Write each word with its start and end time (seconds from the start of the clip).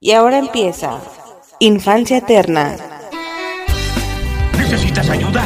Y 0.00 0.12
ahora 0.12 0.38
empieza 0.38 1.00
Infancia 1.58 2.18
Eterna. 2.18 2.76
¿Necesitas 4.56 5.10
ayuda? 5.10 5.44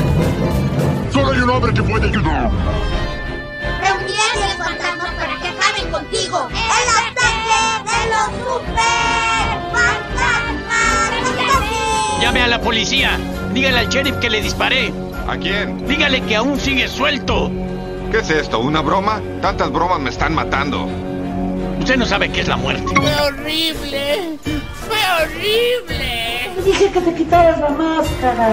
Solo 1.11 1.33
hay 1.33 1.39
un 1.39 1.49
hombre 1.49 1.73
que 1.73 1.83
puede 1.83 2.07
ayudar. 2.07 2.51
Los 3.81 4.55
fantasmas 4.59 5.15
para 5.15 5.41
que 5.41 5.49
acaben 5.49 5.91
contigo. 5.91 6.49
¡El 6.51 6.89
ataque 7.01 7.89
de 7.89 8.11
los 8.11 8.27
super 8.45 9.49
fantasmas! 9.73 11.11
Llame 12.21 12.43
a 12.43 12.49
la 12.49 12.61
policía. 12.61 13.19
Dígale 13.55 13.79
al 13.79 13.89
sheriff 13.89 14.17
que 14.17 14.29
le 14.29 14.43
disparé. 14.43 14.93
¿A 15.29 15.39
quién? 15.39 15.87
Dígale 15.89 16.21
que 16.25 16.37
aún 16.37 16.61
sigue 16.61 16.89
suelto. 16.89 17.51
¿Qué 18.11 18.19
es 18.19 18.29
esto? 18.29 18.59
¿Una 18.59 18.83
broma? 18.83 19.23
Tantas 19.41 19.73
bromas 19.73 19.99
me 19.99 20.11
están 20.11 20.35
matando. 20.35 20.87
Usted 21.93 22.01
no 22.01 22.07
sabe 22.07 22.33
qué 22.33 22.41
es 22.41 22.49
la 22.49 22.57
muerte. 22.57 22.87
¡Fue 22.97 23.15
horrible! 23.21 24.39
¡Fue 24.89 24.97
horrible! 25.21 26.51
Dije 26.65 26.91
que 26.91 27.01
te 27.03 27.15
quitaras 27.15 27.61
la 27.61 27.69
máscara. 27.69 28.49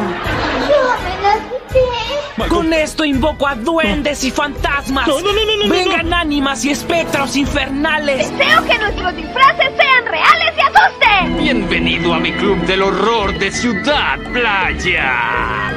¡Yo 0.67 0.93
me 1.05 1.21
la 1.23 1.35
quité! 1.47 2.49
Con 2.49 2.73
esto 2.73 3.05
invoco 3.05 3.47
a 3.47 3.55
duendes 3.55 4.25
y 4.25 4.31
fantasmas. 4.31 5.07
No, 5.07 5.21
no, 5.21 5.31
no, 5.31 5.45
no, 5.45 5.63
no, 5.63 5.69
Vengan 5.69 6.13
ánimas 6.13 6.65
y 6.65 6.71
espectros 6.71 7.37
infernales. 7.37 8.29
Deseo 8.37 8.65
que 8.65 8.77
nuestros 8.77 9.15
disfraces 9.15 9.71
sean 9.77 10.05
reales 10.05 10.53
y 10.57 10.59
asusten. 10.59 11.37
Bienvenido 11.37 12.13
a 12.13 12.19
mi 12.19 12.33
club 12.33 12.57
del 12.65 12.81
horror 12.81 13.39
de 13.39 13.53
Ciudad 13.53 14.19
Playa. 14.33 15.71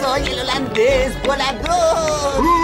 ¡Soy 0.00 0.22
el 0.28 0.38
holandés 0.38 1.20
volador! 1.24 2.55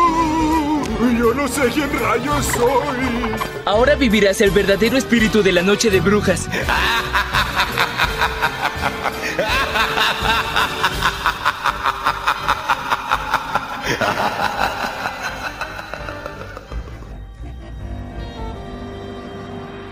Yo 1.19 1.35
no 1.35 1.47
sé 1.47 1.63
quién 1.75 1.91
rayos 2.01 2.47
soy. 2.47 3.37
Ahora 3.67 3.95
vivirás 3.97 4.41
el 4.41 4.51
verdadero 4.51 4.97
espíritu 4.97 5.43
de 5.43 5.53
la 5.53 5.61
noche 5.61 5.91
de 5.91 6.01
brujas. 6.01 6.49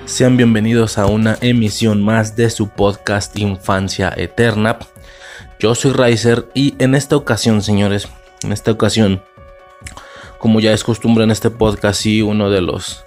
Sean 0.07 0.37
bienvenidos 0.37 0.97
a 0.97 1.07
una 1.07 1.37
emisión 1.41 2.03
más 2.03 2.35
de 2.37 2.49
su 2.51 2.69
podcast 2.69 3.39
Infancia 3.39 4.13
Eterna. 4.17 4.79
Yo 5.59 5.75
soy 5.75 5.93
Riser 5.93 6.49
y 6.55 6.75
en 6.79 6.95
esta 6.95 7.17
ocasión, 7.17 7.63
señores, 7.63 8.09
en 8.43 8.53
esta 8.53 8.71
ocasión, 8.71 9.23
como 10.41 10.59
ya 10.59 10.73
es 10.73 10.83
costumbre 10.83 11.23
en 11.23 11.31
este 11.31 11.51
podcast, 11.51 12.05
y 12.07 12.23
uno 12.23 12.51
de 12.51 12.63
los 12.63 13.05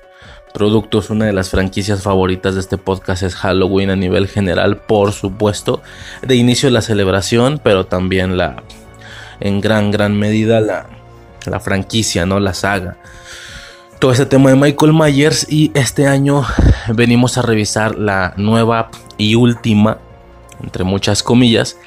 productos, 0.53 1.09
una 1.09 1.25
de 1.25 1.33
las 1.33 1.49
franquicias 1.49 2.03
favoritas 2.03 2.53
de 2.53 2.61
este 2.61 2.77
podcast 2.77 3.23
es 3.23 3.35
Halloween 3.35 3.89
a 3.89 3.95
nivel 3.95 4.27
general, 4.27 4.77
por 4.77 5.11
supuesto, 5.11 5.81
de 6.21 6.35
inicio 6.35 6.69
la 6.69 6.81
celebración, 6.81 7.59
pero 7.61 7.87
también 7.87 8.37
la, 8.37 8.63
en 9.39 9.59
gran, 9.59 9.91
gran 9.91 10.17
medida 10.17 10.61
la, 10.61 10.85
la 11.45 11.59
franquicia, 11.59 12.25
¿no? 12.25 12.39
La 12.39 12.53
saga 12.53 12.97
todo 14.03 14.11
este 14.11 14.25
tema 14.25 14.49
de 14.49 14.57
Michael 14.57 14.91
Myers 14.91 15.47
y 15.49 15.71
este 15.75 16.07
año 16.07 16.45
venimos 16.93 17.37
a 17.37 17.41
revisar 17.41 17.97
la 17.97 18.33
nueva 18.35 18.91
y 19.17 19.35
última, 19.35 19.97
entre 20.61 20.83
muchas 20.83 21.23
comillas, 21.23 21.77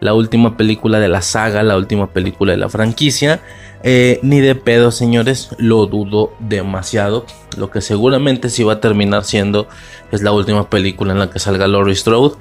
la 0.00 0.14
última 0.14 0.56
película 0.56 1.00
de 1.00 1.08
la 1.08 1.22
saga, 1.22 1.62
la 1.62 1.76
última 1.76 2.08
película 2.08 2.52
de 2.52 2.58
la 2.58 2.68
franquicia. 2.68 3.40
Eh, 3.82 4.18
ni 4.22 4.40
de 4.40 4.54
pedo, 4.54 4.90
señores, 4.90 5.50
lo 5.58 5.86
dudo 5.86 6.32
demasiado. 6.40 7.26
Lo 7.56 7.70
que 7.70 7.80
seguramente 7.80 8.48
sí 8.48 8.62
va 8.64 8.74
a 8.74 8.80
terminar 8.80 9.24
siendo 9.24 9.68
es 10.10 10.22
la 10.22 10.32
última 10.32 10.70
película 10.70 11.12
en 11.12 11.18
la 11.18 11.30
que 11.30 11.38
salga 11.38 11.68
Laurie 11.68 11.94
Strode. 11.94 12.36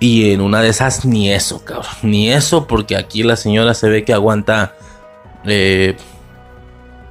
Y 0.00 0.32
en 0.32 0.40
una 0.40 0.60
de 0.60 0.70
esas, 0.70 1.04
ni 1.04 1.30
eso, 1.32 1.64
cabrón. 1.64 1.92
Ni 2.02 2.32
eso, 2.32 2.66
porque 2.66 2.96
aquí 2.96 3.22
la 3.22 3.36
señora 3.36 3.74
se 3.74 3.88
ve 3.88 4.04
que 4.04 4.12
aguanta. 4.12 4.74
Eh, 5.44 5.96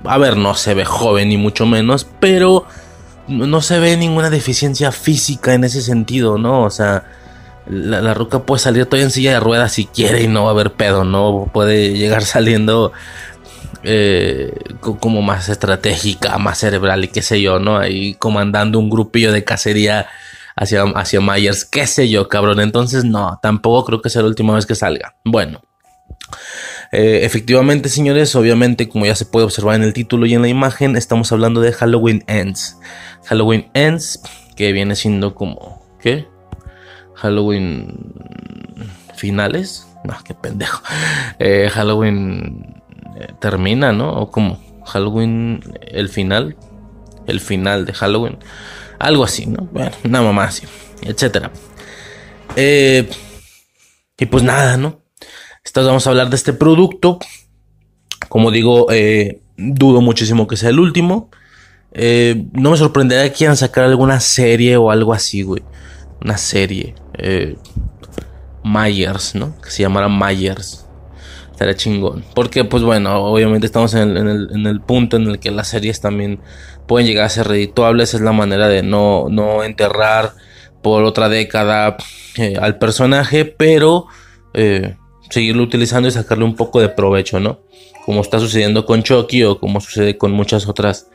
a 0.03 0.17
ver, 0.17 0.37
no 0.37 0.53
se 0.53 0.73
ve 0.73 0.85
joven 0.85 1.29
ni 1.29 1.37
mucho 1.37 1.65
menos, 1.65 2.05
pero 2.19 2.65
no 3.27 3.61
se 3.61 3.79
ve 3.79 3.97
ninguna 3.97 4.29
deficiencia 4.29 4.91
física 4.91 5.53
en 5.53 5.63
ese 5.63 5.81
sentido, 5.81 6.37
¿no? 6.37 6.63
O 6.63 6.69
sea, 6.69 7.05
la, 7.69 8.01
la 8.01 8.15
puede 8.15 8.59
salir 8.59 8.85
todavía 8.85 9.05
en 9.05 9.11
silla 9.11 9.31
de 9.33 9.39
ruedas 9.39 9.73
si 9.73 9.85
quiere 9.85 10.23
y 10.23 10.27
no 10.27 10.43
va 10.43 10.49
a 10.49 10.53
haber 10.53 10.73
pedo, 10.73 11.03
¿no? 11.03 11.49
Puede 11.53 11.93
llegar 11.93 12.23
saliendo 12.25 12.93
eh, 13.83 14.53
como 14.81 15.21
más 15.21 15.49
estratégica, 15.49 16.37
más 16.37 16.59
cerebral 16.59 17.03
y 17.03 17.07
qué 17.09 17.21
sé 17.21 17.41
yo, 17.41 17.59
¿no? 17.59 17.77
Ahí 17.77 18.15
comandando 18.15 18.79
un 18.79 18.89
grupillo 18.89 19.31
de 19.31 19.43
cacería 19.43 20.07
hacia, 20.55 20.83
hacia 20.83 21.21
Myers, 21.21 21.65
qué 21.65 21.87
sé 21.87 22.09
yo, 22.09 22.27
cabrón. 22.27 22.59
Entonces, 22.59 23.03
no, 23.03 23.39
tampoco 23.41 23.85
creo 23.85 24.01
que 24.01 24.09
sea 24.09 24.23
la 24.23 24.29
última 24.29 24.55
vez 24.55 24.65
que 24.65 24.75
salga. 24.75 25.15
Bueno. 25.23 25.61
Eh, 26.91 27.21
efectivamente, 27.23 27.89
señores, 27.89 28.33
obviamente, 28.35 28.87
como 28.87 29.05
ya 29.05 29.15
se 29.15 29.25
puede 29.25 29.45
observar 29.45 29.75
en 29.75 29.83
el 29.83 29.93
título 29.93 30.25
y 30.25 30.33
en 30.33 30.41
la 30.41 30.47
imagen, 30.47 30.95
estamos 30.95 31.31
hablando 31.31 31.61
de 31.61 31.73
Halloween 31.73 32.23
Ends. 32.27 32.77
Halloween 33.25 33.69
Ends, 33.73 34.21
que 34.55 34.71
viene 34.71 34.95
siendo 34.95 35.35
como, 35.35 35.85
¿qué? 36.01 36.27
Halloween 37.17 38.13
finales. 39.15 39.87
No, 40.03 40.15
qué 40.23 40.33
pendejo. 40.33 40.83
Eh, 41.39 41.69
Halloween 41.73 42.81
eh, 43.19 43.33
termina, 43.41 43.91
¿no? 43.91 44.13
O 44.13 44.31
como 44.31 44.61
Halloween 44.85 45.61
el 45.81 46.09
final. 46.09 46.55
El 47.25 47.39
final 47.41 47.85
de 47.85 47.93
Halloween. 47.93 48.37
Algo 48.99 49.23
así, 49.23 49.47
¿no? 49.47 49.67
Bueno, 49.71 49.91
una 50.05 50.21
mamá 50.21 50.45
así, 50.45 50.65
etcétera. 51.01 51.51
Eh, 52.55 53.09
y 54.17 54.25
pues 54.27 54.43
nada, 54.43 54.77
¿no? 54.77 55.01
Entonces 55.65 55.87
vamos 55.87 56.07
a 56.07 56.11
hablar 56.11 56.29
de 56.29 56.35
este 56.35 56.53
producto. 56.53 57.19
Como 58.29 58.51
digo, 58.51 58.87
dudo 59.57 60.01
muchísimo 60.01 60.47
que 60.47 60.55
sea 60.55 60.69
el 60.69 60.79
último. 60.79 61.29
No 61.93 62.71
me 62.71 62.77
sorprendería 62.77 63.29
que 63.29 63.37
quieran 63.37 63.57
sacar 63.57 63.83
alguna 63.83 64.19
serie 64.19 64.77
o 64.77 64.89
algo 64.89 65.13
así, 65.13 65.41
güey. 65.41 65.63
Una 66.21 66.37
serie. 66.37 66.95
Eh, 67.17 67.55
¿no? 69.33 69.61
Que 69.61 69.69
se 69.69 69.83
llamara 69.83 70.09
Myers. 70.09 70.85
Estaría 71.51 71.75
chingón. 71.75 72.23
Porque, 72.35 72.63
pues 72.63 72.83
bueno, 72.83 73.23
obviamente 73.23 73.65
estamos 73.65 73.93
en 73.93 74.17
el, 74.17 74.81
punto 74.81 75.17
en 75.17 75.27
el 75.27 75.39
que 75.39 75.51
las 75.51 75.69
series 75.69 76.01
también 76.01 76.39
pueden 76.85 77.07
llegar 77.07 77.25
a 77.25 77.29
ser 77.29 77.47
redituables. 77.47 78.13
Es 78.13 78.21
la 78.21 78.31
manera 78.31 78.67
de 78.67 78.83
no, 78.83 79.27
no 79.29 79.63
enterrar 79.63 80.33
por 80.81 81.03
otra 81.03 81.29
década 81.29 81.97
eh, 82.37 82.55
al 82.59 82.77
personaje, 82.77 83.45
pero... 83.45 84.07
Eh, 84.53 84.95
seguirlo 85.29 85.63
utilizando 85.63 86.07
y 86.07 86.11
sacarle 86.11 86.45
un 86.45 86.55
poco 86.55 86.79
de 86.79 86.89
provecho, 86.89 87.39
¿no? 87.39 87.59
Como 88.05 88.21
está 88.21 88.39
sucediendo 88.39 88.85
con 88.85 89.03
Chucky 89.03 89.43
o 89.43 89.59
como 89.59 89.81
sucede 89.81 90.17
con 90.17 90.31
muchas 90.31 90.67
otras 90.67 91.09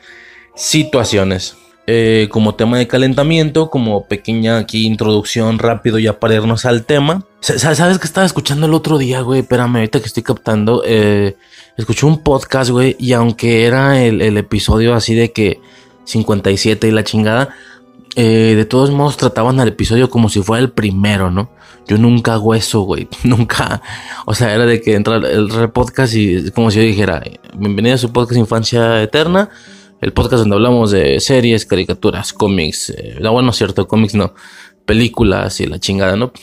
situaciones. 0.55 1.55
Eh, 1.85 2.29
como 2.31 2.55
tema 2.55 2.77
de 2.77 2.87
calentamiento, 2.87 3.69
como 3.69 4.05
pequeña 4.05 4.57
aquí 4.57 4.85
introducción 4.85 5.59
rápido 5.59 5.99
ya 5.99 6.17
para 6.17 6.35
irnos 6.35 6.65
al 6.65 6.85
tema. 6.85 7.25
¿Sabes 7.41 7.99
que 7.99 8.07
estaba 8.07 8.25
escuchando 8.25 8.67
el 8.67 8.73
otro 8.73 8.97
día, 8.97 9.19
güey? 9.19 9.41
Espérame, 9.41 9.75
ahorita 9.75 9.99
que 9.99 10.05
estoy 10.05 10.23
captando. 10.23 10.81
Eh, 10.85 11.35
escuché 11.75 12.05
un 12.05 12.19
podcast, 12.19 12.71
güey, 12.71 12.95
y 12.99 13.11
aunque 13.11 13.65
era 13.65 14.01
el, 14.01 14.21
el, 14.21 14.37
episodio 14.37 14.93
así 14.93 15.13
de 15.13 15.33
que 15.33 15.59
57 16.05 16.87
y 16.87 16.91
la 16.91 17.03
chingada, 17.03 17.49
eh, 18.15 18.53
de 18.55 18.65
todos 18.65 18.91
modos 18.91 19.17
trataban 19.17 19.59
al 19.59 19.67
episodio 19.67 20.09
como 20.09 20.29
si 20.29 20.41
fuera 20.41 20.61
el 20.61 20.71
primero, 20.71 21.31
¿no? 21.31 21.49
Yo 21.87 21.97
nunca 21.97 22.35
hago 22.35 22.55
eso, 22.55 22.81
güey. 22.81 23.09
Nunca. 23.23 23.81
O 24.25 24.33
sea, 24.33 24.53
era 24.53 24.65
de 24.65 24.79
que 24.81 24.95
entra 24.95 25.17
el 25.17 25.69
podcast 25.71 26.13
y 26.15 26.49
como 26.51 26.71
si 26.71 26.77
yo 26.77 26.83
dijera, 26.83 27.21
bienvenido 27.55 27.95
a 27.95 27.97
su 27.97 28.13
podcast 28.13 28.39
Infancia 28.39 29.01
Eterna. 29.01 29.49
El 30.03 30.11
podcast 30.11 30.41
donde 30.41 30.57
hablamos 30.57 30.91
de 30.91 31.21
series, 31.21 31.65
caricaturas, 31.65 32.33
cómics. 32.33 32.89
Eh, 32.89 33.17
no, 33.21 33.31
bueno, 33.31 33.53
cierto, 33.53 33.87
cómics 33.87 34.15
no. 34.15 34.33
Películas 34.85 35.61
y 35.61 35.65
la 35.65 35.79
chingada, 35.79 36.17
¿no? 36.17 36.33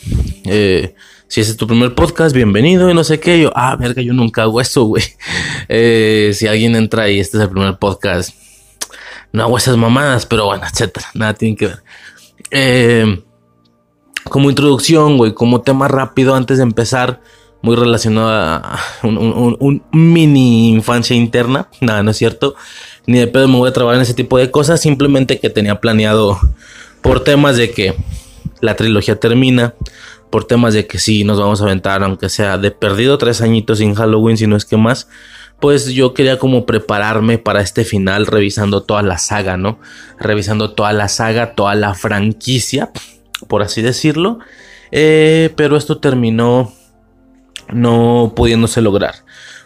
Eh, 0.45 0.95
si 1.27 1.41
ese 1.41 1.51
es 1.51 1.57
tu 1.57 1.67
primer 1.67 1.93
podcast, 1.93 2.35
bienvenido 2.35 2.89
y 2.89 2.95
no 2.95 3.03
sé 3.03 3.19
qué. 3.19 3.39
Yo, 3.39 3.51
ah, 3.55 3.75
verga, 3.75 4.01
yo 4.01 4.13
nunca 4.13 4.41
hago 4.41 4.59
eso, 4.59 4.85
güey. 4.85 5.03
Eh, 5.69 6.31
si 6.33 6.47
alguien 6.47 6.75
entra 6.75 7.09
y 7.09 7.19
este 7.19 7.37
es 7.37 7.43
el 7.43 7.49
primer 7.49 7.77
podcast, 7.77 8.35
no 9.31 9.43
hago 9.43 9.57
esas 9.57 9.77
mamadas, 9.77 10.25
pero 10.25 10.47
bueno, 10.47 10.63
etcétera. 10.65 11.07
Nada 11.13 11.35
tiene 11.35 11.55
que 11.55 11.67
ver. 11.67 11.83
Eh 12.49 13.23
como 14.23 14.49
introducción, 14.49 15.17
güey, 15.17 15.33
como 15.33 15.61
tema 15.61 15.87
rápido 15.87 16.35
antes 16.35 16.57
de 16.57 16.63
empezar, 16.63 17.21
muy 17.61 17.75
relacionado 17.75 18.29
a 18.29 18.79
un, 19.03 19.83
mini 19.91 20.69
infancia 20.69 21.15
interna. 21.15 21.69
Nada, 21.81 22.03
no 22.03 22.11
es 22.11 22.17
cierto. 22.17 22.55
Ni 23.07 23.19
de 23.19 23.27
pedo 23.27 23.47
me 23.47 23.57
voy 23.57 23.69
a 23.69 23.73
trabajar 23.73 23.97
en 23.97 24.03
ese 24.03 24.13
tipo 24.13 24.37
de 24.37 24.51
cosas. 24.51 24.81
Simplemente 24.81 25.39
que 25.39 25.49
tenía 25.49 25.79
planeado 25.79 26.39
por 27.01 27.23
temas 27.23 27.57
de 27.57 27.71
que 27.71 27.95
la 28.61 28.75
trilogía 28.75 29.19
termina. 29.19 29.73
Por 30.29 30.45
temas 30.45 30.73
de 30.73 30.87
que 30.87 30.97
sí 30.97 31.23
nos 31.23 31.39
vamos 31.39 31.61
a 31.61 31.65
aventar, 31.65 32.03
aunque 32.03 32.29
sea 32.29 32.57
de 32.57 32.71
perdido 32.71 33.17
tres 33.17 33.41
añitos 33.41 33.79
sin 33.79 33.95
Halloween, 33.95 34.37
si 34.37 34.47
no 34.47 34.55
es 34.55 34.63
que 34.63 34.77
más. 34.77 35.09
Pues 35.59 35.87
yo 35.87 36.13
quería 36.13 36.39
como 36.39 36.65
prepararme 36.65 37.37
para 37.37 37.61
este 37.61 37.83
final 37.83 38.25
revisando 38.25 38.81
toda 38.83 39.01
la 39.01 39.17
saga, 39.17 39.57
¿no? 39.57 39.79
Revisando 40.19 40.71
toda 40.71 40.93
la 40.93 41.09
saga, 41.09 41.53
toda 41.53 41.75
la 41.75 41.93
franquicia 41.93 42.91
por 43.47 43.61
así 43.61 43.81
decirlo. 43.81 44.39
Eh, 44.91 45.51
pero 45.55 45.77
esto 45.77 45.99
terminó 45.99 46.73
no 47.69 48.33
pudiéndose 48.35 48.81
lograr. 48.81 49.15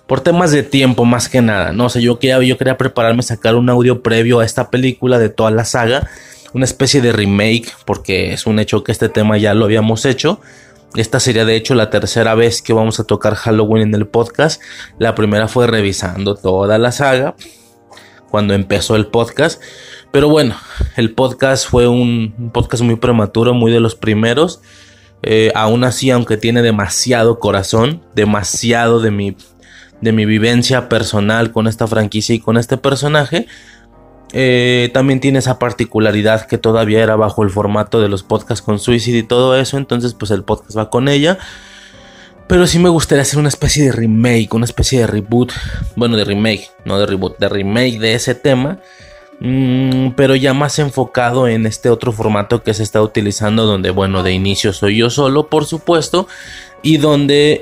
Por 0.08 0.22
temas 0.22 0.52
de 0.52 0.62
tiempo 0.62 1.04
más 1.04 1.30
que 1.30 1.42
nada, 1.42 1.72
no 1.72 1.90
sé, 1.90 2.02
yo 2.02 2.20
quería, 2.20 2.40
yo 2.44 2.58
quería 2.58 2.78
prepararme 2.78 3.24
sacar 3.24 3.56
un 3.56 3.70
audio 3.70 4.04
previo 4.04 4.40
a 4.40 4.46
esta 4.46 4.70
película 4.70 5.18
de 5.18 5.30
toda 5.30 5.50
la 5.50 5.66
saga, 5.66 6.10
una 6.54 6.66
especie 6.66 7.02
de 7.02 7.12
remake, 7.12 7.74
porque 7.86 8.34
es 8.34 8.46
un 8.46 8.60
hecho 8.60 8.84
que 8.84 8.92
este 8.92 9.10
tema 9.10 9.38
ya 9.38 9.54
lo 9.56 9.66
habíamos 9.66 10.06
hecho. 10.06 10.40
Esta 10.96 11.20
sería 11.20 11.44
de 11.44 11.56
hecho 11.56 11.76
la 11.76 11.90
tercera 11.90 12.36
vez 12.36 12.62
que 12.62 12.72
vamos 12.72 13.00
a 13.00 13.04
tocar 13.04 13.36
Halloween 13.36 13.90
en 13.90 13.96
el 13.96 14.08
podcast. 14.08 14.62
La 14.98 15.16
primera 15.16 15.48
fue 15.48 15.68
revisando 15.68 16.36
toda 16.36 16.78
la 16.78 16.92
saga 16.92 17.36
cuando 18.30 18.54
empezó 18.54 18.96
el 18.96 19.08
podcast. 19.08 19.62
Pero 20.12 20.30
bueno, 20.30 20.56
el 20.96 21.14
podcast 21.14 21.68
fue 21.68 21.88
un 21.88 22.52
podcast 22.54 22.84
muy 22.84 22.96
prematuro, 22.96 23.54
muy 23.54 23.72
de 23.72 23.82
los 23.82 23.96
primeros. 23.96 24.62
Eh, 25.24 25.52
aún 25.56 25.84
así, 25.84 26.12
aunque 26.12 26.38
tiene 26.38 26.62
demasiado 26.62 27.40
corazón, 27.40 28.02
demasiado 28.14 29.02
de 29.02 29.12
mi, 29.12 29.36
de 30.02 30.12
mi 30.12 30.26
vivencia 30.26 30.90
personal 30.90 31.52
con 31.52 31.68
esta 31.68 31.88
franquicia 31.88 32.36
y 32.36 32.40
con 32.40 32.58
este 32.58 32.78
personaje, 32.78 33.48
eh, 34.34 34.90
también 34.94 35.20
tiene 35.20 35.40
esa 35.40 35.60
particularidad 35.60 36.48
que 36.48 36.58
todavía 36.58 37.02
era 37.02 37.16
bajo 37.16 37.44
el 37.44 37.50
formato 37.50 38.02
de 38.02 38.10
los 38.10 38.24
podcasts 38.24 38.64
con 38.64 38.80
Suicide 38.80 39.20
y 39.20 39.24
todo 39.24 39.56
eso, 39.58 39.78
entonces 39.78 40.14
pues 40.14 40.32
el 40.32 40.44
podcast 40.44 40.78
va 40.78 40.90
con 40.90 41.08
ella. 41.08 41.38
Pero 42.48 42.68
sí 42.68 42.78
me 42.78 42.90
gustaría 42.90 43.24
hacer 43.24 43.40
una 43.40 43.50
especie 43.50 43.86
de 43.86 43.92
remake, 43.92 44.54
una 44.54 44.66
especie 44.66 45.00
de 45.00 45.08
reboot, 45.08 45.52
bueno, 45.96 46.16
de 46.16 46.26
remake, 46.26 46.70
no 46.86 47.00
de 47.00 47.08
reboot, 47.08 47.40
de 47.40 47.50
remake 47.50 47.98
de 47.98 48.14
ese 48.14 48.36
tema. 48.36 48.80
Mm, 49.40 50.12
pero 50.12 50.36
ya 50.36 50.54
más 50.54 50.80
enfocado 50.80 51.48
en 51.48 51.66
este 51.66 51.90
otro 51.90 52.12
formato 52.12 52.64
que 52.64 52.74
se 52.74 52.84
está 52.84 53.02
utilizando, 53.02 53.66
donde, 53.66 53.90
bueno, 53.90 54.22
de 54.22 54.32
inicio 54.32 54.74
soy 54.74 54.98
yo 54.98 55.10
solo, 55.10 55.48
por 55.48 55.66
supuesto, 55.66 56.28
y 56.84 56.98
donde 56.98 57.60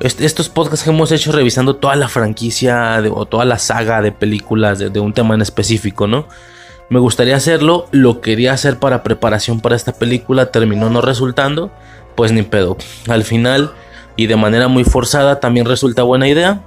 estos 0.00 0.48
podcasts 0.48 0.84
que 0.84 0.90
hemos 0.90 1.10
hecho 1.12 1.32
revisando 1.32 1.76
toda 1.76 1.96
la 1.96 2.08
franquicia 2.08 3.02
o 3.10 3.26
toda 3.26 3.44
la 3.44 3.58
saga 3.58 4.02
de 4.02 4.12
películas 4.12 4.78
de, 4.78 5.00
un 5.00 5.12
tema 5.12 5.34
en 5.34 5.42
específico, 5.42 6.06
¿no? 6.06 6.28
Me 6.88 7.00
gustaría 7.00 7.36
hacerlo, 7.36 7.86
lo 7.90 8.20
quería 8.20 8.52
hacer 8.52 8.78
para 8.78 9.02
preparación 9.02 9.60
para 9.60 9.74
esta 9.74 9.92
película, 9.92 10.52
terminó 10.52 10.88
no 10.90 11.00
resultando, 11.00 11.72
pues 12.14 12.30
ni 12.30 12.42
pedo. 12.42 12.76
Al 13.08 13.24
final, 13.24 13.72
y 14.14 14.26
de 14.26 14.36
manera 14.36 14.68
muy 14.68 14.84
forzada, 14.84 15.40
también 15.40 15.66
resulta 15.66 16.04
buena 16.04 16.28
idea 16.28 16.62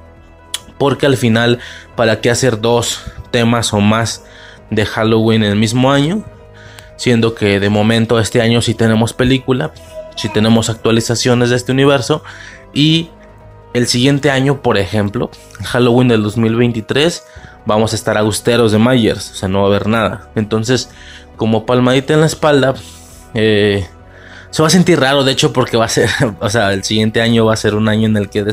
porque 0.80 1.06
al 1.06 1.18
final, 1.18 1.60
¿para 1.96 2.22
qué 2.22 2.32
hacer 2.32 2.60
dos 2.60 3.04
temas 3.30 3.74
o 3.74 3.80
más 3.80 4.24
de 4.72 4.86
Halloween 4.86 5.44
en 5.44 5.52
el 5.52 5.60
mismo 5.60 5.92
año? 5.92 6.24
Siendo 6.96 7.36
que 7.36 7.60
de 7.60 7.70
momento 7.70 8.20
este 8.20 8.42
año 8.42 8.62
sí 8.62 8.74
tenemos 8.74 9.14
película, 9.14 9.72
sí 10.16 10.30
tenemos 10.30 10.70
actualizaciones 10.70 11.52
de 11.52 11.58
este 11.58 11.74
universo 11.74 12.24
y 12.74 13.10
el 13.74 13.88
siguiente 13.88 14.32
año, 14.32 14.62
por 14.62 14.78
ejemplo, 14.78 15.30
Halloween 15.64 16.08
del 16.08 16.24
2023, 16.24 17.24
vamos 17.66 17.94
a 17.94 17.96
estar 17.96 18.18
austeros 18.18 18.72
de 18.72 18.80
Myers, 18.80 19.32
o 19.32 19.36
sea, 19.36 19.50
no 19.50 19.60
va 19.60 19.66
a 19.66 19.70
haber 19.70 19.88
nada. 19.88 20.30
Entonces, 20.36 20.90
como 21.38 21.66
palmadita 21.66 22.14
en 22.14 22.22
la 22.22 22.26
espalda, 22.26 22.74
eh, 23.34 23.88
se 24.50 24.62
va 24.62 24.68
a 24.68 24.72
sentir 24.72 25.00
raro, 25.00 25.24
de 25.24 25.32
hecho, 25.32 25.54
porque 25.54 25.78
va 25.78 25.86
a 25.86 25.90
ser, 25.90 26.10
o 26.40 26.50
sea, 26.50 26.74
el 26.74 26.84
siguiente 26.84 27.22
año 27.22 27.46
va 27.46 27.54
a 27.54 27.58
ser 27.58 27.76
un 27.76 27.88
año 27.88 28.08
en 28.08 28.18
el 28.18 28.30
que 28.30 28.46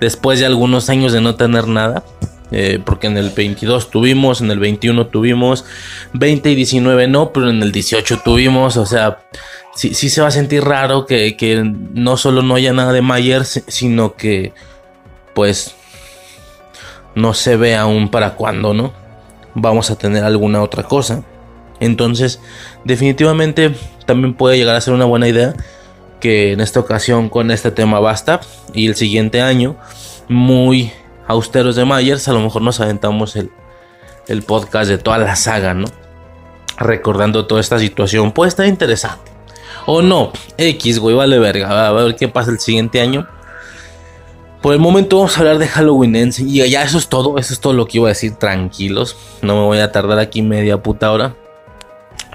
después 0.00 0.38
de 0.38 0.46
algunos 0.46 0.88
años 0.88 1.12
de 1.12 1.20
no 1.20 1.34
tener 1.34 1.66
nada, 1.66 2.04
eh, 2.50 2.80
porque 2.84 3.06
en 3.08 3.16
el 3.16 3.30
22 3.30 3.90
tuvimos, 3.90 4.40
en 4.40 4.50
el 4.50 4.58
21 4.58 5.06
tuvimos, 5.08 5.64
20 6.12 6.50
y 6.50 6.54
19 6.54 7.08
no, 7.08 7.32
pero 7.32 7.50
en 7.50 7.62
el 7.62 7.72
18 7.72 8.20
tuvimos, 8.24 8.76
o 8.76 8.86
sea, 8.86 9.18
sí, 9.74 9.94
sí 9.94 10.10
se 10.10 10.20
va 10.20 10.28
a 10.28 10.32
sentir 10.32 10.64
raro 10.64 11.06
que, 11.06 11.36
que 11.36 11.62
no 11.64 12.16
solo 12.16 12.42
no 12.42 12.54
haya 12.54 12.72
nada 12.72 12.92
de 12.92 13.02
Myers, 13.02 13.64
sino 13.66 14.14
que, 14.14 14.52
pues, 15.34 15.74
no 17.14 17.34
se 17.34 17.56
ve 17.56 17.74
aún 17.74 18.10
para 18.10 18.34
cuándo, 18.34 18.74
¿no? 18.74 18.92
Vamos 19.54 19.90
a 19.90 19.96
tener 19.96 20.22
alguna 20.22 20.62
otra 20.62 20.82
cosa. 20.82 21.24
Entonces, 21.80 22.40
definitivamente 22.84 23.74
también 24.04 24.34
puede 24.34 24.56
llegar 24.56 24.76
a 24.76 24.80
ser 24.80 24.94
una 24.94 25.04
buena 25.04 25.28
idea 25.28 25.54
que 26.20 26.52
en 26.52 26.60
esta 26.60 26.80
ocasión 26.80 27.28
con 27.28 27.50
este 27.50 27.70
tema 27.70 28.00
basta 28.00 28.40
y 28.72 28.86
el 28.86 28.94
siguiente 28.94 29.42
año 29.42 29.76
muy 30.28 30.92
austeros 31.26 31.76
de 31.76 31.84
Myers 31.84 32.28
a 32.28 32.32
lo 32.32 32.40
mejor 32.40 32.62
nos 32.62 32.80
aventamos 32.80 33.36
el, 33.36 33.50
el 34.28 34.42
podcast 34.42 34.90
de 34.90 34.98
toda 34.98 35.18
la 35.18 35.36
saga, 35.36 35.74
¿no? 35.74 35.86
Recordando 36.78 37.46
toda 37.46 37.60
esta 37.60 37.78
situación, 37.78 38.32
puede 38.32 38.48
estar 38.48 38.66
interesante. 38.66 39.32
O 39.86 40.02
no, 40.02 40.32
X, 40.58 40.98
güey, 40.98 41.14
vale 41.14 41.38
verga, 41.38 41.88
a 41.88 41.92
ver 41.92 42.16
qué 42.16 42.28
pasa 42.28 42.50
el 42.50 42.58
siguiente 42.58 43.00
año. 43.00 43.26
Por 44.60 44.72
el 44.72 44.80
momento 44.80 45.18
vamos 45.18 45.36
a 45.36 45.40
hablar 45.40 45.58
de 45.58 45.68
Halloween 45.68 46.16
Ends 46.16 46.40
y 46.40 46.68
ya 46.68 46.82
eso 46.82 46.98
es 46.98 47.08
todo, 47.08 47.38
eso 47.38 47.52
es 47.52 47.60
todo 47.60 47.72
lo 47.72 47.86
que 47.86 47.98
iba 47.98 48.08
a 48.08 48.10
decir, 48.10 48.34
tranquilos, 48.34 49.16
no 49.42 49.54
me 49.54 49.62
voy 49.62 49.78
a 49.78 49.92
tardar 49.92 50.18
aquí 50.18 50.42
media 50.42 50.82
puta 50.82 51.12
hora. 51.12 51.36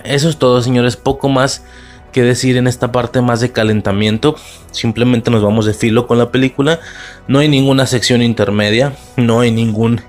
Eso 0.03 0.29
es 0.29 0.37
todo, 0.37 0.61
señores. 0.61 0.95
Poco 0.95 1.29
más 1.29 1.63
que 2.11 2.23
decir 2.23 2.57
en 2.57 2.67
esta 2.67 2.91
parte 2.91 3.21
más 3.21 3.39
de 3.41 3.51
calentamiento. 3.51 4.35
Simplemente 4.71 5.31
nos 5.31 5.41
vamos 5.41 5.65
de 5.65 5.73
filo 5.73 6.07
con 6.07 6.17
la 6.17 6.31
película. 6.31 6.79
No 7.27 7.39
hay 7.39 7.47
ninguna 7.47 7.85
sección 7.87 8.21
intermedia. 8.21 8.93
No 9.17 9.39
hay 9.39 9.51
ningún 9.51 10.01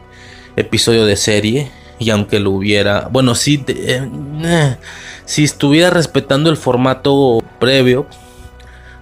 episodio 0.57 1.07
de 1.07 1.17
serie. 1.17 1.71
Y 1.99 2.11
aunque 2.11 2.41
lo 2.41 2.51
hubiera. 2.51 3.09
Bueno, 3.11 3.35
si, 3.35 3.65
eh, 3.69 4.09
eh, 4.45 4.77
si 5.25 5.45
estuviera 5.45 5.91
respetando 5.91 6.51
el 6.51 6.57
formato 6.57 7.43
previo. 7.59 8.07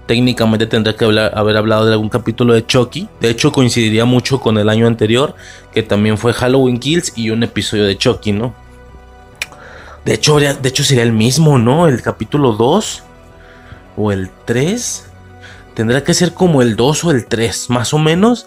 Técnicamente 0.07 0.67
tendría 0.67 0.97
que 0.97 1.05
haber 1.05 1.57
hablado 1.57 1.87
de 1.87 1.93
algún 1.93 2.09
capítulo 2.09 2.53
de 2.53 2.67
Chucky. 2.67 3.09
De 3.21 3.31
hecho, 3.31 3.53
coincidiría 3.53 4.05
mucho 4.05 4.41
con 4.41 4.59
el 4.59 4.69
año 4.69 4.87
anterior. 4.87 5.35
Que 5.73 5.83
también 5.83 6.19
fue 6.19 6.33
Halloween 6.33 6.79
Kills 6.79 7.13
y 7.17 7.31
un 7.31 7.45
episodio 7.45 7.85
de 7.85 7.97
Chucky, 7.97 8.33
¿no? 8.33 8.55
De 10.05 10.15
hecho, 10.15 10.39
de 10.39 10.69
hecho 10.69 10.85
sería 10.85 11.03
el 11.03 11.13
mismo, 11.13 11.59
¿no? 11.59 11.87
El 11.87 12.03
capítulo 12.03 12.53
2 12.53 13.03
o 13.97 14.13
el 14.13 14.31
3. 14.47 15.07
Tendrá 15.75 16.03
que 16.03 16.15
ser 16.15 16.33
como 16.33 16.63
el 16.63 16.77
2 16.77 17.05
o 17.05 17.11
el 17.11 17.27
3, 17.27 17.71
más 17.71 17.93
o 17.93 17.99
menos. 17.99 18.47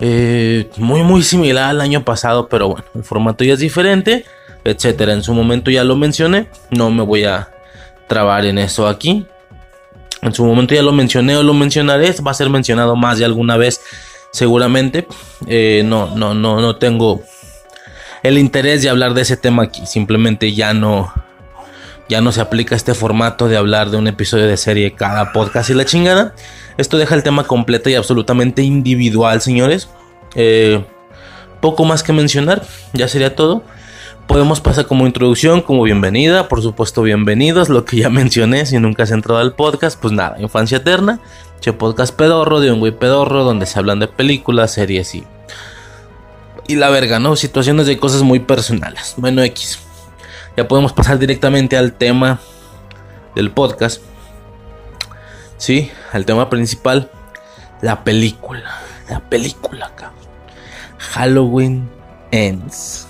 Eh, 0.00 0.70
muy, 0.76 1.02
muy 1.02 1.22
similar 1.22 1.70
al 1.70 1.80
año 1.80 2.04
pasado, 2.04 2.48
pero 2.48 2.68
bueno, 2.68 2.84
el 2.94 3.04
formato 3.04 3.44
ya 3.44 3.54
es 3.54 3.60
diferente, 3.60 4.24
etcétera. 4.64 5.12
En 5.12 5.22
su 5.22 5.34
momento 5.34 5.70
ya 5.70 5.84
lo 5.84 5.96
mencioné, 5.96 6.48
no 6.70 6.90
me 6.90 7.02
voy 7.02 7.24
a 7.24 7.50
trabar 8.08 8.44
en 8.44 8.58
eso 8.58 8.88
aquí. 8.88 9.26
En 10.22 10.34
su 10.34 10.44
momento 10.44 10.74
ya 10.74 10.82
lo 10.82 10.92
mencioné 10.92 11.36
o 11.36 11.42
lo 11.42 11.54
mencionaré, 11.54 12.14
va 12.26 12.30
a 12.30 12.34
ser 12.34 12.48
mencionado 12.48 12.96
más 12.96 13.18
de 13.18 13.26
alguna 13.26 13.56
vez, 13.56 13.80
seguramente. 14.32 15.06
Eh, 15.46 15.82
no, 15.84 16.14
no, 16.16 16.34
no, 16.34 16.60
no 16.60 16.76
tengo 16.76 17.22
el 18.24 18.38
interés 18.38 18.82
de 18.82 18.88
hablar 18.88 19.14
de 19.14 19.20
ese 19.20 19.36
tema 19.36 19.62
aquí. 19.62 19.86
Simplemente 19.86 20.52
ya 20.54 20.74
no, 20.74 21.12
ya 22.08 22.20
no 22.22 22.32
se 22.32 22.40
aplica 22.40 22.74
este 22.74 22.94
formato 22.94 23.48
de 23.48 23.56
hablar 23.56 23.90
de 23.90 23.98
un 23.98 24.08
episodio 24.08 24.46
de 24.46 24.56
serie 24.56 24.94
cada 24.94 25.32
podcast 25.32 25.70
y 25.70 25.74
la 25.74 25.84
chingada. 25.84 26.34
Esto 26.78 26.96
deja 26.96 27.14
el 27.14 27.22
tema 27.22 27.44
completo 27.44 27.90
y 27.90 27.94
absolutamente 27.94 28.62
individual, 28.62 29.42
señores. 29.42 29.90
Eh, 30.34 30.82
poco 31.60 31.84
más 31.84 32.02
que 32.02 32.14
mencionar, 32.14 32.62
ya 32.94 33.08
sería 33.08 33.36
todo. 33.36 33.62
Podemos 34.26 34.62
pasar 34.62 34.86
como 34.86 35.06
introducción, 35.06 35.60
como 35.60 35.82
bienvenida, 35.82 36.48
por 36.48 36.62
supuesto 36.62 37.02
bienvenidos, 37.02 37.68
lo 37.68 37.84
que 37.84 37.98
ya 37.98 38.08
mencioné, 38.08 38.64
si 38.64 38.78
nunca 38.78 39.02
has 39.02 39.10
entrado 39.10 39.38
al 39.38 39.54
podcast, 39.54 40.00
pues 40.00 40.14
nada, 40.14 40.40
Infancia 40.40 40.78
Eterna, 40.78 41.20
che 41.60 41.74
podcast 41.74 42.16
pedorro 42.16 42.60
de 42.60 42.72
un 42.72 42.80
güey 42.80 42.92
pedorro, 42.92 43.44
donde 43.44 43.66
se 43.66 43.78
hablan 43.78 44.00
de 44.00 44.08
películas, 44.08 44.72
series 44.72 45.14
y 45.14 45.24
y 46.66 46.76
la 46.76 46.88
verga, 46.90 47.18
¿no? 47.18 47.36
Situaciones 47.36 47.86
de 47.86 47.98
cosas 47.98 48.22
muy 48.22 48.40
personales. 48.40 49.14
Bueno, 49.16 49.42
X. 49.42 49.78
Ya 50.56 50.68
podemos 50.68 50.92
pasar 50.92 51.18
directamente 51.18 51.76
al 51.76 51.92
tema 51.92 52.40
del 53.34 53.50
podcast. 53.50 54.02
Sí, 55.56 55.90
al 56.12 56.24
tema 56.24 56.48
principal. 56.50 57.10
La 57.82 58.04
película. 58.04 58.80
La 59.08 59.20
película, 59.20 59.90
cabrón. 59.94 60.20
Halloween 60.98 61.88
Ends. 62.30 63.06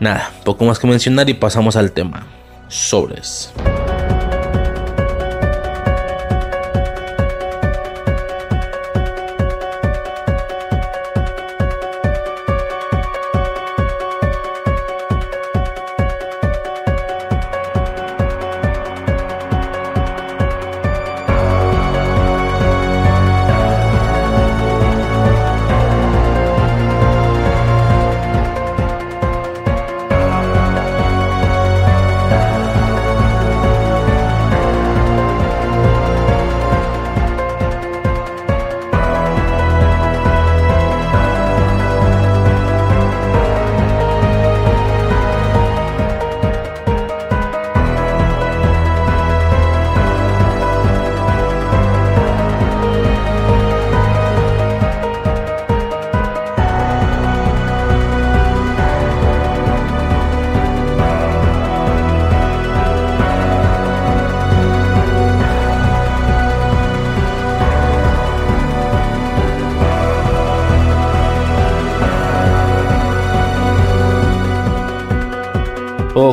Nada, 0.00 0.30
poco 0.44 0.64
más 0.64 0.78
que 0.78 0.86
mencionar 0.86 1.28
y 1.28 1.34
pasamos 1.34 1.76
al 1.76 1.92
tema. 1.92 2.26
Sobres. 2.68 3.52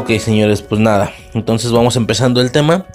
Ok, 0.05 0.19
señores, 0.19 0.61
pues 0.61 0.79
nada. 0.79 1.11
Entonces 1.33 1.71
vamos 1.71 1.95
empezando 1.95 2.39
el 2.39 2.51
tema. 2.51 2.85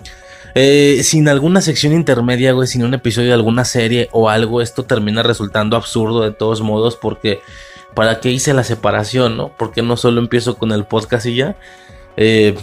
Eh, 0.55 1.01
sin 1.03 1.29
alguna 1.29 1.61
sección 1.61 1.93
intermedia, 1.93 2.53
güey, 2.53 2.69
sin 2.69 2.85
un 2.85 2.95
episodio 2.95 3.31
de 3.31 3.35
alguna 3.35 3.65
serie 3.65 4.09
o 4.13 4.31
algo, 4.31 4.63
esto 4.63 4.85
termina 4.85 5.25
resultando 5.25 5.77
absurdo 5.77 6.23
de 6.23 6.31
todos 6.31 6.61
modos 6.61 6.95
porque 6.95 7.41
¿para 7.97 8.21
qué 8.21 8.31
hice 8.31 8.55
la 8.55 8.63
separación, 8.63 9.37
no? 9.37 9.51
Porque 9.59 9.83
no 9.83 9.97
solo 9.97 10.21
empiezo 10.21 10.57
con 10.57 10.71
el 10.71 10.85
podcast 10.85 11.27
y 11.27 11.35
ya. 11.35 11.57
Eh, 12.17 12.57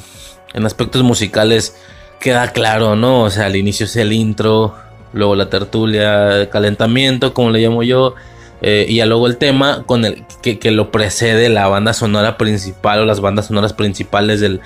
en 0.53 0.65
aspectos 0.65 1.03
musicales 1.03 1.75
queda 2.21 2.53
claro, 2.53 2.95
¿no? 2.95 3.23
O 3.23 3.29
sea, 3.29 3.47
al 3.47 3.57
inicio 3.57 3.85
es 3.85 3.97
el 3.97 4.13
intro, 4.13 4.75
luego 5.11 5.35
la 5.35 5.49
tertulia, 5.49 6.49
calentamiento, 6.49 7.33
como 7.33 7.49
le 7.49 7.59
llamo 7.59 7.83
yo, 7.83 8.15
eh, 8.61 8.85
y 8.87 8.95
ya 8.95 9.05
luego 9.05 9.27
el 9.27 9.37
tema 9.37 9.83
con 9.85 10.05
el 10.05 10.25
que, 10.41 10.71
lo 10.71 10.91
precede 10.91 11.49
la 11.49 11.67
banda 11.67 11.93
sonora 11.93 12.37
principal 12.37 12.99
o 13.01 13.05
las 13.05 13.19
bandas 13.19 13.47
sonoras 13.47 13.73
principales 13.73 14.39
del, 14.39 14.61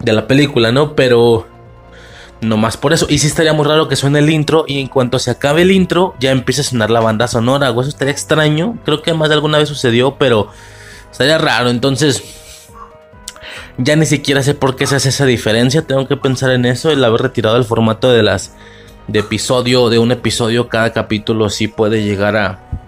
de 0.00 0.12
la 0.12 0.26
película, 0.26 0.70
¿no? 0.70 0.94
Pero 0.94 1.46
no 2.42 2.56
más 2.56 2.76
por 2.76 2.92
eso. 2.92 3.06
Y 3.08 3.18
sí 3.18 3.28
estaría 3.28 3.52
muy 3.52 3.64
raro 3.64 3.88
que 3.88 3.96
suene 3.96 4.18
el 4.18 4.28
intro 4.28 4.64
y 4.66 4.80
en 4.80 4.88
cuanto 4.88 5.18
se 5.18 5.30
acabe 5.30 5.62
el 5.62 5.70
intro 5.70 6.14
ya 6.20 6.30
empiece 6.30 6.60
a 6.60 6.64
sonar 6.64 6.90
la 6.90 7.00
banda 7.00 7.26
sonora. 7.26 7.70
Eso 7.70 7.82
estaría 7.82 8.12
extraño. 8.12 8.78
Creo 8.84 9.00
que 9.00 9.14
más 9.14 9.28
de 9.28 9.36
alguna 9.36 9.58
vez 9.58 9.68
sucedió, 9.68 10.16
pero 10.18 10.48
estaría 11.10 11.38
raro. 11.38 11.70
Entonces, 11.70 12.22
ya 13.78 13.96
ni 13.96 14.06
siquiera 14.06 14.42
sé 14.42 14.54
por 14.54 14.76
qué 14.76 14.86
se 14.86 14.96
hace 14.96 15.08
esa 15.08 15.24
diferencia. 15.24 15.82
Tengo 15.82 16.06
que 16.06 16.16
pensar 16.16 16.50
en 16.50 16.66
eso. 16.66 16.90
El 16.90 17.04
haber 17.04 17.22
retirado 17.22 17.56
el 17.56 17.64
formato 17.64 18.10
de 18.10 18.22
las 18.22 18.52
de 19.08 19.20
episodio, 19.20 19.88
de 19.88 19.98
un 19.98 20.12
episodio 20.12 20.68
cada 20.68 20.92
capítulo, 20.92 21.48
sí 21.48 21.68
puede 21.68 22.02
llegar 22.02 22.36
a 22.36 22.81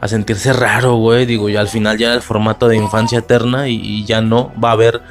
a 0.00 0.08
sentirse 0.08 0.52
raro, 0.52 0.96
güey. 0.96 1.26
Digo, 1.26 1.48
ya 1.48 1.60
al 1.60 1.68
final 1.68 1.98
ya 1.98 2.14
el 2.14 2.22
formato 2.22 2.68
de 2.68 2.76
infancia 2.76 3.18
eterna 3.18 3.68
y, 3.68 4.04
ya 4.04 4.20
no 4.20 4.52
va 4.62 4.70
a 4.70 4.72
haber 4.72 5.02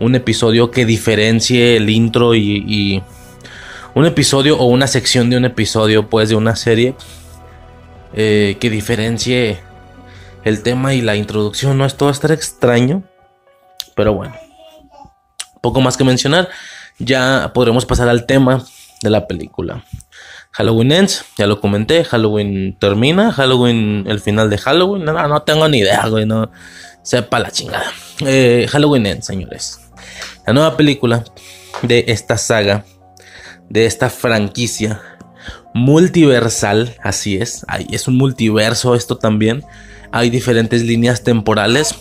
un 0.00 0.14
episodio 0.14 0.70
que 0.70 0.86
diferencie 0.86 1.76
el 1.76 1.90
intro 1.90 2.34
y, 2.34 2.64
y, 2.66 3.02
un 3.94 4.06
episodio 4.06 4.58
o 4.58 4.66
una 4.66 4.86
sección 4.86 5.28
de 5.28 5.36
un 5.36 5.44
episodio, 5.44 6.08
pues 6.08 6.28
de 6.28 6.36
una 6.36 6.56
serie 6.56 6.94
eh, 8.14 8.56
que 8.60 8.70
diferencie 8.70 9.60
el 10.44 10.62
tema 10.62 10.94
y 10.94 11.02
la 11.02 11.16
introducción. 11.16 11.76
No 11.76 11.84
es 11.84 11.96
todo 11.96 12.10
estar 12.10 12.30
extraño, 12.32 13.02
pero 13.94 14.14
bueno, 14.14 14.34
poco 15.60 15.80
más 15.80 15.96
que 15.96 16.04
mencionar. 16.04 16.48
Ya 16.98 17.52
podremos 17.54 17.86
pasar 17.86 18.08
al 18.08 18.26
tema 18.26 18.64
de 19.02 19.10
la 19.10 19.26
película. 19.26 19.84
Halloween 20.52 20.92
ends, 20.92 21.24
ya 21.36 21.46
lo 21.46 21.60
comenté, 21.60 22.04
Halloween 22.04 22.76
termina, 22.78 23.32
Halloween, 23.32 24.04
el 24.08 24.20
final 24.20 24.50
de 24.50 24.58
Halloween, 24.58 25.04
no, 25.04 25.28
no 25.28 25.42
tengo 25.42 25.68
ni 25.68 25.78
idea, 25.78 26.06
güey, 26.08 26.26
no 26.26 26.50
sepa 27.02 27.38
la 27.38 27.50
chingada. 27.50 27.92
Eh, 28.26 28.66
Halloween 28.68 29.06
ends, 29.06 29.26
señores. 29.26 29.80
La 30.46 30.52
nueva 30.52 30.76
película 30.76 31.24
de 31.82 32.06
esta 32.08 32.38
saga, 32.38 32.84
de 33.68 33.86
esta 33.86 34.10
franquicia 34.10 35.00
multiversal, 35.74 36.96
así 37.02 37.36
es, 37.36 37.64
es 37.90 38.08
un 38.08 38.16
multiverso 38.16 38.94
esto 38.94 39.16
también. 39.16 39.62
Hay 40.10 40.30
diferentes 40.30 40.82
líneas 40.82 41.22
temporales. 41.22 41.94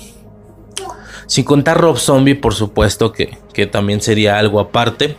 Sin 1.28 1.44
contar 1.44 1.80
Rob 1.80 1.98
Zombie, 1.98 2.36
por 2.36 2.56
supuesto, 2.56 3.12
que, 3.12 3.38
que 3.54 3.68
también 3.68 4.02
sería 4.02 4.40
algo 4.40 4.62
aparte 4.62 5.18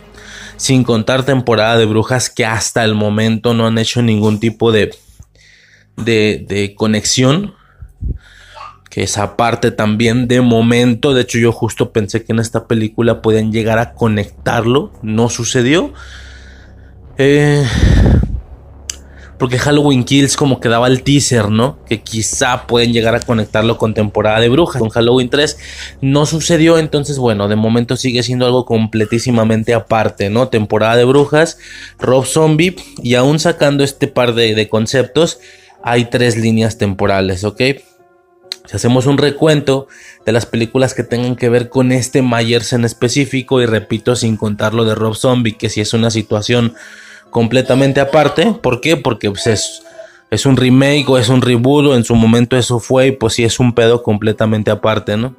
sin 0.59 0.83
contar 0.83 1.23
temporada 1.23 1.77
de 1.77 1.85
brujas 1.85 2.29
que 2.29 2.45
hasta 2.45 2.83
el 2.83 2.93
momento 2.93 3.53
no 3.53 3.65
han 3.65 3.77
hecho 3.77 4.01
ningún 4.01 4.41
tipo 4.41 4.73
de, 4.73 4.93
de, 5.95 6.73
conexión. 6.75 7.55
Que 8.89 9.03
esa 9.03 9.37
parte 9.37 9.71
también 9.71 10.27
de 10.27 10.41
momento, 10.41 11.13
de 11.13 11.21
hecho 11.21 11.37
yo 11.37 11.53
justo 11.53 11.93
pensé 11.93 12.25
que 12.25 12.33
en 12.33 12.39
esta 12.39 12.67
película 12.67 13.21
podían 13.21 13.53
llegar 13.53 13.79
a 13.79 13.93
conectarlo, 13.93 14.91
no 15.01 15.29
sucedió. 15.29 15.93
Eh, 17.17 17.65
porque 19.39 19.57
Halloween 19.57 20.03
Kills 20.03 20.35
como 20.35 20.59
que 20.59 20.67
daba 20.67 20.87
el 20.87 21.01
teaser, 21.01 21.49
¿no? 21.49 21.79
Que 21.85 22.01
quizá 22.01 22.67
pueden 22.67 22.91
llegar 22.91 23.15
a 23.15 23.21
conectarlo 23.21 23.77
con 23.77 23.93
temporada 23.93 24.41
de 24.41 24.49
brujas. 24.49 24.81
Con 24.81 24.89
Halloween 24.89 25.29
3 25.29 25.57
no 26.01 26.25
sucedió, 26.25 26.77
entonces 26.77 27.17
bueno, 27.17 27.47
de 27.47 27.55
momento 27.55 27.95
sigue 27.95 28.21
siendo 28.21 28.45
algo 28.45 28.65
completísimamente 28.65 29.73
aparte, 29.73 30.29
¿no? 30.29 30.49
Temporada 30.49 30.97
de 30.97 31.05
brujas, 31.05 31.57
Rob 31.99 32.25
Zombie 32.25 32.75
y 33.01 33.15
aún 33.15 33.39
sacando 33.39 33.85
este 33.85 34.07
par 34.07 34.35
de, 34.35 34.67
conceptos, 34.67 35.39
hay 35.83 36.05
tres 36.05 36.35
líneas 36.35 36.77
temporales, 36.77 37.45
¿ok? 37.45 37.61
Si 38.65 38.75
hacemos 38.75 39.05
un 39.05 39.17
recuento 39.17 39.87
de 40.25 40.33
las 40.33 40.45
películas 40.45 40.93
que 40.93 41.03
tengan 41.03 41.37
que 41.37 41.47
ver 41.47 41.69
con 41.69 41.93
este 41.93 42.21
Myers 42.21 42.73
en 42.73 42.83
específico, 42.83 43.61
y 43.61 43.65
repito, 43.65 44.17
sin 44.17 44.35
contar 44.35 44.73
lo 44.73 44.83
de 44.83 44.95
Rob 44.95 45.15
Zombie, 45.15 45.57
que 45.57 45.69
si 45.69 45.79
es 45.79 45.93
una 45.93 46.11
situación 46.11 46.75
completamente 47.29 47.99
aparte. 47.99 48.53
¿Por 48.61 48.81
qué? 48.81 48.97
Porque 48.97 49.29
pues, 49.29 49.47
es, 49.47 49.83
es 50.29 50.45
un 50.45 50.57
remake 50.57 51.07
o 51.09 51.17
es 51.17 51.29
un 51.29 51.41
reboot 51.41 51.95
en 51.95 52.03
su 52.03 52.15
momento 52.15 52.57
eso 52.57 52.79
fue 52.79 53.07
y 53.07 53.11
pues 53.11 53.33
sí 53.33 53.43
es 53.43 53.59
un 53.59 53.73
pedo 53.73 54.03
completamente 54.03 54.71
aparte, 54.71 55.17
¿no? 55.17 55.35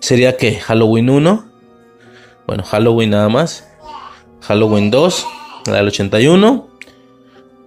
Sería 0.00 0.36
que 0.36 0.56
Halloween 0.56 1.10
1, 1.10 1.44
bueno, 2.46 2.64
Halloween 2.64 3.10
nada 3.10 3.28
más, 3.28 3.68
Halloween 4.40 4.90
2, 4.90 5.26
la 5.66 5.76
del 5.76 5.86
81, 5.88 6.68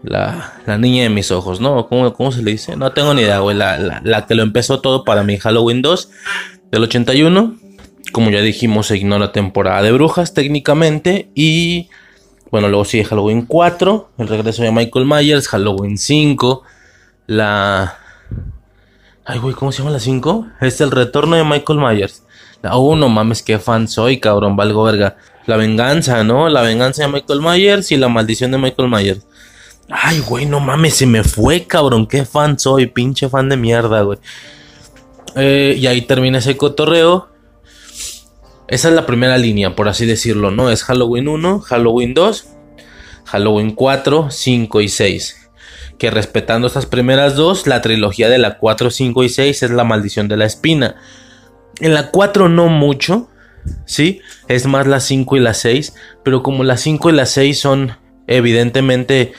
la, 0.03 0.53
la 0.65 0.77
niña 0.77 1.03
de 1.03 1.09
mis 1.09 1.31
ojos, 1.31 1.61
¿no? 1.61 1.87
¿Cómo, 1.87 2.13
¿Cómo, 2.13 2.31
se 2.31 2.43
le 2.43 2.51
dice? 2.51 2.75
No 2.75 2.91
tengo 2.91 3.13
ni 3.13 3.21
idea, 3.21 3.39
güey. 3.39 3.55
La, 3.55 3.79
la, 3.79 4.01
la, 4.03 4.25
que 4.25 4.35
lo 4.35 4.43
empezó 4.43 4.81
todo 4.81 5.03
para 5.03 5.23
mí, 5.23 5.37
Halloween 5.37 5.81
2 5.81 6.09
del 6.71 6.83
81. 6.83 7.55
Como 8.11 8.29
ya 8.29 8.41
dijimos, 8.41 8.87
se 8.87 8.97
ignora 8.97 9.31
temporada 9.31 9.81
de 9.81 9.91
brujas 9.91 10.33
técnicamente 10.33 11.29
y 11.35 11.89
bueno, 12.51 12.67
luego 12.67 12.85
sigue 12.85 13.03
Halloween 13.05 13.45
4, 13.45 14.09
el 14.17 14.27
regreso 14.27 14.63
de 14.63 14.71
Michael 14.71 15.05
Myers, 15.05 15.47
Halloween 15.47 15.97
5, 15.97 16.63
la... 17.27 17.97
Ay, 19.25 19.39
güey, 19.39 19.55
¿cómo 19.55 19.71
se 19.71 19.79
llama 19.79 19.91
la 19.91 19.99
5? 19.99 20.47
Es 20.61 20.79
el 20.81 20.91
retorno 20.91 21.35
de 21.35 21.43
Michael 21.43 21.79
Myers. 21.79 22.23
La 22.61 22.77
1, 22.77 23.09
mames, 23.09 23.41
qué 23.41 23.59
fan 23.59 23.87
soy, 23.87 24.19
cabrón, 24.19 24.55
valgo 24.55 24.83
verga. 24.83 25.17
La 25.47 25.57
venganza, 25.57 26.23
¿no? 26.23 26.49
La 26.49 26.61
venganza 26.61 27.03
de 27.03 27.09
Michael 27.09 27.41
Myers 27.41 27.91
y 27.91 27.97
la 27.97 28.07
maldición 28.07 28.51
de 28.51 28.57
Michael 28.57 28.89
Myers. 28.89 29.25
Ay, 29.89 30.19
güey, 30.19 30.45
no 30.45 30.59
mames, 30.59 30.95
se 30.95 31.05
me 31.05 31.23
fue, 31.23 31.65
cabrón, 31.65 32.07
qué 32.07 32.25
fan 32.25 32.57
soy, 32.57 32.87
pinche 32.87 33.29
fan 33.29 33.49
de 33.49 33.57
mierda, 33.57 34.01
güey. 34.01 34.19
Eh, 35.35 35.75
y 35.77 35.87
ahí 35.87 36.01
termina 36.01 36.39
ese 36.39 36.57
cotorreo. 36.57 37.27
Esa 38.67 38.89
es 38.89 38.95
la 38.95 39.05
primera 39.05 39.37
línea, 39.37 39.75
por 39.75 39.87
así 39.87 40.05
decirlo, 40.05 40.49
¿no? 40.49 40.71
Es 40.71 40.83
Halloween 40.83 41.27
1, 41.27 41.59
Halloween 41.59 42.13
2, 42.13 42.47
Halloween 43.25 43.71
4, 43.71 44.31
5 44.31 44.81
y 44.81 44.89
6. 44.89 45.49
Que 45.99 46.11
respetando 46.11 46.67
estas 46.67 46.85
primeras 46.85 47.35
dos, 47.35 47.67
la 47.67 47.81
trilogía 47.81 48.27
de 48.27 48.37
la 48.37 48.57
4, 48.57 48.89
5 48.89 49.23
y 49.23 49.29
6 49.29 49.63
es 49.63 49.71
la 49.71 49.83
maldición 49.83 50.27
de 50.27 50.37
la 50.37 50.45
espina. 50.45 50.95
En 51.79 51.93
la 51.93 52.09
4 52.09 52.49
no 52.49 52.67
mucho, 52.67 53.29
¿sí? 53.85 54.21
Es 54.47 54.65
más 54.65 54.87
la 54.87 54.99
5 54.99 55.37
y 55.37 55.39
la 55.39 55.53
6, 55.53 55.93
pero 56.23 56.41
como 56.41 56.63
la 56.63 56.77
5 56.77 57.11
y 57.11 57.13
la 57.13 57.25
6 57.25 57.59
son 57.59 57.97
evidentemente 58.27 59.33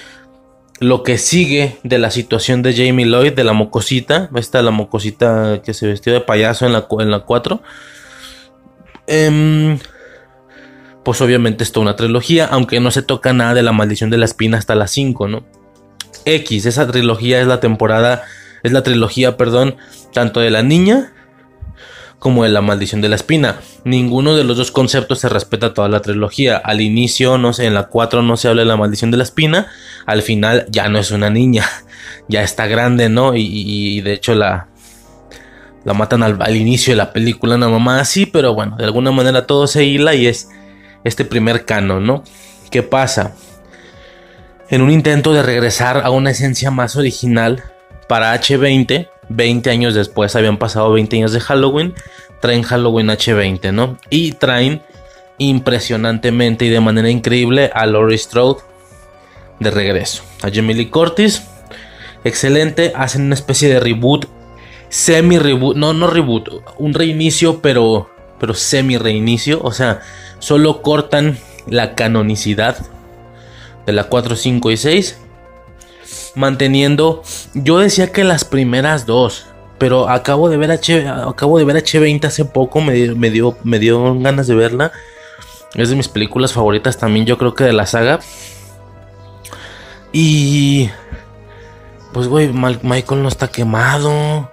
lo 0.78 1.02
que 1.02 1.18
sigue 1.18 1.78
de 1.82 1.98
la 1.98 2.10
situación 2.10 2.62
de 2.62 2.74
Jamie 2.74 3.06
Lloyd, 3.06 3.32
de 3.32 3.44
la 3.44 3.54
mocosita, 3.54 4.30
esta 4.36 4.62
la 4.62 4.70
mocosita 4.70 5.62
que 5.64 5.74
se 5.74 5.86
vestió 5.86 6.12
de 6.12 6.20
payaso 6.20 6.66
en 6.66 6.72
la, 6.72 6.86
en 7.00 7.10
la 7.10 7.20
4 7.20 7.62
Eh, 9.06 9.78
pues 11.06 11.20
obviamente 11.20 11.62
es 11.62 11.70
toda 11.70 11.82
una 11.82 11.94
trilogía, 11.94 12.46
aunque 12.46 12.80
no 12.80 12.90
se 12.90 13.00
toca 13.00 13.32
nada 13.32 13.54
de 13.54 13.62
la 13.62 13.70
maldición 13.70 14.10
de 14.10 14.18
la 14.18 14.24
espina 14.24 14.58
hasta 14.58 14.74
la 14.74 14.88
5, 14.88 15.28
¿no? 15.28 15.46
X, 16.24 16.66
esa 16.66 16.84
trilogía 16.88 17.40
es 17.40 17.46
la 17.46 17.60
temporada, 17.60 18.24
es 18.64 18.72
la 18.72 18.82
trilogía, 18.82 19.36
perdón, 19.36 19.76
tanto 20.12 20.40
de 20.40 20.50
la 20.50 20.64
niña 20.64 21.12
como 22.18 22.42
de 22.42 22.48
la 22.48 22.60
maldición 22.60 23.02
de 23.02 23.08
la 23.08 23.14
espina. 23.14 23.60
Ninguno 23.84 24.34
de 24.34 24.42
los 24.42 24.56
dos 24.56 24.72
conceptos 24.72 25.20
se 25.20 25.28
respeta 25.28 25.74
toda 25.74 25.88
la 25.88 26.00
trilogía. 26.00 26.56
Al 26.56 26.80
inicio, 26.80 27.38
no 27.38 27.52
sé, 27.52 27.66
en 27.66 27.74
la 27.74 27.86
4 27.86 28.22
no 28.22 28.36
se 28.36 28.48
habla 28.48 28.62
de 28.62 28.66
la 28.66 28.76
maldición 28.76 29.12
de 29.12 29.18
la 29.18 29.22
espina, 29.22 29.68
al 30.06 30.22
final 30.22 30.66
ya 30.70 30.88
no 30.88 30.98
es 30.98 31.12
una 31.12 31.30
niña, 31.30 31.68
ya 32.28 32.42
está 32.42 32.66
grande, 32.66 33.08
¿no? 33.08 33.36
Y 33.36 34.00
de 34.00 34.14
hecho 34.14 34.34
la, 34.34 34.70
la 35.86 35.94
matan 35.94 36.24
al, 36.24 36.56
inicio 36.56 36.92
de 36.92 36.96
la 36.96 37.12
película, 37.12 37.54
una 37.54 37.68
mamá 37.68 38.00
así, 38.00 38.26
pero 38.26 38.52
bueno, 38.54 38.76
de 38.76 38.84
alguna 38.84 39.12
manera 39.12 39.46
todo 39.46 39.68
se 39.68 39.84
hila 39.84 40.16
y 40.16 40.26
es 40.26 40.48
este 41.04 41.24
primer 41.24 41.64
canon, 41.64 42.04
¿no? 42.04 42.24
¿Qué 42.72 42.82
pasa? 42.82 43.36
En 44.68 44.82
un 44.82 44.90
intento 44.90 45.32
de 45.32 45.44
regresar 45.44 45.98
a 46.04 46.10
una 46.10 46.32
esencia 46.32 46.72
más 46.72 46.96
original 46.96 47.62
para 48.08 48.34
H20, 48.34 49.08
20 49.28 49.70
años 49.70 49.94
después, 49.94 50.34
habían 50.34 50.58
pasado 50.58 50.90
20 50.90 51.18
años 51.18 51.32
de 51.32 51.38
Halloween, 51.38 51.94
traen 52.40 52.62
Halloween 52.62 53.06
H20, 53.06 53.72
¿no? 53.72 53.96
Y 54.10 54.32
traen 54.32 54.82
impresionantemente 55.38 56.64
y 56.64 56.68
de 56.68 56.80
manera 56.80 57.10
increíble 57.10 57.70
a 57.72 57.86
Laurie 57.86 58.18
Strode 58.18 58.60
de 59.60 59.70
regreso. 59.70 60.24
A 60.42 60.50
Jamie 60.52 60.74
Lee 60.74 60.90
Curtis, 60.90 61.44
excelente, 62.24 62.92
hacen 62.96 63.22
una 63.22 63.36
especie 63.36 63.68
de 63.68 63.78
reboot 63.78 64.35
semi-reboot, 64.88 65.76
no, 65.76 65.92
no 65.92 66.06
reboot, 66.06 66.48
un 66.78 66.94
reinicio, 66.94 67.60
pero 67.60 68.08
pero 68.38 68.54
semi 68.54 68.98
reinicio. 68.98 69.60
O 69.62 69.72
sea, 69.72 70.00
solo 70.38 70.82
cortan 70.82 71.38
la 71.66 71.94
canonicidad 71.94 72.76
de 73.86 73.92
la 73.92 74.04
4, 74.04 74.36
5 74.36 74.70
y 74.70 74.76
6. 74.76 75.18
Manteniendo, 76.34 77.22
yo 77.54 77.78
decía 77.78 78.12
que 78.12 78.22
las 78.22 78.44
primeras 78.44 79.06
dos, 79.06 79.46
pero 79.78 80.08
acabo 80.08 80.48
de 80.48 80.58
ver 80.58 80.70
H, 80.70 81.08
acabo 81.08 81.58
de 81.58 81.64
ver 81.64 81.76
H20 81.76 82.26
hace 82.26 82.44
poco, 82.44 82.80
me, 82.80 83.14
me, 83.14 83.30
dio, 83.30 83.56
me 83.64 83.78
dio 83.78 84.18
ganas 84.20 84.46
de 84.46 84.54
verla. 84.54 84.92
Es 85.74 85.88
de 85.88 85.96
mis 85.96 86.08
películas 86.08 86.52
favoritas 86.52 86.98
también, 86.98 87.26
yo 87.26 87.38
creo 87.38 87.54
que 87.54 87.64
de 87.64 87.72
la 87.72 87.86
saga. 87.86 88.20
Y... 90.12 90.90
Pues, 92.12 92.28
güey, 92.28 92.50
Michael 92.50 93.22
no 93.22 93.28
está 93.28 93.48
quemado. 93.48 94.50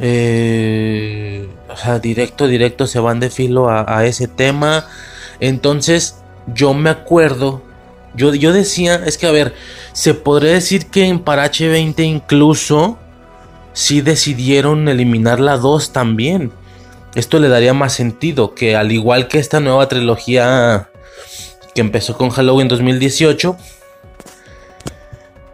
Eh, 0.00 1.48
o 1.68 1.76
sea, 1.76 1.98
directo, 1.98 2.48
directo 2.48 2.86
se 2.86 2.98
van 3.00 3.20
de 3.20 3.30
filo 3.30 3.68
a, 3.68 4.04
ese 4.06 4.28
tema. 4.28 4.86
Entonces, 5.40 6.16
yo 6.54 6.74
me 6.74 6.90
acuerdo. 6.90 7.62
Yo, 8.14 8.34
yo 8.34 8.52
decía, 8.52 9.02
es 9.06 9.18
que 9.18 9.26
a 9.26 9.30
ver, 9.30 9.54
se 9.92 10.14
podría 10.14 10.52
decir 10.52 10.86
que 10.86 11.04
en 11.04 11.20
Parache 11.20 11.68
20 11.68 12.02
incluso 12.02 12.98
si 13.72 14.00
decidieron 14.00 14.88
eliminar 14.88 15.40
la 15.40 15.56
2 15.56 15.92
también. 15.92 16.52
Esto 17.14 17.38
le 17.38 17.48
daría 17.48 17.74
más 17.74 17.92
sentido 17.92 18.54
que 18.54 18.76
al 18.76 18.92
igual 18.92 19.28
que 19.28 19.38
esta 19.38 19.60
nueva 19.60 19.88
trilogía 19.88 20.90
que 21.74 21.80
empezó 21.80 22.16
con 22.16 22.30
Halloween 22.30 22.68
2018, 22.68 23.56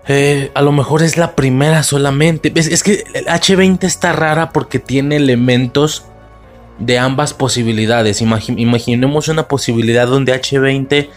eh, 0.09 0.51
a 0.55 0.63
lo 0.63 0.73
mejor 0.73 1.03
es 1.03 1.17
la 1.17 1.35
primera 1.35 1.83
solamente. 1.83 2.53
Es, 2.55 2.83
que 2.83 3.05
el 3.15 3.27
H20 3.27 3.85
está 3.85 4.13
rara 4.13 4.51
porque 4.51 4.79
tiene 4.79 5.17
elementos 5.17 6.05
de 6.79 6.99
ambas 6.99 7.35
posibilidades. 7.35 8.21
imaginemos 8.21 9.29
una 9.29 9.49
posibilidad 9.49 10.07
donde 10.07 10.35
H20 10.35 11.09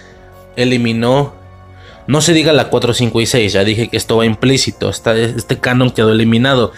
eliminó. 0.55 1.33
No 2.07 2.21
se 2.21 2.33
diga 2.33 2.53
la 2.53 2.69
4, 2.69 2.93
5 2.93 3.21
y 3.21 3.25
6. 3.25 3.53
Ya 3.53 3.63
dije 3.63 3.89
que 3.89 3.97
esto 3.97 4.17
va 4.17 4.25
implícito. 4.25 4.89
este 4.89 5.59
canon 5.59 5.91
quedó 5.91 6.11
eliminado. 6.11 6.71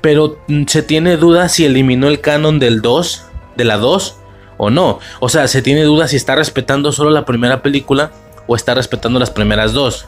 Pero 0.00 0.38
mm, 0.48 0.64
se 0.66 0.82
tiene 0.82 1.18
duda 1.18 1.50
si 1.50 1.66
eliminó 1.66 2.08
el 2.08 2.20
canon 2.20 2.58
del 2.58 2.80
2. 2.80 3.26
De 3.56 3.64
la 3.64 3.76
2 3.76 4.16
o 4.56 4.70
no. 4.70 4.98
O 5.20 5.28
sea, 5.28 5.48
se 5.48 5.60
tiene 5.60 5.82
duda 5.82 6.08
si 6.08 6.16
está 6.16 6.34
respetando 6.34 6.92
solo 6.92 7.10
la 7.10 7.24
primera 7.24 7.62
película 7.62 8.12
o 8.46 8.56
está 8.56 8.74
respetando 8.74 9.18
las 9.18 9.30
primeras 9.30 9.72
dos. 9.72 10.06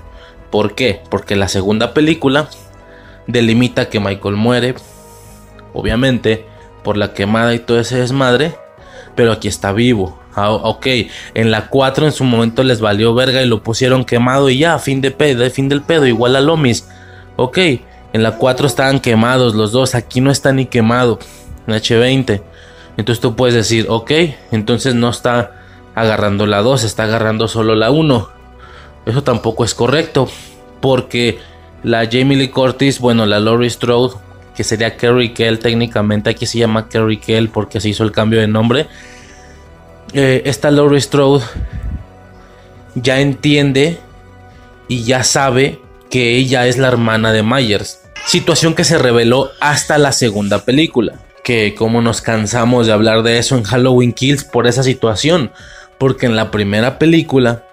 ¿Por 0.53 0.75
qué? 0.75 1.01
Porque 1.09 1.35
la 1.35 1.49
segunda 1.49 1.95
película 1.95 2.49
delimita 3.27 3.89
que 3.89 4.01
Michael 4.01 4.37
muere, 4.37 4.75
obviamente, 5.73 6.45
por 6.85 6.99
la 6.99 7.15
quemada 7.15 7.55
y 7.55 7.59
todo 7.59 7.81
ese 7.81 7.97
desmadre, 7.97 8.55
pero 9.17 9.33
aquí 9.33 9.49
está 9.49 9.73
vivo. 9.73 10.21
Ah, 10.35 10.51
ok, 10.51 10.87
en 11.33 11.51
la 11.51 11.69
4 11.69 12.05
en 12.05 12.13
su 12.13 12.25
momento 12.25 12.65
les 12.65 12.83
valió 12.83 13.15
verga 13.15 13.41
y 13.41 13.49
lo 13.49 13.63
pusieron 13.63 14.05
quemado 14.05 14.51
y 14.51 14.59
ya, 14.59 14.79
fin 14.79 15.01
de 15.01 15.11
pedo, 15.11 15.49
fin 15.51 15.71
del 15.71 15.81
pedo, 15.81 16.07
igual 16.07 16.37
a 16.37 16.43
Lomis. 16.43 16.87
Ok, 17.37 17.59
en 18.13 18.23
la 18.23 18.33
4 18.37 18.67
estaban 18.67 19.01
quemados 19.01 19.55
los 19.55 19.73
dos, 19.73 19.95
aquí 19.95 20.21
no 20.21 20.31
está 20.31 20.53
ni 20.53 20.67
quemado, 20.67 21.19
en 21.67 21.75
H20. 21.75 22.43
Entonces 22.99 23.23
tú 23.23 23.37
puedes 23.37 23.55
decir, 23.55 23.87
ok, 23.89 24.11
entonces 24.51 24.95
no 24.95 25.09
está 25.09 25.63
agarrando 25.95 26.47
la 26.47 26.61
2, 26.61 26.85
está 26.85 27.05
agarrando 27.05 27.49
solo 27.49 27.75
la 27.75 27.91
1. 27.91 28.42
Eso 29.07 29.23
tampoco 29.23 29.65
es 29.65 29.75
correcto. 29.75 30.29
Porque 30.81 31.39
la 31.83 32.09
Jamie 32.11 32.37
Lee 32.37 32.49
Curtis, 32.49 32.99
bueno, 32.99 33.27
la 33.27 33.41
Laurie 33.41 33.71
Strode, 33.71 34.15
que 34.57 34.65
sería 34.65 34.97
Kerry 34.97 35.33
Kell 35.33 35.59
técnicamente, 35.59 36.31
aquí 36.31 36.47
se 36.47 36.59
llama 36.59 36.89
Kerry 36.89 37.19
Kell 37.19 37.49
porque 37.49 37.81
se 37.81 37.89
hizo 37.89 38.05
el 38.05 38.13
cambio 38.13 38.41
de 38.41 38.49
nombre. 38.49 38.87
Eh, 40.13 40.43
esta 40.45 40.71
Laurie 40.71 41.01
Strode 41.01 41.43
ya 42.95 43.21
entiende 43.21 43.99
y 44.89 45.05
ya 45.05 45.25
sabe 45.25 45.81
que 46.11 46.37
ella 46.37 46.67
es 46.67 46.77
la 46.77 46.89
hermana 46.89 47.33
de 47.33 47.43
Myers. 47.43 48.01
Situación 48.27 48.75
que 48.75 48.85
se 48.85 48.99
reveló 48.99 49.51
hasta 49.61 49.99
la 49.99 50.13
segunda 50.13 50.65
película. 50.65 51.15
Que 51.43 51.75
como 51.75 52.03
nos 52.03 52.21
cansamos 52.21 52.87
de 52.87 52.93
hablar 52.93 53.23
de 53.23 53.39
eso 53.39 53.57
en 53.57 53.65
Halloween 53.65 54.13
Kills 54.13 54.45
por 54.45 54.67
esa 54.67 54.83
situación. 54.83 55.51
Porque 55.99 56.27
en 56.27 56.37
la 56.37 56.51
primera 56.51 56.99
película 56.99 57.65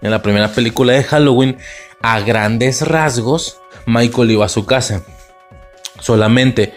en 0.00 0.10
la 0.10 0.22
primera 0.22 0.48
película 0.52 0.92
de 0.92 1.04
Halloween, 1.04 1.58
a 2.00 2.20
grandes 2.20 2.82
rasgos, 2.82 3.60
Michael 3.86 4.30
iba 4.30 4.46
a 4.46 4.48
su 4.48 4.66
casa. 4.66 5.02
Solamente 6.00 6.74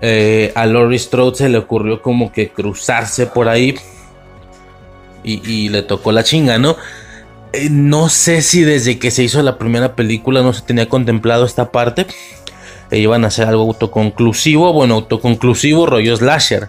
eh, 0.00 0.52
a 0.54 0.66
Laurie 0.66 0.98
Strode 0.98 1.36
se 1.36 1.48
le 1.48 1.58
ocurrió 1.58 2.02
como 2.02 2.32
que 2.32 2.50
cruzarse 2.50 3.26
por 3.26 3.48
ahí 3.48 3.76
y, 5.22 5.68
le 5.70 5.82
tocó 5.82 6.12
la 6.12 6.22
chinga, 6.22 6.56
¿no? 6.58 6.76
Eh, 7.52 7.68
no 7.68 8.08
sé 8.08 8.42
si 8.42 8.62
desde 8.62 9.00
que 9.00 9.10
se 9.10 9.24
hizo 9.24 9.42
la 9.42 9.58
primera 9.58 9.96
película 9.96 10.42
no 10.42 10.52
se 10.52 10.62
tenía 10.62 10.88
contemplado 10.88 11.44
esta 11.44 11.72
parte. 11.72 12.06
E 12.92 12.98
iban 12.98 13.24
a 13.24 13.28
hacer 13.28 13.48
algo 13.48 13.62
autoconclusivo, 13.62 14.72
bueno, 14.72 14.94
autoconclusivo, 14.94 15.86
rollo 15.86 16.16
slasher. 16.16 16.68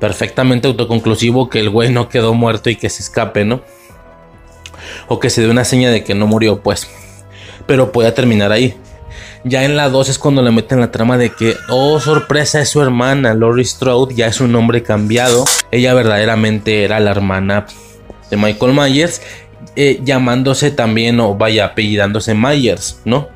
Perfectamente 0.00 0.66
autoconclusivo 0.66 1.48
que 1.48 1.60
el 1.60 1.70
güey 1.70 1.92
no 1.92 2.08
quedó 2.08 2.34
muerto 2.34 2.70
y 2.70 2.74
que 2.74 2.90
se 2.90 3.02
escape, 3.02 3.44
¿no? 3.44 3.62
O 5.08 5.20
que 5.20 5.30
se 5.30 5.42
dé 5.42 5.48
una 5.48 5.64
seña 5.64 5.90
de 5.90 6.04
que 6.04 6.14
no 6.14 6.26
murió, 6.26 6.60
pues. 6.60 6.88
Pero 7.66 7.92
puede 7.92 8.12
terminar 8.12 8.52
ahí. 8.52 8.76
Ya 9.44 9.64
en 9.64 9.76
la 9.76 9.88
2 9.88 10.08
es 10.08 10.18
cuando 10.18 10.42
le 10.42 10.52
meten 10.52 10.80
la 10.80 10.92
trama 10.92 11.18
de 11.18 11.30
que, 11.30 11.56
oh 11.68 11.98
sorpresa, 11.98 12.60
es 12.60 12.68
su 12.68 12.80
hermana, 12.80 13.34
Laurie 13.34 13.64
Strode, 13.64 14.14
ya 14.14 14.28
es 14.28 14.40
un 14.40 14.52
nombre 14.52 14.82
cambiado. 14.82 15.44
Ella 15.72 15.94
verdaderamente 15.94 16.84
era 16.84 17.00
la 17.00 17.10
hermana 17.10 17.66
de 18.30 18.36
Michael 18.36 18.72
Myers, 18.72 19.20
eh, 19.74 20.00
llamándose 20.04 20.70
también, 20.70 21.18
o 21.18 21.34
vaya, 21.34 21.66
apellidándose 21.66 22.34
Myers, 22.34 23.00
¿no? 23.04 23.28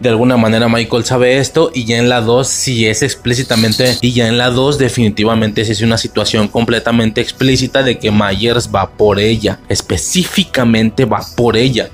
De 0.00 0.08
alguna 0.08 0.38
manera 0.38 0.66
Michael 0.66 1.04
sabe 1.04 1.36
esto 1.36 1.70
y 1.74 1.84
ya 1.84 1.98
en 1.98 2.08
la 2.08 2.22
2 2.22 2.48
si 2.48 2.86
es 2.86 3.02
explícitamente 3.02 3.98
y 4.00 4.12
ya 4.12 4.28
en 4.28 4.38
la 4.38 4.48
2 4.48 4.78
definitivamente 4.78 5.60
es 5.60 5.82
una 5.82 5.98
situación 5.98 6.48
completamente 6.48 7.20
explícita 7.20 7.82
de 7.82 7.98
que 7.98 8.10
Myers 8.10 8.70
va 8.74 8.92
por 8.92 9.20
ella, 9.20 9.60
específicamente 9.68 11.04
va 11.04 11.20
por 11.36 11.58
ella, 11.58 11.90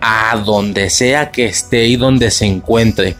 a 0.00 0.40
donde 0.46 0.90
sea 0.90 1.32
que 1.32 1.46
esté 1.46 1.86
y 1.88 1.96
donde 1.96 2.30
se 2.30 2.46
encuentre. 2.46 3.16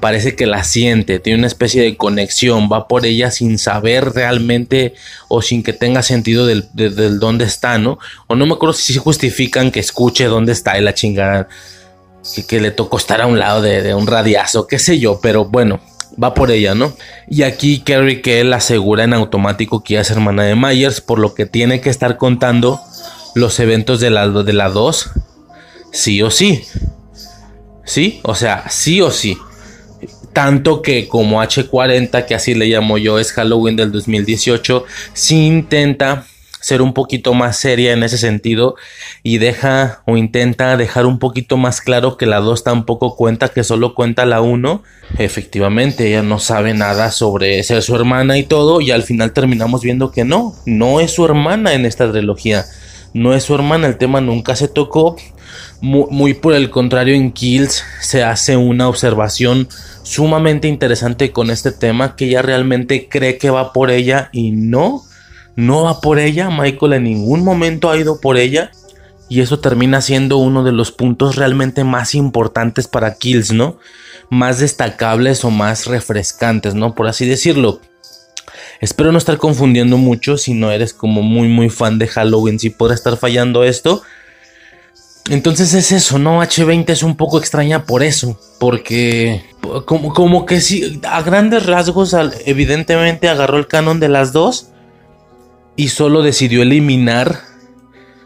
Parece 0.00 0.36
que 0.36 0.44
la 0.44 0.62
siente, 0.62 1.18
tiene 1.18 1.38
una 1.38 1.46
especie 1.46 1.82
de 1.82 1.96
conexión, 1.96 2.68
va 2.70 2.86
por 2.86 3.06
ella 3.06 3.30
sin 3.30 3.56
saber 3.56 4.12
realmente 4.12 4.92
o 5.28 5.40
sin 5.40 5.62
que 5.62 5.72
tenga 5.72 6.02
sentido 6.02 6.44
del, 6.44 6.68
dónde 7.18 7.46
está, 7.46 7.78
¿no? 7.78 7.98
O 8.26 8.36
no 8.36 8.44
me 8.44 8.52
acuerdo 8.52 8.74
si 8.74 8.94
justifican 8.98 9.70
que 9.70 9.80
escuche 9.80 10.26
dónde 10.26 10.52
está 10.52 10.76
y 10.76 10.82
la 10.82 10.92
chingada 10.92 11.48
que 12.46 12.60
le 12.60 12.70
tocó 12.70 12.96
estar 12.96 13.20
a 13.20 13.26
un 13.26 13.38
lado 13.38 13.62
de, 13.62 13.94
un 13.94 14.06
radiazo, 14.06 14.66
qué 14.66 14.78
sé 14.78 14.98
yo, 14.98 15.20
pero 15.20 15.44
bueno, 15.44 15.80
va 16.22 16.34
por 16.34 16.50
ella, 16.50 16.74
¿no? 16.74 16.92
Y 17.28 17.42
aquí 17.42 17.80
Kerry 17.80 18.22
Kell 18.22 18.52
asegura 18.52 19.04
en 19.04 19.14
automático 19.14 19.82
que 19.82 19.94
ella 19.94 20.02
es 20.02 20.10
hermana 20.10 20.44
de 20.44 20.54
Myers, 20.54 21.00
por 21.00 21.18
lo 21.18 21.34
que 21.34 21.46
tiene 21.46 21.80
que 21.80 21.90
estar 21.90 22.16
contando 22.16 22.80
los 23.34 23.60
eventos 23.60 24.00
de 24.00 24.10
la, 24.10 24.28
de 24.28 24.52
la 24.52 24.68
2, 24.68 25.10
sí 25.92 26.22
o 26.22 26.30
sí. 26.30 26.64
¿Sí? 27.84 28.20
O 28.24 28.34
sea, 28.34 28.68
sí 28.68 29.00
o 29.00 29.10
sí. 29.10 29.38
Tanto 30.32 30.82
que 30.82 31.08
como 31.08 31.42
H40, 31.42 32.26
que 32.26 32.34
así 32.34 32.54
le 32.54 32.66
llamo 32.66 32.98
yo, 32.98 33.18
es 33.18 33.32
Halloween 33.32 33.76
del 33.76 33.92
2018, 33.92 34.84
sí 35.12 35.46
intenta 35.46 36.26
ser 36.66 36.82
un 36.82 36.94
poquito 36.94 37.32
más 37.32 37.56
seria 37.56 37.92
en 37.92 38.02
ese 38.02 38.18
sentido 38.18 38.74
y 39.22 39.38
deja 39.38 40.02
o 40.04 40.16
intenta 40.16 40.76
dejar 40.76 41.06
un 41.06 41.20
poquito 41.20 41.56
más 41.56 41.80
claro 41.80 42.16
que 42.16 42.26
la 42.26 42.40
2 42.40 42.64
tampoco 42.64 43.14
cuenta, 43.14 43.50
que 43.50 43.62
solo 43.62 43.94
cuenta 43.94 44.26
la 44.26 44.40
1. 44.40 44.82
Efectivamente, 45.18 46.08
ella 46.08 46.24
no 46.24 46.40
sabe 46.40 46.74
nada 46.74 47.12
sobre 47.12 47.62
ser 47.62 47.82
su 47.82 47.94
hermana 47.94 48.36
y 48.36 48.42
todo 48.42 48.80
y 48.80 48.90
al 48.90 49.04
final 49.04 49.30
terminamos 49.32 49.82
viendo 49.82 50.10
que 50.10 50.24
no, 50.24 50.54
no 50.66 50.98
es 50.98 51.12
su 51.12 51.24
hermana 51.24 51.72
en 51.72 51.86
esta 51.86 52.10
trilogía. 52.10 52.64
No 53.14 53.32
es 53.32 53.44
su 53.44 53.54
hermana, 53.54 53.86
el 53.86 53.96
tema 53.96 54.20
nunca 54.20 54.56
se 54.56 54.66
tocó. 54.66 55.14
Muy, 55.80 56.06
muy 56.10 56.34
por 56.34 56.52
el 56.52 56.70
contrario, 56.70 57.14
en 57.14 57.30
Kills 57.30 57.84
se 58.00 58.24
hace 58.24 58.56
una 58.56 58.88
observación 58.88 59.68
sumamente 60.02 60.66
interesante 60.66 61.30
con 61.30 61.50
este 61.50 61.70
tema 61.70 62.16
que 62.16 62.24
ella 62.24 62.42
realmente 62.42 63.08
cree 63.08 63.38
que 63.38 63.50
va 63.50 63.72
por 63.72 63.92
ella 63.92 64.30
y 64.32 64.50
no 64.50 65.04
no 65.56 65.84
va 65.84 66.02
por 66.02 66.18
ella, 66.18 66.50
Michael 66.50 66.92
en 66.92 67.04
ningún 67.04 67.42
momento 67.42 67.90
ha 67.90 67.96
ido 67.96 68.20
por 68.20 68.36
ella. 68.36 68.70
Y 69.28 69.40
eso 69.40 69.58
termina 69.58 70.02
siendo 70.02 70.36
uno 70.36 70.62
de 70.62 70.70
los 70.70 70.92
puntos 70.92 71.34
realmente 71.34 71.82
más 71.82 72.14
importantes 72.14 72.86
para 72.86 73.16
Kills, 73.16 73.50
¿no? 73.52 73.78
Más 74.30 74.60
destacables 74.60 75.44
o 75.44 75.50
más 75.50 75.86
refrescantes, 75.86 76.74
¿no? 76.74 76.94
Por 76.94 77.08
así 77.08 77.26
decirlo. 77.26 77.80
Espero 78.80 79.10
no 79.10 79.18
estar 79.18 79.38
confundiendo 79.38 79.96
mucho 79.96 80.36
si 80.36 80.54
no 80.54 80.70
eres 80.70 80.92
como 80.92 81.22
muy 81.22 81.48
muy 81.48 81.70
fan 81.70 81.98
de 81.98 82.06
Halloween, 82.06 82.58
si 82.58 82.70
podrá 82.70 82.94
estar 82.94 83.16
fallando 83.16 83.64
esto. 83.64 84.02
Entonces 85.28 85.74
es 85.74 85.90
eso, 85.90 86.18
¿no? 86.18 86.40
H20 86.40 86.90
es 86.90 87.02
un 87.02 87.16
poco 87.16 87.38
extraña 87.38 87.84
por 87.84 88.04
eso, 88.04 88.38
porque 88.60 89.42
como, 89.86 90.14
como 90.14 90.46
que 90.46 90.60
sí, 90.60 91.00
a 91.02 91.22
grandes 91.22 91.66
rasgos, 91.66 92.14
evidentemente 92.44 93.28
agarró 93.28 93.56
el 93.56 93.66
canon 93.66 93.98
de 93.98 94.08
las 94.08 94.32
dos 94.32 94.68
y 95.76 95.88
solo 95.88 96.22
decidió 96.22 96.62
eliminar 96.62 97.40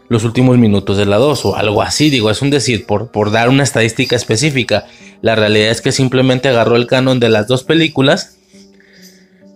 los 0.07 0.23
últimos 0.23 0.57
minutos 0.57 0.97
de 0.97 1.05
la 1.05 1.17
2 1.17 1.45
o 1.45 1.55
algo 1.55 1.81
así, 1.81 2.09
digo, 2.09 2.29
es 2.29 2.41
un 2.41 2.49
decir, 2.49 2.85
por, 2.85 3.11
por 3.11 3.31
dar 3.31 3.47
una 3.47 3.63
estadística 3.63 4.15
específica. 4.15 4.85
La 5.21 5.35
realidad 5.35 5.69
es 5.69 5.79
que 5.79 5.93
simplemente 5.93 6.49
agarró 6.49 6.75
el 6.75 6.87
canon 6.87 7.19
de 7.19 7.29
las 7.29 7.47
dos 7.47 7.63
películas, 7.63 8.35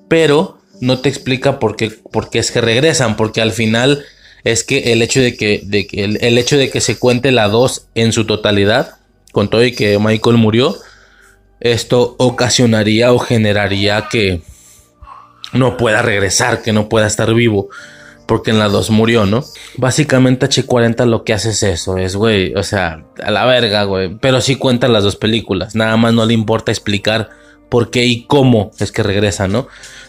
pero 0.08 0.60
no 0.80 1.00
te 1.00 1.10
explica 1.10 1.60
por 1.60 1.76
qué, 1.76 1.90
por 1.90 2.30
qué 2.30 2.40
es 2.40 2.52
que 2.52 2.62
regresan, 2.62 3.18
porque 3.18 3.42
al 3.42 3.52
final 3.52 4.06
es 4.46 4.64
que 4.64 4.94
el 4.94 5.02
hecho 5.02 5.20
de 5.20 5.36
que, 5.36 5.62
de 5.66 5.88
que 5.88 6.06
el, 6.06 6.20
el 6.22 6.38
hecho 6.38 6.58
de 6.58 6.70
que 6.70 6.80
se 6.80 6.98
cuente 6.98 7.32
la 7.32 7.50
2 7.50 7.88
en 7.96 8.14
su 8.14 8.26
totalidad, 8.26 8.96
con 9.34 9.50
todo 9.50 9.66
y 9.66 9.74
que 9.74 10.00
Michael 10.00 10.38
murió, 10.38 10.78
esto 11.60 12.16
ocasionaría 12.18 13.12
o 13.12 13.20
generaría 13.20 14.08
que 14.10 14.42
no 15.56 15.78
pueda 15.78 16.02
regresar, 16.02 16.62
que 16.62 16.74
no 16.74 16.90
pueda 16.90 17.08
estar 17.08 17.34
vivo. 17.34 17.70
Porque 18.28 18.52
en 18.52 18.58
la 18.58 18.70
2 18.70 18.90
murió, 18.90 19.26
¿no? 19.26 19.44
Básicamente 19.78 20.48
H40 20.48 21.06
lo 21.06 21.24
que 21.24 21.34
hace 21.34 21.52
es 21.52 21.62
eso, 21.62 21.98
es, 21.98 22.16
güey, 22.16 22.56
o 22.56 22.64
sea, 22.64 23.06
a 23.24 23.30
la 23.30 23.46
verga, 23.46 23.84
güey. 23.84 24.18
Pero 24.20 24.42
sí 24.42 24.56
cuentan 24.56 24.94
las 24.94 25.04
dos 25.04 25.16
películas, 25.16 25.76
nada 25.76 25.96
más 25.96 26.14
no 26.14 26.26
le 26.26 26.34
importa 26.34 26.72
explicar 26.72 27.30
por 27.70 27.92
qué 27.92 28.06
y 28.06 28.24
cómo 28.24 28.72
es 28.80 28.92
que 28.92 29.04
regresa, 29.04 29.48
¿no? 29.48 29.68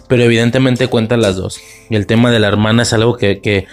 Pero 0.08 0.22
evidentemente 0.22 0.88
cuentan 0.88 1.20
las 1.20 1.36
dos. 1.36 1.60
Y 1.90 1.96
el 1.96 2.06
tema 2.06 2.30
de 2.30 2.38
la 2.38 2.48
hermana 2.48 2.84
es 2.84 2.92
algo 2.94 3.18
que, 3.18 3.40
que, 3.40 3.66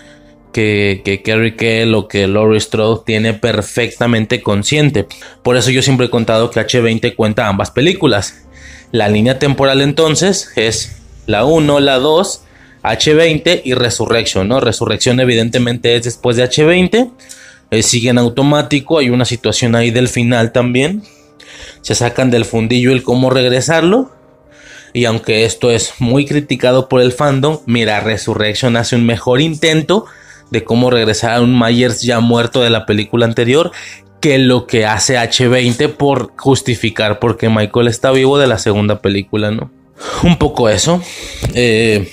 que, 0.51 1.01
que 1.05 1.21
Kerry 1.21 1.55
Kell 1.55 1.95
o 1.95 2.09
que 2.09 2.27
Laurie 2.27 2.59
Strode 2.59 3.03
tiene 3.05 3.33
perfectamente 3.33 4.41
consciente. 4.41 5.07
Por 5.41 5.55
eso 5.55 5.69
yo 5.71 5.81
siempre 5.81 6.07
he 6.07 6.09
contado 6.09 6.49
que 6.49 6.59
H20 6.59 7.15
cuenta 7.15 7.47
ambas 7.47 7.71
películas. 7.71 8.45
La 8.91 9.07
línea 9.07 9.39
temporal 9.39 9.81
entonces 9.81 10.51
es 10.55 11.02
la 11.25 11.45
1, 11.45 11.79
la 11.79 11.99
2, 11.99 12.41
H20 12.83 13.61
y 13.63 13.73
Resurrection, 13.73 14.47
¿no? 14.47 14.59
Resurrección 14.59 15.19
evidentemente 15.19 15.95
es 15.95 16.03
después 16.03 16.35
de 16.35 16.43
H20. 16.43 17.11
eh, 17.71 17.83
sigue 17.83 18.09
en 18.09 18.17
automático, 18.17 18.99
hay 18.99 19.09
una 19.09 19.25
situación 19.25 19.75
ahí 19.75 19.91
del 19.91 20.09
final 20.09 20.51
también. 20.51 21.03
Se 21.81 21.95
sacan 21.95 22.29
del 22.29 22.45
fundillo 22.45 22.91
el 22.91 23.03
cómo 23.03 23.29
regresarlo. 23.29 24.11
Y 24.93 25.05
aunque 25.05 25.45
esto 25.45 25.71
es 25.71 25.93
muy 25.99 26.25
criticado 26.25 26.87
por 26.87 27.01
el 27.01 27.13
fandom, 27.13 27.59
mira, 27.65 27.99
Resurrection 27.99 28.77
hace 28.77 28.95
un 28.95 29.05
mejor 29.05 29.41
intento 29.41 30.05
de 30.51 30.63
cómo 30.63 30.91
regresar 30.91 31.33
a 31.33 31.41
un 31.41 31.57
Myers 31.57 32.01
ya 32.01 32.19
muerto 32.19 32.61
de 32.61 32.69
la 32.69 32.85
película 32.85 33.25
anterior 33.25 33.71
que 34.21 34.37
lo 34.37 34.67
que 34.67 34.85
hace 34.85 35.17
H20 35.17 35.95
por 35.95 36.31
justificar 36.37 37.19
por 37.19 37.37
qué 37.37 37.49
Michael 37.49 37.87
está 37.87 38.11
vivo 38.11 38.37
de 38.37 38.47
la 38.47 38.59
segunda 38.59 39.01
película, 39.01 39.51
¿no? 39.51 39.71
Un 40.23 40.37
poco 40.37 40.69
eso. 40.69 41.01
Eh, 41.53 42.11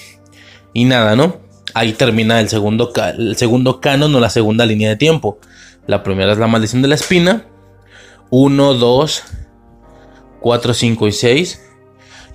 y 0.73 0.85
nada, 0.85 1.17
¿no? 1.17 1.39
Ahí 1.75 1.93
termina 1.93 2.41
el 2.41 2.49
segundo, 2.49 2.93
el 3.17 3.37
segundo 3.37 3.81
canon 3.81 4.15
o 4.15 4.21
la 4.21 4.31
segunda 4.31 4.67
línea 4.67 4.91
de 4.91 4.97
tiempo. 4.97 5.39
La 5.87 6.03
primera 6.03 6.33
es 6.33 6.39
la 6.39 6.47
maldición 6.47 6.83
de 6.83 6.89
la 6.89 6.95
espina. 6.95 7.47
1, 8.31 8.75
2, 8.75 9.23
4, 10.41 10.75
5 10.75 11.09
y 11.09 11.13
6. 11.13 11.63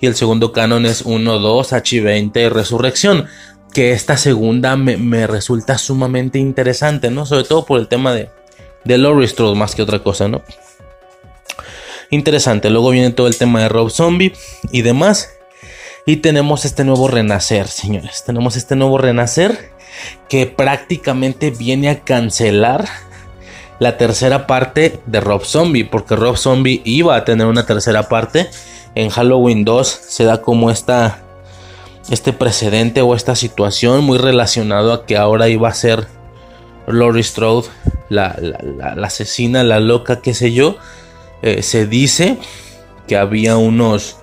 Y 0.00 0.06
el 0.06 0.14
segundo 0.14 0.52
canon 0.52 0.86
es 0.86 1.02
1, 1.02 1.38
2, 1.38 1.72
H20 1.72 2.50
Resurrección. 2.50 3.26
Que 3.72 3.92
esta 3.92 4.16
segunda 4.16 4.76
me, 4.76 4.96
me 4.96 5.26
resulta 5.26 5.76
sumamente 5.76 6.38
interesante, 6.38 7.10
¿no? 7.10 7.26
Sobre 7.26 7.44
todo 7.44 7.66
por 7.66 7.78
el 7.78 7.88
tema 7.88 8.14
de, 8.14 8.30
de 8.84 8.98
Laurie 8.98 9.28
Strode 9.28 9.56
más 9.56 9.74
que 9.74 9.82
otra 9.82 9.98
cosa, 10.02 10.28
¿no? 10.28 10.42
Interesante. 12.10 12.70
Luego 12.70 12.90
viene 12.90 13.10
todo 13.10 13.26
el 13.26 13.36
tema 13.36 13.60
de 13.60 13.68
Rob 13.68 13.90
Zombie 13.90 14.32
y 14.72 14.82
demás. 14.82 15.35
Y 16.06 16.18
tenemos 16.18 16.64
este 16.64 16.84
nuevo 16.84 17.08
renacer, 17.08 17.66
señores. 17.66 18.22
Tenemos 18.24 18.56
este 18.56 18.76
nuevo 18.76 18.96
renacer 18.96 19.72
que 20.28 20.46
prácticamente 20.46 21.50
viene 21.50 21.88
a 21.88 22.00
cancelar 22.04 22.84
la 23.80 23.96
tercera 23.98 24.46
parte 24.46 25.00
de 25.06 25.20
Rob 25.20 25.44
Zombie. 25.44 25.84
Porque 25.84 26.14
Rob 26.14 26.36
Zombie 26.36 26.80
iba 26.84 27.16
a 27.16 27.24
tener 27.24 27.46
una 27.48 27.66
tercera 27.66 28.04
parte. 28.08 28.48
En 28.94 29.10
Halloween 29.10 29.64
2 29.64 29.88
se 29.88 30.24
da 30.24 30.42
como 30.42 30.70
esta, 30.70 31.18
este 32.08 32.32
precedente 32.32 33.02
o 33.02 33.14
esta 33.16 33.34
situación 33.34 34.04
muy 34.04 34.18
relacionado 34.18 34.92
a 34.92 35.06
que 35.06 35.16
ahora 35.16 35.48
iba 35.48 35.68
a 35.68 35.74
ser 35.74 36.06
Laurie 36.86 37.24
Strode, 37.24 37.66
la, 38.08 38.36
la- 38.40 39.04
asesina, 39.04 39.64
la 39.64 39.80
loca, 39.80 40.20
qué 40.22 40.34
sé 40.34 40.52
yo. 40.52 40.76
Eh, 41.42 41.62
se 41.64 41.86
dice 41.86 42.38
que 43.08 43.16
había 43.16 43.56
unos 43.56 44.18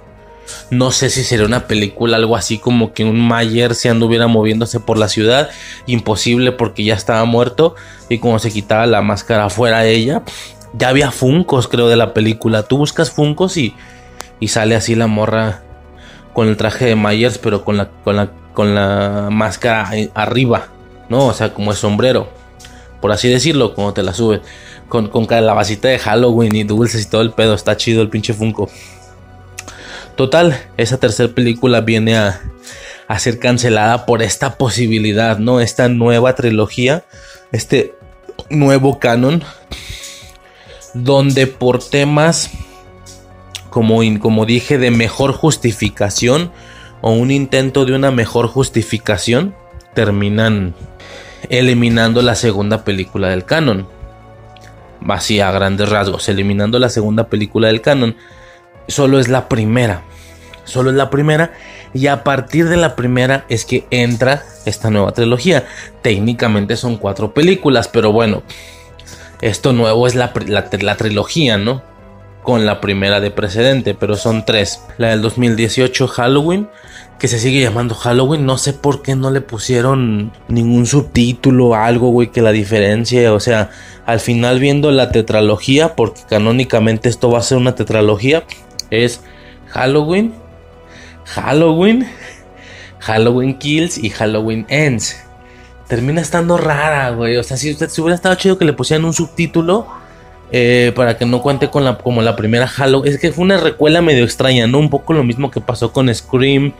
no 0.69 0.91
sé 0.91 1.09
si 1.09 1.23
sería 1.23 1.45
una 1.45 1.67
película, 1.67 2.17
algo 2.17 2.35
así 2.35 2.57
como 2.57 2.93
que 2.93 3.03
un 3.03 3.19
Mayer 3.19 3.75
se 3.75 3.89
anduviera 3.89 4.27
moviéndose 4.27 4.79
por 4.79 4.97
la 4.97 5.07
ciudad. 5.07 5.49
Imposible 5.85 6.51
porque 6.51 6.83
ya 6.83 6.95
estaba 6.95 7.23
muerto. 7.25 7.75
Y 8.09 8.19
como 8.19 8.39
se 8.39 8.51
quitaba 8.51 8.85
la 8.85 9.01
máscara 9.01 9.49
fuera 9.49 9.85
ella. 9.85 10.23
Ya 10.73 10.89
había 10.89 11.11
Funcos, 11.11 11.67
creo, 11.67 11.87
de 11.87 11.95
la 11.95 12.13
película. 12.13 12.63
Tú 12.63 12.77
buscas 12.77 13.11
Funcos 13.11 13.57
y, 13.57 13.75
y 14.39 14.47
sale 14.47 14.75
así 14.75 14.95
la 14.95 15.07
morra 15.07 15.61
con 16.33 16.47
el 16.47 16.57
traje 16.57 16.85
de 16.85 16.95
Myers, 16.95 17.37
pero 17.37 17.63
con 17.63 17.77
la, 17.77 17.89
con 18.03 18.15
la, 18.15 18.31
con 18.53 18.73
la 18.73 19.29
máscara 19.31 19.91
arriba. 20.15 20.67
¿No? 21.09 21.27
O 21.27 21.33
sea, 21.33 21.53
como 21.53 21.71
el 21.71 21.77
sombrero. 21.77 22.27
Por 23.01 23.11
así 23.11 23.27
decirlo, 23.27 23.75
como 23.75 23.93
te 23.93 24.01
la 24.01 24.13
subes. 24.13 24.41
Con, 24.89 25.09
con 25.09 25.25
calabacita 25.25 25.87
de 25.87 25.99
Halloween 25.99 26.55
y 26.55 26.63
dulces 26.63 27.03
y 27.03 27.09
todo 27.09 27.21
el 27.21 27.31
pedo. 27.31 27.53
Está 27.53 27.77
chido 27.77 28.01
el 28.01 28.09
pinche 28.09 28.33
Funko. 28.33 28.69
Total, 30.15 30.61
esa 30.77 30.99
tercera 30.99 31.33
película 31.33 31.81
viene 31.81 32.17
a, 32.17 32.39
ser 33.17 33.39
cancelada 33.39 34.05
por 34.05 34.21
esta 34.23 34.57
posibilidad, 34.57 35.37
¿no? 35.37 35.59
Esta 35.59 35.87
nueva 35.87 36.33
trilogía, 36.35 37.03
este 37.51 37.93
nuevo 38.49 38.99
canon, 38.99 39.43
donde 40.93 41.45
por 41.45 41.83
temas, 41.83 42.49
como, 43.69 44.01
como 44.19 44.45
dije, 44.45 44.79
de 44.79 44.89
mejor 44.89 45.33
justificación 45.33 46.51
o 47.01 47.11
un 47.11 47.29
intento 47.29 47.85
de 47.85 47.93
una 47.93 48.09
mejor 48.09 48.47
justificación, 48.47 49.55
terminan 49.93 50.73
eliminando 51.49 52.21
la 52.21 52.35
segunda 52.35 52.83
película 52.83 53.29
del 53.29 53.45
canon. 53.45 53.87
Así 55.07 55.39
a 55.39 55.51
grandes 55.51 55.89
rasgos, 55.89 56.29
eliminando 56.29 56.79
la 56.79 56.89
segunda 56.89 57.27
película 57.27 57.67
del 57.67 57.81
canon 57.81 58.15
solo 58.87 59.19
es 59.19 59.27
la 59.27 59.47
primera. 59.49 60.03
Solo 60.65 60.89
es 60.91 60.95
la 60.95 61.09
primera. 61.09 61.51
Y 61.93 62.07
a 62.07 62.23
partir 62.23 62.69
de 62.69 62.77
la 62.77 62.95
primera 62.95 63.45
es 63.49 63.65
que 63.65 63.85
entra 63.91 64.43
esta 64.65 64.89
nueva 64.89 65.11
trilogía. 65.11 65.65
Técnicamente 66.01 66.75
son 66.77 66.97
cuatro 66.97 67.33
películas, 67.33 67.87
pero 67.87 68.11
bueno. 68.11 68.43
Esto 69.41 69.73
nuevo 69.73 70.07
es 70.07 70.15
la, 70.15 70.31
la- 70.47 70.95
trilogía, 70.97 71.57
¿no? 71.57 71.81
Con 72.43 72.65
la 72.65 72.79
primera 72.81 73.19
de 73.19 73.29
precedente, 73.31 73.93
pero 73.93 74.15
son 74.15 74.45
tres. 74.45 74.81
La 74.97 75.09
del 75.09 75.21
2018 75.21 76.07
Halloween, 76.07 76.69
que 77.19 77.27
se 77.27 77.39
sigue 77.39 77.61
llamando 77.61 77.93
Halloween. 77.93 78.45
No 78.45 78.57
sé 78.57 78.71
por 78.73 79.01
qué 79.01 79.15
no 79.15 79.31
le 79.31 79.41
pusieron 79.41 80.31
ningún 80.47 80.85
subtítulo 80.85 81.75
algo, 81.75 82.09
güey, 82.09 82.31
que 82.31 82.41
la 82.41 82.51
diferencia. 82.51 83.33
O 83.33 83.39
sea, 83.41 83.69
al 84.05 84.19
final 84.21 84.59
viendo 84.59 84.91
la 84.91 85.11
tetralogía, 85.11 85.95
porque 85.95 86.21
canónicamente 86.29 87.09
esto 87.09 87.29
va 87.29 87.39
a 87.39 87.43
ser 87.43 87.57
una 87.57 87.75
tetralogía, 87.75 88.43
es 88.93 89.21
Halloween, 89.69 90.33
Halloween, 91.25 92.07
Halloween 92.99 93.57
Kills 93.57 93.97
y 93.97 94.09
Halloween 94.09 94.65
Ends. 94.69 95.19
Termina 95.87 96.21
estando 96.21 96.57
rara, 96.57 97.11
güey. 97.11 97.37
O 97.37 97.43
sea, 97.43 97.57
si, 97.57 97.71
hubiera 97.71 98.15
estado 98.15 98.35
chido 98.35 98.57
que 98.57 98.65
le 98.65 98.73
pusieran 98.73 99.05
un 99.05 99.13
subtítulo 99.13 99.87
eh, 100.51 100.91
para 100.95 101.17
que 101.17 101.25
no 101.25 101.41
cuente 101.41 101.69
con 101.69 101.83
la, 101.83 101.97
como 101.97 102.21
la 102.21 102.35
primera 102.35 102.67
Halloween. 102.67 103.11
Es 103.11 103.19
que 103.19 103.31
fue 103.31 103.43
una 103.43 103.57
recuela 103.57 104.01
medio 104.01 104.23
extraña, 104.23 104.67
¿no? 104.67 104.79
Un 104.79 104.89
poco 104.89 105.13
lo 105.13 105.23
mismo 105.23 105.51
que 105.51 105.59
pasó 105.59 105.91
con 105.91 106.13
Scream, 106.13 106.73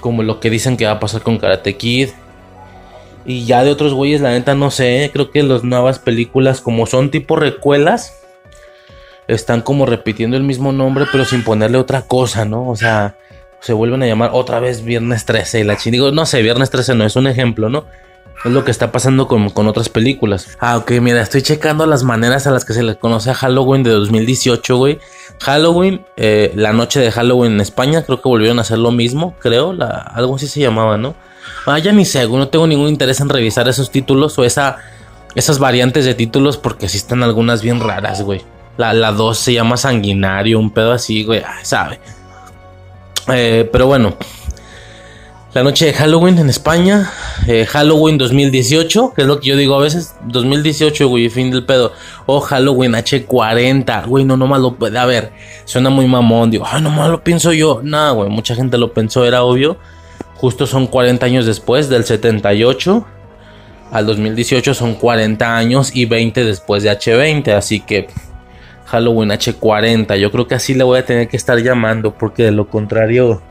como 0.00 0.22
lo 0.22 0.40
que 0.40 0.50
dicen 0.50 0.76
que 0.76 0.86
va 0.86 0.92
a 0.92 1.00
pasar 1.00 1.22
con 1.22 1.38
Karate 1.38 1.76
Kid. 1.76 2.10
Y 3.24 3.44
ya 3.44 3.62
de 3.62 3.70
otros 3.70 3.92
güeyes, 3.92 4.20
la 4.20 4.30
neta 4.30 4.54
no 4.54 4.70
sé. 4.70 5.10
Creo 5.12 5.30
que 5.30 5.42
las 5.42 5.62
nuevas 5.62 5.98
películas, 5.98 6.60
como 6.60 6.86
son 6.86 7.10
tipo 7.10 7.36
recuelas, 7.36 8.14
están 9.28 9.60
como 9.60 9.86
repitiendo 9.86 10.36
el 10.36 10.42
mismo 10.42 10.72
nombre, 10.72 11.06
pero 11.12 11.24
sin 11.24 11.44
ponerle 11.44 11.78
otra 11.78 12.02
cosa, 12.02 12.44
¿no? 12.44 12.66
O 12.68 12.76
sea, 12.76 13.16
se 13.60 13.72
vuelven 13.72 14.02
a 14.02 14.06
llamar 14.06 14.30
otra 14.32 14.58
vez 14.58 14.82
Viernes 14.82 15.24
13 15.26 15.60
y 15.60 15.64
la 15.64 15.76
chingada. 15.76 16.10
No 16.10 16.26
sé, 16.26 16.42
Viernes 16.42 16.70
13 16.70 16.94
no 16.94 17.04
es 17.04 17.14
un 17.14 17.26
ejemplo, 17.26 17.68
¿no? 17.68 17.84
Es 18.44 18.52
lo 18.52 18.64
que 18.64 18.70
está 18.70 18.92
pasando 18.92 19.26
con, 19.26 19.50
con 19.50 19.66
otras 19.66 19.88
películas. 19.88 20.56
Ah, 20.60 20.76
ok, 20.76 20.92
mira, 21.00 21.20
estoy 21.20 21.42
checando 21.42 21.86
las 21.86 22.04
maneras 22.04 22.46
a 22.46 22.52
las 22.52 22.64
que 22.64 22.72
se 22.72 22.84
le 22.84 22.96
conoce 22.96 23.30
a 23.30 23.34
Halloween 23.34 23.82
de 23.82 23.90
2018, 23.90 24.76
güey. 24.76 24.98
Halloween, 25.40 26.06
eh, 26.16 26.52
la 26.54 26.72
noche 26.72 27.00
de 27.00 27.10
Halloween 27.10 27.52
en 27.52 27.60
España, 27.60 28.02
creo 28.02 28.22
que 28.22 28.28
volvieron 28.28 28.58
a 28.58 28.62
hacer 28.62 28.78
lo 28.78 28.92
mismo, 28.92 29.34
creo, 29.40 29.76
algo 30.14 30.36
así 30.36 30.46
se 30.46 30.60
llamaba, 30.60 30.96
¿no? 30.96 31.14
Ah, 31.66 31.78
ya 31.78 31.92
ni 31.92 32.04
sé, 32.04 32.26
no 32.28 32.48
tengo 32.48 32.66
ningún 32.66 32.88
interés 32.88 33.20
en 33.20 33.28
revisar 33.28 33.68
esos 33.68 33.90
títulos 33.90 34.38
o 34.38 34.44
esa, 34.44 34.78
esas 35.34 35.58
variantes 35.58 36.04
de 36.04 36.14
títulos 36.14 36.56
porque 36.56 36.88
sí 36.88 36.96
están 36.96 37.22
algunas 37.24 37.60
bien 37.60 37.80
raras, 37.80 38.22
güey. 38.22 38.42
La, 38.78 38.94
la 38.94 39.12
2 39.12 39.36
se 39.36 39.52
llama 39.52 39.76
Sanguinario, 39.76 40.58
un 40.58 40.70
pedo 40.70 40.92
así, 40.92 41.24
güey, 41.24 41.42
sabe. 41.62 42.00
Eh, 43.30 43.68
pero 43.70 43.86
bueno, 43.86 44.16
la 45.52 45.62
noche 45.62 45.86
de 45.86 45.92
Halloween 45.92 46.38
en 46.38 46.48
España, 46.48 47.10
eh, 47.46 47.66
Halloween 47.66 48.16
2018, 48.16 49.12
que 49.14 49.22
es 49.22 49.28
lo 49.28 49.40
que 49.40 49.48
yo 49.48 49.56
digo 49.56 49.74
a 49.74 49.80
veces, 49.80 50.14
2018, 50.26 51.08
güey, 51.08 51.28
fin 51.28 51.50
del 51.50 51.66
pedo. 51.66 51.92
O 52.24 52.40
Halloween 52.40 52.92
H40, 52.92 54.06
güey, 54.06 54.24
no, 54.24 54.36
nomás 54.36 54.60
lo 54.60 54.76
puede, 54.76 54.98
a 54.98 55.04
ver, 55.04 55.32
suena 55.64 55.90
muy 55.90 56.06
mamón, 56.06 56.50
digo, 56.50 56.64
ay, 56.66 56.80
nomás 56.80 57.10
lo 57.10 57.22
pienso 57.22 57.52
yo. 57.52 57.80
Nada, 57.82 58.12
güey, 58.12 58.30
mucha 58.30 58.54
gente 58.54 58.78
lo 58.78 58.94
pensó, 58.94 59.26
era 59.26 59.42
obvio. 59.42 59.76
Justo 60.36 60.66
son 60.66 60.86
40 60.86 61.26
años 61.26 61.44
después, 61.44 61.88
del 61.88 62.04
78 62.04 63.04
al 63.90 64.06
2018 64.06 64.74
son 64.74 64.94
40 64.94 65.56
años 65.56 65.90
y 65.94 66.04
20 66.04 66.44
después 66.44 66.82
de 66.82 66.90
H20, 66.90 67.54
así 67.54 67.80
que 67.80 68.08
Halloween 68.88 69.30
H40. 69.30 70.16
Yo 70.16 70.32
creo 70.32 70.46
que 70.46 70.54
así 70.54 70.74
le 70.74 70.82
voy 70.82 70.98
a 70.98 71.04
tener 71.04 71.28
que 71.28 71.36
estar 71.36 71.58
llamando 71.58 72.14
porque 72.14 72.44
de 72.44 72.52
lo 72.52 72.68
contrario 72.68 73.42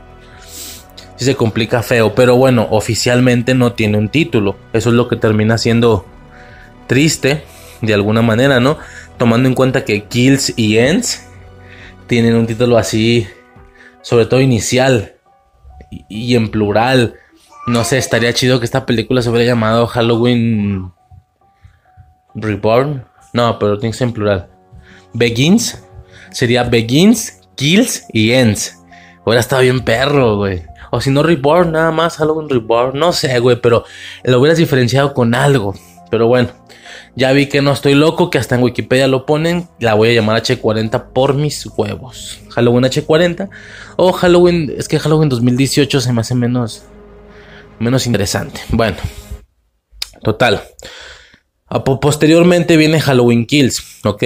sí 1.16 1.24
se 1.24 1.36
complica 1.36 1.82
feo. 1.82 2.14
Pero 2.14 2.36
bueno, 2.36 2.66
oficialmente 2.70 3.54
no 3.54 3.72
tiene 3.72 3.98
un 3.98 4.08
título. 4.08 4.56
Eso 4.72 4.88
es 4.90 4.96
lo 4.96 5.08
que 5.08 5.16
termina 5.16 5.56
siendo 5.56 6.04
triste 6.88 7.44
de 7.82 7.94
alguna 7.94 8.20
manera, 8.20 8.58
¿no? 8.58 8.78
Tomando 9.16 9.48
en 9.48 9.54
cuenta 9.54 9.84
que 9.84 10.04
Kills 10.04 10.54
y 10.56 10.78
Ends 10.78 11.24
tienen 12.08 12.34
un 12.34 12.46
título 12.46 12.76
así, 12.76 13.28
sobre 14.02 14.26
todo 14.26 14.40
inicial 14.40 15.14
y, 15.90 16.04
y 16.08 16.34
en 16.34 16.50
plural. 16.50 17.14
No 17.68 17.84
sé, 17.84 17.98
estaría 17.98 18.32
chido 18.32 18.58
que 18.58 18.64
esta 18.64 18.86
película 18.86 19.22
se 19.22 19.30
hubiera 19.30 19.46
llamado 19.46 19.86
Halloween 19.86 20.90
Reborn. 22.34 23.04
No, 23.32 23.58
pero 23.60 23.78
tiene 23.78 23.92
que 23.92 23.98
ser 23.98 24.08
en 24.08 24.14
plural. 24.14 24.57
Begins. 25.12 25.82
Sería 26.30 26.64
Begins, 26.64 27.40
Kills 27.56 28.04
y 28.12 28.32
Ends. 28.32 28.78
Hubiera 29.24 29.40
estado 29.40 29.62
bien 29.62 29.80
perro, 29.80 30.36
güey. 30.36 30.62
O 30.90 31.00
si 31.00 31.10
no, 31.10 31.22
Reborn, 31.22 31.72
nada 31.72 31.90
más, 31.90 32.16
Halloween 32.16 32.48
Reborn. 32.48 32.98
No 32.98 33.12
sé, 33.12 33.38
güey, 33.40 33.60
pero 33.60 33.84
lo 34.24 34.40
hubieras 34.40 34.58
diferenciado 34.58 35.12
con 35.12 35.34
algo. 35.34 35.74
Pero 36.10 36.26
bueno, 36.26 36.48
ya 37.14 37.32
vi 37.32 37.46
que 37.46 37.60
no 37.60 37.72
estoy 37.72 37.94
loco, 37.94 38.30
que 38.30 38.38
hasta 38.38 38.54
en 38.54 38.62
Wikipedia 38.62 39.06
lo 39.06 39.26
ponen. 39.26 39.68
La 39.80 39.94
voy 39.94 40.10
a 40.10 40.12
llamar 40.12 40.42
H40 40.42 41.12
por 41.12 41.34
mis 41.34 41.66
huevos. 41.66 42.40
Halloween 42.50 42.84
H40. 42.84 43.50
O 43.96 44.12
Halloween, 44.12 44.72
es 44.76 44.88
que 44.88 44.98
Halloween 44.98 45.28
2018 45.28 46.00
se 46.00 46.12
me 46.12 46.20
hace 46.22 46.34
menos, 46.34 46.84
menos 47.78 48.06
interesante. 48.06 48.60
Bueno, 48.70 48.96
total. 50.22 50.62
Posteriormente 52.00 52.78
viene 52.78 53.00
Halloween 53.00 53.44
Kills, 53.44 54.00
¿ok? 54.04 54.22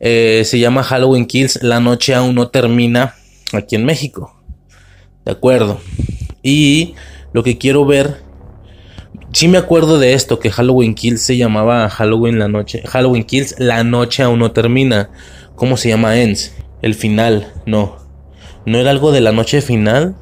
Eh, 0.00 0.42
se 0.44 0.58
llama 0.58 0.82
Halloween 0.82 1.26
Kills, 1.26 1.62
la 1.62 1.80
noche 1.80 2.14
aún 2.14 2.34
no 2.34 2.48
termina 2.48 3.14
aquí 3.52 3.76
en 3.76 3.84
México. 3.84 4.42
De 5.24 5.32
acuerdo. 5.32 5.80
Y 6.42 6.94
lo 7.32 7.42
que 7.42 7.58
quiero 7.58 7.84
ver, 7.84 8.22
sí 9.32 9.48
me 9.48 9.58
acuerdo 9.58 9.98
de 9.98 10.12
esto, 10.12 10.38
que 10.38 10.50
Halloween 10.50 10.94
Kills 10.94 11.22
se 11.22 11.36
llamaba 11.36 11.88
Halloween 11.88 12.38
la 12.38 12.48
noche. 12.48 12.82
Halloween 12.86 13.24
Kills, 13.24 13.56
la 13.58 13.84
noche 13.84 14.22
aún 14.22 14.38
no 14.38 14.52
termina. 14.52 15.10
¿Cómo 15.54 15.76
se 15.76 15.88
llama 15.88 16.18
Ends? 16.18 16.54
El 16.82 16.94
final, 16.94 17.52
no. 17.64 17.96
¿No 18.66 18.78
era 18.78 18.90
algo 18.90 19.12
de 19.12 19.20
la 19.20 19.32
noche 19.32 19.62
final? 19.62 20.16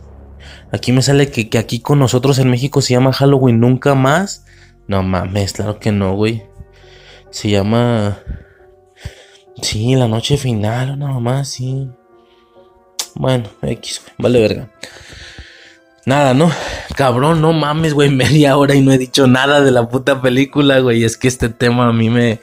Aquí 0.71 0.93
me 0.93 1.03
sale 1.03 1.31
que, 1.31 1.49
que 1.49 1.59
aquí 1.59 1.81
con 1.81 1.99
nosotros 1.99 2.39
en 2.39 2.51
México 2.51 2.81
se 2.81 2.95
llama 2.95 3.13
Halloween 3.13 3.61
nunca 3.61 3.95
más. 3.95 4.45
No 4.87 5.03
mames, 5.03 5.53
claro 5.53 5.79
que 5.79 5.93
no, 5.93 6.15
güey. 6.15 6.45
Se 7.31 7.51
llama... 7.51 8.19
Sí, 9.63 9.95
la 9.95 10.09
noche 10.09 10.37
final, 10.37 10.99
nada 10.99 11.21
más, 11.21 11.49
sí. 11.49 11.89
Bueno, 13.15 13.49
X, 13.63 14.03
vale 14.19 14.41
verga. 14.41 14.69
Nada, 16.07 16.35
¿no? 16.35 16.51
Cabrón, 16.97 17.41
no 17.41 17.53
mames, 17.53 17.95
güey, 17.95 18.11
media 18.15 18.57
hora 18.57 18.75
y 18.75 18.83
no 18.83 18.93
he 18.93 18.99
dicho 18.99 19.27
nada 19.27 19.61
de 19.61 19.71
la 19.71 19.89
puta 19.89 20.21
película, 20.21 20.81
güey. 20.81 21.05
Es 21.05 21.17
que 21.17 21.29
este 21.29 21.49
tema 21.49 21.89
a 21.89 21.93
mí 21.93 22.11
me, 22.11 22.41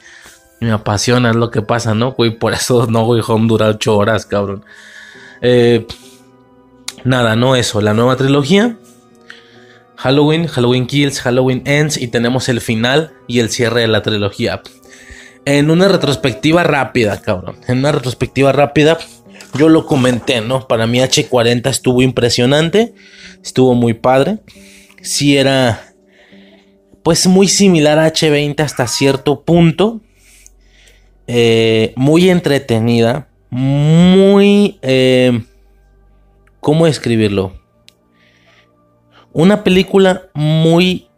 me 0.60 0.72
apasiona, 0.72 1.30
es 1.30 1.36
lo 1.36 1.50
que 1.50 1.62
pasa, 1.62 1.94
¿no? 1.94 2.12
Güey, 2.12 2.38
por 2.38 2.54
eso 2.54 2.86
no, 2.86 3.04
güey, 3.04 3.22
Home 3.26 3.46
dura 3.46 3.68
ocho 3.68 3.96
horas, 3.96 4.26
cabrón. 4.26 4.64
Eh, 5.40 5.86
nada, 7.04 7.36
no 7.36 7.56
eso, 7.56 7.80
la 7.80 7.94
nueva 7.94 8.16
trilogía. 8.16 8.76
Halloween, 9.96 10.48
Halloween 10.48 10.86
Kills, 10.86 11.20
Halloween 11.20 11.62
Ends 11.64 11.96
y 11.96 12.08
tenemos 12.08 12.48
el 12.48 12.60
final 12.60 13.12
y 13.28 13.38
el 13.38 13.50
cierre 13.50 13.82
de 13.82 13.88
la 13.88 14.02
trilogía. 14.02 14.60
En 15.44 15.70
una 15.70 15.88
retrospectiva 15.88 16.62
rápida, 16.62 17.20
cabrón. 17.20 17.56
En 17.66 17.78
una 17.78 17.90
retrospectiva 17.92 18.52
rápida, 18.52 18.98
yo 19.58 19.68
lo 19.68 19.86
comenté, 19.86 20.40
¿no? 20.40 20.68
Para 20.68 20.86
mí 20.86 20.98
H40 20.98 21.68
estuvo 21.68 22.00
impresionante, 22.00 22.94
estuvo 23.42 23.74
muy 23.74 23.94
padre. 23.94 24.38
Sí 25.02 25.36
era, 25.36 25.94
pues 27.02 27.26
muy 27.26 27.48
similar 27.48 27.98
a 27.98 28.12
H20 28.12 28.60
hasta 28.60 28.86
cierto 28.86 29.42
punto. 29.42 30.00
Eh, 31.26 31.92
muy 31.96 32.30
entretenida, 32.30 33.28
muy... 33.50 34.78
Eh, 34.82 35.42
¿Cómo 36.60 36.86
describirlo? 36.86 37.52
Una 39.32 39.64
película 39.64 40.28
muy... 40.34 41.08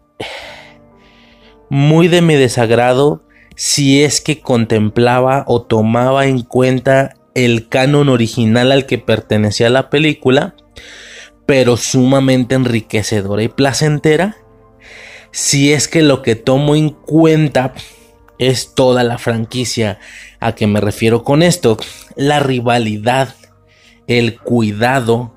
Muy 1.69 2.09
de 2.09 2.23
mi 2.23 2.35
desagrado 2.35 3.25
si 3.55 4.03
es 4.03 4.21
que 4.21 4.41
contemplaba 4.41 5.45
o 5.47 5.63
tomaba 5.63 6.27
en 6.27 6.43
cuenta 6.43 7.15
el 7.35 7.69
canon 7.69 8.09
original 8.09 8.73
al 8.73 8.87
que 8.87 8.99
pertenecía 8.99 9.71
la 9.71 9.91
película, 9.91 10.55
pero 11.47 11.77
sumamente 11.77 12.55
enriquecedora 12.55 13.43
y 13.43 13.49
placentera, 13.49 14.37
si 15.31 15.73
es 15.73 15.89
que 15.89 16.03
lo 16.03 16.23
que 16.23 16.37
tomo 16.37 16.77
en 16.77 16.91
cuenta 16.91 17.75
es 18.39 18.75
toda 18.75 19.03
la 19.05 19.19
franquicia. 19.19 19.99
¿A 20.41 20.55
qué 20.55 20.67
me 20.67 20.81
refiero 20.81 21.25
con 21.25 21.43
esto? 21.43 21.77
La 22.17 22.41
rivalidad, 22.41 23.35
el 24.07 24.39
cuidado, 24.39 25.35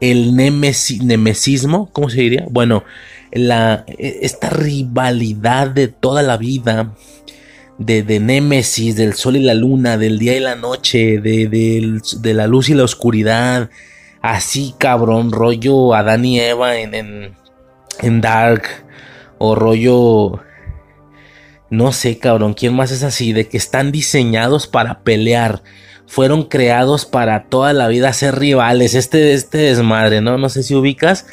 el 0.00 0.32
nemesi- 0.34 1.02
nemesismo, 1.02 1.90
¿cómo 1.92 2.10
se 2.10 2.20
diría? 2.20 2.46
Bueno, 2.50 2.84
la, 3.32 3.84
esta 3.98 4.50
rivalidad 4.50 5.68
de 5.68 5.88
toda 5.88 6.22
la 6.22 6.36
vida, 6.36 6.94
de, 7.80 8.02
de 8.02 8.20
Némesis, 8.20 8.94
del 8.94 9.14
sol 9.14 9.36
y 9.36 9.40
la 9.40 9.54
luna, 9.54 9.96
del 9.96 10.18
día 10.18 10.36
y 10.36 10.40
la 10.40 10.54
noche, 10.54 11.18
de, 11.18 11.48
de 11.48 12.34
la 12.34 12.46
luz 12.46 12.68
y 12.68 12.74
la 12.74 12.84
oscuridad. 12.84 13.70
Así, 14.22 14.74
cabrón, 14.76 15.32
rollo 15.32 15.94
Adán 15.94 16.26
y 16.26 16.38
Eva 16.38 16.76
en, 16.76 16.94
en, 16.94 17.34
en 18.00 18.20
Dark. 18.20 18.64
O 19.38 19.54
rollo... 19.54 20.40
No 21.70 21.92
sé, 21.92 22.18
cabrón, 22.18 22.52
¿quién 22.52 22.74
más 22.74 22.90
es 22.90 23.02
así? 23.02 23.32
De 23.32 23.48
que 23.48 23.56
están 23.56 23.92
diseñados 23.92 24.66
para 24.66 25.00
pelear. 25.00 25.62
Fueron 26.06 26.42
creados 26.42 27.06
para 27.06 27.44
toda 27.44 27.72
la 27.72 27.88
vida 27.88 28.12
ser 28.12 28.38
rivales. 28.38 28.94
Este, 28.94 29.32
este 29.32 29.58
desmadre, 29.58 30.20
¿no? 30.20 30.36
No 30.36 30.50
sé 30.50 30.62
si 30.62 30.74
ubicas. 30.74 31.26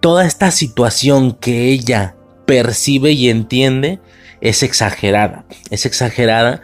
Toda 0.00 0.26
esta 0.26 0.50
situación 0.50 1.32
que 1.32 1.70
ella 1.70 2.16
percibe 2.44 3.12
y 3.12 3.30
entiende 3.30 4.00
es 4.40 4.62
exagerada. 4.62 5.44
Es 5.70 5.86
exagerada 5.86 6.62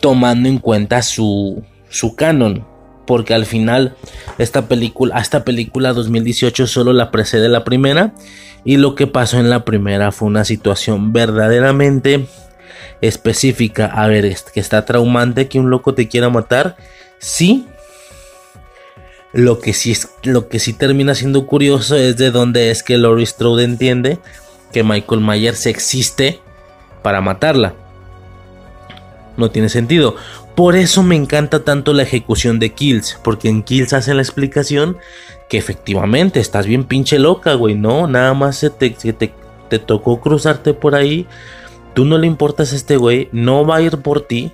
tomando 0.00 0.48
en 0.48 0.58
cuenta 0.58 1.02
su, 1.02 1.62
su 1.88 2.14
canon. 2.16 2.66
Porque 3.06 3.34
al 3.34 3.46
final 3.46 3.96
esta 4.38 4.68
película, 4.68 5.18
esta 5.18 5.44
película 5.44 5.92
2018 5.92 6.66
solo 6.66 6.92
la 6.92 7.10
precede 7.10 7.48
la 7.48 7.64
primera. 7.64 8.14
Y 8.64 8.76
lo 8.76 8.94
que 8.94 9.06
pasó 9.06 9.38
en 9.40 9.50
la 9.50 9.64
primera 9.64 10.12
fue 10.12 10.28
una 10.28 10.44
situación 10.44 11.12
verdaderamente 11.12 12.26
específica. 13.00 13.86
A 13.86 14.06
ver, 14.06 14.34
que 14.54 14.60
está 14.60 14.84
traumante 14.84 15.48
que 15.48 15.58
un 15.58 15.68
loco 15.70 15.94
te 15.94 16.08
quiera 16.08 16.30
matar. 16.30 16.76
Sí. 17.18 17.66
Lo 19.32 19.60
que 19.60 19.72
sí, 19.72 19.96
lo 20.24 20.48
que 20.48 20.58
sí 20.58 20.74
termina 20.74 21.14
siendo 21.14 21.46
curioso 21.46 21.96
es 21.96 22.16
de 22.18 22.30
dónde 22.30 22.70
es 22.70 22.82
que 22.82 22.98
Laurie 22.98 23.26
Strode 23.26 23.64
entiende 23.64 24.18
que 24.72 24.84
Michael 24.84 25.22
Myers 25.22 25.66
existe 25.66 26.40
para 27.02 27.20
matarla. 27.20 27.74
No 29.36 29.50
tiene 29.50 29.68
sentido. 29.68 30.16
Por 30.54 30.76
eso 30.76 31.02
me 31.02 31.16
encanta 31.16 31.64
tanto 31.64 31.92
la 31.94 32.02
ejecución 32.02 32.58
de 32.58 32.70
Kills. 32.70 33.18
Porque 33.22 33.48
en 33.48 33.62
Kills 33.62 33.92
hacen 33.92 34.16
la 34.16 34.22
explicación 34.22 34.98
que 35.48 35.58
efectivamente 35.58 36.40
estás 36.40 36.66
bien 36.66 36.84
pinche 36.84 37.18
loca, 37.18 37.54
güey. 37.54 37.74
No, 37.74 38.06
nada 38.06 38.34
más 38.34 38.56
se 38.56 38.70
te, 38.70 38.94
se 38.96 39.12
te, 39.12 39.32
te 39.68 39.78
tocó 39.78 40.20
cruzarte 40.20 40.74
por 40.74 40.94
ahí. 40.94 41.26
Tú 41.94 42.04
no 42.04 42.18
le 42.18 42.26
importas 42.26 42.72
a 42.72 42.76
este 42.76 42.96
güey. 42.96 43.28
No 43.32 43.66
va 43.66 43.76
a 43.76 43.82
ir 43.82 43.98
por 43.98 44.22
ti. 44.22 44.52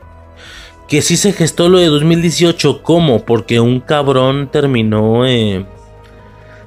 Que 0.86 1.02
sí 1.02 1.16
se 1.16 1.32
gestó 1.32 1.68
lo 1.68 1.78
de 1.78 1.86
2018. 1.86 2.82
¿Cómo? 2.82 3.24
Porque 3.24 3.60
un 3.60 3.80
cabrón 3.80 4.48
terminó. 4.50 5.26
eh, 5.26 5.66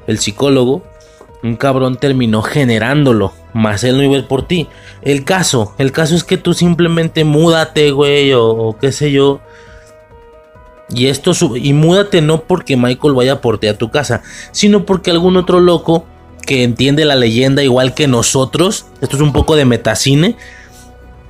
el 0.08 0.20
psicólogo. 0.20 0.84
Un 1.44 1.56
cabrón 1.56 1.98
terminó 1.98 2.42
generándolo 2.42 3.34
más 3.54 3.84
él 3.84 3.98
no 3.98 4.04
iba 4.04 4.16
a 4.16 4.20
ir 4.20 4.28
por 4.28 4.48
ti. 4.48 4.68
El 5.02 5.24
caso, 5.24 5.74
el 5.78 5.92
caso 5.92 6.16
es 6.16 6.24
que 6.24 6.38
tú 6.38 6.54
simplemente 6.54 7.24
múdate, 7.24 7.92
güey, 7.92 8.34
o, 8.34 8.46
o 8.46 8.78
qué 8.78 8.92
sé 8.92 9.12
yo. 9.12 9.42
Y 10.90 11.08
esto 11.08 11.32
y 11.56 11.74
múdate 11.74 12.22
no 12.22 12.42
porque 12.42 12.76
Michael 12.76 13.14
vaya 13.14 13.42
por 13.42 13.60
ti 13.60 13.68
a 13.68 13.78
tu 13.78 13.90
casa, 13.92 14.24
sino 14.52 14.86
porque 14.86 15.12
algún 15.12 15.38
otro 15.38 15.60
loco 15.60 16.06
que 16.46 16.64
entiende 16.64 17.06
la 17.06 17.16
leyenda 17.16 17.64
igual 17.64 17.94
que 17.94 18.08
nosotros, 18.08 18.88
esto 19.00 19.16
es 19.16 19.22
un 19.22 19.32
poco 19.32 19.56
de 19.56 19.64
metacine, 19.64 20.36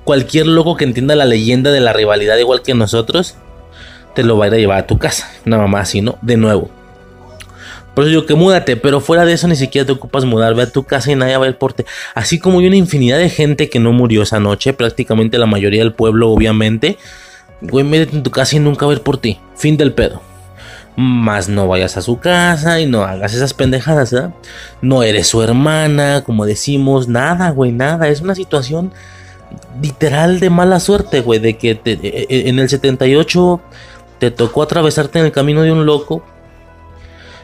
cualquier 0.03 0.47
loco 0.47 0.77
que 0.77 0.85
entienda 0.85 1.15
la 1.15 1.25
leyenda 1.25 1.71
de 1.71 1.79
la 1.79 1.93
rivalidad 1.93 2.37
igual 2.37 2.63
que 2.63 2.73
nosotros, 2.73 3.35
te 4.15 4.23
lo 4.23 4.37
va 4.37 4.45
a 4.45 4.47
ir 4.47 4.53
a 4.55 4.57
llevar 4.57 4.79
a 4.79 4.87
tu 4.87 4.97
casa, 4.97 5.29
nada 5.45 5.67
más 5.67 5.89
así, 5.89 6.01
¿no? 6.01 6.17
De 6.23 6.37
nuevo. 6.37 6.71
Por 7.93 8.05
eso 8.05 8.09
digo 8.09 8.25
que 8.25 8.35
múdate, 8.35 8.77
pero 8.77 9.01
fuera 9.01 9.25
de 9.25 9.33
eso 9.33 9.47
ni 9.47 9.55
siquiera 9.55 9.85
te 9.85 9.91
ocupas 9.91 10.23
mudar, 10.23 10.55
ve 10.55 10.63
a 10.63 10.71
tu 10.71 10.83
casa 10.83 11.11
y 11.11 11.15
nadie 11.15 11.35
va 11.37 11.45
a 11.45 11.49
ir 11.49 11.57
por 11.57 11.73
ti. 11.73 11.83
Así 12.15 12.39
como 12.39 12.59
hay 12.59 12.67
una 12.67 12.77
infinidad 12.77 13.17
de 13.17 13.29
gente 13.29 13.69
que 13.69 13.79
no 13.79 13.91
murió 13.91 14.23
esa 14.23 14.39
noche, 14.39 14.71
prácticamente 14.73 15.37
la 15.37 15.45
mayoría 15.45 15.81
del 15.83 15.93
pueblo, 15.93 16.29
obviamente. 16.31 16.97
Güey, 17.61 17.83
métete 17.83 18.15
en 18.15 18.23
tu 18.23 18.31
casa 18.31 18.55
y 18.55 18.59
nunca 18.59 18.85
va 18.85 18.93
a 18.93 18.95
ir 18.95 19.01
por 19.01 19.17
ti. 19.17 19.39
Fin 19.55 19.75
del 19.77 19.93
pedo. 19.93 20.21
Más 20.95 21.47
no 21.49 21.67
vayas 21.67 21.95
a 21.97 22.01
su 22.01 22.19
casa 22.19 22.79
y 22.79 22.85
no 22.85 23.03
hagas 23.03 23.33
esas 23.33 23.53
pendejadas, 23.53 24.11
¿verdad? 24.11 24.31
No 24.81 25.03
eres 25.03 25.27
su 25.27 25.41
hermana, 25.41 26.23
como 26.25 26.45
decimos, 26.45 27.07
nada, 27.07 27.49
güey, 27.51 27.71
nada. 27.71 28.07
Es 28.07 28.21
una 28.21 28.35
situación 28.35 28.91
literal 29.81 30.39
de 30.39 30.49
mala 30.49 30.79
suerte, 30.79 31.21
güey, 31.21 31.39
de 31.39 31.57
que 31.57 31.71
e- 31.83 32.27
e- 32.29 32.49
en 32.49 32.59
el 32.59 32.69
78 32.69 33.61
te 34.19 34.31
tocó 34.31 34.63
atravesarte 34.63 35.19
en 35.19 35.25
el 35.25 35.31
camino 35.31 35.61
de 35.61 35.71
un 35.71 35.85
loco. 35.85 36.23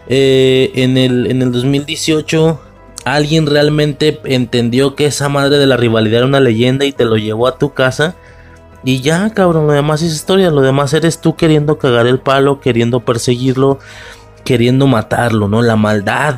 Eh, 0.10 0.72
en, 0.76 0.98
el, 0.98 1.28
en 1.30 1.42
el 1.42 1.52
2018 1.52 2.62
alguien 3.04 3.46
realmente 3.46 4.20
entendió 4.26 4.96
que 4.96 5.06
esa 5.06 5.30
madre 5.30 5.58
de 5.58 5.66
la 5.66 5.78
rivalidad 5.78 6.20
era 6.20 6.26
una 6.26 6.40
leyenda 6.40 6.86
y 6.86 6.92
te 6.92 7.06
lo 7.06 7.18
llevó 7.18 7.48
a 7.48 7.58
tu 7.58 7.74
casa. 7.74 8.16
Y 8.84 9.02
ya, 9.02 9.30
cabrón, 9.32 9.68
lo 9.68 9.74
demás 9.74 10.02
es 10.02 10.14
historia. 10.14 10.50
Lo 10.50 10.62
demás 10.62 10.94
eres 10.94 11.20
tú 11.20 11.36
queriendo 11.36 11.78
cagar 11.78 12.08
el 12.08 12.20
palo, 12.20 12.60
queriendo 12.60 13.02
perseguirlo, 13.02 13.80
queriendo 14.44 14.88
matarlo, 14.88 15.48
¿no? 15.48 15.62
La 15.62 15.76
maldad, 15.76 16.36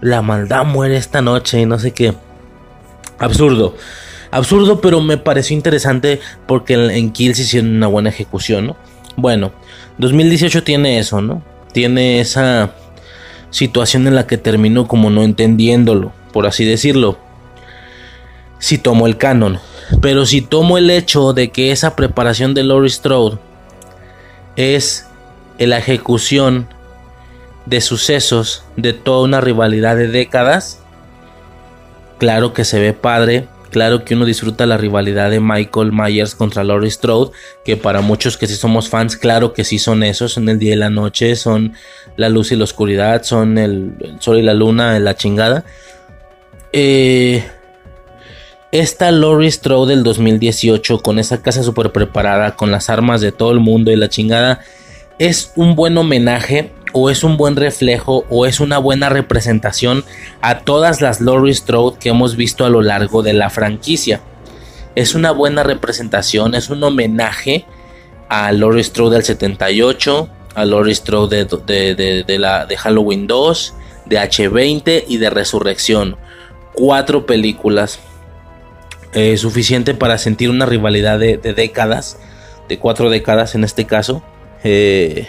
la 0.00 0.22
maldad 0.22 0.64
muere 0.64 0.96
esta 0.96 1.22
noche 1.22 1.60
y 1.60 1.66
no 1.66 1.78
sé 1.78 1.92
qué. 1.92 2.14
Absurdo. 3.18 3.74
Absurdo, 4.30 4.80
pero 4.80 5.00
me 5.00 5.18
pareció 5.18 5.54
interesante 5.56 6.20
porque 6.46 6.74
en, 6.74 6.90
en 6.90 7.12
Kills 7.12 7.38
hicieron 7.38 7.76
una 7.76 7.86
buena 7.86 8.08
ejecución, 8.08 8.68
¿no? 8.68 8.76
Bueno, 9.16 9.52
2018 9.98 10.62
tiene 10.62 10.98
eso, 10.98 11.20
¿no? 11.20 11.42
Tiene 11.72 12.20
esa 12.20 12.74
situación 13.52 14.08
en 14.08 14.16
la 14.16 14.26
que 14.26 14.38
terminó 14.38 14.88
como 14.88 15.10
no 15.10 15.22
entendiéndolo, 15.22 16.12
por 16.32 16.46
así 16.46 16.64
decirlo. 16.64 17.18
Si 18.58 18.78
tomo 18.78 19.06
el 19.06 19.16
canon. 19.16 19.60
Pero 20.00 20.26
si 20.26 20.42
tomo 20.42 20.78
el 20.78 20.90
hecho 20.90 21.32
de 21.32 21.50
que 21.50 21.70
esa 21.70 21.94
preparación 21.94 22.54
de 22.54 22.64
Laurie 22.64 22.90
Strode 22.90 23.38
es 24.56 25.06
la 25.58 25.78
ejecución 25.78 26.68
de 27.66 27.80
sucesos 27.80 28.64
de 28.76 28.92
toda 28.92 29.22
una 29.22 29.40
rivalidad 29.40 29.96
de 29.96 30.08
décadas, 30.08 30.80
claro 32.18 32.52
que 32.52 32.64
se 32.64 32.80
ve 32.80 32.92
padre, 32.92 33.48
claro 33.72 34.04
que 34.04 34.14
uno 34.14 34.24
disfruta 34.24 34.66
la 34.66 34.76
rivalidad 34.76 35.30
de 35.30 35.40
Michael 35.40 35.90
Myers 35.92 36.36
contra 36.36 36.62
Laurie 36.62 36.90
Strode, 36.90 37.32
que 37.64 37.76
para 37.76 38.02
muchos 38.02 38.36
que 38.36 38.46
sí 38.46 38.54
somos 38.54 38.88
fans, 38.88 39.16
claro 39.16 39.52
que 39.52 39.64
sí 39.64 39.80
son 39.80 40.04
esos, 40.04 40.34
son 40.34 40.48
el 40.48 40.60
día 40.60 40.74
y 40.74 40.76
la 40.76 40.90
noche, 40.90 41.34
son 41.34 41.72
la 42.16 42.28
luz 42.28 42.52
y 42.52 42.56
la 42.56 42.64
oscuridad, 42.64 43.24
son 43.24 43.58
el, 43.58 43.94
sol 44.20 44.38
y 44.38 44.42
la 44.42 44.54
luna, 44.54 45.00
la 45.00 45.16
chingada. 45.16 45.64
Eh, 46.72 47.44
esta 48.70 49.10
Laurie 49.10 49.50
Strode 49.50 49.94
del 49.94 50.04
2018, 50.04 51.00
con 51.00 51.18
esa 51.18 51.42
casa 51.42 51.62
súper 51.62 51.90
preparada, 51.90 52.54
con 52.54 52.70
las 52.70 52.88
armas 52.90 53.20
de 53.20 53.32
todo 53.32 53.50
el 53.50 53.60
mundo 53.60 53.90
y 53.90 53.96
la 53.96 54.08
chingada, 54.08 54.60
es 55.18 55.52
un 55.56 55.74
buen 55.74 55.96
homenaje 55.98 56.72
o 56.92 57.10
es 57.10 57.24
un 57.24 57.36
buen 57.36 57.56
reflejo 57.56 58.24
o 58.30 58.46
es 58.46 58.60
una 58.60 58.78
buena 58.78 59.08
representación 59.08 60.04
a 60.40 60.60
todas 60.60 61.00
las 61.00 61.20
Laurie 61.20 61.54
Strode 61.54 61.98
que 61.98 62.10
hemos 62.10 62.36
visto 62.36 62.64
a 62.64 62.70
lo 62.70 62.82
largo 62.82 63.22
de 63.22 63.32
la 63.32 63.50
franquicia. 63.50 64.20
Es 64.94 65.14
una 65.14 65.30
buena 65.30 65.62
representación, 65.62 66.54
es 66.54 66.68
un 66.68 66.82
homenaje 66.84 67.64
a 68.28 68.52
Laurie 68.52 68.84
Strode 68.84 69.14
del 69.16 69.24
78, 69.24 70.28
a 70.54 70.64
Laurie 70.66 70.94
Strode 70.94 71.46
de, 71.66 71.94
de- 71.94 72.24
de- 72.24 72.76
Halloween 72.76 73.26
2, 73.26 73.74
de 74.06 74.18
H20 74.18 75.04
y 75.08 75.16
de 75.16 75.30
Resurrección. 75.30 76.16
Cuatro 76.74 77.24
películas. 77.26 77.98
eh, 79.14 79.36
suficiente 79.36 79.92
para 79.94 80.16
sentir 80.18 80.48
una 80.48 80.64
rivalidad 80.66 81.18
de, 81.18 81.36
de 81.36 81.52
décadas, 81.52 82.18
de 82.68 82.78
cuatro 82.78 83.10
décadas 83.10 83.54
en 83.54 83.62
este 83.64 83.84
caso. 83.86 84.22
Eh, 84.64 85.28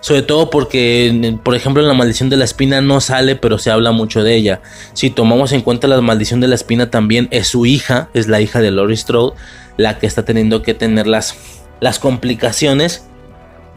sobre 0.00 0.22
todo 0.22 0.50
porque, 0.50 1.38
por 1.42 1.54
ejemplo, 1.54 1.82
la 1.82 1.94
maldición 1.94 2.30
de 2.30 2.36
la 2.36 2.44
espina 2.44 2.80
no 2.80 3.00
sale, 3.00 3.36
pero 3.36 3.58
se 3.58 3.70
habla 3.70 3.92
mucho 3.92 4.22
de 4.22 4.34
ella. 4.34 4.60
Si 4.92 5.10
tomamos 5.10 5.52
en 5.52 5.62
cuenta 5.62 5.88
la 5.88 6.00
maldición 6.00 6.40
de 6.40 6.48
la 6.48 6.54
espina, 6.54 6.90
también 6.90 7.28
es 7.30 7.48
su 7.48 7.66
hija, 7.66 8.08
es 8.14 8.28
la 8.28 8.40
hija 8.40 8.60
de 8.60 8.70
Laurie 8.70 8.96
Strode, 8.96 9.36
la 9.76 9.98
que 9.98 10.06
está 10.06 10.24
teniendo 10.24 10.62
que 10.62 10.74
tener 10.74 11.06
las, 11.06 11.36
las 11.80 11.98
complicaciones 11.98 13.04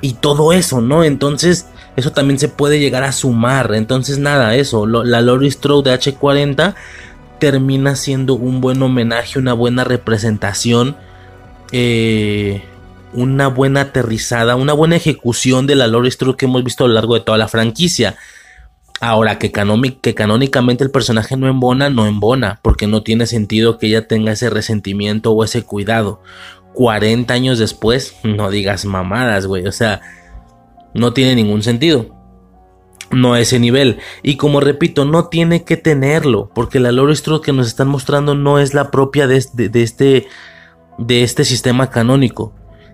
y 0.02 0.14
todo 0.14 0.54
eso, 0.54 0.82
¿no? 0.82 1.04
Entonces, 1.04 1.68
eso 1.96 2.12
también 2.12 2.40
se 2.40 2.48
puede 2.50 2.80
llegar 2.80 3.04
a 3.04 3.12
sumar. 3.12 3.74
Entonces, 3.74 4.18
nada, 4.18 4.56
eso, 4.56 4.86
la 4.86 5.22
Laurie 5.22 5.52
Strode 5.52 5.92
de 5.92 5.98
H40 5.98 6.76
termina 7.40 7.96
siendo 7.96 8.36
un 8.36 8.62
buen 8.62 8.82
homenaje, 8.82 9.40
una 9.40 9.54
buena 9.54 9.84
representación. 9.84 10.96
eh, 11.72 12.64
una 13.14 13.48
buena 13.48 13.82
aterrizada, 13.82 14.56
una 14.56 14.74
buena 14.74 14.96
ejecución 14.96 15.68
de 15.68 15.76
la 15.76 15.88
Strode 16.10 16.38
que 16.38 16.46
hemos 16.46 16.64
visto 16.64 16.86
a 16.86 16.88
lo 16.88 16.94
largo 16.94 17.16
de 17.16 17.22
toda 17.22 17.38
la 17.38 17.48
franquicia. 17.48 18.16
Ahora, 19.00 19.40
que, 19.40 19.52
que 19.52 20.14
canónicamente 20.14 20.84
el 20.84 20.92
personaje 20.92 21.36
no 21.36 21.48
embona, 21.48 21.90
no 21.90 22.06
embona, 22.06 22.60
porque 22.62 22.86
no 22.86 23.02
tiene 23.02 23.26
sentido 23.26 23.78
que 23.78 23.88
ella 23.88 24.08
tenga 24.08 24.32
ese 24.32 24.50
resentimiento 24.50 25.32
o 25.32 25.44
ese 25.44 25.64
cuidado. 25.64 26.22
40 26.74 27.34
años 27.34 27.58
después, 27.58 28.16
no 28.24 28.52
digas 28.52 28.86
mamadas, 28.86 29.48
güey, 29.48 29.66
o 29.66 29.72
sea, 29.72 30.02
no 30.94 31.14
tiene 31.14 31.36
ningún 31.36 31.64
sentido. 31.64 32.16
No 33.10 33.36
ese 33.36 33.60
nivel. 33.60 33.98
Y 34.24 34.38
como 34.38 34.62
repito, 34.62 35.04
no 35.04 35.28
tiene 35.28 35.66
que 35.66 35.76
tenerlo, 35.76 36.50
porque 36.54 36.80
la 36.80 36.92
Strode 37.14 37.42
que 37.44 37.54
nos 37.54 37.68
están 37.68 37.88
mostrando 37.88 38.36
no 38.36 38.60
es 38.60 38.74
la 38.74 38.90
propia 38.92 39.28
de, 39.28 39.44
de 39.54 39.82
este, 39.82 40.28
de 40.98 41.24
este 41.24 41.44
sistema 41.44 41.90
canónico. 41.90 42.54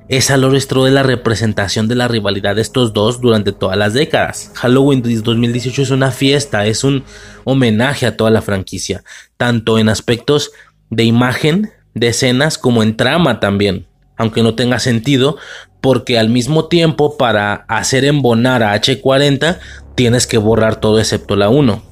Esa 0.10 0.38
Laurie 0.38 0.62
Strode 0.62 0.88
es 0.88 0.94
la 0.94 1.04
representación 1.04 1.90
de 1.90 1.96
la 1.96 2.08
rivalidad 2.08 2.56
de 2.56 2.62
estos 2.62 2.94
dos 2.94 3.20
durante 3.20 3.52
todas 3.52 3.78
las 3.78 3.94
décadas. 3.94 4.52
Halloween 4.56 5.02
2018 5.02 5.82
es 5.82 5.90
una 5.90 6.12
fiesta, 6.12 6.66
es 6.66 6.86
un 6.86 7.04
homenaje 7.44 8.06
a 8.06 8.16
toda 8.16 8.32
la 8.32 8.42
franquicia, 8.42 9.04
tanto 9.36 9.78
en 9.80 9.90
aspectos 9.90 10.52
de 10.90 11.04
imagen, 11.04 11.72
de 11.94 12.08
escenas, 12.08 12.58
como 12.58 12.84
en 12.84 12.96
trama 12.96 13.42
también, 13.42 13.86
aunque 14.16 14.44
no 14.44 14.56
tenga 14.56 14.80
sentido, 14.80 15.36
porque 15.82 16.18
al 16.18 16.30
mismo 16.30 16.68
tiempo 16.68 17.18
para 17.18 17.66
hacer 17.68 18.06
embonar 18.06 18.64
a 18.64 18.80
H40 18.80 19.60
tienes 19.96 20.26
que 20.26 20.38
borrar 20.38 20.78
todo 20.80 21.00
excepto 21.00 21.36
la 21.36 21.50
1 21.50 21.84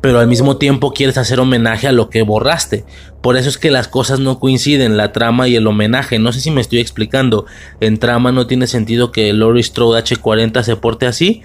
pero 0.00 0.20
al 0.20 0.28
mismo 0.28 0.58
tiempo 0.58 0.92
quieres 0.92 1.18
hacer 1.18 1.40
homenaje 1.40 1.88
a 1.88 1.92
lo 1.92 2.08
que 2.08 2.22
borraste. 2.22 2.84
Por 3.20 3.36
eso 3.36 3.48
es 3.48 3.58
que 3.58 3.70
las 3.70 3.88
cosas 3.88 4.20
no 4.20 4.38
coinciden, 4.38 4.96
la 4.96 5.12
trama 5.12 5.48
y 5.48 5.56
el 5.56 5.66
homenaje. 5.66 6.18
No 6.18 6.32
sé 6.32 6.40
si 6.40 6.50
me 6.50 6.60
estoy 6.60 6.78
explicando. 6.78 7.46
En 7.80 7.98
trama 7.98 8.30
no 8.30 8.46
tiene 8.46 8.68
sentido 8.68 9.10
que 9.10 9.32
Laurie 9.32 9.62
Strode 9.62 10.00
H40 10.00 10.62
se 10.62 10.76
porte 10.76 11.06
así. 11.06 11.42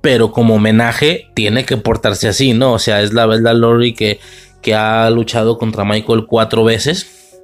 Pero 0.00 0.32
como 0.32 0.56
homenaje 0.56 1.28
tiene 1.34 1.64
que 1.64 1.76
portarse 1.76 2.26
así, 2.26 2.54
¿no? 2.54 2.72
O 2.72 2.78
sea, 2.78 3.02
es 3.02 3.12
la, 3.12 3.26
la 3.26 3.54
Laurie 3.54 3.94
que, 3.94 4.18
que 4.60 4.74
ha 4.74 5.08
luchado 5.10 5.58
contra 5.58 5.84
Michael 5.84 6.26
cuatro 6.26 6.64
veces. 6.64 7.38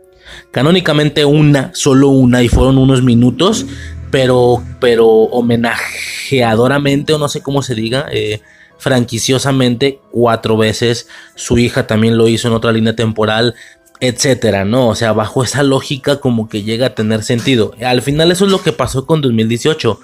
Canónicamente 0.50 1.24
una, 1.24 1.70
solo 1.74 2.08
una, 2.08 2.42
y 2.42 2.48
fueron 2.48 2.78
unos 2.78 3.02
minutos. 3.02 3.66
Pero, 4.10 4.62
pero 4.80 5.06
homenajeadoramente, 5.06 7.12
o 7.12 7.18
no 7.18 7.28
sé 7.28 7.42
cómo 7.42 7.62
se 7.62 7.74
diga, 7.74 8.06
eh, 8.10 8.40
franquiciosamente 8.78 10.00
cuatro 10.10 10.56
veces. 10.56 11.08
Su 11.34 11.58
hija 11.58 11.86
también 11.86 12.16
lo 12.16 12.28
hizo 12.28 12.48
en 12.48 12.54
otra 12.54 12.72
línea 12.72 12.96
temporal, 12.96 13.54
etcétera, 14.00 14.64
¿no? 14.64 14.88
O 14.88 14.94
sea, 14.94 15.12
bajo 15.12 15.42
esa 15.42 15.62
lógica 15.62 16.20
como 16.20 16.48
que 16.48 16.62
llega 16.62 16.86
a 16.86 16.94
tener 16.94 17.22
sentido. 17.22 17.74
Al 17.82 18.02
final 18.02 18.30
eso 18.32 18.44
es 18.44 18.50
lo 18.50 18.62
que 18.62 18.72
pasó 18.72 19.06
con 19.06 19.20
2018. 19.20 20.00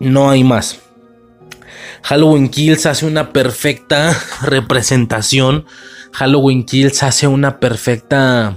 No 0.00 0.30
hay 0.30 0.44
más. 0.44 0.80
Halloween 2.02 2.50
Kills 2.50 2.86
hace 2.86 3.06
una 3.06 3.32
perfecta 3.32 4.16
representación. 4.42 5.64
Halloween 6.12 6.64
Kills 6.64 7.02
hace 7.02 7.26
una 7.26 7.58
perfecta 7.58 8.56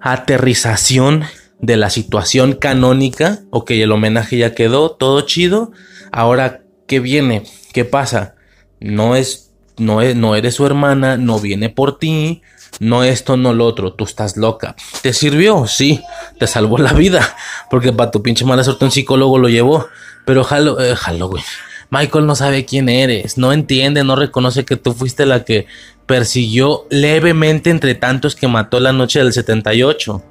aterrización 0.00 1.24
de 1.60 1.76
la 1.76 1.88
situación 1.88 2.52
canónica. 2.52 3.40
Ok, 3.50 3.70
el 3.70 3.92
homenaje 3.92 4.36
ya 4.36 4.54
quedó, 4.54 4.90
todo 4.90 5.22
chido. 5.22 5.72
Ahora, 6.12 6.63
¿qué 6.86 7.00
viene? 7.00 7.42
¿Qué 7.72 7.84
pasa? 7.84 8.34
No 8.80 9.16
es 9.16 9.50
no, 9.78 10.02
e- 10.02 10.14
no 10.14 10.36
eres 10.36 10.54
su 10.54 10.66
hermana, 10.66 11.16
no 11.16 11.40
viene 11.40 11.68
por 11.68 11.98
ti, 11.98 12.42
no 12.80 13.02
esto, 13.02 13.36
no 13.36 13.52
lo 13.52 13.66
otro, 13.66 13.92
tú 13.92 14.04
estás 14.04 14.36
loca. 14.36 14.76
¿Te 15.02 15.12
sirvió? 15.12 15.66
Sí, 15.66 16.00
te 16.38 16.46
salvó 16.46 16.78
la 16.78 16.92
vida, 16.92 17.36
porque 17.70 17.92
para 17.92 18.10
tu 18.10 18.22
pinche 18.22 18.44
mala 18.44 18.62
suerte 18.64 18.84
un 18.84 18.90
psicólogo 18.92 19.38
lo 19.38 19.48
llevó. 19.48 19.86
Pero 20.26 20.44
Halo- 20.48 20.80
eh, 20.80 20.94
Halloween, 20.96 21.44
Michael 21.90 22.26
no 22.26 22.34
sabe 22.36 22.64
quién 22.64 22.88
eres, 22.88 23.36
no 23.36 23.52
entiende, 23.52 24.04
no 24.04 24.16
reconoce 24.16 24.64
que 24.64 24.76
tú 24.76 24.92
fuiste 24.94 25.26
la 25.26 25.44
que 25.44 25.66
persiguió 26.06 26.86
levemente 26.90 27.70
entre 27.70 27.94
tantos 27.94 28.36
que 28.36 28.46
mató 28.48 28.78
la 28.80 28.92
noche 28.92 29.18
del 29.18 29.32
78. 29.32 30.22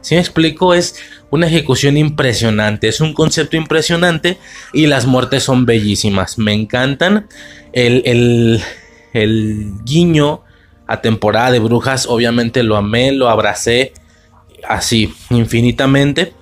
Si 0.00 0.14
me 0.14 0.20
explico, 0.20 0.74
es 0.74 0.96
una 1.30 1.46
ejecución 1.46 1.96
impresionante, 1.96 2.88
es 2.88 3.00
un 3.00 3.12
concepto 3.12 3.56
impresionante 3.56 4.38
y 4.72 4.86
las 4.86 5.06
muertes 5.06 5.42
son 5.44 5.66
bellísimas. 5.66 6.38
Me 6.38 6.52
encantan. 6.52 7.28
El, 7.72 8.02
el, 8.04 8.62
el 9.12 9.72
guiño 9.84 10.42
a 10.86 11.00
temporada 11.00 11.52
de 11.52 11.60
brujas, 11.60 12.06
obviamente 12.06 12.62
lo 12.62 12.76
amé, 12.76 13.12
lo 13.12 13.28
abracé 13.28 13.92
así, 14.68 15.14
infinitamente. 15.30 16.34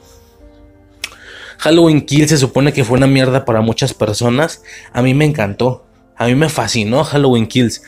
Halloween 1.58 2.02
Kill 2.02 2.28
se 2.28 2.38
supone 2.38 2.72
que 2.72 2.84
fue 2.84 2.96
una 2.96 3.06
mierda 3.06 3.44
para 3.44 3.60
muchas 3.60 3.92
personas. 3.92 4.62
A 4.92 5.02
mí 5.02 5.12
me 5.12 5.24
encantó. 5.24 5.84
A 6.16 6.26
mí 6.26 6.34
me 6.34 6.48
fascinó 6.48 7.04
Halloween 7.04 7.46
Kills. 7.46 7.82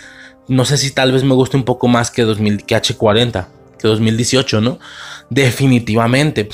No 0.48 0.64
sé 0.64 0.76
si 0.76 0.90
tal 0.90 1.12
vez 1.12 1.22
me 1.22 1.34
guste 1.34 1.56
un 1.56 1.64
poco 1.64 1.88
más 1.88 2.10
que, 2.10 2.22
2000, 2.22 2.64
que 2.64 2.76
H40, 2.76 3.46
que 3.78 3.88
2018, 3.88 4.60
¿no? 4.60 4.78
Definitivamente. 5.30 6.48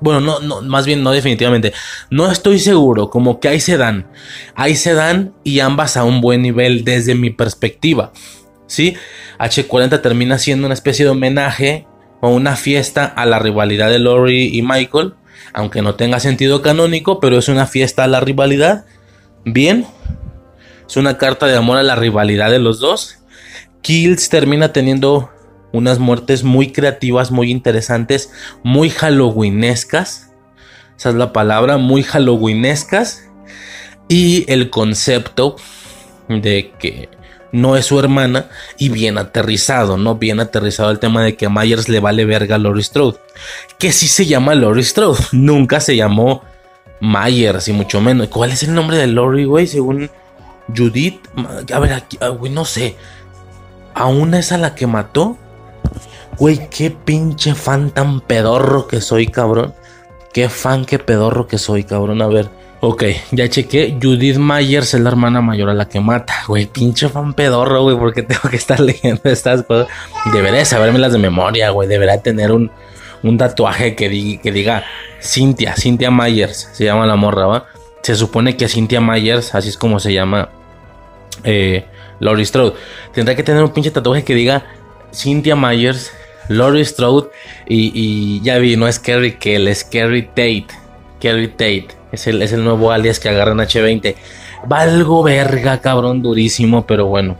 Bueno, 0.00 0.20
no, 0.20 0.40
no, 0.40 0.62
más 0.62 0.84
bien 0.84 1.02
no 1.02 1.12
definitivamente. 1.12 1.72
No 2.10 2.30
estoy 2.30 2.58
seguro, 2.58 3.08
como 3.08 3.40
que 3.40 3.48
ahí 3.48 3.60
se 3.60 3.76
dan. 3.76 4.08
Ahí 4.54 4.74
se 4.74 4.94
dan 4.94 5.32
y 5.44 5.60
ambas 5.60 5.96
a 5.96 6.04
un 6.04 6.20
buen 6.20 6.42
nivel 6.42 6.84
desde 6.84 7.14
mi 7.14 7.30
perspectiva. 7.30 8.12
¿Sí? 8.66 8.96
H40 9.38 10.00
termina 10.02 10.38
siendo 10.38 10.66
una 10.66 10.74
especie 10.74 11.04
de 11.04 11.10
homenaje 11.10 11.86
o 12.20 12.30
una 12.30 12.56
fiesta 12.56 13.04
a 13.04 13.26
la 13.26 13.38
rivalidad 13.38 13.90
de 13.90 13.98
Laurie 13.98 14.50
y 14.52 14.62
Michael. 14.62 15.14
Aunque 15.52 15.82
no 15.82 15.94
tenga 15.94 16.20
sentido 16.20 16.62
canónico, 16.62 17.20
pero 17.20 17.38
es 17.38 17.48
una 17.48 17.66
fiesta 17.66 18.04
a 18.04 18.08
la 18.08 18.20
rivalidad. 18.20 18.86
Bien. 19.44 19.86
Es 20.88 20.96
una 20.96 21.16
carta 21.16 21.46
de 21.46 21.56
amor 21.56 21.78
a 21.78 21.82
la 21.82 21.94
rivalidad 21.94 22.50
de 22.50 22.58
los 22.58 22.80
dos. 22.80 23.18
Kills 23.82 24.28
termina 24.28 24.72
teniendo 24.72 25.30
unas 25.72 25.98
muertes 25.98 26.44
muy 26.44 26.72
creativas, 26.72 27.30
muy 27.30 27.50
interesantes, 27.50 28.32
muy 28.62 28.90
halloweenescas. 28.90 30.32
Esa 30.96 31.08
es 31.10 31.14
la 31.14 31.32
palabra, 31.32 31.78
muy 31.78 32.02
halloweenescas. 32.02 33.28
Y 34.08 34.44
el 34.52 34.70
concepto 34.70 35.56
de 36.28 36.72
que 36.78 37.08
no 37.52 37.76
es 37.76 37.86
su 37.86 37.98
hermana 37.98 38.46
y 38.78 38.88
bien 38.88 39.18
aterrizado, 39.18 39.96
¿no? 39.96 40.16
Bien 40.16 40.40
aterrizado 40.40 40.90
el 40.90 40.98
tema 40.98 41.22
de 41.22 41.36
que 41.36 41.46
a 41.46 41.50
Myers 41.50 41.88
le 41.88 42.00
vale 42.00 42.24
verga 42.24 42.56
a 42.56 42.58
Laurie 42.58 42.82
Strode. 42.82 43.18
Que 43.78 43.92
sí 43.92 44.08
se 44.08 44.26
llama 44.26 44.54
Laurie 44.54 44.84
Strode, 44.84 45.18
nunca 45.32 45.80
se 45.80 45.96
llamó 45.96 46.42
Myers 47.00 47.68
y 47.68 47.72
mucho 47.72 48.00
menos. 48.00 48.28
¿Cuál 48.28 48.52
es 48.52 48.62
el 48.62 48.74
nombre 48.74 48.96
de 48.96 49.06
Laurie, 49.06 49.44
güey? 49.44 49.66
Según 49.66 50.10
Judith, 50.74 51.20
a 51.72 51.78
ver, 51.78 51.92
aquí, 51.92 52.18
ah, 52.20 52.28
güey, 52.28 52.50
no 52.50 52.64
sé. 52.64 52.96
¿A 53.94 54.06
una 54.06 54.38
es 54.38 54.52
a 54.52 54.58
la 54.58 54.74
que 54.74 54.86
mató? 54.86 55.36
Güey, 56.38 56.68
qué 56.70 56.90
pinche 56.90 57.54
fan 57.54 57.90
tan 57.90 58.20
pedorro 58.20 58.88
que 58.88 59.00
soy, 59.00 59.26
cabrón. 59.26 59.74
Qué 60.32 60.48
fan, 60.48 60.84
qué 60.84 60.98
pedorro 60.98 61.46
que 61.46 61.58
soy, 61.58 61.84
cabrón. 61.84 62.22
A 62.22 62.26
ver. 62.26 62.48
Ok, 62.80 63.04
ya 63.30 63.48
chequé. 63.48 63.96
Judith 64.02 64.38
Myers 64.38 64.94
es 64.94 65.00
la 65.00 65.10
hermana 65.10 65.40
mayor 65.40 65.68
a 65.70 65.74
la 65.74 65.88
que 65.88 66.00
mata. 66.00 66.34
Güey, 66.48 66.66
pinche 66.66 67.08
fan 67.08 67.32
pedorro, 67.34 67.82
güey. 67.84 67.96
¿Por 67.96 68.12
qué 68.12 68.22
tengo 68.24 68.48
que 68.50 68.56
estar 68.56 68.80
leyendo 68.80 69.20
estas 69.24 69.62
cosas? 69.62 69.86
Debería 70.32 70.64
sabérmelas 70.64 71.12
de 71.12 71.18
memoria, 71.18 71.70
güey. 71.70 71.88
Debería 71.88 72.20
tener 72.22 72.50
un, 72.50 72.72
un 73.22 73.38
tatuaje 73.38 73.94
que, 73.94 74.08
di- 74.08 74.38
que 74.38 74.50
diga 74.50 74.82
Cynthia, 75.20 75.74
Cynthia 75.76 76.10
Myers. 76.10 76.70
Se 76.72 76.84
llama 76.84 77.06
la 77.06 77.14
morra, 77.14 77.46
¿va? 77.46 77.66
Se 78.02 78.16
supone 78.16 78.56
que 78.56 78.66
Cynthia 78.68 79.00
Myers, 79.00 79.54
así 79.54 79.68
es 79.68 79.76
como 79.78 80.00
se 80.00 80.12
llama 80.12 80.48
eh, 81.44 81.84
Laurie 82.18 82.44
Strode. 82.46 82.72
Tendrá 83.12 83.36
que 83.36 83.44
tener 83.44 83.62
un 83.62 83.70
pinche 83.70 83.92
tatuaje 83.92 84.24
que 84.24 84.34
diga 84.34 84.64
Cynthia 85.14 85.54
Myers, 85.54 86.10
Laurie 86.48 86.84
Strode 86.84 87.30
y, 87.66 88.40
ya 88.42 88.58
vi, 88.58 88.76
no 88.76 88.88
es 88.88 88.98
Kerry 88.98 89.34
Kell, 89.36 89.68
es 89.68 89.84
Kerry 89.84 90.22
Tate. 90.22 90.66
Kerry 91.20 91.48
Tate 91.48 91.88
es 92.10 92.26
el, 92.26 92.42
es 92.42 92.52
el 92.52 92.64
nuevo 92.64 92.90
alias 92.90 93.20
que 93.20 93.28
agarran 93.28 93.58
H20. 93.58 94.14
Valgo 94.66 95.22
verga, 95.22 95.80
cabrón, 95.80 96.22
durísimo, 96.22 96.86
pero 96.86 97.06
bueno. 97.06 97.36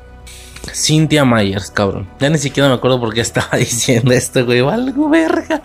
Cynthia 0.73 1.25
Myers, 1.25 1.71
cabrón. 1.71 2.09
Ya 2.21 2.31
ni 2.31 2.39
siquiera 2.39 2.69
me 2.69 2.75
acuerdo 2.75 3.01
por 3.01 3.13
qué 3.13 3.21
estaba 3.21 3.57
diciendo 3.59 4.13
esto, 4.13 4.45
güey. 4.45 4.61
Valgo 4.61 5.09
verga. 5.09 5.63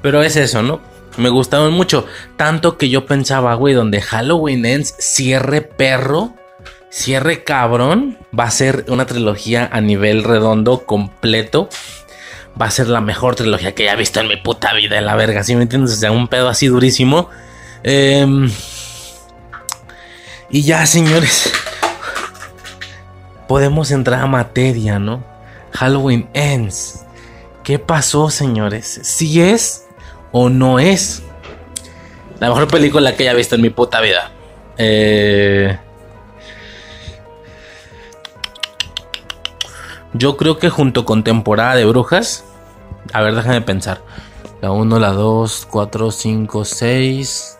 Pero 0.00 0.22
es 0.22 0.36
eso, 0.36 0.62
¿no? 0.62 0.80
Me 1.16 1.28
gustaron 1.28 1.72
mucho. 1.72 2.06
Tanto 2.36 2.78
que 2.78 2.88
yo 2.88 3.06
pensaba, 3.06 3.54
güey, 3.54 3.74
donde 3.74 4.00
Halloween 4.00 4.64
Ends 4.64 4.94
cierre 4.98 5.60
perro, 5.60 6.34
cierre 6.88 7.44
cabrón, 7.44 8.18
va 8.38 8.44
a 8.44 8.50
ser 8.50 8.86
una 8.88 9.06
trilogía 9.06 9.68
a 9.70 9.80
nivel 9.80 10.24
redondo, 10.24 10.84
completo. 10.86 11.68
Va 12.60 12.66
a 12.66 12.70
ser 12.70 12.88
la 12.88 13.00
mejor 13.00 13.34
trilogía 13.34 13.74
que 13.74 13.84
haya 13.84 13.96
visto 13.96 14.20
en 14.20 14.28
mi 14.28 14.36
puta 14.36 14.74
vida, 14.74 15.00
la 15.00 15.16
verga. 15.16 15.42
¿Sí 15.42 15.56
me 15.56 15.62
entiendes? 15.62 16.02
O 16.02 16.12
un 16.12 16.28
pedo 16.28 16.48
así 16.48 16.66
durísimo. 16.66 17.28
Em, 17.82 18.50
y 20.50 20.62
ya, 20.62 20.84
señores. 20.86 21.50
Podemos 23.48 23.90
entrar 23.90 24.20
a 24.20 24.26
materia, 24.26 24.98
¿no? 24.98 25.24
Halloween 25.72 26.28
Ends. 26.34 27.04
¿Qué 27.64 27.78
pasó, 27.78 28.30
señores? 28.30 29.00
¿Si 29.02 29.40
es 29.40 29.86
o 30.30 30.48
no 30.48 30.78
es 30.78 31.22
la 32.40 32.48
mejor 32.48 32.68
película 32.68 33.14
que 33.14 33.22
haya 33.22 33.34
visto 33.34 33.54
en 33.54 33.62
mi 33.62 33.70
puta 33.70 34.00
vida? 34.00 34.32
Eh, 34.76 35.78
yo 40.14 40.36
creo 40.36 40.58
que 40.58 40.70
junto 40.70 41.04
con 41.04 41.24
temporada 41.24 41.74
de 41.76 41.84
brujas. 41.84 42.44
A 43.12 43.22
ver, 43.22 43.34
déjame 43.34 43.60
pensar. 43.62 44.02
La 44.60 44.70
1, 44.70 44.98
la 44.98 45.10
2, 45.10 45.66
4, 45.70 46.10
5, 46.10 46.64
6. 46.64 47.58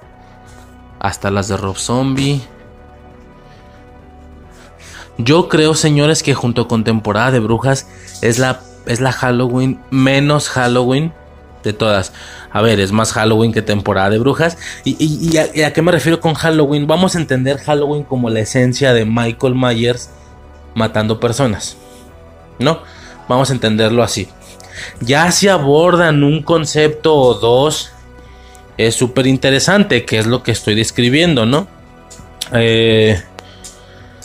Hasta 1.01 1.31
las 1.31 1.49
de 1.49 1.57
Rob 1.57 1.77
Zombie. 1.77 2.41
Yo 5.19 5.49
creo, 5.49 5.75
señores, 5.75 6.23
que 6.23 6.35
junto 6.35 6.69
con 6.69 6.85
temporada 6.85 7.31
de 7.31 7.41
brujas 7.41 7.87
es 8.23 8.39
la, 8.39 8.61
es 8.87 9.01
la 9.01 9.13
Halloween 9.13 9.81
menos 9.91 10.49
Halloween 10.49 11.13
de 11.63 11.73
todas. 11.73 12.13
A 12.51 12.61
ver, 12.63 12.81
es 12.81 12.93
más 12.93 13.13
Halloween 13.13 13.53
que 13.53 13.63
temporada 13.63 14.11
de 14.11 14.19
brujas. 14.19 14.59
¿Y, 14.85 14.97
y- 14.99 15.37
a 15.63 15.73
qué 15.73 15.83
me 15.83 15.93
refiero 15.93 16.21
con 16.21 16.35
Halloween? 16.35 16.87
Vamos 16.87 17.15
a 17.15 17.19
entender 17.19 17.59
Halloween 17.59 18.05
como 18.05 18.31
la 18.31 18.41
esencia 18.41 18.93
de 18.95 19.05
Michael 19.05 19.55
Myers 19.55 20.11
matando 20.75 21.21
personas. 21.21 21.77
¿No? 22.59 22.83
Vamos 23.29 23.51
a 23.51 23.55
entenderlo 23.55 24.03
así. 24.03 24.29
Ya 25.01 25.31
se 25.31 25.51
abordan 25.51 26.25
un 26.25 26.43
concepto 26.43 27.15
o 27.15 27.35
dos. 27.35 27.93
Es 28.79 28.95
súper 28.95 29.27
interesante, 29.27 30.05
que 30.05 30.19
es 30.19 30.27
lo 30.27 30.43
que 30.43 30.53
estoy 30.53 30.75
describiendo, 30.75 31.47
¿no? 31.47 31.69
Eh, 32.53 33.23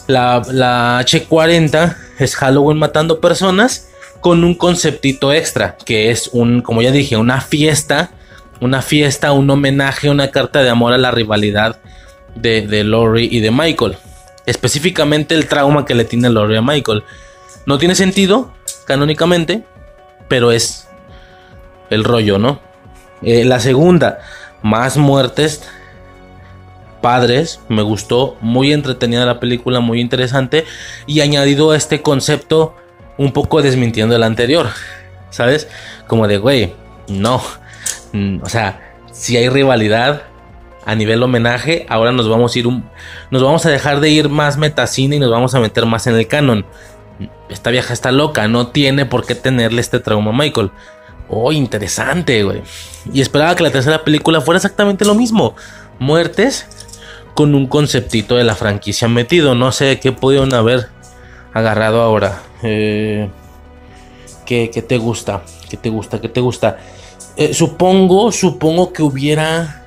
la, 0.07 0.41
la 0.51 1.01
H40 1.01 1.95
es 2.19 2.36
Halloween 2.36 2.78
matando 2.78 3.19
personas 3.19 3.89
con 4.21 4.43
un 4.43 4.55
conceptito 4.55 5.32
extra, 5.34 5.78
que 5.86 6.11
es 6.11 6.30
un, 6.32 6.61
como 6.61 6.82
ya 6.82 6.91
dije, 6.91 7.17
una 7.17 7.41
fiesta, 7.41 8.11
una 8.59 8.82
fiesta, 8.82 9.32
un 9.32 9.49
homenaje, 9.49 10.09
una 10.09 10.32
carta 10.32 10.63
de 10.63 10.69
amor 10.69 10.93
a 10.93 10.97
la 10.97 11.11
rivalidad 11.11 11.80
de, 12.36 12.65
de 12.67 12.84
Laurie 12.84 13.28
y 13.30 13.39
de 13.39 13.51
Michael. 13.51 13.97
Específicamente 14.45 15.36
el 15.36 15.47
trauma 15.47 15.86
que 15.86 15.95
le 15.95 16.05
tiene 16.05 16.30
Laurie 16.30 16.57
a 16.57 16.61
Michael. 16.61 17.03
No 17.68 17.78
tiene 17.78 17.93
sentido, 17.93 18.51
canónicamente, 18.86 19.63
pero 20.28 20.51
es 20.51 20.88
el 21.91 22.03
rollo, 22.03 22.39
¿no? 22.39 22.59
Eh, 23.22 23.45
la 23.45 23.59
segunda, 23.59 24.20
más 24.63 24.97
muertes, 24.97 25.61
padres, 27.01 27.59
me 27.70 27.84
gustó, 27.84 28.38
muy 28.41 28.74
entretenida 28.74 29.24
la 29.26 29.39
película, 29.39 29.80
muy 29.80 30.01
interesante 30.01 30.65
y 31.05 31.22
añadido 31.22 31.76
este 31.76 32.01
concepto 32.01 32.76
un 33.18 33.32
poco 33.32 33.61
desmintiendo 33.61 34.15
el 34.15 34.24
anterior, 34.24 34.70
¿sabes? 35.30 35.68
Como 36.07 36.28
de, 36.28 36.39
güey, 36.39 36.74
no, 37.07 37.41
Mm, 38.13 38.39
o 38.43 38.49
sea, 38.49 38.80
si 39.11 39.38
hay 39.38 39.49
rivalidad 39.49 40.24
a 40.86 40.95
nivel 40.95 41.22
homenaje, 41.22 41.86
ahora 41.89 42.11
nos 42.11 42.30
vamos 42.30 42.55
a 42.55 42.59
ir 42.59 42.68
un, 42.68 42.89
nos 43.30 43.43
vamos 43.43 43.65
a 43.65 43.70
dejar 43.70 43.99
de 43.99 44.09
ir 44.09 44.30
más 44.30 44.57
metacine 44.57 45.18
y 45.18 45.20
nos 45.20 45.32
vamos 45.32 45.53
a 45.53 45.59
meter 45.59 45.86
más 45.86 46.07
en 46.07 46.15
el 46.15 46.28
canon. 46.28 46.65
Esta 47.49 47.69
vieja 47.69 47.93
está 47.93 48.11
loca, 48.11 48.47
no 48.47 48.67
tiene 48.67 49.05
por 49.05 49.25
qué 49.25 49.35
tenerle 49.35 49.81
este 49.81 49.99
trauma 49.99 50.31
Michael. 50.31 50.71
Oh, 51.29 51.51
interesante, 51.51 52.43
güey. 52.43 52.61
Y 53.11 53.21
esperaba 53.21 53.55
que 53.55 53.63
la 53.63 53.71
tercera 53.71 54.03
película 54.03 54.41
fuera 54.41 54.57
exactamente 54.57 55.05
lo 55.05 55.15
mismo. 55.15 55.55
Muertes 55.99 56.67
con 57.33 57.53
un 57.53 57.67
conceptito 57.67 58.35
de 58.35 58.43
la 58.43 58.55
franquicia 58.55 59.07
metido. 59.07 59.55
No 59.55 59.71
sé 59.71 59.99
qué 59.99 60.11
pudieron 60.11 60.53
haber 60.53 60.87
agarrado 61.53 62.01
ahora. 62.01 62.41
Eh, 62.63 63.29
¿qué, 64.45 64.71
qué 64.73 64.81
te 64.81 64.97
gusta? 64.97 65.43
¿Qué 65.69 65.77
te 65.77 65.89
gusta? 65.89 66.19
¿Qué 66.21 66.29
te 66.29 66.41
gusta? 66.41 66.77
Eh, 67.35 67.53
supongo, 67.53 68.31
supongo 68.31 68.93
que 68.93 69.03
hubiera 69.03 69.85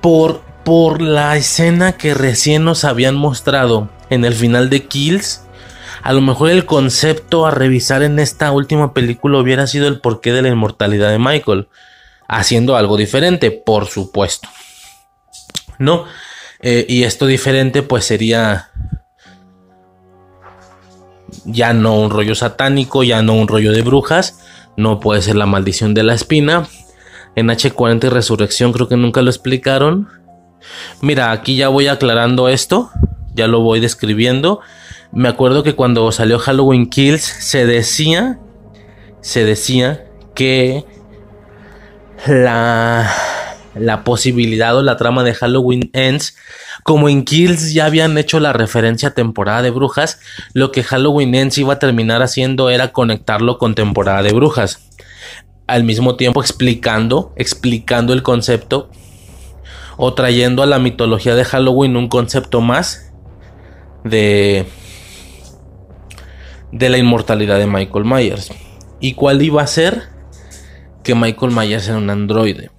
por, 0.00 0.40
por 0.64 1.02
la 1.02 1.36
escena 1.36 1.92
que 1.92 2.14
recién 2.14 2.64
nos 2.64 2.84
habían 2.84 3.16
mostrado 3.16 3.90
en 4.08 4.24
el 4.24 4.34
final 4.34 4.70
de 4.70 4.86
Kills. 4.86 5.42
A 6.02 6.12
lo 6.12 6.20
mejor 6.20 6.50
el 6.50 6.64
concepto 6.64 7.46
a 7.46 7.50
revisar 7.50 8.02
en 8.02 8.18
esta 8.18 8.52
última 8.52 8.94
película 8.94 9.38
hubiera 9.38 9.66
sido 9.66 9.88
el 9.88 10.00
porqué 10.00 10.32
de 10.32 10.42
la 10.42 10.48
inmortalidad 10.48 11.10
de 11.10 11.18
Michael. 11.18 11.68
Haciendo 12.26 12.76
algo 12.76 12.96
diferente, 12.96 13.50
por 13.50 13.86
supuesto. 13.86 14.48
¿No? 15.78 16.04
Eh, 16.60 16.86
y 16.88 17.04
esto 17.04 17.26
diferente 17.26 17.82
pues 17.82 18.04
sería 18.04 18.68
ya 21.44 21.72
no 21.72 21.98
un 21.98 22.10
rollo 22.10 22.34
satánico, 22.34 23.02
ya 23.02 23.22
no 23.22 23.34
un 23.34 23.48
rollo 23.48 23.72
de 23.72 23.82
brujas, 23.82 24.40
no 24.76 25.00
puede 25.00 25.22
ser 25.22 25.36
la 25.36 25.46
maldición 25.46 25.94
de 25.94 26.02
la 26.02 26.14
espina. 26.14 26.66
En 27.36 27.48
H40 27.48 28.04
y 28.04 28.08
Resurrección 28.08 28.72
creo 28.72 28.88
que 28.88 28.96
nunca 28.96 29.22
lo 29.22 29.30
explicaron. 29.30 30.08
Mira, 31.00 31.30
aquí 31.30 31.56
ya 31.56 31.68
voy 31.68 31.88
aclarando 31.88 32.48
esto, 32.48 32.90
ya 33.34 33.46
lo 33.46 33.60
voy 33.60 33.80
describiendo. 33.80 34.60
Me 35.12 35.28
acuerdo 35.28 35.62
que 35.62 35.74
cuando 35.74 36.12
salió 36.12 36.38
Halloween 36.38 36.88
Kills 36.88 37.22
se 37.22 37.66
decía, 37.66 38.38
se 39.20 39.44
decía 39.44 40.06
que 40.34 40.84
la, 42.26 43.12
la 43.74 44.04
posibilidad 44.04 44.76
o 44.76 44.82
la 44.82 44.96
trama 44.96 45.24
de 45.24 45.34
Halloween 45.34 45.90
Ends, 45.94 46.36
como 46.84 47.08
en 47.08 47.24
Kills 47.24 47.72
ya 47.72 47.86
habían 47.86 48.16
hecho 48.18 48.38
la 48.38 48.52
referencia 48.52 49.08
a 49.08 49.14
temporada 49.14 49.62
de 49.62 49.70
brujas, 49.70 50.20
lo 50.52 50.70
que 50.70 50.84
Halloween 50.84 51.34
Ends 51.34 51.58
iba 51.58 51.74
a 51.74 51.78
terminar 51.80 52.22
haciendo 52.22 52.70
era 52.70 52.92
conectarlo 52.92 53.58
con 53.58 53.74
temporada 53.74 54.22
de 54.22 54.32
brujas. 54.32 54.90
Al 55.66 55.82
mismo 55.82 56.16
tiempo 56.16 56.40
explicando, 56.40 57.32
explicando 57.36 58.12
el 58.12 58.22
concepto 58.22 58.90
o 59.96 60.14
trayendo 60.14 60.62
a 60.62 60.66
la 60.66 60.78
mitología 60.78 61.34
de 61.34 61.44
Halloween 61.44 61.96
un 61.96 62.08
concepto 62.08 62.60
más 62.60 63.12
de 64.04 64.66
de 66.72 66.88
la 66.88 66.98
inmortalidad 66.98 67.58
de 67.58 67.66
Michael 67.66 68.04
Myers. 68.04 68.50
¿Y 69.00 69.14
cuál 69.14 69.42
iba 69.42 69.62
a 69.62 69.66
ser? 69.66 70.08
Que 71.02 71.14
Michael 71.14 71.52
Myers 71.52 71.88
era 71.88 71.98
un 71.98 72.10
androide. 72.10 72.70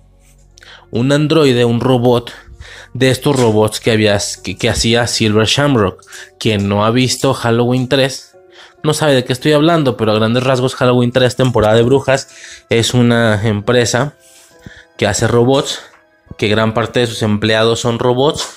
Un 0.92 1.12
androide, 1.12 1.66
un 1.66 1.80
robot 1.80 2.32
de 2.94 3.10
estos 3.10 3.40
robots 3.40 3.80
que, 3.80 3.92
había, 3.92 4.18
que, 4.44 4.70
hacía 4.70 5.08
Silver 5.08 5.48
Shamrock. 5.48 6.04
Quien 6.40 6.68
no 6.68 6.86
ha 6.86 6.92
visto 6.92 7.34
Halloween 7.34 7.88
3 7.88 8.32
no 8.84 8.94
sabe 8.94 9.14
de 9.14 9.24
qué 9.24 9.34
estoy 9.34 9.54
hablando, 9.54 9.96
pero 9.96 10.12
a 10.12 10.16
grandes 10.16 10.44
rasgos 10.44 10.76
Halloween 10.76 11.12
3 11.12 11.36
temporada 11.36 11.76
de 11.76 11.84
brujas 11.84 12.30
es 12.70 12.94
una 12.94 13.40
empresa 13.48 14.16
que 14.98 15.06
hace 15.08 15.28
robots, 15.28 15.82
que 16.38 16.48
gran 16.48 16.74
parte 16.74 17.02
de 17.02 17.08
sus 17.08 17.22
empleados 17.22 17.80
son 17.80 18.00
robots 18.00 18.48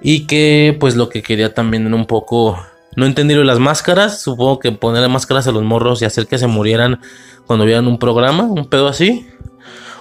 y 0.00 0.26
que 0.26 0.76
pues 0.80 0.96
lo 0.96 1.08
que 1.08 1.22
quería 1.22 1.52
también 1.52 1.92
un 1.92 2.06
poco 2.06 2.58
no 2.96 3.06
entendí 3.06 3.34
las 3.34 3.58
máscaras. 3.58 4.20
Supongo 4.22 4.58
que 4.58 4.72
ponerle 4.72 5.08
máscaras 5.08 5.46
a 5.46 5.52
los 5.52 5.62
morros 5.62 6.02
y 6.02 6.04
hacer 6.04 6.26
que 6.26 6.38
se 6.38 6.46
murieran 6.46 7.00
cuando 7.46 7.64
vieran 7.64 7.86
un 7.86 7.98
programa, 7.98 8.44
un 8.44 8.68
pedo 8.68 8.88
así. 8.88 9.26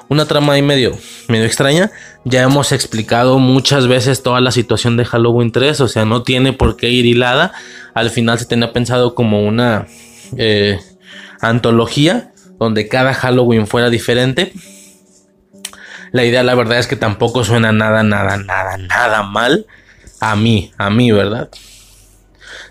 Una 0.10 0.26
trama 0.26 0.54
ahí 0.54 0.62
medio, 0.62 0.96
medio 1.28 1.46
extraña. 1.46 1.92
Ya 2.24 2.44
hemos 2.44 2.72
explicado 2.72 3.40
muchas 3.40 3.88
veces 3.88 4.22
toda 4.22 4.42
la 4.42 4.52
situación 4.52 4.98
de 4.98 5.06
Halloween 5.06 5.52
3. 5.52 5.82
O 5.82 5.88
sea, 5.88 6.06
no 6.06 6.24
tiene 6.24 6.54
por 6.54 6.78
qué 6.78 6.90
ir 6.90 7.06
hilada. 7.06 7.54
Al 7.94 8.10
final 8.10 8.38
se 8.38 8.46
tenía 8.46 8.74
pensado 8.74 9.16
como 9.16 9.44
una 9.44 9.88
eh, 10.38 10.80
antología 11.42 12.32
donde 12.60 12.88
cada 12.88 13.14
Halloween 13.14 13.66
fuera 13.66 13.90
diferente. 13.90 14.54
La 16.12 16.24
idea, 16.24 16.44
la 16.44 16.54
verdad, 16.54 16.78
es 16.78 16.88
que 16.88 16.96
tampoco 16.96 17.44
suena 17.44 17.72
nada, 17.72 18.04
nada, 18.04 18.38
nada, 18.38 18.78
nada 18.78 19.24
mal. 19.24 19.66
A 20.20 20.36
mí, 20.36 20.72
a 20.78 20.90
mí, 20.90 21.12
¿verdad? 21.12 21.50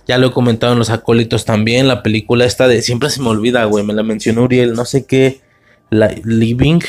Ya 0.07 0.18
lo 0.18 0.28
he 0.28 0.32
comentado 0.32 0.72
en 0.72 0.78
los 0.78 0.90
acólitos 0.90 1.44
también. 1.44 1.88
La 1.88 2.03
película 2.03 2.44
esta 2.44 2.66
de. 2.66 2.82
Siempre 2.82 3.11
se 3.11 3.20
me 3.20 3.28
olvida, 3.28 3.64
güey. 3.64 3.84
Me 3.84 3.94
la 3.94 4.03
mencionó 4.03 4.42
Uriel. 4.42 4.74
No 4.74 4.84
sé 4.84 5.07
qué. 5.07 5.40
living. 5.90 6.80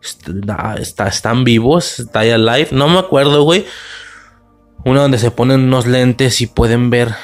Está, 0.00 1.06
están 1.08 1.44
vivos. 1.44 2.00
Está 2.00 2.20
alive. 2.20 2.68
No 2.70 2.88
me 2.88 2.98
acuerdo, 2.98 3.42
güey. 3.42 3.64
Una 4.84 5.02
donde 5.02 5.18
se 5.18 5.30
ponen 5.30 5.60
unos 5.60 5.86
lentes 5.86 6.40
y 6.40 6.46
pueden 6.46 6.90
ver 6.90 7.14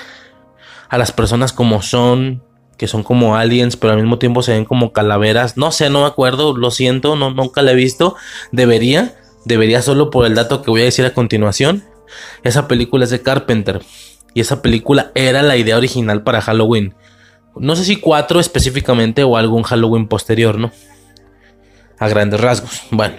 a 0.88 0.98
las 0.98 1.12
personas 1.12 1.52
como 1.52 1.82
son. 1.82 2.42
Que 2.76 2.86
son 2.86 3.02
como 3.02 3.36
aliens, 3.36 3.76
pero 3.76 3.92
al 3.92 4.00
mismo 4.00 4.18
tiempo 4.18 4.42
se 4.42 4.52
ven 4.52 4.64
como 4.64 4.92
calaveras. 4.92 5.56
No 5.56 5.72
sé, 5.72 5.90
no 5.90 6.00
me 6.00 6.06
acuerdo. 6.06 6.56
Lo 6.56 6.70
siento, 6.70 7.16
no, 7.16 7.30
nunca 7.30 7.62
la 7.62 7.72
he 7.72 7.76
visto. 7.76 8.16
Debería. 8.52 9.16
Debería 9.44 9.82
solo 9.82 10.10
por 10.10 10.26
el 10.26 10.34
dato 10.34 10.62
que 10.62 10.70
voy 10.70 10.82
a 10.82 10.84
decir 10.84 11.04
a 11.06 11.14
continuación. 11.14 11.84
Esa 12.42 12.68
película 12.68 13.04
es 13.04 13.10
de 13.10 13.22
Carpenter. 13.22 13.80
Y 14.34 14.40
esa 14.40 14.62
película 14.62 15.10
era 15.14 15.42
la 15.42 15.56
idea 15.56 15.76
original 15.76 16.22
para 16.22 16.40
Halloween. 16.40 16.94
No 17.56 17.74
sé 17.76 17.84
si 17.84 17.96
4 17.96 18.40
específicamente 18.40 19.24
o 19.24 19.36
algún 19.36 19.62
Halloween 19.62 20.06
posterior, 20.06 20.58
¿no? 20.58 20.70
A 21.98 22.08
grandes 22.08 22.40
rasgos. 22.40 22.82
Bueno. 22.90 23.16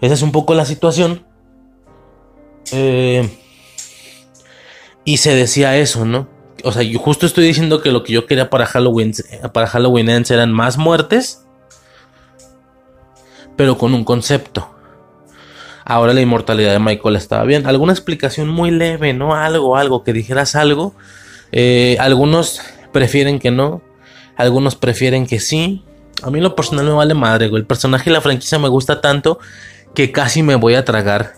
Esa 0.00 0.14
es 0.14 0.22
un 0.22 0.32
poco 0.32 0.54
la 0.54 0.64
situación. 0.64 1.24
Eh, 2.72 3.28
y 5.04 5.16
se 5.16 5.34
decía 5.34 5.76
eso, 5.76 6.04
¿no? 6.04 6.28
O 6.64 6.72
sea, 6.72 6.82
yo 6.82 6.98
justo 6.98 7.26
estoy 7.26 7.44
diciendo 7.44 7.82
que 7.82 7.90
lo 7.90 8.04
que 8.04 8.12
yo 8.12 8.26
quería 8.26 8.50
para 8.50 8.66
Halloween, 8.66 9.12
para 9.52 9.66
Halloween 9.66 10.08
eran 10.08 10.52
más 10.52 10.78
muertes, 10.78 11.44
pero 13.56 13.78
con 13.78 13.94
un 13.94 14.04
concepto. 14.04 14.71
Ahora 15.84 16.14
la 16.14 16.20
inmortalidad 16.20 16.72
de 16.72 16.78
Michael 16.78 17.16
estaba 17.16 17.44
bien. 17.44 17.66
Alguna 17.66 17.92
explicación 17.92 18.48
muy 18.48 18.70
leve, 18.70 19.12
¿no? 19.12 19.34
Algo, 19.34 19.76
algo, 19.76 20.04
que 20.04 20.12
dijeras 20.12 20.54
algo. 20.54 20.94
Eh, 21.50 21.96
algunos 22.00 22.60
prefieren 22.92 23.38
que 23.38 23.50
no. 23.50 23.82
Algunos 24.36 24.76
prefieren 24.76 25.26
que 25.26 25.40
sí. 25.40 25.84
A 26.22 26.30
mí 26.30 26.40
lo 26.40 26.54
personal 26.54 26.84
me 26.84 26.92
vale 26.92 27.14
madre, 27.14 27.48
güey. 27.48 27.60
El 27.60 27.66
personaje 27.66 28.10
y 28.10 28.12
la 28.12 28.20
franquicia 28.20 28.58
me 28.58 28.68
gusta 28.68 29.00
tanto 29.00 29.38
que 29.94 30.12
casi 30.12 30.42
me 30.42 30.54
voy 30.54 30.74
a 30.74 30.84
tragar 30.84 31.34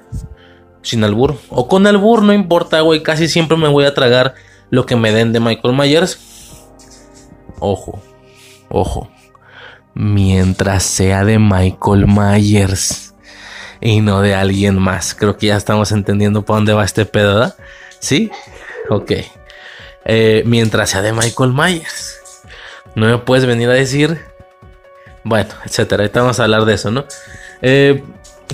sin 0.83 1.03
albur. 1.05 1.39
O 1.49 1.67
con 1.67 1.87
albur, 1.87 2.23
no 2.23 2.33
importa, 2.33 2.81
güey. 2.83 3.03
Casi 3.03 3.29
siempre 3.29 3.57
me 3.57 3.69
voy 3.69 3.87
a 3.87 3.95
tragar 3.95 4.35
lo 4.71 4.85
que 4.85 4.97
me 4.97 5.11
den 5.11 5.33
de 5.33 5.41
Michael 5.41 5.75
Myers. 5.75 6.19
Ojo, 7.61 8.01
ojo. 8.69 9.09
Mientras 9.95 10.83
sea 10.83 11.25
de 11.25 11.39
Michael 11.39 12.07
Myers 12.07 13.14
y 13.81 14.01
no 14.01 14.21
de 14.21 14.35
alguien 14.35 14.79
más. 14.79 15.15
Creo 15.15 15.37
que 15.37 15.49
ya 15.49 15.57
estamos 15.57 15.93
entendiendo 15.93 16.43
por 16.43 16.57
dónde 16.57 16.73
va 16.73 16.85
este 16.85 17.07
pedo. 17.07 17.55
¿Sí? 17.99 18.31
Ok. 18.89 19.13
Eh, 20.05 20.43
mientras 20.47 20.91
sea 20.91 21.03
de 21.03 21.13
Michael 21.13 21.53
Myers. 21.53 22.21
No 22.95 23.07
me 23.07 23.19
puedes 23.19 23.47
venir 23.47 23.69
a 23.69 23.73
decir. 23.73 24.21
Bueno, 25.23 25.51
etcétera. 25.65 26.03
Ahorita 26.03 26.21
vamos 26.21 26.41
a 26.41 26.45
hablar 26.45 26.65
de 26.65 26.75
eso, 26.75 26.91
¿no? 26.91 27.07
Eh, 27.63 28.05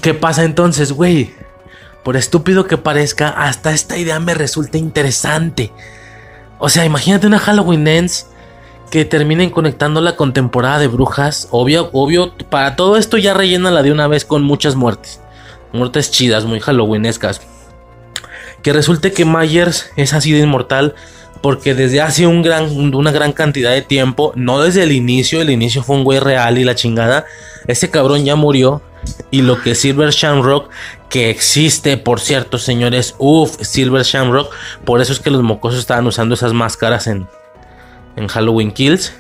¿Qué 0.01 0.15
pasa 0.15 0.45
entonces, 0.45 0.93
güey? 0.93 1.35
Por 2.05 2.17
estúpido 2.17 2.67
que 2.67 2.79
parezca, 2.79 3.29
hasta 3.29 3.73
esta 3.73 3.99
idea 3.99 4.19
me 4.21 4.35
resulta 4.35 4.79
interesante. 4.79 5.73
O 6.59 6.69
sea, 6.69 6.85
imagínate 6.85 7.27
una 7.27 7.39
Halloween 7.39 7.87
Ends 7.87 8.27
que 8.91 9.05
terminen 9.05 9.51
conectándola 9.51 10.17
con 10.17 10.33
temporada 10.33 10.79
de 10.79 10.89
brujas. 10.89 11.49
Obvio, 11.51 11.91
obvio, 11.93 12.35
para 12.51 12.77
todo 12.77 12.97
esto 12.97 13.17
ya 13.17 13.35
la 13.35 13.83
de 13.83 13.93
una 13.93 14.09
vez 14.09 14.25
con 14.25 14.43
muchas 14.43 14.75
muertes. 14.75 15.21
Muertes 15.73 16.11
chidas, 16.11 16.45
muy 16.45 16.61
halloweenescas. 16.61 17.41
Que 18.63 18.73
resulte 18.73 19.13
que 19.13 19.25
Myers 19.25 19.91
es 19.97 20.13
así 20.13 20.33
de 20.33 20.41
inmortal 20.41 20.95
porque 21.41 21.75
desde 21.75 22.03
hace 22.03 22.27
un 22.27 22.43
gran, 22.43 22.95
una 22.95 23.13
gran 23.13 23.33
cantidad 23.33 23.71
de 23.71 23.81
tiempo, 23.81 24.33
no 24.35 24.61
desde 24.61 24.83
el 24.83 24.93
inicio, 24.93 25.41
el 25.41 25.49
inicio 25.49 25.83
fue 25.83 25.97
un 25.97 26.05
güey 26.05 26.19
real 26.19 26.59
y 26.59 26.65
la 26.65 26.75
chingada, 26.75 27.25
ese 27.67 27.91
cabrón 27.91 28.25
ya 28.25 28.37
murió. 28.37 28.83
Y 29.31 29.41
lo 29.41 29.63
que 29.63 29.75
Silver 29.75 30.11
Shamrock, 30.11 30.69
que 31.09 31.31
existe, 31.31 31.97
por 31.97 32.21
cierto, 32.21 32.59
señores, 32.59 33.15
uff, 33.17 33.57
Silver 33.63 34.03
Shamrock, 34.03 34.53
por 34.85 35.01
eso 35.01 35.15
es 35.15 35.21
que 35.21 35.31
los 35.31 35.43
mocosos 35.43 35.81
estaban 35.81 36.07
usando 36.07 36.35
esas 36.35 36.53
máscaras 36.53 37.07
en, 37.07 37.27
en 38.17 38.29
Halloween 38.29 38.73
Kills. 38.73 39.13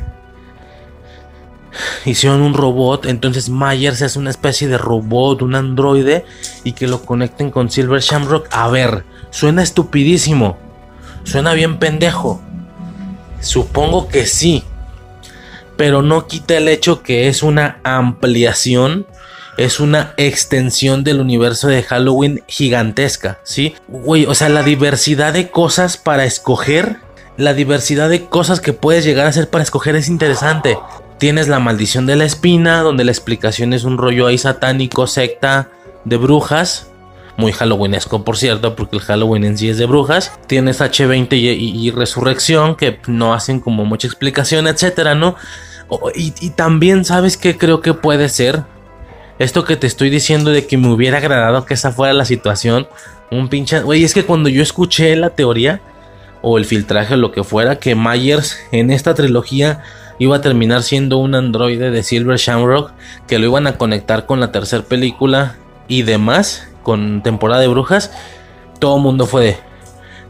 Hicieron 2.05 2.41
un 2.43 2.55
robot, 2.55 3.07
entonces 3.07 3.49
Myers 3.49 4.01
es 4.03 4.16
una 4.16 4.30
especie 4.30 4.66
de 4.68 4.78
robot, 4.78 5.43
un 5.43 5.55
androide, 5.55 6.24
y 6.64 6.72
que 6.72 6.88
lo 6.88 7.03
conecten 7.03 7.51
con 7.51 7.70
Silver 7.70 8.01
Shamrock. 8.01 8.49
A 8.51 8.68
ver, 8.68 9.05
suena 9.30 9.62
estupidísimo, 9.62 10.59
suena 11.24 11.53
bien 11.53 11.78
pendejo. 11.78 12.43
Supongo 13.41 14.09
que 14.09 14.26
sí, 14.26 14.64
pero 15.76 16.03
no 16.03 16.26
quita 16.26 16.57
el 16.57 16.68
hecho 16.68 17.03
que 17.03 17.28
es 17.28 17.43
una 17.43 17.78
ampliación, 17.84 19.07
es 19.57 19.80
una 19.80 20.14
extensión 20.16 21.05
del 21.05 21.20
universo 21.20 21.68
de 21.68 21.82
Halloween 21.82 22.43
gigantesca, 22.49 23.41
¿sí? 23.45 23.74
Güey, 23.88 24.26
o 24.26 24.34
sea, 24.34 24.49
la 24.49 24.62
diversidad 24.62 25.32
de 25.32 25.51
cosas 25.51 25.97
para 25.97 26.24
escoger 26.24 26.99
la 27.41 27.55
diversidad 27.55 28.11
de 28.11 28.26
cosas 28.26 28.61
que 28.61 28.74
puedes 28.74 29.03
llegar 29.03 29.24
a 29.24 29.30
hacer 29.30 29.49
para 29.49 29.64
escoger 29.64 29.97
es 29.97 30.09
interesante. 30.09 30.78
Tienes 31.16 31.49
la 31.49 31.59
maldición 31.59 32.05
de 32.05 32.14
la 32.14 32.26
espina, 32.26 32.82
donde 32.82 33.03
la 33.03 33.12
explicación 33.12 33.72
es 33.72 33.84
un 33.84 33.97
rollo 33.97 34.26
ahí 34.26 34.36
satánico, 34.36 35.07
secta 35.07 35.70
de 36.05 36.18
brujas. 36.18 36.91
Muy 37.38 37.53
halloweenesco, 37.53 38.24
por 38.24 38.36
cierto, 38.36 38.76
porque 38.76 38.97
el 38.97 39.03
Halloween 39.03 39.45
en 39.45 39.57
sí 39.57 39.70
es 39.70 39.78
de 39.78 39.86
brujas. 39.86 40.38
Tienes 40.47 40.82
H20 40.82 41.28
y, 41.32 41.91
Resurrección, 41.91 42.76
que 42.76 43.01
no 43.07 43.32
hacen 43.32 43.61
como 43.61 43.86
mucha 43.86 44.07
explicación, 44.07 44.66
etcétera, 44.66 45.14
¿no? 45.14 45.36
Y, 46.14 46.34
y 46.41 46.51
también, 46.51 47.07
¿sabes 47.07 47.38
qué 47.38 47.57
creo 47.57 47.80
que 47.80 47.95
puede 47.95 48.28
ser? 48.28 48.64
Esto 49.38 49.64
que 49.64 49.76
te 49.76 49.86
estoy 49.86 50.11
diciendo 50.11 50.51
de 50.51 50.66
que 50.66 50.76
me 50.76 50.88
hubiera 50.88 51.16
agradado 51.16 51.64
que 51.64 51.72
esa 51.72 51.91
fuera 51.91 52.12
la 52.12 52.26
situación. 52.26 52.86
Un 53.30 53.49
pinche. 53.49 53.80
Güey, 53.80 54.05
es 54.05 54.12
que 54.12 54.26
cuando 54.26 54.51
yo 54.51 54.62
escuché 54.62 55.16
la 55.16 55.30
teoría 55.30 55.80
o 56.43 56.59
el 56.59 56.64
filtraje 56.64 57.14
o 57.14 57.16
lo 57.16 57.32
que 57.32 57.45
fuera, 57.45 57.78
que 57.78 57.95
Myers 57.95 58.59
en 58.72 58.91
esta 58.91 59.14
trilogía 59.14 59.82
iba 60.18 60.36
a 60.36 60.41
terminar 60.41 60.82
siendo 60.82 61.18
un 61.18 61.34
androide 61.34 61.91
de 61.91 62.03
Silver 62.03 62.36
Shamrock, 62.38 62.93
que 63.26 63.38
lo 63.38 63.47
iban 63.47 63.66
a 63.66 63.78
conectar 63.78 64.26
con 64.26 64.41
la 64.41 64.53
tercera 64.53 64.82
película 64.82 65.57
y 65.88 66.03
demás, 66.03 66.68
con 66.82 67.22
temporada 67.22 67.61
de 67.61 67.68
brujas, 67.68 68.12
todo 68.78 68.97
el 68.97 69.03
mundo 69.03 69.26
fue 69.26 69.45
de. 69.45 69.57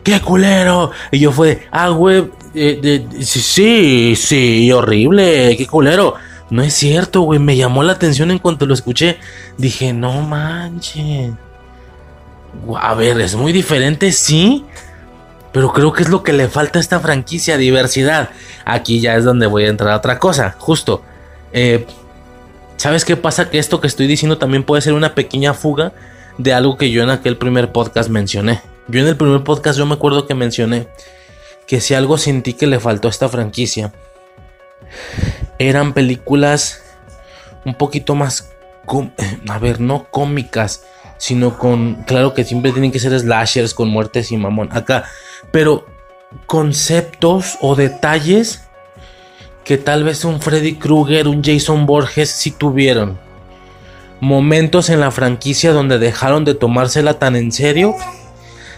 ¡Qué 0.04 0.20
culero! 0.20 0.92
Y 1.10 1.18
yo 1.18 1.32
fue 1.32 1.48
de, 1.48 1.62
ah, 1.70 1.88
güey, 1.88 2.24
eh, 2.54 3.06
sí, 3.20 3.40
sí, 3.40 4.16
sí, 4.16 4.72
horrible, 4.72 5.54
qué 5.56 5.66
culero. 5.66 6.14
No 6.50 6.62
es 6.62 6.74
cierto, 6.74 7.20
güey, 7.22 7.38
me 7.38 7.56
llamó 7.56 7.82
la 7.82 7.92
atención 7.92 8.30
en 8.30 8.38
cuanto 8.38 8.66
lo 8.66 8.74
escuché. 8.74 9.18
Dije, 9.56 9.92
no 9.92 10.22
manches. 10.22 11.32
A 12.76 12.94
ver, 12.94 13.20
es 13.20 13.36
muy 13.36 13.52
diferente, 13.52 14.10
sí. 14.10 14.64
Pero 15.52 15.72
creo 15.72 15.92
que 15.92 16.02
es 16.02 16.08
lo 16.08 16.22
que 16.22 16.32
le 16.32 16.48
falta 16.48 16.78
a 16.78 16.82
esta 16.82 17.00
franquicia, 17.00 17.56
diversidad. 17.56 18.30
Aquí 18.64 19.00
ya 19.00 19.16
es 19.16 19.24
donde 19.24 19.46
voy 19.46 19.64
a 19.64 19.68
entrar 19.68 19.90
a 19.90 19.96
otra 19.96 20.18
cosa, 20.18 20.54
justo. 20.58 21.02
Eh, 21.52 21.86
¿Sabes 22.76 23.04
qué 23.04 23.16
pasa? 23.16 23.50
Que 23.50 23.58
esto 23.58 23.80
que 23.80 23.86
estoy 23.86 24.06
diciendo 24.06 24.38
también 24.38 24.62
puede 24.62 24.82
ser 24.82 24.94
una 24.94 25.14
pequeña 25.14 25.52
fuga 25.52 25.92
de 26.38 26.54
algo 26.54 26.78
que 26.78 26.90
yo 26.90 27.02
en 27.02 27.10
aquel 27.10 27.36
primer 27.36 27.72
podcast 27.72 28.08
mencioné. 28.08 28.62
Yo 28.88 29.00
en 29.00 29.06
el 29.06 29.16
primer 29.16 29.44
podcast 29.44 29.78
yo 29.78 29.86
me 29.86 29.94
acuerdo 29.94 30.26
que 30.26 30.34
mencioné 30.34 30.88
que 31.66 31.80
si 31.80 31.94
algo 31.94 32.16
sentí 32.16 32.54
que 32.54 32.66
le 32.66 32.80
faltó 32.80 33.08
a 33.08 33.10
esta 33.10 33.28
franquicia 33.28 33.92
eran 35.58 35.92
películas 35.92 36.82
un 37.64 37.74
poquito 37.74 38.14
más, 38.14 38.50
a 39.48 39.58
ver, 39.58 39.80
no 39.80 40.06
cómicas, 40.10 40.84
sino 41.18 41.58
con, 41.58 42.02
claro 42.04 42.32
que 42.32 42.44
siempre 42.44 42.72
tienen 42.72 42.90
que 42.90 42.98
ser 42.98 43.18
slashers 43.18 43.74
con 43.74 43.88
muertes 43.88 44.32
y 44.32 44.36
mamón, 44.36 44.70
acá, 44.72 45.04
pero 45.50 45.86
conceptos 46.46 47.58
o 47.60 47.74
detalles 47.74 48.62
que 49.64 49.78
tal 49.78 50.04
vez 50.04 50.24
un 50.24 50.40
Freddy 50.40 50.76
Krueger, 50.76 51.28
un 51.28 51.42
Jason 51.42 51.86
Borges 51.86 52.30
sí 52.30 52.50
tuvieron. 52.50 53.18
Momentos 54.20 54.90
en 54.90 55.00
la 55.00 55.10
franquicia 55.10 55.72
donde 55.72 55.98
dejaron 55.98 56.44
de 56.44 56.54
tomársela 56.54 57.18
tan 57.18 57.36
en 57.36 57.52
serio 57.52 57.94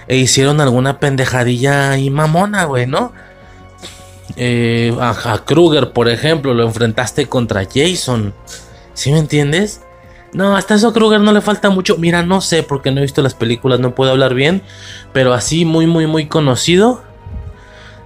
e 0.08 0.16
hicieron 0.16 0.60
alguna 0.60 1.00
pendejadilla 1.00 1.96
y 1.98 2.10
mamona, 2.10 2.64
güey, 2.64 2.86
¿no? 2.86 3.12
Eh, 4.36 4.96
a, 5.00 5.32
a 5.32 5.44
Krueger, 5.44 5.92
por 5.92 6.08
ejemplo, 6.08 6.54
lo 6.54 6.64
enfrentaste 6.64 7.26
contra 7.26 7.64
Jason. 7.64 8.34
¿Sí 8.94 9.12
me 9.12 9.18
entiendes? 9.18 9.80
No, 10.32 10.56
hasta 10.56 10.74
eso 10.74 10.88
a 10.88 10.92
Krueger 10.92 11.20
no 11.20 11.32
le 11.32 11.40
falta 11.40 11.68
mucho. 11.70 11.98
Mira, 11.98 12.22
no 12.22 12.40
sé 12.40 12.62
porque 12.62 12.90
no 12.90 12.98
he 12.98 13.02
visto 13.02 13.22
las 13.22 13.34
películas, 13.34 13.80
no 13.80 13.94
puedo 13.94 14.10
hablar 14.10 14.34
bien. 14.34 14.62
Pero 15.12 15.34
así 15.34 15.64
muy, 15.64 15.86
muy, 15.86 16.06
muy 16.06 16.26
conocido. 16.26 17.02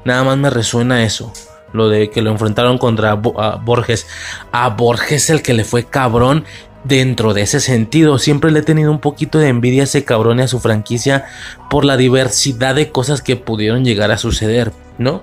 Nada 0.04 0.24
más 0.24 0.36
me 0.36 0.50
resuena 0.50 1.04
eso. 1.04 1.32
Lo 1.72 1.88
de 1.88 2.10
que 2.10 2.22
lo 2.22 2.30
enfrentaron 2.30 2.78
contra 2.78 3.12
a 3.12 3.56
Borges. 3.56 4.06
A 4.50 4.70
Borges 4.70 5.30
el 5.30 5.42
que 5.42 5.54
le 5.54 5.64
fue 5.64 5.84
cabrón 5.84 6.44
dentro 6.82 7.32
de 7.32 7.42
ese 7.42 7.60
sentido. 7.60 8.18
Siempre 8.18 8.50
le 8.50 8.60
he 8.60 8.62
tenido 8.62 8.90
un 8.90 9.00
poquito 9.00 9.38
de 9.38 9.48
envidia 9.48 9.82
a 9.82 9.84
ese 9.84 10.04
cabrón 10.04 10.38
y 10.40 10.42
a 10.42 10.48
su 10.48 10.58
franquicia 10.58 11.26
por 11.70 11.84
la 11.84 11.96
diversidad 11.96 12.74
de 12.74 12.90
cosas 12.90 13.22
que 13.22 13.36
pudieron 13.36 13.84
llegar 13.84 14.10
a 14.10 14.18
suceder, 14.18 14.72
¿no? 14.98 15.22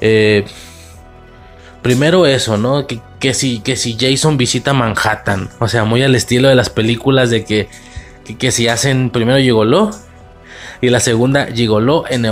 Eh, 0.00 0.44
primero 1.82 2.26
eso, 2.26 2.56
¿no? 2.56 2.86
Que, 3.22 3.34
si, 3.34 3.60
que 3.60 3.76
si 3.76 3.96
Jason 3.96 4.36
visita 4.36 4.72
Manhattan, 4.72 5.48
o 5.60 5.68
sea, 5.68 5.84
muy 5.84 6.02
al 6.02 6.16
estilo 6.16 6.48
de 6.48 6.56
las 6.56 6.70
películas 6.70 7.30
de 7.30 7.44
que, 7.44 7.68
que, 8.36 8.50
si 8.50 8.66
hacen 8.66 9.10
primero 9.10 9.38
Gigoló 9.38 9.92
y 10.80 10.90
la 10.90 10.98
segunda 10.98 11.46
Gigoló, 11.46 12.02
en, 12.10 12.26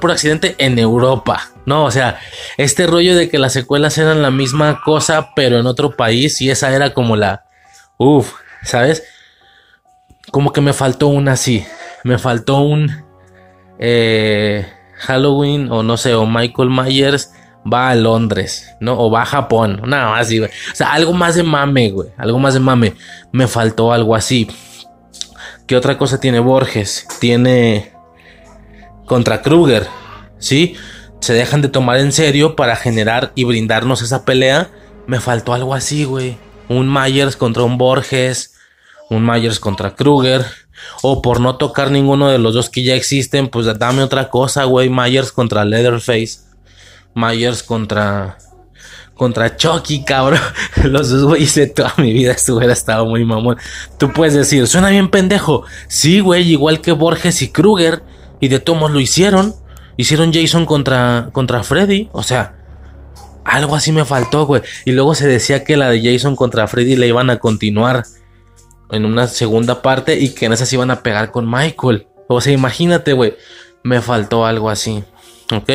por 0.00 0.10
accidente 0.10 0.54
en 0.56 0.78
Europa, 0.78 1.50
¿no? 1.66 1.84
O 1.84 1.90
sea, 1.90 2.18
este 2.56 2.86
rollo 2.86 3.14
de 3.14 3.28
que 3.28 3.38
las 3.38 3.52
secuelas 3.52 3.98
eran 3.98 4.22
la 4.22 4.30
misma 4.30 4.80
cosa 4.82 5.34
pero 5.36 5.58
en 5.58 5.66
otro 5.66 5.94
país 5.94 6.40
y 6.40 6.48
esa 6.48 6.74
era 6.74 6.94
como 6.94 7.14
la... 7.14 7.44
Uf, 7.98 8.32
¿sabes? 8.62 9.02
Como 10.30 10.50
que 10.54 10.62
me 10.62 10.72
faltó 10.72 11.08
una 11.08 11.32
así, 11.32 11.66
me 12.04 12.16
faltó 12.16 12.60
un... 12.60 13.04
Eh, 13.78 14.66
Halloween 14.94 15.70
o 15.70 15.82
no 15.82 15.98
sé, 15.98 16.14
o 16.14 16.24
Michael 16.24 16.70
Myers 16.70 17.34
va 17.72 17.90
a 17.90 17.94
Londres, 17.94 18.74
¿no? 18.80 18.98
O 18.98 19.10
va 19.10 19.22
a 19.22 19.26
Japón, 19.26 19.82
nada 19.86 20.10
más 20.10 20.26
así, 20.26 20.38
güey. 20.38 20.50
O 20.50 20.74
sea, 20.76 20.92
algo 20.92 21.12
más 21.12 21.34
de 21.34 21.42
mame, 21.42 21.90
güey. 21.90 22.10
Algo 22.16 22.38
más 22.38 22.54
de 22.54 22.60
mame. 22.60 22.94
Me 23.32 23.46
faltó 23.48 23.92
algo 23.92 24.14
así. 24.14 24.48
¿Qué 25.66 25.76
otra 25.76 25.98
cosa 25.98 26.20
tiene 26.20 26.38
Borges? 26.38 27.06
Tiene 27.20 27.92
contra 29.04 29.42
Kruger, 29.42 29.86
¿sí? 30.38 30.76
Se 31.20 31.32
dejan 31.32 31.62
de 31.62 31.68
tomar 31.68 31.98
en 31.98 32.12
serio 32.12 32.54
para 32.56 32.76
generar 32.76 33.32
y 33.34 33.44
brindarnos 33.44 34.02
esa 34.02 34.24
pelea. 34.24 34.70
Me 35.06 35.20
faltó 35.20 35.54
algo 35.54 35.74
así, 35.74 36.04
güey. 36.04 36.36
Un 36.68 36.92
Myers 36.92 37.36
contra 37.36 37.64
un 37.64 37.78
Borges. 37.78 38.54
Un 39.10 39.24
Myers 39.24 39.58
contra 39.58 39.94
Kruger. 39.94 40.44
O 41.02 41.22
por 41.22 41.40
no 41.40 41.56
tocar 41.56 41.90
ninguno 41.90 42.28
de 42.28 42.38
los 42.38 42.54
dos 42.54 42.70
que 42.70 42.84
ya 42.84 42.94
existen, 42.94 43.48
pues 43.48 43.66
dame 43.78 44.02
otra 44.02 44.28
cosa, 44.28 44.64
güey. 44.64 44.88
Myers 44.88 45.32
contra 45.32 45.64
Leatherface. 45.64 46.45
Myers 47.16 47.62
contra. 47.62 48.38
Contra 49.14 49.56
Chucky, 49.56 50.04
cabrón. 50.04 50.40
Los 50.84 51.08
dos 51.08 51.24
güeyes 51.24 51.54
de 51.54 51.66
toda 51.66 51.94
mi 51.96 52.12
vida 52.12 52.32
esto 52.32 52.54
hubiera 52.56 52.74
estado 52.74 53.06
muy 53.06 53.24
mamón. 53.24 53.56
Tú 53.98 54.12
puedes 54.12 54.34
decir, 54.34 54.66
suena 54.66 54.90
bien 54.90 55.10
pendejo. 55.10 55.64
Sí, 55.88 56.20
güey, 56.20 56.52
igual 56.52 56.82
que 56.82 56.92
Borges 56.92 57.40
y 57.40 57.48
Kruger. 57.48 58.02
Y 58.40 58.48
de 58.48 58.60
tomos 58.60 58.90
lo 58.90 59.00
hicieron. 59.00 59.54
Hicieron 59.96 60.34
Jason 60.34 60.66
contra, 60.66 61.30
contra 61.32 61.62
Freddy. 61.62 62.10
O 62.12 62.22
sea, 62.22 62.56
algo 63.42 63.74
así 63.74 63.90
me 63.90 64.04
faltó, 64.04 64.44
güey. 64.44 64.60
Y 64.84 64.92
luego 64.92 65.14
se 65.14 65.26
decía 65.26 65.64
que 65.64 65.78
la 65.78 65.88
de 65.88 66.02
Jason 66.02 66.36
contra 66.36 66.68
Freddy 66.68 66.96
la 66.96 67.06
iban 67.06 67.30
a 67.30 67.38
continuar 67.38 68.04
en 68.90 69.06
una 69.06 69.28
segunda 69.28 69.80
parte 69.80 70.18
y 70.18 70.34
que 70.34 70.44
en 70.44 70.52
esa 70.52 70.66
se 70.66 70.76
iban 70.76 70.90
a 70.90 71.02
pegar 71.02 71.30
con 71.30 71.50
Michael. 71.50 72.06
O 72.28 72.42
sea, 72.42 72.52
imagínate, 72.52 73.14
güey. 73.14 73.34
Me 73.82 74.02
faltó 74.02 74.44
algo 74.44 74.68
así. 74.68 75.02
¿Ok? 75.54 75.70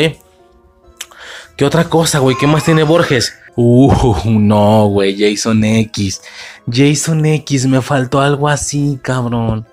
¿Qué 1.62 1.66
otra 1.66 1.84
cosa, 1.84 2.18
güey? 2.18 2.36
¿Qué 2.40 2.48
más 2.48 2.64
tiene 2.64 2.82
Borges? 2.82 3.36
Uh, 3.56 4.16
no, 4.26 4.88
güey. 4.88 5.16
Jason 5.16 5.64
X. 5.64 6.20
Jason 6.68 7.24
X, 7.24 7.68
me 7.68 7.84
faltó 7.84 8.20
algo 8.20 8.50
así, 8.50 8.98
cabrón. 9.00 9.68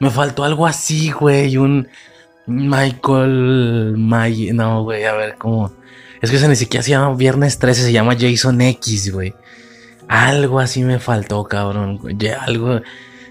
Me 0.00 0.10
faltó 0.10 0.42
algo 0.42 0.66
así, 0.66 1.12
güey. 1.12 1.56
Un 1.56 1.86
Michael 2.48 3.94
May. 3.96 4.50
No, 4.52 4.82
güey, 4.82 5.04
a 5.04 5.12
ver 5.12 5.36
cómo. 5.38 5.70
Es 6.20 6.32
que 6.32 6.38
eso 6.38 6.48
ni 6.48 6.56
siquiera 6.56 6.82
se 6.82 6.90
llama 6.90 7.14
Viernes 7.14 7.60
13, 7.60 7.82
se 7.82 7.92
llama 7.92 8.16
Jason 8.18 8.60
X, 8.60 9.12
güey. 9.12 9.32
Algo 10.08 10.58
así 10.58 10.82
me 10.82 10.98
faltó, 10.98 11.44
cabrón. 11.44 11.98
güey. 11.98 12.16
Algo. 12.36 12.80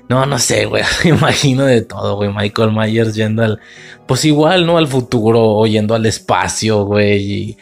No, 0.07 0.25
no 0.25 0.39
sé, 0.39 0.65
güey. 0.65 0.85
Imagino 1.03 1.65
de 1.65 1.81
todo, 1.81 2.15
güey. 2.15 2.31
Michael 2.33 2.71
Myers 2.71 3.15
yendo 3.15 3.43
al. 3.43 3.59
Pues 4.05 4.23
igual, 4.23 4.65
¿no? 4.65 4.77
Al 4.77 4.87
futuro 4.87 5.41
o 5.43 5.67
yendo 5.67 5.93
al 5.93 6.05
espacio, 6.05 6.85
güey. 6.85 7.31
y 7.33 7.57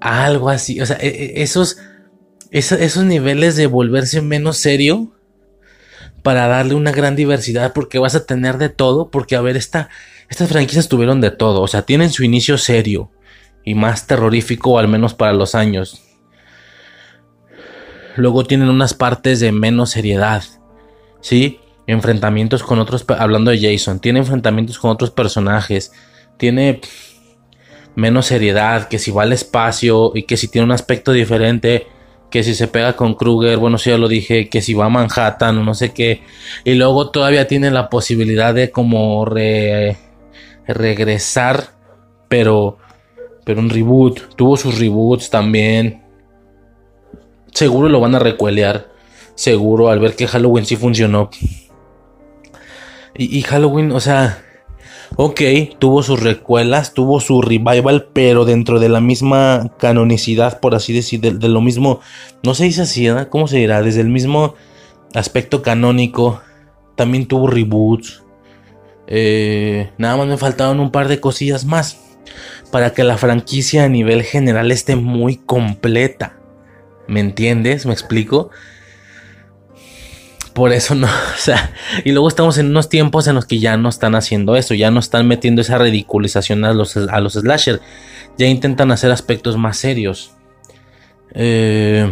algo 0.00 0.48
así. 0.48 0.80
O 0.80 0.86
sea, 0.86 0.96
e- 0.96 1.08
e- 1.08 1.42
esos. 1.42 1.78
esos 2.50 3.04
niveles 3.04 3.54
de 3.56 3.66
volverse 3.66 4.22
menos 4.22 4.56
serio. 4.56 5.12
Para 6.22 6.48
darle 6.48 6.74
una 6.74 6.92
gran 6.92 7.16
diversidad. 7.16 7.72
Porque 7.72 7.98
vas 7.98 8.14
a 8.14 8.26
tener 8.26 8.58
de 8.58 8.68
todo. 8.68 9.10
Porque, 9.10 9.36
a 9.36 9.40
ver, 9.40 9.56
esta, 9.56 9.88
estas 10.28 10.48
franquicias 10.48 10.88
tuvieron 10.88 11.20
de 11.20 11.30
todo. 11.30 11.62
O 11.62 11.68
sea, 11.68 11.82
tienen 11.82 12.10
su 12.10 12.24
inicio 12.24 12.58
serio. 12.58 13.10
Y 13.64 13.74
más 13.74 14.06
terrorífico, 14.06 14.78
al 14.78 14.88
menos 14.88 15.14
para 15.14 15.32
los 15.32 15.54
años. 15.54 16.02
Luego 18.16 18.44
tienen 18.44 18.68
unas 18.68 18.94
partes 18.94 19.40
de 19.40 19.52
menos 19.52 19.90
seriedad. 19.90 20.42
¿Sí? 21.20 21.60
Enfrentamientos 21.86 22.62
con 22.62 22.78
otros. 22.78 23.04
Hablando 23.18 23.50
de 23.50 23.60
Jason. 23.60 24.00
Tiene 24.00 24.20
enfrentamientos 24.20 24.78
con 24.78 24.90
otros 24.90 25.10
personajes. 25.10 25.92
Tiene 26.36 26.80
menos 27.94 28.26
seriedad. 28.26 28.88
Que 28.88 28.98
si 28.98 29.10
va 29.10 29.22
al 29.24 29.32
espacio. 29.32 30.12
Y 30.14 30.24
que 30.24 30.36
si 30.36 30.48
tiene 30.48 30.64
un 30.66 30.72
aspecto 30.72 31.12
diferente. 31.12 31.86
Que 32.30 32.42
si 32.44 32.54
se 32.54 32.68
pega 32.68 32.94
con 32.96 33.14
Kruger. 33.14 33.58
Bueno, 33.58 33.78
sí, 33.78 33.90
ya 33.90 33.98
lo 33.98 34.08
dije. 34.08 34.48
Que 34.48 34.62
si 34.62 34.74
va 34.74 34.86
a 34.86 34.88
Manhattan. 34.90 35.58
O 35.58 35.64
no 35.64 35.74
sé 35.74 35.92
qué. 35.92 36.22
Y 36.64 36.74
luego 36.74 37.10
todavía 37.10 37.46
tiene 37.46 37.70
la 37.70 37.88
posibilidad 37.88 38.54
de 38.54 38.70
como 38.70 39.24
re- 39.24 39.96
regresar. 40.66 41.68
Pero 42.28 42.78
Pero 43.44 43.60
un 43.60 43.70
reboot. 43.70 44.34
Tuvo 44.36 44.56
sus 44.56 44.78
reboots 44.78 45.30
también. 45.30 46.02
Seguro 47.52 47.88
lo 47.88 47.98
van 48.00 48.14
a 48.14 48.20
recuelear. 48.20 48.88
Seguro 49.34 49.88
al 49.88 49.98
ver 49.98 50.14
que 50.14 50.28
Halloween 50.28 50.64
sí 50.66 50.76
funcionó. 50.76 51.30
Y, 53.16 53.38
y 53.38 53.42
Halloween, 53.42 53.90
o 53.92 53.98
sea, 54.00 54.38
ok, 55.16 55.40
tuvo 55.78 56.02
sus 56.02 56.22
recuelas, 56.22 56.94
tuvo 56.94 57.20
su 57.20 57.42
revival, 57.42 58.08
pero 58.12 58.44
dentro 58.44 58.80
de 58.80 58.88
la 58.88 59.00
misma 59.00 59.72
canonicidad, 59.78 60.60
por 60.60 60.74
así 60.74 60.92
decir, 60.92 61.20
de, 61.20 61.48
lo 61.48 61.60
mismo, 61.60 62.00
no 62.42 62.54
se 62.54 62.64
dice 62.64 62.82
así, 62.82 63.06
¿verdad? 63.06 63.28
¿Cómo 63.28 63.48
se 63.48 63.58
dirá? 63.58 63.82
Desde 63.82 64.00
el 64.00 64.08
mismo 64.08 64.54
aspecto 65.14 65.62
canónico, 65.62 66.40
también 66.94 67.26
tuvo 67.26 67.46
reboots. 67.46 68.22
Eh, 69.06 69.90
nada 69.98 70.16
más 70.16 70.28
me 70.28 70.36
faltaban 70.36 70.78
un 70.78 70.92
par 70.92 71.08
de 71.08 71.20
cosillas 71.20 71.64
más 71.64 71.98
para 72.70 72.92
que 72.92 73.02
la 73.02 73.18
franquicia 73.18 73.84
a 73.84 73.88
nivel 73.88 74.22
general 74.22 74.70
esté 74.70 74.96
muy 74.96 75.36
completa. 75.36 76.36
¿Me 77.08 77.20
entiendes? 77.20 77.86
¿Me 77.86 77.92
explico? 77.92 78.50
Por 80.54 80.72
eso 80.72 80.94
no, 80.94 81.06
o 81.34 81.38
sea, 81.38 81.72
y 82.04 82.12
luego 82.12 82.28
estamos 82.28 82.58
en 82.58 82.66
unos 82.66 82.88
tiempos 82.88 83.26
en 83.28 83.34
los 83.34 83.46
que 83.46 83.58
ya 83.58 83.76
no 83.76 83.88
están 83.88 84.14
haciendo 84.14 84.56
eso, 84.56 84.74
ya 84.74 84.90
no 84.90 85.00
están 85.00 85.26
metiendo 85.26 85.60
esa 85.60 85.78
ridiculización 85.78 86.64
a 86.64 86.72
los, 86.72 86.96
a 86.96 87.20
los 87.20 87.34
slasher, 87.34 87.80
ya 88.36 88.46
intentan 88.46 88.90
hacer 88.90 89.10
aspectos 89.12 89.56
más 89.56 89.76
serios. 89.76 90.32
Eh, 91.34 92.10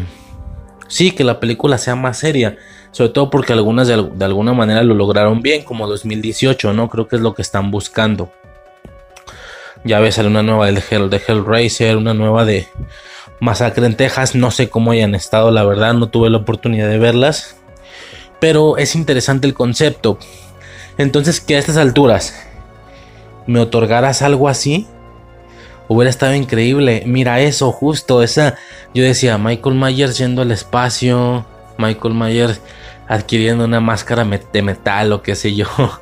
sí, 0.86 1.10
que 1.10 1.24
la 1.24 1.40
película 1.40 1.78
sea 1.78 1.96
más 1.96 2.18
seria, 2.18 2.56
sobre 2.92 3.10
todo 3.10 3.30
porque 3.30 3.52
algunas 3.52 3.88
de, 3.88 4.08
de, 4.14 4.24
alguna 4.24 4.52
manera 4.52 4.82
lo 4.82 4.94
lograron 4.94 5.42
bien, 5.42 5.64
como 5.64 5.88
2018, 5.88 6.72
¿no? 6.72 6.88
Creo 6.88 7.08
que 7.08 7.16
es 7.16 7.22
lo 7.22 7.34
que 7.34 7.42
están 7.42 7.70
buscando. 7.70 8.32
Ya 9.84 10.00
ves, 10.00 10.18
una 10.18 10.42
nueva 10.42 10.70
de, 10.70 10.82
Hell, 10.90 11.10
de 11.10 11.20
Hellraiser, 11.26 11.96
una 11.96 12.14
nueva 12.14 12.44
de 12.44 12.66
Masacre 13.40 13.86
en 13.86 13.96
Texas, 13.96 14.34
no 14.34 14.50
sé 14.50 14.68
cómo 14.68 14.90
hayan 14.90 15.14
estado, 15.14 15.50
la 15.50 15.64
verdad, 15.64 15.94
no 15.94 16.08
tuve 16.08 16.30
la 16.30 16.38
oportunidad 16.38 16.88
de 16.88 16.98
verlas. 16.98 17.57
Pero 18.40 18.76
es 18.76 18.94
interesante 18.94 19.46
el 19.46 19.54
concepto. 19.54 20.18
Entonces, 20.96 21.40
que 21.40 21.56
a 21.56 21.58
estas 21.58 21.76
alturas 21.76 22.34
me 23.46 23.60
otorgaras 23.60 24.22
algo 24.22 24.48
así, 24.48 24.86
hubiera 25.88 26.10
estado 26.10 26.34
increíble. 26.34 27.02
Mira 27.06 27.40
eso, 27.40 27.72
justo, 27.72 28.22
esa. 28.22 28.56
Yo 28.94 29.02
decía, 29.02 29.38
Michael 29.38 29.74
Myers 29.76 30.18
yendo 30.18 30.42
al 30.42 30.52
espacio, 30.52 31.46
Michael 31.78 32.14
Myers 32.14 32.60
adquiriendo 33.08 33.64
una 33.64 33.80
máscara 33.80 34.24
de 34.52 34.62
metal 34.62 35.12
o 35.12 35.22
qué 35.22 35.34
sé 35.34 35.54
yo. 35.54 35.66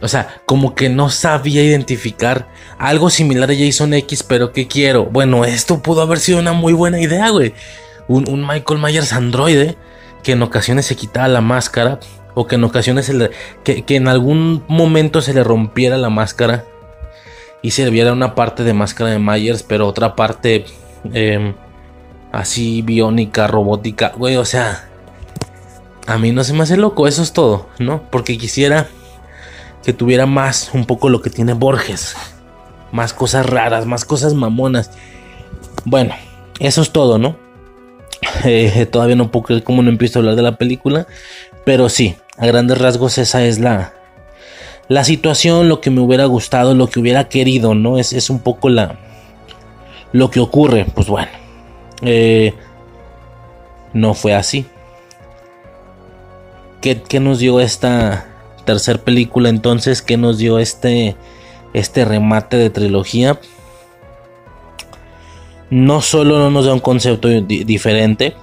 O 0.00 0.08
sea, 0.08 0.42
como 0.44 0.74
que 0.74 0.90
no 0.90 1.08
sabía 1.08 1.62
identificar 1.62 2.48
algo 2.78 3.08
similar 3.08 3.50
a 3.50 3.54
Jason 3.56 3.94
X, 3.94 4.22
pero 4.24 4.52
¿qué 4.52 4.66
quiero? 4.66 5.06
Bueno, 5.06 5.44
esto 5.44 5.80
pudo 5.80 6.02
haber 6.02 6.18
sido 6.18 6.40
una 6.40 6.52
muy 6.52 6.72
buena 6.72 7.00
idea, 7.00 7.30
güey. 7.30 7.54
Un, 8.08 8.28
un 8.28 8.46
Michael 8.46 8.80
Myers 8.80 9.12
androide 9.14 9.78
que 10.24 10.32
en 10.32 10.42
ocasiones 10.42 10.86
se 10.86 10.96
quitaba 10.96 11.28
la 11.28 11.40
máscara 11.40 12.00
o 12.34 12.48
que 12.48 12.56
en 12.56 12.64
ocasiones 12.64 13.06
se 13.06 13.14
le, 13.14 13.30
que, 13.62 13.84
que, 13.84 13.94
en 13.94 14.08
algún 14.08 14.64
momento 14.66 15.20
se 15.20 15.34
le 15.34 15.44
rompiera 15.44 15.96
la 15.96 16.10
máscara 16.10 16.64
y 17.62 17.70
se 17.70 17.88
viera 17.90 18.12
una 18.12 18.34
parte 18.34 18.64
de 18.64 18.74
máscara 18.74 19.10
de 19.10 19.20
Myers, 19.20 19.62
pero 19.62 19.86
otra 19.86 20.16
parte 20.16 20.64
eh, 21.12 21.54
así 22.32 22.82
biónica, 22.82 23.46
robótica, 23.46 24.12
güey, 24.16 24.36
o 24.36 24.44
sea, 24.44 24.88
a 26.06 26.18
mí 26.18 26.32
no 26.32 26.42
se 26.42 26.52
me 26.52 26.64
hace 26.64 26.76
loco, 26.76 27.06
eso 27.06 27.22
es 27.22 27.32
todo, 27.32 27.68
¿no? 27.78 28.02
Porque 28.10 28.36
quisiera 28.36 28.88
que 29.84 29.92
tuviera 29.92 30.26
más, 30.26 30.70
un 30.74 30.86
poco 30.86 31.08
lo 31.08 31.22
que 31.22 31.30
tiene 31.30 31.52
Borges, 31.52 32.16
más 32.90 33.12
cosas 33.12 33.46
raras, 33.46 33.86
más 33.86 34.04
cosas 34.04 34.34
mamonas. 34.34 34.90
Bueno, 35.84 36.14
eso 36.58 36.82
es 36.82 36.90
todo, 36.90 37.18
¿no? 37.18 37.36
Eh, 38.44 38.86
todavía 38.86 39.16
no 39.16 39.30
puedo 39.30 39.46
creer 39.46 39.62
cómo 39.62 39.82
no 39.82 39.88
empiezo 39.88 40.18
a 40.18 40.20
hablar 40.20 40.36
de 40.36 40.42
la 40.42 40.56
película. 40.56 41.06
Pero 41.64 41.88
sí, 41.88 42.16
a 42.36 42.46
grandes 42.46 42.78
rasgos 42.78 43.18
esa 43.18 43.44
es 43.44 43.58
la, 43.58 43.94
la 44.88 45.04
situación, 45.04 45.68
lo 45.68 45.80
que 45.80 45.90
me 45.90 46.00
hubiera 46.00 46.26
gustado, 46.26 46.74
lo 46.74 46.88
que 46.88 47.00
hubiera 47.00 47.28
querido, 47.28 47.74
¿no? 47.74 47.98
Es, 47.98 48.12
es 48.12 48.28
un 48.28 48.40
poco 48.40 48.68
la, 48.68 48.98
lo 50.12 50.30
que 50.30 50.40
ocurre. 50.40 50.86
Pues 50.94 51.08
bueno, 51.08 51.30
eh, 52.02 52.52
no 53.92 54.14
fue 54.14 54.34
así. 54.34 54.66
¿Qué, 56.82 57.00
¿Qué, 57.00 57.18
nos 57.18 57.38
dio 57.38 57.60
esta 57.60 58.26
tercer 58.66 59.00
película 59.00 59.48
entonces? 59.48 60.02
¿Qué 60.02 60.18
nos 60.18 60.36
dio 60.36 60.58
este, 60.58 61.16
este 61.72 62.04
remate 62.04 62.58
de 62.58 62.68
trilogía? 62.68 63.40
No 65.70 66.00
solo 66.02 66.38
no 66.38 66.50
nos 66.50 66.66
da 66.66 66.74
un 66.74 66.80
concepto 66.80 67.28
di 67.28 67.64
diferente, 67.64 68.34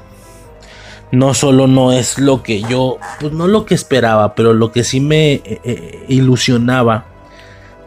no 1.12 1.34
solo 1.34 1.68
no 1.68 1.92
es 1.92 2.18
lo 2.18 2.42
que 2.42 2.62
yo, 2.62 2.98
pues 3.20 3.34
no 3.34 3.48
lo 3.48 3.66
que 3.66 3.76
esperaba, 3.76 4.34
pero 4.34 4.54
lo 4.54 4.72
que 4.72 4.84
sí 4.84 5.00
me 5.00 5.34
eh, 5.34 5.62
eh, 5.64 6.06
ilusionaba 6.08 7.06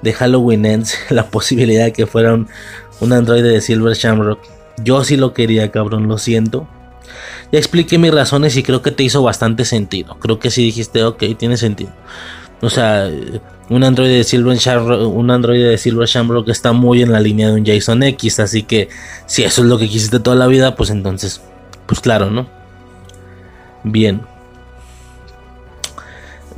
de 0.02 0.12
Halloween 0.12 0.66
Ends, 0.66 0.98
la 1.10 1.26
posibilidad 1.30 1.84
de 1.84 1.92
que 1.92 2.06
fuera 2.06 2.34
un, 2.34 2.48
un 3.00 3.12
androide 3.12 3.48
de 3.48 3.60
Silver 3.60 3.94
Shamrock. 3.94 4.40
Yo 4.82 5.04
sí 5.04 5.16
lo 5.16 5.32
quería, 5.32 5.70
cabrón, 5.70 6.08
lo 6.08 6.18
siento. 6.18 6.66
Ya 7.52 7.58
expliqué 7.58 7.98
mis 7.98 8.12
razones 8.12 8.56
y 8.56 8.62
creo 8.62 8.82
que 8.82 8.90
te 8.90 9.04
hizo 9.04 9.22
bastante 9.22 9.64
sentido. 9.64 10.18
Creo 10.18 10.38
que 10.38 10.50
sí 10.50 10.64
dijiste, 10.64 11.04
ok, 11.04 11.22
tiene 11.38 11.56
sentido. 11.56 11.92
O 12.60 12.70
sea, 12.70 13.10
un 13.68 13.84
androide 13.84 14.18
de 14.18 14.24
Silver 14.24 14.56
Shamrock, 14.56 15.14
un 15.14 15.30
androide 15.30 15.68
de 15.68 15.78
Silver 15.78 16.08
Shamrock 16.08 16.48
está 16.48 16.72
muy 16.72 17.02
en 17.02 17.12
la 17.12 17.20
línea 17.20 17.48
de 17.48 17.54
un 17.54 17.66
Jason 17.66 18.02
X, 18.02 18.40
así 18.40 18.62
que 18.62 18.88
si 19.26 19.42
eso 19.42 19.62
es 19.62 19.68
lo 19.68 19.78
que 19.78 19.88
quisiste 19.88 20.20
toda 20.20 20.36
la 20.36 20.46
vida, 20.46 20.76
pues 20.76 20.90
entonces, 20.90 21.40
pues 21.86 22.00
claro, 22.00 22.30
¿no? 22.30 22.46
Bien. 23.82 24.22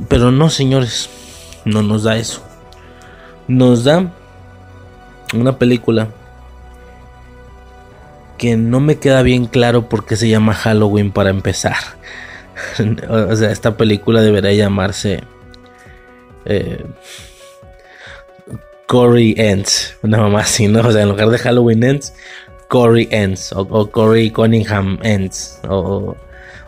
Pero 0.07 0.31
no, 0.31 0.49
señores, 0.49 1.09
no 1.65 1.81
nos 1.81 2.03
da 2.03 2.17
eso. 2.17 2.41
Nos 3.47 3.83
da 3.83 4.11
una 5.33 5.57
película 5.57 6.09
que 8.37 8.55
no 8.55 8.79
me 8.79 8.97
queda 8.97 9.21
bien 9.23 9.45
claro 9.45 9.89
por 9.89 10.05
qué 10.05 10.15
se 10.15 10.29
llama 10.29 10.53
Halloween 10.53 11.11
para 11.11 11.29
empezar. 11.29 11.75
o 13.09 13.35
sea, 13.35 13.51
esta 13.51 13.77
película 13.77 14.21
debería 14.21 14.53
llamarse 14.53 15.23
eh, 16.47 16.85
Corey 18.87 19.35
Ends, 19.37 19.95
una 20.01 20.17
mamá 20.17 20.41
así, 20.41 20.67
¿no? 20.67 20.79
O 20.79 20.91
sea, 20.91 21.01
en 21.01 21.09
lugar 21.09 21.29
de 21.29 21.37
Halloween 21.37 21.83
Ends, 21.83 22.13
Corey 22.69 23.07
Ends, 23.11 23.51
o, 23.51 23.61
o 23.61 23.91
Corey 23.91 24.31
Cunningham 24.31 24.99
Ends, 25.03 25.59
o, 25.67 26.15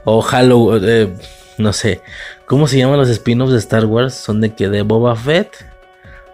o 0.03 0.21
Halloween, 0.21 0.83
eh, 0.85 1.13
no 1.57 1.73
sé, 1.73 2.01
¿cómo 2.45 2.67
se 2.67 2.77
llaman 2.77 2.97
los 2.97 3.09
spin-offs 3.09 3.53
de 3.53 3.59
Star 3.59 3.85
Wars? 3.85 4.13
Son 4.13 4.41
de 4.41 4.53
que 4.53 4.67
de 4.67 4.81
Boba 4.81 5.15
Fett 5.15 5.65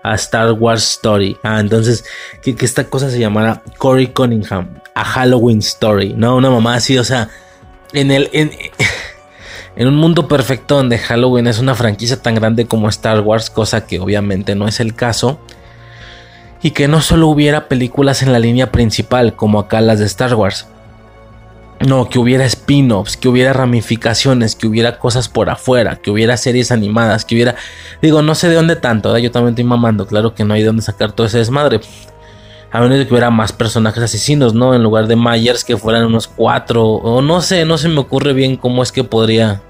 a 0.01 0.15
Star 0.15 0.51
Wars 0.53 0.91
Story. 0.91 1.37
Ah, 1.43 1.59
entonces, 1.59 2.03
que, 2.41 2.55
que 2.55 2.65
esta 2.65 2.85
cosa 2.85 3.09
se 3.09 3.19
llamara 3.19 3.61
Corey 3.77 4.07
Cunningham, 4.07 4.79
a 4.93 5.03
Halloween 5.03 5.59
Story, 5.59 6.13
¿no? 6.15 6.35
Una 6.35 6.49
mamá 6.49 6.75
así, 6.75 6.97
o 6.97 7.03
sea, 7.03 7.29
en 7.93 8.11
el... 8.11 8.29
En, 8.33 8.51
en 9.76 9.88
un 9.88 9.95
mundo 9.95 10.28
perfecto 10.28 10.76
donde 10.76 10.97
Halloween 10.97 11.47
es 11.47 11.59
una 11.59 11.76
franquicia 11.76 12.21
tan 12.21 12.36
grande 12.36 12.65
como 12.65 12.89
Star 12.89 13.21
Wars, 13.21 13.49
cosa 13.49 13.86
que 13.86 13.99
obviamente 13.99 14.55
no 14.55 14.67
es 14.67 14.80
el 14.80 14.95
caso, 14.95 15.39
y 16.61 16.71
que 16.71 16.88
no 16.88 17.01
solo 17.01 17.28
hubiera 17.28 17.67
películas 17.67 18.23
en 18.23 18.32
la 18.32 18.39
línea 18.39 18.71
principal 18.71 19.36
como 19.36 19.59
acá 19.59 19.82
las 19.82 19.99
de 19.99 20.05
Star 20.05 20.36
Wars, 20.36 20.67
no, 21.82 22.09
que 22.09 22.19
hubiera 22.19 22.45
spin-offs, 22.45 23.17
que 23.17 23.28
hubiera 23.28 23.51
ramificaciones, 23.51 24.55
que 24.55 24.65
hubiera 24.65 24.97
cosas 24.97 25.28
por 25.28 25.49
afuera, 25.49 25.97
que 25.97 26.09
hubiera 26.09 26.38
series 26.38 26.71
animadas, 26.71 27.26
que 27.26 27.36
hubiera... 27.36 27.55
Digo, 28.01 28.21
no 28.21 28.34
sé 28.34 28.47
de 28.47 28.55
dónde 28.55 28.78
tanto, 28.78 29.09
¿verdad? 29.09 29.21
yo 29.21 29.32
también 29.32 29.51
estoy 29.51 29.65
mamando, 29.65 30.07
claro 30.07 30.34
que 30.34 30.45
no 30.45 30.53
hay 30.53 30.61
de 30.61 30.67
dónde 30.67 30.82
sacar 30.82 31.11
todo 31.11 31.28
ese 31.28 31.39
desmadre. 31.39 31.82
A 32.76 32.82
menos 32.82 32.97
de 32.97 33.07
que 33.07 33.13
hubiera 33.13 33.30
más 33.30 33.53
personajes 33.53 34.03
asesinos, 34.03 34.53
¿no? 34.53 34.76
En 34.76 34.84
lugar 34.84 35.07
de 35.07 35.15
Myers 35.15 35.63
que 35.63 35.78
fueran 35.78 36.03
unos 36.07 36.28
cuatro. 36.28 36.86
O 36.86 37.21
no 37.21 37.39
sé, 37.39 37.63
no 37.63 37.78
se 37.78 37.88
me 37.88 38.01
ocurre 38.01 38.34
bien 38.34 38.57
cómo 38.57 38.84
es 38.84 38.91
que 38.91 39.05
podría 39.05 39.61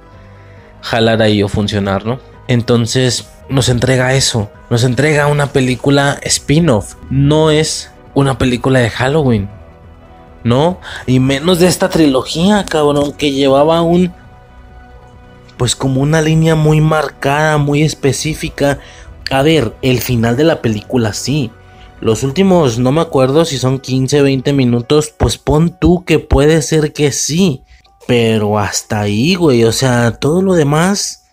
jalar 0.81 1.21
ahí 1.21 1.43
o 1.43 1.47
funcionar, 1.47 2.03
¿no? 2.03 2.17
Entonces 2.47 3.29
nos 3.47 3.69
entrega 3.69 4.15
eso. 4.15 4.49
Nos 4.71 4.83
entrega 4.83 5.27
una 5.27 5.53
película 5.53 6.17
spin-off. 6.23 6.95
No 7.11 7.51
es 7.51 7.91
una 8.15 8.39
película 8.39 8.79
de 8.79 8.89
Halloween. 8.89 9.51
¿No? 10.43 10.79
Y 11.05 11.19
menos 11.19 11.59
de 11.59 11.67
esta 11.67 11.89
trilogía, 11.89 12.65
cabrón, 12.65 13.13
que 13.13 13.31
llevaba 13.31 13.83
un... 13.83 14.13
Pues 15.57 15.75
como 15.75 16.01
una 16.01 16.23
línea 16.23 16.55
muy 16.55 16.81
marcada, 16.81 17.59
muy 17.59 17.83
específica. 17.83 18.79
A 19.29 19.43
ver, 19.43 19.75
el 19.83 20.01
final 20.01 20.37
de 20.37 20.43
la 20.45 20.63
película 20.63 21.13
sí. 21.13 21.51
Los 22.01 22.23
últimos, 22.23 22.77
no 22.77 22.91
me 22.91 23.01
acuerdo 23.01 23.45
si 23.45 23.57
son 23.57 23.79
15, 23.79 24.21
20 24.21 24.53
minutos, 24.53 25.13
pues 25.17 25.37
pon 25.37 25.77
tú 25.79 26.03
que 26.05 26.19
puede 26.19 26.61
ser 26.61 26.93
que 26.93 27.11
sí. 27.11 27.63
Pero 28.07 28.59
hasta 28.59 29.01
ahí, 29.01 29.35
güey, 29.35 29.63
o 29.63 29.71
sea, 29.71 30.11
todo 30.11 30.41
lo 30.41 30.53
demás... 30.53 31.23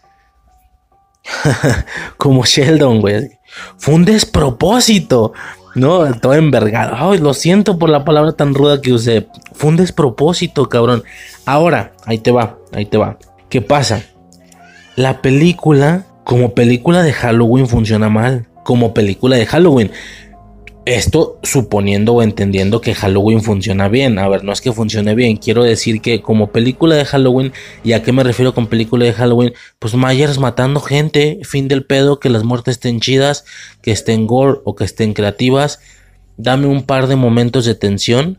como 2.16 2.44
Sheldon, 2.44 3.00
güey. 3.00 3.38
Fue 3.76 3.94
un 3.94 4.04
despropósito. 4.04 5.32
No, 5.74 6.12
todo 6.20 6.34
envergado. 6.34 6.94
Ay, 6.96 7.18
lo 7.18 7.34
siento 7.34 7.78
por 7.78 7.88
la 7.88 8.04
palabra 8.04 8.32
tan 8.32 8.54
ruda 8.54 8.80
que 8.80 8.92
usé. 8.92 9.28
Fue 9.54 9.70
un 9.70 9.76
despropósito, 9.76 10.68
cabrón. 10.68 11.02
Ahora, 11.46 11.92
ahí 12.04 12.18
te 12.18 12.30
va, 12.30 12.58
ahí 12.72 12.86
te 12.86 12.98
va. 12.98 13.18
¿Qué 13.48 13.62
pasa? 13.62 14.02
La 14.96 15.22
película, 15.22 16.06
como 16.24 16.54
película 16.54 17.02
de 17.02 17.12
Halloween, 17.12 17.66
funciona 17.66 18.08
mal. 18.08 18.48
Como 18.64 18.92
película 18.94 19.36
de 19.36 19.46
Halloween. 19.46 19.90
Esto 20.84 21.38
suponiendo 21.44 22.14
o 22.14 22.22
entendiendo 22.22 22.80
que 22.80 22.94
Halloween 22.94 23.40
funciona 23.40 23.86
bien. 23.88 24.18
A 24.18 24.28
ver, 24.28 24.42
no 24.42 24.52
es 24.52 24.60
que 24.60 24.72
funcione 24.72 25.14
bien. 25.14 25.36
Quiero 25.36 25.62
decir 25.62 26.00
que 26.00 26.22
como 26.22 26.48
película 26.50 26.96
de 26.96 27.04
Halloween, 27.04 27.52
¿y 27.84 27.92
a 27.92 28.02
qué 28.02 28.10
me 28.10 28.24
refiero 28.24 28.52
con 28.52 28.66
película 28.66 29.04
de 29.04 29.12
Halloween? 29.12 29.52
Pues 29.78 29.94
Myers 29.94 30.40
matando 30.40 30.80
gente, 30.80 31.38
fin 31.44 31.68
del 31.68 31.84
pedo, 31.84 32.18
que 32.18 32.30
las 32.30 32.42
muertes 32.42 32.76
estén 32.76 32.98
chidas, 32.98 33.44
que 33.80 33.92
estén 33.92 34.26
gore 34.26 34.58
o 34.64 34.74
que 34.74 34.82
estén 34.82 35.14
creativas. 35.14 35.78
Dame 36.36 36.66
un 36.66 36.82
par 36.82 37.06
de 37.06 37.14
momentos 37.14 37.64
de 37.64 37.76
tensión. 37.76 38.38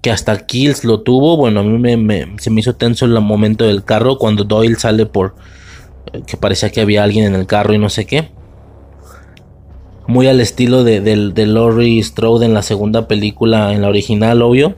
Que 0.00 0.10
hasta 0.10 0.46
Kills 0.46 0.82
lo 0.82 1.02
tuvo. 1.02 1.36
Bueno, 1.36 1.60
a 1.60 1.62
mí 1.62 1.96
me, 1.96 2.34
se 2.40 2.50
me 2.50 2.58
hizo 2.58 2.74
tenso 2.74 3.04
el 3.04 3.12
momento 3.20 3.64
del 3.64 3.84
carro 3.84 4.18
cuando 4.18 4.42
Doyle 4.42 4.74
sale 4.74 5.06
por... 5.06 5.36
eh, 6.12 6.22
Que 6.26 6.36
parecía 6.36 6.70
que 6.70 6.80
había 6.80 7.04
alguien 7.04 7.24
en 7.26 7.36
el 7.36 7.46
carro 7.46 7.72
y 7.72 7.78
no 7.78 7.88
sé 7.88 8.04
qué 8.04 8.41
muy 10.06 10.26
al 10.26 10.40
estilo 10.40 10.84
de, 10.84 11.00
de, 11.00 11.46
Laurie 11.46 12.02
Strode 12.02 12.46
en 12.46 12.54
la 12.54 12.62
segunda 12.62 13.08
película, 13.08 13.72
en 13.72 13.82
la 13.82 13.88
original, 13.88 14.42
obvio. 14.42 14.76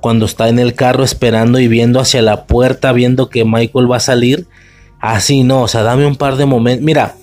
Cuando 0.00 0.26
está 0.26 0.48
en 0.48 0.58
el 0.58 0.74
carro 0.74 1.04
esperando 1.04 1.58
y 1.58 1.68
viendo 1.68 2.00
hacia 2.00 2.22
la 2.22 2.46
puerta, 2.46 2.92
viendo 2.92 3.28
que 3.28 3.44
Michael 3.44 3.90
va 3.90 3.96
a 3.96 4.00
salir. 4.00 4.46
Así 5.00 5.44
no, 5.44 5.62
o 5.62 5.68
sea, 5.68 5.82
dame 5.82 6.06
un 6.06 6.16
par 6.16 6.36
de 6.36 6.46
momentos. 6.46 6.84
Mira, 6.84 7.14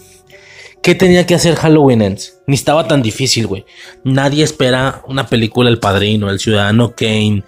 ¿qué 0.82 0.96
tenía 0.96 1.26
que 1.26 1.36
hacer 1.36 1.56
Halloween 1.56 2.02
Ends? 2.02 2.38
Ni 2.48 2.56
estaba 2.56 2.88
tan 2.88 3.02
difícil, 3.02 3.48
güey. 3.48 3.66
Nadie 4.04 4.44
espera 4.44 5.02
una 5.08 5.28
película 5.28 5.70
El 5.70 5.80
Padrino, 5.80 6.30
El 6.30 6.40
Ciudadano 6.40 6.94
Kane, 6.96 7.44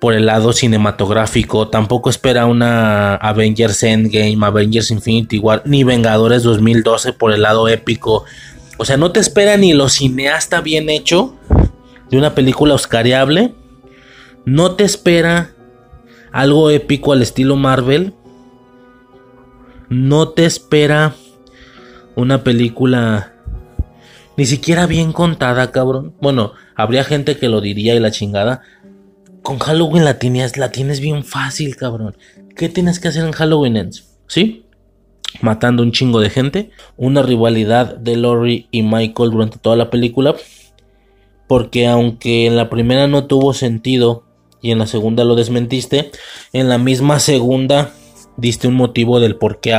por 0.00 0.14
el 0.14 0.26
lado 0.26 0.52
cinematográfico. 0.52 1.68
Tampoco 1.68 2.10
espera 2.10 2.46
una 2.46 3.14
Avengers 3.16 3.82
Endgame, 3.82 4.38
Avengers 4.40 4.90
Infinity 4.90 5.38
War, 5.38 5.62
ni 5.66 5.84
Vengadores 5.84 6.42
2012 6.42 7.12
por 7.12 7.32
el 7.32 7.42
lado 7.42 7.68
épico. 7.68 8.24
O 8.78 8.84
sea, 8.86 8.96
no 8.96 9.12
te 9.12 9.20
espera 9.20 9.58
ni 9.58 9.74
lo 9.74 9.88
cineasta 9.90 10.62
bien 10.62 10.88
hecho 10.88 11.36
de 12.10 12.16
una 12.16 12.34
película 12.34 12.74
oscariable. 12.74 13.54
No 14.46 14.72
te 14.74 14.84
espera 14.84 15.52
algo 16.32 16.70
épico 16.70 17.12
al 17.12 17.20
estilo 17.20 17.56
Marvel. 17.56 18.14
No 19.90 20.30
te 20.30 20.46
espera 20.46 21.14
una 22.16 22.42
película 22.42 23.34
ni 24.38 24.46
siquiera 24.46 24.86
bien 24.86 25.12
contada, 25.12 25.70
cabrón. 25.70 26.14
Bueno, 26.22 26.52
habría 26.74 27.04
gente 27.04 27.36
que 27.36 27.50
lo 27.50 27.60
diría 27.60 27.94
y 27.94 28.00
la 28.00 28.10
chingada 28.10 28.62
con 29.42 29.58
Halloween 29.58 30.04
la 30.04 30.18
tienes, 30.18 30.56
la 30.56 30.70
tienes 30.70 31.00
bien 31.00 31.24
fácil, 31.24 31.76
cabrón. 31.76 32.16
¿Qué 32.56 32.68
tienes 32.68 33.00
que 33.00 33.08
hacer 33.08 33.24
en 33.24 33.32
Halloween 33.32 33.76
Ends? 33.76 34.18
¿Sí? 34.26 34.66
Matando 35.40 35.82
un 35.82 35.92
chingo 35.92 36.20
de 36.20 36.30
gente. 36.30 36.70
Una 36.96 37.22
rivalidad 37.22 37.96
de 37.96 38.16
Laurie 38.16 38.66
y 38.70 38.82
Michael 38.82 39.30
durante 39.30 39.58
toda 39.58 39.76
la 39.76 39.90
película. 39.90 40.34
Porque 41.48 41.86
aunque 41.86 42.46
en 42.46 42.56
la 42.56 42.70
primera 42.70 43.06
no 43.06 43.26
tuvo 43.26 43.54
sentido 43.54 44.24
y 44.62 44.72
en 44.72 44.78
la 44.78 44.86
segunda 44.86 45.24
lo 45.24 45.34
desmentiste, 45.34 46.10
en 46.52 46.68
la 46.68 46.78
misma 46.78 47.18
segunda 47.18 47.92
diste 48.36 48.68
un 48.68 48.74
motivo 48.74 49.20
del 49.20 49.36
por 49.36 49.60
qué 49.60 49.74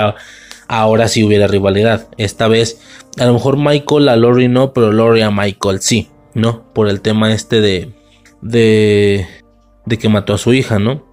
ahora 0.67 1.07
sí 1.07 1.23
hubiera 1.23 1.47
rivalidad. 1.47 2.07
Esta 2.17 2.47
vez, 2.47 2.81
a 3.19 3.25
lo 3.25 3.33
mejor 3.33 3.57
Michael 3.57 4.09
a 4.09 4.15
Laurie 4.15 4.49
no, 4.49 4.73
pero 4.73 4.91
Laurie 4.91 5.23
a 5.23 5.31
Michael 5.31 5.81
sí, 5.81 6.09
¿no? 6.33 6.63
Por 6.73 6.89
el 6.89 7.01
tema 7.01 7.31
este 7.31 7.61
de... 7.61 7.93
de 8.41 9.27
de 9.85 9.97
que 9.97 10.09
mató 10.09 10.33
a 10.33 10.37
su 10.37 10.53
hija, 10.53 10.79
¿no? 10.79 11.05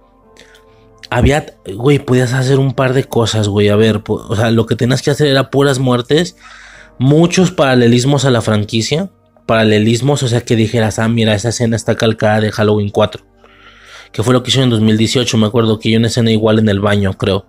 Había, 1.09 1.45
güey, 1.75 1.99
podías 1.99 2.33
hacer 2.33 2.59
un 2.59 2.73
par 2.73 2.93
de 2.93 3.03
cosas, 3.03 3.47
güey. 3.47 3.69
A 3.69 3.75
ver, 3.75 4.01
o 4.05 4.35
sea, 4.35 4.51
lo 4.51 4.65
que 4.65 4.75
tenías 4.75 5.01
que 5.01 5.09
hacer 5.11 5.27
era 5.27 5.49
puras 5.49 5.79
muertes, 5.79 6.35
muchos 6.99 7.51
paralelismos 7.51 8.25
a 8.25 8.29
la 8.29 8.41
franquicia, 8.41 9.09
paralelismos, 9.47 10.21
o 10.21 10.27
sea, 10.27 10.41
que 10.41 10.55
dijeras, 10.55 10.99
ah, 10.99 11.07
mira, 11.07 11.33
esa 11.33 11.49
escena 11.49 11.75
está 11.75 11.95
calcada 11.95 12.41
de 12.41 12.51
Halloween 12.51 12.89
4, 12.89 13.25
que 14.11 14.21
fue 14.21 14.33
lo 14.33 14.43
que 14.43 14.51
hizo 14.51 14.61
en 14.61 14.69
2018, 14.69 15.37
me 15.37 15.47
acuerdo 15.47 15.79
que 15.79 15.89
hay 15.89 15.95
una 15.95 16.07
escena 16.07 16.31
igual 16.31 16.59
en 16.59 16.69
el 16.69 16.79
baño, 16.79 17.17
creo. 17.17 17.47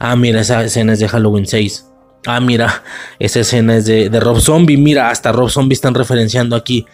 Ah, 0.00 0.16
mira, 0.16 0.40
esa 0.40 0.64
escena 0.64 0.92
es 0.92 0.98
de 0.98 1.08
Halloween 1.08 1.46
6. 1.46 1.86
Ah, 2.26 2.40
mira, 2.40 2.82
esa 3.18 3.40
escena 3.40 3.76
es 3.76 3.86
de, 3.86 4.10
de 4.10 4.20
Rob 4.20 4.40
Zombie. 4.40 4.76
Mira, 4.76 5.10
hasta 5.10 5.32
Rob 5.32 5.50
Zombie 5.50 5.74
están 5.74 5.94
referenciando 5.94 6.56
aquí 6.56 6.86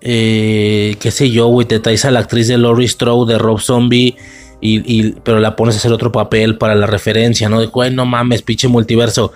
eh, 0.00 0.96
qué 1.00 1.10
sé 1.10 1.30
yo, 1.30 1.48
güey, 1.48 1.66
te 1.66 1.80
traes 1.80 2.04
a 2.04 2.10
la 2.10 2.20
actriz 2.20 2.48
de 2.48 2.58
Laurie 2.58 2.88
Strode 2.88 3.32
de 3.32 3.38
Rob 3.38 3.60
Zombie, 3.60 4.16
y, 4.60 5.12
pero 5.22 5.38
la 5.38 5.54
pones 5.54 5.76
a 5.76 5.78
hacer 5.78 5.92
otro 5.92 6.10
papel 6.10 6.58
para 6.58 6.74
la 6.74 6.86
referencia, 6.86 7.48
¿no? 7.48 7.60
De, 7.60 7.66
güey, 7.66 7.92
no 7.92 8.06
mames, 8.06 8.42
pinche 8.42 8.68
multiverso. 8.68 9.32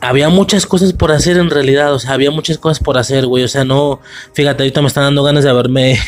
Había 0.00 0.28
muchas 0.28 0.66
cosas 0.66 0.92
por 0.92 1.12
hacer 1.12 1.36
en 1.36 1.50
realidad, 1.50 1.92
o 1.94 1.98
sea, 1.98 2.12
había 2.12 2.30
muchas 2.30 2.58
cosas 2.58 2.82
por 2.82 2.98
hacer, 2.98 3.26
güey, 3.26 3.44
o 3.44 3.48
sea, 3.48 3.64
no, 3.64 4.00
fíjate, 4.32 4.62
ahorita 4.62 4.80
me 4.82 4.88
están 4.88 5.04
dando 5.04 5.22
ganas 5.22 5.44
de 5.44 5.50
haberme 5.50 5.98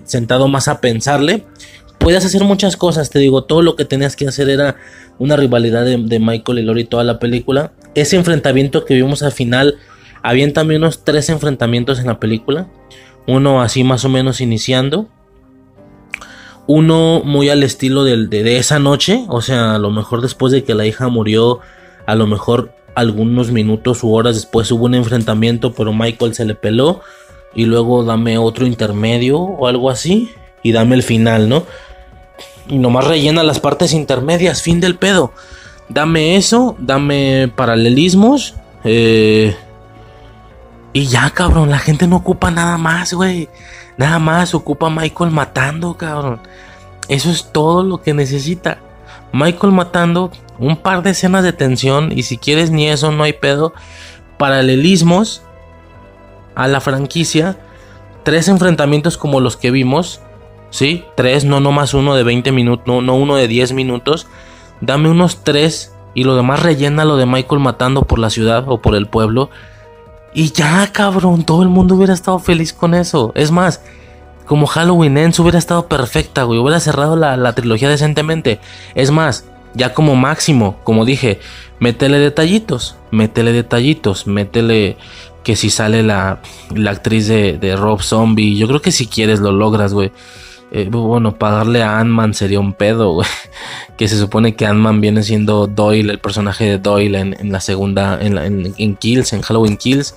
sentado 0.04 0.48
más 0.48 0.68
a 0.68 0.80
pensarle. 0.80 1.44
Puedes 1.98 2.24
hacer 2.24 2.42
muchas 2.44 2.76
cosas, 2.76 3.10
te 3.10 3.18
digo, 3.18 3.44
todo 3.44 3.62
lo 3.62 3.76
que 3.76 3.84
tenías 3.84 4.16
que 4.16 4.26
hacer 4.26 4.50
era 4.50 4.76
una 5.18 5.36
rivalidad 5.36 5.84
de, 5.84 5.96
de 5.96 6.18
Michael 6.18 6.58
y 6.58 6.62
Laurie 6.62 6.84
toda 6.84 7.04
la 7.04 7.18
película. 7.18 7.72
Ese 7.94 8.16
enfrentamiento 8.16 8.84
que 8.84 8.94
vimos 8.94 9.22
al 9.22 9.32
final, 9.32 9.78
habían 10.24 10.52
también 10.52 10.82
unos 10.82 11.04
tres 11.04 11.28
enfrentamientos 11.28 12.00
en 12.00 12.06
la 12.06 12.18
película 12.18 12.66
uno 13.26 13.62
así 13.62 13.84
más 13.84 14.04
o 14.04 14.08
menos 14.08 14.40
iniciando. 14.40 15.08
Uno 16.66 17.22
muy 17.24 17.50
al 17.50 17.62
estilo 17.62 18.04
de, 18.04 18.26
de, 18.26 18.56
esa 18.56 18.78
noche, 18.78 19.24
o 19.28 19.42
sea, 19.42 19.74
a 19.74 19.78
lo 19.78 19.90
mejor 19.90 20.22
después 20.22 20.50
de 20.50 20.64
que 20.64 20.74
la 20.74 20.86
hija 20.86 21.08
murió, 21.08 21.60
a 22.06 22.14
lo 22.14 22.26
mejor 22.26 22.74
algunos 22.94 23.50
minutos 23.50 24.02
u 24.02 24.14
horas 24.14 24.34
después 24.36 24.70
hubo 24.72 24.86
un 24.86 24.94
enfrentamiento, 24.94 25.74
pero 25.74 25.92
Michael 25.92 26.34
se 26.34 26.44
le 26.44 26.54
peló. 26.54 27.00
Y 27.54 27.66
luego 27.66 28.02
dame 28.02 28.36
otro 28.38 28.66
intermedio 28.66 29.38
o 29.38 29.66
algo 29.68 29.90
así. 29.90 30.30
Y 30.62 30.72
dame 30.72 30.96
el 30.96 31.02
final, 31.02 31.48
¿no? 31.48 31.64
Y 32.68 32.78
nomás 32.78 33.06
rellena 33.06 33.42
las 33.42 33.60
partes 33.60 33.92
intermedias, 33.92 34.62
fin 34.62 34.80
del 34.80 34.96
pedo. 34.96 35.32
Dame 35.88 36.36
eso, 36.36 36.76
dame 36.78 37.52
paralelismos. 37.54 38.54
Eh, 38.84 39.54
y 40.94 41.08
ya, 41.08 41.28
cabrón, 41.30 41.70
la 41.70 41.80
gente 41.80 42.06
no 42.06 42.14
ocupa 42.14 42.52
nada 42.52 42.78
más, 42.78 43.12
güey. 43.12 43.48
Nada 43.96 44.20
más 44.20 44.54
ocupa 44.54 44.88
Michael 44.90 45.32
matando, 45.32 45.96
cabrón. 45.96 46.40
Eso 47.08 47.32
es 47.32 47.50
todo 47.50 47.82
lo 47.82 48.00
que 48.00 48.14
necesita. 48.14 48.78
Michael 49.32 49.72
matando, 49.72 50.30
un 50.60 50.76
par 50.76 51.02
de 51.02 51.10
escenas 51.10 51.42
de 51.42 51.52
tensión 51.52 52.12
y 52.12 52.22
si 52.22 52.38
quieres 52.38 52.70
ni 52.70 52.88
eso 52.88 53.10
no 53.10 53.24
hay 53.24 53.32
pedo. 53.32 53.74
Paralelismos 54.38 55.42
a 56.54 56.68
la 56.68 56.80
franquicia. 56.80 57.58
Tres 58.22 58.46
enfrentamientos 58.46 59.18
como 59.18 59.40
los 59.40 59.56
que 59.56 59.72
vimos. 59.72 60.20
¿Sí? 60.70 61.04
Tres, 61.16 61.44
no, 61.44 61.58
no 61.58 61.72
más 61.72 61.92
uno 61.94 62.14
de 62.14 62.22
20 62.22 62.52
minutos, 62.52 62.86
no, 62.86 63.02
no 63.02 63.16
uno 63.16 63.34
de 63.34 63.48
10 63.48 63.72
minutos. 63.72 64.28
Dame 64.80 65.08
unos 65.08 65.42
tres 65.42 65.92
y 66.14 66.22
lo 66.22 66.36
demás 66.36 66.62
rellena 66.62 67.04
lo 67.04 67.16
de 67.16 67.26
Michael 67.26 67.60
matando 67.60 68.02
por 68.02 68.20
la 68.20 68.30
ciudad 68.30 68.64
o 68.68 68.80
por 68.80 68.94
el 68.94 69.06
pueblo. 69.08 69.50
Y 70.34 70.50
ya, 70.50 70.90
cabrón, 70.92 71.44
todo 71.44 71.62
el 71.62 71.68
mundo 71.68 71.94
hubiera 71.94 72.12
estado 72.12 72.40
feliz 72.40 72.72
con 72.72 72.92
eso. 72.92 73.30
Es 73.36 73.52
más, 73.52 73.80
como 74.46 74.66
Halloween 74.66 75.16
Ends 75.16 75.38
hubiera 75.38 75.58
estado 75.58 75.86
perfecta, 75.88 76.42
güey. 76.42 76.58
Hubiera 76.58 76.80
cerrado 76.80 77.16
la, 77.16 77.52
trilogía 77.54 77.88
decentemente. 77.88 78.58
Es 78.96 79.12
más, 79.12 79.46
ya 79.74 79.94
como 79.94 80.16
máximo, 80.16 80.76
como 80.82 81.04
dije, 81.04 81.38
métele 81.78 82.18
detallitos, 82.18 82.96
métele 83.12 83.52
detallitos, 83.52 84.26
métele 84.26 84.96
que 85.44 85.54
si 85.54 85.70
sale 85.70 86.02
la, 86.02 86.40
la 86.74 86.90
actriz 86.90 87.28
de, 87.28 87.56
de, 87.58 87.76
Rob 87.76 88.02
Zombie. 88.02 88.56
Yo 88.56 88.66
creo 88.66 88.82
que 88.82 88.92
si 88.92 89.06
quieres 89.06 89.38
lo 89.38 89.52
logras, 89.52 89.94
güey. 89.94 90.10
Eh, 90.76 90.88
bueno, 90.90 91.38
pagarle 91.38 91.84
a 91.84 92.00
Ant-Man 92.00 92.34
sería 92.34 92.58
un 92.58 92.72
pedo, 92.72 93.12
güey. 93.12 93.28
Que 93.96 94.08
se 94.08 94.18
supone 94.18 94.56
que 94.56 94.66
Ant-Man 94.66 95.00
viene 95.00 95.22
siendo 95.22 95.68
Doyle, 95.68 96.10
el 96.10 96.18
personaje 96.18 96.64
de 96.64 96.78
Doyle 96.78 97.14
en, 97.14 97.52
la 97.52 97.60
segunda, 97.60 98.18
en, 98.20 98.96
Kills, 98.96 99.32
en 99.32 99.42
Halloween 99.42 99.76
Kills. 99.76 100.16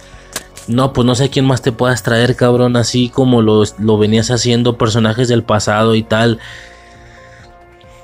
No, 0.68 0.93
pues 0.93 1.05
no 1.05 1.14
sé 1.14 1.30
quién 1.30 1.45
más 1.45 1.62
te 1.62 1.72
puedas 1.72 2.01
traer, 2.01 2.36
cabrón, 2.36 2.76
así 2.76 3.10
como 3.10 3.43
lo, 3.43 3.64
lo 3.78 3.99
venías 3.99 4.32
haciendo 4.32 4.80
personajes 4.80 5.28
del 5.28 5.43
pasado 5.43 5.93
y 5.93 6.01
tal. 6.01 6.39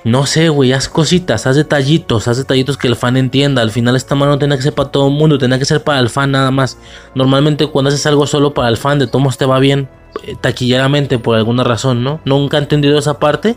No 0.04 0.28
sé, 0.28 0.50
güey, 0.50 0.74
haz 0.74 0.90
cositas, 0.90 1.48
haz 1.48 1.56
detallitos, 1.56 2.28
haz 2.28 2.38
detallitos 2.38 2.78
que 2.78 2.88
el 2.88 2.96
fan 2.96 3.18
entienda. 3.18 3.64
Al 3.64 3.72
final 3.72 3.96
esta 3.96 4.14
mano 4.14 4.34
no 4.34 4.38
tenía 4.38 4.58
que 4.58 4.64
ser 4.64 4.74
para 4.74 4.92
todo 4.92 5.08
el 5.08 5.16
mundo, 5.16 5.40
tenía 5.40 5.58
que 5.58 5.66
ser 5.66 5.84
para 5.84 6.00
el 6.00 6.10
fan 6.12 6.30
nada 6.30 6.52
más. 6.52 6.78
Normalmente 7.16 7.66
cuando 7.66 7.90
haces 7.90 8.06
algo 8.06 8.28
solo 8.28 8.54
para 8.54 8.70
el 8.70 8.78
fan, 8.78 9.00
de 9.00 9.08
todos 9.08 9.40
te 9.40 9.48
va 9.48 9.58
bien 9.58 9.90
taquilleramente 10.42 11.20
por 11.20 11.36
alguna 11.36 11.64
razón, 11.64 12.04
¿no? 12.04 12.20
Nunca 12.26 12.58
he 12.58 12.62
entendido 12.62 12.98
esa 12.98 13.20
parte. 13.20 13.56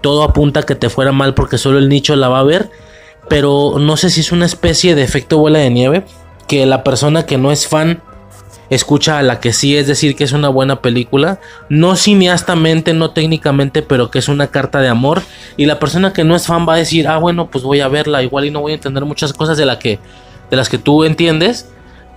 Todo 0.00 0.22
apunta 0.22 0.60
a 0.60 0.62
que 0.64 0.74
te 0.74 0.90
fuera 0.90 1.12
mal 1.12 1.34
porque 1.34 1.58
solo 1.58 1.78
el 1.78 1.88
nicho 1.88 2.16
la 2.16 2.28
va 2.28 2.40
a 2.40 2.44
ver. 2.44 2.70
Pero 3.28 3.76
no 3.78 3.96
sé 3.96 4.10
si 4.10 4.20
es 4.20 4.32
una 4.32 4.46
especie 4.46 4.94
de 4.94 5.02
efecto 5.02 5.38
bola 5.38 5.60
de 5.60 5.70
nieve. 5.70 6.04
Que 6.48 6.66
la 6.66 6.82
persona 6.84 7.24
que 7.24 7.38
no 7.38 7.52
es 7.52 7.68
fan 7.68 8.02
escucha 8.74 9.18
a 9.18 9.22
la 9.22 9.38
que 9.38 9.52
sí 9.52 9.76
es 9.76 9.86
decir 9.86 10.16
que 10.16 10.24
es 10.24 10.32
una 10.32 10.48
buena 10.48 10.80
película, 10.80 11.40
no 11.68 11.94
cineastamente, 11.94 12.94
no 12.94 13.10
técnicamente, 13.10 13.82
pero 13.82 14.10
que 14.10 14.18
es 14.18 14.28
una 14.28 14.46
carta 14.46 14.80
de 14.80 14.88
amor. 14.88 15.22
Y 15.58 15.66
la 15.66 15.78
persona 15.78 16.14
que 16.14 16.24
no 16.24 16.34
es 16.34 16.46
fan 16.46 16.66
va 16.66 16.74
a 16.74 16.78
decir, 16.78 17.06
ah, 17.06 17.18
bueno, 17.18 17.50
pues 17.50 17.64
voy 17.64 17.80
a 17.80 17.88
verla, 17.88 18.22
igual 18.22 18.46
y 18.46 18.50
no 18.50 18.60
voy 18.60 18.72
a 18.72 18.76
entender 18.76 19.04
muchas 19.04 19.34
cosas 19.34 19.58
de, 19.58 19.66
la 19.66 19.78
que, 19.78 19.98
de 20.50 20.56
las 20.56 20.70
que 20.70 20.78
tú 20.78 21.04
entiendes. 21.04 21.68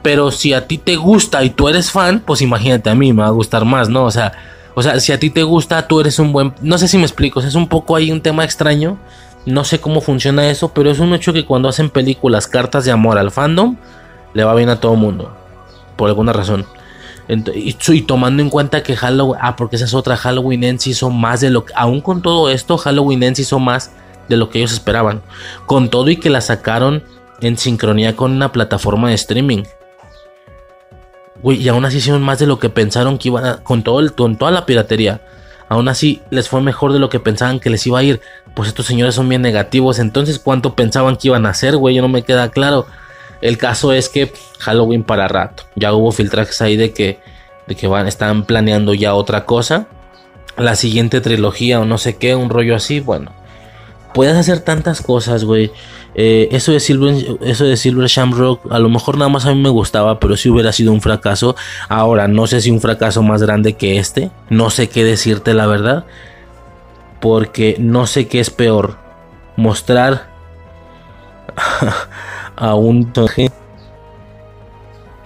Pero 0.06 0.30
si 0.30 0.54
a 0.54 0.68
ti 0.68 0.78
te 0.78 0.98
gusta 0.98 1.44
y 1.44 1.50
tú 1.50 1.68
eres 1.68 1.90
fan, 1.90 2.22
pues 2.24 2.44
imagínate 2.44 2.92
a 2.92 2.94
mí, 2.94 3.12
me 3.12 3.24
va 3.24 3.30
a 3.30 3.32
gustar 3.32 3.66
más, 3.66 3.90
¿no? 3.90 4.04
O 4.04 4.12
sea, 4.12 4.34
o 4.76 4.84
sea, 4.84 5.00
si 5.00 5.12
a 5.12 5.20
ti 5.20 5.32
te 5.32 5.42
gusta, 5.42 5.88
tú 5.88 6.00
eres 6.00 6.20
un 6.20 6.32
buen... 6.32 6.54
No 6.62 6.78
sé 6.78 6.88
si 6.88 7.00
me 7.00 7.06
explico, 7.06 7.40
es 7.40 7.56
un 7.56 7.68
poco 7.68 7.96
ahí 7.96 8.12
un 8.12 8.22
tema 8.22 8.44
extraño. 8.44 9.00
No 9.48 9.64
sé 9.64 9.80
cómo 9.80 10.02
funciona 10.02 10.48
eso, 10.48 10.70
pero 10.76 10.92
es 10.92 11.00
un 11.00 11.16
hecho 11.16 11.34
que 11.34 11.44
cuando 11.44 11.70
hacen 11.70 11.90
películas, 11.90 12.46
cartas 12.46 12.86
de 12.86 12.92
amor 12.92 13.18
al 13.18 13.32
fandom, 13.32 13.78
le 14.36 14.44
va 14.44 14.54
bien 14.54 14.70
a 14.70 14.80
todo 14.80 14.94
mundo 14.94 15.36
por 15.96 16.08
alguna 16.08 16.34
razón. 16.34 16.68
Y, 17.56 18.02
tomando 18.04 18.44
en 18.44 18.52
cuenta 18.52 18.84
que 18.84 18.96
Halloween, 18.96 19.40
ah, 19.42 19.56
porque 19.56 19.78
esa 19.78 19.86
es 19.86 19.96
otra, 19.96 20.18
Halloween 20.18 20.66
Ends 20.66 20.86
hizo 20.86 21.10
más 21.10 21.42
de 21.42 21.50
lo 21.50 21.66
que, 21.66 21.74
aún 21.76 22.00
con 22.02 22.22
todo 22.22 22.52
esto, 22.52 22.78
Halloween 22.78 23.24
Ends 23.24 23.40
hizo 23.40 23.58
más 23.58 23.90
de 24.30 24.38
lo 24.38 24.52
que 24.52 24.60
ellos 24.60 24.72
esperaban. 24.72 25.24
Con 25.66 25.90
todo 25.90 26.12
y 26.12 26.18
que 26.18 26.30
la 26.30 26.42
sacaron 26.42 27.02
en 27.42 27.58
sincronía 27.58 28.16
con 28.16 28.34
una 28.34 28.52
plataforma 28.52 29.10
de 29.10 29.16
streaming. 29.16 29.64
Y 31.44 31.68
aún 31.68 31.86
así 31.86 31.98
hicieron 31.98 32.24
más 32.24 32.40
de 32.40 32.48
lo 32.48 32.60
que 32.60 32.70
pensaron 32.70 33.18
que 33.18 33.30
iban 33.30 33.46
a, 33.46 33.58
con, 33.58 33.84
todo 33.84 34.00
el, 34.00 34.14
con 34.14 34.38
toda 34.38 34.52
la 34.52 34.66
piratería. 34.66 35.22
Aún 35.68 35.88
así 35.88 36.22
les 36.30 36.48
fue 36.48 36.62
mejor 36.62 36.94
de 36.94 37.00
lo 37.00 37.10
que 37.10 37.20
pensaban 37.20 37.60
que 37.60 37.70
les 37.70 37.86
iba 37.88 38.00
a 38.00 38.04
ir. 38.04 38.22
Pues 38.54 38.70
estos 38.70 38.86
señores 38.86 39.16
son 39.16 39.28
bien 39.28 39.42
negativos. 39.42 40.00
Entonces, 40.00 40.40
¿cuánto 40.40 40.76
pensaban 40.76 41.18
que 41.18 41.28
iban 41.28 41.46
a 41.46 41.50
hacer, 41.50 41.76
güey? 41.78 41.98
No 42.00 42.08
me 42.08 42.24
queda 42.24 42.50
claro. 42.50 42.86
El 43.42 43.58
caso 43.58 43.92
es 43.92 44.10
que 44.10 44.32
Halloween 44.60 45.04
para 45.04 45.28
rato. 45.28 45.64
Ya 45.76 45.94
hubo 45.94 46.12
filtrajes 46.12 46.62
ahí 46.62 46.78
de 46.78 46.94
que, 46.94 47.20
de 47.68 47.76
que 47.76 47.88
van, 47.88 48.08
están 48.08 48.46
planeando 48.46 48.94
ya 48.94 49.14
otra 49.14 49.46
cosa. 49.46 49.88
La 50.58 50.76
siguiente 50.76 51.20
trilogía 51.20 51.80
o 51.82 51.86
no 51.86 51.98
sé 51.98 52.16
qué, 52.16 52.36
un 52.36 52.50
rollo 52.50 52.76
así. 52.76 53.00
Bueno, 53.00 53.32
puedes 54.14 54.38
hacer 54.38 54.62
tantas 54.62 55.02
cosas, 55.02 55.44
güey. 55.44 55.72
Eh, 56.16 56.48
eso, 56.52 56.72
de 56.72 56.80
Silver, 56.80 57.38
eso 57.42 57.66
de 57.66 57.76
Silver 57.76 58.08
Shamrock, 58.08 58.72
a 58.72 58.80
lo 58.80 58.90
mejor 58.90 59.18
nada 59.18 59.30
más 59.30 59.46
a 59.46 59.54
mí 59.54 59.62
me 59.62 59.70
gustaba, 59.70 60.20
pero 60.20 60.38
si 60.38 60.50
hubiera 60.50 60.72
sido 60.72 60.92
un 60.92 61.02
fracaso. 61.02 61.56
Ahora, 61.90 62.28
no 62.28 62.48
sé 62.48 62.62
si 62.62 62.72
un 62.72 62.82
fracaso 62.82 63.22
más 63.22 63.44
grande 63.44 63.74
que 63.74 63.98
este. 63.98 64.32
No 64.50 64.70
sé 64.70 64.90
qué 64.90 65.04
decirte 65.04 65.54
la 65.54 65.68
verdad. 65.68 66.06
Porque 67.20 67.76
no 67.80 68.08
sé 68.08 68.28
qué 68.28 68.40
es 68.40 68.50
peor. 68.50 68.98
Mostrar 69.58 70.30
a 72.56 72.76
un 72.76 73.12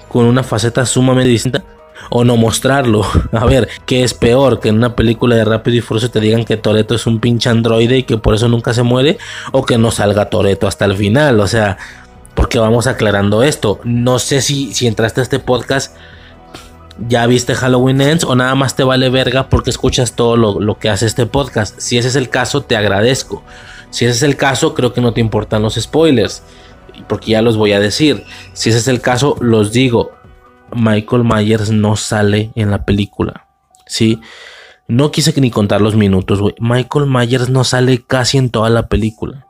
con 0.08 0.26
una 0.26 0.44
faceta 0.44 0.86
sumamente 0.86 1.30
distinta 1.30 1.64
o 2.10 2.24
no 2.24 2.38
mostrarlo. 2.38 3.06
A 3.32 3.46
ver, 3.46 3.70
¿qué 3.86 4.04
es 4.04 4.14
peor? 4.14 4.60
Que 4.60 4.70
en 4.70 4.76
una 4.76 4.96
película 4.96 5.36
de 5.36 5.46
Rápido 5.46 5.78
y 5.78 5.82
Furioso 5.82 6.10
te 6.10 6.20
digan 6.20 6.46
que 6.46 6.58
Toreto 6.58 6.96
es 6.96 7.06
un 7.06 7.20
pinche 7.20 7.50
androide 7.50 7.98
y 7.98 8.04
que 8.04 8.18
por 8.18 8.34
eso 8.34 8.48
nunca 8.48 8.74
se 8.74 8.84
muere 8.84 9.18
o 9.52 9.66
que 9.66 9.78
no 9.78 9.92
salga 9.92 10.30
Toreto 10.30 10.68
hasta 10.68 10.86
el 10.86 10.96
final. 10.96 11.40
O 11.40 11.48
sea, 11.48 11.78
porque 12.34 12.60
vamos 12.60 12.88
aclarando 12.88 13.44
esto. 13.44 13.80
No 13.84 14.20
sé 14.20 14.42
si, 14.42 14.74
si 14.74 14.88
entraste 14.88 15.22
a 15.22 15.24
este 15.24 15.40
podcast 15.40 15.96
ya 17.08 17.26
viste 17.28 17.56
Halloween 17.56 18.02
Ends 18.02 18.26
o 18.26 18.36
nada 18.36 18.56
más 18.56 18.76
te 18.76 18.84
vale 18.84 19.10
verga 19.10 19.48
porque 19.48 19.70
escuchas 19.70 20.14
todo 20.14 20.36
lo, 20.36 20.60
lo, 20.60 20.80
que 20.80 20.90
hace 20.90 21.06
este 21.06 21.26
podcast. 21.26 21.80
Si 21.80 21.98
ese 21.98 22.10
es 22.10 22.18
el 22.18 22.30
caso, 22.30 22.62
te 22.62 22.76
agradezco. 22.76 23.42
Si 23.90 24.06
ese 24.06 24.16
es 24.16 24.24
el 24.24 24.36
caso, 24.36 24.74
creo 24.74 24.92
que 24.92 25.00
no 25.00 25.14
te 25.14 25.22
importan 25.22 25.62
los 25.62 25.76
spoilers 25.76 26.44
porque 27.08 27.32
ya 27.32 27.42
los 27.42 27.58
voy 27.58 27.74
a 27.74 27.80
decir. 27.80 28.24
Si 28.54 28.70
ese 28.70 28.80
es 28.80 28.88
el 28.88 29.02
caso, 29.02 29.36
los 29.40 29.72
digo. 29.72 30.12
Michael 30.74 31.24
Myers 31.24 31.72
no 31.72 31.96
sale 31.96 32.52
en 32.56 32.72
la 32.72 32.86
película. 32.86 33.48
¿Sí? 33.86 34.22
No 34.88 35.12
quise 35.12 35.40
ni 35.40 35.52
contar 35.52 35.82
los 35.82 35.96
minutos, 35.96 36.42
güey. 36.42 36.56
Michael 36.60 37.06
Myers 37.08 37.50
no 37.50 37.64
sale 37.64 38.04
casi 38.06 38.38
en 38.38 38.50
toda 38.50 38.70
la 38.70 38.88
película. 38.88 39.48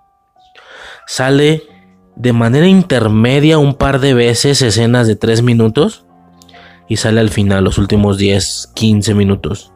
Sale 1.07 1.63
de 2.15 2.33
manera 2.33 2.67
intermedia 2.67 3.57
un 3.57 3.75
par 3.75 3.99
de 3.99 4.13
veces 4.13 4.61
escenas 4.61 5.07
de 5.07 5.15
3 5.15 5.41
minutos. 5.41 6.05
Y 6.87 6.97
sale 6.97 7.19
al 7.19 7.29
final, 7.29 7.63
los 7.63 7.77
últimos 7.77 8.17
10, 8.17 8.71
15 8.73 9.13
minutos. 9.13 9.71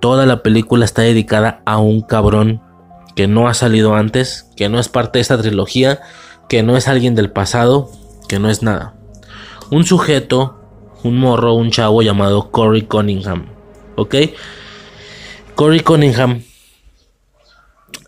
Toda 0.00 0.26
la 0.26 0.42
película 0.42 0.84
está 0.84 1.02
dedicada 1.02 1.62
a 1.64 1.78
un 1.78 2.02
cabrón 2.02 2.62
que 3.16 3.26
no 3.26 3.48
ha 3.48 3.54
salido 3.54 3.94
antes, 3.94 4.50
que 4.56 4.68
no 4.68 4.78
es 4.78 4.88
parte 4.88 5.18
de 5.18 5.22
esta 5.22 5.40
trilogía 5.40 6.00
que 6.50 6.64
no 6.64 6.76
es 6.76 6.88
alguien 6.88 7.14
del 7.14 7.30
pasado, 7.30 7.92
que 8.28 8.40
no 8.40 8.50
es 8.50 8.60
nada. 8.60 8.94
Un 9.70 9.84
sujeto, 9.84 10.58
un 11.04 11.18
morro, 11.18 11.54
un 11.54 11.70
chavo 11.70 12.02
llamado 12.02 12.50
Corey 12.50 12.82
Cunningham. 12.82 13.46
¿Ok? 13.96 14.16
Corey 15.54 15.80
Cunningham 15.80 16.42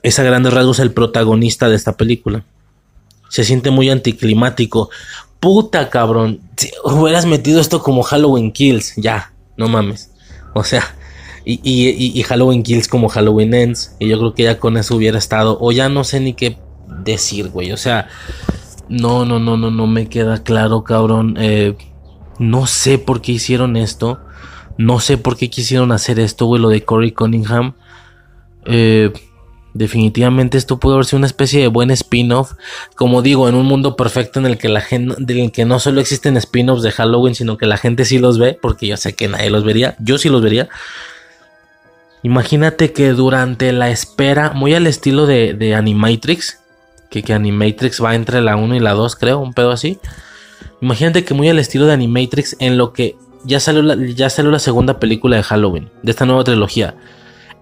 es 0.03 0.19
a 0.19 0.23
grandes 0.23 0.53
rasgos 0.53 0.81
el 0.81 0.93
protagonista 0.93 1.69
de 1.69 1.77
esta 1.77 1.97
película. 1.97 2.45
Se 3.29 3.45
siente 3.45 3.71
muy 3.71 3.91
anticlimático. 3.91 4.91
Puta 5.41 5.89
cabrón. 5.89 6.41
Hubieras 6.85 7.27
metido 7.27 7.61
esto 7.61 7.83
como 7.83 8.03
Halloween 8.03 8.53
Kills. 8.53 8.95
Ya, 8.97 9.33
no 9.57 9.69
mames. 9.69 10.11
O 10.55 10.65
sea, 10.65 10.97
y, 11.45 12.23
Halloween 12.25 12.63
Kills 12.63 12.89
como 12.89 13.09
Halloween 13.09 13.55
Ends. 13.55 13.97
Y 13.99 14.09
yo 14.09 14.19
creo 14.19 14.35
que 14.35 14.43
ya 14.45 14.59
con 14.59 14.77
eso 14.77 14.97
hubiera 14.97 15.19
estado. 15.19 15.59
O 15.61 15.73
ya 15.73 15.89
no 15.89 16.05
sé 16.05 16.21
ni 16.21 16.35
qué 16.35 16.59
decir, 17.05 17.49
güey. 17.49 17.73
O 17.73 17.77
sea, 17.77 18.09
no, 18.89 19.25
no, 19.25 19.39
no, 19.39 19.57
no, 19.57 19.71
no 19.71 19.87
me 19.87 20.09
queda 20.09 20.43
claro, 20.43 20.85
cabrón. 20.85 21.37
Eh, 21.39 21.77
no 22.39 22.67
sé 22.67 22.99
por 22.99 23.21
qué 23.21 23.33
hicieron 23.33 23.77
esto. 23.77 24.21
No 24.79 25.01
sé 25.01 25.19
por 25.19 25.37
qué 25.37 25.51
quisieron 25.51 25.93
hacer 25.93 26.19
esto, 26.19 26.47
güey, 26.47 26.61
lo 26.61 26.69
de 26.69 26.85
Corey 26.85 27.13
Cunningham. 27.13 27.75
Eh, 28.65 29.13
definitivamente 29.75 30.59
esto 30.59 30.79
pudo 30.79 30.95
haber 30.95 31.07
sido 31.07 31.19
una 31.19 31.27
especie 31.27 31.61
de 31.61 31.69
buen 31.69 31.91
spin-off. 31.91 32.53
Como 32.97 33.23
digo, 33.23 33.49
en 33.49 33.55
un 33.55 33.67
mundo 33.67 33.97
perfecto 33.97 34.41
en 34.41 34.47
el 34.47 34.59
que 34.59 34.69
la 34.69 34.81
gente, 34.81 35.15
en 35.33 35.39
el 35.39 35.53
que 35.53 35.65
no 35.65 35.79
solo 35.79 36.01
existen 36.01 36.37
spin-offs 36.37 36.83
de 36.83 36.93
Halloween, 36.93 37.35
sino 37.35 37.57
que 37.57 37.67
la 37.67 37.77
gente 37.77 38.05
sí 38.05 38.19
los 38.19 38.39
ve, 38.39 38.59
porque 38.61 38.87
yo 38.87 38.97
sé 38.97 39.15
que 39.15 39.29
nadie 39.29 39.51
los 39.51 39.65
vería. 39.65 39.97
Yo 40.01 40.19
sí 40.19 40.29
los 40.29 40.43
vería. 40.43 40.69
Imagínate 42.23 42.93
que 42.93 43.11
durante 43.11 43.73
la 43.73 43.91
espera, 43.91 44.53
muy 44.53 44.75
al 44.75 44.87
estilo 44.87 45.27
de, 45.27 45.55
de 45.55 45.75
Animatrix, 45.75 46.62
que, 47.21 47.33
Animatrix 47.35 48.03
va 48.03 48.15
entre 48.15 48.41
la 48.41 48.57
1 48.57 48.77
y 48.77 48.81
la 48.81 48.93
2, 48.93 49.17
creo, 49.17 49.41
un 49.41 49.53
pedo 49.53 49.71
así. 49.71 49.99
Imagínate 50.81 51.25
que 51.25 51.35
muy 51.35 51.49
al 51.49 51.59
estilo 51.59 51.87
de 51.87 51.93
Animatrix, 51.93 52.57
en 52.59 52.79
lo 52.79 52.93
que 52.93 53.17
ya 53.45 53.61
salió 53.61 53.83
la, 53.83 53.97
ya 53.97 54.31
salió 54.31 54.51
la 54.51 54.59
segunda 54.59 54.99
película 54.99 55.37
de 55.37 55.43
Halloween, 55.43 55.91
de 56.03 56.11
esta 56.11 56.25
nueva 56.25 56.45
trilogía. 56.45 56.97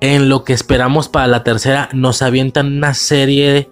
En 0.00 0.28
lo 0.28 0.44
que 0.44 0.52
esperamos 0.52 1.08
para 1.08 1.26
la 1.26 1.42
tercera, 1.42 1.88
nos 1.92 2.22
avientan 2.22 2.76
una 2.76 2.94
serie 2.94 3.68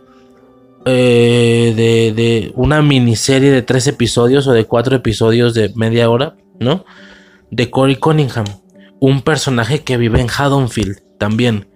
eh, 0.85 1.73
de, 1.77 2.13
de, 2.13 2.53
una 2.55 2.83
miniserie 2.83 3.51
de 3.51 3.63
tres 3.63 3.87
episodios 3.87 4.47
o 4.47 4.53
de 4.53 4.65
cuatro 4.65 4.97
episodios 4.97 5.55
de 5.55 5.73
media 5.75 6.11
hora, 6.11 6.37
¿no? 6.59 6.85
De 7.51 7.71
Corey 7.71 7.97
Cunningham, 7.97 8.47
un 9.01 9.23
personaje 9.23 9.83
que 9.83 9.97
vive 9.97 10.21
en 10.21 10.29
Haddonfield 10.29 10.99
también 11.19 11.69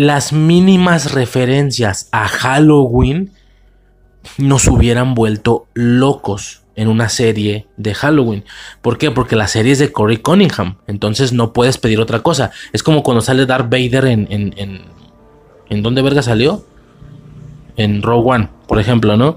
las 0.00 0.32
mínimas 0.32 1.12
referencias 1.12 2.08
a 2.10 2.26
Halloween 2.26 3.32
nos 4.38 4.66
hubieran 4.66 5.14
vuelto 5.14 5.66
locos 5.74 6.62
en 6.74 6.88
una 6.88 7.10
serie 7.10 7.66
de 7.76 7.92
Halloween. 7.92 8.44
¿Por 8.80 8.96
qué? 8.96 9.10
Porque 9.10 9.36
la 9.36 9.46
serie 9.46 9.72
es 9.72 9.78
de 9.78 9.92
Corey 9.92 10.16
Cunningham. 10.16 10.76
Entonces 10.86 11.34
no 11.34 11.52
puedes 11.52 11.76
pedir 11.76 12.00
otra 12.00 12.20
cosa. 12.20 12.50
Es 12.72 12.82
como 12.82 13.02
cuando 13.02 13.20
sale 13.20 13.44
Darth 13.44 13.70
Vader 13.70 14.06
en. 14.06 14.26
¿En, 14.30 14.54
en, 14.56 14.80
¿en 15.68 15.82
dónde 15.82 16.00
verga 16.00 16.22
salió? 16.22 16.64
En 17.76 18.00
Rogue 18.00 18.30
One, 18.30 18.48
por 18.66 18.80
ejemplo, 18.80 19.18
¿no? 19.18 19.36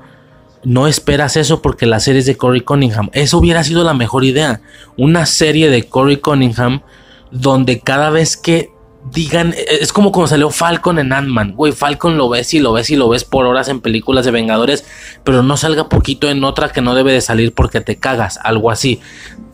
No 0.64 0.88
esperas 0.88 1.36
eso 1.36 1.62
porque 1.62 1.86
la 1.86 2.00
serie 2.00 2.20
es 2.20 2.26
de 2.26 2.38
Corey 2.38 2.62
Cunningham. 2.62 3.10
Eso 3.12 3.38
hubiera 3.38 3.66
sido 3.66 3.84
la 3.84 3.94
mejor 3.94 4.24
idea. 4.24 4.62
Una 4.96 5.26
serie 5.26 5.70
de 5.70 5.84
Corey 5.90 6.18
Cunningham 6.18 6.84
donde 7.32 7.82
cada 7.82 8.12
vez 8.12 8.38
que 8.38 8.73
digan, 9.12 9.54
es 9.58 9.94
como 9.94 10.12
cuando 10.12 10.28
salió 10.28 10.50
Falcon 10.50 11.00
en 11.00 11.14
Ant-Man, 11.14 11.54
güey, 11.56 11.72
Falcon 11.72 12.18
lo 12.18 12.30
ves 12.30 12.54
y 12.54 12.60
lo 12.60 12.74
ves 12.74 12.90
y 12.90 12.96
lo 12.96 13.10
ves 13.10 13.24
por 13.24 13.46
horas 13.46 13.68
en 13.68 13.82
películas 13.82 14.26
de 14.26 14.32
Vengadores, 14.32 14.86
pero 15.24 15.44
no 15.44 15.58
salga 15.58 15.90
poquito 15.90 16.30
en 16.30 16.44
otra 16.44 16.70
que 16.70 16.82
no 16.82 16.96
debe 16.96 17.14
de 17.14 17.22
salir 17.22 17.54
porque 17.54 17.82
te 17.82 17.98
cagas, 17.98 18.40
algo 18.44 18.72
así. 18.72 19.00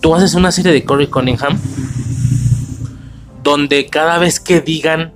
Tú 0.02 0.16
haces 0.16 0.34
una 0.34 0.52
serie 0.52 0.72
de 0.72 0.84
Corey 0.84 1.08
Cunningham 1.08 1.60
donde 3.44 3.88
cada 3.88 4.18
vez 4.18 4.40
que 4.40 4.62
digan 4.62 5.14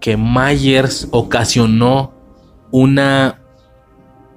que 0.00 0.16
Myers 0.16 1.08
ocasionó 1.10 2.14
una 2.70 3.40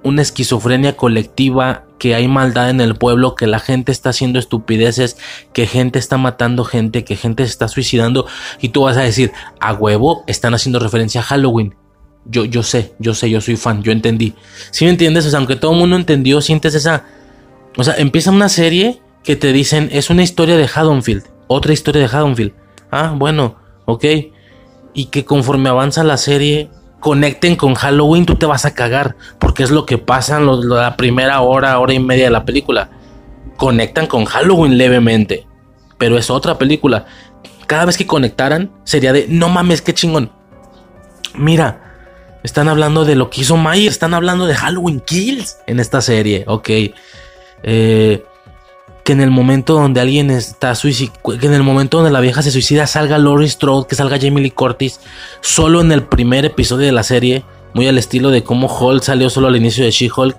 una 0.02 0.22
esquizofrenia 0.22 0.96
colectiva 0.96 1.84
que 2.02 2.16
hay 2.16 2.26
maldad 2.26 2.68
en 2.68 2.80
el 2.80 2.96
pueblo, 2.96 3.36
que 3.36 3.46
la 3.46 3.60
gente 3.60 3.92
está 3.92 4.10
haciendo 4.10 4.40
estupideces, 4.40 5.16
que 5.52 5.68
gente 5.68 6.00
está 6.00 6.16
matando 6.16 6.64
gente, 6.64 7.04
que 7.04 7.14
gente 7.14 7.44
se 7.44 7.50
está 7.50 7.68
suicidando 7.68 8.26
y 8.60 8.70
tú 8.70 8.82
vas 8.82 8.96
a 8.96 9.02
decir, 9.02 9.30
a 9.60 9.72
huevo, 9.72 10.24
están 10.26 10.52
haciendo 10.52 10.80
referencia 10.80 11.20
a 11.20 11.24
Halloween. 11.24 11.76
Yo, 12.24 12.44
yo 12.44 12.64
sé, 12.64 12.92
yo 12.98 13.14
sé, 13.14 13.30
yo 13.30 13.40
soy 13.40 13.54
fan, 13.54 13.84
yo 13.84 13.92
entendí. 13.92 14.34
Si 14.72 14.84
me 14.84 14.90
entiendes? 14.90 15.26
O 15.26 15.30
sea, 15.30 15.38
aunque 15.38 15.54
todo 15.54 15.74
el 15.74 15.78
mundo 15.78 15.94
entendió, 15.94 16.40
sientes 16.40 16.74
esa... 16.74 17.04
O 17.76 17.84
sea, 17.84 17.94
empieza 17.94 18.32
una 18.32 18.48
serie 18.48 19.00
que 19.22 19.36
te 19.36 19.52
dicen 19.52 19.88
es 19.92 20.10
una 20.10 20.24
historia 20.24 20.56
de 20.56 20.68
Haddonfield, 20.74 21.22
otra 21.46 21.72
historia 21.72 22.02
de 22.02 22.08
Haddonfield. 22.08 22.52
Ah, 22.90 23.14
bueno, 23.16 23.60
ok. 23.84 24.04
Y 24.92 25.04
que 25.04 25.24
conforme 25.24 25.68
avanza 25.68 26.02
la 26.02 26.16
serie 26.16 26.68
conecten 27.02 27.56
con 27.56 27.74
Halloween, 27.74 28.24
tú 28.24 28.36
te 28.36 28.46
vas 28.46 28.64
a 28.64 28.74
cagar, 28.74 29.16
porque 29.40 29.64
es 29.64 29.72
lo 29.72 29.86
que 29.86 29.98
pasa 29.98 30.36
en 30.38 30.68
la 30.68 30.96
primera 30.96 31.40
hora, 31.40 31.80
hora 31.80 31.92
y 31.92 31.98
media 31.98 32.26
de 32.26 32.30
la 32.30 32.44
película. 32.44 32.90
Conectan 33.56 34.06
con 34.06 34.24
Halloween 34.24 34.78
levemente, 34.78 35.44
pero 35.98 36.16
es 36.16 36.30
otra 36.30 36.58
película. 36.58 37.06
Cada 37.66 37.86
vez 37.86 37.96
que 37.96 38.06
conectaran 38.06 38.70
sería 38.84 39.12
de, 39.12 39.26
no 39.28 39.48
mames, 39.48 39.82
qué 39.82 39.92
chingón. 39.92 40.30
Mira, 41.34 42.38
están 42.44 42.68
hablando 42.68 43.04
de 43.04 43.16
lo 43.16 43.30
que 43.30 43.40
hizo 43.40 43.56
Myers, 43.56 43.94
están 43.94 44.14
hablando 44.14 44.46
de 44.46 44.54
Halloween 44.54 45.00
Kills 45.00 45.56
en 45.66 45.80
esta 45.80 46.00
serie, 46.02 46.44
ok. 46.46 46.70
Eh, 47.64 48.24
que 49.04 49.12
en 49.12 49.20
el 49.20 49.30
momento 49.30 49.74
donde 49.74 50.00
alguien 50.00 50.30
está 50.30 50.74
suicida, 50.74 51.12
que 51.40 51.46
en 51.46 51.54
el 51.54 51.62
momento 51.62 51.98
donde 51.98 52.12
la 52.12 52.20
vieja 52.20 52.42
se 52.42 52.50
suicida 52.50 52.86
salga 52.86 53.18
Laurie 53.18 53.48
Strode, 53.48 53.86
que 53.88 53.96
salga 53.96 54.18
Jamie 54.20 54.42
Lee 54.42 54.50
Curtis, 54.50 55.00
solo 55.40 55.80
en 55.80 55.90
el 55.90 56.04
primer 56.04 56.44
episodio 56.44 56.86
de 56.86 56.92
la 56.92 57.02
serie, 57.02 57.44
muy 57.74 57.88
al 57.88 57.98
estilo 57.98 58.30
de 58.30 58.44
cómo 58.44 58.68
Hulk 58.68 59.02
salió 59.02 59.30
solo 59.30 59.48
al 59.48 59.56
inicio 59.56 59.84
de 59.84 59.90
She-Hulk. 59.90 60.36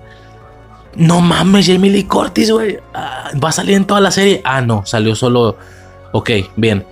No 0.96 1.20
mames, 1.20 1.66
Jamie 1.66 1.90
Lee 1.90 2.04
Curtis, 2.04 2.50
güey. 2.52 2.78
Ah, 2.94 3.30
va 3.42 3.48
a 3.48 3.52
salir 3.52 3.74
en 3.74 3.84
toda 3.84 4.00
la 4.00 4.10
serie. 4.10 4.40
Ah, 4.44 4.60
no, 4.60 4.86
salió 4.86 5.14
solo. 5.14 5.56
Ok, 6.12 6.30
bien. 6.56 6.86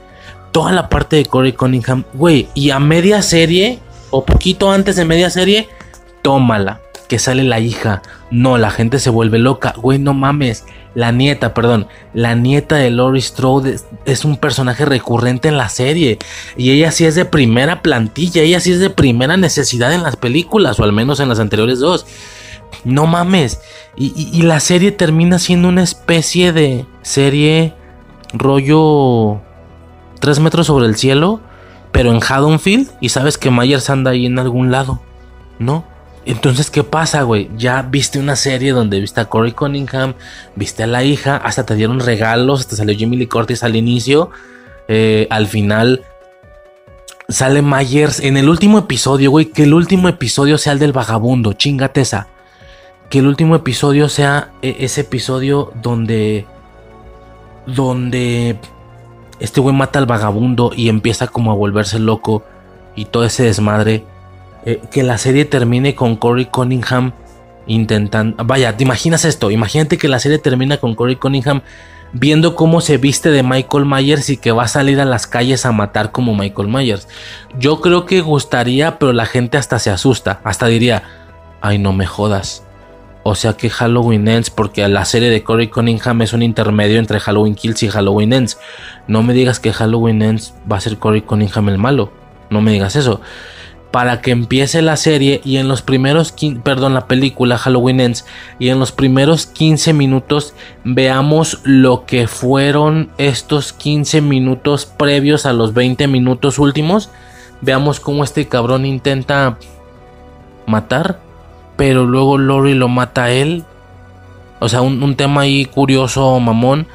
Toda 0.51 0.73
la 0.73 0.89
parte 0.89 1.17
de 1.17 1.25
Corey 1.25 1.53
Cunningham, 1.53 2.05
güey. 2.13 2.49
Y 2.55 2.71
a 2.71 2.81
media 2.81 3.23
serie, 3.23 3.79
o 4.11 4.25
poquito 4.25 4.71
antes 4.71 4.97
de 4.97 5.05
media 5.05 5.31
serie, 5.31 5.69
tómala. 6.21 6.81
Que 7.09 7.19
sale 7.19 7.45
la 7.45 7.61
hija. 7.61 8.03
No, 8.31 8.59
la 8.59 8.71
gente 8.71 8.99
se 8.99 9.11
vuelve 9.11 9.39
loca. 9.39 9.75
Güey, 9.77 9.99
no 9.99 10.15
mames. 10.15 10.65
La 10.95 11.11
nieta, 11.13 11.55
perdón. 11.55 11.87
La 12.13 12.35
nieta 12.35 12.77
de 12.77 12.91
Laurie 12.91 13.23
Strode 13.23 13.77
es, 14.05 14.25
un 14.25 14.37
personaje 14.37 14.85
recurrente 14.85 15.49
en 15.49 15.57
la 15.57 15.69
serie. 15.69 16.19
Y 16.57 16.71
ella 16.71 16.91
sí 16.91 17.07
es 17.07 17.15
de 17.15 17.25
primera 17.25 17.81
plantilla. 17.83 18.43
Ella 18.43 18.61
sí 18.61 18.73
es 18.73 18.79
de 18.81 18.91
primera 18.91 19.37
necesidad 19.37 19.93
en 19.95 20.03
las 20.03 20.17
películas. 20.17 20.79
O 20.79 20.85
al 20.85 20.93
menos 20.93 21.19
en 21.21 21.29
las 21.31 21.39
anteriores 21.41 21.79
dos. 21.79 22.05
No 22.85 23.07
mames. 23.07 23.61
Y, 23.97 24.13
y- 24.17 24.31
y 24.39 24.43
la 24.43 24.61
serie 24.61 24.93
termina 24.93 25.39
siendo 25.39 25.69
una 25.69 25.83
especie 25.83 26.53
de 26.53 26.85
serie 27.03 27.75
rollo 28.35 29.41
3 30.21 30.41
metros 30.41 30.67
sobre 30.67 30.87
el 30.87 30.97
cielo, 30.97 31.41
pero 31.91 32.11
en 32.13 32.21
Haddonfield. 32.23 32.91
Y 33.01 33.09
sabes 33.09 33.39
que 33.39 33.51
Myers 33.51 33.89
anda 33.91 34.11
ahí 34.13 34.27
en 34.27 34.39
algún 34.39 34.71
lado, 34.71 35.01
¿no? 35.59 35.85
Entonces, 36.25 36.71
¿qué 36.71 36.85
pasa, 36.85 37.23
güey? 37.23 37.51
Ya 37.57 37.83
viste 37.83 38.19
una 38.21 38.37
serie 38.37 38.73
donde 38.73 39.01
viste 39.01 39.21
a 39.21 39.25
Corey 39.25 39.53
Cunningham, 39.53 40.15
viste 40.55 40.85
a 40.85 40.87
la 40.87 41.03
hija, 41.03 41.37
hasta 41.37 41.67
te 41.67 41.75
dieron 41.75 41.99
regalos, 42.01 42.61
hasta 42.61 42.77
salió 42.77 42.97
Jimmy 42.97 43.17
Lee 43.17 43.27
Curtis 43.27 43.63
al 43.65 43.75
inicio. 43.77 44.31
eh, 44.89 45.27
al 45.31 45.47
final 45.47 46.05
sale 47.29 47.63
Myers 47.63 48.21
en 48.21 48.37
el 48.37 48.49
último 48.49 48.79
episodio, 48.79 49.31
güey. 49.31 49.47
Que 49.47 49.63
el 49.65 49.75
último 49.75 50.09
episodio 50.09 50.59
sea 50.59 50.73
el 50.75 50.79
del 50.79 50.93
vagabundo, 50.93 51.55
chingate 51.55 52.01
esa. 52.03 52.27
Que 53.09 53.19
el 53.21 53.27
último 53.27 53.55
episodio 53.57 54.09
sea 54.09 54.51
e- 54.63 54.77
ese 54.81 55.03
episodio 55.03 55.73
donde. 55.83 56.47
Donde 57.67 58.59
este 59.41 59.61
güey 59.61 59.75
mata 59.75 59.99
al 59.99 60.07
vagabundo 60.07 60.73
y 60.75 60.89
empieza 60.89 61.27
como 61.29 61.53
a 61.53 61.55
volverse 61.55 61.99
loco 61.99 62.45
y 62.97 63.07
todo 63.07 63.25
ese 63.25 63.45
desmadre. 63.45 64.05
Eh, 64.65 64.81
que 64.91 65.03
la 65.03 65.19
serie 65.19 65.45
termine 65.45 65.95
con 65.95 66.17
Corey 66.17 66.47
Cunningham 66.47 67.13
intentando... 67.67 68.45
Vaya, 68.45 68.77
¿te 68.77 68.85
imaginas 68.85 69.25
esto? 69.25 69.51
Imagínate 69.51 69.99
que 69.99 70.09
la 70.09 70.19
serie 70.19 70.39
termina 70.39 70.79
con 70.79 70.95
Corey 70.95 71.17
Cunningham 71.17 71.63
viendo 72.13 72.55
cómo 72.55 72.81
se 72.81 72.99
viste 72.99 73.31
de 73.31 73.43
Michael 73.43 73.87
Myers 73.87 74.29
y 74.31 74.37
que 74.37 74.53
va 74.53 74.65
a 74.65 74.69
salir 74.69 75.01
a 75.01 75.05
las 75.05 75.27
calles 75.27 75.65
a 75.65 75.73
matar 75.73 76.13
como 76.13 76.35
Michael 76.35 76.69
Myers. 76.69 77.09
Yo 77.59 77.81
creo 77.81 78.07
que 78.07 78.21
gustaría, 78.21 78.99
pero 78.99 79.13
la 79.13 79.27
gente 79.27 79.57
hasta 79.57 79.79
se 79.79 79.91
asusta. 79.91 80.41
Hasta 80.45 80.67
diría, 80.67 81.03
ay 81.61 81.79
no 81.79 81.93
me 81.93 82.07
jodas. 82.07 82.65
O 83.25 83.35
sea 83.37 83.57
que 83.57 83.71
Halloween 83.71 84.27
Ends, 84.27 84.51
porque 84.51 84.87
la 84.89 85.05
serie 85.05 85.31
de 85.31 85.45
Corey 85.45 85.69
Cunningham 85.69 86.23
es 86.23 86.33
un 86.33 86.43
intermedio 86.43 86.99
entre 86.99 87.21
Halloween 87.21 87.55
Kills 87.55 87.83
y 87.85 87.89
Halloween 87.89 88.33
Ends. 88.33 88.59
No 89.07 89.23
me 89.23 89.33
digas 89.33 89.61
que 89.61 89.73
Halloween 89.73 90.23
Ends 90.23 90.55
va 90.71 90.77
a 90.79 90.81
ser 90.81 90.99
Corey 90.99 91.23
Cunningham 91.23 91.69
el 91.69 91.79
malo. 91.79 92.13
No 92.51 92.61
me 92.61 92.73
digas 92.73 92.97
eso. 92.97 93.21
Para 93.93 94.23
que 94.23 94.31
empiece 94.31 94.81
la 94.81 94.97
serie 94.97 95.43
y 95.45 95.59
en 95.59 95.69
los 95.69 95.83
primeros, 95.83 96.35
perdón, 96.65 96.95
la 96.95 97.07
película 97.07 97.59
Halloween 97.59 98.01
Ends 98.01 98.25
y 98.59 98.71
en 98.71 98.79
los 98.79 98.91
primeros 98.91 99.47
15 99.47 99.93
minutos 99.93 100.55
veamos 100.83 101.61
lo 101.65 102.07
que 102.07 102.27
fueron 102.27 103.11
estos 103.19 103.75
15 103.75 104.23
minutos 104.23 104.87
previos 104.87 105.45
a 105.45 105.53
los 105.53 105.75
20 105.75 106.09
minutos 106.09 106.59
últimos. 106.59 107.11
Veamos 107.61 108.01
cómo 108.01 108.25
este 108.25 108.49
cabrón 108.49 108.87
intenta 108.87 109.59
matar, 110.67 111.21
pero 111.77 112.07
luego 112.07 112.39
Lori 112.39 112.75
lo 112.75 112.89
mata 112.89 113.25
a 113.25 113.31
él. 113.31 113.65
O 114.59 114.71
sea, 114.71 114.81
un, 114.81 115.03
un 115.03 115.17
tema 115.17 115.43
ahí 115.43 115.67
curioso, 115.67 116.41
mamón, 116.41 116.87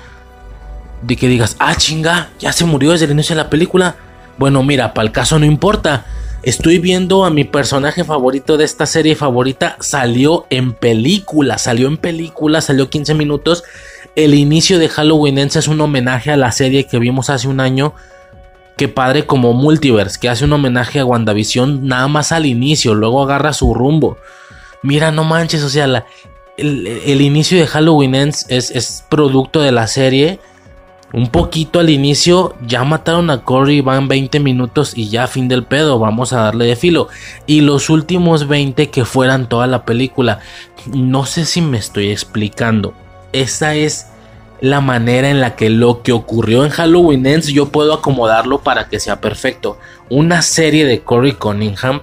de 1.01 1.15
que 1.15 1.27
digas, 1.27 1.55
ah, 1.59 1.75
chinga, 1.75 2.29
ya 2.39 2.51
se 2.51 2.65
murió 2.65 2.91
desde 2.91 3.05
el 3.05 3.11
inicio 3.11 3.35
de 3.35 3.43
la 3.43 3.49
película. 3.49 3.95
Bueno, 4.37 4.63
mira, 4.63 4.93
para 4.93 5.05
el 5.05 5.11
caso 5.11 5.37
no 5.37 5.45
importa. 5.45 6.05
Estoy 6.43 6.79
viendo 6.79 7.25
a 7.25 7.29
mi 7.29 7.43
personaje 7.43 8.03
favorito 8.03 8.57
de 8.57 8.63
esta 8.63 8.85
serie 8.85 9.15
favorita. 9.15 9.75
Salió 9.79 10.45
en 10.49 10.73
película, 10.73 11.57
salió 11.57 11.87
en 11.87 11.97
película, 11.97 12.61
salió 12.61 12.89
15 12.89 13.15
minutos. 13.15 13.63
El 14.15 14.33
inicio 14.33 14.79
de 14.79 14.87
Halloween 14.87 15.39
Ends 15.39 15.55
es 15.55 15.67
un 15.67 15.81
homenaje 15.81 16.31
a 16.31 16.37
la 16.37 16.51
serie 16.51 16.85
que 16.85 16.99
vimos 16.99 17.29
hace 17.29 17.47
un 17.47 17.59
año. 17.59 17.93
Que 18.77 18.87
padre 18.87 19.25
como 19.25 19.53
Multiverse, 19.53 20.19
que 20.19 20.29
hace 20.29 20.45
un 20.45 20.53
homenaje 20.53 20.99
a 20.99 21.05
WandaVision 21.05 21.87
nada 21.87 22.07
más 22.07 22.31
al 22.31 22.45
inicio, 22.45 22.93
luego 22.93 23.23
agarra 23.23 23.51
su 23.51 23.73
rumbo. 23.73 24.17
Mira, 24.83 25.11
no 25.11 25.23
manches, 25.23 25.63
o 25.63 25.69
sea, 25.69 26.05
el 26.57 27.21
inicio 27.21 27.57
de 27.57 27.65
Halloween 27.65 28.13
Ends 28.13 28.45
es, 28.49 28.69
es 28.69 29.03
producto 29.09 29.61
de 29.61 29.71
la 29.71 29.87
serie. 29.87 30.39
Un 31.13 31.27
poquito 31.27 31.79
al 31.79 31.89
inicio, 31.89 32.55
ya 32.65 32.83
mataron 32.83 33.29
a 33.29 33.43
Corey, 33.43 33.79
van 33.79 34.09
20 34.09 34.41
minutos 34.41 34.91
y 34.95 35.07
ya 35.07 35.27
fin 35.27 35.47
del 35.47 35.63
pedo, 35.63 35.99
vamos 35.99 36.33
a 36.33 36.41
darle 36.41 36.65
de 36.65 36.75
filo. 36.75 37.07
Y 37.45 37.61
los 37.61 37.89
últimos 37.89 38.47
20 38.47 38.89
que 38.89 39.05
fueran 39.05 39.47
toda 39.47 39.67
la 39.67 39.85
película. 39.85 40.39
No 40.93 41.25
sé 41.25 41.45
si 41.45 41.61
me 41.61 41.77
estoy 41.77 42.11
explicando. 42.11 42.93
Esa 43.31 43.75
es 43.75 44.07
la 44.59 44.81
manera 44.81 45.29
en 45.29 45.39
la 45.39 45.55
que 45.55 45.69
lo 45.69 46.01
que 46.01 46.11
ocurrió 46.11 46.65
en 46.65 46.71
Halloween 46.71 47.25
Ends 47.25 47.47
yo 47.47 47.69
puedo 47.69 47.93
acomodarlo 47.93 48.59
para 48.59 48.89
que 48.89 48.99
sea 48.99 49.21
perfecto. 49.21 49.77
Una 50.09 50.41
serie 50.41 50.85
de 50.85 51.01
Corey 51.01 51.33
Cunningham 51.33 52.01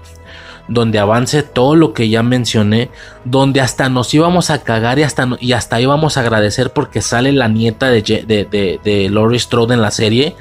donde 0.68 0.98
avance 0.98 1.42
todo 1.42 1.74
lo 1.74 1.92
que 1.92 2.08
ya 2.08 2.22
mencioné, 2.22 2.90
donde 3.24 3.60
hasta 3.60 3.88
nos 3.88 4.12
íbamos 4.14 4.50
a 4.50 4.62
cagar 4.62 4.98
y 4.98 5.02
hasta, 5.02 5.28
y 5.40 5.52
hasta 5.52 5.80
íbamos 5.80 6.16
a 6.16 6.20
agradecer 6.20 6.70
porque 6.72 7.02
sale 7.02 7.32
la 7.32 7.48
nieta 7.48 7.90
de, 7.90 8.02
Je- 8.02 8.24
de, 8.26 8.44
de, 8.44 8.80
de 8.82 9.10
Laurie 9.10 9.38
Strode 9.38 9.74
en 9.74 9.82
la 9.82 9.90
serie. 9.90 10.34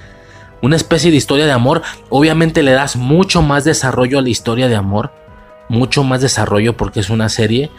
Una 0.61 0.77
especie 0.77 1.11
de 1.11 1.17
historia 1.17 1.45
de 1.45 1.51
amor. 1.51 1.81
Obviamente 2.09 2.63
le 2.63 2.71
das 2.71 2.95
mucho 2.95 3.41
más 3.41 3.65
desarrollo 3.65 4.19
a 4.19 4.21
la 4.21 4.29
historia 4.29 4.69
de 4.69 4.75
amor. 4.77 5.11
Mucho 5.67 6.03
más 6.05 6.21
desarrollo 6.21 6.77
porque 6.77 7.01
es 7.01 7.09
una 7.09 7.27
serie. 7.27 7.69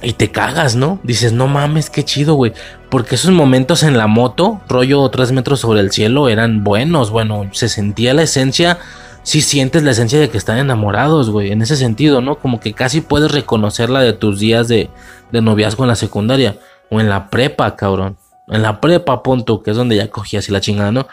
Y 0.00 0.12
te 0.12 0.30
cagas, 0.30 0.76
¿no? 0.76 1.00
Dices, 1.02 1.32
no 1.32 1.48
mames, 1.48 1.90
qué 1.90 2.04
chido, 2.04 2.34
güey. 2.36 2.52
Porque 2.88 3.16
esos 3.16 3.32
momentos 3.32 3.82
en 3.82 3.98
la 3.98 4.06
moto, 4.06 4.60
rollo 4.68 5.08
3 5.08 5.32
metros 5.32 5.60
sobre 5.60 5.80
el 5.80 5.90
cielo, 5.90 6.28
eran 6.28 6.62
buenos. 6.62 7.10
Bueno, 7.10 7.48
se 7.52 7.68
sentía 7.68 8.14
la 8.14 8.22
esencia. 8.22 8.78
Sí 9.22 9.42
sientes 9.42 9.82
la 9.82 9.90
esencia 9.90 10.18
de 10.18 10.30
que 10.30 10.38
están 10.38 10.58
enamorados, 10.58 11.30
güey. 11.30 11.52
En 11.52 11.62
ese 11.62 11.76
sentido, 11.76 12.20
¿no? 12.20 12.38
Como 12.38 12.60
que 12.60 12.72
casi 12.72 13.00
puedes 13.00 13.30
reconocerla 13.30 14.00
de 14.00 14.12
tus 14.12 14.38
días 14.38 14.68
de, 14.68 14.88
de 15.32 15.42
noviazgo 15.42 15.84
en 15.84 15.88
la 15.88 15.96
secundaria. 15.96 16.56
O 16.90 17.00
en 17.00 17.08
la 17.08 17.28
prepa, 17.28 17.76
cabrón. 17.76 18.16
En 18.48 18.62
la 18.62 18.80
prepa, 18.80 19.22
punto, 19.22 19.62
que 19.62 19.72
es 19.72 19.76
donde 19.76 19.96
ya 19.96 20.08
cogías 20.08 20.48
y 20.48 20.52
la 20.52 20.60
chingada, 20.60 20.92
¿no? 20.92 21.06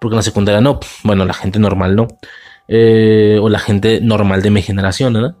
Porque 0.00 0.14
en 0.14 0.18
la 0.18 0.22
secundaria 0.22 0.60
no. 0.60 0.80
Bueno, 1.04 1.24
la 1.24 1.34
gente 1.34 1.58
normal 1.58 1.94
no. 1.94 2.08
Eh, 2.66 3.38
o 3.40 3.48
la 3.48 3.58
gente 3.58 4.00
normal 4.00 4.42
de 4.42 4.50
mi 4.50 4.62
generación, 4.62 5.12
¿verdad? 5.12 5.36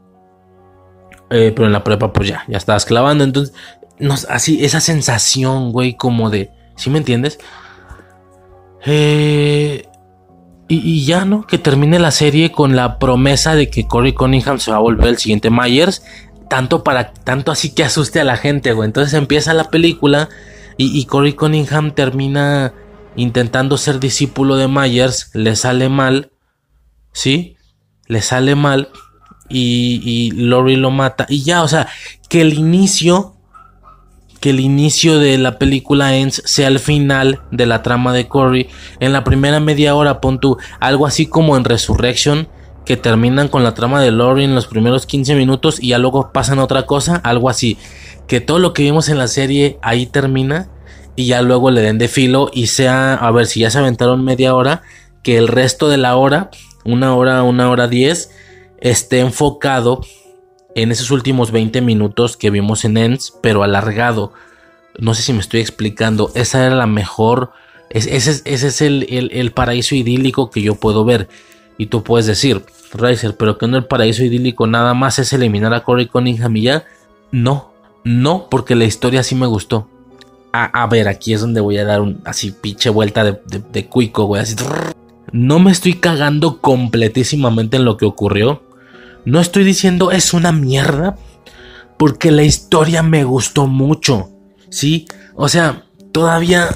Eh, 1.30 1.52
pero 1.54 1.66
en 1.66 1.72
la 1.72 1.84
prepa, 1.84 2.12
pues 2.12 2.28
ya, 2.28 2.44
ya 2.48 2.58
estabas 2.58 2.84
clavando. 2.84 3.24
Entonces, 3.24 3.54
así, 4.28 4.64
esa 4.64 4.80
sensación, 4.80 5.72
güey, 5.72 5.94
como 5.94 6.30
de. 6.30 6.50
¿Sí 6.76 6.90
me 6.90 6.98
entiendes? 6.98 7.38
Eh, 8.84 9.84
y, 10.70 10.76
y 10.88 11.04
ya, 11.04 11.24
¿no? 11.24 11.46
Que 11.48 11.58
termine 11.58 11.98
la 11.98 12.12
serie 12.12 12.52
con 12.52 12.76
la 12.76 13.00
promesa 13.00 13.56
de 13.56 13.68
que 13.68 13.88
Corey 13.88 14.12
Cunningham 14.12 14.60
se 14.60 14.70
va 14.70 14.76
a 14.76 14.80
volver 14.80 15.08
el 15.08 15.18
siguiente 15.18 15.50
Myers. 15.50 16.04
Tanto 16.48 16.84
para. 16.84 17.12
Tanto 17.12 17.50
así 17.50 17.74
que 17.74 17.82
asuste 17.82 18.20
a 18.20 18.24
la 18.24 18.36
gente, 18.36 18.72
güey. 18.72 18.86
Entonces 18.86 19.14
empieza 19.14 19.52
la 19.52 19.64
película. 19.64 20.28
Y, 20.76 21.04
Corey 21.06 21.34
Cunningham 21.34 21.90
termina 21.90 22.72
intentando 23.16 23.76
ser 23.76 23.98
discípulo 23.98 24.56
de 24.56 24.68
Myers. 24.68 25.30
Le 25.34 25.56
sale 25.56 25.88
mal. 25.88 26.30
¿Sí? 27.12 27.56
Le 28.06 28.22
sale 28.22 28.54
mal 28.54 28.90
y, 29.50 30.00
y 30.04 30.30
Lori 30.30 30.76
lo 30.76 30.90
mata. 30.90 31.26
Y 31.28 31.42
ya, 31.42 31.62
o 31.62 31.68
sea, 31.68 31.88
que 32.28 32.40
el 32.40 32.54
inicio, 32.54 33.34
que 34.40 34.50
el 34.50 34.60
inicio 34.60 35.18
de 35.18 35.36
la 35.38 35.58
película 35.58 36.16
Ends 36.16 36.42
sea 36.46 36.68
el 36.68 36.78
final 36.78 37.42
de 37.50 37.66
la 37.66 37.82
trama 37.82 38.12
de 38.12 38.26
Corey. 38.26 38.68
En 38.98 39.12
la 39.12 39.22
primera 39.22 39.60
media 39.60 39.94
hora, 39.94 40.20
pon 40.20 40.40
tú 40.40 40.56
algo 40.80 41.06
así 41.06 41.26
como 41.26 41.56
en 41.56 41.64
Resurrection, 41.64 42.48
que 42.86 42.96
terminan 42.96 43.48
con 43.48 43.62
la 43.62 43.74
trama 43.74 44.00
de 44.00 44.10
Lori 44.10 44.44
en 44.44 44.54
los 44.54 44.66
primeros 44.66 45.06
15 45.06 45.34
minutos 45.34 45.78
y 45.80 45.88
ya 45.88 45.98
luego 45.98 46.32
pasan 46.32 46.58
otra 46.58 46.86
cosa, 46.86 47.16
algo 47.16 47.50
así. 47.50 47.76
Que 48.26 48.40
todo 48.40 48.58
lo 48.58 48.72
que 48.72 48.82
vimos 48.82 49.08
en 49.08 49.18
la 49.18 49.28
serie 49.28 49.78
ahí 49.82 50.06
termina 50.06 50.70
y 51.16 51.26
ya 51.26 51.42
luego 51.42 51.70
le 51.70 51.82
den 51.82 51.98
de 51.98 52.08
filo 52.08 52.50
y 52.52 52.68
sea, 52.68 53.14
a 53.14 53.30
ver 53.30 53.46
si 53.46 53.60
ya 53.60 53.70
se 53.70 53.78
aventaron 53.78 54.24
media 54.24 54.54
hora, 54.54 54.82
que 55.22 55.36
el 55.36 55.48
resto 55.48 55.90
de 55.90 55.98
la 55.98 56.16
hora, 56.16 56.50
una 56.84 57.14
hora, 57.14 57.42
una 57.42 57.68
hora 57.68 57.88
diez, 57.88 58.30
esté 58.80 59.20
enfocado 59.20 60.00
en 60.74 60.92
esos 60.92 61.10
últimos 61.10 61.50
20 61.50 61.80
minutos 61.80 62.36
que 62.36 62.50
vimos 62.50 62.84
en 62.84 62.96
Ends, 62.96 63.34
pero 63.42 63.62
alargado. 63.62 64.32
No 64.98 65.14
sé 65.14 65.22
si 65.22 65.32
me 65.32 65.40
estoy 65.40 65.60
explicando. 65.60 66.30
Esa 66.34 66.66
era 66.66 66.74
la 66.74 66.86
mejor. 66.86 67.52
ese, 67.90 68.42
es, 68.44 68.80
el, 68.82 69.30
el, 69.32 69.52
paraíso 69.52 69.94
idílico 69.94 70.50
que 70.50 70.62
yo 70.62 70.74
puedo 70.76 71.04
ver. 71.04 71.28
Y 71.78 71.86
tú 71.86 72.02
puedes 72.02 72.26
decir, 72.26 72.62
Riser, 72.92 73.36
pero 73.36 73.56
que 73.56 73.66
no 73.66 73.76
el 73.76 73.86
paraíso 73.86 74.22
idílico 74.22 74.66
nada 74.66 74.94
más 74.94 75.18
es 75.18 75.32
eliminar 75.32 75.72
a 75.74 75.82
Corey 75.82 76.06
Cunningham 76.06 76.56
y 76.56 76.62
ya. 76.62 76.84
No, 77.32 77.72
no, 78.04 78.48
porque 78.50 78.74
la 78.74 78.84
historia 78.84 79.22
sí 79.22 79.34
me 79.34 79.46
gustó. 79.46 79.88
A, 80.52 80.84
ver, 80.88 81.06
aquí 81.06 81.32
es 81.32 81.40
donde 81.40 81.60
voy 81.60 81.78
a 81.78 81.84
dar 81.84 82.00
un 82.00 82.20
así 82.24 82.50
pinche 82.50 82.90
vuelta 82.90 83.22
de, 83.22 83.38
de, 83.72 83.86
cuico, 83.86 84.24
güey. 84.24 84.42
Así. 84.42 84.56
No 85.30 85.60
me 85.60 85.70
estoy 85.70 85.94
cagando 85.94 86.60
completísimamente 86.60 87.76
en 87.76 87.84
lo 87.84 87.96
que 87.96 88.04
ocurrió. 88.04 88.60
No 89.24 89.40
estoy 89.40 89.64
diciendo 89.64 90.10
es 90.10 90.32
una 90.32 90.52
mierda, 90.52 91.16
porque 91.98 92.30
la 92.30 92.42
historia 92.42 93.02
me 93.02 93.24
gustó 93.24 93.66
mucho, 93.66 94.30
¿sí? 94.70 95.06
O 95.34 95.48
sea, 95.48 95.84
todavía, 96.12 96.68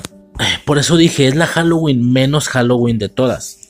por 0.64 0.78
eso 0.78 0.96
dije, 0.96 1.26
es 1.26 1.34
la 1.34 1.46
Halloween 1.46 2.12
menos 2.12 2.48
Halloween 2.48 2.98
de 2.98 3.08
todas. 3.08 3.60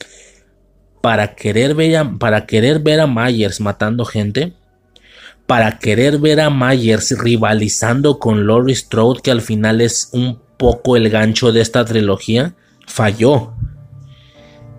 Para 1.01 1.35
querer 1.35 1.75
ver 1.75 1.97
a, 1.97 2.11
para 2.17 2.45
querer 2.45 2.79
ver 2.79 2.99
a 2.99 3.07
Myers 3.07 3.61
matando 3.61 4.03
gente, 4.05 4.53
para 5.45 5.77
querer 5.77 6.17
ver 6.17 6.41
a 6.41 6.49
Myers 6.49 7.17
rivalizando 7.17 8.19
con 8.19 8.47
Laurie 8.47 8.75
Strode, 8.75 9.21
que 9.21 9.31
al 9.31 9.41
final 9.41 9.79
es 9.79 10.09
un 10.11 10.39
poco 10.57 10.97
el 10.97 11.09
gancho 11.09 11.51
de 11.51 11.61
esta 11.61 11.85
trilogía, 11.85 12.55
falló. 12.87 13.53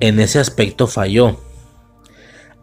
En 0.01 0.21
ese 0.21 0.41
aspecto 0.41 0.87
falló. 0.87 1.41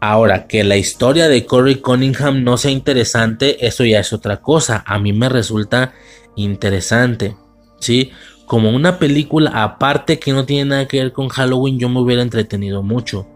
Ahora, 0.06 0.46
que 0.46 0.64
la 0.64 0.76
historia 0.76 1.28
de 1.28 1.46
Corey 1.46 1.76
Cunningham 1.76 2.44
no 2.44 2.58
sea 2.58 2.70
interesante, 2.70 3.66
eso 3.66 3.86
ya 3.86 4.00
es 4.00 4.12
otra 4.12 4.42
cosa. 4.42 4.84
A 4.86 4.98
mí 4.98 5.14
me 5.14 5.30
resulta 5.30 5.94
interesante. 6.36 7.38
¿Sí? 7.80 8.10
Como 8.44 8.68
una 8.68 8.98
película 8.98 9.62
aparte 9.62 10.18
que 10.18 10.34
no 10.34 10.44
tiene 10.44 10.66
nada 10.66 10.88
que 10.88 11.00
ver 11.00 11.14
con 11.14 11.30
Halloween, 11.30 11.78
yo 11.78 11.88
me 11.88 12.00
hubiera 12.00 12.20
entretenido 12.20 12.82
mucho. 12.82 13.26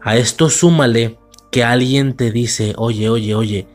A 0.00 0.16
esto 0.16 0.48
súmale 0.48 1.18
que 1.52 1.62
alguien 1.62 2.16
te 2.16 2.32
dice, 2.32 2.72
oye, 2.78 3.10
oye, 3.10 3.34
oye, 3.34 3.68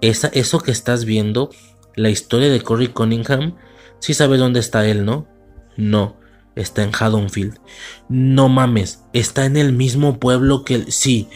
esa, 0.00 0.28
eso 0.28 0.60
que 0.60 0.70
estás 0.70 1.04
viendo, 1.04 1.50
la 1.96 2.08
historia 2.08 2.50
de 2.50 2.60
Corey 2.60 2.86
Cunningham, 2.86 3.56
sí 3.98 4.14
sabes 4.14 4.38
dónde 4.38 4.60
está 4.60 4.86
él, 4.86 5.04
¿no? 5.04 5.26
No 5.76 6.23
está 6.56 6.82
en 6.82 6.90
Haddonfield. 6.92 7.58
No 8.08 8.48
mames, 8.48 9.02
está 9.12 9.44
en 9.46 9.56
el 9.56 9.72
mismo 9.72 10.18
pueblo 10.18 10.64
que 10.64 10.74
el... 10.76 10.92
Sí, 10.92 11.28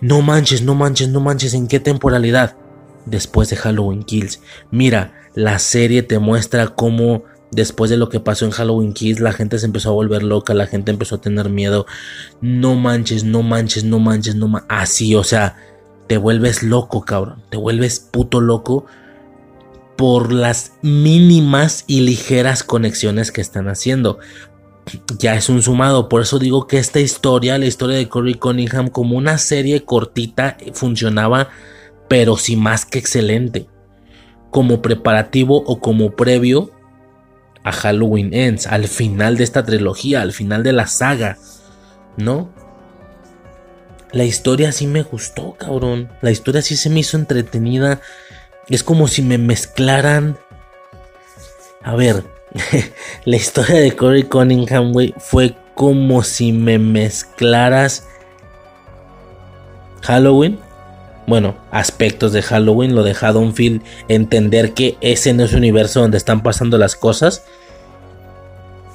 no 0.00 0.22
manches, 0.22 0.62
no 0.62 0.74
manches, 0.74 1.08
no 1.08 1.20
manches, 1.20 1.54
¿en 1.54 1.68
qué 1.68 1.80
temporalidad? 1.80 2.56
Después 3.06 3.50
de 3.50 3.56
Halloween 3.56 4.02
Kills. 4.02 4.40
Mira, 4.70 5.14
la 5.34 5.58
serie 5.58 6.02
te 6.02 6.18
muestra 6.18 6.68
cómo 6.68 7.24
después 7.52 7.90
de 7.90 7.96
lo 7.96 8.08
que 8.08 8.20
pasó 8.20 8.44
en 8.44 8.50
Halloween 8.50 8.92
Kills 8.92 9.20
la 9.20 9.32
gente 9.32 9.58
se 9.58 9.66
empezó 9.66 9.90
a 9.90 9.94
volver 9.94 10.22
loca, 10.22 10.54
la 10.54 10.66
gente 10.66 10.90
empezó 10.90 11.16
a 11.16 11.20
tener 11.20 11.48
miedo. 11.48 11.86
No 12.40 12.74
manches, 12.74 13.24
no 13.24 13.42
manches, 13.42 13.84
no 13.84 13.98
manches, 13.98 14.34
no 14.34 14.48
manches. 14.48 14.68
Así, 14.68 15.14
o 15.14 15.24
sea, 15.24 15.56
te 16.06 16.16
vuelves 16.18 16.62
loco, 16.62 17.04
cabrón. 17.04 17.42
Te 17.50 17.56
vuelves 17.56 18.00
puto 18.00 18.40
loco 18.40 18.86
por 19.96 20.32
las 20.32 20.72
mínimas 20.82 21.84
y 21.86 22.00
ligeras 22.00 22.62
conexiones 22.62 23.32
que 23.32 23.40
están 23.40 23.68
haciendo. 23.68 24.18
Ya 25.18 25.34
es 25.34 25.48
un 25.48 25.62
sumado, 25.62 26.08
por 26.08 26.22
eso 26.22 26.38
digo 26.38 26.66
que 26.66 26.78
esta 26.78 27.00
historia, 27.00 27.58
la 27.58 27.66
historia 27.66 27.96
de 27.96 28.08
Corey 28.08 28.34
Cunningham, 28.34 28.88
como 28.88 29.16
una 29.16 29.38
serie 29.38 29.84
cortita, 29.84 30.56
funcionaba, 30.74 31.48
pero 32.08 32.36
sí 32.36 32.56
más 32.56 32.84
que 32.84 32.98
excelente. 32.98 33.66
Como 34.50 34.82
preparativo 34.82 35.62
o 35.66 35.80
como 35.80 36.14
previo 36.14 36.70
a 37.64 37.72
Halloween 37.72 38.32
Ends, 38.32 38.68
al 38.68 38.86
final 38.86 39.36
de 39.36 39.44
esta 39.44 39.64
trilogía, 39.64 40.22
al 40.22 40.32
final 40.32 40.62
de 40.62 40.72
la 40.72 40.86
saga, 40.86 41.36
¿no? 42.16 42.54
La 44.12 44.24
historia 44.24 44.70
sí 44.70 44.86
me 44.86 45.02
gustó, 45.02 45.56
cabrón. 45.58 46.08
La 46.22 46.30
historia 46.30 46.62
sí 46.62 46.76
se 46.76 46.90
me 46.90 47.00
hizo 47.00 47.16
entretenida 47.16 48.00
es 48.74 48.82
como 48.82 49.08
si 49.08 49.22
me 49.22 49.38
mezclaran. 49.38 50.38
A 51.82 51.94
ver, 51.94 52.24
la 53.24 53.36
historia 53.36 53.76
de 53.76 53.94
Corey 53.94 54.24
Cunningham, 54.24 54.92
fue 55.18 55.54
como 55.74 56.22
si 56.22 56.52
me 56.52 56.78
mezclaras 56.78 58.06
Halloween. 60.02 60.58
Bueno, 61.26 61.56
aspectos 61.70 62.32
de 62.32 62.42
Halloween, 62.42 62.94
lo 62.94 63.02
de 63.02 63.16
Haddonfield, 63.20 63.82
entender 64.08 64.74
que 64.74 64.96
ese 65.00 65.32
no 65.32 65.44
es 65.44 65.52
un 65.52 65.58
universo 65.58 66.00
donde 66.00 66.18
están 66.18 66.42
pasando 66.42 66.78
las 66.78 66.94
cosas. 66.94 67.44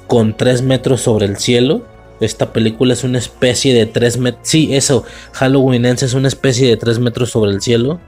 Con 0.08 0.36
3 0.36 0.62
metros 0.62 1.02
sobre 1.02 1.26
el 1.26 1.38
cielo. 1.38 1.84
Esta 2.20 2.54
película 2.54 2.94
es 2.94 3.04
una 3.04 3.18
especie 3.18 3.74
de 3.74 3.86
3 3.86 4.18
metros. 4.18 4.48
Sí, 4.48 4.76
eso. 4.76 5.04
Halloween 5.34 5.86
es 5.86 6.14
una 6.14 6.28
especie 6.28 6.68
de 6.68 6.78
3 6.78 7.00
metros 7.00 7.32
sobre 7.32 7.52
el 7.52 7.62
cielo 7.62 8.00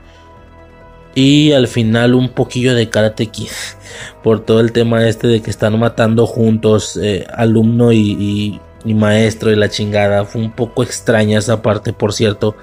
y 1.15 1.51
al 1.51 1.67
final 1.67 2.15
un 2.15 2.29
poquillo 2.29 2.75
de 2.75 2.89
Karate 2.89 3.27
Kid. 3.27 3.51
Por 4.23 4.43
todo 4.43 4.59
el 4.59 4.71
tema 4.71 5.07
este 5.07 5.27
de 5.27 5.41
que 5.41 5.49
están 5.49 5.77
matando 5.79 6.25
juntos 6.25 6.97
eh, 7.01 7.25
alumno 7.35 7.91
y, 7.91 8.59
maestro 8.85 9.51
y 9.51 9.55
la 9.55 9.69
chingada. 9.69 10.25
Fue 10.25 10.41
un 10.41 10.51
poco 10.51 10.83
extraña 10.83 11.39
esa 11.39 11.61
parte, 11.61 11.93
por 11.93 12.13
cierto. 12.13 12.55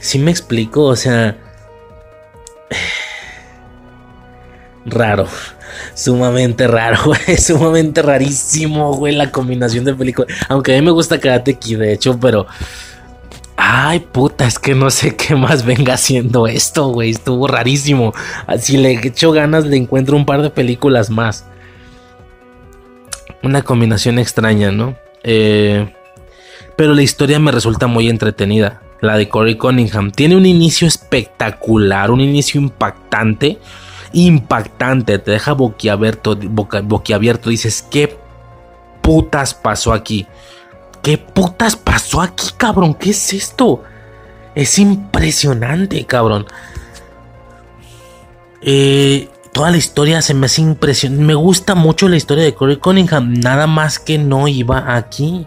Si 0.00 0.18
me 0.18 0.30
explico, 0.30 0.84
o 0.84 0.96
sea... 0.96 1.36
Raro. 4.84 5.28
Sumamente 5.94 6.66
raro, 6.66 6.98
güey. 7.04 7.38
Sumamente 7.38 8.02
rarísimo, 8.02 8.94
güey, 8.94 9.14
la 9.14 9.30
combinación 9.30 9.84
de 9.84 9.94
películas. 9.94 10.36
Aunque 10.48 10.72
a 10.72 10.76
mí 10.76 10.82
me 10.82 10.90
gusta 10.90 11.20
Karate 11.20 11.54
Kid, 11.54 11.78
de 11.78 11.92
hecho, 11.92 12.18
pero 12.18 12.48
Ay, 13.64 14.00
puta, 14.00 14.44
es 14.44 14.58
que 14.58 14.74
no 14.74 14.90
sé 14.90 15.14
qué 15.14 15.36
más 15.36 15.64
venga 15.64 15.94
haciendo 15.94 16.48
esto, 16.48 16.88
güey. 16.88 17.10
Estuvo 17.10 17.46
rarísimo. 17.46 18.12
Si 18.58 18.76
le 18.76 18.90
echo 18.90 19.30
ganas, 19.30 19.66
le 19.66 19.76
encuentro 19.76 20.16
un 20.16 20.26
par 20.26 20.42
de 20.42 20.50
películas 20.50 21.10
más. 21.10 21.46
Una 23.40 23.62
combinación 23.62 24.18
extraña, 24.18 24.72
¿no? 24.72 24.96
Eh, 25.22 25.94
pero 26.76 26.92
la 26.92 27.02
historia 27.02 27.38
me 27.38 27.52
resulta 27.52 27.86
muy 27.86 28.08
entretenida. 28.08 28.82
La 29.00 29.16
de 29.16 29.28
Corey 29.28 29.54
Cunningham. 29.54 30.10
Tiene 30.10 30.34
un 30.34 30.44
inicio 30.44 30.88
espectacular, 30.88 32.10
un 32.10 32.20
inicio 32.20 32.60
impactante. 32.60 33.60
Impactante, 34.12 35.20
te 35.20 35.30
deja 35.30 35.52
boquiabierto, 35.52 36.36
boquiabierto. 36.36 37.48
Dices, 37.48 37.86
¿qué 37.88 38.18
putas 39.02 39.54
pasó 39.54 39.92
aquí? 39.92 40.26
¿Qué 41.02 41.18
putas 41.18 41.74
pasó 41.74 42.20
aquí, 42.20 42.50
cabrón? 42.56 42.94
¿Qué 42.94 43.10
es 43.10 43.32
esto? 43.32 43.82
Es 44.54 44.78
impresionante, 44.78 46.04
cabrón. 46.04 46.46
Eh, 48.60 49.28
toda 49.52 49.72
la 49.72 49.76
historia 49.78 50.22
se 50.22 50.34
me 50.34 50.46
hace 50.46 50.62
impresionante. 50.62 51.24
Me 51.24 51.34
gusta 51.34 51.74
mucho 51.74 52.08
la 52.08 52.16
historia 52.16 52.44
de 52.44 52.54
Corey 52.54 52.76
Cunningham. 52.76 53.34
Nada 53.34 53.66
más 53.66 53.98
que 53.98 54.16
no 54.16 54.46
iba 54.46 54.94
aquí. 54.94 55.46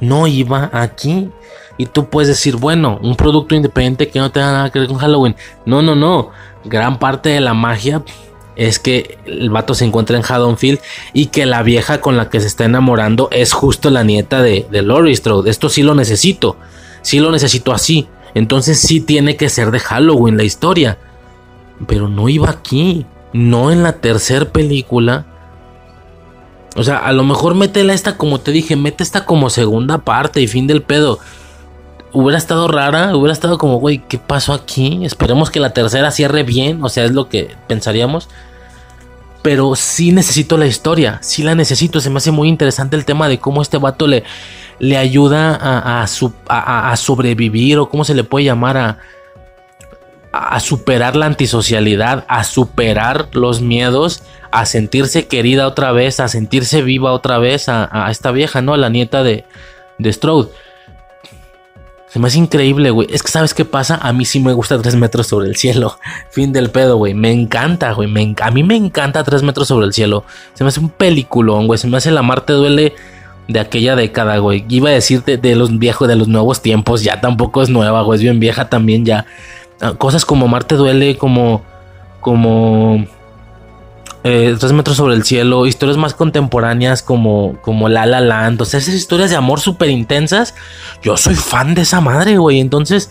No 0.00 0.26
iba 0.26 0.70
aquí. 0.72 1.30
Y 1.76 1.86
tú 1.86 2.08
puedes 2.08 2.28
decir, 2.28 2.56
bueno, 2.56 2.98
un 3.02 3.16
producto 3.16 3.54
independiente 3.54 4.08
que 4.08 4.18
no 4.18 4.30
tenga 4.30 4.52
nada 4.52 4.70
que 4.70 4.78
ver 4.78 4.88
con 4.88 4.98
Halloween. 4.98 5.36
No, 5.66 5.82
no, 5.82 5.94
no. 5.94 6.30
Gran 6.64 6.98
parte 6.98 7.28
de 7.28 7.40
la 7.40 7.52
magia 7.52 8.02
es 8.56 8.78
que 8.78 9.18
el 9.26 9.50
vato 9.50 9.74
se 9.74 9.84
encuentra 9.84 10.16
en 10.16 10.24
Haddonfield 10.24 10.80
y 11.12 11.26
que 11.26 11.46
la 11.46 11.62
vieja 11.62 12.00
con 12.00 12.16
la 12.16 12.28
que 12.28 12.40
se 12.40 12.46
está 12.46 12.64
enamorando 12.64 13.28
es 13.32 13.52
justo 13.52 13.90
la 13.90 14.04
nieta 14.04 14.42
de, 14.42 14.66
de 14.70 14.82
Laurie 14.82 15.14
Strode. 15.16 15.50
Esto 15.50 15.68
sí 15.68 15.82
lo 15.82 15.94
necesito, 15.94 16.56
sí 17.02 17.20
lo 17.20 17.30
necesito 17.30 17.72
así. 17.72 18.08
Entonces 18.34 18.78
sí 18.78 19.00
tiene 19.00 19.36
que 19.36 19.48
ser 19.48 19.70
de 19.70 19.80
Halloween 19.80 20.36
la 20.36 20.44
historia. 20.44 20.98
Pero 21.86 22.08
no 22.08 22.28
iba 22.28 22.50
aquí, 22.50 23.06
no 23.32 23.70
en 23.70 23.82
la 23.82 23.94
tercera 23.94 24.46
película. 24.46 25.26
O 26.76 26.84
sea, 26.84 26.98
a 26.98 27.12
lo 27.12 27.24
mejor 27.24 27.54
métela 27.54 27.94
esta 27.94 28.16
como 28.16 28.40
te 28.40 28.52
dije, 28.52 28.76
mete 28.76 29.02
esta 29.02 29.24
como 29.24 29.50
segunda 29.50 29.98
parte 29.98 30.40
y 30.40 30.46
fin 30.46 30.66
del 30.66 30.82
pedo 30.82 31.18
hubiera 32.12 32.38
estado 32.38 32.68
rara, 32.68 33.16
hubiera 33.16 33.32
estado 33.32 33.58
como, 33.58 33.78
güey, 33.78 33.98
¿qué 34.08 34.18
pasó 34.18 34.52
aquí? 34.52 35.04
Esperemos 35.04 35.50
que 35.50 35.60
la 35.60 35.70
tercera 35.70 36.10
cierre 36.10 36.42
bien, 36.42 36.82
o 36.82 36.88
sea, 36.88 37.04
es 37.04 37.12
lo 37.12 37.28
que 37.28 37.56
pensaríamos. 37.66 38.28
pero 39.42 39.74
sí 39.74 40.12
necesito 40.12 40.58
la 40.58 40.66
historia, 40.66 41.18
sí 41.22 41.42
la 41.42 41.54
necesito. 41.54 42.00
Se 42.00 42.10
me 42.10 42.18
hace 42.18 42.30
muy 42.30 42.48
interesante 42.48 42.96
el 42.96 43.06
tema 43.06 43.26
de 43.28 43.38
cómo 43.38 43.62
este 43.62 43.78
vato 43.78 44.06
le, 44.06 44.22
le 44.78 44.98
ayuda 44.98 45.56
a, 45.56 46.02
a, 46.02 46.92
a, 46.92 46.96
sobrevivir 46.96 47.78
o 47.78 47.88
cómo 47.88 48.04
se 48.04 48.14
le 48.14 48.22
puede 48.22 48.44
llamar 48.44 48.76
a, 48.76 48.98
a 50.32 50.60
superar 50.60 51.16
la 51.16 51.26
antisocialidad, 51.26 52.24
a 52.28 52.44
superar 52.44 53.28
los 53.32 53.60
miedos, 53.60 54.22
a 54.52 54.66
sentirse 54.66 55.26
querida 55.26 55.66
otra 55.66 55.92
vez, 55.92 56.20
a 56.20 56.28
sentirse 56.28 56.82
viva 56.82 57.12
otra 57.12 57.38
vez 57.38 57.68
a, 57.68 58.08
esta 58.10 58.30
vieja, 58.30 58.62
¿no? 58.62 58.74
A 58.74 58.78
la 58.78 58.90
nieta 58.90 59.22
de, 59.22 59.44
de 59.98 60.12
Strode. 60.12 60.50
Se 62.10 62.18
me 62.18 62.26
hace 62.26 62.38
increíble, 62.38 62.90
güey. 62.90 63.06
Es 63.10 63.22
que, 63.22 63.30
¿sabes 63.30 63.54
qué 63.54 63.64
pasa? 63.64 63.96
A 64.02 64.12
mí 64.12 64.24
sí 64.24 64.40
me 64.40 64.52
gusta 64.52 64.76
3 64.76 64.96
metros 64.96 65.28
sobre 65.28 65.48
el 65.48 65.54
cielo. 65.54 65.96
Fin 66.30 66.52
del 66.52 66.70
pedo, 66.70 66.96
güey. 66.96 67.14
Me 67.14 67.30
encanta, 67.30 67.92
güey. 67.92 68.08
a 68.40 68.50
mí 68.50 68.62
me 68.64 68.74
encanta 68.74 69.22
3 69.22 69.44
metros 69.44 69.68
sobre 69.68 69.86
el 69.86 69.92
cielo. 69.92 70.24
Se 70.54 70.64
me 70.64 70.68
hace 70.68 70.80
un 70.80 70.88
peliculón, 70.88 71.68
güey. 71.68 71.78
Se 71.78 71.86
me 71.86 71.96
hace 71.96 72.10
la 72.10 72.22
Marte 72.22 72.52
duele 72.52 72.94
de 73.46 73.60
aquella 73.60 73.94
década, 73.94 74.38
güey. 74.38 74.64
Iba 74.68 74.90
a 74.90 74.92
decirte 74.92 75.36
de 75.36 75.54
los 75.54 75.78
viejos, 75.78 76.08
de 76.08 76.16
los 76.16 76.26
nuevos 76.26 76.62
tiempos. 76.62 77.04
Ya 77.04 77.20
tampoco 77.20 77.62
es 77.62 77.68
nueva, 77.68 78.02
güey. 78.02 78.16
Es 78.16 78.22
bien 78.22 78.40
vieja 78.40 78.68
también 78.68 79.04
ya. 79.04 79.26
Ah, 79.80 79.94
cosas 79.96 80.24
como 80.24 80.48
Marte 80.48 80.74
duele, 80.74 81.16
como. 81.16 81.62
Como 82.20 83.06
eh, 84.22 84.54
tres 84.58 84.72
metros 84.72 84.98
sobre 84.98 85.14
el 85.14 85.24
cielo, 85.24 85.66
historias 85.66 85.96
más 85.96 86.12
contemporáneas 86.12 87.02
como, 87.02 87.56
como 87.62 87.88
La 87.88 88.04
La 88.04 88.20
Land, 88.20 88.60
o 88.60 88.64
sea, 88.64 88.78
esas 88.78 88.94
historias 88.94 89.30
de 89.30 89.36
amor 89.36 89.60
súper 89.60 89.88
intensas. 89.88 90.54
Yo 91.02 91.16
soy 91.16 91.34
fan 91.34 91.74
de 91.74 91.82
esa 91.82 92.00
madre, 92.00 92.36
güey. 92.36 92.60
Entonces, 92.60 93.10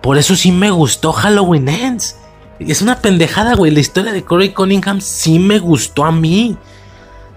por 0.00 0.18
eso 0.18 0.34
sí 0.34 0.50
me 0.50 0.70
gustó 0.70 1.12
Halloween 1.12 1.68
Ends. 1.68 2.16
Es 2.58 2.82
una 2.82 2.96
pendejada, 2.96 3.54
güey. 3.54 3.70
La 3.70 3.80
historia 3.80 4.12
de 4.12 4.24
Corey 4.24 4.50
Cunningham 4.50 5.00
sí 5.00 5.38
me 5.38 5.58
gustó 5.58 6.04
a 6.04 6.12
mí. 6.12 6.56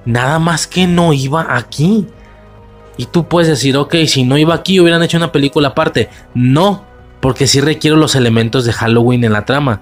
Nada 0.05 0.39
más 0.39 0.67
que 0.67 0.87
no 0.87 1.13
iba 1.13 1.55
aquí. 1.55 2.07
Y 2.97 3.05
tú 3.05 3.27
puedes 3.27 3.47
decir, 3.47 3.77
ok, 3.77 3.95
si 4.07 4.23
no 4.23 4.37
iba 4.37 4.53
aquí 4.53 4.79
hubieran 4.79 5.03
hecho 5.03 5.17
una 5.17 5.31
película 5.31 5.69
aparte. 5.69 6.09
No, 6.33 6.83
porque 7.21 7.47
sí 7.47 7.61
requiero 7.61 7.95
los 7.95 8.15
elementos 8.15 8.65
de 8.65 8.73
Halloween 8.73 9.23
en 9.23 9.33
la 9.33 9.45
trama. 9.45 9.81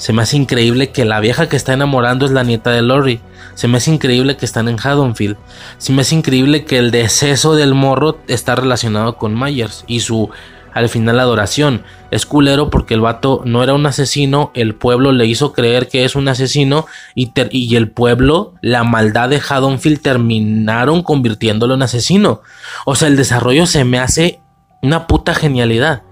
Se 0.00 0.14
me 0.14 0.22
hace 0.22 0.38
increíble 0.38 0.92
que 0.92 1.04
la 1.04 1.20
vieja 1.20 1.50
que 1.50 1.56
está 1.56 1.74
enamorando 1.74 2.24
es 2.24 2.32
la 2.32 2.42
nieta 2.42 2.70
de 2.70 2.80
Lori. 2.80 3.20
Se 3.54 3.68
me 3.68 3.76
hace 3.76 3.90
increíble 3.90 4.38
que 4.38 4.46
están 4.46 4.66
en 4.66 4.78
Haddonfield. 4.82 5.36
Se 5.76 5.92
me 5.92 6.00
hace 6.00 6.14
increíble 6.14 6.64
que 6.64 6.78
el 6.78 6.90
deceso 6.90 7.54
del 7.54 7.74
morro 7.74 8.16
está 8.26 8.54
relacionado 8.54 9.18
con 9.18 9.38
Myers 9.38 9.84
y 9.86 10.00
su 10.00 10.30
al 10.72 10.88
final 10.88 11.20
adoración. 11.20 11.82
Es 12.10 12.24
culero 12.24 12.70
porque 12.70 12.94
el 12.94 13.02
vato 13.02 13.42
no 13.44 13.62
era 13.62 13.74
un 13.74 13.84
asesino, 13.84 14.52
el 14.54 14.74
pueblo 14.74 15.12
le 15.12 15.26
hizo 15.26 15.52
creer 15.52 15.86
que 15.88 16.06
es 16.06 16.16
un 16.16 16.28
asesino 16.28 16.86
y, 17.14 17.32
y 17.50 17.76
el 17.76 17.90
pueblo, 17.90 18.54
la 18.62 18.84
maldad 18.84 19.28
de 19.28 19.42
Haddonfield 19.46 20.00
terminaron 20.00 21.02
convirtiéndolo 21.02 21.74
en 21.74 21.82
asesino. 21.82 22.40
O 22.86 22.94
sea, 22.94 23.08
el 23.08 23.18
desarrollo 23.18 23.66
se 23.66 23.84
me 23.84 23.98
hace 23.98 24.40
una 24.80 25.06
puta 25.06 25.34
genialidad. 25.34 26.04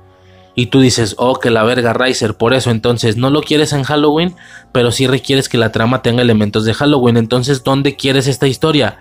Y 0.58 0.66
tú 0.66 0.80
dices, 0.80 1.14
oh, 1.18 1.38
que 1.38 1.50
la 1.50 1.62
verga, 1.62 1.92
Riser, 1.92 2.36
por 2.36 2.52
eso 2.52 2.72
entonces 2.72 3.16
no 3.16 3.30
lo 3.30 3.42
quieres 3.42 3.72
en 3.72 3.84
Halloween, 3.84 4.34
pero 4.72 4.90
sí 4.90 5.06
requieres 5.06 5.48
que 5.48 5.56
la 5.56 5.70
trama 5.70 6.02
tenga 6.02 6.20
elementos 6.20 6.64
de 6.64 6.74
Halloween. 6.74 7.16
Entonces, 7.16 7.62
¿dónde 7.62 7.94
quieres 7.94 8.26
esta 8.26 8.48
historia? 8.48 8.98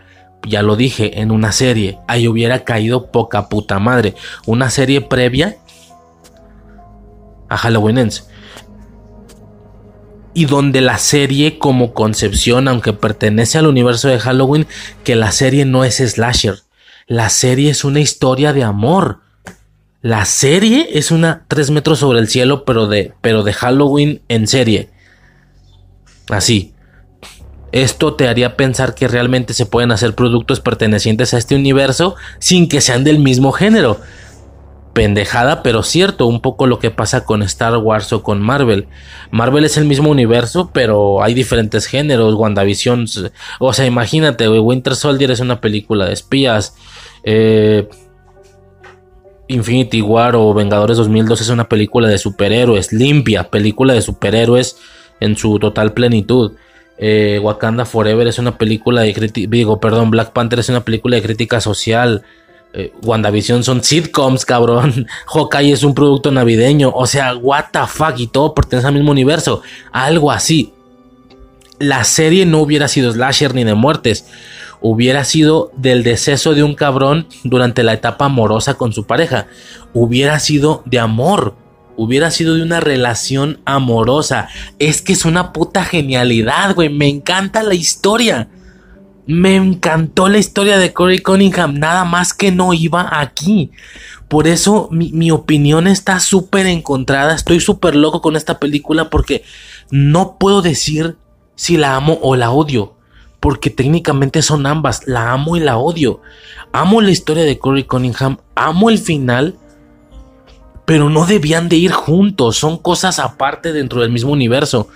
Ya 0.48 0.62
lo 0.62 0.76
dije, 0.76 1.20
en 1.20 1.32
una 1.32 1.52
serie. 1.52 1.98
Ahí 2.08 2.28
hubiera 2.28 2.64
caído 2.64 3.08
poca 3.08 3.50
puta 3.50 3.80
madre. 3.80 4.14
Una 4.46 4.70
serie 4.70 5.02
previa 5.02 5.58
a 7.50 7.58
Halloween 7.58 7.98
Ends. 7.98 8.30
Y 10.36 10.46
donde 10.46 10.82
la 10.82 11.00
serie 11.00 11.58
como 11.58 11.96
concepción, 11.96 12.68
aunque 12.68 12.94
pertenece 12.94 13.58
al 13.58 13.66
universo 13.66 14.10
de 14.10 14.20
Halloween, 14.20 14.68
que 15.04 15.16
la 15.16 15.32
serie 15.32 15.66
no 15.66 15.84
es 15.84 15.96
slasher. 15.96 16.60
La 17.08 17.30
serie 17.32 17.72
es 17.72 17.84
una 17.84 18.00
historia 18.00 18.54
de 18.54 18.62
amor 18.64 19.22
la 20.08 20.24
serie 20.24 20.88
es 20.94 21.12
una 21.12 21.44
3 21.50 21.70
metros 21.72 22.00
sobre 22.00 22.20
el 22.20 22.30
cielo, 22.30 22.64
pero 22.64 22.88
de, 22.88 23.12
pero 23.20 23.44
de 23.44 23.52
Halloween 23.52 24.22
en 24.30 24.48
serie. 24.48 24.88
Así. 26.30 26.74
Esto 27.74 28.14
te 28.14 28.30
haría 28.30 28.56
pensar 28.56 28.96
que 28.96 29.10
realmente 29.10 29.54
se 29.54 29.66
pueden 29.66 29.92
hacer 29.92 30.16
productos 30.16 30.62
pertenecientes 30.62 31.34
a 31.34 31.38
este 31.38 31.56
universo 31.56 32.16
sin 32.40 32.70
que 32.70 32.80
sean 32.80 33.04
del 33.04 33.20
mismo 33.20 33.52
género. 33.52 34.00
Pendejada, 34.94 35.62
pero 35.62 35.84
cierto, 35.84 36.26
un 36.26 36.40
poco 36.40 36.68
lo 36.68 36.80
que 36.80 36.90
pasa 36.90 37.26
con 37.26 37.44
Star 37.44 37.76
Wars 37.76 38.14
o 38.14 38.24
con 38.24 38.42
Marvel. 38.42 38.88
Marvel 39.30 39.66
es 39.66 39.76
el 39.76 39.84
mismo 39.84 40.10
universo, 40.10 40.72
pero 40.74 41.22
hay 41.22 41.34
diferentes 41.34 41.86
géneros. 41.86 42.34
WandaVision, 42.36 43.08
o 43.60 43.74
sea, 43.74 43.86
imagínate, 43.86 44.48
Winter 44.48 44.96
Soldier 44.96 45.32
es 45.32 45.42
una 45.42 45.60
película 45.60 46.06
de 46.06 46.14
espías. 46.14 46.76
Eh, 47.26 47.90
Infinity 49.48 50.02
War 50.02 50.36
o 50.36 50.54
Vengadores 50.54 50.98
2002 50.98 51.42
es 51.42 51.50
una 51.50 51.70
película 51.70 52.08
de 52.08 52.18
superhéroes, 52.18 52.92
limpia, 52.92 53.50
película 53.50 53.94
de 53.94 54.02
superhéroes 54.02 54.78
en 55.20 55.38
su 55.38 55.60
total 55.60 55.94
plenitud. 55.94 56.54
Eh, 56.98 57.40
Wakanda 57.42 57.86
Forever 57.86 58.28
es 58.28 58.40
una 58.40 58.58
película 58.58 59.02
de 59.02 59.14
crítica, 59.14 59.48
digo, 59.50 59.80
perdón, 59.80 60.10
Black 60.10 60.32
Panther 60.32 60.60
es 60.60 60.70
una 60.70 60.84
película 60.84 61.16
de 61.16 61.22
crítica 61.22 61.62
social. 61.62 62.24
Eh, 62.74 62.92
WandaVision 63.02 63.64
son 63.64 63.84
sitcoms, 63.84 64.46
cabrón. 64.46 65.08
Hawkeye 65.28 65.72
es 65.72 65.84
un 65.84 65.94
producto 65.94 66.32
navideño. 66.32 66.92
O 66.94 67.08
sea, 67.08 67.36
what 67.36 67.66
the 67.72 67.86
fuck, 67.88 68.20
y 68.20 68.28
todo 68.28 68.54
pertenece 68.54 68.88
al 68.88 68.94
mismo 68.94 69.12
universo. 69.12 69.62
Algo 69.92 70.32
así. 70.32 70.74
La 71.80 72.04
serie 72.04 72.46
no 72.46 72.60
hubiera 72.60 72.88
sido 72.88 73.12
slasher 73.12 73.54
ni 73.54 73.64
de 73.64 73.76
muertes 73.76 74.26
hubiera 74.82 75.24
sido 75.24 75.72
del 75.76 76.04
deceso 76.04 76.54
de 76.54 76.64
un 76.64 76.76
cabrón 76.76 77.28
durante 77.44 77.84
la 77.84 77.94
etapa 77.94 78.26
amorosa 78.26 78.76
con 78.76 78.94
su 78.94 79.06
pareja. 79.06 79.48
Hubiera 79.94 80.40
sido 80.40 80.84
de 80.86 81.00
amor. 81.00 81.56
Hubiera 81.96 82.30
sido 82.30 82.56
de 82.56 82.62
una 82.62 82.80
relación 82.80 83.60
amorosa. 83.66 84.50
Es 84.78 85.02
que 85.02 85.14
es 85.14 85.26
una 85.26 85.52
puta 85.52 85.84
genialidad, 85.84 86.76
güey. 86.76 86.90
Me 86.90 87.08
encanta 87.08 87.64
la 87.64 87.74
historia. 87.74 88.50
Me 89.26 89.56
encantó 89.56 90.30
la 90.30 90.38
historia 90.38 90.78
de 90.78 90.94
Corey 90.94 91.20
Cunningham. 91.20 91.80
Nada 91.80 92.06
más 92.06 92.34
que 92.34 92.52
no 92.52 92.74
iba 92.74 93.20
aquí. 93.20 93.72
Por 94.28 94.48
eso 94.48 94.90
mi, 94.92 95.12
mi 95.12 95.32
opinión 95.32 95.88
está 95.88 96.20
súper 96.20 96.68
encontrada. 96.68 97.34
Estoy 97.34 97.60
súper 97.60 97.96
loco 97.96 98.22
con 98.22 98.36
esta 98.36 98.60
película 98.60 99.10
porque 99.10 99.44
no 99.90 100.38
puedo 100.38 100.62
decir 100.62 101.18
si 101.58 101.76
la 101.76 101.98
amo 101.98 102.18
o 102.22 102.38
la 102.38 102.52
odio 102.52 102.94
porque 103.40 103.70
técnicamente 103.70 104.42
son 104.42 104.66
ambas, 104.66 105.08
la 105.08 105.32
amo 105.32 105.58
y 105.58 105.60
la 105.60 105.78
odio. 105.78 106.22
Amo 106.72 107.02
la 107.02 107.12
historia 107.12 107.44
de 107.44 107.58
Corey 107.58 107.84
Cunningham, 107.84 108.38
amo 108.56 108.90
el 108.90 108.98
final, 108.98 109.56
pero 110.86 111.10
no 111.10 111.26
debían 111.26 111.70
de 111.70 111.76
ir 111.76 111.92
juntos, 111.92 112.58
son 112.58 112.78
cosas 112.78 113.20
aparte 113.20 113.74
dentro 113.74 114.02
del 114.02 114.12
mismo 114.12 114.32
universo. 114.32 114.90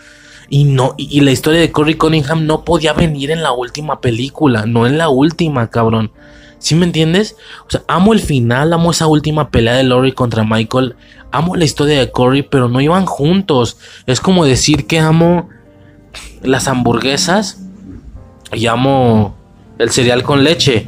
Y 0.50 0.66
no 0.66 0.96
y, 0.98 1.22
la 1.22 1.32
historia 1.32 1.62
de 1.62 1.72
Corey 1.72 1.96
Cunningham 1.96 2.46
no 2.46 2.66
podía 2.66 2.92
venir 2.92 3.32
en 3.32 3.42
la 3.42 3.54
última 3.54 4.02
película, 4.02 4.66
no 4.66 4.86
en 4.86 4.98
la 4.98 5.08
última, 5.08 5.70
cabrón. 5.70 6.12
¿Sí 6.58 6.76
me 6.76 6.86
entiendes? 6.86 7.38
O 7.68 7.70
sea, 7.70 7.84
amo 7.88 8.12
el 8.12 8.20
final, 8.20 8.74
amo 8.74 8.92
esa 8.92 9.08
última 9.08 9.50
pelea 9.50 9.76
de 9.76 9.84
Laurie 9.84 10.14
contra 10.14 10.44
Michael, 10.44 10.96
amo 11.32 11.56
la 11.56 11.64
historia 11.64 12.00
de 12.00 12.12
Corey, 12.12 12.42
pero 12.44 12.68
no 12.68 12.82
iban 12.82 13.06
juntos. 13.06 13.78
Es 14.08 14.20
como 14.20 14.44
decir 14.44 14.88
que 14.88 15.00
amo 15.00 15.48
las 16.42 16.68
hamburguesas, 16.68 17.60
llamo 18.52 19.36
el 19.78 19.92
cereal 19.92 20.24
con 20.24 20.44
leche. 20.44 20.88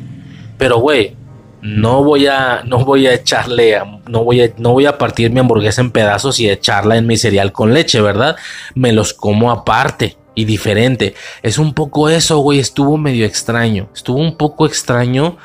Pero, 0.57 0.79
güey, 0.79 1.15
no 1.61 2.03
voy 2.03 2.27
a, 2.27 2.61
no 2.65 2.83
voy 2.83 3.07
a 3.07 3.13
echarle, 3.13 3.79
no 4.07 4.23
voy 4.23 4.41
a, 4.41 4.53
no 4.57 4.73
voy 4.73 4.85
a 4.85 4.97
partir 4.97 5.31
mi 5.31 5.39
hamburguesa 5.39 5.81
en 5.81 5.91
pedazos 5.91 6.39
y 6.39 6.49
echarla 6.49 6.97
en 6.97 7.07
mi 7.07 7.17
cereal 7.17 7.51
con 7.51 7.73
leche, 7.73 8.01
¿verdad? 8.01 8.35
Me 8.75 8.91
los 8.91 9.13
como 9.13 9.51
aparte 9.51 10.17
y 10.35 10.45
diferente. 10.45 11.15
Es 11.41 11.57
un 11.57 11.73
poco 11.73 12.09
eso, 12.09 12.39
güey, 12.39 12.59
estuvo 12.59 12.97
medio 12.97 13.25
extraño. 13.25 13.87
Estuvo 13.93 14.19
un 14.19 14.35
poco 14.35 14.65
extraño. 14.65 15.37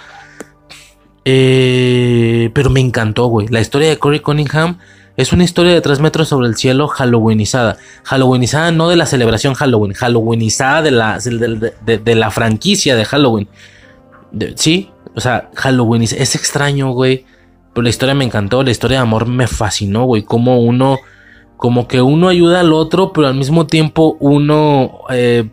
Eh, 1.25 2.51
pero 2.55 2.71
me 2.71 2.81
encantó, 2.81 3.27
güey. 3.27 3.49
La 3.49 3.61
historia 3.61 3.89
de 3.89 3.99
Corey 3.99 4.21
Cunningham 4.21 4.79
es 5.19 5.33
una 5.33 5.43
historia 5.43 5.75
de 5.75 5.81
tres 5.81 5.99
metros 5.99 6.29
sobre 6.29 6.47
el 6.47 6.55
cielo 6.55 6.87
halloweenizada. 6.87 7.77
Halloweenizada 8.05 8.71
no 8.71 8.89
de 8.89 8.95
la 8.95 9.05
celebración 9.05 9.55
Halloween, 9.55 9.93
halloweenizada 9.93 10.81
de 10.81 10.93
la, 10.93 11.19
de, 11.19 12.15
la 12.15 12.31
franquicia 12.31 12.95
de 12.95 13.05
Halloween. 13.05 13.49
sí, 14.55 14.91
o 15.17 15.21
sea, 15.21 15.51
Halloween 15.57 16.03
es 16.03 16.37
extraño, 16.37 16.93
güey. 16.93 17.25
Pero 17.73 17.83
la 17.83 17.89
historia 17.91 18.15
me 18.15 18.25
encantó, 18.25 18.63
la 18.63 18.71
historia 18.71 18.99
de 18.99 19.03
amor 19.03 19.27
me 19.27 19.49
fascinó, 19.49 20.05
güey. 20.05 20.23
Como 20.23 20.61
uno, 20.61 20.99
como 21.57 21.89
que 21.89 22.01
uno 22.01 22.29
ayuda 22.29 22.61
al 22.61 22.73
otro, 22.73 23.13
pero 23.13 23.27
al 23.27 23.35
mismo 23.35 23.67
tiempo 23.67 24.17
uno 24.21 25.01
eh, 25.11 25.51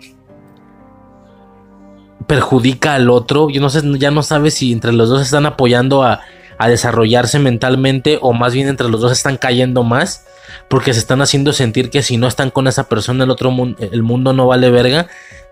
perjudica 2.28 2.94
al 2.94 3.10
otro. 3.10 3.50
Yo 3.50 3.62
no 3.62 3.72
sé, 3.72 3.82
ya 3.98 4.12
no 4.12 4.22
sabes 4.22 4.54
si 4.54 4.72
entre 4.72 4.94
los 4.94 5.10
dos 5.10 5.24
están 5.24 5.48
apoyando 5.48 6.04
a, 6.04 6.22
a 6.58 6.70
desarrollarse 6.70 7.40
mentalmente 7.40 8.18
o 8.22 8.34
más 8.34 8.54
bien 8.54 8.68
entre 8.68 8.90
los 8.90 9.02
dos 9.02 9.12
están 9.12 9.38
cayendo 9.38 9.84
más. 9.84 10.26
porque 10.68 10.94
se 10.94 11.00
están 11.00 11.22
haciendo 11.22 11.54
sentir 11.54 11.90
que 11.90 12.04
si 12.04 12.18
no 12.18 12.28
están 12.28 12.50
con 12.52 12.68
esa 12.68 12.88
persona 12.88 13.24
el 13.24 13.30
otro 13.30 13.52
mundo, 13.52 13.78
el 13.80 14.04
mundo 14.04 14.34
no 14.34 14.48
vale 14.48 14.70
verga. 14.70 15.08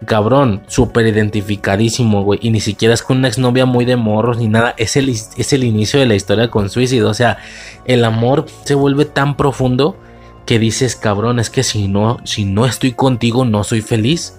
Cabrón, 0.06 0.64
súper 0.68 1.08
identificadísimo, 1.08 2.24
güey. 2.24 2.40
Y 2.42 2.52
ni 2.52 2.60
siquiera 2.60 2.94
es 2.94 3.04
con 3.04 3.18
una 3.18 3.28
exnovia 3.28 3.66
muy 3.66 3.86
de 3.86 3.96
morros 3.96 4.38
ni 4.38 4.48
nada. 4.48 4.74
Es 4.78 4.96
el, 4.96 5.10
es 5.10 5.54
el 5.54 5.64
inicio 5.64 6.00
de 6.00 6.06
la 6.06 6.16
historia 6.16 6.50
con 6.50 6.70
Suicide. 6.70 7.04
O 7.04 7.14
sea, 7.14 7.38
el 7.86 8.04
amor 8.04 8.46
se 8.64 8.76
vuelve 8.76 9.06
tan 9.06 9.38
profundo 9.38 9.98
que 10.46 10.60
dices, 10.60 10.96
cabrón, 10.96 11.40
es 11.40 11.50
que 11.50 11.64
si 11.64 11.88
no, 11.88 12.20
si 12.26 12.46
no 12.46 12.66
estoy 12.66 12.92
contigo, 12.92 13.46
no 13.46 13.64
soy 13.64 13.82
feliz. 13.82 14.36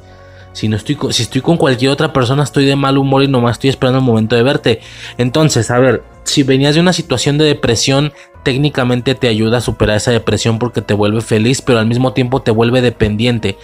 Si 0.55 0.69
no 0.69 0.77
estoy, 0.77 0.97
si 1.11 1.25
estoy 1.25 1.41
con 1.41 1.57
cualquier 1.57 1.91
otra 1.91 2.13
persona, 2.13 2.45
estoy 2.45 2.65
de 2.65 2.77
mal 2.77 2.97
humor 2.97 3.25
y 3.25 3.29
nomás 3.29 3.57
estoy 3.57 3.71
esperando 3.71 3.99
el 3.99 4.05
momento 4.05 4.37
de 4.37 4.43
verte. 4.45 4.81
Entonces, 5.19 5.71
a 5.71 5.79
ver, 5.81 6.05
si 6.23 6.45
venías 6.45 6.77
de 6.77 6.81
una 6.81 6.93
situación 6.93 7.39
de 7.39 7.45
depresión, 7.45 8.13
técnicamente 8.45 9.17
te 9.17 9.27
ayuda 9.27 9.59
a 9.59 9.61
superar 9.61 9.97
esa 9.97 10.13
depresión 10.13 10.61
porque 10.61 10.81
te 10.81 10.95
vuelve 10.95 11.21
feliz, 11.23 11.61
pero 11.61 11.81
al 11.81 11.87
mismo 11.87 12.13
tiempo 12.13 12.41
te 12.41 12.53
vuelve 12.53 12.81
dependiente. 12.83 13.59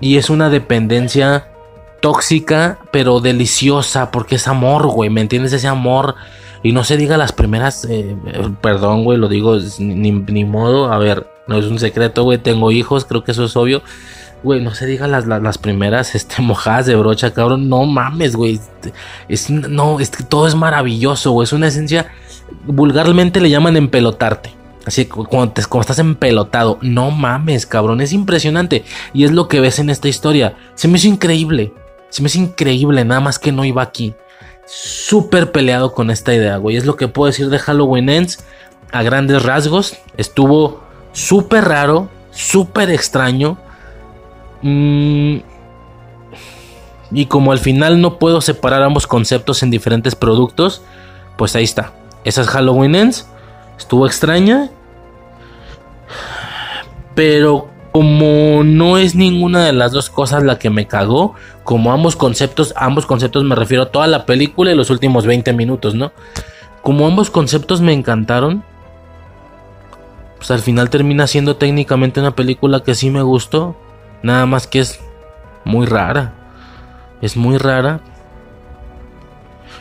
Y 0.00 0.18
es 0.18 0.30
una 0.30 0.48
dependencia 0.48 1.48
tóxica, 2.00 2.78
pero 2.92 3.20
deliciosa, 3.20 4.12
porque 4.12 4.36
es 4.36 4.46
amor, 4.46 4.86
güey, 4.86 5.10
¿me 5.10 5.22
entiendes? 5.22 5.52
Ese 5.52 5.66
amor. 5.66 6.14
Y 6.62 6.70
no 6.70 6.84
se 6.84 6.96
diga 6.96 7.16
las 7.16 7.32
primeras, 7.32 7.84
eh, 7.90 8.16
perdón, 8.60 9.02
güey, 9.02 9.18
lo 9.18 9.28
digo, 9.28 9.58
ni, 9.78 10.12
ni 10.12 10.44
modo, 10.44 10.92
a 10.92 10.98
ver, 10.98 11.26
no 11.46 11.58
es 11.58 11.66
un 11.66 11.78
secreto, 11.78 12.24
güey, 12.24 12.38
tengo 12.38 12.72
hijos, 12.72 13.04
creo 13.04 13.24
que 13.24 13.32
eso 13.32 13.44
es 13.44 13.56
obvio. 13.56 13.82
Güey, 14.46 14.60
no 14.60 14.72
se 14.76 14.86
diga 14.86 15.08
las, 15.08 15.26
las, 15.26 15.58
primeras 15.58 16.14
este, 16.14 16.40
mojadas 16.40 16.86
de 16.86 16.94
brocha, 16.94 17.34
cabrón. 17.34 17.68
No 17.68 17.84
mames, 17.84 18.36
güey. 18.36 18.60
Es, 19.28 19.50
no, 19.50 19.98
es 19.98 20.12
todo 20.28 20.46
es 20.46 20.54
maravilloso, 20.54 21.32
güey. 21.32 21.46
Es 21.46 21.52
una 21.52 21.66
esencia. 21.66 22.12
Vulgarmente 22.64 23.40
le 23.40 23.50
llaman 23.50 23.76
empelotarte. 23.76 24.52
Así 24.84 25.06
cuando, 25.06 25.52
te, 25.52 25.64
cuando 25.64 25.80
estás 25.80 25.98
empelotado. 25.98 26.78
No 26.80 27.10
mames, 27.10 27.66
cabrón. 27.66 28.00
Es 28.00 28.12
impresionante. 28.12 28.84
Y 29.12 29.24
es 29.24 29.32
lo 29.32 29.48
que 29.48 29.58
ves 29.58 29.80
en 29.80 29.90
esta 29.90 30.06
historia. 30.06 30.54
Se 30.76 30.86
me 30.86 30.98
hizo 30.98 31.08
increíble. 31.08 31.72
Se 32.10 32.22
me 32.22 32.28
hizo 32.28 32.38
increíble. 32.38 33.04
Nada 33.04 33.20
más 33.20 33.40
que 33.40 33.50
no 33.50 33.64
iba 33.64 33.82
aquí. 33.82 34.14
Súper 34.64 35.50
peleado 35.50 35.92
con 35.92 36.08
esta 36.08 36.32
idea, 36.32 36.58
güey. 36.58 36.76
Es 36.76 36.86
lo 36.86 36.94
que 36.94 37.08
puedo 37.08 37.26
decir 37.26 37.48
de 37.48 37.58
Halloween 37.58 38.10
Ends. 38.10 38.44
A 38.92 39.02
grandes 39.02 39.42
rasgos. 39.42 39.96
Estuvo 40.16 40.84
súper 41.10 41.64
raro. 41.64 42.08
Súper 42.30 42.90
extraño 42.90 43.58
Mm, 44.62 45.38
y 47.12 47.26
como 47.26 47.52
al 47.52 47.58
final 47.58 48.00
no 48.00 48.18
puedo 48.18 48.40
separar 48.40 48.82
ambos 48.82 49.06
conceptos 49.06 49.62
en 49.62 49.70
diferentes 49.70 50.14
productos, 50.14 50.82
pues 51.36 51.54
ahí 51.54 51.64
está. 51.64 51.92
Esa 52.24 52.42
es 52.42 52.48
Halloween 52.48 52.94
Ends. 52.94 53.28
Estuvo 53.78 54.06
extraña. 54.06 54.70
Pero 57.14 57.68
como 57.92 58.62
no 58.62 58.98
es 58.98 59.14
ninguna 59.14 59.64
de 59.64 59.72
las 59.72 59.92
dos 59.92 60.10
cosas 60.10 60.42
la 60.42 60.58
que 60.58 60.68
me 60.68 60.86
cagó, 60.86 61.34
como 61.64 61.92
ambos 61.92 62.14
conceptos, 62.14 62.74
ambos 62.76 63.06
conceptos 63.06 63.42
me 63.44 63.54
refiero 63.54 63.84
a 63.84 63.90
toda 63.90 64.06
la 64.06 64.26
película 64.26 64.70
y 64.70 64.74
los 64.74 64.90
últimos 64.90 65.24
20 65.24 65.54
minutos, 65.54 65.94
¿no? 65.94 66.12
Como 66.82 67.06
ambos 67.06 67.30
conceptos 67.30 67.80
me 67.80 67.94
encantaron, 67.94 68.62
pues 70.36 70.50
al 70.50 70.60
final 70.60 70.90
termina 70.90 71.26
siendo 71.26 71.56
técnicamente 71.56 72.20
una 72.20 72.36
película 72.36 72.80
que 72.80 72.94
sí 72.94 73.08
me 73.08 73.22
gustó. 73.22 73.76
Nada 74.22 74.46
más 74.46 74.66
que 74.66 74.80
es 74.80 74.98
muy 75.64 75.86
rara. 75.86 76.32
Es 77.20 77.36
muy 77.36 77.58
rara. 77.58 78.00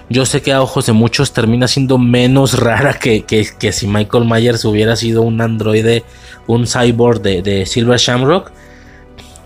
Yo 0.09 0.25
sé 0.25 0.41
que 0.41 0.53
a 0.53 0.61
ojos 0.61 0.85
de 0.85 0.93
muchos 0.93 1.33
termina 1.33 1.67
siendo 1.67 1.97
menos 1.97 2.59
rara 2.59 2.93
que, 2.93 3.23
que, 3.23 3.71
si 3.71 3.87
Michael 3.87 4.25
Myers 4.25 4.65
hubiera 4.65 4.95
sido 4.95 5.21
un 5.21 5.41
androide, 5.41 6.03
un 6.47 6.67
cyborg 6.67 7.21
de, 7.21 7.41
de 7.41 7.65
Silver 7.65 7.97
Shamrock. 7.97 8.51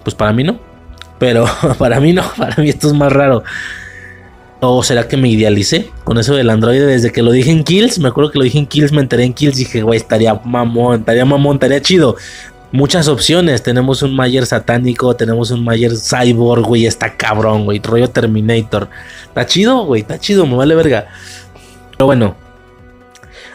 Pues 0.04 0.16
para 0.16 0.34
mí 0.34 0.44
no. 0.44 0.60
Pero 1.18 1.46
para 1.78 2.00
mí 2.00 2.14
no, 2.14 2.24
para 2.38 2.56
mí 2.58 2.70
esto 2.70 2.88
es 2.88 2.94
más 2.94 3.12
raro. 3.12 3.44
¿O 4.62 4.84
será 4.84 5.08
que 5.08 5.16
me 5.16 5.30
idealicé 5.30 5.90
con 6.04 6.18
eso 6.18 6.36
del 6.36 6.50
androide 6.50 6.86
desde 6.86 7.14
que 7.14 7.22
lo 7.22 7.32
dije 7.32 7.52
en 7.52 7.64
Kills? 7.64 7.98
Me 8.00 8.10
acuerdo 8.10 8.32
que 8.32 8.40
lo 8.40 8.44
dije 8.44 8.60
en 8.60 8.66
Kills, 8.68 8.92
me 8.92 9.00
enteré 9.00 9.24
en 9.24 9.34
Kills 9.34 9.56
dije, 9.56 9.82
güey, 9.82 9.98
estaría 9.98 10.34
mamón, 10.44 11.00
estaría 11.00 11.24
mamón, 11.24 11.56
estaría 11.56 11.82
chido 11.82 12.18
muchas 12.72 13.08
opciones. 13.08 13.64
Tenemos 13.64 14.02
un 14.04 14.16
Mayer 14.16 14.46
satánico, 14.46 15.16
tenemos 15.16 15.52
un 15.52 15.64
Mayer 15.64 15.94
cyborg, 15.96 16.64
güey, 16.64 16.86
está 16.86 17.16
cabrón, 17.16 17.66
güey, 17.66 17.80
rollo 17.80 18.10
Terminator. 18.10 18.90
Está 19.28 19.46
chido, 19.46 19.86
güey, 19.86 20.02
está 20.02 20.20
chido, 20.20 20.46
me 20.46 20.56
vale 20.56 20.76
verga. 20.76 21.08
Pero 21.92 22.06
bueno, 22.06 22.36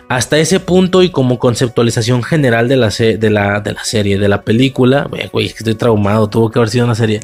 hasta 0.09 0.39
ese 0.39 0.61
punto 0.61 1.03
y 1.03 1.11
como 1.11 1.39
conceptualización 1.39 2.23
general 2.23 2.69
de 2.69 2.77
la, 2.77 2.89
de 2.89 3.31
la, 3.31 3.61
de 3.61 3.73
la 3.73 3.85
serie, 3.85 4.19
de 4.19 4.29
la 4.29 4.43
película, 4.43 5.09
güey, 5.33 5.47
estoy 5.47 5.75
traumado, 5.75 6.29
tuvo 6.29 6.51
que 6.51 6.59
haber 6.59 6.69
sido 6.69 6.85
una 6.85 6.95
serie. 6.95 7.21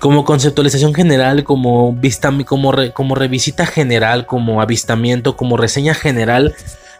Como 0.00 0.24
conceptualización 0.24 0.94
general, 0.94 1.44
como 1.44 1.92
vista, 1.92 2.32
como, 2.44 2.72
como 2.92 3.14
revisita 3.14 3.66
general, 3.66 4.26
como 4.26 4.60
avistamiento, 4.60 5.36
como 5.36 5.56
reseña 5.56 5.94
general 5.94 6.54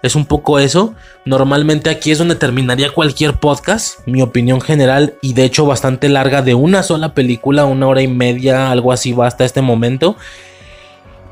es 0.07 0.15
un 0.15 0.27
poco 0.27 0.59
eso. 0.59 0.95
Normalmente 1.25 1.91
aquí 1.91 2.11
es 2.11 2.19
donde 2.19 2.35
terminaría 2.35 2.91
cualquier 2.91 3.35
podcast, 3.35 4.07
mi 4.07 4.23
opinión 4.23 4.61
general, 4.61 5.15
y 5.21 5.35
de 5.35 5.45
hecho 5.45 5.67
bastante 5.67 6.09
larga, 6.09 6.43
de 6.43 6.55
una 6.55 6.83
sola 6.83 7.15
película, 7.15 7.65
una 7.65 7.87
hora 7.87 8.03
y 8.03 8.09
media, 8.09 8.71
algo 8.71 8.93
así 8.93 9.13
va 9.13 9.27
hasta 9.27 9.45
este 9.45 9.63
momento. 9.63 10.17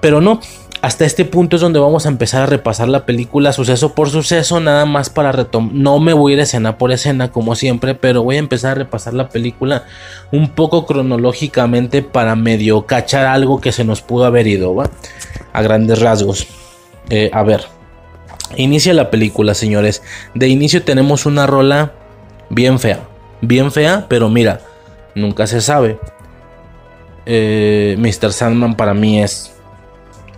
Pero 0.01 0.21
no, 0.21 0.41
hasta 0.85 1.07
este 1.07 1.25
punto 1.25 1.57
es 1.57 1.63
donde 1.63 1.79
vamos 1.79 2.05
a 2.05 2.11
empezar 2.11 2.43
a 2.43 2.47
repasar 2.47 2.89
la 2.89 3.07
película 3.07 3.55
suceso 3.55 3.95
por 3.95 4.11
suceso, 4.11 4.61
nada 4.61 4.85
más 4.85 5.09
para 5.09 5.33
retomar. 5.33 5.73
No 5.73 5.99
me 5.99 6.13
voy 6.13 6.33
a 6.33 6.35
ir 6.35 6.41
escena 6.41 6.77
por 6.77 6.93
escena 6.93 7.31
como 7.31 7.55
siempre, 7.55 7.95
pero 7.95 8.23
voy 8.23 8.37
a 8.37 8.41
empezar 8.41 8.73
a 8.73 8.75
repasar 8.75 9.15
la 9.15 9.31
película 9.31 9.85
un 10.31 10.51
poco 10.51 10.85
cronológicamente 10.85 12.03
para 12.03 12.37
medio 12.37 12.85
cachar 12.85 13.25
algo 13.25 13.63
que 13.63 13.73
se 13.73 13.85
nos 13.85 14.03
pudo 14.03 14.27
haber 14.27 14.47
ido. 14.47 14.77
A 15.55 15.63
grandes 15.63 16.01
rasgos. 16.01 16.47
Eh, 17.09 17.31
a 17.33 17.43
ver. 17.43 17.74
Inicia 18.57 18.95
la 18.95 19.11
película, 19.11 19.55
señores. 19.55 20.03
De 20.35 20.49
inicio 20.49 20.83
tenemos 20.83 21.27
una 21.27 21.47
rola 21.47 21.93
bien 22.51 22.79
fea. 22.79 23.01
Bien 23.41 23.73
fea, 23.73 24.07
pero 24.09 24.29
mira, 24.29 24.61
nunca 25.15 25.47
se 25.47 25.61
sabe. 25.61 25.99
Eh, 27.27 27.97
Mr. 27.99 28.33
Sandman 28.33 28.77
para 28.77 28.95
mí 28.95 29.23
es 29.23 29.55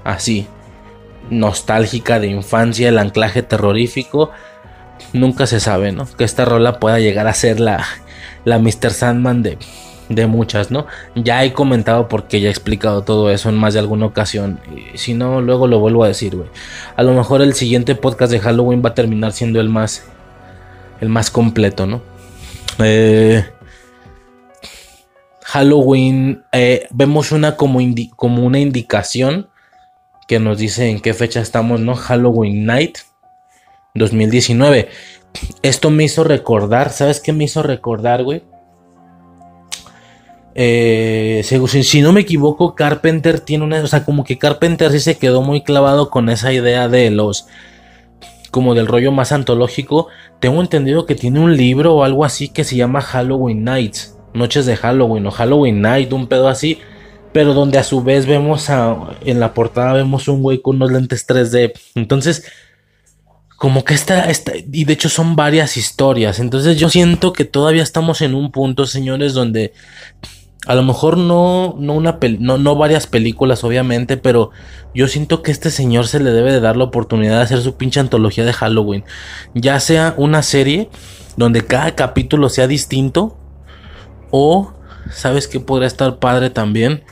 así. 0.04 0.46
Nostálgica 1.30 2.20
de 2.20 2.28
infancia, 2.28 2.88
el 2.88 2.98
anclaje 2.98 3.42
terrorífico. 3.42 4.30
Nunca 5.12 5.46
se 5.46 5.60
sabe, 5.60 5.92
¿no? 5.92 6.06
Que 6.16 6.24
esta 6.24 6.44
rola 6.44 6.78
pueda 6.78 6.98
llegar 6.98 7.26
a 7.26 7.34
ser 7.34 7.60
la, 7.60 7.84
la 8.44 8.58
Mr. 8.58 8.90
Sandman 8.90 9.42
de, 9.42 9.58
de 10.08 10.26
muchas, 10.26 10.70
¿no? 10.70 10.86
Ya 11.14 11.44
he 11.44 11.52
comentado 11.52 12.08
porque 12.08 12.40
ya 12.40 12.48
he 12.48 12.50
explicado 12.50 13.02
todo 13.02 13.30
eso 13.30 13.48
en 13.48 13.56
más 13.56 13.74
de 13.74 13.80
alguna 13.80 14.06
ocasión. 14.06 14.60
Y 14.94 14.98
si 14.98 15.14
no, 15.14 15.40
luego 15.40 15.66
lo 15.66 15.78
vuelvo 15.78 16.04
a 16.04 16.08
decir, 16.08 16.36
güey. 16.36 16.48
A 16.96 17.02
lo 17.02 17.12
mejor 17.12 17.42
el 17.42 17.54
siguiente 17.54 17.94
podcast 17.94 18.32
de 18.32 18.40
Halloween 18.40 18.82
va 18.84 18.90
a 18.90 18.94
terminar 18.94 19.32
siendo 19.32 19.60
el 19.60 19.68
más, 19.68 20.04
el 21.00 21.08
más 21.08 21.30
completo, 21.30 21.86
¿no? 21.86 22.02
Eh, 22.78 23.44
Halloween, 25.42 26.42
eh, 26.52 26.86
vemos 26.90 27.32
una 27.32 27.56
como, 27.56 27.80
como 28.16 28.44
una 28.44 28.58
indicación 28.58 29.48
que 30.28 30.40
nos 30.40 30.58
dice 30.58 30.90
en 30.90 31.00
qué 31.00 31.14
fecha 31.14 31.40
estamos, 31.40 31.80
¿no? 31.80 31.94
Halloween 31.94 32.66
Night 32.66 32.98
2019. 33.94 34.88
Esto 35.62 35.90
me 35.90 36.04
hizo 36.04 36.24
recordar, 36.24 36.90
¿sabes 36.90 37.20
qué 37.20 37.32
me 37.32 37.44
hizo 37.44 37.62
recordar, 37.62 38.24
güey? 38.24 38.42
Eh, 40.58 41.42
si, 41.44 42.00
no 42.00 42.14
me 42.14 42.22
equivoco, 42.22 42.74
Carpenter 42.74 43.40
tiene 43.40 43.64
una. 43.64 43.82
O 43.82 43.86
sea, 43.86 44.06
como 44.06 44.24
que 44.24 44.38
Carpenter 44.38 44.90
sí 44.90 45.00
se 45.00 45.18
quedó 45.18 45.42
muy 45.42 45.62
clavado 45.62 46.08
con 46.08 46.30
esa 46.30 46.50
idea 46.50 46.88
de 46.88 47.10
los. 47.10 47.46
Como 48.50 48.74
del 48.74 48.86
rollo 48.86 49.12
más 49.12 49.32
antológico. 49.32 50.08
Tengo 50.40 50.62
entendido 50.62 51.04
que 51.04 51.14
tiene 51.14 51.40
un 51.40 51.58
libro 51.58 51.94
o 51.96 52.04
algo 52.04 52.24
así 52.24 52.48
que 52.48 52.64
se 52.64 52.74
llama 52.74 53.02
Halloween 53.02 53.64
Nights. 53.64 54.16
Noches 54.32 54.64
de 54.64 54.76
Halloween 54.76 55.26
o 55.26 55.30
Halloween 55.30 55.82
Night, 55.82 56.10
un 56.14 56.26
pedo 56.26 56.48
así. 56.48 56.78
Pero 57.34 57.52
donde 57.52 57.76
a 57.76 57.84
su 57.84 58.02
vez 58.02 58.24
vemos 58.24 58.70
a, 58.70 59.10
en 59.26 59.40
la 59.40 59.52
portada 59.52 59.92
vemos 59.92 60.26
un 60.26 60.40
güey 60.40 60.62
con 60.62 60.76
unos 60.76 60.90
lentes 60.90 61.28
3D. 61.28 61.74
Entonces, 61.96 62.50
como 63.58 63.84
que 63.84 63.92
esta, 63.92 64.30
esta, 64.30 64.52
y 64.56 64.84
de 64.86 64.92
hecho 64.94 65.10
son 65.10 65.36
varias 65.36 65.76
historias. 65.76 66.40
Entonces 66.40 66.78
yo 66.78 66.88
siento 66.88 67.34
que 67.34 67.44
todavía 67.44 67.82
estamos 67.82 68.22
en 68.22 68.34
un 68.34 68.52
punto, 68.52 68.86
señores, 68.86 69.34
donde 69.34 69.74
a 70.66 70.74
lo 70.74 70.82
mejor 70.82 71.16
no, 71.16 71.76
no, 71.78 71.94
una 71.94 72.18
no, 72.40 72.58
no 72.58 72.74
varias 72.74 73.06
películas, 73.06 73.62
obviamente, 73.62 74.16
pero 74.16 74.50
yo 74.94 75.06
siento 75.06 75.42
que 75.42 75.52
este 75.52 75.70
señor 75.70 76.08
se 76.08 76.18
le 76.18 76.32
debe 76.32 76.52
de 76.52 76.60
dar 76.60 76.76
la 76.76 76.84
oportunidad 76.84 77.36
de 77.36 77.42
hacer 77.42 77.60
su 77.60 77.76
pinche 77.76 78.00
antología 78.00 78.44
de 78.44 78.52
Halloween. 78.52 79.04
Ya 79.54 79.78
sea 79.78 80.14
una 80.16 80.42
serie 80.42 80.90
donde 81.36 81.64
cada 81.64 81.94
capítulo 81.94 82.48
sea 82.48 82.66
distinto, 82.66 83.38
o, 84.32 84.72
¿sabes 85.10 85.46
qué 85.46 85.60
podría 85.60 85.86
estar 85.86 86.18
padre 86.18 86.50
también? 86.50 87.04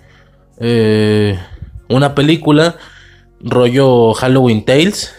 Eh, 0.59 1.39
una 1.89 2.17
película, 2.17 2.77
rollo 3.41 4.15
Halloween 4.15 4.65
Tales, 4.65 5.15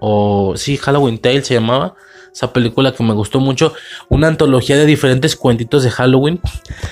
o 0.00 0.54
sí, 0.56 0.76
Halloween 0.76 1.18
Tales 1.18 1.46
se 1.46 1.54
llamaba, 1.54 1.94
esa 2.32 2.52
película 2.52 2.92
que 2.92 3.02
me 3.02 3.12
gustó 3.12 3.40
mucho, 3.40 3.72
una 4.08 4.28
antología 4.28 4.76
de 4.76 4.86
diferentes 4.86 5.36
cuentitos 5.36 5.82
de 5.82 5.90
Halloween 5.90 6.40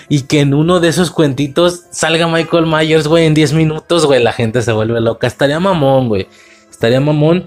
y 0.09 0.23
que 0.23 0.41
en 0.41 0.55
uno 0.55 0.81
de 0.81 0.89
esos 0.89 1.11
cuentitos 1.11 1.85
salga 1.91 2.27
Michael 2.27 2.67
Myers, 2.67 3.07
güey, 3.07 3.27
en 3.27 3.35
10 3.35 3.53
minutos, 3.55 4.07
güey, 4.07 4.23
la 4.23 4.33
gente 4.33 4.63
se 4.63 4.73
vuelve 4.73 5.01
loca. 5.01 5.27
Estaría 5.27 5.61
mamón, 5.61 6.09
güey. 6.09 6.29
Estaría 6.71 7.01
mamón. 7.01 7.47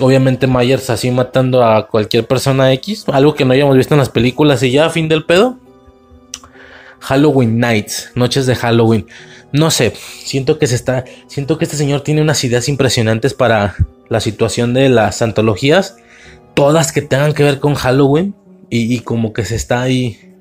Obviamente 0.00 0.46
Myers 0.46 0.90
así 0.90 1.10
matando 1.10 1.64
a 1.64 1.86
cualquier 1.86 2.26
persona 2.26 2.72
X, 2.74 3.04
algo 3.08 3.34
que 3.34 3.44
no 3.44 3.52
hayamos 3.52 3.76
visto 3.76 3.94
en 3.94 3.98
las 3.98 4.08
películas 4.08 4.62
y 4.62 4.72
ya, 4.72 4.90
fin 4.90 5.08
del 5.08 5.24
pedo. 5.24 5.58
Halloween 7.00 7.58
Nights, 7.58 8.10
noches 8.14 8.46
de 8.46 8.56
Halloween. 8.56 9.06
No 9.52 9.70
sé, 9.70 9.92
siento 9.94 10.58
que 10.58 10.66
se 10.66 10.74
está, 10.74 11.04
siento 11.28 11.56
que 11.56 11.64
este 11.64 11.76
señor 11.76 12.00
tiene 12.00 12.20
unas 12.20 12.42
ideas 12.42 12.68
impresionantes 12.68 13.32
para 13.32 13.76
la 14.08 14.20
situación 14.20 14.74
de 14.74 14.88
las 14.88 15.22
antologías, 15.22 15.96
todas 16.54 16.92
que 16.92 17.02
tengan 17.02 17.34
que 17.34 17.44
ver 17.44 17.60
con 17.60 17.74
Halloween 17.74 18.34
y, 18.68 19.00
como 19.00 19.32
que 19.32 19.44
se 19.44 19.54
está 19.54 19.82
ahí 19.82 20.34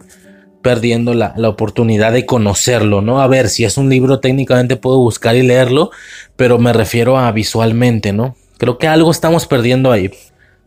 perdiendo 0.61 1.13
la, 1.13 1.33
la, 1.37 1.49
oportunidad 1.49 2.11
de 2.11 2.25
conocerlo, 2.25 3.01
¿no? 3.01 3.21
A 3.21 3.27
ver, 3.27 3.49
si 3.49 3.65
es 3.65 3.77
un 3.77 3.89
libro 3.89 4.19
técnicamente 4.19 4.77
puedo 4.77 4.97
buscar 4.97 5.35
y 5.35 5.43
leerlo, 5.43 5.91
pero 6.35 6.57
me 6.57 6.73
refiero 6.73 7.19
a 7.19 7.31
visualmente, 7.31 8.13
¿no? 8.13 8.35
Creo 8.57 8.79
que 8.79 8.87
algo 8.87 9.11
estamos 9.11 9.45
perdiendo 9.45 9.91
ahí 9.91 10.09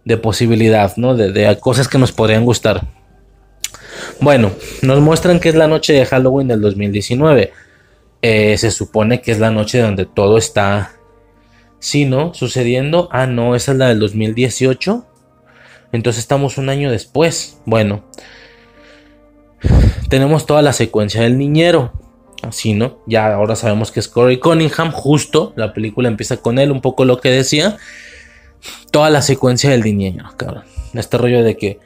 de 0.05 0.17
posibilidad, 0.17 0.97
¿no? 0.97 1.17
De, 1.17 1.33
de 1.33 1.59
cosas 1.59 1.89
que 1.89 1.99
nos 1.99 2.13
podrían 2.13 2.45
gustar. 2.45 2.87
Bueno, 4.21 4.53
nos 4.83 5.01
muestran 5.01 5.41
que 5.41 5.49
es 5.49 5.55
la 5.55 5.69
noche 5.69 5.93
de 5.93 6.07
Halloween 6.07 6.49
del 6.49 6.61
2019. 6.61 7.53
Eh, 8.23 8.59
se 8.59 8.71
supone 8.71 9.21
que 9.21 9.31
es 9.31 9.39
la 9.39 9.51
noche 9.51 9.81
donde 9.81 10.07
todo 10.07 10.39
está, 10.39 10.93
sí, 11.79 12.05
¿no? 12.05 12.35
Sucediendo. 12.35 13.09
Ah, 13.13 13.27
no, 13.27 13.55
esa 13.55 13.73
es 13.73 13.79
la 13.79 13.89
del 13.89 14.01
2018. 14.01 15.07
Entonces 15.93 16.21
estamos 16.21 16.59
un 16.59 16.69
año 16.69 16.91
después. 16.91 17.61
Bueno, 17.65 18.05
tenemos 20.09 20.47
toda 20.47 20.63
la 20.63 20.73
secuencia 20.73 21.23
del 21.23 21.39
niñero. 21.39 21.93
Así, 22.43 22.73
¿no? 22.73 23.01
Ya 23.07 23.35
ahora 23.35 23.57
sabemos 23.57 23.91
que 23.91 24.01
es 24.01 24.09
Corey 24.09 24.39
Cunningham. 24.39 24.93
Justo 24.93 25.53
la 25.57 25.73
película 25.73 26.09
empieza 26.09 26.37
con 26.37 26.59
él, 26.59 26.71
un 26.71 26.81
poco 26.81 27.05
lo 27.05 27.21
que 27.21 27.31
decía. 27.31 27.77
Toda 28.91 29.11
la 29.11 29.23
secuencia 29.23 29.71
del 29.71 29.83
niñero, 29.83 30.25
cabrón. 30.37 30.65
Este 30.95 31.19
rollo 31.19 31.43
de 31.43 31.57
que, 31.57 31.81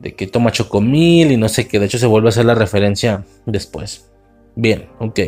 de 0.00 0.14
que 0.14 0.26
toma 0.26 0.52
chocomil 0.52 1.32
y 1.32 1.36
no 1.36 1.48
sé 1.48 1.66
qué. 1.66 1.78
De 1.78 1.86
hecho, 1.86 1.98
se 1.98 2.06
vuelve 2.06 2.28
a 2.28 2.30
hacer 2.30 2.44
la 2.44 2.54
referencia 2.54 3.24
después. 3.46 4.10
Bien, 4.54 4.88
ok. 4.98 5.20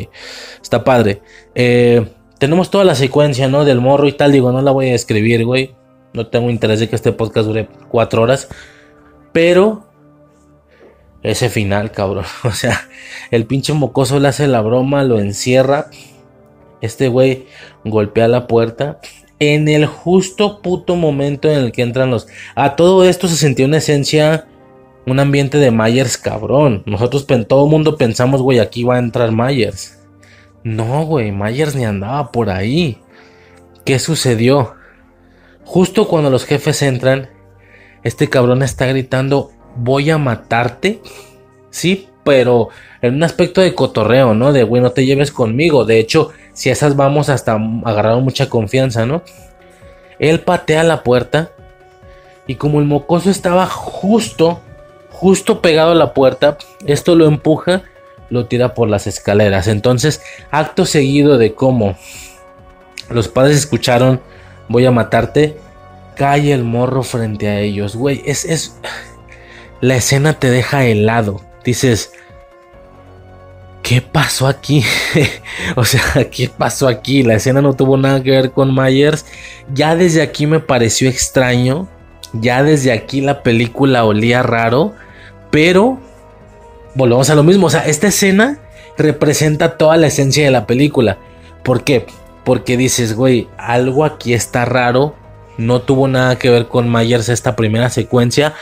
Está 0.61 0.83
padre. 0.83 1.21
Eh, 1.53 2.05
tenemos 2.41 2.71
toda 2.71 2.83
la 2.85 2.95
secuencia, 2.95 3.47
¿no? 3.47 3.65
Del 3.65 3.81
morro 3.81 4.07
y 4.07 4.13
tal. 4.13 4.31
Digo, 4.31 4.51
no 4.51 4.63
la 4.63 4.71
voy 4.71 4.87
a 4.87 4.95
escribir, 4.95 5.45
güey. 5.45 5.75
No 6.11 6.25
tengo 6.25 6.49
interés 6.49 6.79
de 6.79 6.89
que 6.89 6.95
este 6.95 7.11
podcast 7.11 7.45
dure 7.45 7.69
cuatro 7.87 8.23
horas. 8.23 8.47
Pero 9.31 9.85
ese 11.21 11.49
final, 11.49 11.91
cabrón. 11.91 12.25
O 12.43 12.49
sea, 12.49 12.81
el 13.29 13.45
pinche 13.45 13.73
mocoso 13.73 14.19
le 14.19 14.27
hace 14.27 14.47
la 14.47 14.61
broma, 14.61 15.03
lo 15.03 15.19
encierra. 15.19 15.91
Este 16.81 17.09
güey 17.09 17.45
golpea 17.85 18.27
la 18.27 18.47
puerta. 18.47 18.99
En 19.37 19.67
el 19.67 19.85
justo 19.85 20.63
puto 20.63 20.95
momento 20.95 21.47
en 21.47 21.59
el 21.59 21.71
que 21.71 21.83
entran 21.83 22.09
los. 22.09 22.25
A 22.55 22.75
todo 22.75 23.03
esto 23.03 23.27
se 23.27 23.35
sentía 23.35 23.67
una 23.67 23.77
esencia 23.77 24.47
un 25.05 25.19
ambiente 25.19 25.59
de 25.59 25.69
Myers 25.69 26.17
cabrón. 26.17 26.81
Nosotros, 26.87 27.27
todo 27.47 27.65
el 27.65 27.71
mundo 27.71 27.97
pensamos, 27.97 28.41
güey, 28.41 28.57
aquí 28.57 28.83
va 28.83 28.95
a 28.95 28.99
entrar 28.99 29.31
Myers. 29.31 30.00
No, 30.63 31.05
güey, 31.05 31.31
Myers 31.31 31.75
ni 31.75 31.85
andaba 31.85 32.31
por 32.31 32.49
ahí. 32.49 32.99
¿Qué 33.85 33.99
sucedió? 33.99 34.75
Justo 35.65 36.07
cuando 36.07 36.29
los 36.29 36.45
jefes 36.45 36.81
entran, 36.81 37.29
este 38.03 38.29
cabrón 38.29 38.61
está 38.61 38.85
gritando, 38.85 39.51
voy 39.75 40.09
a 40.09 40.17
matarte. 40.17 41.01
Sí, 41.69 42.09
pero 42.23 42.69
en 43.01 43.15
un 43.15 43.23
aspecto 43.23 43.61
de 43.61 43.73
cotorreo, 43.73 44.33
¿no? 44.33 44.53
De, 44.53 44.63
güey, 44.63 44.81
no 44.81 44.91
te 44.91 45.05
lleves 45.05 45.31
conmigo. 45.31 45.85
De 45.85 45.99
hecho, 45.99 46.31
si 46.53 46.69
esas 46.69 46.95
vamos 46.95 47.29
hasta 47.29 47.57
agarraron 47.85 48.23
mucha 48.23 48.49
confianza, 48.49 49.05
¿no? 49.05 49.23
Él 50.19 50.41
patea 50.41 50.83
la 50.83 51.03
puerta 51.03 51.51
y 52.45 52.55
como 52.55 52.79
el 52.79 52.85
mocoso 52.85 53.29
estaba 53.29 53.65
justo 53.65 54.61
justo 55.21 55.61
pegado 55.61 55.91
a 55.91 55.95
la 55.95 56.15
puerta, 56.15 56.57
esto 56.87 57.13
lo 57.13 57.27
empuja, 57.27 57.83
lo 58.31 58.47
tira 58.47 58.73
por 58.73 58.89
las 58.89 59.05
escaleras. 59.05 59.67
Entonces, 59.67 60.23
acto 60.49 60.85
seguido 60.85 61.37
de 61.37 61.53
cómo 61.53 61.95
los 63.09 63.27
padres 63.27 63.57
escucharon, 63.57 64.21
voy 64.69 64.85
a 64.85 64.91
matarte, 64.91 65.57
cae 66.15 66.53
el 66.53 66.63
morro 66.63 67.03
frente 67.03 67.49
a 67.49 67.59
ellos. 67.59 67.95
Güey, 67.95 68.23
es, 68.25 68.45
es... 68.45 68.77
La 69.81 69.95
escena 69.95 70.39
te 70.39 70.49
deja 70.49 70.85
helado. 70.85 71.41
Dices, 71.65 72.13
¿qué 73.83 74.01
pasó 74.01 74.47
aquí? 74.47 74.83
o 75.75 75.83
sea, 75.83 76.29
¿qué 76.31 76.49
pasó 76.49 76.87
aquí? 76.87 77.23
La 77.23 77.33
escena 77.33 77.61
no 77.61 77.73
tuvo 77.73 77.97
nada 77.97 78.23
que 78.23 78.31
ver 78.31 78.51
con 78.51 78.73
Myers. 78.73 79.25
Ya 79.73 79.95
desde 79.95 80.21
aquí 80.21 80.47
me 80.47 80.59
pareció 80.59 81.09
extraño. 81.09 81.89
Ya 82.33 82.63
desde 82.63 82.93
aquí 82.93 83.19
la 83.19 83.43
película 83.43 84.05
olía 84.05 84.41
raro. 84.41 84.93
Pero 85.49 85.99
volvemos 86.95 87.29
a 87.29 87.35
lo 87.35 87.43
mismo. 87.43 87.67
O 87.67 87.69
sea, 87.69 87.85
esta 87.85 88.07
escena 88.07 88.59
representa 88.97 89.77
toda 89.77 89.97
la 89.97 90.07
esencia 90.07 90.43
de 90.45 90.51
la 90.51 90.67
película. 90.67 91.17
¿Por 91.63 91.83
qué? 91.83 92.05
Porque 92.43 92.77
dices, 92.77 93.15
güey, 93.15 93.47
algo 93.57 94.05
aquí 94.05 94.33
está 94.33 94.65
raro. 94.65 95.15
No 95.57 95.81
tuvo 95.81 96.07
nada 96.07 96.37
que 96.37 96.49
ver 96.49 96.67
con 96.67 96.91
Myers 96.91 97.29
esta 97.29 97.55
primera 97.55 97.89
secuencia. 97.89 98.53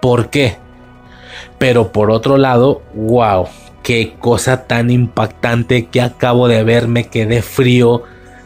¿Por 0.00 0.30
qué? 0.30 0.56
Pero 1.58 1.92
por 1.92 2.10
otro 2.10 2.36
lado, 2.36 2.82
wow, 2.94 3.46
qué 3.82 4.14
cosa 4.18 4.66
tan 4.66 4.90
impactante 4.90 5.86
que 5.86 6.00
acabo 6.00 6.48
de 6.48 6.64
ver. 6.64 6.88
Me 6.88 7.08
quedé 7.08 7.42
frío. 7.42 8.02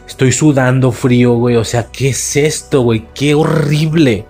Estoy 0.07 0.31
sudando 0.31 0.91
frío, 0.91 1.33
güey. 1.35 1.55
O 1.55 1.63
sea, 1.63 1.87
¿qué 1.91 2.09
es 2.09 2.35
esto, 2.35 2.81
güey? 2.81 3.05
Qué 3.15 3.33
horrible. 3.35 4.25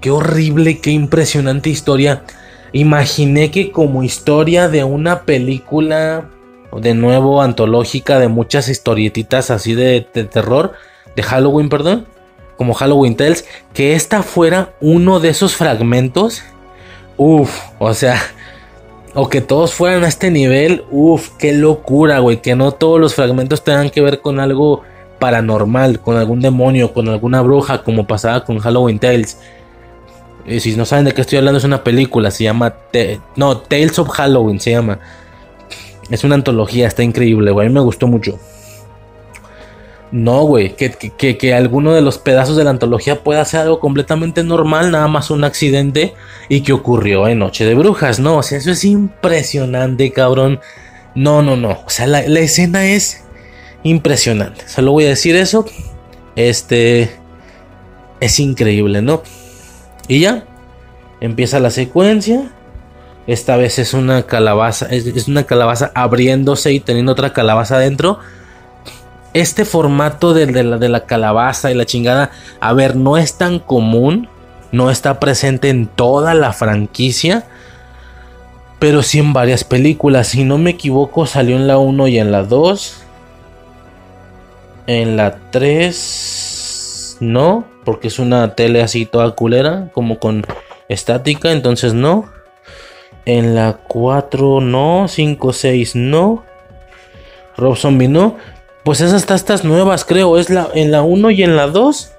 Qué 0.00 0.10
horrible, 0.10 0.80
qué 0.80 0.92
impresionante 0.92 1.68
historia 1.68 2.24
imaginé 2.72 3.50
que 3.50 3.72
como 3.72 4.02
historia 4.02 4.68
de 4.68 4.84
una 4.84 5.22
película, 5.22 6.28
de 6.76 6.94
nuevo 6.94 7.42
antológica, 7.42 8.18
de 8.18 8.28
muchas 8.28 8.68
historietitas 8.68 9.50
así 9.50 9.74
de, 9.74 10.02
terror, 10.02 10.72
de 11.16 11.22
Halloween, 11.22 11.68
perdón, 11.68 12.06
como 12.56 12.74
Halloween 12.74 13.16
Tales, 13.16 13.46
que 13.72 13.94
esta 13.94 14.22
fuera 14.22 14.74
uno 14.80 15.20
de 15.20 15.30
esos 15.30 15.56
fragmentos, 15.56 16.42
uff, 17.16 17.50
o 17.78 17.94
sea, 17.94 18.20
o 19.14 19.28
que 19.28 19.40
todos 19.40 19.74
fueran 19.74 20.04
a 20.04 20.08
este 20.08 20.30
nivel, 20.30 20.84
uff, 20.90 21.30
qué 21.38 21.52
locura, 21.52 22.20
güey, 22.20 22.40
que 22.40 22.54
no 22.54 22.72
todos 22.72 23.00
los 23.00 23.14
fragmentos 23.14 23.64
tengan 23.64 23.90
que 23.90 24.00
ver 24.00 24.20
con 24.20 24.38
algo 24.38 24.82
paranormal, 25.18 26.00
con 26.00 26.16
algún 26.16 26.40
demonio, 26.40 26.92
con 26.92 27.08
alguna 27.08 27.42
bruja, 27.42 27.82
como 27.82 28.06
pasaba 28.06 28.44
con 28.44 28.58
Halloween 28.58 28.98
Tales 28.98 29.38
eh, 30.50 30.60
si 30.60 30.74
no 30.76 30.84
saben 30.84 31.04
de 31.04 31.12
qué 31.12 31.20
estoy 31.20 31.38
hablando, 31.38 31.58
es 31.58 31.64
una 31.64 31.84
película. 31.84 32.30
Se 32.30 32.44
llama. 32.44 32.74
no, 33.36 33.58
Tales 33.58 33.98
of 33.98 34.08
Halloween 34.08 34.58
se 34.60 34.72
llama. 34.72 34.98
Es 36.10 36.24
una 36.24 36.34
antología, 36.34 36.88
está 36.88 37.04
increíble, 37.04 37.52
güey. 37.52 37.66
A 37.66 37.70
mí 37.70 37.74
me 37.74 37.80
gustó 37.80 38.08
mucho. 38.08 38.38
No, 40.10 40.42
güey. 40.42 40.74
Que, 40.74 40.90
que, 40.90 41.54
alguno 41.54 41.94
de 41.94 42.00
los 42.00 42.18
pedazos 42.18 42.56
de 42.56 42.64
la 42.64 42.70
antología 42.70 43.22
pueda 43.22 43.44
ser 43.44 43.60
algo 43.60 43.78
completamente 43.78 44.42
normal, 44.42 44.90
nada 44.90 45.06
más 45.06 45.30
un 45.30 45.44
accidente. 45.44 46.14
Y 46.48 46.62
que 46.62 46.72
ocurrió 46.72 47.28
en 47.28 47.38
Noche 47.38 47.64
de 47.64 47.74
Brujas, 47.74 48.18
¿no? 48.18 48.38
O 48.38 48.42
sea, 48.42 48.58
eso 48.58 48.72
es 48.72 48.84
impresionante, 48.84 50.10
cabrón. 50.10 50.58
No, 51.14 51.42
no, 51.42 51.56
no. 51.56 51.82
O 51.86 51.90
sea, 51.90 52.08
la, 52.08 52.22
la 52.26 52.40
escena 52.40 52.86
es 52.86 53.22
impresionante. 53.84 54.68
Solo 54.68 54.90
voy 54.90 55.04
a 55.04 55.10
decir 55.10 55.36
eso. 55.36 55.64
Este. 56.34 57.10
Es 58.18 58.40
increíble, 58.40 59.00
¿no? 59.00 59.22
Y 60.08 60.20
ya, 60.20 60.44
empieza 61.20 61.60
la 61.60 61.70
secuencia. 61.70 62.50
Esta 63.26 63.56
vez 63.56 63.78
es 63.78 63.94
una 63.94 64.22
calabaza, 64.24 64.86
es, 64.86 65.28
una 65.28 65.44
calabaza 65.44 65.92
abriéndose 65.94 66.72
y 66.72 66.80
teniendo 66.80 67.12
otra 67.12 67.32
calabaza 67.32 67.76
adentro. 67.76 68.18
Este 69.34 69.64
formato 69.64 70.34
de, 70.34 70.64
la, 70.64 70.78
de 70.78 70.88
la 70.88 71.06
calabaza 71.06 71.70
y 71.70 71.74
la 71.74 71.86
chingada, 71.86 72.32
a 72.60 72.72
ver, 72.72 72.96
no 72.96 73.16
es 73.16 73.34
tan 73.34 73.60
común, 73.60 74.28
no 74.72 74.90
está 74.90 75.20
presente 75.20 75.68
en 75.68 75.86
toda 75.86 76.34
la 76.34 76.52
franquicia, 76.52 77.44
pero 78.80 79.02
sí 79.02 79.20
en 79.20 79.32
varias 79.32 79.62
películas. 79.62 80.28
Si 80.28 80.42
no 80.42 80.58
me 80.58 80.70
equivoco, 80.70 81.26
salió 81.26 81.54
en 81.54 81.68
la 81.68 81.78
1 81.78 82.08
y 82.08 82.18
en 82.18 82.32
la 82.32 82.42
2. 82.42 83.02
En 84.88 85.16
la 85.16 85.38
3, 85.52 87.18
no 87.20 87.64
porque 87.90 88.06
es 88.06 88.20
una 88.20 88.54
tele 88.54 88.82
así 88.82 89.04
toda 89.04 89.32
culera, 89.32 89.88
como 89.92 90.20
con 90.20 90.46
estática, 90.88 91.50
entonces 91.50 91.92
no. 91.92 92.30
En 93.24 93.56
la 93.56 93.80
4 93.88 94.60
no, 94.60 95.06
5, 95.08 95.52
6 95.52 95.96
no. 95.96 96.44
Rob 97.56 97.76
Zombie 97.76 98.06
no. 98.06 98.36
Pues 98.84 99.00
esas 99.00 99.14
hasta 99.14 99.34
estas 99.34 99.64
nuevas 99.64 100.04
creo, 100.04 100.38
es 100.38 100.50
la 100.50 100.68
en 100.72 100.92
la 100.92 101.02
1 101.02 101.32
y 101.32 101.42
en 101.42 101.56
la 101.56 101.66
2. 101.66 102.12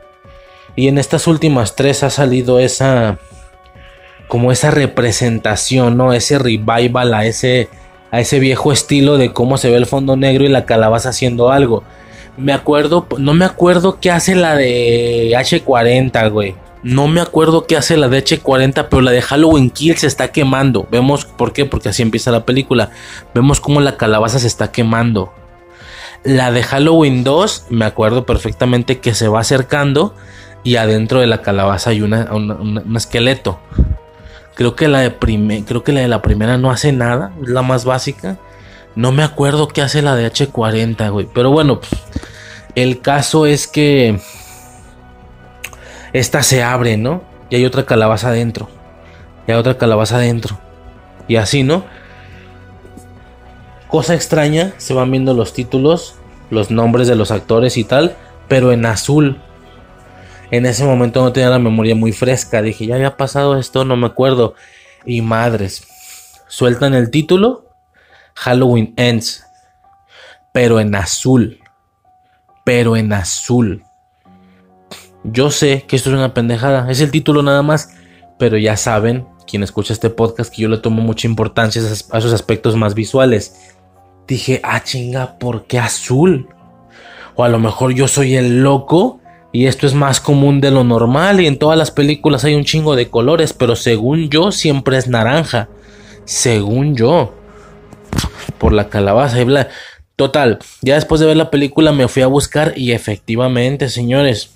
Y 0.75 0.89
en 0.89 0.97
estas 0.97 1.25
últimas 1.25 1.77
tres 1.77 2.03
ha 2.03 2.09
salido 2.09 2.59
esa. 2.59 3.17
Como 4.27 4.51
esa 4.51 4.71
representación, 4.71 5.95
¿no? 5.95 6.11
Ese 6.11 6.37
revival 6.37 7.13
a 7.13 7.23
ese. 7.23 7.69
A 8.11 8.19
ese 8.19 8.39
viejo 8.39 8.73
estilo 8.73 9.17
de 9.17 9.31
cómo 9.31 9.57
se 9.57 9.69
ve 9.69 9.77
el 9.77 9.85
fondo 9.85 10.17
negro 10.17 10.43
y 10.43 10.49
la 10.49 10.65
calabaza 10.65 11.11
haciendo 11.11 11.49
algo. 11.49 11.85
Me 12.37 12.53
acuerdo, 12.53 13.07
no 13.17 13.33
me 13.33 13.45
acuerdo 13.45 13.99
qué 13.99 14.11
hace 14.11 14.35
la 14.35 14.55
de 14.55 15.31
H40, 15.35 16.31
güey. 16.31 16.55
No 16.83 17.07
me 17.07 17.21
acuerdo 17.21 17.67
qué 17.67 17.77
hace 17.77 17.95
la 17.95 18.07
de 18.07 18.23
H40, 18.23 18.87
pero 18.89 19.01
la 19.01 19.11
de 19.11 19.21
Halloween 19.21 19.69
Kill 19.69 19.97
se 19.97 20.07
está 20.07 20.31
quemando. 20.31 20.87
Vemos 20.89 21.25
por 21.25 21.53
qué, 21.53 21.65
porque 21.65 21.89
así 21.89 22.01
empieza 22.01 22.31
la 22.31 22.45
película. 22.45 22.89
Vemos 23.35 23.59
cómo 23.59 23.81
la 23.81 23.97
calabaza 23.97 24.39
se 24.39 24.47
está 24.47 24.71
quemando. 24.71 25.31
La 26.23 26.51
de 26.51 26.63
Halloween 26.63 27.23
2, 27.23 27.67
me 27.69 27.85
acuerdo 27.85 28.25
perfectamente 28.25 28.99
que 28.99 29.13
se 29.13 29.27
va 29.27 29.41
acercando 29.41 30.15
y 30.63 30.75
adentro 30.75 31.19
de 31.19 31.27
la 31.27 31.41
calabaza 31.41 31.91
hay 31.91 32.01
un 32.01 32.95
esqueleto. 32.95 33.59
Creo 34.55 34.75
que, 34.75 34.87
la 34.87 34.99
de 34.99 35.15
creo 35.65 35.83
que 35.83 35.91
la 35.91 36.01
de 36.01 36.07
la 36.07 36.21
primera 36.21 36.57
no 36.57 36.71
hace 36.71 36.91
nada, 36.91 37.31
es 37.41 37.49
la 37.49 37.61
más 37.61 37.85
básica. 37.85 38.37
No 38.95 39.11
me 39.11 39.23
acuerdo 39.23 39.67
qué 39.67 39.81
hace 39.81 40.01
la 40.01 40.15
de 40.15 40.27
H40, 40.31 41.11
güey. 41.11 41.27
Pero 41.33 41.51
bueno, 41.51 41.79
el 42.75 43.01
caso 43.01 43.45
es 43.45 43.67
que 43.67 44.19
esta 46.13 46.43
se 46.43 46.61
abre, 46.61 46.97
¿no? 46.97 47.23
Y 47.49 47.55
hay 47.55 47.65
otra 47.65 47.85
calabaza 47.85 48.29
adentro. 48.29 48.69
Y 49.47 49.51
hay 49.51 49.57
otra 49.57 49.77
calabaza 49.77 50.17
adentro. 50.17 50.59
Y 51.27 51.37
así, 51.37 51.63
¿no? 51.63 51.85
Cosa 53.87 54.13
extraña, 54.13 54.73
se 54.77 54.93
van 54.93 55.11
viendo 55.11 55.33
los 55.33 55.53
títulos, 55.53 56.15
los 56.49 56.71
nombres 56.71 57.07
de 57.07 57.15
los 57.15 57.31
actores 57.31 57.77
y 57.77 57.83
tal, 57.83 58.15
pero 58.47 58.71
en 58.71 58.85
azul. 58.85 59.41
En 60.49 60.65
ese 60.65 60.83
momento 60.83 61.21
no 61.21 61.31
tenía 61.31 61.49
la 61.49 61.59
memoria 61.59 61.95
muy 61.95 62.11
fresca. 62.11 62.61
Dije, 62.61 62.85
ya 62.85 62.95
había 62.95 63.15
pasado 63.15 63.57
esto, 63.57 63.85
no 63.85 63.95
me 63.95 64.07
acuerdo. 64.07 64.53
Y 65.05 65.21
madres, 65.21 65.87
sueltan 66.47 66.93
el 66.93 67.09
título, 67.09 67.70
Halloween 68.35 68.93
Ends, 68.97 69.45
pero 70.53 70.79
en 70.79 70.95
azul. 70.95 71.59
Pero 72.63 72.95
en 72.95 73.11
azul. 73.13 73.83
Yo 75.23 75.51
sé 75.51 75.85
que 75.87 75.95
esto 75.95 76.09
es 76.09 76.15
una 76.15 76.33
pendejada, 76.33 76.89
es 76.89 76.99
el 77.01 77.11
título 77.11 77.43
nada 77.43 77.61
más, 77.61 77.95
pero 78.39 78.57
ya 78.57 78.75
saben, 78.75 79.27
quien 79.47 79.63
escucha 79.63 79.93
este 79.93 80.09
podcast, 80.09 80.53
que 80.53 80.63
yo 80.63 80.69
le 80.69 80.77
tomo 80.77 81.01
mucha 81.01 81.27
importancia 81.27 81.81
a 81.81 82.17
esos 82.17 82.33
aspectos 82.33 82.75
más 82.75 82.95
visuales. 82.95 83.73
Dije, 84.27 84.61
ah 84.63 84.83
chinga, 84.83 85.37
¿por 85.37 85.65
qué 85.65 85.77
azul? 85.77 86.47
O 87.35 87.43
a 87.43 87.49
lo 87.49 87.59
mejor 87.59 87.93
yo 87.93 88.07
soy 88.07 88.35
el 88.35 88.63
loco 88.63 89.19
y 89.51 89.65
esto 89.65 89.85
es 89.85 89.93
más 89.93 90.21
común 90.21 90.61
de 90.61 90.71
lo 90.71 90.83
normal 90.83 91.41
y 91.41 91.47
en 91.47 91.59
todas 91.59 91.77
las 91.77 91.91
películas 91.91 92.45
hay 92.45 92.55
un 92.55 92.63
chingo 92.63 92.95
de 92.95 93.09
colores, 93.09 93.53
pero 93.53 93.75
según 93.75 94.29
yo 94.29 94.51
siempre 94.51 94.97
es 94.97 95.07
naranja. 95.07 95.69
Según 96.23 96.95
yo. 96.95 97.33
Por 98.57 98.73
la 98.73 98.89
calabaza 98.89 99.39
y 99.39 99.43
bla. 99.43 99.69
Total, 100.15 100.59
ya 100.81 100.95
después 100.95 101.19
de 101.19 101.27
ver 101.27 101.37
la 101.37 101.49
película 101.49 101.91
me 101.91 102.07
fui 102.07 102.21
a 102.21 102.27
buscar 102.27 102.73
y 102.75 102.91
efectivamente, 102.91 103.89
señores. 103.89 104.51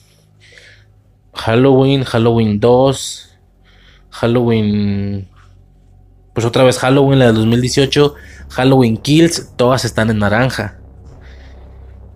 Halloween, 1.33 2.03
Halloween 2.03 2.59
2, 2.59 3.37
Halloween... 4.11 5.27
Pues 6.33 6.45
otra 6.45 6.63
vez 6.63 6.77
Halloween, 6.79 7.19
la 7.19 7.27
del 7.27 7.35
2018, 7.35 8.13
Halloween 8.49 8.97
Kills, 8.97 9.53
todas 9.55 9.85
están 9.85 10.09
en 10.09 10.19
naranja. 10.19 10.79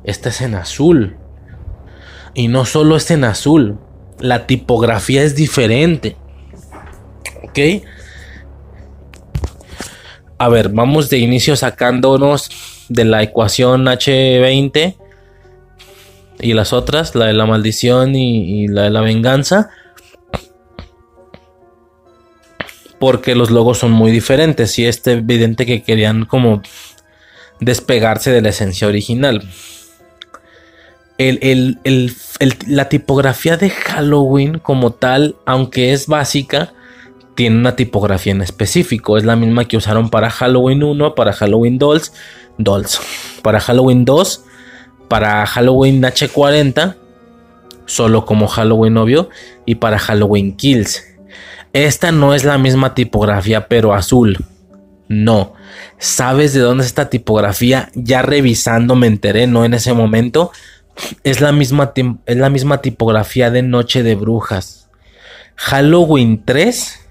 Esta 0.03 0.29
es 0.29 0.41
en 0.41 0.55
azul. 0.55 1.17
Y 2.33 2.49
no 2.49 2.65
solo 2.65 2.97
es 2.97 3.09
en 3.11 3.23
azul, 3.23 3.79
la 4.19 4.45
tipografía 4.45 5.23
es 5.23 5.35
diferente. 5.35 6.17
¿Ok? 7.43 7.83
A 10.39 10.49
ver, 10.49 10.69
vamos 10.69 11.09
de 11.09 11.19
inicio 11.19 11.55
sacándonos 11.55 12.49
de 12.87 13.05
la 13.05 13.21
ecuación 13.21 13.85
H20 13.85 14.95
y 16.39 16.53
las 16.53 16.73
otras, 16.73 17.13
la 17.13 17.25
de 17.25 17.33
la 17.33 17.45
maldición 17.45 18.15
y, 18.15 18.67
la 18.67 18.83
de 18.83 18.89
la 18.89 19.01
venganza. 19.01 19.69
Porque 22.99 23.35
los 23.35 23.51
logos 23.51 23.77
son 23.77 23.91
muy 23.91 24.11
diferentes 24.11 24.79
y 24.79 24.85
es 24.85 25.05
evidente 25.05 25.65
que 25.65 25.83
querían 25.83 26.25
como 26.25 26.61
despegarse 27.59 28.31
de 28.31 28.41
la 28.41 28.49
esencia 28.49 28.87
original 28.87 29.43
la 32.67 32.87
tipografía 32.87 33.57
de 33.57 33.69
Halloween 33.69 34.59
como 34.59 34.93
tal, 34.93 35.35
aunque 35.45 35.91
es 35.91 36.07
básica, 36.07 36.71
tiene 37.39 37.55
una 37.55 37.77
tipografía 37.77 38.33
en 38.33 38.41
específico. 38.41 39.17
Es 39.17 39.23
la 39.23 39.37
misma 39.37 39.63
que 39.63 39.77
usaron 39.77 40.09
para 40.09 40.29
Halloween 40.29 40.83
1, 40.83 41.15
para 41.15 41.31
Halloween 41.31 41.77
Dolls, 41.77 42.11
Dolls, 42.57 42.99
para 43.41 43.61
Halloween 43.61 44.03
2, 44.03 44.43
para 45.07 45.45
Halloween 45.45 46.01
H40, 46.01 46.97
solo 47.85 48.25
como 48.25 48.49
Halloween 48.49 48.97
obvio, 48.97 49.29
y 49.65 49.75
para 49.75 49.97
Halloween 49.99 50.57
Kills. 50.57 51.05
Esta 51.71 52.11
no 52.11 52.33
es 52.33 52.43
la 52.43 52.57
misma 52.57 52.93
tipografía, 52.93 53.69
pero 53.69 53.93
azul. 53.93 54.43
No. 55.07 55.53
¿Sabes 55.97 56.51
de 56.51 56.59
dónde 56.59 56.81
es 56.81 56.87
esta 56.87 57.09
tipografía? 57.09 57.89
Ya 57.95 58.21
revisando 58.21 58.95
me 58.97 59.07
enteré, 59.07 59.47
no 59.47 59.63
en 59.63 59.75
ese 59.75 59.93
momento 59.93 60.51
es 61.23 61.39
la 61.39 61.53
misma, 61.53 61.93
es 62.25 62.35
la 62.35 62.49
misma 62.49 62.81
tipografía 62.81 63.49
de 63.49 63.61
Noche 63.61 64.03
de 64.03 64.15
Brujas. 64.15 64.89
Halloween 65.55 66.43
3 66.43 67.05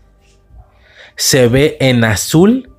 se 1.19 1.49
ve 1.49 1.77
en 1.81 2.05
azul 2.05 2.71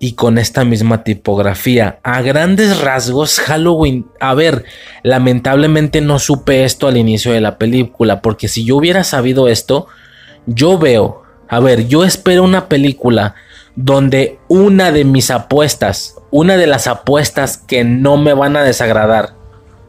y 0.00 0.14
con 0.14 0.36
esta 0.36 0.64
misma 0.64 1.04
tipografía. 1.04 2.00
A 2.02 2.20
grandes 2.22 2.80
rasgos, 2.80 3.38
Halloween. 3.38 4.06
A 4.20 4.34
ver, 4.34 4.64
lamentablemente 5.04 6.00
no 6.00 6.18
supe 6.18 6.64
esto 6.64 6.88
al 6.88 6.96
inicio 6.96 7.32
de 7.32 7.40
la 7.40 7.56
película, 7.56 8.20
porque 8.20 8.48
si 8.48 8.64
yo 8.64 8.76
hubiera 8.76 9.04
sabido 9.04 9.48
esto, 9.48 9.86
yo 10.44 10.76
veo. 10.76 11.22
A 11.48 11.60
ver, 11.60 11.86
yo 11.86 12.04
espero 12.04 12.42
una 12.42 12.68
película 12.68 13.36
donde 13.76 14.38
una 14.48 14.90
de 14.90 15.04
mis 15.04 15.30
apuestas, 15.30 16.16
una 16.32 16.56
de 16.56 16.66
las 16.66 16.88
apuestas 16.88 17.58
que 17.58 17.84
no 17.84 18.16
me 18.16 18.34
van 18.34 18.56
a 18.56 18.64
desagradar, 18.64 19.34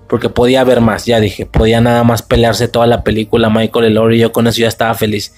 porque 0.08 0.30
podía 0.30 0.62
haber 0.62 0.80
más, 0.80 1.06
ya 1.06 1.20
dije, 1.20 1.48
podía 1.48 1.82
nada 1.82 2.04
más 2.04 2.22
pelearse 2.22 2.68
toda 2.68 2.86
la 2.86 3.04
película 3.04 3.50
Michael 3.50 3.86
Elor 3.86 4.14
y 4.14 4.20
yo 4.20 4.32
con 4.32 4.46
eso 4.46 4.62
ya 4.62 4.68
estaba 4.68 4.94
feliz. 4.94 5.34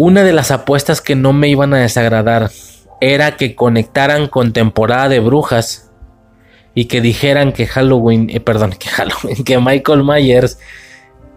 Una 0.00 0.22
de 0.22 0.32
las 0.32 0.52
apuestas 0.52 1.00
que 1.00 1.16
no 1.16 1.32
me 1.32 1.48
iban 1.48 1.74
a 1.74 1.78
desagradar 1.78 2.52
era 3.00 3.36
que 3.36 3.56
conectaran 3.56 4.28
con 4.28 4.52
temporada 4.52 5.08
de 5.08 5.18
brujas 5.18 5.90
y 6.72 6.84
que 6.84 7.00
dijeran 7.00 7.52
que 7.52 7.66
Halloween, 7.66 8.30
eh, 8.30 8.38
perdón, 8.38 8.76
que 8.78 8.88
Halloween, 8.90 9.42
que 9.42 9.58
Michael 9.58 10.04
Myers 10.04 10.60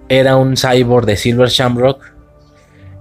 era 0.09 0.35
un 0.35 0.57
cyborg 0.57 1.07
de 1.07 1.17
Silver 1.17 1.49
Shamrock. 1.49 2.03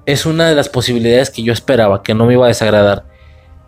Es 0.06 0.24
una 0.24 0.48
de 0.48 0.54
las 0.54 0.70
posibilidades 0.70 1.28
que 1.28 1.42
yo 1.42 1.52
esperaba, 1.52 2.02
que 2.02 2.14
no 2.14 2.24
me 2.24 2.32
iba 2.32 2.46
a 2.46 2.48
desagradar 2.48 3.04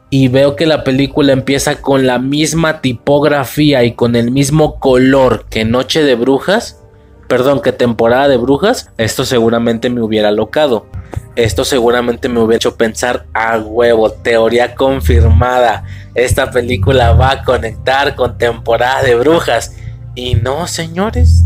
y 0.09 0.29
veo 0.29 0.57
que 0.57 0.65
la 0.65 0.85
película 0.85 1.35
empieza 1.35 1.83
con 1.83 2.07
la 2.07 2.19
misma 2.19 2.81
tipografía 2.81 3.85
y 3.85 3.93
con 3.93 4.17
el 4.17 4.31
mismo 4.31 4.81
color 4.81 5.45
que 5.51 5.67
Noche 5.67 6.03
de 6.05 6.15
Brujas, 6.15 6.83
perdón, 7.29 7.61
que 7.61 7.73
temporada 7.73 8.29
de 8.29 8.39
Brujas, 8.39 8.91
esto 8.97 9.27
seguramente 9.27 9.91
me 9.91 10.01
hubiera 10.01 10.31
locado. 10.31 10.87
Esto 11.35 11.65
seguramente 11.65 12.29
me 12.29 12.41
hubiera 12.41 12.57
hecho 12.57 12.77
pensar 12.77 13.25
a 13.33 13.57
huevo, 13.57 14.11
teoría 14.13 14.75
confirmada. 14.75 15.85
Esta 16.15 16.51
película 16.51 17.13
va 17.13 17.31
a 17.31 17.45
conectar 17.45 18.15
con 18.15 18.37
temporada 18.37 19.03
de 19.03 19.15
brujas. 19.15 19.75
Y 20.15 20.35
no, 20.35 20.67
señores, 20.67 21.45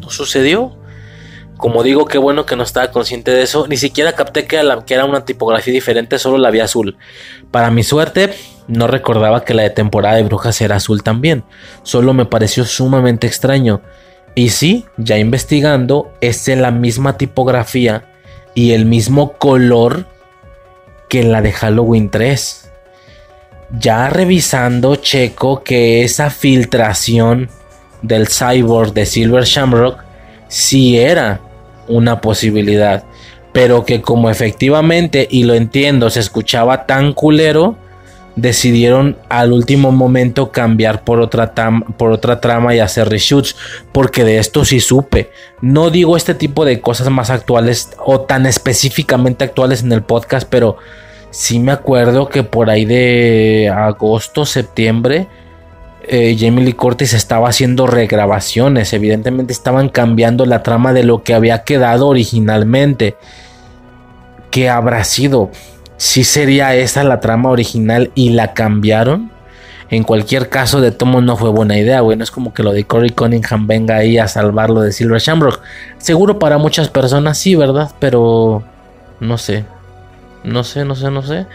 no 0.00 0.08
sucedió. 0.08 0.78
Como 1.58 1.82
digo, 1.82 2.06
qué 2.06 2.16
bueno 2.16 2.46
que 2.46 2.56
no 2.56 2.62
estaba 2.62 2.90
consciente 2.90 3.30
de 3.30 3.42
eso. 3.42 3.66
Ni 3.68 3.76
siquiera 3.76 4.12
capté 4.12 4.46
que 4.46 4.56
era, 4.56 5.04
una 5.04 5.24
tipografía 5.26 5.74
diferente, 5.74 6.18
solo 6.18 6.38
la 6.38 6.50
vi 6.50 6.60
azul. 6.60 6.96
Para 7.50 7.70
mi 7.70 7.82
suerte, 7.82 8.32
no 8.66 8.86
recordaba 8.86 9.44
que 9.44 9.52
la 9.52 9.64
de 9.64 9.70
temporada 9.70 10.16
de 10.16 10.22
brujas 10.22 10.58
era 10.62 10.76
azul 10.76 11.02
también. 11.02 11.44
Solo 11.82 12.14
me 12.14 12.24
pareció 12.24 12.64
sumamente 12.64 13.26
extraño. 13.26 13.82
Y 14.34 14.50
sí, 14.50 14.86
ya 14.96 15.18
investigando, 15.18 16.14
es 16.22 16.48
la 16.48 16.70
misma 16.70 17.18
tipografía 17.18 18.06
y 18.58 18.72
el 18.72 18.86
mismo 18.86 19.34
color 19.34 20.06
que 21.08 21.22
la 21.22 21.40
de 21.42 21.52
Halloween 21.52 22.10
3. 22.10 22.72
Ya 23.78 24.10
revisando, 24.10 24.96
checo 24.96 25.62
que 25.62 26.02
esa 26.02 26.28
filtración 26.28 27.50
del 28.02 28.26
cyborg 28.26 28.94
de 28.94 29.06
Silver 29.06 29.44
Shamrock 29.44 30.02
sí 30.48 30.98
era 30.98 31.40
una 31.86 32.20
posibilidad. 32.20 33.04
Pero 33.52 33.84
que 33.84 34.02
como 34.02 34.28
efectivamente, 34.28 35.28
y 35.30 35.44
lo 35.44 35.54
entiendo, 35.54 36.10
se 36.10 36.18
escuchaba 36.18 36.84
tan 36.84 37.12
culero, 37.12 37.76
decidieron 38.40 39.16
al 39.28 39.52
último 39.52 39.92
momento 39.92 40.52
cambiar 40.52 41.04
por 41.04 41.20
otra, 41.20 41.52
por 41.96 42.12
otra 42.12 42.40
trama 42.40 42.74
y 42.74 42.78
hacer 42.78 43.08
reshoots, 43.08 43.56
porque 43.92 44.24
de 44.24 44.38
esto 44.38 44.64
sí 44.64 44.80
supe. 44.80 45.30
No 45.60 45.90
digo 45.90 46.16
este 46.16 46.34
tipo 46.34 46.64
de 46.64 46.80
cosas 46.80 47.10
más 47.10 47.30
actuales 47.30 47.90
o 48.04 48.20
tan 48.20 48.46
específicamente 48.46 49.44
actuales 49.44 49.82
en 49.82 49.92
el 49.92 50.02
podcast, 50.02 50.48
pero 50.48 50.76
sí 51.30 51.58
me 51.58 51.72
acuerdo 51.72 52.28
que 52.28 52.42
por 52.42 52.70
ahí 52.70 52.84
de 52.84 53.72
agosto, 53.74 54.46
septiembre, 54.46 55.28
eh, 56.06 56.36
Jamie 56.38 56.64
Lee 56.64 56.72
Curtis 56.72 57.12
estaba 57.12 57.48
haciendo 57.48 57.86
regrabaciones. 57.86 58.92
Evidentemente 58.92 59.52
estaban 59.52 59.88
cambiando 59.88 60.46
la 60.46 60.62
trama 60.62 60.92
de 60.92 61.04
lo 61.04 61.22
que 61.22 61.34
había 61.34 61.64
quedado 61.64 62.06
originalmente. 62.08 63.16
¿Qué 64.50 64.70
habrá 64.70 65.04
sido? 65.04 65.50
Si 65.98 66.22
sería 66.22 66.76
esa 66.76 67.02
la 67.02 67.18
trama 67.18 67.50
original 67.50 68.12
y 68.14 68.30
la 68.30 68.54
cambiaron. 68.54 69.32
En 69.90 70.04
cualquier 70.04 70.48
caso, 70.48 70.80
de 70.80 70.92
Tomo 70.92 71.20
no 71.20 71.36
fue 71.36 71.50
buena 71.50 71.76
idea, 71.76 72.00
güey. 72.00 72.16
No 72.16 72.22
es 72.22 72.30
como 72.30 72.54
que 72.54 72.62
lo 72.62 72.72
de 72.72 72.84
Corey 72.84 73.10
Cunningham 73.10 73.66
venga 73.66 73.96
ahí 73.96 74.16
a 74.16 74.28
salvarlo 74.28 74.80
de 74.80 74.92
Silver 74.92 75.20
Shamrock. 75.20 75.60
Seguro 75.98 76.38
para 76.38 76.56
muchas 76.56 76.88
personas 76.88 77.38
sí, 77.38 77.56
¿verdad? 77.56 77.90
Pero 77.98 78.62
no 79.18 79.38
sé. 79.38 79.64
No 80.44 80.62
sé, 80.62 80.84
no 80.84 80.94
sé, 80.94 81.10
no 81.10 81.22
sé. 81.22 81.46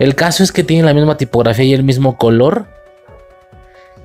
El 0.00 0.16
caso 0.16 0.42
es 0.42 0.50
que 0.50 0.64
tiene 0.64 0.82
la 0.82 0.94
misma 0.94 1.16
tipografía 1.16 1.66
y 1.66 1.72
el 1.74 1.84
mismo 1.84 2.16
color 2.16 2.66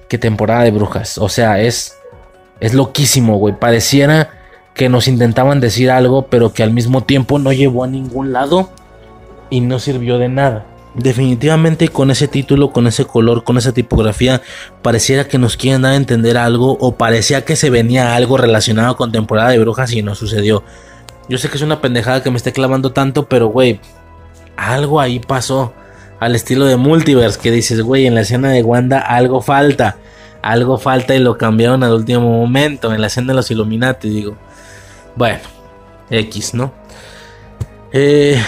que 0.08 0.20
temporada 0.20 0.64
de 0.64 0.72
brujas. 0.72 1.18
O 1.18 1.30
sea, 1.30 1.60
es, 1.62 1.98
es 2.60 2.76
loquísimo, 2.76 3.38
güey. 3.38 3.58
Pareciera 3.58 4.30
que 4.76 4.88
nos 4.88 5.08
intentaban 5.08 5.60
decir 5.60 5.90
algo, 5.90 6.28
pero 6.28 6.54
que 6.54 6.62
al 6.62 6.72
mismo 6.72 7.02
tiempo 7.02 7.40
no 7.40 7.52
llevó 7.52 7.86
a 7.86 7.88
ningún 7.88 8.34
lado 8.34 8.70
y 9.54 9.62
no 9.62 9.78
sirvió 9.78 10.18
de 10.18 10.30
nada. 10.30 10.66
Definitivamente 10.96 11.90
con 11.90 12.10
ese 12.10 12.28
título, 12.28 12.72
con 12.72 12.88
ese 12.88 13.06
color, 13.06 13.44
con 13.44 13.58
esa 13.60 13.72
tipografía, 13.72 14.42
pareciera 14.82 15.28
que 15.28 15.38
nos 15.38 15.58
quieren 15.58 15.84
dar 15.84 15.92
a 15.92 15.96
entender 15.96 16.38
algo 16.38 16.76
o 16.80 16.96
parecía 16.96 17.46
que 17.46 17.56
se 17.56 17.70
venía 17.70 18.16
algo 18.16 18.38
relacionado 18.38 18.96
con 18.96 19.12
temporada 19.12 19.50
de 19.50 19.60
brujas 19.60 19.92
y 19.94 20.02
no 20.02 20.16
sucedió. 20.16 20.64
Yo 21.30 21.38
sé 21.38 21.50
que 21.50 21.58
es 21.58 21.62
una 21.62 21.82
pendejada 21.82 22.24
que 22.24 22.32
me 22.32 22.38
esté 22.38 22.52
clavando 22.52 22.94
tanto, 22.94 23.28
pero 23.28 23.48
güey, 23.48 23.80
algo 24.58 25.00
ahí 25.00 25.20
pasó 25.20 25.74
al 26.20 26.36
estilo 26.36 26.66
de 26.66 26.76
Multiverse, 26.76 27.40
que 27.40 27.52
dices, 27.52 27.82
güey, 27.82 28.08
en 28.08 28.16
la 28.16 28.22
escena 28.22 28.50
de 28.50 28.64
Wanda 28.64 29.00
algo 29.02 29.40
falta, 29.40 29.98
algo 30.42 30.80
falta 30.80 31.14
y 31.14 31.20
lo 31.20 31.38
cambiaron 31.38 31.84
al 31.84 31.94
último 31.94 32.22
momento, 32.22 32.92
en 32.92 33.02
la 33.02 33.08
escena 33.08 33.28
de 33.28 33.36
los 33.36 33.52
Illuminati, 33.52 34.10
digo. 34.10 34.36
Bueno, 35.16 35.42
X, 36.10 36.56
¿no? 36.56 36.74
Eh, 37.92 38.42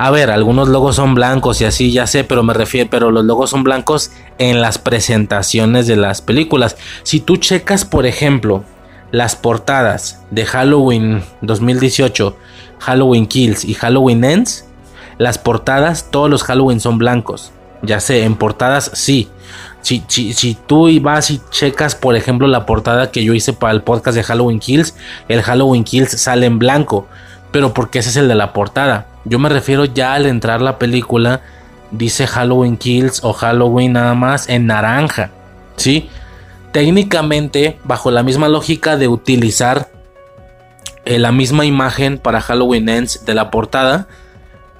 a 0.00 0.12
ver, 0.12 0.30
algunos 0.30 0.68
logos 0.68 0.94
son 0.94 1.16
blancos 1.16 1.60
y 1.60 1.64
así, 1.64 1.90
ya 1.90 2.06
sé, 2.06 2.22
pero 2.22 2.44
me 2.44 2.54
refiero, 2.54 2.88
pero 2.88 3.10
los 3.10 3.24
logos 3.24 3.50
son 3.50 3.64
blancos 3.64 4.12
en 4.38 4.60
las 4.60 4.78
presentaciones 4.78 5.88
de 5.88 5.96
las 5.96 6.22
películas. 6.22 6.76
Si 7.02 7.18
tú 7.18 7.36
checas, 7.36 7.84
por 7.84 8.06
ejemplo, 8.06 8.62
las 9.10 9.34
portadas 9.34 10.22
de 10.30 10.46
Halloween 10.46 11.24
2018, 11.42 12.36
Halloween 12.78 13.26
Kills 13.26 13.64
y 13.64 13.74
Halloween 13.74 14.22
Ends, 14.22 14.66
las 15.18 15.36
portadas, 15.36 16.12
todos 16.12 16.30
los 16.30 16.44
Halloween 16.44 16.78
son 16.78 16.98
blancos. 16.98 17.50
Ya 17.82 17.98
sé, 17.98 18.22
en 18.22 18.36
portadas 18.36 18.92
sí. 18.94 19.28
Si, 19.82 20.04
si, 20.06 20.56
tú 20.66 20.88
vas 21.00 21.30
y 21.32 21.40
checas, 21.50 21.96
por 21.96 22.14
ejemplo, 22.14 22.46
la 22.46 22.66
portada 22.66 23.10
que 23.10 23.24
yo 23.24 23.34
hice 23.34 23.52
para 23.52 23.72
el 23.72 23.82
podcast 23.82 24.16
de 24.16 24.22
Halloween 24.22 24.60
Kills, 24.60 24.94
el 25.28 25.42
Halloween 25.42 25.82
Kills 25.82 26.20
sale 26.20 26.46
en 26.46 26.60
blanco. 26.60 27.08
Pero 27.50 27.74
porque 27.74 27.98
ese 27.98 28.10
es 28.10 28.16
el 28.16 28.28
de 28.28 28.34
la 28.36 28.52
portada. 28.52 29.06
Yo 29.28 29.38
me 29.38 29.48
refiero 29.48 29.84
ya 29.84 30.14
al 30.14 30.26
entrar 30.26 30.62
la 30.62 30.78
película, 30.78 31.42
dice 31.90 32.26
Halloween 32.26 32.76
Kills 32.78 33.22
o 33.22 33.32
Halloween 33.32 33.92
nada 33.92 34.14
más 34.14 34.48
en 34.48 34.66
naranja. 34.66 35.30
¿Sí? 35.76 36.08
Técnicamente, 36.72 37.78
bajo 37.84 38.10
la 38.10 38.22
misma 38.22 38.48
lógica 38.48 38.96
de 38.96 39.08
utilizar 39.08 39.88
eh, 41.04 41.18
la 41.18 41.32
misma 41.32 41.64
imagen 41.64 42.18
para 42.18 42.40
Halloween 42.40 42.88
Ends 42.88 43.24
de 43.24 43.34
la 43.34 43.50
portada, 43.50 44.08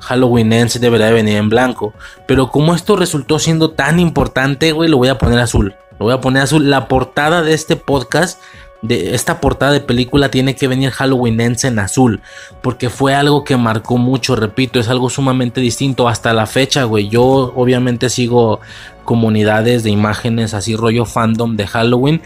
Halloween 0.00 0.52
Ends 0.52 0.80
debería 0.80 1.10
venir 1.10 1.36
en 1.36 1.48
blanco. 1.48 1.92
Pero 2.26 2.50
como 2.50 2.74
esto 2.74 2.96
resultó 2.96 3.38
siendo 3.38 3.72
tan 3.72 4.00
importante, 4.00 4.72
güey, 4.72 4.88
lo 4.88 4.96
voy 4.96 5.08
a 5.08 5.18
poner 5.18 5.38
azul. 5.38 5.74
Lo 5.98 6.06
voy 6.06 6.14
a 6.14 6.20
poner 6.20 6.42
azul. 6.42 6.70
La 6.70 6.88
portada 6.88 7.42
de 7.42 7.54
este 7.54 7.76
podcast, 7.76 8.40
de 8.82 9.14
esta 9.14 9.40
portada 9.40 9.72
de 9.72 9.80
película, 9.80 10.30
tiene 10.30 10.54
que 10.54 10.68
venir 10.68 10.90
Halloween 10.90 11.40
Ends 11.40 11.64
en 11.64 11.78
azul. 11.78 12.20
Porque 12.62 12.90
fue 12.90 13.14
algo 13.14 13.44
que 13.44 13.56
marcó 13.56 13.98
mucho, 13.98 14.36
repito, 14.36 14.78
es 14.80 14.88
algo 14.88 15.10
sumamente 15.10 15.60
distinto. 15.60 16.08
Hasta 16.08 16.32
la 16.32 16.46
fecha, 16.46 16.84
güey. 16.84 17.08
Yo 17.08 17.22
obviamente 17.54 18.08
sigo 18.08 18.60
comunidades 19.04 19.82
de 19.82 19.90
imágenes 19.90 20.54
así, 20.54 20.76
rollo 20.76 21.04
fandom 21.04 21.56
de 21.56 21.66
Halloween. 21.66 22.22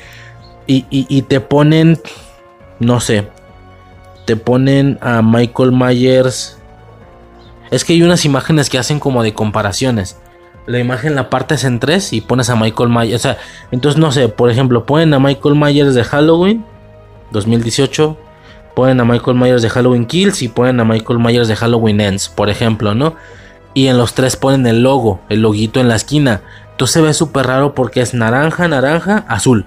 Y, 0.67 0.87
y 0.91 1.23
te 1.23 1.41
ponen, 1.41 2.01
no 2.79 3.01
sé, 3.01 3.29
te 4.25 4.37
ponen 4.37 4.99
a 5.03 5.21
Michael 5.21 5.73
Myers 5.73 6.57
es 7.73 7.87
que 7.87 7.95
hay 7.95 8.03
unas 8.03 8.27
imágenes 8.27 8.69
que 8.69 8.77
hacen 8.77 9.01
como 9.01 9.23
de 9.23 9.33
comparaciones. 9.33 10.19
La 10.67 10.79
imagen 10.79 11.15
la 11.15 11.29
partes 11.29 11.65
en 11.65 11.81
tres 11.81 12.13
y 12.13 12.21
pones 12.21 12.49
a 12.51 12.57
Michael 12.57 12.89
Myers. 12.89 13.17
O 13.17 13.19
sea, 13.19 13.39
entonces 13.71 14.01
no 14.01 14.13
sé, 14.13 14.29
por 14.29 14.51
ejemplo, 14.51 14.87
ponen 14.87 15.13
a 15.15 15.19
Michael 15.19 15.57
Myers 15.57 15.95
de 15.95 16.05
Halloween 16.05 16.65
2018, 17.33 18.17
ponen 18.75 19.01
a 19.01 19.05
Michael 19.05 19.37
Myers 19.37 19.63
de 19.63 19.71
Halloween 19.71 20.07
Kills 20.07 20.43
y 20.43 20.49
ponen 20.49 20.79
a 20.81 20.85
Michael 20.85 21.19
Myers 21.19 21.49
de 21.49 21.57
Halloween 21.57 22.01
Ends, 22.01 22.29
por 22.29 22.49
ejemplo, 22.49 22.95
¿no? 22.95 23.15
Y 23.75 23.89
en 23.89 23.99
los 23.99 24.15
tres 24.15 24.37
ponen 24.37 24.67
el 24.67 24.83
logo, 24.83 25.21
el 25.29 25.43
loguito 25.43 25.81
en 25.81 25.89
la 25.89 25.97
esquina. 25.97 26.43
Entonces 26.71 26.95
se 26.95 27.01
ve 27.01 27.15
súper 27.15 27.47
raro 27.47 27.75
porque 27.75 28.01
es 28.01 28.15
naranja, 28.15 28.69
naranja, 28.69 29.25
azul. 29.29 29.67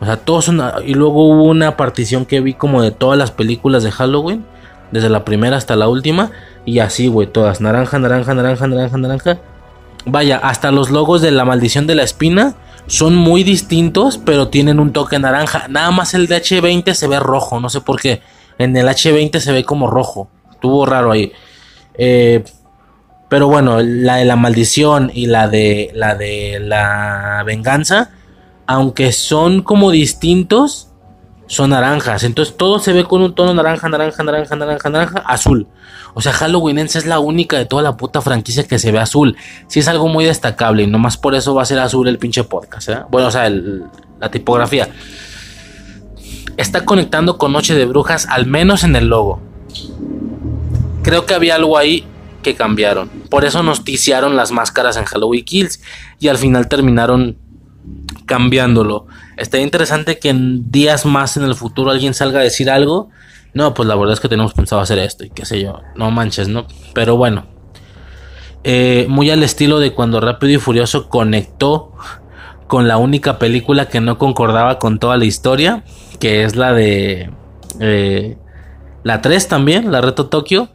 O 0.00 0.04
sea, 0.04 0.16
todos 0.16 0.44
son. 0.44 0.60
Y 0.84 0.94
luego 0.94 1.26
hubo 1.26 1.44
una 1.44 1.76
partición 1.76 2.26
que 2.26 2.40
vi 2.40 2.54
como 2.54 2.82
de 2.82 2.90
todas 2.90 3.18
las 3.18 3.30
películas 3.30 3.82
de 3.82 3.92
Halloween, 3.92 4.44
desde 4.90 5.08
la 5.08 5.24
primera 5.24 5.56
hasta 5.56 5.76
la 5.76 5.88
última. 5.88 6.30
Y 6.66 6.80
así, 6.80 7.06
güey, 7.06 7.28
todas. 7.28 7.60
Naranja, 7.60 7.98
naranja, 7.98 8.34
naranja, 8.34 8.66
naranja, 8.66 8.98
naranja. 8.98 9.38
Vaya, 10.04 10.36
hasta 10.36 10.70
los 10.70 10.90
logos 10.90 11.22
de 11.22 11.30
la 11.30 11.44
maldición 11.44 11.86
de 11.86 11.94
la 11.94 12.02
espina 12.02 12.56
son 12.86 13.14
muy 13.14 13.42
distintos, 13.42 14.18
pero 14.18 14.48
tienen 14.48 14.78
un 14.78 14.92
toque 14.92 15.18
naranja. 15.18 15.68
Nada 15.68 15.90
más 15.92 16.12
el 16.14 16.26
de 16.26 16.42
H20 16.42 16.92
se 16.92 17.06
ve 17.06 17.18
rojo, 17.20 17.60
no 17.60 17.70
sé 17.70 17.80
por 17.80 18.00
qué. 18.00 18.20
En 18.58 18.76
el 18.76 18.86
H20 18.86 19.38
se 19.38 19.52
ve 19.52 19.64
como 19.64 19.88
rojo. 19.88 20.28
Estuvo 20.52 20.84
raro 20.86 21.12
ahí. 21.12 21.32
Eh, 21.94 22.44
pero 23.28 23.48
bueno, 23.48 23.80
la 23.82 24.16
de 24.16 24.24
la 24.24 24.36
maldición 24.36 25.10
y 25.12 25.26
la 25.26 25.48
de 25.48 25.90
la 25.94 26.14
de 26.14 26.60
la 26.60 27.42
venganza, 27.44 28.10
aunque 28.66 29.12
son 29.12 29.62
como 29.62 29.90
distintos, 29.90 30.90
son 31.46 31.70
naranjas. 31.70 32.24
Entonces 32.24 32.56
todo 32.56 32.78
se 32.78 32.92
ve 32.92 33.04
con 33.04 33.22
un 33.22 33.34
tono 33.34 33.54
naranja, 33.54 33.88
naranja, 33.88 34.22
naranja, 34.22 34.56
naranja, 34.56 34.90
naranja, 34.90 35.18
azul. 35.26 35.66
O 36.14 36.20
sea, 36.20 36.32
Halloween 36.32 36.78
es 36.78 37.06
la 37.06 37.18
única 37.18 37.58
de 37.58 37.66
toda 37.66 37.82
la 37.82 37.96
puta 37.96 38.20
franquicia 38.20 38.66
que 38.66 38.78
se 38.78 38.90
ve 38.90 38.98
azul. 38.98 39.36
Sí 39.68 39.80
es 39.80 39.88
algo 39.88 40.08
muy 40.08 40.24
destacable 40.24 40.82
y 40.82 40.86
nomás 40.86 41.16
por 41.16 41.34
eso 41.34 41.54
va 41.54 41.62
a 41.62 41.66
ser 41.66 41.78
azul 41.78 42.08
el 42.08 42.18
pinche 42.18 42.44
podcast. 42.44 42.88
¿eh? 42.88 42.98
Bueno, 43.10 43.28
o 43.28 43.30
sea, 43.30 43.50
la 43.50 44.30
tipografía. 44.30 44.88
Está 46.56 46.84
conectando 46.84 47.36
con 47.36 47.52
Noche 47.52 47.74
de 47.74 47.84
Brujas, 47.84 48.26
al 48.30 48.46
menos 48.46 48.82
en 48.82 48.96
el 48.96 49.08
logo. 49.08 49.42
Creo 51.02 51.26
que 51.26 51.34
había 51.34 51.56
algo 51.56 51.76
ahí 51.76 52.06
que 52.42 52.54
cambiaron. 52.54 53.08
Por 53.28 53.44
eso 53.44 53.62
nos 53.62 53.84
ticiaron 53.84 54.36
las 54.36 54.52
máscaras 54.52 54.96
en 54.96 55.04
Halloween 55.04 55.44
Kills 55.44 55.82
y 56.18 56.28
al 56.28 56.38
final 56.38 56.68
terminaron 56.68 57.36
cambiándolo. 58.24 59.06
Estaría 59.36 59.64
interesante 59.64 60.18
que 60.18 60.30
en 60.30 60.70
días 60.70 61.06
más 61.06 61.36
en 61.36 61.44
el 61.44 61.54
futuro 61.54 61.90
alguien 61.90 62.14
salga 62.14 62.40
a 62.40 62.42
decir 62.42 62.70
algo 62.70 63.10
no, 63.56 63.72
pues 63.72 63.88
la 63.88 63.96
verdad 63.96 64.12
es 64.12 64.20
que 64.20 64.28
tenemos 64.28 64.52
pensado 64.52 64.82
hacer 64.82 64.98
esto 64.98 65.24
y 65.24 65.30
qué 65.30 65.46
sé 65.46 65.62
yo, 65.62 65.80
no 65.94 66.10
manches, 66.10 66.46
¿no? 66.46 66.66
Pero 66.92 67.16
bueno, 67.16 67.46
eh, 68.64 69.06
muy 69.08 69.30
al 69.30 69.42
estilo 69.42 69.78
de 69.78 69.94
cuando 69.94 70.20
Rápido 70.20 70.52
y 70.52 70.58
Furioso 70.58 71.08
conectó 71.08 71.94
con 72.66 72.86
la 72.86 72.98
única 72.98 73.38
película 73.38 73.88
que 73.88 74.02
no 74.02 74.18
concordaba 74.18 74.78
con 74.78 74.98
toda 74.98 75.16
la 75.16 75.24
historia, 75.24 75.84
que 76.20 76.44
es 76.44 76.54
la 76.54 76.74
de 76.74 77.30
eh, 77.80 78.36
la 79.04 79.22
3 79.22 79.48
también, 79.48 79.90
la 79.90 80.02
Reto 80.02 80.26
Tokio. 80.26 80.68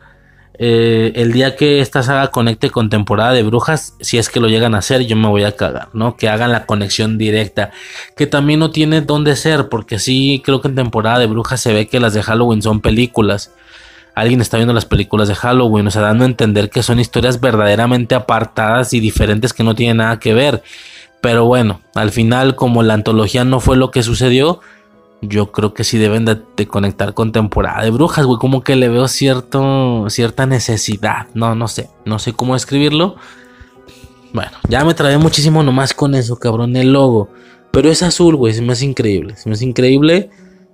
Eh, 0.64 1.14
el 1.16 1.32
día 1.32 1.56
que 1.56 1.82
esta 1.82 2.04
saga 2.04 2.28
conecte 2.28 2.70
con 2.70 2.92
temporada 2.92 3.32
de 3.32 3.42
brujas, 3.42 3.96
si 4.00 4.20
es 4.20 4.30
que 4.30 4.40
lo 4.40 4.48
llegan 4.48 4.76
a 4.76 4.78
hacer, 4.78 5.08
yo 5.08 5.16
me 5.16 5.28
voy 5.28 5.44
a 5.44 5.56
cagar, 5.56 5.88
¿no? 5.94 6.18
Que 6.18 6.30
hagan 6.30 6.52
la 6.52 6.68
conexión 6.68 7.18
directa, 7.18 7.72
que 8.16 8.28
también 8.28 8.60
no 8.60 8.70
tiene 8.70 9.02
dónde 9.02 9.36
ser, 9.36 9.70
porque 9.70 9.98
sí 9.98 10.40
creo 10.46 10.62
que 10.62 10.68
en 10.68 10.76
temporada 10.76 11.18
de 11.18 11.26
brujas 11.26 11.62
se 11.62 11.74
ve 11.74 11.88
que 11.88 12.00
las 12.00 12.14
de 12.14 12.22
Halloween 12.22 12.62
son 12.62 12.80
películas. 12.80 13.52
Alguien 14.14 14.40
está 14.40 14.58
viendo 14.58 14.76
las 14.76 14.86
películas 14.86 15.28
de 15.28 15.34
Halloween, 15.34 15.88
o 15.88 15.90
sea, 15.90 16.04
dando 16.04 16.26
a 16.26 16.28
entender 16.28 16.70
que 16.70 16.84
son 16.84 17.00
historias 17.00 17.42
verdaderamente 17.42 18.14
apartadas 18.14 18.94
y 18.94 19.00
diferentes 19.00 19.54
que 19.54 19.64
no 19.64 19.74
tienen 19.74 19.98
nada 19.98 20.20
que 20.20 20.36
ver. 20.36 20.62
Pero 21.22 21.46
bueno, 21.46 21.82
al 21.96 22.12
final, 22.12 22.56
como 22.56 22.84
la 22.84 22.94
antología 22.94 23.44
no 23.46 23.62
fue 23.62 23.78
lo 23.78 23.90
que 23.90 24.04
sucedió, 24.04 24.60
yo 25.22 25.52
creo 25.52 25.74
que 25.74 25.84
sí 25.84 25.98
deben 25.98 26.26
de, 26.26 26.68
conectar 26.68 27.14
con 27.14 27.32
temporada 27.32 27.84
de 27.84 27.92
brujas, 27.92 28.26
güey. 28.26 28.40
Como 28.40 28.64
que 28.64 28.76
le 28.76 28.90
veo 28.90 29.08
cierto, 29.08 30.10
cierta 30.10 30.46
necesidad. 30.46 31.28
No, 31.34 31.56
no 31.56 31.68
sé. 31.68 31.90
No 32.06 32.20
sé 32.20 32.34
cómo 32.34 32.56
escribirlo. 32.56 33.16
Bueno, 34.34 34.52
ya 34.68 34.84
me 34.84 34.94
trae 34.94 35.18
muchísimo 35.18 35.62
nomás 35.62 35.94
con 35.94 36.16
eso, 36.16 36.38
cabrón, 36.38 36.76
el 36.76 36.94
logo. 36.94 37.30
Pero 37.72 37.90
es 37.92 38.02
azul, 38.02 38.36
güey, 38.36 38.54
se 38.54 38.62
me 38.62 38.74
hace 38.74 38.86
increíble. 38.86 39.36
Se 39.38 39.48
me 39.48 39.54
hace 39.54 39.66
increíble. 39.66 40.30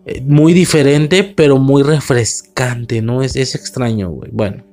eh, 0.05 0.21
muy 0.21 0.53
diferente, 0.53 1.23
pero 1.23 1.57
muy 1.57 1.83
refrescante, 1.83 3.01
¿no? 3.01 3.21
Es, 3.21 3.35
es 3.35 3.55
extraño, 3.55 4.09
güey. 4.09 4.29
Bueno, 4.31 4.63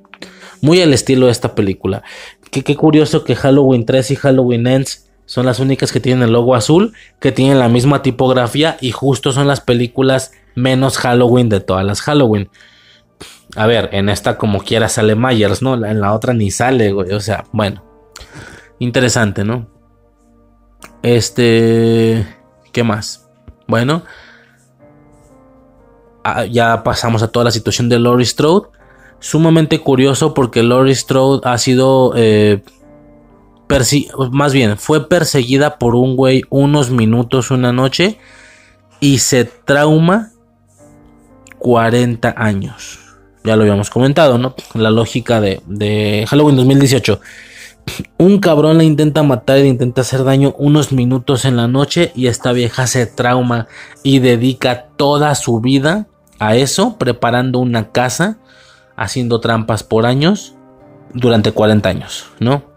muy 0.61 0.81
al 0.81 0.95
estilo 0.95 1.27
de 1.27 1.33
esta 1.33 1.55
película. 1.57 2.05
Qué, 2.53 2.63
qué 2.63 2.77
curioso 2.77 3.25
que 3.25 3.35
Halloween 3.35 3.85
3 3.85 4.13
y 4.13 4.17
Halloween 4.17 4.67
Ends 4.69 5.04
son 5.35 5.47
las 5.47 5.59
únicas 5.59 5.91
que 5.91 5.99
tienen 5.99 6.23
el 6.23 6.33
logo 6.33 6.55
azul, 6.55 6.93
que 7.19 7.33
tienen 7.33 7.59
la 7.59 7.69
misma 7.69 8.03
tipografía 8.03 8.77
y 8.81 8.93
justo 8.93 9.33
son 9.33 9.49
las 9.49 9.61
películas 9.61 10.31
menos 10.55 10.97
Halloween 10.97 11.49
de 11.49 11.59
todas 11.59 11.85
las 11.85 12.03
Halloween. 12.03 12.51
A 13.57 13.67
ver, 13.67 13.89
en 13.91 14.09
esta 14.11 14.39
como 14.39 14.61
quiera 14.61 14.89
sale 14.89 15.17
Myers, 15.17 15.61
¿no? 15.61 15.75
En 15.75 16.01
la 16.01 16.13
otra 16.15 16.35
ni 16.35 16.53
sale, 16.53 16.93
güey. 16.93 17.11
O 17.11 17.19
sea, 17.19 17.47
bueno. 17.51 17.83
Interesante, 18.79 19.43
¿no? 19.43 19.67
Este... 21.03 22.25
¿Qué 22.71 22.85
más? 22.85 23.29
Bueno. 23.67 24.05
ah, 26.23 26.45
ya 26.45 26.85
pasamos 26.85 27.25
a 27.25 27.33
toda 27.33 27.47
la 27.47 27.51
situación 27.51 27.89
de 27.89 27.99
Laurie 27.99 28.25
Strode. 28.25 28.69
Sumamente 29.19 29.81
curioso 29.81 30.33
porque 30.33 30.63
Laurie 30.63 30.95
Strode 30.95 31.41
ha 31.43 31.59
sido... 31.59 32.13
eh, 32.15 32.63
más 34.31 34.53
bien, 34.53 34.79
fue 34.79 35.09
perseguida 35.09 35.79
por 35.79 35.95
un 35.95 36.17
güey 36.17 36.45
unos 36.51 36.91
minutos 36.91 37.51
una 37.51 37.73
noche 37.73 38.19
y 39.01 39.19
se 39.19 39.45
trauma 39.45 40.31
40 41.59 42.35
años. 42.37 43.01
Ya 43.43 43.57
lo 43.57 43.63
habíamos 43.63 43.91
comentado, 43.91 44.39
¿no? 44.39 44.55
La 44.75 44.91
lógica 44.91 45.41
de, 45.41 45.61
de 45.67 46.25
Halloween 46.29 46.57
2018. 46.57 47.21
Un 48.17 48.39
cabrón 48.39 48.79
le 48.79 48.85
intenta 48.85 49.23
matar 49.23 49.59
y 49.59 49.63
le 49.63 49.69
intenta 49.69 50.01
hacer 50.01 50.25
daño 50.25 50.55
unos 50.59 50.93
minutos 50.93 51.45
en 51.45 51.57
la 51.57 51.69
noche 51.69 52.13
y 52.15 52.29
esta 52.29 52.53
vieja 52.53 52.87
se 52.87 53.07
trauma 53.07 53.67
y 54.03 54.21
dedica 54.21 54.87
toda 54.97 55.35
su 55.35 55.61
vida 55.61 56.07
a 56.39 56.57
eso, 56.57 56.97
preparando 56.97 57.59
una 57.59 57.93
casa, 57.93 58.39
haciendo 58.97 59.41
trampas 59.41 59.83
por 59.83 60.07
años, 60.07 60.55
durante 61.13 61.53
40 61.53 61.89
años, 61.89 62.27
¿no? 62.41 62.74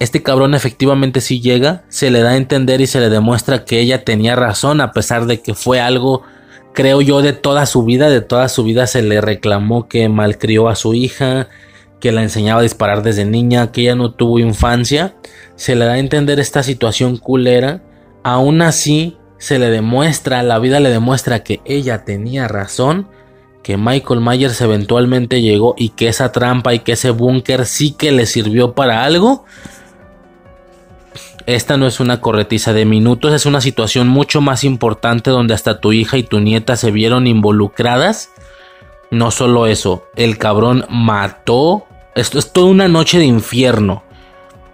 Este 0.00 0.22
cabrón 0.22 0.54
efectivamente 0.54 1.20
sí 1.20 1.40
llega, 1.40 1.84
se 1.90 2.10
le 2.10 2.22
da 2.22 2.30
a 2.30 2.36
entender 2.36 2.80
y 2.80 2.86
se 2.86 3.00
le 3.00 3.10
demuestra 3.10 3.66
que 3.66 3.80
ella 3.80 4.02
tenía 4.02 4.34
razón 4.34 4.80
a 4.80 4.92
pesar 4.92 5.26
de 5.26 5.42
que 5.42 5.52
fue 5.54 5.78
algo, 5.78 6.22
creo 6.72 7.02
yo, 7.02 7.20
de 7.20 7.34
toda 7.34 7.66
su 7.66 7.84
vida, 7.84 8.08
de 8.08 8.22
toda 8.22 8.48
su 8.48 8.64
vida 8.64 8.86
se 8.86 9.02
le 9.02 9.20
reclamó 9.20 9.88
que 9.88 10.08
malcrió 10.08 10.70
a 10.70 10.74
su 10.74 10.94
hija, 10.94 11.48
que 12.00 12.12
la 12.12 12.22
enseñaba 12.22 12.60
a 12.60 12.62
disparar 12.62 13.02
desde 13.02 13.26
niña, 13.26 13.72
que 13.72 13.82
ella 13.82 13.94
no 13.94 14.12
tuvo 14.12 14.38
infancia, 14.38 15.14
se 15.54 15.76
le 15.76 15.84
da 15.84 15.92
a 15.92 15.98
entender 15.98 16.40
esta 16.40 16.62
situación 16.62 17.18
culera, 17.18 17.82
aún 18.22 18.62
así 18.62 19.18
se 19.36 19.58
le 19.58 19.68
demuestra, 19.68 20.42
la 20.42 20.58
vida 20.58 20.80
le 20.80 20.88
demuestra 20.88 21.44
que 21.44 21.60
ella 21.66 22.06
tenía 22.06 22.48
razón, 22.48 23.06
que 23.62 23.76
Michael 23.76 24.22
Myers 24.22 24.62
eventualmente 24.62 25.42
llegó 25.42 25.74
y 25.76 25.90
que 25.90 26.08
esa 26.08 26.32
trampa 26.32 26.72
y 26.72 26.78
que 26.78 26.92
ese 26.92 27.10
búnker 27.10 27.66
sí 27.66 27.92
que 27.92 28.12
le 28.12 28.24
sirvió 28.24 28.74
para 28.74 29.04
algo. 29.04 29.44
Esta 31.46 31.76
no 31.76 31.86
es 31.86 32.00
una 32.00 32.20
corretiza 32.20 32.72
de 32.72 32.84
minutos, 32.84 33.32
es 33.32 33.46
una 33.46 33.60
situación 33.60 34.08
mucho 34.08 34.40
más 34.40 34.64
importante 34.64 35.30
donde 35.30 35.54
hasta 35.54 35.80
tu 35.80 35.92
hija 35.92 36.18
y 36.18 36.22
tu 36.22 36.40
nieta 36.40 36.76
se 36.76 36.90
vieron 36.90 37.26
involucradas. 37.26 38.30
No 39.10 39.30
solo 39.30 39.66
eso, 39.66 40.04
el 40.16 40.38
cabrón 40.38 40.84
mató. 40.88 41.86
Esto 42.14 42.38
es 42.38 42.52
toda 42.52 42.66
una 42.66 42.88
noche 42.88 43.18
de 43.18 43.24
infierno. 43.24 44.02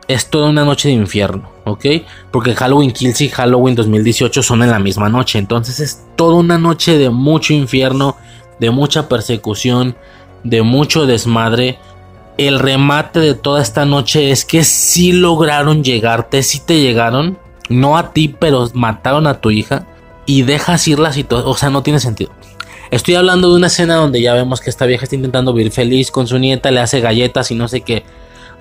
Es 0.08 0.30
toda 0.30 0.50
una 0.50 0.64
noche 0.64 0.88
de 0.88 0.94
infierno, 0.94 1.50
¿ok? 1.64 1.86
Porque 2.30 2.54
Halloween 2.54 2.92
Kills 2.92 3.20
y 3.22 3.28
Halloween 3.28 3.74
2018 3.74 4.42
son 4.42 4.62
en 4.62 4.70
la 4.70 4.78
misma 4.78 5.08
noche. 5.08 5.38
Entonces 5.38 5.80
es 5.80 6.04
toda 6.14 6.34
una 6.36 6.58
noche 6.58 6.96
de 6.96 7.10
mucho 7.10 7.54
infierno, 7.54 8.16
de 8.60 8.70
mucha 8.70 9.08
persecución, 9.08 9.96
de 10.44 10.62
mucho 10.62 11.06
desmadre. 11.06 11.78
El 12.38 12.58
remate 12.58 13.20
de 13.20 13.34
toda 13.34 13.62
esta 13.62 13.86
noche 13.86 14.30
es 14.30 14.44
que 14.44 14.62
sí 14.64 15.12
lograron 15.12 15.82
llegarte, 15.82 16.42
sí 16.42 16.60
te 16.64 16.80
llegaron. 16.80 17.38
No 17.68 17.96
a 17.96 18.12
ti, 18.12 18.28
pero 18.28 18.68
mataron 18.74 19.26
a 19.26 19.40
tu 19.40 19.50
hija. 19.50 19.86
Y 20.26 20.42
dejas 20.42 20.86
ir 20.86 20.98
la 20.98 21.12
situación. 21.12 21.50
O 21.50 21.54
sea, 21.54 21.70
no 21.70 21.82
tiene 21.82 22.00
sentido. 22.00 22.30
Estoy 22.90 23.16
hablando 23.16 23.50
de 23.50 23.56
una 23.56 23.66
escena 23.66 23.96
donde 23.96 24.20
ya 24.20 24.34
vemos 24.34 24.60
que 24.60 24.70
esta 24.70 24.86
vieja 24.86 25.04
está 25.04 25.16
intentando 25.16 25.52
vivir 25.52 25.72
feliz 25.72 26.10
con 26.10 26.26
su 26.26 26.38
nieta, 26.38 26.70
le 26.70 26.80
hace 26.80 27.00
galletas 27.00 27.50
y 27.50 27.54
no 27.54 27.66
sé 27.66 27.80
qué. 27.80 28.04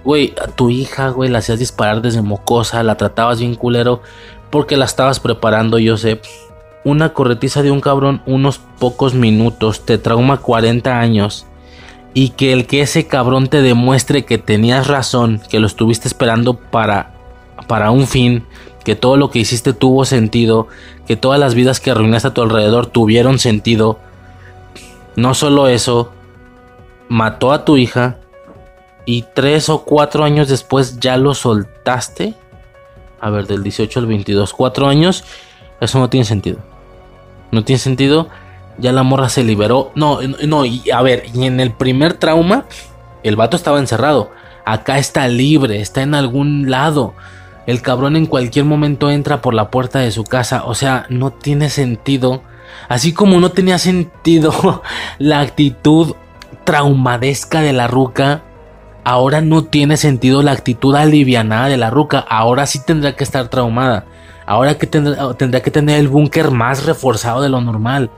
Güey, 0.04 0.34
a 0.42 0.48
tu 0.48 0.70
hija, 0.70 1.10
güey, 1.10 1.30
la 1.30 1.40
hacías 1.40 1.60
disparar 1.60 2.02
desde 2.02 2.22
mocosa, 2.22 2.82
la 2.82 2.96
tratabas 2.96 3.40
bien 3.40 3.56
culero 3.56 4.02
porque 4.50 4.78
la 4.78 4.86
estabas 4.86 5.20
preparando, 5.20 5.78
yo 5.80 5.98
sé. 5.98 6.22
Una 6.84 7.14
corretiza 7.14 7.62
de 7.62 7.72
un 7.72 7.82
cabrón, 7.82 8.22
unos 8.26 8.60
pocos 8.80 9.14
minutos, 9.14 9.86
te 9.86 9.98
trauma 9.98 10.38
40 10.38 11.00
años. 11.00 11.46
Y 12.16 12.30
que 12.30 12.52
el 12.52 12.66
que 12.66 12.82
ese 12.82 13.06
cabrón 13.06 13.48
te 13.48 13.62
demuestre 13.62 14.26
que 14.26 14.40
tenías 14.40 14.88
razón, 14.88 15.40
que 15.50 15.60
lo 15.60 15.68
estuviste 15.68 16.08
esperando 16.08 16.56
para, 16.56 17.14
para 17.68 17.92
un 17.92 18.08
fin, 18.08 18.46
que 18.84 18.96
todo 18.96 19.18
lo 19.18 19.30
que 19.30 19.40
hiciste 19.40 19.74
tuvo 19.74 20.06
sentido, 20.06 20.68
que 21.06 21.16
todas 21.16 21.40
las 21.40 21.54
vidas 21.54 21.80
que 21.80 21.92
arruinaste 21.92 22.30
a 22.30 22.34
tu 22.34 22.42
alrededor 22.42 22.88
tuvieron 22.88 23.38
sentido. 23.38 24.00
No 25.16 25.36
solo 25.36 25.68
eso, 25.68 26.12
mató 27.10 27.52
a 27.52 27.66
tu 27.66 27.78
hija 27.78 28.18
y 29.06 29.26
tres 29.34 29.70
o 29.70 29.84
cuatro 29.84 30.24
años 30.24 30.50
después 30.50 31.00
ya 31.00 31.18
lo 31.18 31.34
soltaste. 31.34 32.34
A 33.20 33.30
ver, 33.30 33.48
del 33.48 33.64
18 33.64 34.00
al 34.00 34.08
22, 34.08 34.54
cuatro 34.54 34.88
años, 34.88 35.24
eso 35.80 36.00
no 36.00 36.10
tiene 36.10 36.26
sentido. 36.26 36.60
No 37.52 37.64
tiene 37.64 37.80
sentido. 37.80 38.30
Ya 38.78 38.92
la 38.92 39.04
morra 39.04 39.30
se 39.30 39.44
liberó. 39.44 39.92
No, 39.96 40.20
no, 40.22 40.66
y 40.66 40.90
a 40.92 41.02
ver, 41.02 41.26
y 41.34 41.46
en 41.46 41.60
el 41.60 41.72
primer 41.72 42.14
trauma, 42.14 42.66
el 43.24 43.36
vato 43.36 43.56
estaba 43.58 43.80
encerrado. 43.80 44.32
Acá 44.66 44.98
está 44.98 45.28
libre, 45.28 45.80
está 45.80 46.02
en 46.02 46.16
algún 46.16 46.70
lado. 46.70 47.14
El 47.68 47.82
cabrón 47.82 48.16
en 48.16 48.26
cualquier 48.26 48.66
momento 48.66 49.10
entra 49.10 49.42
por 49.42 49.54
la 49.54 49.72
puerta 49.72 50.00
de 50.00 50.12
su 50.12 50.24
casa. 50.24 50.64
O 50.66 50.76
sea, 50.76 51.06
no 51.10 51.32
tiene 51.32 51.70
sentido. 51.70 52.42
Así 52.90 53.14
como 53.14 53.40
no 53.40 53.52
tenía 53.52 53.80
sentido 53.80 54.84
la 55.18 55.40
actitud 55.40 56.16
traumadesca 56.64 57.62
de 57.62 57.74
la 57.74 57.88
ruca. 57.88 58.44
Ahora 59.04 59.42
no 59.42 59.66
tiene 59.66 59.98
sentido 59.98 60.42
la 60.42 60.52
actitud 60.52 60.96
alivianada 60.96 61.68
de 61.68 61.78
la 61.78 61.90
ruca. 61.90 62.20
Ahora 62.20 62.66
sí 62.66 62.80
tendrá 62.86 63.16
que 63.16 63.24
estar 63.24 63.48
traumada. 63.48 64.06
Ahora 64.46 64.78
que 64.78 64.88
tendrá, 64.88 65.34
tendrá 65.36 65.62
que 65.62 65.72
tener 65.72 66.00
el 66.00 66.08
búnker 66.08 66.52
más 66.52 66.86
reforzado 66.86 67.42
de 67.42 67.50
lo 67.50 67.62
normal. 67.62 68.12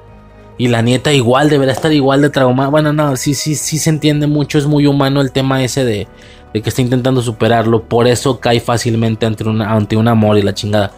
Y 0.57 0.69
la 0.69 0.81
nieta 0.81 1.13
igual, 1.13 1.49
deberá 1.49 1.71
estar 1.71 1.93
igual 1.93 2.21
de 2.21 2.29
traumada. 2.29 2.69
Bueno, 2.69 2.91
no, 2.91 3.15
sí, 3.15 3.33
sí, 3.35 3.55
sí 3.55 3.77
se 3.77 3.89
entiende 3.89 4.25
mucho. 4.25 4.57
Es 4.57 4.65
muy 4.65 4.87
humano 4.87 5.21
el 5.21 5.31
tema 5.31 5.63
ese 5.63 5.85
de, 5.85 6.07
que 6.53 6.69
está 6.69 6.81
intentando 6.81 7.21
superarlo. 7.21 7.83
Por 7.83 8.07
eso 8.07 8.39
cae 8.39 8.59
fácilmente 8.59 9.25
ante, 9.25 9.43
una, 9.43 9.71
ante 9.71 9.95
un 9.95 10.07
amor 10.07 10.37
y 10.37 10.41
la 10.41 10.55
chingada. 10.55 10.91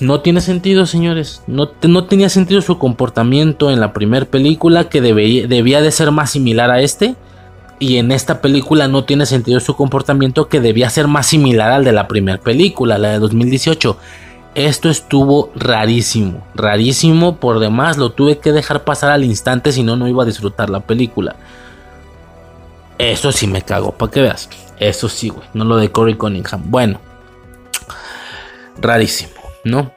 No 0.00 0.20
tiene 0.20 0.40
sentido, 0.40 0.86
señores. 0.86 1.42
No, 1.48 1.70
no 1.82 2.04
tenía 2.04 2.28
sentido 2.28 2.60
su 2.62 2.78
comportamiento 2.78 3.70
en 3.70 3.80
la 3.80 3.92
primera 3.92 4.26
película, 4.26 4.88
que 4.88 5.00
debía, 5.00 5.48
debía 5.48 5.80
de 5.80 5.90
ser 5.90 6.12
más 6.12 6.30
similar 6.30 6.70
a 6.70 6.80
este. 6.80 7.16
Y 7.80 7.96
en 7.96 8.12
esta 8.12 8.40
película 8.40 8.86
no 8.86 9.04
tiene 9.04 9.26
sentido 9.26 9.58
su 9.58 9.74
comportamiento, 9.74 10.48
que 10.48 10.60
debía 10.60 10.88
ser 10.90 11.08
más 11.08 11.26
similar 11.26 11.72
al 11.72 11.84
de 11.84 11.90
la 11.90 12.06
primera 12.06 12.38
película, 12.38 12.98
la 12.98 13.10
de 13.10 13.18
2018. 13.18 13.96
Esto 14.54 14.90
estuvo 14.90 15.50
rarísimo, 15.54 16.46
rarísimo 16.54 17.36
por 17.36 17.58
demás. 17.58 17.96
Lo 17.96 18.10
tuve 18.10 18.38
que 18.38 18.52
dejar 18.52 18.84
pasar 18.84 19.10
al 19.10 19.24
instante, 19.24 19.72
si 19.72 19.82
no, 19.82 19.96
no 19.96 20.08
iba 20.08 20.24
a 20.24 20.26
disfrutar 20.26 20.68
la 20.68 20.80
película. 20.80 21.36
Eso 22.98 23.32
sí 23.32 23.46
me 23.46 23.62
cago, 23.62 23.92
para 23.92 24.12
que 24.12 24.20
veas. 24.20 24.48
Eso 24.78 25.08
sí, 25.08 25.30
güey. 25.30 25.46
No 25.54 25.64
lo 25.64 25.76
de 25.76 25.90
Corey 25.90 26.14
Cunningham. 26.16 26.62
Bueno, 26.66 27.00
rarísimo, 28.80 29.32
¿no? 29.64 29.90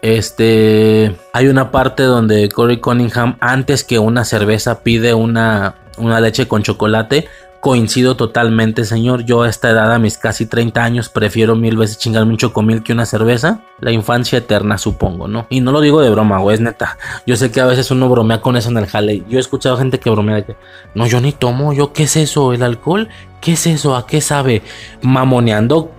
Este. 0.00 1.14
Hay 1.32 1.48
una 1.48 1.70
parte 1.70 2.04
donde 2.04 2.48
Corey 2.48 2.78
Cunningham, 2.78 3.36
antes 3.40 3.84
que 3.84 3.98
una 3.98 4.24
cerveza, 4.24 4.80
pide 4.80 5.12
una, 5.12 5.74
una 5.98 6.20
leche 6.20 6.48
con 6.48 6.62
chocolate. 6.62 7.28
Coincido 7.60 8.16
totalmente, 8.16 8.84
señor. 8.84 9.24
Yo 9.24 9.42
a 9.42 9.48
esta 9.48 9.70
edad, 9.70 9.92
a 9.92 9.98
mis 9.98 10.16
casi 10.16 10.46
30 10.46 10.84
años, 10.84 11.08
prefiero 11.08 11.56
mil 11.56 11.76
veces 11.76 11.98
chingarme 11.98 12.30
un 12.30 12.36
chocomil 12.36 12.84
que 12.84 12.92
una 12.92 13.04
cerveza. 13.04 13.62
La 13.80 13.90
infancia 13.90 14.38
eterna, 14.38 14.78
supongo, 14.78 15.26
¿no? 15.26 15.46
Y 15.50 15.60
no 15.60 15.72
lo 15.72 15.80
digo 15.80 16.00
de 16.00 16.08
broma, 16.08 16.38
güey, 16.38 16.54
es 16.54 16.60
neta. 16.60 16.98
Yo 17.26 17.36
sé 17.36 17.50
que 17.50 17.60
a 17.60 17.66
veces 17.66 17.90
uno 17.90 18.08
bromea 18.08 18.40
con 18.40 18.56
eso 18.56 18.70
en 18.70 18.78
el 18.78 18.86
jale. 18.86 19.24
Yo 19.28 19.38
he 19.38 19.40
escuchado 19.40 19.76
gente 19.76 19.98
que 19.98 20.08
bromea 20.08 20.36
de 20.36 20.44
que, 20.44 20.56
no, 20.94 21.08
yo 21.08 21.20
ni 21.20 21.32
tomo, 21.32 21.72
yo, 21.72 21.92
¿qué 21.92 22.04
es 22.04 22.16
eso? 22.16 22.52
¿El 22.52 22.62
alcohol? 22.62 23.08
¿Qué 23.40 23.52
es 23.54 23.66
eso? 23.66 23.96
¿A 23.96 24.06
qué 24.06 24.20
sabe? 24.20 24.62
Mamoneando 25.02 25.90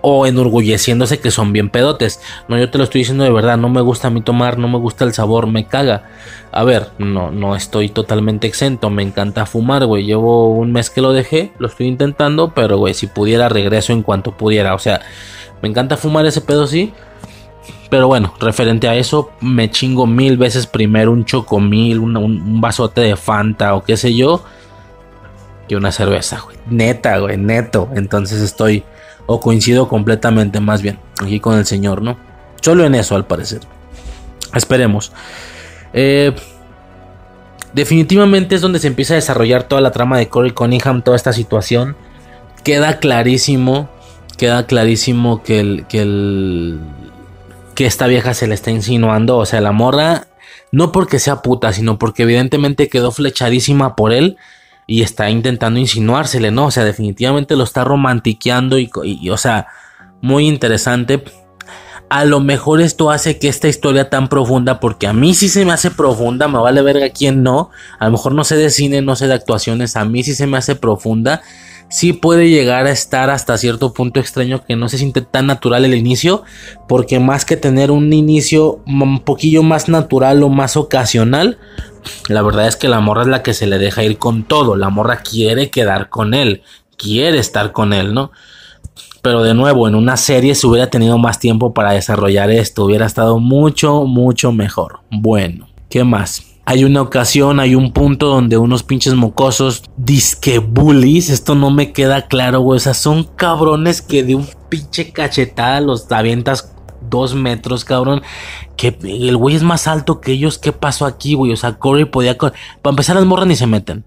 o 0.00 0.26
enorgulleciéndose 0.26 1.20
que 1.20 1.30
son 1.30 1.52
bien 1.52 1.70
pedotes. 1.70 2.20
No, 2.48 2.58
yo 2.58 2.70
te 2.70 2.78
lo 2.78 2.84
estoy 2.84 3.00
diciendo 3.00 3.24
de 3.24 3.30
verdad, 3.30 3.56
no 3.56 3.68
me 3.68 3.80
gusta 3.80 4.08
a 4.08 4.10
mí 4.10 4.20
tomar, 4.20 4.58
no 4.58 4.68
me 4.68 4.78
gusta 4.78 5.04
el 5.04 5.12
sabor, 5.12 5.46
me 5.46 5.66
caga. 5.66 6.04
A 6.52 6.64
ver, 6.64 6.88
no, 6.98 7.30
no 7.30 7.56
estoy 7.56 7.88
totalmente 7.88 8.46
exento, 8.46 8.90
me 8.90 9.02
encanta 9.02 9.46
fumar, 9.46 9.86
güey. 9.86 10.04
Llevo 10.04 10.54
un 10.54 10.72
mes 10.72 10.90
que 10.90 11.00
lo 11.00 11.12
dejé, 11.12 11.52
lo 11.58 11.68
estoy 11.68 11.86
intentando, 11.86 12.54
pero 12.54 12.78
güey, 12.78 12.94
si 12.94 13.06
pudiera 13.06 13.48
regreso 13.48 13.92
en 13.92 14.02
cuanto 14.02 14.36
pudiera. 14.36 14.74
O 14.74 14.78
sea, 14.78 15.00
me 15.62 15.68
encanta 15.68 15.96
fumar 15.96 16.26
ese 16.26 16.40
pedo, 16.40 16.66
sí. 16.66 16.92
Pero 17.90 18.06
bueno, 18.06 18.34
referente 18.38 18.88
a 18.88 18.94
eso, 18.96 19.30
me 19.40 19.70
chingo 19.70 20.06
mil 20.06 20.36
veces 20.36 20.66
primero 20.66 21.10
un 21.10 21.24
chocomil, 21.24 21.98
un, 21.98 22.16
un 22.16 22.60
vasote 22.60 23.00
de 23.00 23.16
Fanta 23.16 23.74
o 23.74 23.82
qué 23.82 23.96
sé 23.96 24.14
yo, 24.14 24.42
que 25.68 25.76
una 25.76 25.90
cerveza, 25.90 26.40
güey. 26.40 26.56
Neta, 26.68 27.18
güey, 27.18 27.36
neto. 27.36 27.88
Entonces 27.94 28.42
estoy 28.42 28.84
o 29.30 29.40
coincido 29.40 29.88
completamente 29.88 30.58
más 30.58 30.80
bien 30.80 30.98
aquí 31.22 31.38
con 31.38 31.58
el 31.58 31.66
señor, 31.66 32.00
¿no? 32.00 32.16
Solo 32.62 32.84
en 32.84 32.94
eso 32.94 33.14
al 33.14 33.26
parecer. 33.26 33.60
Esperemos. 34.54 35.12
Eh, 35.92 36.34
definitivamente 37.74 38.54
es 38.54 38.62
donde 38.62 38.78
se 38.78 38.86
empieza 38.86 39.14
a 39.14 39.16
desarrollar 39.16 39.64
toda 39.64 39.82
la 39.82 39.92
trama 39.92 40.16
de 40.18 40.28
Corey 40.28 40.52
Cunningham, 40.52 41.02
toda 41.02 41.16
esta 41.16 41.34
situación. 41.34 41.94
Queda 42.64 42.98
clarísimo, 43.00 43.90
queda 44.38 44.66
clarísimo 44.66 45.42
que 45.42 45.84
que 45.88 46.00
el, 46.00 46.80
que 47.74 47.84
esta 47.84 48.06
vieja 48.06 48.32
se 48.32 48.46
le 48.46 48.54
está 48.54 48.70
insinuando, 48.70 49.36
o 49.36 49.44
sea, 49.44 49.60
la 49.60 49.72
morra, 49.72 50.26
no 50.72 50.90
porque 50.90 51.18
sea 51.18 51.42
puta, 51.42 51.74
sino 51.74 51.98
porque 51.98 52.22
evidentemente 52.22 52.88
quedó 52.88 53.12
flechadísima 53.12 53.94
por 53.94 54.14
él 54.14 54.38
y 54.90 55.02
está 55.02 55.28
intentando 55.28 55.78
insinuársele, 55.78 56.50
¿no? 56.50 56.66
O 56.66 56.70
sea, 56.70 56.82
definitivamente 56.82 57.56
lo 57.56 57.64
está 57.64 57.84
romantiqueando 57.84 58.78
y, 58.78 58.90
o 59.30 59.36
sea, 59.36 59.66
muy 60.22 60.48
interesante. 60.48 61.22
A 62.08 62.24
lo 62.24 62.40
mejor 62.40 62.80
esto 62.80 63.10
hace 63.10 63.38
que 63.38 63.48
esta 63.48 63.68
historia 63.68 64.08
tan 64.08 64.28
profunda, 64.28 64.80
porque 64.80 65.06
a 65.06 65.12
mí 65.12 65.34
sí 65.34 65.50
se 65.50 65.66
me 65.66 65.72
hace 65.72 65.90
profunda, 65.90 66.48
me 66.48 66.58
vale 66.58 66.80
verga 66.80 67.10
quién 67.10 67.42
no. 67.42 67.70
A 67.98 68.06
lo 68.06 68.12
mejor 68.12 68.34
no 68.34 68.44
sé 68.44 68.56
de 68.56 68.70
cine, 68.70 69.02
no 69.02 69.14
sé 69.14 69.28
de 69.28 69.34
actuaciones, 69.34 69.94
a 69.94 70.06
mí 70.06 70.24
sí 70.24 70.34
se 70.34 70.46
me 70.46 70.56
hace 70.56 70.74
profunda. 70.74 71.42
Sí 71.90 72.12
puede 72.12 72.50
llegar 72.50 72.86
a 72.86 72.90
estar 72.90 73.30
hasta 73.30 73.56
cierto 73.56 73.94
punto 73.94 74.20
extraño 74.20 74.62
que 74.64 74.76
no 74.76 74.88
se 74.88 74.98
siente 74.98 75.22
tan 75.22 75.46
natural 75.46 75.84
el 75.84 75.94
inicio, 75.94 76.42
porque 76.86 77.18
más 77.18 77.44
que 77.44 77.56
tener 77.56 77.90
un 77.90 78.12
inicio 78.12 78.80
un 78.86 79.20
poquillo 79.20 79.62
más 79.62 79.88
natural 79.88 80.42
o 80.42 80.50
más 80.50 80.76
ocasional, 80.76 81.58
la 82.28 82.42
verdad 82.42 82.68
es 82.68 82.76
que 82.76 82.88
la 82.88 83.00
morra 83.00 83.22
es 83.22 83.28
la 83.28 83.42
que 83.42 83.54
se 83.54 83.66
le 83.66 83.78
deja 83.78 84.04
ir 84.04 84.18
con 84.18 84.44
todo. 84.44 84.76
La 84.76 84.90
morra 84.90 85.22
quiere 85.22 85.70
quedar 85.70 86.10
con 86.10 86.34
él, 86.34 86.62
quiere 86.96 87.38
estar 87.38 87.72
con 87.72 87.92
él, 87.94 88.12
¿no? 88.12 88.32
Pero 89.22 89.42
de 89.42 89.54
nuevo, 89.54 89.88
en 89.88 89.94
una 89.94 90.16
serie 90.16 90.54
se 90.54 90.66
hubiera 90.66 90.90
tenido 90.90 91.18
más 91.18 91.38
tiempo 91.38 91.74
para 91.74 91.92
desarrollar 91.92 92.50
esto, 92.50 92.84
hubiera 92.84 93.06
estado 93.06 93.38
mucho, 93.38 94.04
mucho 94.04 94.52
mejor. 94.52 95.00
Bueno, 95.10 95.68
¿qué 95.88 96.04
más? 96.04 96.47
Hay 96.70 96.84
una 96.84 97.00
ocasión, 97.00 97.60
hay 97.60 97.74
un 97.74 97.94
punto 97.94 98.26
donde 98.26 98.58
unos 98.58 98.82
pinches 98.82 99.14
mocosos, 99.14 99.84
disque 99.96 100.58
bullies, 100.58 101.30
esto 101.30 101.54
no 101.54 101.70
me 101.70 101.94
queda 101.94 102.26
claro, 102.26 102.60
güey. 102.60 102.76
O 102.76 102.80
sea, 102.80 102.92
son 102.92 103.24
cabrones 103.24 104.02
que 104.02 104.22
de 104.22 104.34
un 104.34 104.46
pinche 104.68 105.10
cachetada 105.10 105.80
los 105.80 106.12
avientas 106.12 106.74
dos 107.08 107.34
metros, 107.34 107.86
cabrón. 107.86 108.20
Que 108.76 108.98
el 109.02 109.38
güey 109.38 109.56
es 109.56 109.62
más 109.62 109.88
alto 109.88 110.20
que 110.20 110.32
ellos. 110.32 110.58
¿Qué 110.58 110.72
pasó 110.72 111.06
aquí, 111.06 111.32
güey? 111.32 111.52
O 111.52 111.56
sea, 111.56 111.78
Corey 111.78 112.04
podía. 112.04 112.36
Para 112.36 112.52
empezar, 112.84 113.16
las 113.16 113.24
morras 113.24 113.46
ni 113.46 113.56
se 113.56 113.66
meten. 113.66 114.04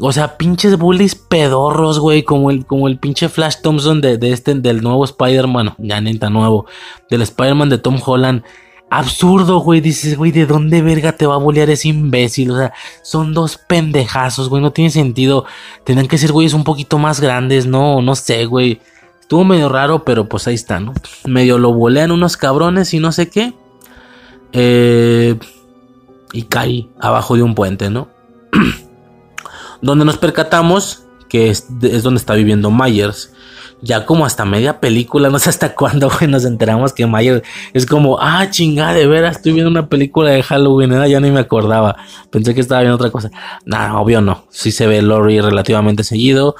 O 0.00 0.12
sea, 0.12 0.36
pinches 0.36 0.76
bullies 0.76 1.14
pedorros, 1.14 1.98
güey. 1.98 2.24
Como 2.24 2.50
el, 2.50 2.66
como 2.66 2.88
el 2.88 2.98
pinche 2.98 3.30
Flash 3.30 3.62
Thompson 3.62 4.02
de, 4.02 4.18
este, 4.20 4.54
del 4.54 4.82
nuevo 4.82 5.02
Spider-Man. 5.02 5.76
Ya 5.78 6.02
neta 6.02 6.28
nuevo. 6.28 6.66
Del 7.08 7.22
Spider-Man 7.22 7.70
de 7.70 7.78
Tom 7.78 7.98
Holland. 8.04 8.42
Absurdo, 8.90 9.60
güey. 9.60 9.80
Dices, 9.80 10.16
güey, 10.16 10.32
¿de 10.32 10.46
dónde 10.46 10.82
verga 10.82 11.12
te 11.12 11.26
va 11.26 11.34
a 11.34 11.38
bullear 11.38 11.70
ese 11.70 11.88
imbécil? 11.88 12.50
O 12.52 12.56
sea, 12.58 12.72
son 13.02 13.34
dos 13.34 13.58
pendejazos, 13.58 14.48
güey. 14.48 14.62
No 14.62 14.72
tiene 14.72 14.90
sentido. 14.90 15.44
Tendrán 15.84 16.08
que 16.08 16.18
ser 16.18 16.32
güeyes 16.32 16.54
un 16.54 16.64
poquito 16.64 16.98
más 16.98 17.20
grandes, 17.20 17.66
no, 17.66 18.00
no 18.02 18.14
sé, 18.14 18.46
güey. 18.46 18.80
Estuvo 19.20 19.44
medio 19.44 19.68
raro, 19.68 20.04
pero 20.04 20.28
pues 20.28 20.48
ahí 20.48 20.54
está, 20.54 20.80
¿no? 20.80 20.94
Medio 21.26 21.58
lo 21.58 21.72
bolean 21.72 22.12
unos 22.12 22.36
cabrones 22.36 22.94
y 22.94 22.98
no 22.98 23.12
sé 23.12 23.28
qué. 23.28 23.52
Eh, 24.52 25.38
y 26.32 26.42
caí 26.44 26.90
abajo 26.98 27.36
de 27.36 27.42
un 27.42 27.54
puente, 27.54 27.90
¿no? 27.90 28.08
donde 29.82 30.04
nos 30.04 30.16
percatamos 30.16 31.04
que 31.28 31.50
es, 31.50 31.66
donde 32.02 32.18
está 32.18 32.34
viviendo 32.34 32.70
Myers. 32.70 33.32
Ya 33.80 34.06
como 34.06 34.26
hasta 34.26 34.44
media 34.44 34.80
película, 34.80 35.28
no 35.28 35.38
sé 35.38 35.50
hasta 35.50 35.74
cuándo, 35.76 36.10
güey, 36.10 36.30
nos 36.30 36.44
enteramos 36.44 36.92
que 36.92 37.06
Myers 37.06 37.42
es 37.72 37.86
como, 37.86 38.18
ah, 38.20 38.48
chingada, 38.50 38.94
de 38.94 39.06
veras, 39.06 39.36
estoy 39.36 39.52
viendo 39.52 39.70
una 39.70 39.88
película 39.88 40.30
de 40.30 40.42
Halloween, 40.42 40.92
¿eh? 40.92 41.10
ya 41.10 41.20
ni 41.20 41.30
me 41.30 41.40
acordaba. 41.40 41.96
Pensé 42.30 42.54
que 42.54 42.60
estaba 42.60 42.80
viendo 42.80 42.96
otra 42.96 43.10
cosa. 43.10 43.30
No, 43.64 44.00
obvio 44.00 44.20
no. 44.20 44.44
Sí 44.50 44.72
se 44.72 44.86
ve 44.86 45.02
Lori 45.02 45.40
relativamente 45.40 46.04
seguido 46.04 46.56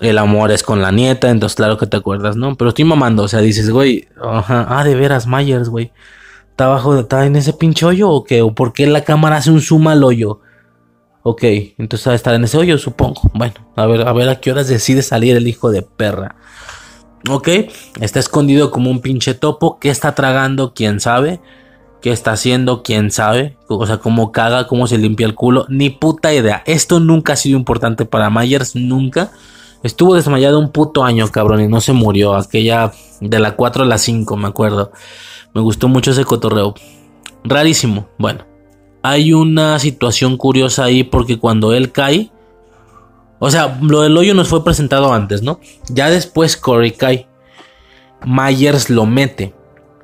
el 0.00 0.18
amor 0.18 0.50
es 0.50 0.62
con 0.62 0.80
la 0.82 0.90
nieta, 0.90 1.30
entonces 1.30 1.56
claro 1.56 1.76
que 1.76 1.86
te 1.86 1.98
acuerdas, 1.98 2.34
¿no? 2.36 2.56
Pero 2.56 2.70
estoy 2.70 2.84
mamando, 2.84 3.22
o 3.22 3.28
sea, 3.28 3.40
dices, 3.40 3.70
güey, 3.70 4.08
ajá, 4.20 4.66
ah, 4.68 4.82
de 4.82 4.94
veras, 4.94 5.26
Myers, 5.26 5.68
güey. 5.68 5.92
¿Está 6.50 6.64
abajo, 6.66 6.98
está 6.98 7.26
en 7.26 7.36
ese 7.36 7.52
pinche 7.52 7.86
hoyo 7.86 8.10
o 8.10 8.24
qué? 8.24 8.42
¿O 8.42 8.54
por 8.54 8.72
qué 8.72 8.86
la 8.86 9.04
cámara 9.04 9.36
hace 9.36 9.50
un 9.50 9.60
zoom 9.60 9.88
al 9.88 10.02
hoyo? 10.02 10.40
Ok, 11.22 11.44
entonces 11.76 12.08
va 12.08 12.12
a 12.12 12.16
estar 12.16 12.34
en 12.34 12.44
ese 12.44 12.56
hoyo, 12.56 12.78
supongo. 12.78 13.22
Bueno, 13.34 13.54
a 13.76 13.86
ver, 13.86 14.08
a 14.08 14.12
ver 14.12 14.28
a 14.28 14.40
qué 14.40 14.52
horas 14.52 14.68
decide 14.68 15.02
salir 15.02 15.36
el 15.36 15.46
hijo 15.48 15.70
de 15.70 15.82
perra. 15.82 16.36
Ok, 17.28 17.48
está 18.00 18.18
escondido 18.18 18.70
como 18.70 18.90
un 18.90 19.00
pinche 19.00 19.34
topo. 19.34 19.78
¿Qué 19.78 19.90
está 19.90 20.14
tragando? 20.14 20.72
¿Quién 20.72 21.00
sabe? 21.00 21.40
¿Qué 22.00 22.12
está 22.12 22.32
haciendo? 22.32 22.82
¿Quién 22.82 23.10
sabe? 23.10 23.58
O 23.68 23.86
sea, 23.86 23.98
cómo 23.98 24.32
caga, 24.32 24.66
cómo 24.66 24.86
se 24.86 24.96
limpia 24.96 25.26
el 25.26 25.34
culo. 25.34 25.66
Ni 25.68 25.90
puta 25.90 26.32
idea. 26.32 26.62
Esto 26.64 26.98
nunca 26.98 27.34
ha 27.34 27.36
sido 27.36 27.58
importante 27.58 28.06
para 28.06 28.30
Myers, 28.30 28.74
nunca. 28.74 29.32
Estuvo 29.82 30.14
desmayado 30.14 30.58
un 30.58 30.72
puto 30.72 31.04
año, 31.04 31.28
cabrón, 31.28 31.60
y 31.60 31.68
no 31.68 31.82
se 31.82 31.92
murió. 31.92 32.34
Aquella 32.34 32.92
de 33.20 33.38
la 33.38 33.56
4 33.56 33.82
a 33.82 33.86
la 33.86 33.98
5, 33.98 34.36
me 34.38 34.48
acuerdo. 34.48 34.92
Me 35.52 35.60
gustó 35.60 35.88
mucho 35.88 36.12
ese 36.12 36.24
cotorreo. 36.24 36.74
Rarísimo. 37.44 38.08
Bueno, 38.18 38.46
hay 39.02 39.32
una 39.32 39.78
situación 39.78 40.36
curiosa 40.36 40.84
ahí 40.84 41.04
porque 41.04 41.38
cuando 41.38 41.72
él 41.72 41.92
cae. 41.92 42.30
O 43.38 43.50
sea, 43.50 43.78
lo 43.80 44.02
del 44.02 44.16
hoyo 44.16 44.34
nos 44.34 44.48
fue 44.48 44.64
presentado 44.64 45.12
antes, 45.14 45.42
¿no? 45.42 45.60
Ya 45.88 46.10
después 46.10 46.56
Corey 46.56 46.92
cae. 46.92 47.26
Myers 48.24 48.90
lo 48.90 49.06
mete. 49.06 49.54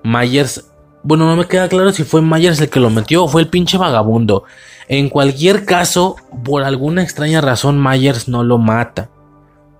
Myers. 0.02 0.70
Bueno, 1.02 1.26
no 1.26 1.36
me 1.36 1.46
queda 1.46 1.68
claro 1.68 1.92
si 1.92 2.04
fue 2.04 2.22
Myers 2.22 2.60
el 2.60 2.70
que 2.70 2.80
lo 2.80 2.90
metió 2.90 3.24
o 3.24 3.28
fue 3.28 3.42
el 3.42 3.48
pinche 3.48 3.76
vagabundo. 3.78 4.44
En 4.88 5.08
cualquier 5.08 5.64
caso, 5.64 6.16
por 6.44 6.64
alguna 6.64 7.02
extraña 7.02 7.40
razón, 7.40 7.82
Myers 7.82 8.28
no 8.28 8.42
lo 8.42 8.58
mata 8.58 9.10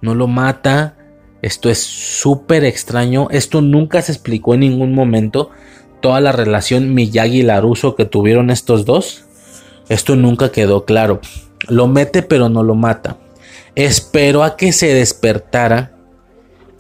no 0.01 0.15
lo 0.15 0.27
mata. 0.27 0.97
Esto 1.43 1.69
es 1.69 1.83
súper 1.83 2.65
extraño. 2.65 3.29
Esto 3.31 3.61
nunca 3.61 4.01
se 4.03 4.13
explicó 4.13 4.55
en 4.55 4.61
ningún 4.61 4.95
momento. 4.95 5.51
Toda 6.01 6.21
la 6.21 6.33
relación 6.33 6.95
Miyagi 6.95 7.41
y 7.41 7.43
Laruso 7.43 7.97
que 7.97 8.05
tuvieron 8.05 8.51
estos 8.51 8.85
dos. 8.85 9.25
Esto 9.89 10.17
nunca 10.17 10.53
quedó 10.53 10.85
claro. 10.85 11.21
Lo 11.69 11.89
mete 11.89 12.23
pero 12.23 12.49
no 12.49 12.63
lo 12.63 12.75
mata. 12.75 13.17
Esperó 13.75 14.43
a 14.45 14.57
que 14.57 14.73
se 14.73 14.95
despertara. 14.95 15.93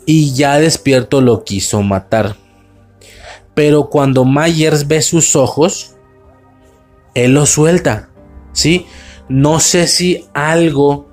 Y 0.04 0.34
ya 0.34 0.58
despierto 0.58 1.20
lo 1.20 1.42
quiso 1.44 1.82
matar. 1.82 2.36
Pero 3.54 3.88
cuando 3.90 4.24
Myers 4.24 4.86
ve 4.86 5.02
sus 5.02 5.34
ojos, 5.34 5.96
él 7.14 7.34
lo 7.34 7.46
suelta. 7.46 8.10
¿Sí? 8.52 8.86
No 9.28 9.58
sé 9.58 9.88
si 9.88 10.26
algo 10.34 11.08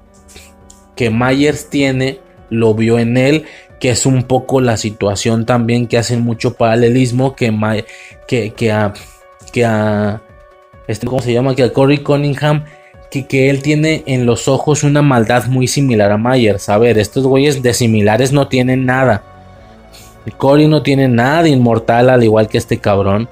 que 0.96 1.10
Myers 1.10 1.70
tiene, 1.70 2.20
lo 2.50 2.76
vio 2.76 3.00
en 3.00 3.18
él, 3.18 3.46
que 3.84 3.90
es 3.90 4.06
un 4.06 4.24
poco 4.24 4.62
la 4.62 4.78
situación 4.78 5.46
también 5.46 5.88
que 5.88 5.98
hacen 5.98 6.22
mucho 6.22 6.54
paralelismo 6.54 7.36
que, 7.36 7.54
que, 8.30 8.54
que 8.54 8.72
a, 8.72 8.94
que 9.52 9.66
a, 9.66 10.22
este, 10.88 11.06
¿cómo 11.06 11.22
se 11.22 11.34
llama? 11.34 11.54
Que 11.54 11.64
a 11.64 11.74
Corey 11.74 11.98
Cunningham, 11.98 12.64
que, 13.12 13.28
que 13.28 13.50
él 13.50 13.62
tiene 13.62 14.04
en 14.06 14.26
los 14.26 14.48
ojos 14.48 14.84
una 14.84 15.02
maldad 15.02 15.48
muy 15.48 15.68
similar 15.68 16.14
a 16.14 16.18
Myers. 16.18 16.70
A 16.70 16.78
ver, 16.78 16.98
estos 16.98 17.28
güeyes 17.28 17.62
de 17.62 17.74
similares 17.74 18.32
no 18.32 18.48
tienen 18.48 18.86
nada. 18.86 19.22
Corey 20.38 20.70
no 20.70 20.82
tiene 20.82 21.10
nada 21.10 21.50
inmortal 21.50 22.10
al 22.10 22.24
igual 22.24 22.48
que 22.48 22.60
este 22.60 22.78
cabrón. 22.78 23.28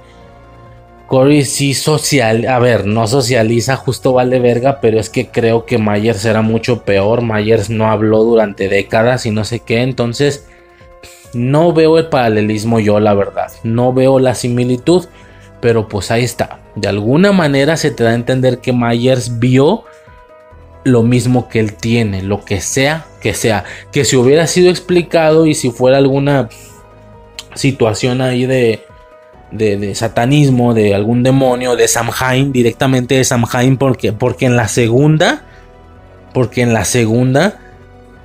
Corey 1.12 1.44
sí 1.44 1.74
social, 1.74 2.48
a 2.48 2.58
ver, 2.58 2.86
no 2.86 3.06
socializa, 3.06 3.76
justo 3.76 4.14
vale 4.14 4.40
verga, 4.40 4.80
pero 4.80 4.98
es 4.98 5.10
que 5.10 5.28
creo 5.28 5.66
que 5.66 5.76
Myers 5.76 6.24
era 6.24 6.40
mucho 6.40 6.86
peor. 6.86 7.20
Myers 7.20 7.68
no 7.68 7.90
habló 7.90 8.24
durante 8.24 8.70
décadas 8.70 9.26
y 9.26 9.30
no 9.30 9.44
sé 9.44 9.60
qué, 9.60 9.82
entonces 9.82 10.46
no 11.34 11.74
veo 11.74 11.98
el 11.98 12.06
paralelismo 12.06 12.80
yo, 12.80 12.98
la 12.98 13.12
verdad. 13.12 13.52
No 13.62 13.92
veo 13.92 14.18
la 14.20 14.34
similitud, 14.34 15.04
pero 15.60 15.86
pues 15.86 16.10
ahí 16.10 16.24
está. 16.24 16.60
De 16.76 16.88
alguna 16.88 17.30
manera 17.30 17.76
se 17.76 17.90
te 17.90 18.04
da 18.04 18.12
a 18.12 18.14
entender 18.14 18.60
que 18.60 18.72
Myers 18.72 19.38
vio 19.38 19.84
lo 20.84 21.02
mismo 21.02 21.46
que 21.50 21.60
él 21.60 21.74
tiene, 21.74 22.22
lo 22.22 22.42
que 22.42 22.62
sea 22.62 23.04
que 23.20 23.34
sea. 23.34 23.64
Que 23.92 24.06
si 24.06 24.16
hubiera 24.16 24.46
sido 24.46 24.70
explicado 24.70 25.44
y 25.44 25.52
si 25.52 25.70
fuera 25.70 25.98
alguna 25.98 26.48
situación 27.54 28.22
ahí 28.22 28.46
de, 28.46 28.82
de, 29.52 29.94
satanismo, 29.94 30.74
de 30.74 30.94
algún 30.94 31.22
demonio, 31.22 31.76
de 31.76 31.86
Samhain, 31.88 32.52
directamente 32.52 33.16
de 33.16 33.24
Samhain, 33.24 33.76
porque, 33.76 34.12
porque 34.12 34.46
en 34.46 34.56
la 34.56 34.68
segunda, 34.68 35.44
porque 36.32 36.62
en 36.62 36.72
la 36.72 36.84
segunda, 36.84 37.60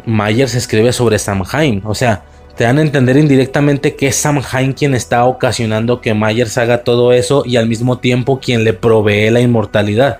Mayer 0.05 0.49
se 0.49 0.57
escribe 0.57 0.93
sobre 0.93 1.19
Samhain, 1.19 1.81
o 1.85 1.93
sea, 1.93 2.23
te 2.57 2.63
dan 2.63 2.79
a 2.79 2.81
entender 2.81 3.17
indirectamente 3.17 3.95
que 3.95 4.07
es 4.07 4.15
Samhain 4.15 4.73
quien 4.73 4.95
está 4.95 5.25
ocasionando 5.25 6.01
que 6.01 6.15
Myers 6.15 6.57
haga 6.57 6.83
todo 6.83 7.13
eso 7.13 7.43
y 7.45 7.57
al 7.57 7.67
mismo 7.67 7.99
tiempo 7.99 8.39
quien 8.39 8.63
le 8.63 8.73
provee 8.73 9.29
la 9.29 9.41
inmortalidad. 9.41 10.17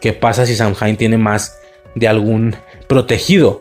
¿Qué 0.00 0.14
pasa 0.14 0.46
si 0.46 0.56
Samhain 0.56 0.96
tiene 0.96 1.18
más 1.18 1.58
de 1.94 2.08
algún 2.08 2.56
protegido? 2.86 3.60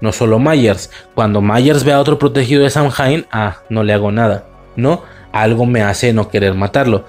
No 0.00 0.12
solo 0.12 0.38
Myers. 0.38 0.90
Cuando 1.14 1.42
Myers 1.42 1.84
ve 1.84 1.92
a 1.92 2.00
otro 2.00 2.18
protegido 2.18 2.62
de 2.62 2.70
Samhain, 2.70 3.26
ah, 3.30 3.58
no 3.68 3.84
le 3.84 3.92
hago 3.92 4.10
nada. 4.10 4.46
No, 4.74 5.02
algo 5.32 5.66
me 5.66 5.82
hace 5.82 6.12
no 6.12 6.28
querer 6.28 6.54
matarlo. 6.54 7.04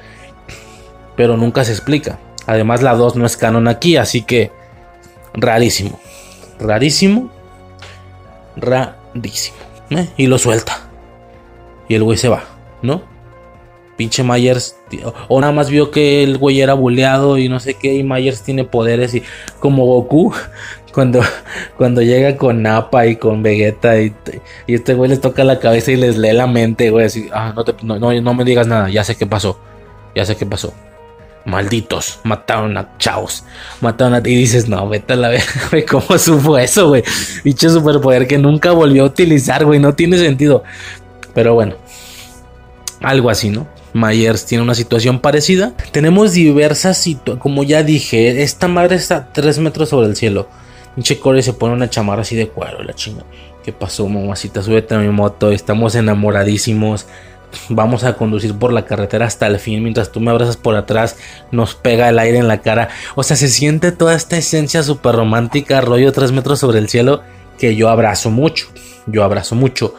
Pero 1.16 1.38
nunca 1.38 1.64
se 1.64 1.72
explica. 1.72 2.20
Además, 2.48 2.82
la 2.82 2.95
2 2.95 3.16
no 3.16 3.26
es 3.26 3.38
canon 3.38 3.68
aquí, 3.68 3.98
así 3.98 4.24
que 4.24 4.52
rarísimo. 5.34 6.00
Rarísimo. 6.60 7.30
Rarísimo. 8.56 9.58
¿eh? 9.91 10.10
Y 10.18 10.28
lo 10.28 10.38
suelta. 10.38 10.82
Y 11.88 11.95
el 11.95 12.04
güey 12.04 12.18
se 12.18 12.30
va, 12.30 12.44
¿no? 12.82 13.02
Pinche 13.98 14.24
Myers. 14.24 14.76
O 15.28 15.40
nada 15.40 15.54
más 15.54 15.70
vio 15.70 15.91
que 15.91 16.24
el 16.24 16.38
güey 16.38 16.62
era 16.62 16.74
buleado 16.74 17.38
y 17.38 17.48
no 17.50 17.60
sé 17.60 17.76
qué. 17.76 17.94
Y 17.94 18.04
Myers 18.04 18.41
tiene 18.41 18.64
poderes. 18.64 19.14
Y 19.14 19.24
como 19.60 19.86
Goku, 19.86 20.34
cuando, 20.94 21.22
cuando 21.78 22.02
llega 22.02 22.38
con 22.38 22.61
Nappa 22.61 23.06
y 23.07 23.18
con 23.18 23.44
Vegeta. 23.44 23.99
Y, 23.99 24.14
este 24.68 24.94
güey 24.94 25.10
les 25.10 25.22
toca 25.22 25.44
la 25.44 25.60
cabeza 25.60 25.91
y 25.91 25.98
les 25.98 26.18
lee 26.18 26.34
la 26.34 26.48
mente, 26.48 26.90
güey. 26.90 27.06
Así, 27.06 27.30
ah, 27.34 27.53
no, 27.84 27.99
no, 27.99 28.22
no 28.22 28.34
me 28.34 28.45
digas 28.45 28.68
nada. 28.68 28.90
Ya 28.90 29.03
sé 29.03 29.15
qué 29.15 29.26
pasó. 29.26 29.60
Ya 30.15 30.26
sé 30.26 30.36
qué 30.36 30.45
pasó. 30.45 30.74
Malditos, 31.45 32.22
mataron 32.24 32.78
a 32.78 32.98
chavos. 32.98 33.44
Mataron 33.82 34.14
a. 34.14 34.20
Y 34.20 34.36
dices, 34.36 34.70
no, 34.70 34.88
vete 34.88 35.14
a 35.14 35.15
la 35.18 35.30
güey. 35.72 35.86
¿Cómo 35.86 36.18
supo 36.18 36.57
eso, 36.57 36.88
güey? 36.88 37.03
Dicho 37.44 37.70
superpoder 37.70 38.28
que 38.28 38.38
nunca 38.38 38.72
volvió 38.72 39.03
a 39.03 39.07
utilizar, 39.07 39.65
güey. 39.65 39.80
No 39.80 39.94
tiene 39.94 40.18
sentido. 40.18 40.64
Pero 41.34 41.56
bueno, 41.56 41.76
algo 43.02 43.30
así, 43.30 43.49
¿no? 43.49 43.68
Myers 43.94 44.45
tiene 44.45 44.64
una 44.64 44.76
situación 44.76 45.20
parecida. 45.20 45.74
Tenemos 45.91 46.34
diversas 46.34 46.98
situaciones. 46.98 47.41
Como 47.41 47.64
ya 47.64 47.84
dije, 47.84 48.41
esta 48.41 48.68
madre 48.68 48.95
está 48.95 49.15
a 49.18 49.34
3 49.34 49.60
metros 49.60 49.90
sobre 49.90 50.07
el 50.07 50.15
cielo. 50.15 50.48
Pinche 50.95 51.20
Corey 51.20 51.41
se 51.41 51.53
pone 51.53 51.74
una 51.74 51.90
chamarra 51.90 52.22
así 52.22 52.36
de 52.36 52.49
cuero, 52.49 52.84
la 52.84 52.94
chinga. 52.94 53.24
¿Qué 53.64 53.72
pasó, 53.72 54.07
mamacita? 54.07 54.61
Súbete 54.61 54.95
a 54.95 54.99
mi 54.99 55.10
moto. 55.10 55.52
Estamos 55.52 55.95
enamoradísimos 55.95 57.07
vamos 57.70 58.03
a 58.03 58.14
conducir 58.14 58.57
por 58.57 58.72
la 58.74 58.86
carretera 58.86 59.26
hasta 59.26 59.48
el 59.48 59.60
fin 59.60 59.82
mientras 59.82 60.11
tú 60.11 60.20
me 60.20 60.32
abrazas 60.32 60.57
por 60.57 60.76
atrás, 60.76 61.18
nos 61.52 61.76
pega 61.76 62.10
el 62.10 62.20
aire 62.20 62.38
en 62.38 62.48
la 62.48 62.61
cara. 62.61 62.90
O 63.15 63.24
sea, 63.24 63.38
se 63.38 63.48
siente 63.48 63.91
toda 63.91 64.15
esta 64.15 64.38
esencia 64.38 64.84
súper 64.84 65.15
romántica, 65.15 65.82
rollo 65.82 66.11
tres 66.11 66.32
metros 66.32 66.60
sobre 66.60 66.80
el 66.80 66.90
cielo, 66.90 67.22
que 67.57 67.76
yo 67.76 67.90
abrazo 67.90 68.30
mucho. 68.30 68.68
Yo 69.06 69.24
abrazo 69.24 69.56
mucho. 69.56 69.95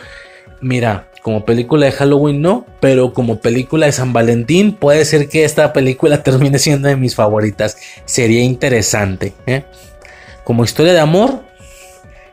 Mira, 0.61 1.11
como 1.23 1.45
película 1.45 1.87
de 1.87 1.93
Halloween 1.93 2.43
no, 2.43 2.67
pero 2.81 3.13
como 3.13 3.41
película 3.41 3.87
de 3.87 3.93
San 3.93 4.13
Valentín 4.13 4.73
puede 4.73 5.05
ser 5.05 5.29
que 5.29 5.45
esta 5.45 5.73
película 5.73 6.23
termine 6.23 6.59
siendo 6.59 6.89
de 6.89 6.97
mis 6.97 7.15
favoritas. 7.15 7.77
Sería 8.05 8.43
interesante. 8.43 9.35
¿eh? 9.47 9.65
Como 10.45 10.65
historia 10.65 10.93
de 10.93 11.01
amor, 11.01 11.43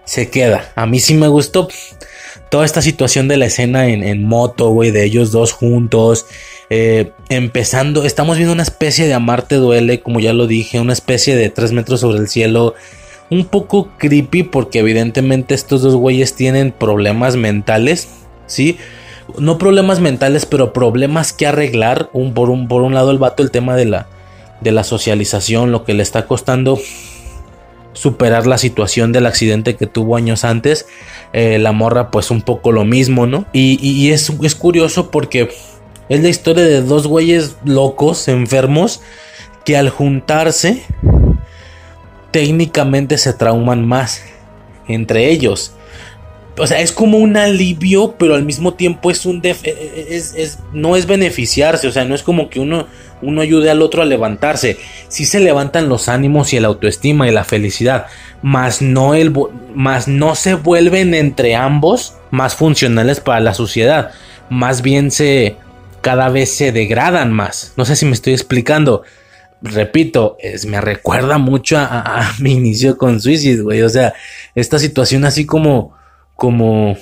se 0.05 0.29
queda. 0.29 0.71
A 0.75 0.85
mí 0.85 0.99
sí 0.99 1.15
me 1.15 1.29
gustó 1.29 1.69
toda 2.49 2.65
esta 2.65 2.81
situación 2.81 3.29
de 3.29 3.38
la 3.38 3.45
escena 3.45 3.88
en, 3.88 4.23
moto, 4.25 4.69
güey, 4.69 4.91
de 4.91 5.05
ellos 5.05 5.31
dos 5.31 5.53
juntos. 5.53 6.25
Eh, 6.69 7.11
empezando, 7.29 8.03
estamos 8.03 8.35
viendo 8.35 8.53
una 8.53 8.63
especie 8.63 9.07
de 9.07 9.13
Amarte 9.13 9.55
Duele, 9.55 10.01
como 10.01 10.19
ya 10.19 10.33
lo 10.33 10.47
dije, 10.47 10.81
una 10.81 10.93
especie 10.93 11.35
de 11.35 11.49
3 11.49 11.71
metros 11.71 12.01
sobre 12.01 12.19
el 12.19 12.27
cielo. 12.27 12.75
Un 13.29 13.45
poco 13.45 13.91
creepy 13.97 14.43
porque 14.43 14.79
evidentemente 14.79 15.53
estos 15.53 15.81
dos 15.81 15.95
güeyes 15.95 16.35
tienen 16.35 16.73
problemas 16.73 17.38
mentales, 17.38 18.09
¿sí? 18.47 18.77
No 19.38 19.57
problemas 19.57 20.01
mentales, 20.01 20.45
pero 20.45 20.73
problemas 20.73 21.31
que 21.31 21.47
arreglar. 21.47 22.09
Un, 22.11 22.33
por, 22.33 22.49
un, 22.49 22.67
por 22.67 22.81
un 22.81 22.93
lado 22.93 23.11
el 23.11 23.17
vato 23.17 23.43
el 23.43 23.51
tema 23.51 23.77
de 23.77 23.85
la, 23.85 24.07
de 24.59 24.71
la 24.71 24.83
socialización, 24.83 25.71
lo 25.71 25.85
que 25.85 25.93
le 25.93 26.03
está 26.03 26.27
costando 26.27 26.77
superar 27.93 28.47
la 28.47 28.57
situación 28.57 29.11
del 29.11 29.26
accidente 29.26 29.76
que 29.76 29.88
tuvo 29.88 30.15
años 30.15 30.43
antes. 30.43 30.88
Eh, 31.34 31.59
la 31.59 31.72
morra 31.72 32.11
pues 32.11 32.31
un 32.31 32.41
poco 32.41 32.72
lo 32.72 32.85
mismo, 32.85 33.27
¿no? 33.27 33.45
Y, 33.53 34.11
es, 34.11 34.31
es, 34.41 34.55
curioso 34.55 35.11
porque 35.11 35.49
es 36.09 36.22
la 36.22 36.30
historia 36.30 36.63
de 36.63 36.81
dos 36.81 37.07
güeyes 37.07 37.55
locos, 37.63 38.27
enfermos, 38.27 39.01
que 39.65 39.77
al 39.77 39.89
juntarse 39.89 40.84
técnicamente 42.31 43.18
se 43.18 43.34
trauman 43.34 43.88
más 43.88 44.23
entre 44.88 45.30
ellos. 45.30 45.73
O 46.57 46.67
sea, 46.67 46.81
es 46.81 46.91
como 46.91 47.17
un 47.17 47.37
alivio, 47.37 48.15
pero 48.17 48.35
al 48.35 48.43
mismo 48.43 48.73
tiempo 48.73 49.09
es 49.09 49.25
un... 49.25 49.41
es, 49.43 50.59
no 50.73 50.95
es 50.95 51.05
beneficiarse, 51.05 51.87
o 51.87 51.91
sea, 51.91 52.05
no 52.05 52.15
es 52.15 52.23
como 52.23 52.49
que 52.49 52.59
uno 52.59 52.87
uno 53.21 53.41
ayude 53.41 53.69
al 53.69 53.81
otro 53.81 54.01
a 54.01 54.05
levantarse. 54.05 54.77
Si 55.07 55.25
se 55.25 55.39
levantan 55.39 55.89
los 55.89 56.09
ánimos 56.09 56.53
y 56.53 56.57
el 56.57 56.65
autoestima 56.65 57.27
y 57.27 57.31
la 57.31 57.43
felicidad, 57.43 58.07
más 58.41 58.81
no, 58.81 59.13
el, 59.13 59.33
más 59.73 60.07
no 60.07 60.35
se 60.35 60.55
vuelven 60.55 61.13
entre 61.13 61.55
ambos 61.55 62.15
más 62.31 62.55
funcionales 62.55 63.19
para 63.19 63.39
la 63.39 63.53
sociedad. 63.53 64.11
Más 64.49 64.81
bien 64.81 65.11
se 65.11 65.57
cada 66.01 66.29
vez 66.29 66.55
se 66.55 66.71
degradan 66.71 67.31
más. 67.31 67.73
No 67.77 67.85
sé 67.85 67.95
si 67.95 68.05
me 68.05 68.13
estoy 68.13 68.33
explicando. 68.33 69.03
Repito, 69.61 70.37
me 70.65 70.81
recuerda 70.81 71.37
mucho 71.37 71.77
a, 71.77 72.33
mi 72.39 72.53
inicio 72.53 72.97
con 72.97 73.21
Suicide, 73.21 73.61
güey. 73.61 73.83
O 73.83 73.89
sea, 73.89 74.13
esta 74.55 74.79
situación 74.79 75.25
así 75.25 75.45
como, 75.45 75.93
como, 76.41 76.95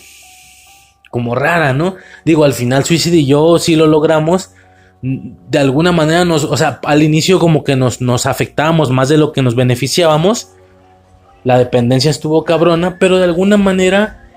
como 1.10 1.34
rara, 1.34 1.72
¿no? 1.72 1.96
Digo, 2.26 2.44
al 2.44 2.52
final 2.52 2.84
Suicide 2.84 3.16
y 3.16 3.26
yo 3.26 3.58
sí 3.58 3.78
lo 3.78 3.88
logramos 3.88 4.50
de 5.02 5.60
alguna 5.60 5.94
manera 5.94 6.26
nos, 6.26 6.44
o 6.44 6.58
sea, 6.58 6.82
al 6.84 7.04
inicio 7.04 7.40
como 7.40 7.64
que 7.64 7.78
nos, 7.78 8.02
nos 8.02 8.26
afectábamos 8.26 8.92
más 8.92 9.08
de 9.08 9.18
lo 9.18 9.32
que 9.32 9.42
nos 9.42 9.56
beneficiábamos. 9.56 10.52
La 11.46 11.58
dependencia 11.58 12.12
estuvo 12.12 12.44
cabrona, 12.44 12.98
pero 13.00 13.18
de 13.18 13.24
alguna 13.24 13.56
manera, 13.56 14.28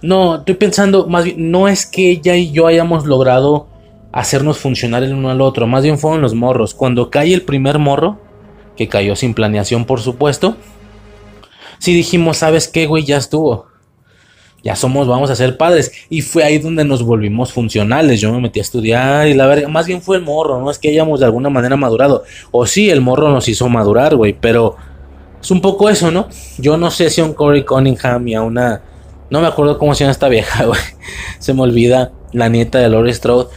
no, 0.00 0.36
estoy 0.36 0.54
pensando, 0.54 1.06
más 1.06 1.24
bien, 1.24 1.50
no 1.50 1.68
es 1.68 1.84
que 1.84 2.12
ella 2.12 2.34
y 2.34 2.50
yo 2.50 2.68
hayamos 2.68 3.04
logrado 3.04 3.68
hacernos 4.10 4.56
funcionar 4.56 5.02
el 5.02 5.12
uno 5.12 5.28
al 5.28 5.42
otro, 5.42 5.66
más 5.66 5.82
bien 5.82 5.98
fueron 5.98 6.22
los 6.22 6.32
morros. 6.32 6.72
Cuando 6.72 7.10
cae 7.10 7.34
el 7.34 7.42
primer 7.42 7.78
morro, 7.78 8.22
que 8.74 8.88
cayó 8.88 9.16
sin 9.16 9.34
planeación, 9.34 9.84
por 9.84 10.00
supuesto, 10.00 10.56
sí 11.78 11.92
dijimos, 11.92 12.38
¿sabes 12.38 12.68
qué, 12.68 12.86
güey? 12.86 13.04
Ya 13.04 13.18
estuvo 13.18 13.70
ya 14.62 14.76
somos, 14.76 15.08
vamos 15.08 15.30
a 15.30 15.34
ser 15.34 15.56
padres. 15.56 15.92
Y 16.08 16.22
fue 16.22 16.44
ahí 16.44 16.58
donde 16.58 16.84
nos 16.84 17.02
volvimos 17.02 17.52
funcionales. 17.52 18.20
Yo 18.20 18.32
me 18.32 18.40
metí 18.40 18.60
a 18.60 18.62
estudiar 18.62 19.26
y 19.26 19.34
la 19.34 19.46
verdad, 19.46 19.68
más 19.68 19.86
bien 19.86 20.02
fue 20.02 20.16
el 20.16 20.22
morro, 20.22 20.60
no 20.60 20.70
es 20.70 20.78
que 20.78 20.88
hayamos 20.88 21.20
de 21.20 21.26
alguna 21.26 21.50
manera 21.50 21.76
madurado. 21.76 22.24
O 22.50 22.66
sí, 22.66 22.90
el 22.90 23.00
morro 23.00 23.30
nos 23.30 23.48
hizo 23.48 23.68
madurar, 23.68 24.14
güey, 24.14 24.36
pero 24.38 24.76
es 25.40 25.50
un 25.50 25.60
poco 25.60 25.90
eso, 25.90 26.12
¿no? 26.12 26.28
Yo 26.58 26.76
no 26.76 26.90
sé 26.90 27.10
si 27.10 27.20
a 27.20 27.24
un 27.24 27.34
Corey 27.34 27.64
Cunningham 27.64 28.28
y 28.28 28.34
a 28.34 28.42
una. 28.42 28.82
No 29.28 29.40
me 29.40 29.48
acuerdo 29.48 29.78
cómo 29.78 29.94
se 29.94 30.04
llama 30.04 30.12
esta 30.12 30.28
vieja, 30.28 30.64
güey. 30.66 30.80
Se 31.40 31.52
me 31.52 31.62
olvida 31.62 32.12
la 32.32 32.48
nieta 32.48 32.78
de 32.78 32.88
Laurie 32.88 33.12
Strode. 33.12 33.48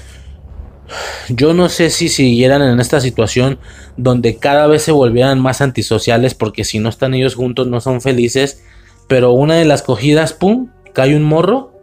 Yo 1.30 1.54
no 1.54 1.70
sé 1.70 1.90
si 1.90 2.10
siguieran 2.10 2.62
en 2.62 2.80
esta 2.80 3.02
situación 3.02 3.60
donde 3.98 4.38
cada 4.38 4.68
vez 4.68 4.84
se 4.84 4.92
volvieran 4.92 5.40
más 5.40 5.62
antisociales 5.62 6.36
porque 6.36 6.64
si 6.64 6.78
no 6.78 6.90
están 6.90 7.14
ellos 7.14 7.36
juntos 7.36 7.68
no 7.68 7.80
son 7.82 8.02
felices. 8.02 8.64
Pero 9.08 9.34
una 9.34 9.56
de 9.56 9.66
las 9.66 9.84
cogidas, 9.84 10.34
¡pum! 10.34 10.70
Cae 10.96 11.16
un 11.16 11.22
morro, 11.22 11.74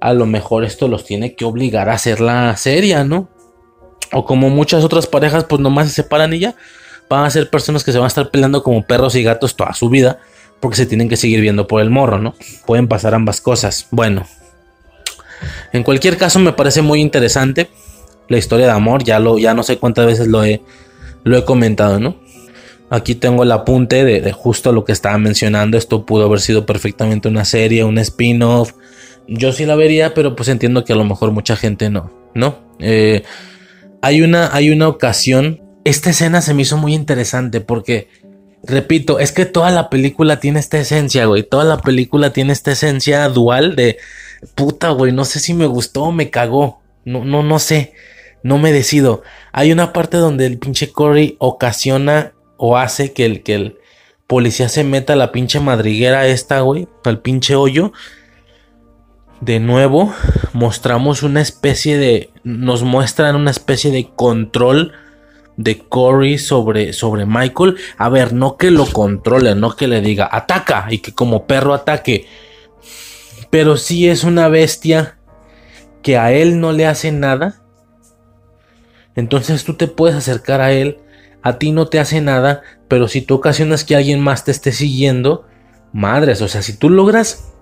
a 0.00 0.14
lo 0.14 0.24
mejor 0.24 0.64
esto 0.64 0.88
los 0.88 1.04
tiene 1.04 1.34
que 1.34 1.44
obligar 1.44 1.90
a 1.90 1.94
hacer 1.94 2.20
la 2.20 2.56
seria, 2.56 3.04
¿no? 3.04 3.28
O 4.12 4.24
como 4.24 4.50
muchas 4.50 4.84
otras 4.84 5.06
parejas, 5.06 5.44
pues 5.44 5.60
nomás 5.60 5.88
se 5.88 5.94
separan 5.94 6.32
y 6.32 6.38
ya. 6.38 6.54
Van 7.08 7.24
a 7.24 7.30
ser 7.30 7.50
personas 7.50 7.84
que 7.84 7.92
se 7.92 7.98
van 7.98 8.04
a 8.04 8.08
estar 8.08 8.30
peleando 8.30 8.62
como 8.62 8.86
perros 8.86 9.14
y 9.14 9.22
gatos 9.22 9.54
toda 9.54 9.74
su 9.74 9.88
vida. 9.88 10.18
Porque 10.60 10.76
se 10.76 10.86
tienen 10.86 11.08
que 11.08 11.16
seguir 11.16 11.40
viendo 11.40 11.66
por 11.66 11.82
el 11.82 11.90
morro, 11.90 12.18
¿no? 12.18 12.34
Pueden 12.66 12.88
pasar 12.88 13.14
ambas 13.14 13.40
cosas. 13.40 13.88
Bueno. 13.90 14.26
En 15.72 15.82
cualquier 15.82 16.16
caso 16.16 16.38
me 16.38 16.52
parece 16.52 16.82
muy 16.82 17.00
interesante. 17.00 17.68
La 18.28 18.38
historia 18.38 18.66
de 18.66 18.72
amor. 18.72 19.02
Ya, 19.04 19.18
lo, 19.18 19.38
ya 19.38 19.54
no 19.54 19.62
sé 19.62 19.78
cuántas 19.78 20.06
veces 20.06 20.26
lo 20.28 20.44
he, 20.44 20.62
lo 21.24 21.36
he 21.38 21.44
comentado, 21.44 21.98
¿no? 21.98 22.16
Aquí 22.92 23.14
tengo 23.14 23.42
el 23.44 23.52
apunte 23.52 24.04
de, 24.04 24.32
justo 24.32 24.70
lo 24.70 24.84
que 24.84 24.92
estaba 24.92 25.16
mencionando. 25.16 25.78
Esto 25.78 26.04
pudo 26.04 26.26
haber 26.26 26.40
sido 26.40 26.66
perfectamente 26.66 27.26
una 27.26 27.46
serie, 27.46 27.84
un 27.84 27.96
spin-off. 27.96 28.74
Yo 29.26 29.50
sí 29.52 29.64
la 29.64 29.76
vería, 29.76 30.12
pero 30.12 30.36
pues 30.36 30.50
entiendo 30.50 30.84
que 30.84 30.92
a 30.92 30.96
lo 30.96 31.04
mejor 31.04 31.32
mucha 31.32 31.56
gente 31.56 31.88
no, 31.88 32.12
¿no? 32.34 32.58
Eh, 32.80 33.22
hay, 34.02 34.20
una, 34.20 34.54
hay 34.54 34.68
una 34.68 34.88
ocasión. 34.88 35.62
Esta 35.84 36.10
escena 36.10 36.42
se 36.42 36.52
me 36.52 36.60
hizo 36.60 36.76
muy 36.76 36.92
interesante 36.92 37.62
porque 37.62 38.08
repito, 38.62 39.20
es 39.20 39.32
que 39.32 39.46
toda 39.46 39.70
la 39.70 39.88
película 39.88 40.38
tiene 40.38 40.60
esta 40.60 40.78
esencia, 40.78 41.24
güey. 41.24 41.44
Toda 41.44 41.64
la 41.64 41.78
película 41.78 42.34
tiene 42.34 42.52
esta 42.52 42.72
esencia 42.72 43.26
dual 43.30 43.74
de 43.74 43.96
puta, 44.54 44.90
güey. 44.90 45.12
No 45.12 45.24
sé 45.24 45.40
si 45.40 45.54
me 45.54 45.64
gustó 45.64 46.02
o 46.02 46.12
me 46.12 46.28
cagó. 46.28 46.82
No, 47.06 47.24
no, 47.24 47.42
no 47.42 47.58
sé. 47.58 47.94
No 48.42 48.58
me 48.58 48.70
decido. 48.70 49.22
Hay 49.50 49.72
una 49.72 49.94
parte 49.94 50.18
donde 50.18 50.44
el 50.44 50.58
pinche 50.58 50.92
Corey 50.92 51.36
ocasiona 51.38 52.34
o 52.64 52.76
hace 52.76 53.12
que 53.12 53.26
el, 53.26 53.42
que 53.42 53.56
el 53.56 53.78
policía 54.28 54.68
se 54.68 54.84
meta 54.84 55.14
a 55.14 55.16
la 55.16 55.32
pinche 55.32 55.58
madriguera 55.58 56.28
esta, 56.28 56.60
güey. 56.60 56.86
Al 57.02 57.18
pinche 57.18 57.56
hoyo. 57.56 57.92
De 59.40 59.58
nuevo, 59.58 60.14
mostramos 60.52 61.24
una 61.24 61.40
especie 61.40 61.98
de. 61.98 62.30
Nos 62.44 62.84
muestran 62.84 63.34
una 63.34 63.50
especie 63.50 63.90
de 63.90 64.10
control 64.14 64.92
de 65.56 65.80
Corey 65.80 66.38
sobre, 66.38 66.92
sobre 66.92 67.26
Michael. 67.26 67.78
A 67.98 68.08
ver, 68.08 68.32
no 68.32 68.56
que 68.56 68.70
lo 68.70 68.86
controle, 68.86 69.56
no 69.56 69.74
que 69.74 69.88
le 69.88 70.00
diga 70.00 70.28
ataca 70.30 70.86
y 70.88 70.98
que 70.98 71.12
como 71.12 71.48
perro 71.48 71.74
ataque. 71.74 72.28
Pero 73.50 73.76
sí 73.76 74.08
es 74.08 74.22
una 74.22 74.46
bestia 74.46 75.18
que 76.00 76.16
a 76.16 76.30
él 76.30 76.60
no 76.60 76.70
le 76.70 76.86
hace 76.86 77.10
nada. 77.10 77.60
Entonces 79.16 79.64
tú 79.64 79.74
te 79.74 79.88
puedes 79.88 80.14
acercar 80.14 80.60
a 80.60 80.70
él, 80.70 81.01
a 81.42 81.58
ti 81.58 81.72
no 81.72 81.86
te 81.86 81.98
hace 81.98 82.20
nada, 82.20 82.62
pero 82.88 83.08
si 83.08 83.22
tú 83.22 83.34
ocasionas 83.34 83.84
que 83.84 83.96
alguien 83.96 84.20
más 84.20 84.44
te 84.44 84.50
esté 84.50 84.72
siguiendo, 84.72 85.46
madres, 85.92 86.42
o 86.42 86.48
sea, 86.48 86.62
si 86.62 86.76
tú 86.76 86.90
logras, 86.90 87.52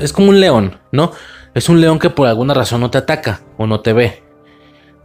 es 0.00 0.12
como 0.12 0.30
un 0.30 0.40
león, 0.40 0.78
¿no? 0.90 1.12
Es 1.54 1.68
un 1.68 1.80
león 1.80 1.98
que 1.98 2.10
por 2.10 2.26
alguna 2.26 2.54
razón 2.54 2.80
no 2.80 2.90
te 2.90 2.98
ataca 2.98 3.42
o 3.58 3.66
no 3.66 3.80
te 3.80 3.92
ve 3.92 4.22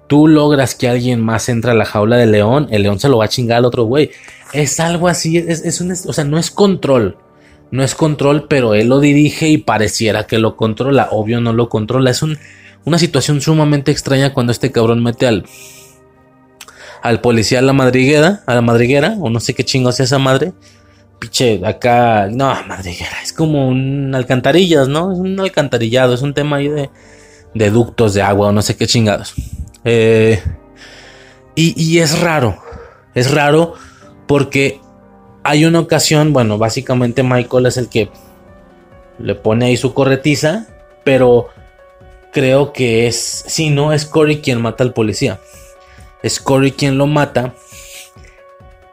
tú 0.08 0.28
logras 0.28 0.74
que 0.74 0.88
alguien 0.88 1.22
más 1.22 1.50
entre 1.50 1.72
a 1.72 1.74
la 1.74 1.86
jaula 1.86 2.18
del 2.18 2.32
león, 2.32 2.68
el 2.72 2.84
león 2.84 3.00
se 3.00 3.10
lo 3.10 3.18
va 3.18 3.26
a 3.26 3.30
chingar 3.30 3.58
al 3.58 3.66
otro 3.66 3.84
güey. 3.84 4.12
Es 4.54 4.80
algo 4.80 5.08
así, 5.08 5.38
es, 5.38 5.82
un, 5.82 5.92
o 5.92 6.14
sea, 6.14 6.24
no 6.24 6.40
es 6.40 6.50
control. 6.50 7.18
No 7.70 7.84
es 7.84 7.96
control, 7.96 8.48
pero 8.48 8.74
él 8.74 8.88
lo 8.88 9.02
dirige 9.02 9.50
y 9.50 9.58
pareciera 9.58 10.26
que 10.26 10.40
lo 10.40 10.56
controla. 10.56 11.10
Obvio 11.12 11.42
no 11.42 11.52
lo 11.52 11.68
controla. 11.68 12.12
Es 12.12 12.24
una 12.24 12.98
situación 12.98 13.42
sumamente 13.42 13.92
extraña 13.92 14.34
cuando 14.34 14.54
este 14.54 14.72
cabrón 14.72 15.04
mete 15.04 15.28
al, 15.28 15.46
al 17.08 17.22
policía 17.22 17.60
a 17.60 17.62
la 17.62 17.74
madriguera, 17.74 18.42
a 18.46 18.56
la 18.56 18.62
madriguera, 18.62 19.16
o 19.20 19.30
no 19.30 19.40
sé 19.40 19.54
qué 19.54 19.64
chingo 19.64 19.92
sea 19.92 20.06
esa 20.06 20.20
madre. 20.20 20.54
Piche, 21.20 21.62
acá, 21.66 22.28
no, 22.30 22.54
madriguera, 22.68 23.22
es 23.24 23.34
como 23.34 23.68
un 23.68 24.14
alcantarillas, 24.14 24.88
¿no? 24.88 25.12
Es 25.12 25.18
un 25.18 25.40
alcantarillado, 25.40 26.14
es 26.14 26.22
un 26.22 26.34
tema 26.34 26.58
ahí 26.58 26.68
de, 26.68 26.90
de 27.54 27.70
ductos 27.72 28.14
de 28.14 28.22
agua 28.22 28.50
o 28.50 28.52
no 28.52 28.62
sé 28.62 28.76
qué 28.76 28.86
chingados. 28.86 29.34
Eh, 29.84 30.42
y, 31.56 31.98
es 31.98 32.20
raro, 32.20 32.62
es 33.16 33.32
raro 33.32 33.74
porque 34.28 34.80
hay 35.44 35.66
una 35.66 35.80
ocasión, 35.80 36.32
bueno, 36.32 36.60
básicamente 36.60 37.24
Michael 37.24 37.66
es 37.66 37.78
el 37.78 37.90
que 37.90 38.12
le 39.18 39.34
pone 39.34 39.66
ahí 39.66 39.78
su 39.78 39.96
corretiza, 39.96 40.68
pero 41.04 41.48
creo 42.32 42.74
que 42.74 43.08
es, 43.08 43.44
si 43.48 43.72
no, 43.72 43.92
es 43.92 44.06
Corey 44.06 44.42
quien 44.42 44.62
mata 44.62 44.84
al 44.84 44.94
policía. 44.94 45.40
Es 46.24 46.40
Corey 46.40 46.72
quien 46.72 46.98
lo 46.98 47.08
mata. 47.08 47.54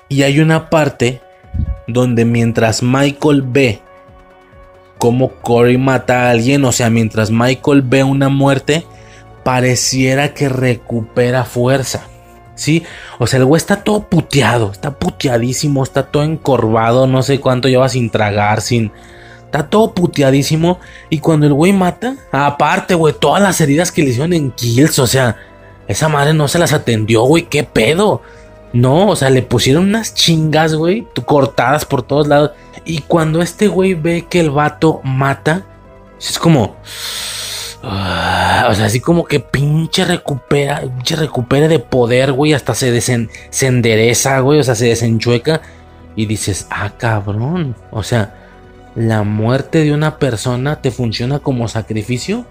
Y 0.08 0.22
hay 0.22 0.40
una 0.40 0.70
parte 0.70 1.20
donde 1.86 2.24
mientras 2.24 2.82
Michael 2.82 3.42
ve 3.42 3.80
cómo 4.98 5.30
Corey 5.42 5.76
mata 5.76 6.22
a 6.26 6.30
alguien, 6.30 6.64
o 6.64 6.72
sea, 6.72 6.90
mientras 6.90 7.30
Michael 7.30 7.82
ve 7.82 8.04
una 8.04 8.28
muerte, 8.28 8.86
pareciera 9.42 10.34
que 10.34 10.48
recupera 10.48 11.44
fuerza. 11.44 12.06
¿Sí? 12.56 12.84
O 13.18 13.26
sea, 13.26 13.40
el 13.40 13.46
güey 13.46 13.58
está 13.58 13.82
todo 13.82 14.08
puteado, 14.08 14.70
está 14.70 14.92
puteadísimo, 14.92 15.82
está 15.82 16.06
todo 16.06 16.22
encorvado, 16.22 17.06
no 17.08 17.22
sé 17.22 17.40
cuánto 17.40 17.68
lleva 17.68 17.88
sin 17.88 18.10
tragar, 18.10 18.60
sin... 18.60 18.92
Está 19.44 19.68
todo 19.68 19.92
puteadísimo. 19.92 20.78
Y 21.10 21.18
cuando 21.18 21.46
el 21.46 21.52
güey 21.52 21.72
mata, 21.72 22.16
aparte, 22.32 22.94
güey, 22.94 23.14
todas 23.18 23.42
las 23.42 23.60
heridas 23.60 23.92
que 23.92 24.02
le 24.02 24.10
hicieron 24.10 24.32
en 24.32 24.52
kills, 24.52 24.98
o 24.98 25.06
sea, 25.06 25.36
esa 25.88 26.08
madre 26.08 26.34
no 26.34 26.48
se 26.48 26.58
las 26.58 26.72
atendió, 26.72 27.22
güey, 27.22 27.44
qué 27.44 27.64
pedo. 27.64 28.22
No, 28.72 29.08
o 29.08 29.16
sea, 29.16 29.30
le 29.30 29.42
pusieron 29.42 29.84
unas 29.84 30.14
chingas, 30.14 30.74
güey, 30.74 31.06
cortadas 31.24 31.84
por 31.84 32.02
todos 32.02 32.26
lados. 32.26 32.52
Y 32.84 33.02
cuando 33.02 33.40
este 33.40 33.68
güey 33.68 33.94
ve 33.94 34.26
que 34.28 34.40
el 34.40 34.50
vato 34.50 35.00
mata, 35.04 35.64
es 36.18 36.38
como... 36.38 36.76
Ah, 37.86 38.68
o 38.70 38.74
sea, 38.74 38.86
así 38.86 38.98
como 38.98 39.26
que 39.26 39.40
pinche 39.40 40.06
recupera, 40.06 40.80
pinche 40.80 41.16
recupera 41.16 41.68
de 41.68 41.78
poder, 41.78 42.32
güey, 42.32 42.54
hasta 42.54 42.74
se, 42.74 42.98
se 43.00 43.66
endereza, 43.66 44.40
güey, 44.40 44.58
o 44.58 44.62
sea, 44.62 44.74
se 44.74 44.86
desenchueca 44.86 45.60
y 46.16 46.24
dices, 46.24 46.66
ah, 46.70 46.94
cabrón, 46.96 47.76
o 47.90 48.02
sea, 48.02 48.34
la 48.94 49.22
muerte 49.22 49.84
de 49.84 49.92
una 49.92 50.18
persona 50.18 50.80
te 50.80 50.90
funciona 50.90 51.40
como 51.40 51.68
sacrificio 51.68 52.46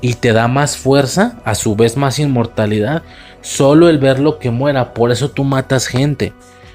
y 0.00 0.14
te 0.14 0.32
da 0.32 0.48
más 0.48 0.76
fuerza, 0.76 1.38
a 1.44 1.54
su 1.54 1.76
vez 1.76 1.96
más 1.96 2.18
inmortalidad, 2.18 3.02
solo 3.40 3.88
el 3.88 3.98
ver 3.98 4.18
lo 4.18 4.38
que 4.38 4.50
muera, 4.50 4.94
por 4.94 5.10
eso 5.10 5.30
tú 5.30 5.44
matas 5.44 5.86
gente. 5.86 6.32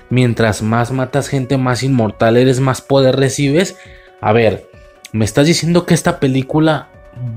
Mientras 0.09 0.61
más 0.61 0.91
matas 0.91 1.27
gente, 1.27 1.57
más 1.57 1.83
inmortal 1.83 2.37
eres, 2.37 2.59
más 2.59 2.81
poder 2.81 3.15
recibes. 3.15 3.75
A 4.21 4.33
ver, 4.33 4.69
me 5.11 5.25
estás 5.25 5.47
diciendo 5.47 5.85
que 5.85 5.93
esta 5.93 6.19
película 6.19 6.89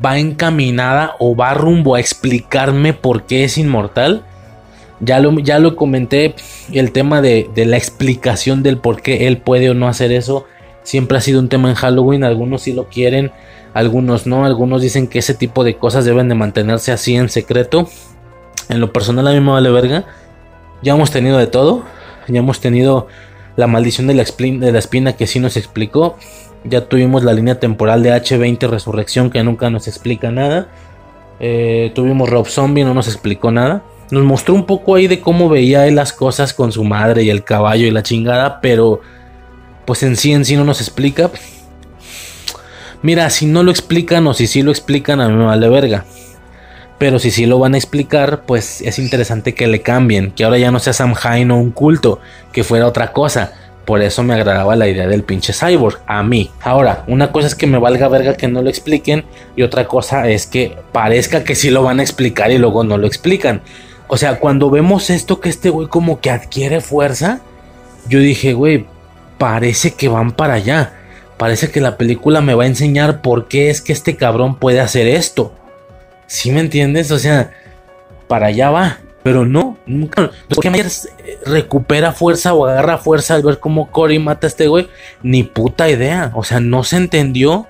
va 0.04 0.18
encaminada 0.18 1.14
o 1.18 1.36
va 1.36 1.54
rumbo 1.54 1.94
a 1.94 2.00
explicarme 2.00 2.92
por 2.92 3.24
qué 3.24 3.44
es 3.44 3.58
inmortal. 3.58 4.24
Ya 5.00 5.20
lo, 5.20 5.38
ya 5.38 5.60
lo 5.60 5.76
comenté, 5.76 6.34
el 6.72 6.90
tema 6.90 7.22
de, 7.22 7.48
la 7.54 7.76
explicación 7.76 8.62
del 8.62 8.78
por 8.78 9.00
qué 9.00 9.28
él 9.28 9.38
puede 9.38 9.70
o 9.70 9.74
no 9.74 9.88
hacer 9.88 10.12
eso. 10.12 10.44
Siempre 10.82 11.18
ha 11.18 11.20
sido 11.20 11.38
un 11.40 11.48
tema 11.48 11.68
en 11.68 11.76
Halloween, 11.76 12.24
algunos 12.24 12.62
sí 12.62 12.72
lo 12.72 12.88
quieren, 12.88 13.30
algunos 13.78 14.26
no, 14.26 14.44
algunos 14.44 14.82
dicen 14.82 15.06
que 15.06 15.20
ese 15.20 15.34
tipo 15.34 15.62
de 15.62 15.76
cosas 15.76 16.04
deben 16.04 16.28
de 16.28 16.34
mantenerse 16.34 16.90
así 16.90 17.14
en 17.14 17.28
secreto. 17.28 17.88
En 18.68 18.80
lo 18.80 18.92
personal 18.92 19.28
a 19.28 19.30
mí 19.30 19.38
me 19.38 19.52
vale 19.52 19.70
verga. 19.70 20.04
Ya 20.82 20.94
hemos 20.94 21.12
tenido 21.12 21.38
de 21.38 21.46
todo, 21.46 21.84
ya 22.26 22.40
hemos 22.40 22.60
tenido 22.60 23.06
la 23.54 23.68
maldición 23.68 24.08
de 24.08 24.14
la, 24.14 24.22
espina 24.78 25.12
que 25.12 25.28
sí 25.28 25.38
nos 25.38 25.56
explicó. 25.56 26.16
Ya 26.64 26.86
tuvimos 26.86 27.22
la 27.22 27.32
línea 27.32 27.60
temporal 27.60 28.02
de 28.02 28.12
H20 28.12 28.68
Resurrección 28.68 29.30
que 29.30 29.44
nunca 29.44 29.70
nos 29.70 29.86
explica 29.86 30.32
nada. 30.32 30.66
Eh, 31.38 31.92
tuvimos 31.94 32.28
Rob 32.28 32.48
Zombie, 32.48 32.82
no 32.82 32.94
nos 32.94 33.06
explicó 33.06 33.52
nada. 33.52 33.84
Nos 34.10 34.24
mostró 34.24 34.54
un 34.54 34.66
poco 34.66 34.96
ahí 34.96 35.06
de 35.06 35.20
cómo 35.20 35.48
veía 35.48 35.86
él 35.86 35.94
las 35.94 36.12
cosas 36.12 36.52
con 36.52 36.72
su 36.72 36.82
madre 36.82 37.22
y 37.22 37.30
el 37.30 37.44
caballo 37.44 37.86
y 37.86 37.92
la 37.92 38.02
chingada, 38.02 38.60
pero 38.60 39.02
pues 39.84 40.02
en 40.02 40.16
sí 40.16 40.32
en 40.32 40.44
sí 40.44 40.56
no 40.56 40.64
nos 40.64 40.80
explica. 40.80 41.30
Mira, 43.02 43.30
si 43.30 43.46
no 43.46 43.62
lo 43.62 43.70
explican 43.70 44.26
o 44.26 44.34
si 44.34 44.46
sí 44.46 44.62
lo 44.62 44.70
explican, 44.70 45.20
a 45.20 45.28
mí 45.28 45.34
me 45.34 45.44
vale 45.44 45.68
verga. 45.68 46.04
Pero 46.98 47.20
si 47.20 47.30
sí 47.30 47.46
lo 47.46 47.60
van 47.60 47.74
a 47.74 47.78
explicar, 47.78 48.42
pues 48.44 48.80
es 48.80 48.98
interesante 48.98 49.54
que 49.54 49.68
le 49.68 49.82
cambien, 49.82 50.32
que 50.32 50.44
ahora 50.44 50.58
ya 50.58 50.72
no 50.72 50.80
sea 50.80 50.92
Samhain 50.92 51.50
o 51.52 51.56
un 51.56 51.70
culto, 51.70 52.18
que 52.52 52.64
fuera 52.64 52.88
otra 52.88 53.12
cosa. 53.12 53.52
Por 53.84 54.02
eso 54.02 54.22
me 54.22 54.34
agradaba 54.34 54.76
la 54.76 54.88
idea 54.88 55.06
del 55.06 55.22
pinche 55.22 55.54
cyborg. 55.54 56.00
A 56.06 56.22
mí. 56.22 56.50
Ahora, 56.60 57.04
una 57.06 57.32
cosa 57.32 57.46
es 57.46 57.54
que 57.54 57.66
me 57.66 57.78
valga 57.78 58.08
verga 58.08 58.34
que 58.34 58.46
no 58.46 58.60
lo 58.60 58.68
expliquen. 58.68 59.24
Y 59.56 59.62
otra 59.62 59.86
cosa 59.86 60.28
es 60.28 60.46
que 60.46 60.76
parezca 60.92 61.42
que 61.42 61.54
sí 61.54 61.70
lo 61.70 61.82
van 61.82 61.98
a 61.98 62.02
explicar 62.02 62.50
y 62.50 62.58
luego 62.58 62.84
no 62.84 62.98
lo 62.98 63.06
explican. 63.06 63.62
O 64.08 64.18
sea, 64.18 64.40
cuando 64.40 64.68
vemos 64.68 65.08
esto 65.08 65.40
que 65.40 65.48
este 65.48 65.70
güey 65.70 65.88
como 65.88 66.20
que 66.20 66.30
adquiere 66.30 66.82
fuerza. 66.82 67.40
Yo 68.08 68.18
dije, 68.18 68.52
güey, 68.52 68.84
parece 69.38 69.94
que 69.94 70.08
van 70.08 70.32
para 70.32 70.54
allá. 70.54 70.97
Parece 71.38 71.70
que 71.70 71.80
la 71.80 71.96
película 71.96 72.40
me 72.40 72.54
va 72.54 72.64
a 72.64 72.66
enseñar 72.66 73.22
por 73.22 73.48
qué 73.48 73.70
es 73.70 73.80
que 73.80 73.92
este 73.92 74.16
cabrón 74.16 74.58
puede 74.58 74.80
hacer 74.80 75.06
esto. 75.06 75.52
¿Sí 76.26 76.50
me 76.50 76.60
entiendes? 76.60 77.10
O 77.10 77.18
sea, 77.18 77.52
para 78.26 78.46
allá 78.46 78.70
va. 78.70 78.98
Pero 79.22 79.44
no, 79.44 79.76
nunca. 79.86 80.30
Porque 80.48 80.70
Myers 80.70 81.08
recupera 81.44 82.12
fuerza 82.12 82.54
o 82.54 82.66
agarra 82.66 82.98
fuerza 82.98 83.34
al 83.34 83.42
ver 83.42 83.58
cómo 83.58 83.90
Cory 83.90 84.18
mata 84.18 84.46
a 84.46 84.48
este 84.48 84.68
güey. 84.68 84.88
Ni 85.22 85.42
puta 85.42 85.88
idea. 85.88 86.32
O 86.34 86.44
sea, 86.44 86.60
no 86.60 86.82
se 86.84 86.96
entendió. 86.96 87.66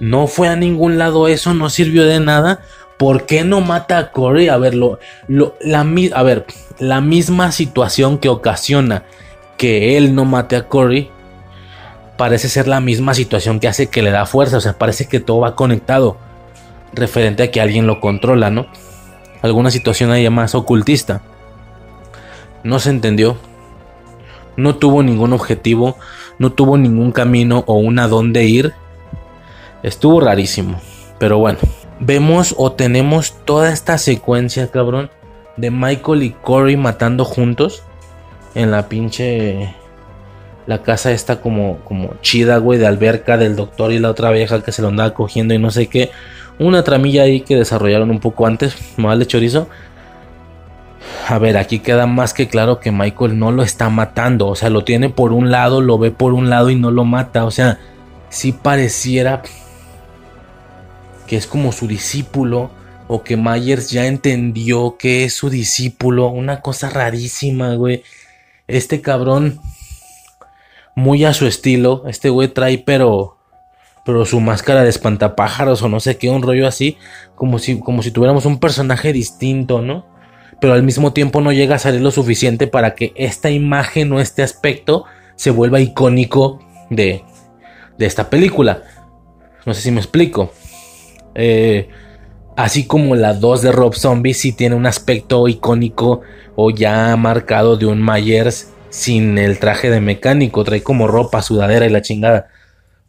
No 0.00 0.26
fue 0.26 0.48
a 0.48 0.56
ningún 0.56 0.98
lado 0.98 1.28
eso. 1.28 1.52
No 1.52 1.70
sirvió 1.70 2.04
de 2.04 2.20
nada. 2.20 2.60
¿Por 2.96 3.26
qué 3.26 3.44
no 3.44 3.60
mata 3.60 3.98
a 3.98 4.12
Cory? 4.12 4.48
A 4.48 4.56
ver, 4.56 4.74
lo, 4.74 4.98
la, 5.28 5.80
a 6.14 6.22
ver, 6.22 6.46
la 6.78 7.00
misma 7.00 7.50
situación 7.50 8.18
que 8.18 8.28
ocasiona 8.28 9.02
que 9.56 9.96
él 9.96 10.14
no 10.14 10.24
mate 10.24 10.56
a 10.56 10.68
Cory. 10.68 11.10
Parece 12.16 12.48
ser 12.48 12.68
la 12.68 12.80
misma 12.80 13.14
situación 13.14 13.60
que 13.60 13.68
hace 13.68 13.88
que 13.88 14.02
le 14.02 14.10
da 14.10 14.26
fuerza. 14.26 14.58
O 14.58 14.60
sea, 14.60 14.78
parece 14.78 15.06
que 15.06 15.20
todo 15.20 15.40
va 15.40 15.56
conectado. 15.56 16.16
Referente 16.92 17.42
a 17.42 17.50
que 17.50 17.60
alguien 17.60 17.86
lo 17.86 18.00
controla, 18.00 18.50
¿no? 18.50 18.66
alguna 19.44 19.70
situación 19.70 20.10
ahí 20.10 20.28
más 20.30 20.54
ocultista. 20.54 21.20
No 22.62 22.78
se 22.78 22.88
entendió. 22.88 23.36
No 24.56 24.76
tuvo 24.76 25.02
ningún 25.02 25.34
objetivo, 25.34 25.98
no 26.38 26.52
tuvo 26.52 26.78
ningún 26.78 27.12
camino 27.12 27.62
o 27.66 27.74
una 27.74 28.08
dónde 28.08 28.44
ir. 28.44 28.72
Estuvo 29.82 30.20
rarísimo. 30.20 30.80
Pero 31.18 31.38
bueno, 31.38 31.58
vemos 32.00 32.54
o 32.56 32.72
tenemos 32.72 33.34
toda 33.44 33.70
esta 33.70 33.98
secuencia, 33.98 34.70
cabrón, 34.70 35.10
de 35.58 35.70
Michael 35.70 36.22
y 36.22 36.30
Corey 36.30 36.78
matando 36.78 37.26
juntos 37.26 37.82
en 38.54 38.70
la 38.70 38.88
pinche 38.88 39.74
la 40.66 40.82
casa 40.82 41.12
esta 41.12 41.40
como, 41.40 41.78
como 41.80 42.14
chida, 42.22 42.58
güey, 42.58 42.78
de 42.78 42.86
alberca 42.86 43.36
del 43.36 43.56
doctor 43.56 43.92
y 43.92 43.98
la 43.98 44.10
otra 44.10 44.30
vieja 44.30 44.62
que 44.62 44.72
se 44.72 44.82
lo 44.82 44.88
andaba 44.88 45.14
cogiendo 45.14 45.54
y 45.54 45.58
no 45.58 45.70
sé 45.70 45.88
qué. 45.88 46.10
Una 46.58 46.84
tramilla 46.84 47.22
ahí 47.22 47.40
que 47.40 47.56
desarrollaron 47.56 48.10
un 48.10 48.20
poco 48.20 48.46
antes, 48.46 48.76
vale 48.96 49.26
chorizo. 49.26 49.68
A 51.28 51.38
ver, 51.38 51.56
aquí 51.56 51.78
queda 51.78 52.06
más 52.06 52.34
que 52.34 52.48
claro 52.48 52.80
que 52.80 52.92
Michael 52.92 53.38
no 53.38 53.50
lo 53.50 53.62
está 53.62 53.88
matando. 53.88 54.48
O 54.48 54.56
sea, 54.56 54.70
lo 54.70 54.84
tiene 54.84 55.08
por 55.08 55.32
un 55.32 55.50
lado, 55.50 55.80
lo 55.80 55.98
ve 55.98 56.10
por 56.10 56.34
un 56.34 56.50
lado 56.50 56.70
y 56.70 56.76
no 56.76 56.90
lo 56.90 57.04
mata. 57.04 57.44
O 57.44 57.50
sea, 57.50 57.78
sí 58.28 58.52
pareciera 58.52 59.42
que 61.26 61.36
es 61.36 61.46
como 61.46 61.72
su 61.72 61.86
discípulo 61.86 62.70
o 63.08 63.22
que 63.22 63.36
Myers 63.36 63.90
ya 63.90 64.06
entendió 64.06 64.96
que 64.98 65.24
es 65.24 65.34
su 65.34 65.50
discípulo. 65.50 66.28
Una 66.28 66.60
cosa 66.60 66.90
rarísima, 66.90 67.74
güey. 67.74 68.02
Este 68.66 69.00
cabrón, 69.00 69.60
muy 70.94 71.24
a 71.24 71.34
su 71.34 71.46
estilo, 71.46 72.04
este 72.06 72.30
güey 72.30 72.48
trae 72.48 72.78
pero... 72.78 73.38
Pero 74.06 74.26
su 74.26 74.38
máscara 74.38 74.82
de 74.82 74.90
espantapájaros 74.90 75.80
o 75.80 75.88
no 75.88 75.98
sé 75.98 76.18
qué, 76.18 76.28
un 76.28 76.42
rollo 76.42 76.66
así, 76.66 76.98
como 77.36 77.58
si, 77.58 77.80
como 77.80 78.02
si 78.02 78.10
tuviéramos 78.10 78.44
un 78.44 78.60
personaje 78.60 79.14
distinto, 79.14 79.80
¿no? 79.80 80.04
Pero 80.60 80.74
al 80.74 80.82
mismo 80.82 81.14
tiempo 81.14 81.40
no 81.40 81.52
llega 81.52 81.76
a 81.76 81.78
salir 81.78 82.02
lo 82.02 82.10
suficiente 82.10 82.66
para 82.66 82.94
que 82.94 83.14
esta 83.16 83.50
imagen 83.50 84.12
o 84.12 84.20
este 84.20 84.42
aspecto 84.42 85.06
se 85.36 85.50
vuelva 85.50 85.80
icónico 85.80 86.60
de, 86.90 87.24
de 87.96 88.06
esta 88.06 88.28
película. 88.28 88.82
No 89.64 89.72
sé 89.72 89.80
si 89.80 89.90
me 89.90 90.00
explico. 90.00 90.52
Eh, 91.34 91.88
así 92.56 92.86
como 92.86 93.14
la 93.14 93.32
2 93.32 93.62
de 93.62 93.72
Rob 93.72 93.94
Zombie 93.94 94.34
sí 94.34 94.52
tiene 94.52 94.74
un 94.74 94.86
aspecto 94.86 95.48
icónico 95.48 96.20
o 96.56 96.70
ya 96.70 97.16
marcado 97.16 97.76
de 97.76 97.86
un 97.86 98.04
Myers 98.04 98.73
sin 98.94 99.38
el 99.38 99.58
traje 99.58 99.90
de 99.90 100.00
mecánico, 100.00 100.62
trae 100.62 100.84
como 100.84 101.08
ropa, 101.08 101.42
sudadera 101.42 101.84
y 101.84 101.90
la 101.90 102.00
chingada. 102.00 102.46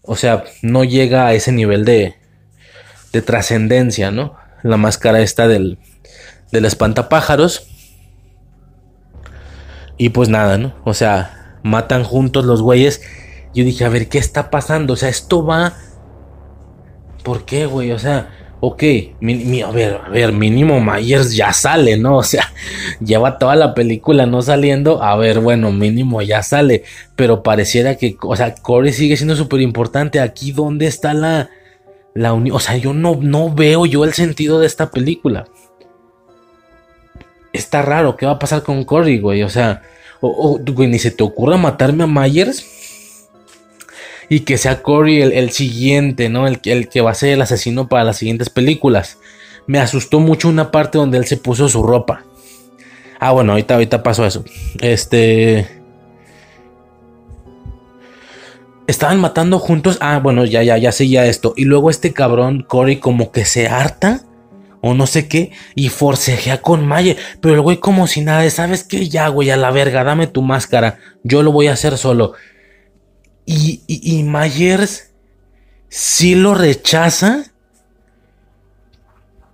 O 0.02 0.16
sea, 0.16 0.44
no 0.64 0.84
llega 0.84 1.28
a 1.28 1.34
ese 1.36 1.52
nivel 1.52 1.86
de, 1.86 2.16
de 3.14 3.22
trascendencia, 3.22 4.10
¿no? 4.10 4.36
La 4.64 4.78
máscara 4.78 5.22
esta 5.22 5.48
del, 5.48 5.78
del 6.52 6.66
espantapájaros. 6.66 7.68
Y 9.96 10.10
pues 10.10 10.28
nada, 10.28 10.58
¿no? 10.58 10.74
O 10.86 10.96
sea, 10.96 11.60
matan 11.62 12.04
juntos 12.04 12.46
los 12.46 12.64
güeyes. 12.64 13.04
Yo 13.54 13.64
dije, 13.64 13.86
a 13.86 13.90
ver, 13.90 14.10
¿qué 14.10 14.18
está 14.18 14.50
pasando? 14.50 14.94
O 14.94 14.98
sea, 14.98 15.10
esto 15.10 15.46
va... 15.46 15.74
¿Por 17.24 17.46
qué, 17.46 17.68
güey? 17.68 17.92
O 17.92 18.00
sea, 18.00 18.32
ok, 18.60 18.84
a 19.64 19.72
ver, 19.72 20.02
a 20.06 20.10
ver, 20.10 20.32
mínimo 20.32 20.80
Myers 20.80 21.36
ya 21.36 21.54
sale, 21.54 21.98
¿no? 21.98 22.18
O 22.18 22.24
sea, 22.24 22.52
lleva 23.04 23.38
toda 23.38 23.56
la 23.56 23.74
película 23.74 24.26
no 24.26 24.42
saliendo, 24.42 25.04
a 25.04 25.16
ver, 25.16 25.40
bueno, 25.40 25.72
mínimo 25.72 26.22
ya 26.22 26.42
sale, 26.44 26.84
pero 27.16 27.44
pareciera 27.44 27.96
que, 27.96 28.18
o 28.22 28.36
sea, 28.36 28.56
Corey 28.56 28.94
sigue 28.94 29.18
siendo 29.18 29.36
súper 29.36 29.62
importante. 29.62 30.20
Aquí, 30.20 30.52
¿dónde 30.52 30.88
está 30.88 31.14
la, 31.14 31.50
la 32.14 32.34
unión? 32.34 32.56
O 32.56 32.60
sea, 32.60 32.78
yo 32.78 32.94
no, 32.94 33.18
no 33.22 33.54
veo 33.54 33.86
yo 33.86 34.04
el 34.04 34.14
sentido 34.14 34.60
de 34.60 34.68
esta 34.68 34.92
película. 34.92 35.46
Está 37.54 37.82
raro, 37.82 38.18
¿qué 38.18 38.26
va 38.26 38.34
a 38.34 38.40
pasar 38.40 38.64
con 38.64 38.84
Corey, 38.84 39.20
güey? 39.20 39.44
O 39.44 39.50
sea, 39.50 39.82
ni 40.22 41.00
se 41.00 41.12
te 41.12 41.24
ocurra 41.24 41.58
matarme 41.58 42.04
a 42.04 42.08
Myers 42.08 42.75
y 44.30 44.42
que 44.42 44.58
sea 44.58 44.82
Corey 44.82 45.22
el, 45.22 45.50
siguiente, 45.52 46.30
¿no? 46.30 46.48
El, 46.48 46.60
el, 46.66 46.90
que 46.90 47.02
va 47.02 47.12
a 47.12 47.16
ser 47.16 47.30
el 47.30 47.42
asesino 47.42 47.88
para 47.88 48.04
las 48.04 48.18
siguientes 48.18 48.50
películas. 48.50 49.18
Me 49.68 49.80
asustó 49.80 50.20
mucho 50.20 50.50
una 50.50 50.72
parte 50.72 50.98
donde 50.98 51.18
él 51.18 51.26
se 51.26 51.38
puso 51.38 51.70
su 51.70 51.84
ropa. 51.84 52.24
Ah, 53.20 53.32
bueno, 53.32 53.54
ahorita, 53.54 53.76
ahorita 53.76 54.04
pasó 54.04 54.26
eso. 54.26 54.44
Este. 54.82 55.68
Estaban 58.88 59.20
matando 59.20 59.58
juntos. 59.58 59.98
Ah, 60.02 60.20
bueno, 60.20 60.46
ya, 60.46 60.62
ya, 60.64 60.78
ya 60.78 60.92
seguía 60.92 61.26
esto. 61.26 61.54
Y 61.58 61.66
luego 61.66 61.90
este 61.90 62.14
cabrón, 62.14 62.64
Corey, 62.68 62.98
como 62.98 63.32
que 63.32 63.46
se 63.46 63.68
harta. 63.68 64.22
O 64.82 64.94
no 64.94 65.08
sé 65.08 65.28
qué. 65.28 65.52
Y 65.74 65.90
forcejea 65.90 66.62
con 66.62 66.86
Maye. 66.86 67.18
Pero 67.42 67.56
el 67.56 67.62
güey 67.62 67.78
como 67.78 68.06
si 68.06 68.22
nada. 68.22 68.48
¿Sabes 68.52 68.84
qué? 68.84 69.10
Ya, 69.10 69.28
güey, 69.30 69.50
a 69.50 69.58
la 69.58 69.72
verga. 69.72 70.04
Dame 70.04 70.28
tu 70.28 70.44
máscara. 70.44 71.00
Yo 71.24 71.42
lo 71.42 71.52
voy 71.52 71.68
a 71.68 71.74
hacer 71.74 71.98
solo. 71.98 72.34
Y, 73.46 74.24
Myers 74.24 75.12
sí 75.90 76.36
lo 76.36 76.56
rechaza, 76.56 77.52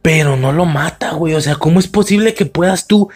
pero 0.01 0.37
no 0.37 0.51
lo 0.51 0.65
mata, 0.65 1.13
güey. 1.13 1.33
O 1.33 1.41
sea, 1.41 1.55
¿cómo 1.55 1.79
es 1.79 1.87
posible 1.87 2.33
que 2.33 2.45
puedas 2.45 2.87
tú 2.87 3.09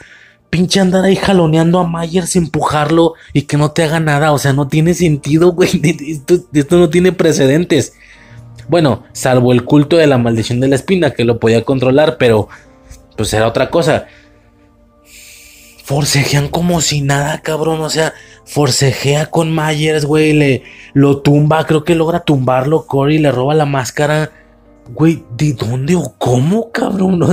pinche 0.49 0.79
andar 0.79 1.05
ahí 1.05 1.15
jaloneando 1.15 1.79
a 1.79 1.87
Myers, 1.87 2.35
empujarlo 2.35 3.13
y 3.33 3.43
que 3.43 3.57
no 3.57 3.71
te 3.71 3.83
haga 3.83 3.99
nada? 3.99 4.31
O 4.33 4.37
sea, 4.37 4.53
no 4.53 4.67
tiene 4.67 4.93
sentido, 4.93 5.53
güey. 5.53 5.69
Esto 6.53 6.77
no 6.77 6.89
tiene 6.89 7.11
precedentes. 7.13 7.93
Bueno, 8.67 9.03
salvo 9.13 9.53
el 9.53 9.63
culto 9.63 9.95
de 9.95 10.07
la 10.07 10.17
maldición 10.17 10.59
de 10.59 10.67
la 10.67 10.75
espina, 10.75 11.11
que 11.11 11.23
lo 11.23 11.39
podía 11.39 11.63
controlar, 11.63 12.17
pero 12.17 12.49
pues 13.15 13.33
era 13.33 13.47
otra 13.47 13.69
cosa. 13.69 14.07
Forcejean 15.85 16.47
como 16.47 16.81
si 16.81 17.01
nada, 17.01 17.41
cabrón. 17.41 17.79
O 17.81 17.91
sea, 17.91 18.15
forcejea 18.43 19.27
con 19.27 19.55
Myers, 19.55 20.05
güey, 20.05 20.33
le 20.33 20.63
lo 20.93 21.21
tumba, 21.21 21.63
creo 21.67 21.83
que 21.83 21.93
logra 21.93 22.21
tumbarlo, 22.21 22.87
Corey 22.87 23.19
le 23.19 23.31
roba 23.31 23.53
la 23.53 23.67
máscara. 23.67 24.31
Güey, 24.89 25.23
¿de 25.37 25.53
dónde 25.53 25.95
o 25.95 26.15
cómo, 26.17 26.71
cabrón? 26.71 27.21
O 27.21 27.29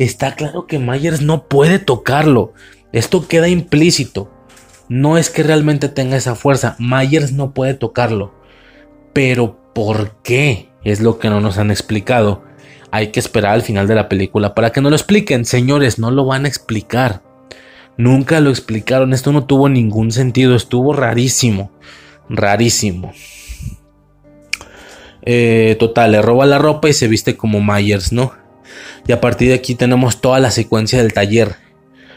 está 0.00 0.34
claro 0.34 0.66
que 0.66 0.80
Myers 0.80 1.20
no 1.20 1.44
puede 1.46 1.78
tocarlo. 1.78 2.52
Esto 2.90 3.28
queda 3.28 3.46
implícito. 3.46 4.28
No 4.88 5.16
es 5.16 5.30
que 5.30 5.44
realmente 5.44 5.88
tenga 5.88 6.16
esa 6.16 6.34
fuerza. 6.34 6.74
Myers 6.80 7.30
no 7.30 7.54
puede 7.54 7.74
tocarlo. 7.74 8.34
Pero 9.12 9.56
¿por 9.72 10.16
qué? 10.22 10.68
Es 10.82 11.00
lo 11.00 11.20
que 11.20 11.30
no 11.30 11.40
nos 11.40 11.58
han 11.58 11.70
explicado. 11.70 12.42
Hay 12.90 13.12
que 13.12 13.20
esperar 13.20 13.52
al 13.52 13.62
final 13.62 13.86
de 13.86 13.94
la 13.94 14.08
película 14.08 14.52
para 14.52 14.70
que 14.70 14.80
nos 14.80 14.90
lo 14.90 14.96
expliquen. 14.96 15.44
Señores, 15.44 16.00
no 16.00 16.10
lo 16.10 16.26
van 16.26 16.44
a 16.44 16.48
explicar. 16.48 17.22
Nunca 17.96 18.40
lo 18.40 18.50
explicaron, 18.50 19.12
esto 19.12 19.32
no 19.32 19.44
tuvo 19.44 19.68
ningún 19.68 20.10
sentido, 20.10 20.56
estuvo 20.56 20.92
rarísimo, 20.92 21.70
rarísimo. 22.28 23.12
Eh, 25.22 25.76
total, 25.78 26.12
le 26.12 26.22
roba 26.22 26.44
la 26.44 26.58
ropa 26.58 26.88
y 26.88 26.92
se 26.92 27.08
viste 27.08 27.36
como 27.36 27.62
Myers, 27.62 28.12
¿no? 28.12 28.32
Y 29.06 29.12
a 29.12 29.20
partir 29.20 29.48
de 29.48 29.54
aquí 29.54 29.74
tenemos 29.74 30.20
toda 30.20 30.40
la 30.40 30.50
secuencia 30.50 31.00
del 31.00 31.12
taller. 31.12 31.56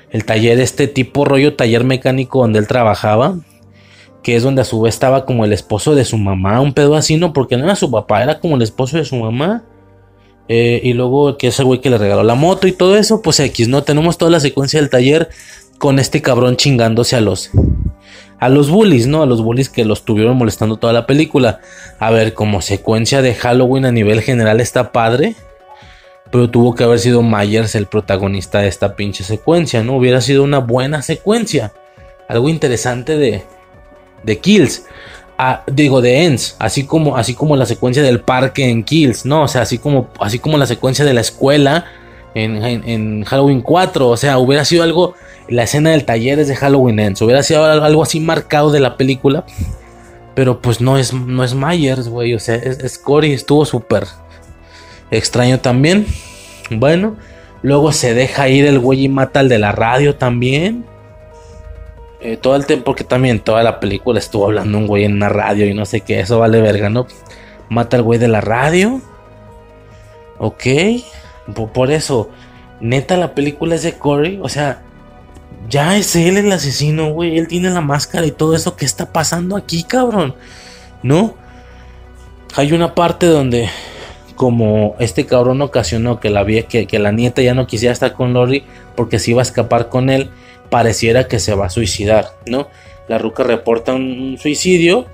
El 0.09 0.25
taller, 0.25 0.59
este 0.59 0.87
tipo 0.87 1.25
rollo 1.25 1.55
taller 1.55 1.83
mecánico 1.83 2.41
donde 2.41 2.59
él 2.59 2.67
trabajaba, 2.67 3.37
que 4.23 4.35
es 4.35 4.43
donde 4.43 4.61
a 4.61 4.65
su 4.65 4.81
vez 4.81 4.95
estaba 4.95 5.25
como 5.25 5.45
el 5.45 5.53
esposo 5.53 5.95
de 5.95 6.05
su 6.05 6.17
mamá, 6.17 6.59
un 6.59 6.73
pedo 6.73 6.95
así, 6.95 7.17
¿no? 7.17 7.33
Porque 7.33 7.55
no 7.55 7.65
era 7.65 7.75
su 7.75 7.91
papá, 7.91 8.23
era 8.23 8.39
como 8.39 8.55
el 8.55 8.61
esposo 8.61 8.97
de 8.97 9.05
su 9.05 9.15
mamá. 9.15 9.63
Eh, 10.49 10.79
y 10.81 10.93
luego 10.93 11.37
que 11.37 11.47
ese 11.47 11.63
güey 11.63 11.81
que 11.81 11.89
le 11.89 11.97
regaló 11.97 12.23
la 12.23 12.35
moto 12.35 12.67
y 12.67 12.71
todo 12.71 12.95
eso, 12.95 13.21
pues 13.21 13.39
X, 13.41 13.67
¿no? 13.67 13.83
Tenemos 13.83 14.17
toda 14.17 14.31
la 14.31 14.39
secuencia 14.39 14.79
del 14.79 14.89
taller 14.89 15.29
con 15.77 15.99
este 15.99 16.21
cabrón 16.21 16.57
chingándose 16.57 17.15
a 17.15 17.21
los 17.21 17.51
a 18.39 18.49
los 18.49 18.69
bullies, 18.69 19.07
¿no? 19.07 19.23
A 19.23 19.25
los 19.25 19.41
bullies 19.41 19.69
que 19.69 19.85
los 19.85 20.05
tuvieron 20.05 20.37
molestando 20.37 20.77
toda 20.77 20.93
la 20.93 21.07
película. 21.07 21.59
A 21.99 22.11
ver, 22.11 22.33
como 22.33 22.61
secuencia 22.61 23.21
de 23.21 23.33
Halloween 23.33 23.85
a 23.85 23.91
nivel 23.91 24.21
general 24.21 24.61
está 24.61 24.91
padre. 24.91 25.35
Pero 26.29 26.49
tuvo 26.49 26.75
que 26.75 26.83
haber 26.83 26.99
sido 26.99 27.23
Myers 27.23 27.73
el 27.75 27.87
protagonista 27.87 28.59
de 28.59 28.67
esta 28.67 28.95
pinche 28.95 29.23
secuencia, 29.23 29.83
¿no? 29.83 29.95
Hubiera 29.95 30.21
sido 30.21 30.43
una 30.43 30.59
buena 30.59 31.01
secuencia. 31.01 31.71
Algo 32.27 32.49
interesante 32.49 33.17
de, 33.17 33.43
de 34.23 34.37
Kills. 34.37 34.85
Ah, 35.37 35.63
digo, 35.67 36.01
de 36.01 36.25
Ends. 36.25 36.57
Así 36.59 36.85
como, 36.85 37.15
así 37.15 37.33
como 37.33 37.55
la 37.55 37.65
secuencia 37.65 38.03
del 38.03 38.19
parque 38.19 38.69
en 38.69 38.83
Kills, 38.83 39.25
¿no? 39.25 39.43
O 39.43 39.47
sea, 39.47 39.61
así 39.61 39.77
como, 39.77 40.09
así 40.19 40.37
como 40.37 40.57
la 40.57 40.67
secuencia 40.67 41.05
de 41.05 41.13
la 41.13 41.21
escuela 41.21 41.85
en, 42.37 42.63
en 42.87 43.23
Halloween 43.23 43.61
4. 43.61 44.07
O 44.07 44.17
sea, 44.17 44.37
hubiera 44.37 44.65
sido 44.65 44.83
algo 44.83 45.15
la 45.49 45.63
escena 45.63 45.91
del 45.91 46.05
taller 46.05 46.39
es 46.39 46.47
de 46.47 46.55
Halloween 46.55 46.99
Ends. 46.99 47.21
Hubiera 47.21 47.43
sido 47.43 47.65
algo 47.65 48.03
así 48.03 48.19
marcado 48.19 48.71
de 48.71 48.79
la 48.79 48.97
película. 48.97 49.45
Pero 50.35 50.61
pues 50.61 50.81
no 50.81 50.97
es, 50.97 51.13
no 51.13 51.43
es 51.43 51.55
Myers, 51.55 52.09
güey. 52.09 52.33
O 52.33 52.39
sea, 52.39 52.55
es, 52.55 52.97
Corey. 52.97 53.33
Estuvo 53.33 53.65
súper 53.65 54.05
extraño 55.09 55.59
también. 55.59 56.05
Bueno, 56.69 57.15
luego 57.61 57.91
se 57.91 58.13
deja 58.13 58.49
ir 58.49 58.65
el 58.65 58.79
güey 58.79 59.05
y 59.05 59.09
mata 59.09 59.39
al 59.39 59.49
de 59.49 59.57
la 59.57 59.71
radio 59.71 60.15
también. 60.15 60.85
Eh, 62.19 62.35
todo 62.35 62.55
el 62.55 62.65
tiempo, 62.65 62.85
porque 62.85 63.03
también 63.03 63.39
toda 63.39 63.63
la 63.63 63.79
película 63.79 64.19
estuvo 64.19 64.45
hablando 64.45 64.77
un 64.77 64.87
güey 64.87 65.05
en 65.05 65.13
una 65.13 65.29
radio 65.29 65.65
y 65.65 65.73
no 65.73 65.85
sé 65.85 66.01
qué. 66.01 66.19
Eso 66.19 66.39
vale 66.39 66.61
verga, 66.61 66.89
¿no? 66.89 67.07
Mata 67.69 67.97
al 67.97 68.03
güey 68.03 68.19
de 68.19 68.27
la 68.27 68.41
radio. 68.41 69.01
Ok. 70.39 70.65
Por 71.53 71.91
eso, 71.91 72.29
neta, 72.79 73.17
la 73.17 73.33
película 73.33 73.75
es 73.75 73.83
de 73.83 73.93
Corey. 73.93 74.39
O 74.41 74.49
sea, 74.49 74.81
ya 75.69 75.97
es 75.97 76.15
él 76.15 76.37
el 76.37 76.51
asesino, 76.51 77.11
güey. 77.11 77.37
Él 77.37 77.47
tiene 77.47 77.69
la 77.69 77.81
máscara 77.81 78.25
y 78.25 78.31
todo 78.31 78.55
eso. 78.55 78.75
¿Qué 78.75 78.85
está 78.85 79.11
pasando 79.11 79.55
aquí, 79.55 79.83
cabrón? 79.83 80.35
¿No? 81.03 81.35
Hay 82.55 82.71
una 82.73 82.95
parte 82.95 83.27
donde, 83.27 83.69
como 84.35 84.95
este 84.99 85.25
cabrón 85.25 85.61
ocasionó 85.61 86.19
que 86.19 86.29
la, 86.29 86.45
que, 86.45 86.87
que 86.87 86.99
la 86.99 87.11
nieta 87.11 87.41
ya 87.41 87.53
no 87.53 87.67
quisiera 87.67 87.93
estar 87.93 88.13
con 88.13 88.33
Lori 88.33 88.63
porque 88.95 89.19
se 89.19 89.31
iba 89.31 89.41
a 89.41 89.43
escapar 89.43 89.89
con 89.89 90.09
él, 90.09 90.31
pareciera 90.69 91.27
que 91.27 91.39
se 91.39 91.53
va 91.53 91.67
a 91.67 91.69
suicidar, 91.69 92.31
¿no? 92.45 92.67
La 93.07 93.17
ruca 93.17 93.43
reporta 93.43 93.93
un 93.93 94.37
suicidio 94.41 95.05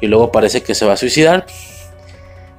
y 0.00 0.06
luego 0.06 0.32
parece 0.32 0.62
que 0.62 0.74
se 0.74 0.86
va 0.86 0.94
a 0.94 0.96
suicidar. 0.96 1.46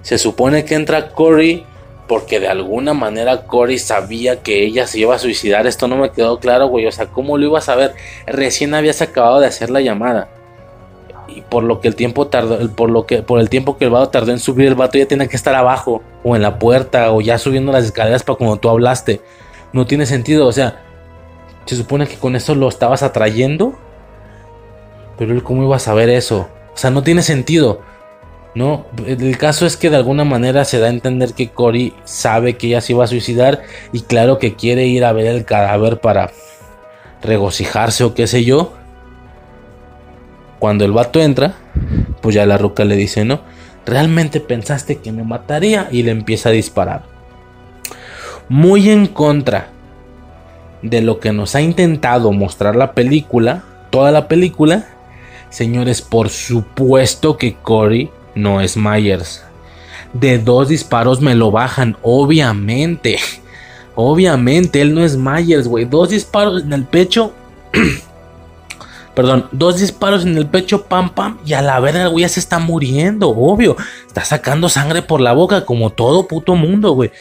Se 0.01 0.17
supone 0.17 0.63
que 0.63 0.75
entra 0.75 1.09
Cory 1.09 1.65
porque 2.07 2.39
de 2.39 2.47
alguna 2.47 2.93
manera 2.93 3.45
Cory 3.45 3.79
sabía 3.79 4.41
que 4.41 4.63
ella 4.63 4.87
se 4.87 4.99
iba 4.99 5.15
a 5.15 5.19
suicidar. 5.19 5.67
Esto 5.67 5.87
no 5.87 5.97
me 5.97 6.11
quedó 6.11 6.39
claro, 6.39 6.67
güey. 6.67 6.87
O 6.87 6.91
sea, 6.91 7.07
¿cómo 7.07 7.37
lo 7.37 7.45
iba 7.45 7.59
a 7.59 7.61
saber? 7.61 7.95
Recién 8.25 8.73
habías 8.73 9.01
acabado 9.01 9.39
de 9.39 9.47
hacer 9.47 9.69
la 9.69 9.81
llamada. 9.81 10.29
Y 11.27 11.41
por 11.41 11.63
lo 11.63 11.81
que 11.81 11.89
el 11.89 11.95
tiempo 11.95 12.27
tardó, 12.27 12.69
por 12.73 12.89
lo 12.89 13.05
que, 13.05 13.21
por 13.21 13.39
el 13.39 13.49
tiempo 13.49 13.77
que 13.77 13.85
el 13.85 13.91
vato 13.91 14.09
tardó 14.09 14.31
en 14.31 14.39
subir, 14.39 14.67
el 14.67 14.75
vato 14.75 14.97
ya 14.97 15.05
tenía 15.05 15.27
que 15.27 15.35
estar 15.35 15.53
abajo, 15.53 16.01
o 16.23 16.35
en 16.35 16.41
la 16.41 16.57
puerta, 16.57 17.11
o 17.11 17.19
ya 17.19 17.37
subiendo 17.37 17.71
las 17.73 17.85
escaleras 17.85 18.23
para 18.23 18.37
cuando 18.37 18.55
tú 18.57 18.69
hablaste. 18.69 19.21
No 19.73 19.85
tiene 19.85 20.05
sentido, 20.05 20.47
o 20.47 20.51
sea, 20.53 20.83
se 21.65 21.75
supone 21.75 22.07
que 22.07 22.15
con 22.15 22.37
eso 22.37 22.55
lo 22.55 22.69
estabas 22.69 23.03
atrayendo. 23.03 23.73
Pero 25.17 25.33
él, 25.33 25.43
¿cómo 25.43 25.63
iba 25.63 25.75
a 25.75 25.79
saber 25.79 26.09
eso? 26.09 26.47
O 26.73 26.77
sea, 26.77 26.89
no 26.89 27.03
tiene 27.03 27.21
sentido. 27.21 27.81
No, 28.57 28.87
el 29.05 29.37
caso 29.37 29.67
es 29.67 29.77
que 29.77 29.91
de 29.91 29.97
alguna 29.97 30.23
manera 30.23 30.65
se 30.65 30.79
da 30.79 30.87
a 30.87 30.89
entender 30.89 31.33
que 31.33 31.49
Cory 31.49 31.93
sabe 32.05 32.57
que 32.57 32.65
ella 32.65 32.81
se 32.81 32.93
iba 32.93 33.03
a 33.03 33.07
suicidar 33.07 33.61
y 33.93 34.01
claro 34.01 34.39
que 34.39 34.55
quiere 34.55 34.87
ir 34.87 35.05
a 35.05 35.11
ver 35.11 35.27
el 35.27 35.45
cadáver 35.45 35.99
para 35.99 36.31
regocijarse 37.21 38.03
o 38.03 38.15
qué 38.15 38.25
sé 38.25 38.43
yo. 38.43 38.73
Cuando 40.57 40.85
el 40.85 40.91
vato 40.91 41.21
entra, 41.21 41.53
pues 42.19 42.33
ya 42.33 42.47
la 42.47 42.57
ruca 42.57 42.83
le 42.83 42.95
dice, 42.95 43.25
¿no? 43.25 43.41
¿Realmente 43.85 44.39
pensaste 44.39 44.95
que 44.95 45.11
me 45.11 45.23
mataría? 45.23 45.87
Y 45.91 46.01
le 46.01 46.09
empieza 46.09 46.49
a 46.49 46.53
disparar. 46.53 47.03
Muy 48.49 48.89
en 48.89 49.05
contra 49.05 49.67
de 50.81 51.03
lo 51.03 51.19
que 51.19 51.31
nos 51.31 51.53
ha 51.53 51.61
intentado 51.61 52.31
mostrar 52.31 52.75
la 52.75 52.93
película, 52.93 53.63
toda 53.91 54.09
la 54.09 54.27
película, 54.27 54.87
Señores, 55.49 56.01
por 56.01 56.29
supuesto 56.29 57.37
que 57.37 57.55
Cory 57.55 58.11
no 58.37 58.61
es 58.61 58.77
Myers. 58.77 59.43
De 60.13 60.37
dos 60.37 60.69
disparos 60.69 61.21
me 61.21 61.35
lo 61.35 61.51
bajan, 61.51 61.97
obviamente. 62.01 63.19
Obviamente, 63.95 64.81
él 64.81 64.93
no 64.93 65.03
es 65.03 65.17
Myers, 65.17 65.67
güey. 65.67 65.85
Dos 65.85 66.09
disparos 66.09 66.63
en 66.63 66.73
el 66.73 66.85
pecho. 66.85 67.33
Perdón, 69.15 69.47
dos 69.51 69.79
disparos 69.79 70.23
en 70.23 70.37
el 70.37 70.45
pecho, 70.45 70.83
pam, 70.85 71.09
pam. 71.09 71.39
Y 71.43 71.53
a 71.53 71.63
la 71.63 71.79
verga, 71.79 72.05
güey, 72.05 72.21
ya 72.21 72.29
se 72.29 72.39
está 72.39 72.59
muriendo, 72.59 73.29
obvio. 73.29 73.75
Está 74.05 74.23
sacando 74.23 74.69
sangre 74.69 75.01
por 75.01 75.21
la 75.21 75.33
boca, 75.33 75.65
como 75.65 75.89
todo 75.89 76.27
puto 76.27 76.55
mundo, 76.55 76.91
güey. 76.91 77.11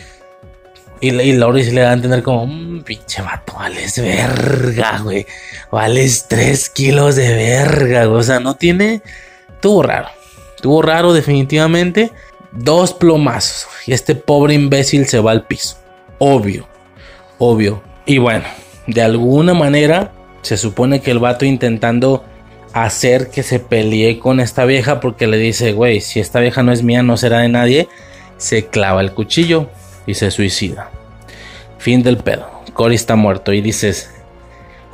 Y, 1.01 1.09
y 1.09 1.33
Laurie 1.33 1.71
le 1.73 1.81
da 1.81 1.91
a 1.91 1.95
entender 1.95 2.23
como, 2.23 2.47
mmm, 2.47 2.83
pinche 2.83 3.23
vato, 3.23 3.55
vales 3.55 3.99
verga, 3.99 4.99
güey. 4.99 5.27
Vales 5.71 6.27
3 6.29 6.69
kilos 6.71 7.17
de 7.17 7.33
verga, 7.35 8.05
güey. 8.05 8.21
O 8.21 8.23
sea, 8.23 8.41
no 8.41 8.57
tiene... 8.57 9.03
Tuvo 9.61 9.83
raro. 9.83 10.09
Tuvo 10.61 10.83
raro 10.83 11.13
definitivamente. 11.13 12.13
Dos 12.53 12.93
plomazos. 12.93 13.69
Y 13.87 13.93
este 13.93 14.15
pobre 14.15 14.55
imbécil 14.55 15.07
se 15.07 15.21
va 15.21 15.33
al 15.33 15.47
piso. 15.47 15.77
Obvio. 16.19 16.67
Obvio. 17.39 17.83
Y 18.07 18.19
bueno, 18.19 18.45
de 18.87 19.03
alguna 19.03 19.53
manera 19.53 20.13
se 20.43 20.57
supone 20.57 21.01
que 21.01 21.11
el 21.11 21.19
vato 21.19 21.45
intentando 21.45 22.25
hacer 22.73 23.31
que 23.31 23.43
se 23.43 23.59
pelee 23.59 24.19
con 24.19 24.39
esta 24.39 24.65
vieja 24.65 25.01
porque 25.01 25.27
le 25.27 25.39
dice, 25.39 25.73
güey, 25.73 26.01
si 26.01 26.21
esta 26.21 26.41
vieja 26.41 26.63
no 26.63 26.73
es 26.73 26.83
mía, 26.83 27.03
no 27.03 27.17
será 27.17 27.41
de 27.41 27.49
nadie. 27.49 27.89
Se 28.37 28.67
clava 28.67 29.01
el 29.01 29.13
cuchillo 29.13 29.69
y 30.07 30.15
se 30.15 30.31
suicida. 30.31 30.91
Fin 31.79 32.03
del 32.03 32.19
pedo. 32.19 32.49
Cory 32.75 32.95
está 32.95 33.17
muerto 33.17 33.53
y 33.53 33.61
dices, 33.61 34.11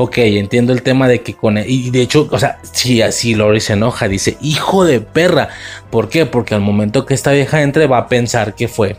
ok, 0.03 0.19
entiendo 0.19 0.73
el 0.73 0.83
tema 0.83 1.07
de 1.07 1.23
que 1.23 1.35
con 1.35 1.59
él, 1.59 1.65
y 1.69 1.91
de 1.91 2.03
hecho, 2.03 2.29
o 2.31 2.39
sea, 2.39 2.59
si 2.63 3.03
así 3.03 3.35
Lori 3.35 3.61
se 3.61 3.75
enoja, 3.75 4.09
dice, 4.09 4.37
hijo 4.41 4.85
de 4.85 5.01
perra. 5.01 5.49
¿Por 5.91 6.09
qué? 6.09 6.27
Porque 6.27 6.55
al 6.55 6.61
momento 6.61 7.07
que 7.07 7.15
esta 7.15 7.31
vieja 7.31 7.63
entre 7.63 7.87
va 7.87 7.99
a 7.99 8.09
pensar 8.09 8.55
que 8.55 8.67
fue 8.67 8.97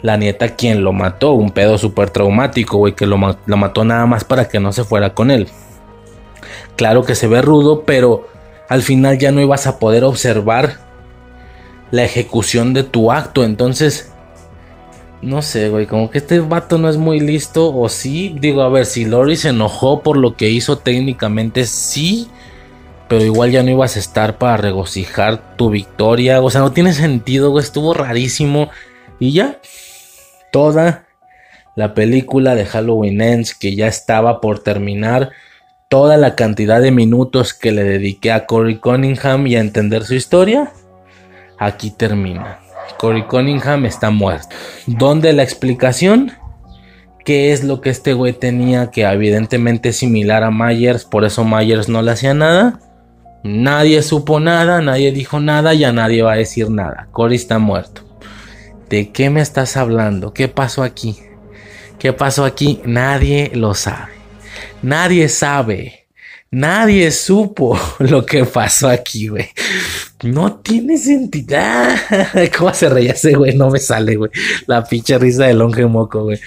la 0.00 0.16
nieta 0.16 0.56
quien 0.56 0.82
lo 0.82 0.92
mató, 0.92 1.32
un 1.32 1.50
pedo 1.50 1.76
súper 1.76 2.10
traumático, 2.10 2.78
güey, 2.78 2.94
que 2.94 3.06
lo 3.06 3.18
mató 3.18 3.84
nada 3.84 4.06
más 4.06 4.24
para 4.24 4.48
que 4.48 4.58
no 4.60 4.72
se 4.72 4.84
fuera 4.84 5.12
con 5.14 5.30
él. 5.30 5.48
Claro 6.76 7.04
que 7.04 7.14
se 7.14 7.26
ve 7.26 7.42
rudo, 7.42 7.82
pero 7.84 8.28
al 8.68 8.82
final 8.82 9.18
ya 9.18 9.32
no 9.32 9.40
ibas 9.40 9.66
a 9.66 9.78
poder 9.78 10.04
observar 10.04 10.78
la 11.90 12.04
ejecución 12.04 12.72
de 12.74 12.84
tu 12.84 13.12
acto, 13.12 13.44
entonces 13.44 14.12
no 15.22 15.42
sé, 15.42 15.70
güey, 15.70 15.86
como 15.86 16.10
que 16.10 16.18
este 16.18 16.40
vato 16.40 16.78
no 16.78 16.88
es 16.88 16.96
muy 16.96 17.20
listo, 17.20 17.74
o 17.74 17.88
sí. 17.88 18.36
Digo, 18.38 18.62
a 18.62 18.68
ver, 18.68 18.86
si 18.86 19.04
Lori 19.04 19.36
se 19.36 19.48
enojó 19.48 20.02
por 20.02 20.16
lo 20.16 20.36
que 20.36 20.50
hizo 20.50 20.78
técnicamente, 20.78 21.64
sí. 21.64 22.28
Pero 23.08 23.24
igual 23.24 23.50
ya 23.50 23.62
no 23.62 23.70
ibas 23.70 23.96
a 23.96 24.00
estar 24.00 24.36
para 24.38 24.56
regocijar 24.56 25.56
tu 25.56 25.70
victoria. 25.70 26.42
O 26.42 26.50
sea, 26.50 26.60
no 26.60 26.72
tiene 26.72 26.92
sentido, 26.92 27.50
güey. 27.50 27.64
Estuvo 27.64 27.94
rarísimo. 27.94 28.68
Y 29.20 29.32
ya. 29.32 29.60
Toda 30.52 31.06
la 31.76 31.94
película 31.94 32.54
de 32.54 32.66
Halloween 32.66 33.20
Ends 33.20 33.54
que 33.54 33.76
ya 33.76 33.86
estaba 33.86 34.40
por 34.40 34.58
terminar. 34.58 35.30
Toda 35.88 36.16
la 36.16 36.34
cantidad 36.34 36.80
de 36.80 36.90
minutos 36.90 37.54
que 37.54 37.70
le 37.70 37.84
dediqué 37.84 38.32
a 38.32 38.44
Corey 38.44 38.78
Cunningham 38.78 39.46
y 39.46 39.54
a 39.54 39.60
entender 39.60 40.04
su 40.04 40.14
historia. 40.14 40.72
Aquí 41.58 41.90
termina. 41.90 42.65
Cory 42.98 43.24
Cunningham 43.24 43.84
está 43.84 44.10
muerto. 44.10 44.54
¿Dónde 44.86 45.32
la 45.32 45.42
explicación? 45.42 46.32
¿Qué 47.24 47.52
es 47.52 47.64
lo 47.64 47.80
que 47.80 47.90
este 47.90 48.12
güey 48.12 48.32
tenía 48.32 48.90
que 48.90 49.02
evidentemente 49.02 49.88
es 49.88 49.96
similar 49.96 50.44
a 50.44 50.50
Myers? 50.50 51.04
Por 51.04 51.24
eso 51.24 51.44
Myers 51.44 51.88
no 51.88 52.02
le 52.02 52.12
hacía 52.12 52.34
nada. 52.34 52.80
Nadie 53.42 54.02
supo 54.02 54.40
nada, 54.40 54.80
nadie 54.80 55.12
dijo 55.12 55.40
nada, 55.40 55.74
ya 55.74 55.92
nadie 55.92 56.22
va 56.22 56.32
a 56.32 56.36
decir 56.36 56.70
nada. 56.70 57.08
Cory 57.12 57.36
está 57.36 57.58
muerto. 57.58 58.02
¿De 58.88 59.10
qué 59.10 59.30
me 59.30 59.40
estás 59.40 59.76
hablando? 59.76 60.32
¿Qué 60.32 60.48
pasó 60.48 60.82
aquí? 60.82 61.16
¿Qué 61.98 62.12
pasó 62.12 62.44
aquí? 62.44 62.80
Nadie 62.84 63.50
lo 63.54 63.74
sabe. 63.74 64.12
Nadie 64.82 65.28
sabe. 65.28 66.06
Nadie 66.50 67.10
supo 67.10 67.78
lo 67.98 68.24
que 68.24 68.44
pasó 68.44 68.88
aquí, 68.88 69.28
güey. 69.28 69.48
No 70.26 70.56
tiene 70.56 70.98
sentido. 70.98 71.58
¿Cómo 72.58 72.72
se 72.74 72.88
reía 72.88 73.12
ese 73.12 73.34
güey? 73.34 73.54
No 73.54 73.70
me 73.70 73.78
sale, 73.78 74.16
güey. 74.16 74.30
La 74.66 74.84
pinche 74.84 75.18
risa 75.18 75.46
de 75.46 75.54
longe 75.54 75.86
moco, 75.86 76.24
güey. 76.24 76.40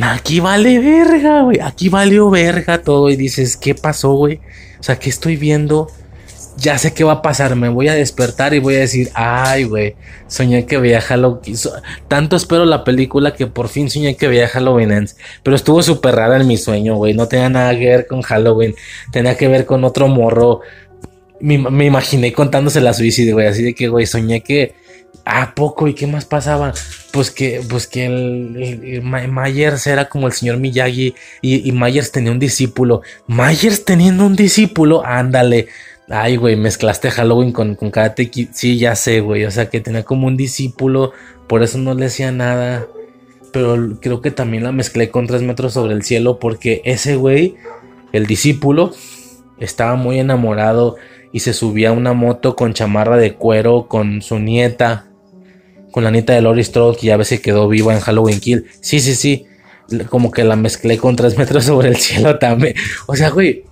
Aquí 0.00 0.40
vale 0.40 0.78
verga, 0.78 1.42
güey. 1.42 1.60
Aquí 1.60 1.88
valió 1.88 2.30
verga 2.30 2.82
todo. 2.82 3.10
Y 3.10 3.16
dices, 3.16 3.56
¿qué 3.56 3.74
pasó, 3.74 4.12
güey? 4.12 4.40
O 4.78 4.82
sea, 4.82 4.98
¿qué 4.98 5.10
estoy 5.10 5.36
viendo? 5.36 5.88
ya 6.60 6.76
sé 6.78 6.92
qué 6.92 7.04
va 7.04 7.12
a 7.14 7.22
pasar, 7.22 7.56
me 7.56 7.68
voy 7.68 7.88
a 7.88 7.94
despertar 7.94 8.54
y 8.54 8.58
voy 8.58 8.74
a 8.74 8.80
decir, 8.80 9.10
ay, 9.14 9.64
güey, 9.64 9.96
soñé 10.26 10.66
que 10.66 10.78
veía 10.78 11.00
Halloween. 11.00 11.56
Tanto 12.08 12.36
espero 12.36 12.64
la 12.64 12.84
película 12.84 13.34
que 13.34 13.46
por 13.46 13.68
fin 13.68 13.88
soñé 13.90 14.16
que 14.16 14.28
veía 14.28 14.48
Halloween 14.48 15.08
Pero 15.42 15.56
estuvo 15.56 15.82
súper 15.82 16.16
rara 16.16 16.36
en 16.36 16.46
mi 16.46 16.56
sueño, 16.56 16.96
güey. 16.96 17.14
No 17.14 17.28
tenía 17.28 17.48
nada 17.48 17.72
que 17.78 17.86
ver 17.86 18.06
con 18.06 18.22
Halloween. 18.22 18.74
Tenía 19.10 19.36
que 19.36 19.48
ver 19.48 19.64
con 19.64 19.84
otro 19.84 20.08
morro. 20.08 20.60
Me, 21.40 21.86
imaginé 21.86 22.32
contándose 22.32 22.80
la 22.80 22.92
suicidio, 22.92 23.34
güey. 23.34 23.46
Así 23.46 23.62
de 23.62 23.74
que, 23.74 23.88
güey, 23.88 24.06
soñé 24.06 24.42
que. 24.42 24.74
¿A 25.24 25.54
poco? 25.54 25.88
¿Y 25.88 25.94
qué 25.94 26.06
más 26.06 26.24
pasaba? 26.24 26.72
Pues 27.12 27.30
que, 27.30 27.60
pues 27.68 27.86
que 27.86 28.06
el, 28.06 29.02
Myers 29.02 29.86
era 29.86 30.08
como 30.08 30.26
el 30.26 30.32
señor 30.32 30.58
Miyagi 30.58 31.14
y, 31.42 31.72
Myers 31.72 32.12
tenía 32.12 32.32
un 32.32 32.38
discípulo. 32.38 33.02
Myers 33.26 33.84
teniendo 33.84 34.26
un 34.26 34.36
discípulo, 34.36 35.04
ándale. 35.04 35.68
Ay, 36.08 36.36
güey, 36.36 36.56
mezclaste 36.56 37.10
Halloween 37.10 37.52
con, 37.52 37.76
con 37.76 37.90
Karate. 37.90 38.30
Sí, 38.52 38.78
ya 38.78 38.96
sé, 38.96 39.20
güey. 39.20 39.44
O 39.44 39.50
sea, 39.50 39.70
que 39.70 39.80
tenía 39.80 40.02
como 40.02 40.26
un 40.26 40.36
discípulo. 40.36 41.12
Por 41.46 41.62
eso 41.62 41.78
no 41.78 41.94
le 41.94 42.06
hacía 42.06 42.32
nada. 42.32 42.86
Pero 43.52 43.98
creo 44.00 44.20
que 44.20 44.30
también 44.30 44.64
la 44.64 44.72
mezclé 44.72 45.10
con 45.10 45.26
tres 45.26 45.42
metros 45.42 45.72
sobre 45.72 45.94
el 45.94 46.02
cielo. 46.02 46.38
Porque 46.38 46.82
ese 46.84 47.16
güey, 47.16 47.54
el 48.12 48.26
discípulo, 48.26 48.92
estaba 49.60 49.94
muy 49.94 50.18
enamorado. 50.18 50.96
Y 51.32 51.40
se 51.40 51.52
subía 51.52 51.90
a 51.90 51.92
una 51.92 52.12
moto 52.12 52.56
con 52.56 52.74
chamarra 52.74 53.16
de 53.16 53.34
cuero 53.34 53.86
con 53.88 54.22
su 54.22 54.38
nieta. 54.38 55.06
Con 55.92 56.04
la 56.04 56.10
nieta 56.10 56.32
de 56.32 56.40
Lori 56.40 56.62
Strode, 56.62 56.98
que 56.98 57.06
ya 57.08 57.16
ves 57.16 57.28
que 57.28 57.40
quedó 57.40 57.68
viva 57.68 57.94
en 57.94 58.00
Halloween 58.00 58.40
Kill. 58.40 58.66
Sí, 58.80 59.00
sí, 59.00 59.14
sí. 59.14 59.46
Como 60.08 60.30
que 60.30 60.44
la 60.44 60.56
mezclé 60.56 60.98
con 60.98 61.16
tres 61.16 61.36
metros 61.38 61.64
sobre 61.64 61.88
el 61.88 61.96
cielo 61.96 62.38
también. 62.38 62.74
O 63.06 63.16
sea, 63.16 63.30
güey 63.30 63.64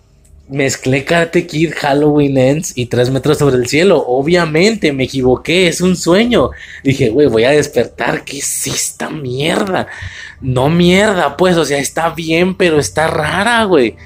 mezclé 0.48 1.05
Karate 1.05 1.47
Kid, 1.47 1.72
Halloween 1.74 2.39
Ends 2.39 2.72
y 2.74 2.86
Tres 2.86 3.10
metros 3.10 3.39
sobre 3.39 3.56
el 3.56 3.68
cielo. 3.68 4.05
Obviamente 4.06 4.93
me 4.93 5.05
equivoqué, 5.05 5.68
es 5.68 5.80
un 5.80 5.97
sueño. 5.97 6.51
Dije, 6.82 7.10
güey, 7.10 7.28
voy 7.28 7.44
a 7.44 7.51
despertar. 7.51 8.24
¿Qué 8.24 8.39
es 8.39 8.66
esta 8.66 9.10
mierda? 9.10 9.86
No 10.40 10.68
mierda, 10.68 11.36
pues, 11.36 11.56
o 11.56 11.64
sea, 11.64 11.78
está 11.78 12.10
bien, 12.10 12.55
pero 12.55 12.78
está 12.78 13.06
rara, 13.09 13.64
güey. 13.64 13.97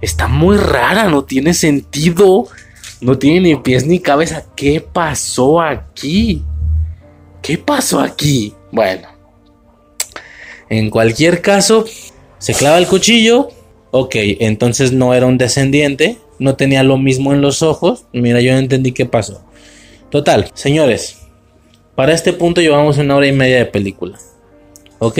Está 0.00 0.28
muy 0.28 0.56
rara, 0.56 1.08
no 1.08 1.24
tiene 1.24 1.54
sentido. 1.54 2.48
No 3.00 3.18
tiene 3.18 3.40
ni 3.40 3.56
pies 3.56 3.86
ni 3.86 3.98
cabeza. 4.00 4.46
¿Qué 4.54 4.80
pasó 4.80 5.60
aquí? 5.60 6.44
¿Qué 7.42 7.58
pasó 7.58 8.00
aquí? 8.00 8.54
Bueno. 8.70 9.08
En 10.68 10.90
cualquier 10.90 11.40
caso, 11.40 11.84
se 12.38 12.54
clava 12.54 12.78
el 12.78 12.86
cuchillo 12.86 13.50
Ok, 13.92 14.14
entonces 14.14 14.92
no 14.92 15.14
era 15.14 15.26
un 15.26 15.36
descendiente, 15.36 16.18
no 16.38 16.54
tenía 16.54 16.84
lo 16.84 16.96
mismo 16.96 17.32
en 17.32 17.40
los 17.40 17.62
ojos. 17.62 18.04
Mira, 18.12 18.40
yo 18.40 18.52
entendí 18.52 18.92
qué 18.92 19.04
pasó. 19.04 19.42
Total, 20.10 20.48
señores, 20.54 21.18
para 21.96 22.12
este 22.12 22.32
punto 22.32 22.60
llevamos 22.60 22.98
una 22.98 23.16
hora 23.16 23.26
y 23.26 23.32
media 23.32 23.58
de 23.58 23.66
película. 23.66 24.18
¿Ok? 25.00 25.18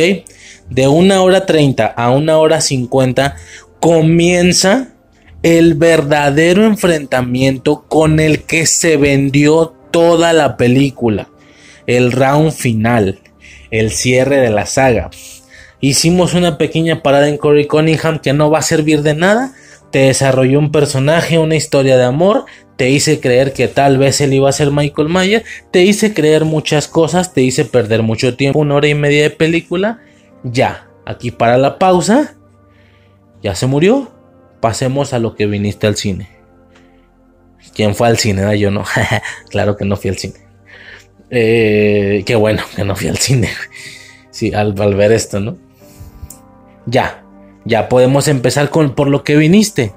De 0.69 0.86
una 0.86 1.23
hora 1.23 1.47
treinta 1.47 1.86
a 1.86 2.11
una 2.11 2.39
hora 2.39 2.61
cincuenta 2.61 3.36
comienza 3.81 4.94
el 5.42 5.74
verdadero 5.74 6.64
enfrentamiento 6.64 7.84
con 7.88 8.20
el 8.20 8.42
que 8.42 8.66
se 8.66 8.96
vendió 8.96 9.74
toda 9.90 10.32
la 10.32 10.56
película. 10.56 11.28
El 11.86 12.12
round 12.12 12.52
final, 12.52 13.20
el 13.70 13.90
cierre 13.90 14.36
de 14.36 14.50
la 14.50 14.66
saga. 14.66 15.10
Hicimos 15.80 16.34
una 16.34 16.58
pequeña 16.58 17.02
parada 17.02 17.28
en 17.28 17.38
Corey 17.38 17.66
Cunningham 17.66 18.18
que 18.18 18.34
no 18.34 18.50
va 18.50 18.58
a 18.58 18.62
servir 18.62 19.02
de 19.02 19.14
nada. 19.14 19.54
Te 19.90 20.00
desarrolló 20.00 20.58
un 20.58 20.70
personaje, 20.70 21.38
una 21.38 21.56
historia 21.56 21.96
de 21.96 22.04
amor. 22.04 22.44
Te 22.76 22.90
hice 22.90 23.18
creer 23.18 23.52
que 23.52 23.66
tal 23.66 23.98
vez 23.98 24.20
él 24.20 24.34
iba 24.34 24.48
a 24.48 24.52
ser 24.52 24.70
Michael 24.70 25.08
Myers. 25.08 25.44
Te 25.70 25.82
hice 25.82 26.12
creer 26.12 26.44
muchas 26.44 26.86
cosas. 26.86 27.32
Te 27.32 27.40
hice 27.40 27.64
perder 27.64 28.02
mucho 28.02 28.36
tiempo. 28.36 28.58
Una 28.58 28.76
hora 28.76 28.88
y 28.88 28.94
media 28.94 29.22
de 29.22 29.30
película. 29.30 30.00
Ya. 30.44 30.86
Aquí 31.06 31.30
para 31.30 31.56
la 31.56 31.78
pausa. 31.78 32.36
Ya 33.42 33.54
se 33.54 33.66
murió. 33.66 34.19
Pasemos 34.60 35.12
a 35.12 35.18
lo 35.18 35.34
que 35.34 35.46
viniste 35.46 35.86
al 35.86 35.96
cine. 35.96 36.28
¿Quién 37.74 37.94
fue 37.94 38.08
al 38.08 38.18
cine? 38.18 38.44
Ah, 38.44 38.54
yo 38.54 38.70
no. 38.70 38.84
claro 39.50 39.76
que 39.76 39.84
no 39.84 39.96
fui 39.96 40.10
al 40.10 40.18
cine. 40.18 40.34
Eh, 41.30 42.24
qué 42.26 42.34
bueno 42.34 42.62
que 42.74 42.84
no 42.84 42.96
fui 42.96 43.08
al 43.08 43.18
cine. 43.18 43.50
Sí, 44.32 44.54
al, 44.54 44.80
al 44.80 44.94
ver 44.94 45.10
esto, 45.10 45.40
¿no? 45.40 45.58
Ya, 46.86 47.24
ya 47.64 47.88
podemos 47.88 48.28
empezar 48.28 48.70
con 48.70 48.94
por 48.94 49.08
lo 49.08 49.24
que 49.24 49.36
viniste. 49.36 49.92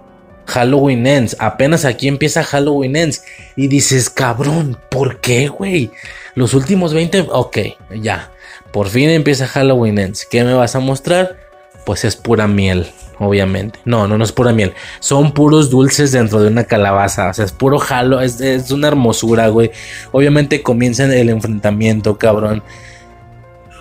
Halloween 0.46 1.08
Ends, 1.08 1.38
apenas 1.40 1.86
aquí 1.86 2.08
empieza 2.08 2.44
Halloween 2.44 2.96
Ends. 2.96 3.24
Y 3.56 3.68
dices, 3.68 4.10
cabrón, 4.10 4.78
¿por 4.90 5.22
qué, 5.22 5.48
güey? 5.48 5.92
Los 6.36 6.56
últimos 6.56 6.94
20, 6.94 7.28
ok, 7.30 7.58
ya. 8.02 8.32
Por 8.72 8.88
fin 8.90 9.10
empieza 9.10 9.48
Halloween 9.48 10.00
Ends. 10.00 10.26
¿Qué 10.26 10.44
me 10.44 10.54
vas 10.54 10.76
a 10.76 10.80
mostrar? 10.80 11.38
Pues 11.86 12.04
es 12.06 12.16
pura 12.16 12.48
miel, 12.48 12.92
obviamente. 13.20 13.80
No, 13.86 14.08
no, 14.08 14.18
no 14.18 14.24
es 14.24 14.32
pura 14.32 14.54
miel. 14.54 14.74
Son 15.00 15.32
puros 15.32 15.70
dulces 15.70 16.12
dentro 16.12 16.42
de 16.42 16.48
una 16.48 16.64
calabaza. 16.66 17.30
O 17.30 17.34
sea, 17.34 17.46
es 17.46 17.52
puro 17.52 17.80
jalo, 17.80 18.22
es, 18.22 18.42
es 18.42 18.72
una 18.72 18.88
hermosura, 18.88 19.48
güey. 19.50 19.72
Obviamente 20.12 20.62
comienza 20.62 21.06
el 21.06 21.30
enfrentamiento, 21.30 22.18
cabrón 22.18 22.64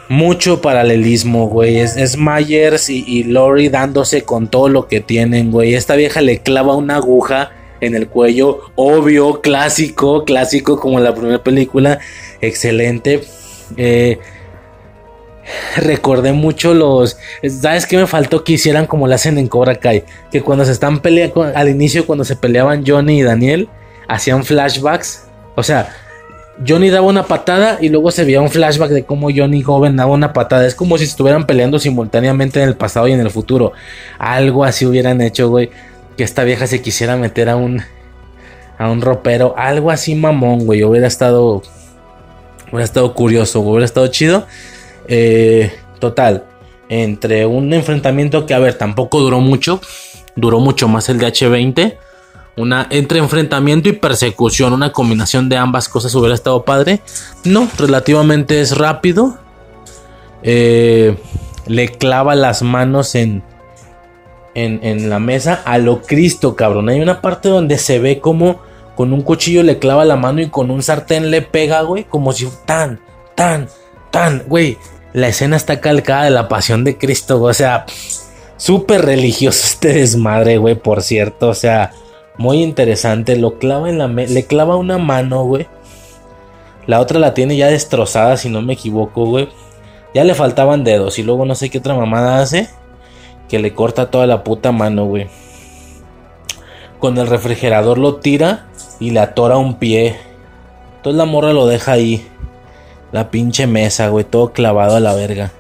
mucho 0.08 0.60
paralelismo, 0.60 1.48
güey. 1.48 1.78
Es, 1.78 2.18
Myers 2.18 2.90
y, 2.90 3.02
y 3.06 3.24
Lori 3.24 3.70
dándose 3.70 4.22
con 4.22 4.48
todo 4.48 4.68
lo 4.68 4.86
que 4.86 5.00
tienen, 5.00 5.50
güey. 5.50 5.74
Esta 5.74 5.96
vieja 5.96 6.20
le 6.20 6.40
clava 6.40 6.76
una 6.76 6.96
aguja 6.96 7.52
en 7.80 7.96
el 7.96 8.08
cuello, 8.08 8.60
obvio, 8.76 9.40
clásico, 9.40 10.24
clásico 10.24 10.78
como 10.78 11.00
la 11.00 11.14
primera 11.14 11.42
película, 11.42 11.98
excelente. 12.40 13.22
Eh, 13.76 14.18
recordé 15.76 16.32
mucho 16.32 16.74
los. 16.74 17.16
¿Sabes 17.48 17.86
qué 17.86 17.96
me 17.96 18.06
faltó 18.06 18.44
que 18.44 18.54
hicieran 18.54 18.86
como 18.86 19.06
lo 19.06 19.14
hacen 19.14 19.38
en 19.38 19.48
Cobra 19.48 19.76
Kai? 19.76 20.04
Que 20.30 20.42
cuando 20.42 20.64
se 20.64 20.72
están 20.72 21.00
peleando, 21.00 21.42
al 21.42 21.68
inicio, 21.68 22.06
cuando 22.06 22.24
se 22.24 22.36
peleaban 22.36 22.84
Johnny 22.86 23.20
y 23.20 23.22
Daniel, 23.22 23.68
hacían 24.08 24.44
flashbacks. 24.44 25.24
O 25.54 25.62
sea, 25.62 25.94
Johnny 26.66 26.90
daba 26.90 27.06
una 27.06 27.24
patada 27.24 27.78
y 27.80 27.88
luego 27.88 28.10
se 28.10 28.24
veía 28.24 28.40
un 28.40 28.50
flashback 28.50 28.90
de 28.90 29.04
cómo 29.04 29.28
Johnny 29.34 29.62
joven 29.62 29.96
daba 29.96 30.12
una 30.12 30.32
patada. 30.32 30.66
Es 30.66 30.74
como 30.74 30.98
si 30.98 31.04
estuvieran 31.04 31.46
peleando 31.46 31.78
simultáneamente 31.78 32.62
en 32.62 32.68
el 32.68 32.76
pasado 32.76 33.08
y 33.08 33.12
en 33.12 33.20
el 33.20 33.30
futuro. 33.30 33.72
Algo 34.18 34.64
así 34.64 34.86
hubieran 34.86 35.20
hecho, 35.20 35.48
güey. 35.48 35.70
Que 36.16 36.24
esta 36.24 36.44
vieja 36.44 36.66
se 36.66 36.82
quisiera 36.82 37.16
meter 37.16 37.48
a 37.48 37.56
un 37.56 37.82
a 38.78 38.90
un 38.90 39.00
ropero, 39.00 39.54
algo 39.56 39.90
así 39.90 40.14
mamón, 40.14 40.66
güey. 40.66 40.82
Hubiera 40.82 41.06
estado 41.06 41.62
hubiera 42.70 42.84
estado 42.84 43.14
curioso, 43.14 43.60
hubiera 43.60 43.84
estado 43.84 44.06
chido. 44.08 44.46
Eh, 45.08 45.72
total, 45.98 46.44
entre 46.88 47.46
un 47.46 47.72
enfrentamiento 47.72 48.46
que 48.46 48.54
a 48.54 48.58
ver, 48.58 48.74
tampoco 48.74 49.20
duró 49.20 49.40
mucho, 49.40 49.80
duró 50.36 50.60
mucho 50.60 50.88
más 50.88 51.08
el 51.08 51.18
de 51.18 51.26
H20 51.26 51.96
una 52.56 52.86
entre 52.90 53.18
enfrentamiento 53.18 53.88
y 53.88 53.92
persecución, 53.92 54.72
una 54.72 54.92
combinación 54.92 55.48
de 55.48 55.56
ambas 55.56 55.88
cosas 55.88 56.14
hubiera 56.14 56.34
estado 56.34 56.64
padre. 56.64 57.00
No, 57.44 57.68
relativamente 57.78 58.60
es 58.60 58.76
rápido. 58.76 59.38
Eh, 60.42 61.16
le 61.66 61.88
clava 61.88 62.34
las 62.34 62.62
manos 62.62 63.14
en, 63.14 63.42
en, 64.54 64.80
en, 64.82 65.08
la 65.08 65.18
mesa 65.18 65.62
a 65.64 65.78
lo 65.78 66.02
Cristo, 66.02 66.56
cabrón. 66.56 66.88
Hay 66.88 67.00
una 67.00 67.20
parte 67.20 67.48
donde 67.48 67.78
se 67.78 67.98
ve 67.98 68.20
como 68.20 68.60
con 68.96 69.12
un 69.12 69.22
cuchillo 69.22 69.62
le 69.62 69.78
clava 69.78 70.04
la 70.04 70.16
mano 70.16 70.42
y 70.42 70.48
con 70.48 70.70
un 70.70 70.82
sartén 70.82 71.30
le 71.30 71.40
pega, 71.40 71.82
güey. 71.82 72.04
Como 72.04 72.32
si 72.32 72.48
tan, 72.66 73.00
tan, 73.34 73.68
tan, 74.12 74.44
güey. 74.46 74.78
La 75.12 75.26
escena 75.26 75.56
está 75.56 75.80
calcada 75.80 76.24
de 76.24 76.30
la 76.30 76.48
pasión 76.48 76.84
de 76.84 76.96
Cristo, 76.96 77.42
O 77.42 77.52
sea, 77.52 77.84
súper 78.56 79.04
religioso 79.04 79.60
este 79.64 79.94
desmadre, 79.94 80.58
güey, 80.58 80.76
por 80.76 81.02
cierto. 81.02 81.48
O 81.48 81.54
sea, 81.54 81.90
muy 82.38 82.62
interesante. 82.62 83.36
Lo 83.36 83.58
clava 83.58 83.90
en 83.90 83.98
la 83.98 84.06
le 84.06 84.46
clava 84.46 84.76
una 84.76 84.98
mano, 84.98 85.44
güey. 85.44 85.66
La 86.86 87.00
otra 87.00 87.18
la 87.18 87.34
tiene 87.34 87.56
ya 87.56 87.68
destrozada, 87.68 88.36
si 88.36 88.48
no 88.48 88.62
me 88.62 88.74
equivoco, 88.74 89.26
güey. 89.26 89.48
Ya 90.14 90.24
le 90.24 90.34
faltaban 90.34 90.84
dedos. 90.84 91.18
Y 91.18 91.22
luego 91.22 91.44
no 91.44 91.54
sé 91.54 91.70
qué 91.70 91.78
otra 91.78 91.94
mamada 91.94 92.40
hace. 92.40 92.68
Que 93.48 93.58
le 93.58 93.74
corta 93.74 94.10
toda 94.10 94.26
la 94.26 94.44
puta 94.44 94.72
mano, 94.72 95.06
güey. 95.06 95.28
Con 96.98 97.18
el 97.18 97.26
refrigerador 97.26 97.98
lo 97.98 98.16
tira 98.16 98.66
y 99.00 99.10
le 99.10 99.20
atora 99.20 99.56
un 99.56 99.78
pie. 99.78 100.16
Entonces 100.96 101.18
la 101.18 101.24
morra 101.24 101.52
lo 101.52 101.66
deja 101.66 101.92
ahí. 101.92 102.26
La 103.12 103.30
pinche 103.30 103.66
mesa, 103.66 104.08
güey. 104.08 104.24
Todo 104.24 104.52
clavado 104.52 104.96
a 104.96 105.00
la 105.00 105.14
verga. 105.14 105.52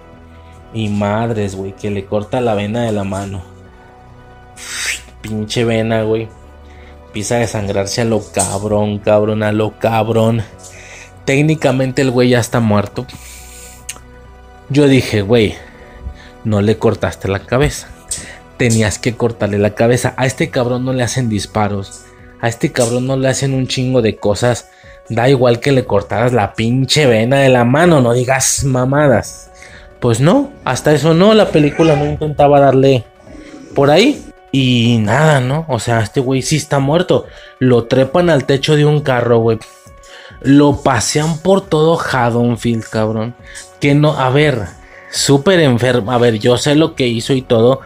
Y 0.72 0.88
madres, 0.88 1.54
güey. 1.54 1.72
Que 1.76 1.90
le 1.90 2.06
corta 2.06 2.40
la 2.40 2.54
vena 2.54 2.82
de 2.82 2.92
la 2.92 3.04
mano. 3.04 3.42
Pinche 5.20 5.64
vena, 5.64 6.02
güey. 6.02 6.28
Empieza 7.06 7.36
a 7.36 7.40
desangrarse 7.40 8.00
a 8.00 8.06
lo 8.06 8.22
cabrón, 8.32 8.98
cabrón, 8.98 9.42
a 9.42 9.52
lo 9.52 9.78
cabrón. 9.78 10.42
Técnicamente 11.26 12.00
el 12.00 12.10
güey 12.10 12.30
ya 12.30 12.40
está 12.40 12.58
muerto. 12.60 13.06
Yo 14.70 14.88
dije, 14.88 15.20
güey, 15.20 15.54
no 16.44 16.62
le 16.62 16.78
cortaste 16.78 17.28
la 17.28 17.40
cabeza. 17.40 17.88
Tenías 18.56 18.98
que 18.98 19.14
cortarle 19.14 19.58
la 19.58 19.74
cabeza. 19.74 20.14
A 20.16 20.24
este 20.24 20.48
cabrón 20.48 20.86
no 20.86 20.94
le 20.94 21.02
hacen 21.02 21.28
disparos. 21.28 22.04
A 22.40 22.48
este 22.48 22.72
cabrón 22.72 23.06
no 23.06 23.16
le 23.18 23.28
hacen 23.28 23.52
un 23.52 23.66
chingo 23.66 24.00
de 24.00 24.16
cosas. 24.16 24.70
Da 25.12 25.28
igual 25.28 25.60
que 25.60 25.72
le 25.72 25.84
cortaras 25.84 26.32
la 26.32 26.54
pinche 26.54 27.04
vena 27.04 27.40
de 27.40 27.50
la 27.50 27.64
mano, 27.64 28.00
no 28.00 28.14
digas 28.14 28.64
mamadas. 28.64 29.50
Pues 30.00 30.20
no, 30.20 30.50
hasta 30.64 30.92
eso 30.92 31.12
no, 31.12 31.34
la 31.34 31.48
película 31.48 31.94
no 31.96 32.06
intentaba 32.06 32.60
darle 32.60 33.04
por 33.74 33.90
ahí. 33.90 34.24
Y 34.52 34.98
nada, 35.00 35.40
¿no? 35.40 35.66
O 35.68 35.78
sea, 35.78 36.00
este 36.00 36.20
güey 36.20 36.40
sí 36.40 36.56
está 36.56 36.78
muerto. 36.78 37.26
Lo 37.58 37.84
trepan 37.84 38.30
al 38.30 38.44
techo 38.44 38.74
de 38.74 38.86
un 38.86 39.00
carro, 39.00 39.38
güey. 39.38 39.58
Lo 40.40 40.82
pasean 40.82 41.38
por 41.38 41.60
todo 41.60 41.98
Haddonfield, 41.98 42.84
cabrón. 42.84 43.34
Que 43.80 43.94
no, 43.94 44.18
a 44.18 44.30
ver, 44.30 44.66
súper 45.10 45.60
enfermo. 45.60 46.12
A 46.12 46.18
ver, 46.18 46.38
yo 46.38 46.56
sé 46.56 46.74
lo 46.74 46.94
que 46.94 47.06
hizo 47.06 47.34
y 47.34 47.42
todo. 47.42 47.80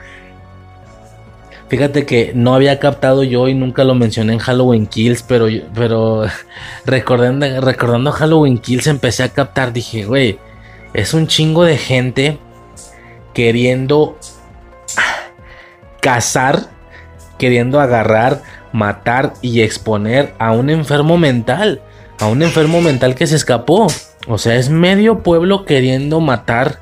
Fíjate 1.68 2.06
que 2.06 2.32
no 2.34 2.54
había 2.54 2.78
captado 2.78 3.24
yo 3.24 3.48
y 3.48 3.54
nunca 3.54 3.82
lo 3.82 3.94
mencioné 3.94 4.34
en 4.34 4.38
Halloween 4.38 4.86
Kills, 4.86 5.22
pero, 5.22 5.46
pero 5.74 6.24
recordando, 6.86 7.60
recordando 7.60 8.12
Halloween 8.12 8.58
Kills 8.58 8.86
empecé 8.86 9.24
a 9.24 9.30
captar, 9.30 9.72
dije, 9.72 10.04
güey, 10.04 10.38
es 10.94 11.12
un 11.12 11.26
chingo 11.26 11.64
de 11.64 11.76
gente 11.76 12.38
queriendo 13.34 14.16
cazar, 16.00 16.70
queriendo 17.36 17.80
agarrar, 17.80 18.42
matar 18.72 19.34
y 19.42 19.62
exponer 19.62 20.34
a 20.38 20.52
un 20.52 20.70
enfermo 20.70 21.18
mental, 21.18 21.82
a 22.20 22.28
un 22.28 22.42
enfermo 22.42 22.80
mental 22.80 23.14
que 23.16 23.26
se 23.26 23.34
escapó. 23.36 23.88
O 24.28 24.38
sea, 24.38 24.54
es 24.54 24.70
medio 24.70 25.24
pueblo 25.24 25.64
queriendo 25.64 26.20
matar 26.20 26.78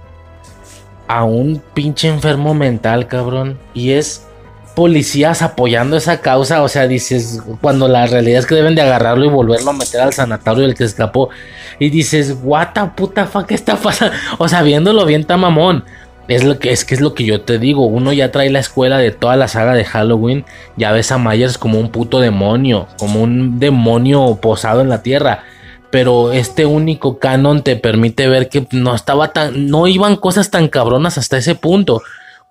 a 1.09 1.25
un 1.25 1.63
pinche 1.73 2.09
enfermo 2.09 2.55
mental, 2.55 3.09
cabrón. 3.09 3.59
Y 3.73 3.93
es 3.93 4.27
policías 4.75 5.43
apoyando 5.43 5.97
esa 5.97 6.21
causa. 6.21 6.63
O 6.63 6.69
sea, 6.69 6.87
dices, 6.87 7.43
cuando 7.61 7.89
la 7.89 8.07
realidad 8.07 8.41
es 8.41 8.47
que 8.47 8.55
deben 8.55 8.75
de 8.75 8.83
agarrarlo 8.83 9.25
y 9.25 9.29
volverlo 9.29 9.71
a 9.71 9.75
meter 9.75 10.01
al 10.01 10.13
sanatorio 10.13 10.65
del 10.65 10.75
que 10.75 10.85
escapó. 10.85 11.31
Y 11.79 11.91
dices, 11.91 12.37
what 12.43 12.69
the 12.75 13.25
fuck, 13.25 13.47
¿qué 13.47 13.55
está 13.55 13.77
pasando? 13.83 14.15
O 14.39 14.49
sea, 14.49 14.63
viéndolo 14.63 15.07
bien 15.07 15.25
tamamón. 15.25 15.85
Es 16.27 16.43
lo 16.43 16.59
que 16.59 16.73
es 16.73 16.87
que 16.87 16.95
es 16.95 17.03
lo 17.03 17.15
que 17.15 17.25
yo 17.25 17.43
te 17.43 17.59
digo. 17.59 17.87
Uno 17.87 18.13
ya 18.13 18.33
trae 18.33 18.49
la 18.51 18.59
escuela 18.59 18.99
de 18.99 19.11
toda 19.11 19.37
la 19.37 19.49
saga 19.49 19.75
de 19.75 19.85
Halloween. 19.85 20.45
Ya 20.77 20.91
ves 20.93 21.13
a 21.13 21.19
Myers 21.19 21.59
como 21.59 21.79
un 21.79 21.91
puto 21.91 22.19
demonio, 22.19 22.89
como 22.99 23.23
un 23.23 23.59
demonio 23.59 24.39
posado 24.41 24.81
en 24.81 24.89
la 24.89 25.03
tierra. 25.03 25.45
Pero 25.91 26.33
este 26.33 26.67
único 26.67 27.19
canon 27.19 27.63
te 27.63 27.77
permite 27.77 28.27
ver 28.27 28.49
que 28.49 28.67
no 28.73 28.95
estaba 28.95 29.33
tan, 29.33 29.69
no 29.69 29.87
iban 29.87 30.17
cosas 30.17 30.51
tan 30.51 30.69
cabronas 30.69 31.19
hasta 31.19 31.37
ese 31.37 31.55
punto. 31.55 32.03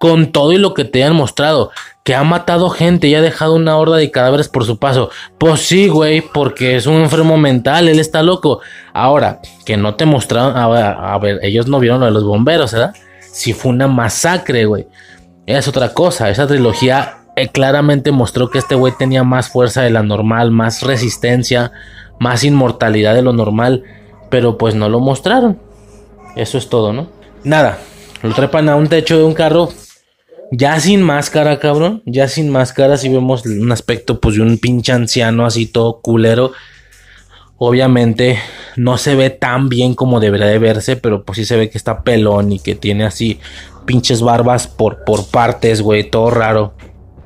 Con 0.04 0.34
todo 0.34 0.52
y 0.52 0.58
lo 0.58 0.74
que 0.74 0.84
te 0.84 1.02
han 1.02 1.16
mostrado, 1.16 1.72
que 2.04 2.14
ha 2.14 2.26
matado 2.26 2.70
gente 2.70 3.08
y 3.08 3.16
ha 3.16 3.22
dejado 3.22 3.56
una 3.56 3.78
horda 3.78 3.96
de 3.96 4.12
cadáveres 4.12 4.50
por 4.50 4.66
su 4.66 4.78
paso. 4.78 5.10
Pues 5.38 5.62
sí, 5.62 5.88
güey, 5.88 6.20
porque 6.20 6.76
es 6.76 6.88
un 6.88 6.96
enfermo 6.96 7.38
mental, 7.38 7.88
él 7.88 8.00
está 8.00 8.22
loco. 8.22 8.60
Ahora, 8.92 9.40
que 9.66 9.78
no 9.78 9.96
te 9.96 10.06
mostraron, 10.06 10.58
a 10.58 11.18
ver, 11.20 11.40
ellos 11.42 11.70
no 11.70 11.80
vieron 11.80 12.02
lo 12.02 12.08
de 12.08 12.12
los 12.12 12.26
bomberos, 12.26 12.74
¿verdad? 12.74 12.94
Si 13.22 13.54
fue 13.54 13.72
una 13.72 13.88
masacre, 13.88 14.66
güey. 14.66 14.88
Es 15.46 15.70
otra 15.70 15.94
cosa, 15.94 16.30
esa 16.30 16.48
trilogía 16.48 17.20
eh, 17.38 17.48
claramente 17.48 18.12
mostró 18.12 18.50
que 18.50 18.58
este 18.60 18.76
güey 18.76 18.92
tenía 19.00 19.24
más 19.24 19.48
fuerza 19.48 19.84
de 19.84 19.90
la 19.90 20.04
normal, 20.04 20.52
más 20.52 20.82
resistencia, 20.82 21.72
más 22.20 22.44
inmortalidad 22.44 23.16
de 23.16 23.22
lo 23.22 23.32
normal, 23.32 23.84
pero 24.30 24.58
pues 24.58 24.76
no 24.76 24.90
lo 24.90 25.00
mostraron. 25.00 25.62
Eso 26.36 26.58
es 26.58 26.68
todo, 26.68 26.92
¿no? 26.92 27.08
Nada, 27.46 27.78
lo 28.22 28.34
trepan 28.34 28.68
a 28.68 28.76
un 28.76 28.90
techo 28.90 29.18
de 29.18 29.24
un 29.24 29.34
carro, 29.34 29.70
ya 30.56 30.80
sin 30.80 31.02
máscara, 31.02 31.58
cabrón, 31.58 32.04
ya 32.06 32.28
sin 32.28 32.50
máscara, 32.50 32.98
si 32.98 33.10
vemos 33.10 33.44
un 33.44 33.72
aspecto 33.72 34.20
pues 34.20 34.36
de 34.36 34.44
un 34.44 34.60
pinche 34.60 34.92
anciano 34.92 35.48
así 35.48 35.66
todo 35.66 36.00
culero. 36.00 36.52
Obviamente 37.58 38.38
no 38.76 39.00
se 39.00 39.16
ve 39.16 39.32
tan 39.32 39.68
bien 39.68 39.96
como 39.96 40.20
debería 40.20 40.46
de 40.46 40.60
verse, 40.60 40.96
pero 40.96 41.24
pues 41.24 41.38
sí 41.38 41.46
se 41.46 41.58
ve 41.58 41.72
que 41.72 41.78
está 41.80 42.04
pelón 42.04 42.52
y 42.52 42.60
que 42.60 42.76
tiene 42.76 43.04
así 43.04 43.40
pinches 43.86 44.22
barbas 44.22 44.68
por, 44.68 45.04
por 45.06 45.26
partes, 45.28 45.82
güey, 45.82 46.04
todo 46.10 46.30
raro. 46.30 46.76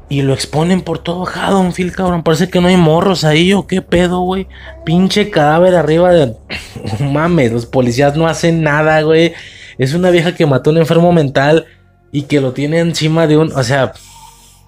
Y 0.07 0.21
lo 0.21 0.33
exponen 0.33 0.79
por 0.79 0.99
todo 0.99 1.27
Haddonfield, 1.27 1.91
cabrón. 1.91 2.23
Parece 2.23 2.49
que 2.49 2.61
no 2.61 2.69
hay 2.69 2.77
morros 2.77 3.25
ahí 3.25 3.51
o 3.51 3.67
qué 3.67 3.81
pedo, 3.81 4.21
güey. 4.21 4.47
Pinche 4.85 5.29
cadáver 5.29 5.75
arriba 5.75 6.13
de... 6.13 6.33
Mames, 7.01 7.51
los 7.51 7.65
policías 7.65 8.15
no 8.15 8.25
hacen 8.25 8.63
nada, 8.63 9.01
güey. 9.01 9.33
Es 9.77 9.93
una 9.93 10.11
vieja 10.11 10.33
que 10.33 10.45
mató 10.45 10.69
un 10.69 10.77
enfermo 10.77 11.11
mental 11.11 11.65
y 12.11 12.23
que 12.23 12.41
lo 12.41 12.53
tiene 12.53 12.79
encima 12.79 13.27
de 13.27 13.37
un... 13.37 13.51
O 13.53 13.63
sea, 13.63 13.93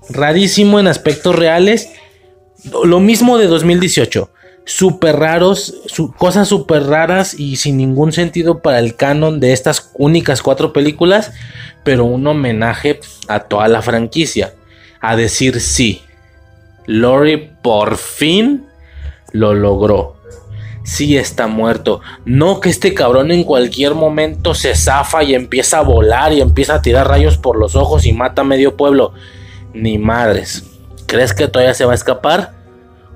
rarísimo 0.10 0.80
en 0.80 0.88
aspectos 0.88 1.36
reales. 1.36 1.90
Lo 2.84 3.00
mismo 3.00 3.38
de 3.38 3.48
2018. 3.48 4.30
Súper 4.66 5.16
raros, 5.16 5.76
cosas 6.18 6.48
súper 6.48 6.84
raras 6.84 7.34
y 7.40 7.56
sin 7.56 7.78
ningún 7.78 8.12
sentido 8.12 8.62
para 8.62 8.80
el 8.80 8.96
canon 8.96 9.40
de 9.40 9.54
estas 9.54 9.92
únicas 9.96 10.42
cuatro 10.42 10.74
películas. 10.74 11.32
Pero 11.84 12.06
un 12.06 12.28
homenaje 12.28 13.00
a 13.28 13.42
toda 13.42 13.68
la 13.68 13.82
franquicia 13.82 14.54
a 15.02 15.16
decir 15.16 15.62
sí. 15.62 16.02
Lori 16.86 17.52
por 17.62 17.98
fin 17.98 18.66
lo 19.32 19.54
logró. 19.54 20.19
Sí 20.90 21.18
está 21.18 21.46
muerto. 21.46 22.02
No 22.26 22.60
que 22.60 22.70
este 22.70 22.96
cabrón 22.96 23.30
en 23.30 23.44
cualquier 23.44 23.94
momento 23.94 24.56
se 24.56 24.74
zafa 24.74 25.24
y 25.24 25.36
empieza 25.36 25.78
a 25.78 25.84
volar 25.84 26.34
y 26.34 26.42
empieza 26.42 26.74
a 26.74 26.82
tirar 26.82 27.08
rayos 27.08 27.38
por 27.38 27.60
los 27.60 27.76
ojos 27.76 28.08
y 28.08 28.12
mata 28.12 28.42
a 28.42 28.46
medio 28.46 28.76
pueblo. 28.76 29.14
Ni 29.72 30.00
madres. 30.00 30.64
¿Crees 31.06 31.36
que 31.36 31.48
todavía 31.48 31.76
se 31.76 31.86
va 31.86 31.92
a 31.92 31.96
escapar? 31.96 32.54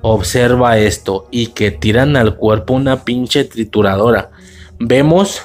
Observa 0.02 0.78
esto 0.78 1.26
y 1.32 1.48
que 1.48 1.72
tiran 1.72 2.16
al 2.16 2.36
cuerpo 2.36 2.74
una 2.74 3.02
pinche 3.02 3.42
trituradora. 3.42 4.30
Vemos 4.78 5.42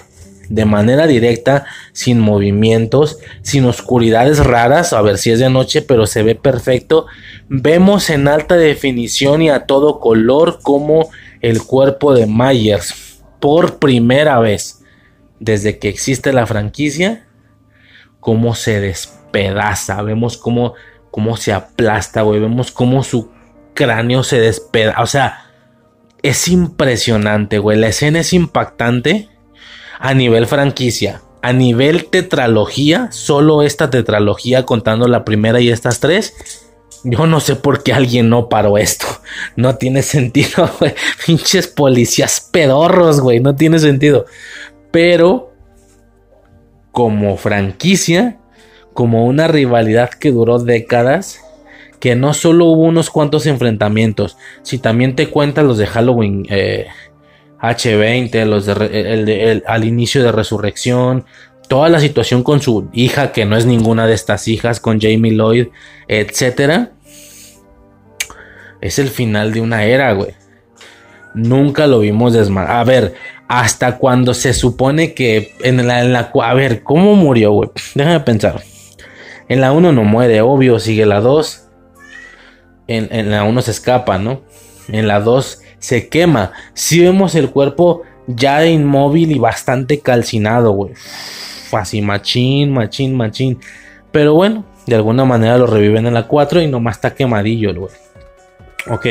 de 0.49 0.65
manera 0.65 1.07
directa, 1.07 1.65
sin 1.93 2.19
movimientos, 2.19 3.17
sin 3.41 3.65
oscuridades 3.65 4.45
raras, 4.45 4.93
a 4.93 5.01
ver 5.01 5.17
si 5.17 5.31
es 5.31 5.39
de 5.39 5.49
noche, 5.49 5.81
pero 5.81 6.05
se 6.05 6.21
ve 6.21 6.35
perfecto. 6.35 7.07
Vemos 7.47 8.11
en 8.11 8.27
alta 8.27 8.55
definición 8.55 9.41
y 9.41 9.49
a 9.49 9.65
todo 9.65 9.99
color 9.99 10.59
como 10.61 11.09
el 11.41 11.63
cuerpo 11.63 12.13
de 12.13 12.25
Myers, 12.27 13.21
por 13.39 13.79
primera 13.79 14.39
vez 14.39 14.83
desde 15.39 15.79
que 15.79 15.89
existe 15.89 16.33
la 16.33 16.45
franquicia, 16.45 17.27
cómo 18.19 18.55
se 18.55 18.81
despedaza, 18.81 20.01
vemos 20.01 20.37
cómo, 20.37 20.73
cómo 21.11 21.37
se 21.37 21.53
aplasta, 21.53 22.21
güey, 22.23 22.39
vemos 22.39 22.71
cómo 22.71 23.03
su 23.03 23.31
cráneo 23.73 24.23
se 24.23 24.39
despedaza, 24.39 25.01
o 25.01 25.07
sea, 25.07 25.45
es 26.21 26.47
impresionante, 26.49 27.59
güey, 27.59 27.77
la 27.77 27.87
escena 27.87 28.19
es 28.19 28.33
impactante 28.33 29.29
a 29.99 30.13
nivel 30.13 30.47
franquicia. 30.47 31.21
A 31.41 31.53
nivel 31.53 32.05
tetralogía, 32.05 33.09
solo 33.11 33.61
esta 33.61 33.89
tetralogía 33.89 34.65
contando 34.65 35.07
la 35.07 35.23
primera 35.23 35.61
y 35.61 35.69
estas 35.69 35.99
tres. 35.99 36.68
Yo 37.03 37.27
no 37.27 37.39
sé 37.39 37.55
por 37.55 37.83
qué 37.83 37.93
alguien 37.93 38.29
no 38.29 38.49
paró 38.49 38.77
esto. 38.77 39.05
No 39.55 39.75
tiene 39.75 40.01
sentido, 40.03 40.69
güey. 40.79 40.93
Pinches 41.25 41.67
policías 41.67 42.47
pedorros, 42.51 43.21
güey. 43.21 43.39
No 43.39 43.55
tiene 43.55 43.79
sentido. 43.79 44.25
Pero, 44.91 45.53
como 46.91 47.37
franquicia, 47.37 48.39
como 48.93 49.25
una 49.25 49.47
rivalidad 49.47 50.09
que 50.09 50.31
duró 50.31 50.59
décadas, 50.59 51.41
que 51.99 52.15
no 52.15 52.33
solo 52.33 52.65
hubo 52.65 52.83
unos 52.83 53.09
cuantos 53.09 53.45
enfrentamientos, 53.45 54.37
si 54.63 54.79
también 54.79 55.15
te 55.15 55.29
cuentan 55.29 55.67
los 55.67 55.77
de 55.77 55.87
Halloween, 55.87 56.45
eh, 56.49 56.87
H20, 57.61 58.45
los 58.45 58.65
de, 58.65 59.63
al 59.67 59.83
inicio 59.83 60.23
de 60.23 60.31
Resurrección, 60.31 61.25
toda 61.69 61.87
la 61.87 61.99
situación 62.01 62.43
con 62.43 62.61
su 62.61 62.89
hija, 62.91 63.31
que 63.31 63.45
no 63.45 63.55
es 63.55 63.65
ninguna 63.65 64.07
de 64.07 64.15
estas 64.15 64.49
hijas, 64.49 64.81
con 64.81 64.99
Jamie 64.99 65.31
Lloyd, 65.31 65.67
etcétera. 66.09 66.91
Es 68.81 68.99
el 68.99 69.07
final 69.07 69.53
de 69.53 69.61
una 69.61 69.85
era, 69.85 70.11
güey. 70.13 70.33
Nunca 71.35 71.85
lo 71.85 71.99
vimos 71.99 72.33
desmadrar. 72.33 72.77
A 72.77 72.83
ver, 72.83 73.13
hasta 73.47 73.97
cuando 73.97 74.33
se 74.33 74.53
supone 74.53 75.13
que 75.13 75.53
en 75.63 75.87
la, 75.87 76.01
en 76.01 76.11
la 76.11 76.31
a 76.43 76.53
ver, 76.55 76.81
¿cómo 76.83 77.15
murió, 77.15 77.51
güey? 77.51 77.69
Déjame 77.95 78.19
pensar. 78.21 78.63
En 79.47 79.61
la 79.61 79.71
1 79.71 79.91
no 79.91 80.03
muere, 80.03 80.41
obvio, 80.41 80.79
sigue 80.79 81.05
la 81.05 81.21
2. 81.21 81.67
En, 82.87 83.09
en 83.11 83.29
la 83.29 83.43
1 83.43 83.61
se 83.61 83.71
escapa, 83.71 84.17
¿no? 84.17 84.41
En 84.87 85.07
la 85.07 85.19
2 85.19 85.61
se 85.77 86.09
quema. 86.09 86.51
Si 86.73 86.99
vemos 87.01 87.35
el 87.35 87.51
cuerpo 87.51 88.01
ya 88.35 88.65
inmóvil 88.65 89.31
y 89.31 89.39
bastante 89.39 89.99
calcinado, 89.99 90.71
güey. 90.71 90.93
Así 91.71 92.01
machín, 92.01 92.71
machín, 92.71 93.15
machín. 93.15 93.59
Pero 94.11 94.33
bueno, 94.33 94.65
de 94.85 94.95
alguna 94.95 95.25
manera 95.25 95.57
lo 95.57 95.67
reviven 95.67 96.05
en 96.05 96.13
la 96.13 96.27
4 96.27 96.61
y 96.61 96.67
nomás 96.67 96.97
está 96.97 97.13
quemadillo 97.13 97.73
güey. 97.73 97.91
Ok, 98.87 99.05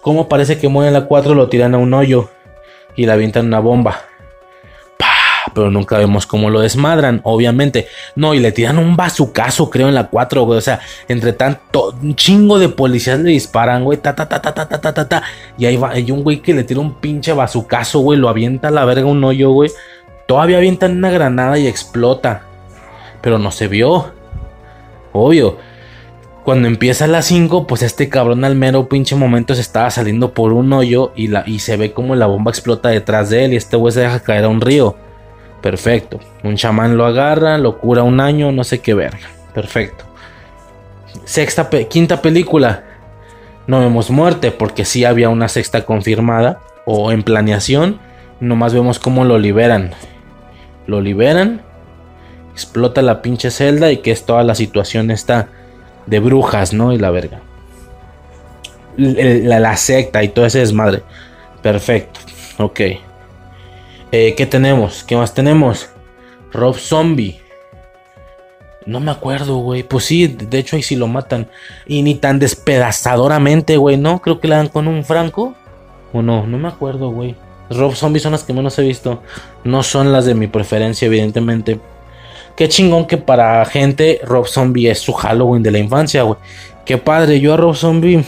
como 0.00 0.28
parece 0.28 0.58
que 0.58 0.68
muere 0.68 0.88
en 0.88 0.94
la 0.94 1.06
4, 1.06 1.34
lo 1.34 1.48
tiran 1.48 1.74
a 1.74 1.78
un 1.78 1.92
hoyo 1.94 2.30
y 2.96 3.06
le 3.06 3.12
avientan 3.12 3.46
una 3.46 3.60
bomba 3.60 4.02
pero 5.54 5.70
nunca 5.70 5.98
vemos 5.98 6.26
cómo 6.26 6.50
lo 6.50 6.60
desmadran, 6.60 7.20
obviamente. 7.24 7.86
No, 8.16 8.34
y 8.34 8.40
le 8.40 8.52
tiran 8.52 8.78
un 8.78 8.96
bazucazo, 8.96 9.70
creo, 9.70 9.88
en 9.88 9.94
la 9.94 10.08
4, 10.08 10.44
güey. 10.44 10.58
O 10.58 10.62
sea, 10.62 10.80
entre 11.08 11.32
tanto, 11.32 11.94
un 12.02 12.14
chingo 12.14 12.58
de 12.58 12.68
policías 12.68 13.20
le 13.20 13.30
disparan, 13.30 13.84
güey. 13.84 13.98
Ta, 13.98 14.14
ta, 14.14 14.28
ta, 14.28 14.40
ta, 14.40 14.54
ta, 14.54 14.66
ta, 14.66 14.92
ta, 14.92 15.08
ta, 15.08 15.22
Y 15.58 15.66
ahí 15.66 15.76
va, 15.76 15.90
hay 15.90 16.10
un 16.10 16.22
güey 16.22 16.40
que 16.40 16.54
le 16.54 16.64
tira 16.64 16.80
un 16.80 16.94
pinche 16.94 17.32
bazucazo, 17.32 18.00
güey. 18.00 18.18
Lo 18.18 18.28
avienta 18.28 18.68
a 18.68 18.70
la 18.70 18.84
verga 18.84 19.06
un 19.06 19.22
hoyo, 19.22 19.50
güey. 19.50 19.70
Todavía 20.26 20.58
avientan 20.58 20.96
una 20.96 21.10
granada 21.10 21.58
y 21.58 21.66
explota. 21.66 22.42
Pero 23.20 23.38
no 23.38 23.50
se 23.50 23.68
vio. 23.68 24.12
Obvio. 25.12 25.58
Cuando 26.44 26.66
empieza 26.66 27.06
la 27.06 27.22
5, 27.22 27.68
pues 27.68 27.82
este 27.82 28.08
cabrón 28.08 28.44
al 28.44 28.56
mero 28.56 28.88
pinche 28.88 29.14
momento 29.14 29.54
se 29.54 29.60
estaba 29.60 29.90
saliendo 29.90 30.34
por 30.34 30.52
un 30.52 30.72
hoyo 30.72 31.12
y, 31.14 31.28
la, 31.28 31.44
y 31.46 31.60
se 31.60 31.76
ve 31.76 31.92
como 31.92 32.16
la 32.16 32.26
bomba 32.26 32.50
explota 32.50 32.88
detrás 32.88 33.30
de 33.30 33.44
él 33.44 33.52
y 33.52 33.56
este 33.56 33.76
güey 33.76 33.92
se 33.92 34.00
deja 34.00 34.18
caer 34.20 34.44
a 34.44 34.48
un 34.48 34.60
río. 34.60 34.96
Perfecto. 35.62 36.18
Un 36.42 36.56
chamán 36.56 36.96
lo 36.96 37.06
agarra, 37.06 37.56
lo 37.56 37.78
cura 37.78 38.02
un 38.02 38.20
año, 38.20 38.50
no 38.50 38.64
sé 38.64 38.80
qué 38.80 38.94
verga. 38.94 39.30
Perfecto. 39.54 40.04
Sexta, 41.24 41.70
quinta 41.88 42.20
película. 42.20 42.84
No 43.68 43.78
vemos 43.78 44.10
muerte 44.10 44.50
porque 44.50 44.84
sí 44.84 45.04
había 45.04 45.28
una 45.28 45.48
sexta 45.48 45.84
confirmada 45.84 46.58
o 46.84 47.12
en 47.12 47.22
planeación. 47.22 48.00
Nomás 48.40 48.74
vemos 48.74 48.98
cómo 48.98 49.24
lo 49.24 49.38
liberan. 49.38 49.92
Lo 50.86 51.00
liberan. 51.00 51.62
Explota 52.52 53.00
la 53.00 53.22
pinche 53.22 53.52
celda 53.52 53.92
y 53.92 53.98
que 53.98 54.10
es 54.10 54.26
toda 54.26 54.42
la 54.42 54.56
situación 54.56 55.12
está 55.12 55.48
de 56.06 56.18
brujas, 56.18 56.72
¿no? 56.72 56.92
Y 56.92 56.98
la 56.98 57.10
verga. 57.10 57.40
La, 58.96 59.60
la 59.60 59.76
secta 59.76 60.24
y 60.24 60.28
todo 60.28 60.44
ese 60.44 60.58
desmadre. 60.58 61.02
Perfecto. 61.62 62.18
Ok. 62.58 62.80
Eh, 64.12 64.34
¿Qué 64.36 64.44
tenemos? 64.44 65.04
¿Qué 65.04 65.16
más 65.16 65.32
tenemos? 65.32 65.88
Rob 66.52 66.76
Zombie. 66.76 67.40
No 68.84 69.00
me 69.00 69.10
acuerdo, 69.10 69.56
güey. 69.56 69.82
Pues 69.84 70.04
sí, 70.04 70.26
de 70.26 70.58
hecho 70.58 70.76
ahí 70.76 70.82
sí 70.82 70.96
lo 70.96 71.06
matan. 71.06 71.48
Y 71.86 72.02
ni 72.02 72.16
tan 72.16 72.38
despedazadoramente, 72.38 73.78
güey, 73.78 73.96
¿no? 73.96 74.20
Creo 74.20 74.38
que 74.38 74.48
le 74.48 74.56
dan 74.56 74.68
con 74.68 74.86
un 74.86 75.02
franco. 75.02 75.54
O 76.12 76.20
no, 76.20 76.46
no 76.46 76.58
me 76.58 76.68
acuerdo, 76.68 77.10
güey. 77.10 77.34
Rob 77.70 77.94
Zombie 77.94 78.20
son 78.20 78.32
las 78.32 78.44
que 78.44 78.52
menos 78.52 78.78
he 78.78 78.82
visto. 78.82 79.22
No 79.64 79.82
son 79.82 80.12
las 80.12 80.26
de 80.26 80.34
mi 80.34 80.46
preferencia, 80.46 81.06
evidentemente. 81.06 81.80
Qué 82.54 82.68
chingón 82.68 83.06
que 83.06 83.16
para 83.16 83.64
gente 83.64 84.20
Rob 84.24 84.46
Zombie 84.46 84.90
es 84.90 84.98
su 84.98 85.14
Halloween 85.14 85.62
de 85.62 85.70
la 85.70 85.78
infancia, 85.78 86.22
güey. 86.22 86.38
Qué 86.84 86.98
padre, 86.98 87.40
yo 87.40 87.54
a 87.54 87.56
Rob 87.56 87.74
Zombie 87.74 88.22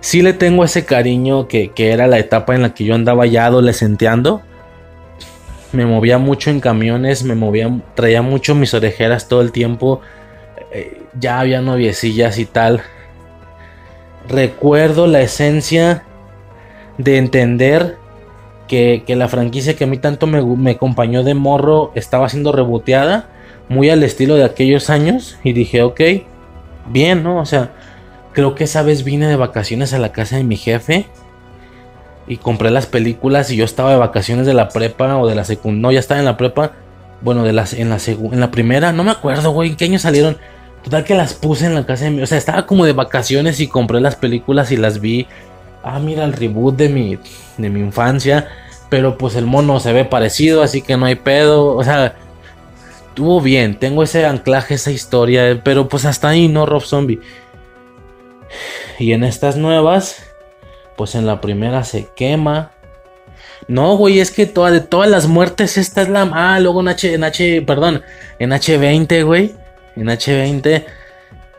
sí 0.00 0.22
le 0.22 0.32
tengo 0.32 0.64
ese 0.64 0.84
cariño 0.84 1.48
que, 1.48 1.72
era 1.76 2.06
la 2.06 2.18
etapa 2.18 2.54
en 2.54 2.62
la 2.62 2.74
que 2.74 2.84
yo 2.84 2.94
andaba 2.94 3.26
ya 3.26 3.46
adolescenteando. 3.46 4.42
me 5.72 5.86
movía 5.86 6.18
mucho 6.18 6.50
en 6.50 6.60
camiones, 6.60 7.24
me 7.24 7.34
movía, 7.34 7.70
traía 7.94 8.22
mucho 8.22 8.54
mis 8.54 8.74
orejeras 8.74 9.28
todo 9.28 9.42
el 9.42 9.52
tiempo. 9.52 10.00
eh, 10.72 11.02
ya 11.18 11.40
había 11.40 11.60
noviecillas 11.60 12.38
y 12.38 12.46
tal. 12.46 12.82
Recuerdo 14.28 15.06
la 15.06 15.20
esencia 15.20 16.04
de 16.98 17.16
entender 17.18 17.96
que, 18.66 19.02
que 19.06 19.16
la 19.16 19.28
franquicia 19.28 19.76
que 19.76 19.84
a 19.84 19.86
mí 19.86 19.98
tanto 19.98 20.26
me, 20.26 20.42
me 20.42 20.72
acompañó 20.72 21.24
de 21.24 21.34
morro 21.34 21.92
estaba 21.94 22.28
siendo 22.28 22.52
reboteada, 22.52 23.28
muy 23.68 23.90
al 23.90 24.02
estilo 24.02 24.36
de 24.36 24.44
aquellos 24.44 24.90
años. 24.90 25.38
Y 25.42 25.52
dije, 25.52 25.82
ok, 25.82 26.00
bien, 26.88 27.22
¿no? 27.22 27.38
O 27.38 27.46
sea, 27.46 27.72
creo 28.38 28.54
que 28.54 28.62
esa 28.62 28.82
vez 28.82 29.02
vine 29.02 29.26
de 29.26 29.34
vacaciones 29.34 29.92
a 29.94 29.98
la 29.98 30.12
casa 30.12 30.36
de 30.36 30.44
mi 30.44 30.56
jefe 30.56 31.06
y 32.28 32.36
compré 32.36 32.70
las 32.70 32.86
películas 32.86 33.50
y 33.50 33.56
yo 33.56 33.64
estaba 33.64 33.90
de 33.90 33.96
vacaciones 33.96 34.46
de 34.46 34.54
la 34.54 34.68
prepa 34.68 35.16
o 35.16 35.26
de 35.26 35.34
la 35.34 35.42
secundaria. 35.42 35.82
No, 35.82 35.90
ya 35.90 35.98
estaba 35.98 36.20
en 36.20 36.24
la 36.24 36.36
prepa. 36.36 36.70
Bueno, 37.20 37.42
de 37.42 37.52
las, 37.52 37.72
en, 37.72 37.88
la 37.88 37.98
en 38.06 38.38
la 38.38 38.52
primera, 38.52 38.92
no 38.92 39.02
me 39.02 39.10
acuerdo, 39.10 39.50
güey, 39.50 39.70
¿en 39.70 39.76
qué 39.76 39.86
año 39.86 39.98
salieron? 39.98 40.38
Total 40.84 41.02
que 41.02 41.16
las 41.16 41.34
puse 41.34 41.66
en 41.66 41.74
la 41.74 41.84
casa 41.84 42.04
de 42.04 42.12
mi... 42.12 42.22
O 42.22 42.28
sea, 42.28 42.38
estaba 42.38 42.64
como 42.64 42.84
de 42.84 42.92
vacaciones 42.92 43.58
y 43.58 43.66
compré 43.66 44.00
las 44.00 44.14
películas 44.14 44.70
y 44.70 44.76
las 44.76 45.00
vi. 45.00 45.26
Ah, 45.82 45.98
mira, 45.98 46.22
el 46.24 46.32
reboot 46.32 46.76
de 46.76 46.90
mi, 46.90 47.18
de 47.56 47.70
mi 47.70 47.80
infancia. 47.80 48.46
Pero 48.88 49.18
pues 49.18 49.34
el 49.34 49.46
mono 49.46 49.80
se 49.80 49.92
ve 49.92 50.04
parecido, 50.04 50.62
así 50.62 50.80
que 50.80 50.96
no 50.96 51.06
hay 51.06 51.16
pedo. 51.16 51.74
O 51.74 51.82
sea, 51.82 52.14
estuvo 53.08 53.40
bien. 53.40 53.80
Tengo 53.80 54.04
ese 54.04 54.26
anclaje, 54.26 54.74
esa 54.74 54.92
historia. 54.92 55.60
Pero 55.64 55.88
pues 55.88 56.04
hasta 56.04 56.28
ahí, 56.28 56.46
¿no? 56.46 56.66
Rob 56.66 56.84
Zombie. 56.84 57.18
Y 58.98 59.12
en 59.12 59.24
estas 59.24 59.56
nuevas, 59.56 60.22
pues 60.96 61.14
en 61.14 61.26
la 61.26 61.40
primera 61.40 61.84
se 61.84 62.08
quema. 62.16 62.72
No, 63.66 63.96
güey, 63.96 64.20
es 64.20 64.30
que 64.30 64.46
toda, 64.46 64.70
de 64.70 64.80
todas 64.80 65.10
las 65.10 65.26
muertes, 65.26 65.76
esta 65.76 66.02
es 66.02 66.08
la. 66.08 66.30
Ah, 66.32 66.58
luego 66.60 66.80
en 66.80 66.88
H, 66.88 67.14
en 67.14 67.24
H, 67.24 67.62
perdón, 67.62 68.02
en 68.38 68.50
H20, 68.50 69.24
güey. 69.24 69.54
En 69.96 70.06
H20, 70.06 70.84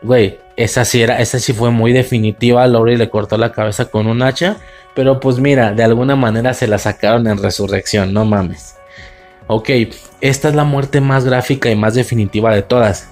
güey, 0.02 0.38
esa 0.56 0.84
sí 0.84 1.02
era, 1.02 1.20
esa 1.20 1.38
sí 1.38 1.52
fue 1.52 1.70
muy 1.70 1.92
definitiva. 1.92 2.66
Lori 2.66 2.96
le 2.96 3.10
cortó 3.10 3.36
la 3.38 3.52
cabeza 3.52 3.86
con 3.86 4.06
un 4.06 4.22
hacha. 4.22 4.56
Pero 4.94 5.20
pues 5.20 5.38
mira, 5.38 5.72
de 5.72 5.84
alguna 5.84 6.16
manera 6.16 6.52
se 6.52 6.66
la 6.66 6.78
sacaron 6.78 7.26
en 7.26 7.38
resurrección, 7.38 8.12
no 8.12 8.24
mames. 8.24 8.76
Ok, 9.46 9.70
esta 10.20 10.48
es 10.48 10.54
la 10.54 10.64
muerte 10.64 11.00
más 11.00 11.24
gráfica 11.24 11.70
y 11.70 11.76
más 11.76 11.94
definitiva 11.94 12.54
de 12.54 12.62
todas. 12.62 13.08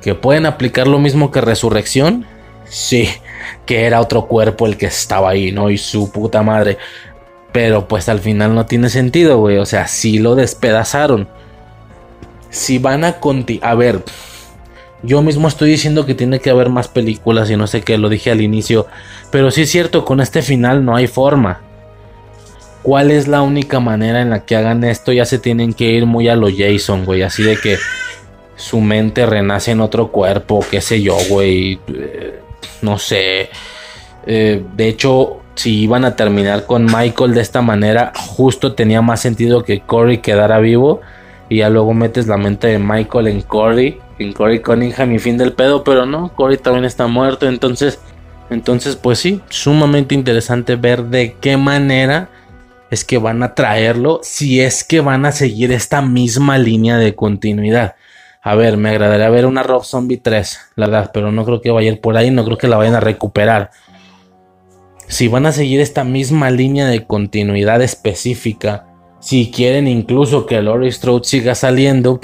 ¿Que 0.00 0.14
pueden 0.14 0.46
aplicar 0.46 0.86
lo 0.86 0.98
mismo 0.98 1.30
que 1.30 1.40
resurrección? 1.40 2.26
Sí, 2.68 3.08
que 3.64 3.84
era 3.84 4.00
otro 4.00 4.26
cuerpo 4.26 4.66
el 4.66 4.76
que 4.76 4.86
estaba 4.86 5.30
ahí, 5.30 5.52
¿no? 5.52 5.70
Y 5.70 5.78
su 5.78 6.10
puta 6.10 6.42
madre. 6.42 6.78
Pero 7.52 7.88
pues 7.88 8.08
al 8.08 8.20
final 8.20 8.54
no 8.54 8.66
tiene 8.66 8.88
sentido, 8.88 9.38
güey. 9.38 9.58
O 9.58 9.66
sea, 9.66 9.86
sí 9.86 10.18
lo 10.18 10.34
despedazaron. 10.34 11.28
Si 12.50 12.78
van 12.78 13.04
a 13.04 13.18
conti... 13.20 13.60
A 13.62 13.74
ver, 13.74 14.02
yo 15.02 15.22
mismo 15.22 15.48
estoy 15.48 15.70
diciendo 15.70 16.06
que 16.06 16.14
tiene 16.14 16.40
que 16.40 16.50
haber 16.50 16.68
más 16.68 16.88
películas 16.88 17.50
y 17.50 17.56
no 17.56 17.66
sé 17.66 17.82
qué, 17.82 17.98
lo 17.98 18.08
dije 18.08 18.30
al 18.30 18.40
inicio. 18.40 18.86
Pero 19.30 19.50
sí 19.50 19.62
es 19.62 19.70
cierto, 19.70 20.04
con 20.04 20.20
este 20.20 20.42
final 20.42 20.84
no 20.84 20.96
hay 20.96 21.06
forma. 21.06 21.60
¿Cuál 22.82 23.10
es 23.10 23.26
la 23.26 23.42
única 23.42 23.80
manera 23.80 24.20
en 24.20 24.30
la 24.30 24.44
que 24.44 24.56
hagan 24.56 24.84
esto? 24.84 25.12
Ya 25.12 25.24
se 25.24 25.38
tienen 25.38 25.74
que 25.74 25.84
ir 25.84 26.06
muy 26.06 26.28
a 26.28 26.36
lo 26.36 26.48
Jason, 26.54 27.04
güey. 27.04 27.22
Así 27.22 27.42
de 27.42 27.56
que 27.56 27.78
su 28.54 28.80
mente 28.80 29.26
renace 29.26 29.72
en 29.72 29.80
otro 29.80 30.12
cuerpo, 30.12 30.64
qué 30.70 30.80
sé 30.80 31.02
yo, 31.02 31.16
güey. 31.28 31.80
Eh, 31.88 32.40
no 32.82 32.98
sé. 32.98 33.50
Eh, 34.26 34.62
de 34.74 34.88
hecho, 34.88 35.40
si 35.54 35.80
iban 35.82 36.04
a 36.04 36.16
terminar 36.16 36.66
con 36.66 36.84
Michael 36.84 37.34
de 37.34 37.40
esta 37.40 37.62
manera, 37.62 38.12
justo 38.14 38.74
tenía 38.74 39.02
más 39.02 39.20
sentido 39.20 39.64
que 39.64 39.80
Corey 39.80 40.18
quedara 40.18 40.58
vivo. 40.58 41.00
Y 41.48 41.58
ya 41.58 41.70
luego 41.70 41.94
metes 41.94 42.26
la 42.26 42.36
mente 42.36 42.66
de 42.66 42.78
Michael 42.78 43.28
en 43.28 43.40
Corey, 43.40 44.00
en 44.18 44.32
Corey 44.32 44.60
Cunningham 44.60 45.12
y 45.12 45.18
fin 45.20 45.38
del 45.38 45.52
pedo, 45.52 45.84
pero 45.84 46.04
no, 46.04 46.32
Corey 46.34 46.58
también 46.58 46.84
está 46.84 47.06
muerto. 47.06 47.46
Entonces, 47.46 48.00
entonces, 48.50 48.96
pues 48.96 49.18
sí, 49.18 49.40
sumamente 49.48 50.14
interesante 50.14 50.76
ver 50.76 51.04
de 51.04 51.36
qué 51.40 51.56
manera 51.56 52.28
es 52.90 53.04
que 53.04 53.18
van 53.18 53.42
a 53.42 53.54
traerlo, 53.54 54.20
si 54.22 54.60
es 54.60 54.84
que 54.84 55.00
van 55.00 55.26
a 55.26 55.32
seguir 55.32 55.72
esta 55.72 56.02
misma 56.02 56.58
línea 56.58 56.96
de 56.98 57.14
continuidad. 57.14 57.96
A 58.46 58.54
ver, 58.54 58.76
me 58.76 58.90
agradaría 58.90 59.28
ver 59.28 59.44
una 59.44 59.64
Rob 59.64 59.82
Zombie 59.82 60.18
3, 60.18 60.70
la 60.76 60.86
verdad, 60.86 61.10
pero 61.12 61.32
no 61.32 61.44
creo 61.44 61.60
que 61.60 61.72
vaya 61.72 61.90
a 61.90 61.94
ir 61.94 62.00
por 62.00 62.16
ahí, 62.16 62.30
no 62.30 62.44
creo 62.44 62.56
que 62.56 62.68
la 62.68 62.76
vayan 62.76 62.94
a 62.94 63.00
recuperar. 63.00 63.72
Si 65.08 65.26
van 65.26 65.46
a 65.46 65.52
seguir 65.52 65.80
esta 65.80 66.04
misma 66.04 66.52
línea 66.52 66.86
de 66.86 67.04
continuidad 67.08 67.82
específica, 67.82 68.86
si 69.18 69.50
quieren 69.50 69.88
incluso 69.88 70.46
que 70.46 70.62
Laurie 70.62 70.92
Strode 70.92 71.24
siga 71.24 71.56
saliendo, 71.56 72.20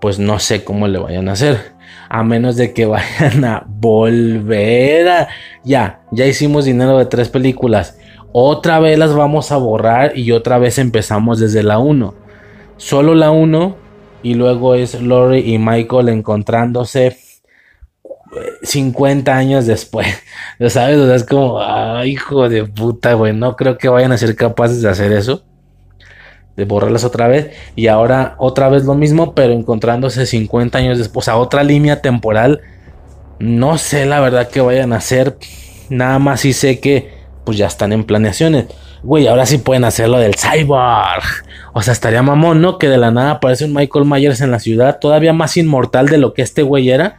pues 0.00 0.20
no 0.20 0.38
sé 0.38 0.62
cómo 0.62 0.86
le 0.86 1.00
vayan 1.00 1.28
a 1.28 1.32
hacer. 1.32 1.72
A 2.08 2.22
menos 2.22 2.54
de 2.54 2.72
que 2.72 2.86
vayan 2.86 3.44
a 3.44 3.64
volver 3.66 5.08
a... 5.08 5.28
Ya, 5.64 6.02
ya 6.12 6.24
hicimos 6.24 6.66
dinero 6.66 6.98
de 6.98 7.06
tres 7.06 7.30
películas. 7.30 7.98
Otra 8.30 8.78
vez 8.78 8.96
las 8.96 9.12
vamos 9.12 9.50
a 9.50 9.56
borrar 9.56 10.16
y 10.16 10.30
otra 10.30 10.58
vez 10.58 10.78
empezamos 10.78 11.40
desde 11.40 11.64
la 11.64 11.80
1. 11.80 12.14
Solo 12.76 13.16
la 13.16 13.32
1 13.32 13.87
y 14.22 14.34
luego 14.34 14.74
es 14.74 15.00
Lori 15.00 15.54
y 15.54 15.58
Michael 15.58 16.08
encontrándose 16.08 17.16
50 18.62 19.34
años 19.34 19.66
después. 19.66 20.06
¿Lo 20.58 20.70
sabes? 20.70 20.98
O 20.98 21.06
sea, 21.06 21.16
es 21.16 21.24
como, 21.24 21.60
ay, 21.60 22.12
hijo 22.12 22.48
de 22.48 22.64
puta, 22.64 23.14
güey. 23.14 23.32
No 23.32 23.56
creo 23.56 23.78
que 23.78 23.88
vayan 23.88 24.12
a 24.12 24.18
ser 24.18 24.34
capaces 24.36 24.82
de 24.82 24.88
hacer 24.88 25.12
eso. 25.12 25.44
De 26.56 26.64
borrarlas 26.64 27.04
otra 27.04 27.28
vez. 27.28 27.50
Y 27.76 27.86
ahora 27.86 28.34
otra 28.38 28.68
vez 28.68 28.84
lo 28.84 28.94
mismo, 28.94 29.34
pero 29.34 29.52
encontrándose 29.52 30.26
50 30.26 30.78
años 30.78 30.98
después. 30.98 31.24
O 31.24 31.30
sea, 31.30 31.36
otra 31.36 31.62
línea 31.62 32.02
temporal. 32.02 32.60
No 33.38 33.78
sé 33.78 34.06
la 34.06 34.20
verdad 34.20 34.48
que 34.48 34.60
vayan 34.60 34.92
a 34.92 34.96
hacer. 34.96 35.36
Nada 35.88 36.18
más 36.18 36.40
sí 36.40 36.52
sé 36.52 36.80
que 36.80 37.17
pues 37.48 37.56
ya 37.56 37.66
están 37.66 37.94
en 37.94 38.04
planeaciones. 38.04 38.66
Güey, 39.02 39.26
ahora 39.26 39.46
sí 39.46 39.56
pueden 39.56 39.84
hacer 39.84 40.10
lo 40.10 40.18
del 40.18 40.34
cyborg. 40.34 41.24
O 41.72 41.80
sea, 41.80 41.94
estaría 41.94 42.22
mamón, 42.22 42.60
¿no? 42.60 42.76
Que 42.76 42.90
de 42.90 42.98
la 42.98 43.10
nada 43.10 43.30
aparece 43.30 43.64
un 43.64 43.72
Michael 43.72 44.04
Myers 44.04 44.42
en 44.42 44.50
la 44.50 44.58
ciudad, 44.58 44.98
todavía 44.98 45.32
más 45.32 45.56
inmortal 45.56 46.10
de 46.10 46.18
lo 46.18 46.34
que 46.34 46.42
este 46.42 46.60
güey 46.60 46.90
era. 46.90 47.16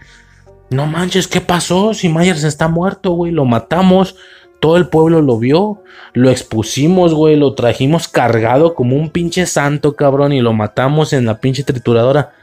No 0.69 0.85
manches, 0.85 1.27
¿qué 1.27 1.41
pasó? 1.41 1.95
Si 1.95 2.09
Myers 2.09 2.43
está 2.43 2.67
muerto, 2.67 3.13
güey, 3.13 3.31
lo 3.31 3.43
matamos. 3.45 4.17
Todo 4.59 4.77
el 4.77 4.87
pueblo 4.87 5.23
lo 5.23 5.39
vio. 5.39 5.81
Lo 6.13 6.29
expusimos, 6.29 7.15
güey, 7.15 7.35
lo 7.35 7.55
trajimos 7.55 8.07
cargado 8.07 8.75
como 8.75 8.97
un 8.97 9.09
pinche 9.09 9.47
santo, 9.47 9.95
cabrón, 9.95 10.31
y 10.31 10.41
lo 10.41 10.53
matamos 10.53 11.11
en 11.11 11.25
la 11.25 11.39
pinche 11.39 11.63
trituradora. 11.63 12.33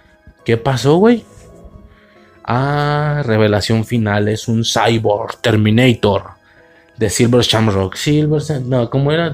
¿Qué 0.45 0.57
pasó, 0.57 0.97
güey? 0.97 1.23
Ah, 2.43 3.23
revelación 3.25 3.85
final, 3.85 4.27
es 4.27 4.49
un 4.49 4.65
cyborg 4.65 5.41
Terminator 5.41 6.36
de 6.99 7.10
Silver 7.10 7.42
Shamrock. 7.42 7.94
Silver, 7.97 8.42
no, 8.65 8.89
¿cómo 8.91 9.12
era? 9.12 9.33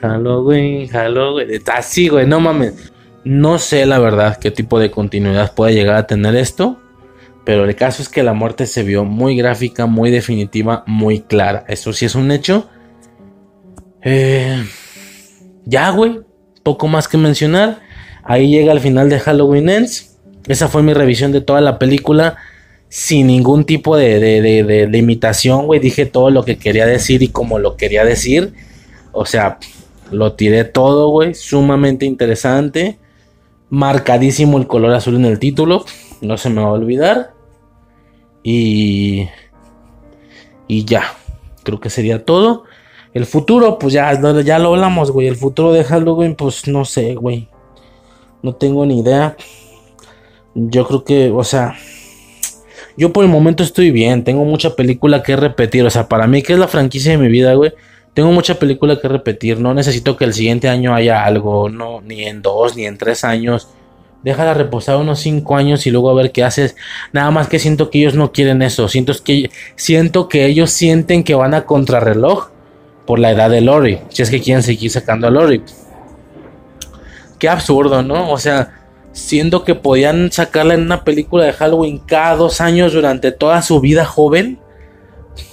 Halloween, 0.00 0.88
Halloween. 0.88 1.62
Así, 1.72 2.08
güey, 2.08 2.26
no 2.26 2.40
mames. 2.40 2.92
No 3.24 3.58
sé 3.58 3.86
la 3.86 3.98
verdad 3.98 4.38
qué 4.38 4.50
tipo 4.50 4.80
de 4.80 4.90
continuidad 4.90 5.54
puede 5.54 5.74
llegar 5.74 5.96
a 5.96 6.06
tener 6.06 6.34
esto. 6.34 6.78
Pero 7.44 7.64
el 7.64 7.74
caso 7.74 8.02
es 8.02 8.08
que 8.08 8.22
la 8.22 8.34
muerte 8.34 8.66
se 8.66 8.82
vio 8.82 9.04
muy 9.04 9.36
gráfica, 9.36 9.86
muy 9.86 10.10
definitiva, 10.10 10.84
muy 10.86 11.20
clara. 11.20 11.64
Eso 11.68 11.92
sí 11.92 12.04
es 12.04 12.14
un 12.14 12.30
hecho. 12.30 12.68
Eh, 14.02 14.64
ya, 15.64 15.90
güey. 15.90 16.20
Poco 16.62 16.86
más 16.86 17.08
que 17.08 17.18
mencionar. 17.18 17.80
Ahí 18.22 18.48
llega 18.48 18.72
el 18.72 18.80
final 18.80 19.08
de 19.08 19.18
Halloween 19.18 19.68
Ends. 19.68 20.20
Esa 20.46 20.68
fue 20.68 20.82
mi 20.82 20.94
revisión 20.94 21.32
de 21.32 21.40
toda 21.40 21.60
la 21.60 21.78
película 21.78 22.36
sin 22.92 23.28
ningún 23.28 23.64
tipo 23.64 23.96
de, 23.96 24.20
de, 24.20 24.64
de, 24.64 24.86
limitación, 24.86 25.64
güey. 25.64 25.80
Dije 25.80 26.04
todo 26.04 26.28
lo 26.28 26.44
que 26.44 26.58
quería 26.58 26.84
decir 26.84 27.22
y 27.22 27.28
como 27.28 27.58
lo 27.58 27.74
quería 27.74 28.04
decir. 28.04 28.52
O 29.12 29.24
sea, 29.24 29.58
lo 30.10 30.34
tiré 30.34 30.64
todo, 30.64 31.08
güey. 31.08 31.32
Sumamente 31.32 32.04
interesante. 32.04 32.98
Marcadísimo 33.70 34.58
el 34.58 34.66
color 34.66 34.92
azul 34.92 35.16
en 35.16 35.24
el 35.24 35.38
título. 35.38 35.86
No 36.20 36.36
se 36.36 36.50
me 36.50 36.60
va 36.60 36.68
a 36.68 36.72
olvidar. 36.72 37.32
Y... 38.42 39.26
Y 40.68 40.84
ya. 40.84 41.14
Creo 41.62 41.80
que 41.80 41.88
sería 41.88 42.26
todo. 42.26 42.64
El 43.14 43.24
futuro, 43.24 43.78
pues 43.78 43.94
ya, 43.94 44.12
ya 44.42 44.58
lo 44.58 44.74
hablamos, 44.74 45.12
güey. 45.12 45.28
El 45.28 45.36
futuro 45.36 45.72
de 45.72 45.82
Halloween, 45.82 46.34
pues 46.34 46.68
no 46.68 46.84
sé, 46.84 47.14
güey. 47.14 47.48
No 48.42 48.54
tengo 48.54 48.84
ni 48.84 49.00
idea. 49.00 49.34
Yo 50.54 50.86
creo 50.86 51.04
que, 51.04 51.30
o 51.30 51.42
sea, 51.42 51.74
yo 52.96 53.12
por 53.12 53.24
el 53.24 53.30
momento 53.30 53.62
estoy 53.62 53.90
bien. 53.90 54.24
Tengo 54.24 54.44
mucha 54.44 54.74
película 54.74 55.22
que 55.22 55.36
repetir. 55.36 55.84
O 55.84 55.90
sea, 55.90 56.08
para 56.08 56.26
mí, 56.26 56.42
que 56.42 56.52
es 56.52 56.58
la 56.58 56.68
franquicia 56.68 57.12
de 57.12 57.18
mi 57.18 57.28
vida, 57.28 57.54
güey. 57.54 57.72
Tengo 58.14 58.30
mucha 58.32 58.56
película 58.56 59.00
que 59.00 59.08
repetir. 59.08 59.58
No 59.58 59.74
necesito 59.74 60.16
que 60.16 60.24
el 60.24 60.34
siguiente 60.34 60.68
año 60.68 60.94
haya 60.94 61.24
algo. 61.24 61.68
No, 61.68 62.00
ni 62.00 62.24
en 62.24 62.42
dos, 62.42 62.76
ni 62.76 62.86
en 62.86 62.98
tres 62.98 63.24
años. 63.24 63.68
Déjala 64.22 64.54
reposar 64.54 64.98
unos 64.98 65.20
cinco 65.20 65.56
años 65.56 65.86
y 65.86 65.90
luego 65.90 66.10
a 66.10 66.14
ver 66.14 66.30
qué 66.30 66.44
haces. 66.44 66.76
Nada 67.12 67.30
más 67.30 67.48
que 67.48 67.58
siento 67.58 67.90
que 67.90 67.98
ellos 68.00 68.14
no 68.14 68.32
quieren 68.32 68.62
eso. 68.62 68.88
Siento 68.88 69.12
que, 69.24 69.50
siento 69.74 70.28
que 70.28 70.46
ellos 70.46 70.70
sienten 70.70 71.24
que 71.24 71.34
van 71.34 71.54
a 71.54 71.64
contrarreloj 71.64 72.50
por 73.06 73.18
la 73.18 73.32
edad 73.32 73.50
de 73.50 73.62
Lori. 73.62 73.98
Si 74.10 74.22
es 74.22 74.30
que 74.30 74.40
quieren 74.40 74.62
seguir 74.62 74.90
sacando 74.90 75.26
a 75.26 75.30
Lori. 75.30 75.62
qué 77.38 77.48
absurdo, 77.48 78.02
¿no? 78.02 78.30
O 78.30 78.38
sea, 78.38 78.81
siendo 79.12 79.64
que 79.64 79.74
podían 79.74 80.32
sacarla 80.32 80.74
en 80.74 80.82
una 80.82 81.04
película 81.04 81.44
de 81.44 81.52
Halloween 81.52 81.98
cada 81.98 82.36
dos 82.36 82.60
años 82.60 82.92
durante 82.92 83.32
toda 83.32 83.62
su 83.62 83.80
vida 83.80 84.04
joven 84.04 84.58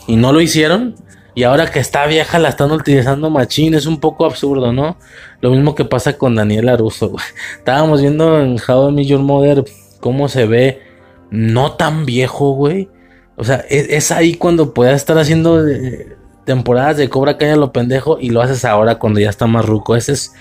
y 0.07 0.15
no 0.15 0.33
lo 0.33 0.41
hicieron. 0.41 0.95
Y 1.35 1.43
ahora 1.43 1.71
que 1.71 1.79
está 1.79 2.05
vieja 2.05 2.39
la 2.39 2.49
están 2.49 2.71
utilizando 2.71 3.29
machín, 3.29 3.73
es 3.73 3.85
un 3.85 3.99
poco 3.99 4.25
absurdo, 4.25 4.73
¿no? 4.73 4.97
Lo 5.41 5.51
mismo 5.51 5.75
que 5.75 5.85
pasa 5.85 6.17
con 6.17 6.35
Daniela 6.35 6.75
Russo. 6.75 7.13
Estábamos 7.57 8.01
viendo 8.01 8.41
en 8.41 8.57
How 8.67 8.89
I 8.89 8.91
Met 8.91 9.19
Mother 9.19 9.63
cómo 9.99 10.27
se 10.27 10.45
ve 10.45 10.81
no 11.29 11.73
tan 11.73 12.05
viejo, 12.05 12.51
güey. 12.51 12.89
O 13.37 13.43
sea, 13.43 13.63
es, 13.69 13.87
es 13.89 14.11
ahí 14.11 14.33
cuando 14.33 14.73
puedas 14.73 14.95
estar 14.95 15.17
haciendo 15.17 15.65
eh, 15.65 16.17
temporadas 16.43 16.97
de 16.97 17.09
Cobra 17.09 17.37
Kai 17.37 17.51
a 17.51 17.55
lo 17.55 17.71
pendejo 17.71 18.17
y 18.19 18.31
lo 18.31 18.41
haces 18.41 18.65
ahora 18.65 18.95
cuando 18.99 19.19
ya 19.19 19.29
está 19.29 19.47
más 19.47 19.65
ruco. 19.65 19.95
Ese 19.95 20.13
es, 20.13 20.33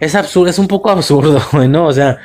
es 0.00 0.14
absurdo, 0.14 0.48
es 0.48 0.58
un 0.58 0.68
poco 0.68 0.90
absurdo, 0.90 1.40
güey, 1.52 1.68
¿no? 1.68 1.86
O 1.86 1.92
sea, 1.92 2.18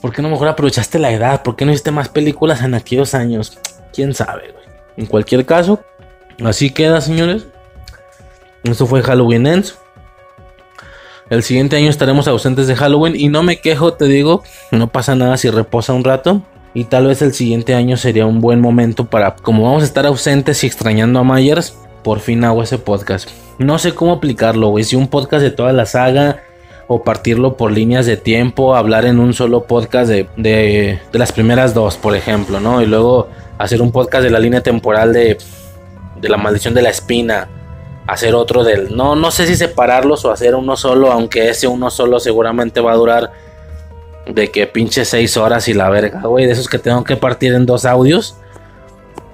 ¿por 0.00 0.12
qué 0.12 0.22
no 0.22 0.28
mejor 0.28 0.48
aprovechaste 0.48 0.98
la 0.98 1.12
edad? 1.12 1.42
¿Por 1.42 1.56
qué 1.56 1.64
no 1.64 1.72
hiciste 1.72 1.90
más 1.90 2.08
películas 2.08 2.62
en 2.62 2.74
aquellos 2.74 3.14
años? 3.14 3.58
¿Quién 3.92 4.14
sabe, 4.14 4.52
güey? 4.52 4.64
En 4.96 5.06
cualquier 5.06 5.46
caso, 5.46 5.80
así 6.44 6.70
queda, 6.70 7.00
señores. 7.00 7.46
Esto 8.64 8.86
fue 8.86 9.02
Halloween 9.02 9.46
Ends. 9.46 9.78
El 11.30 11.42
siguiente 11.42 11.76
año 11.76 11.88
estaremos 11.88 12.26
ausentes 12.26 12.66
de 12.66 12.74
Halloween 12.74 13.14
y 13.14 13.28
no 13.28 13.42
me 13.42 13.60
quejo, 13.60 13.94
te 13.94 14.06
digo, 14.06 14.42
no 14.72 14.88
pasa 14.88 15.14
nada 15.14 15.36
si 15.36 15.48
reposa 15.48 15.92
un 15.92 16.04
rato. 16.04 16.42
Y 16.74 16.84
tal 16.84 17.06
vez 17.06 17.22
el 17.22 17.32
siguiente 17.32 17.74
año 17.74 17.96
sería 17.96 18.26
un 18.26 18.40
buen 18.40 18.60
momento 18.60 19.06
para, 19.06 19.36
como 19.36 19.64
vamos 19.64 19.82
a 19.82 19.86
estar 19.86 20.06
ausentes 20.06 20.62
y 20.62 20.66
extrañando 20.66 21.20
a 21.20 21.24
Myers, 21.24 21.76
por 22.02 22.20
fin 22.20 22.44
hago 22.44 22.62
ese 22.62 22.78
podcast. 22.78 23.28
No 23.58 23.78
sé 23.78 23.94
cómo 23.94 24.12
aplicarlo, 24.12 24.68
güey. 24.68 24.84
Si 24.84 24.96
un 24.96 25.08
podcast 25.08 25.42
de 25.42 25.50
toda 25.50 25.72
la 25.72 25.86
saga 25.86 26.42
o 26.92 27.04
partirlo 27.04 27.56
por 27.56 27.70
líneas 27.70 28.04
de 28.04 28.16
tiempo, 28.16 28.74
hablar 28.74 29.04
en 29.04 29.20
un 29.20 29.32
solo 29.32 29.62
podcast 29.62 30.10
de, 30.10 30.26
de, 30.36 30.98
de 31.12 31.18
las 31.20 31.30
primeras 31.30 31.72
dos, 31.72 31.96
por 31.96 32.16
ejemplo, 32.16 32.58
¿no? 32.58 32.82
Y 32.82 32.86
luego 32.86 33.28
hacer 33.58 33.80
un 33.80 33.92
podcast 33.92 34.24
de 34.24 34.30
la 34.30 34.40
línea 34.40 34.60
temporal 34.60 35.12
de, 35.12 35.38
de 36.20 36.28
la 36.28 36.36
maldición 36.36 36.74
de 36.74 36.82
la 36.82 36.90
espina. 36.90 37.48
Hacer 38.08 38.34
otro 38.34 38.64
del... 38.64 38.96
No, 38.96 39.14
no 39.14 39.30
sé 39.30 39.46
si 39.46 39.54
separarlos 39.54 40.24
o 40.24 40.32
hacer 40.32 40.56
uno 40.56 40.76
solo, 40.76 41.12
aunque 41.12 41.48
ese 41.48 41.68
uno 41.68 41.90
solo 41.90 42.18
seguramente 42.18 42.80
va 42.80 42.90
a 42.90 42.96
durar 42.96 43.30
de 44.26 44.50
que 44.50 44.66
pinche 44.66 45.04
seis 45.04 45.36
horas 45.36 45.68
y 45.68 45.74
la 45.74 45.90
verga, 45.90 46.22
güey. 46.22 46.46
De 46.46 46.52
esos 46.54 46.66
que 46.66 46.80
tengo 46.80 47.04
que 47.04 47.16
partir 47.16 47.54
en 47.54 47.66
dos 47.66 47.84
audios. 47.84 48.34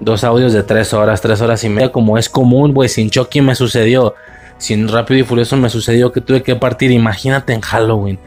Dos 0.00 0.24
audios 0.24 0.52
de 0.52 0.62
tres 0.62 0.92
horas, 0.92 1.22
tres 1.22 1.40
horas 1.40 1.64
y 1.64 1.70
media, 1.70 1.90
como 1.90 2.18
es 2.18 2.28
común, 2.28 2.74
güey. 2.74 2.90
Sin 2.90 3.08
Chucky 3.08 3.40
me 3.40 3.54
sucedió. 3.54 4.14
Sin 4.58 4.88
Rápido 4.88 5.20
y 5.20 5.24
Furioso 5.24 5.56
me 5.56 5.68
sucedió 5.68 6.12
que 6.12 6.20
tuve 6.20 6.42
que 6.42 6.56
partir. 6.56 6.90
Imagínate 6.90 7.52
en 7.52 7.60
Halloween. 7.60 8.18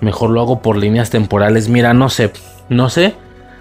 Mejor 0.00 0.30
lo 0.30 0.40
hago 0.40 0.62
por 0.62 0.76
líneas 0.76 1.10
temporales. 1.10 1.68
Mira, 1.68 1.92
no 1.92 2.08
sé, 2.08 2.32
no 2.68 2.88
sé. 2.88 3.14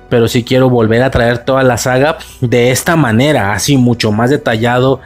Pero 0.09 0.27
sí 0.27 0.43
quiero 0.43 0.69
volver 0.69 1.03
a 1.03 1.11
traer 1.11 1.39
toda 1.39 1.63
la 1.63 1.77
saga 1.77 2.17
de 2.41 2.71
esta 2.71 2.95
manera, 2.95 3.53
así 3.53 3.77
mucho 3.77 4.11
más 4.11 4.29
detallado. 4.29 5.01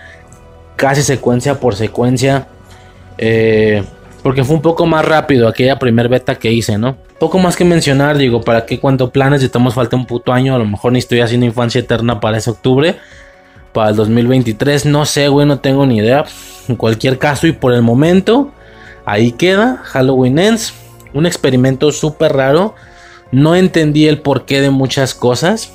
Casi 0.75 1.01
secuencia 1.01 1.59
por 1.59 1.75
secuencia. 1.75 2.47
Eh, 3.17 3.83
porque 4.23 4.45
fue 4.45 4.55
un 4.55 4.61
poco 4.61 4.85
más 4.85 5.05
rápido 5.05 5.49
aquella 5.49 5.77
primer 5.77 6.07
beta 6.07 6.35
que 6.35 6.51
hice, 6.51 6.77
¿no? 6.77 6.95
Poco 7.19 7.37
más 7.39 7.57
que 7.57 7.65
mencionar, 7.65 8.17
digo, 8.17 8.41
para 8.41 8.65
qué 8.65 8.79
cuánto 8.79 9.11
planes, 9.11 9.43
estamos 9.43 9.73
falta 9.73 9.97
un 9.97 10.05
puto 10.05 10.31
año, 10.31 10.55
a 10.55 10.57
lo 10.57 10.65
mejor 10.65 10.93
ni 10.93 10.99
estoy 10.99 11.19
haciendo 11.19 11.45
infancia 11.45 11.79
eterna 11.79 12.21
para 12.21 12.37
ese 12.37 12.49
octubre, 12.49 12.95
para 13.73 13.89
el 13.89 13.95
2023, 13.95 14.85
no 14.85 15.05
sé, 15.05 15.27
güey, 15.27 15.47
no 15.47 15.59
tengo 15.59 15.85
ni 15.85 15.97
idea. 15.97 16.23
En 16.67 16.75
cualquier 16.75 17.17
caso 17.17 17.47
y 17.47 17.51
por 17.51 17.73
el 17.73 17.81
momento, 17.81 18.51
ahí 19.05 19.31
queda 19.31 19.81
Halloween 19.83 20.39
Ends, 20.39 20.73
un 21.13 21.25
experimento 21.25 21.91
súper 21.91 22.33
raro. 22.33 22.75
No 23.31 23.55
entendí 23.55 24.07
el 24.07 24.21
porqué 24.21 24.61
de 24.61 24.69
muchas 24.69 25.13
cosas, 25.15 25.73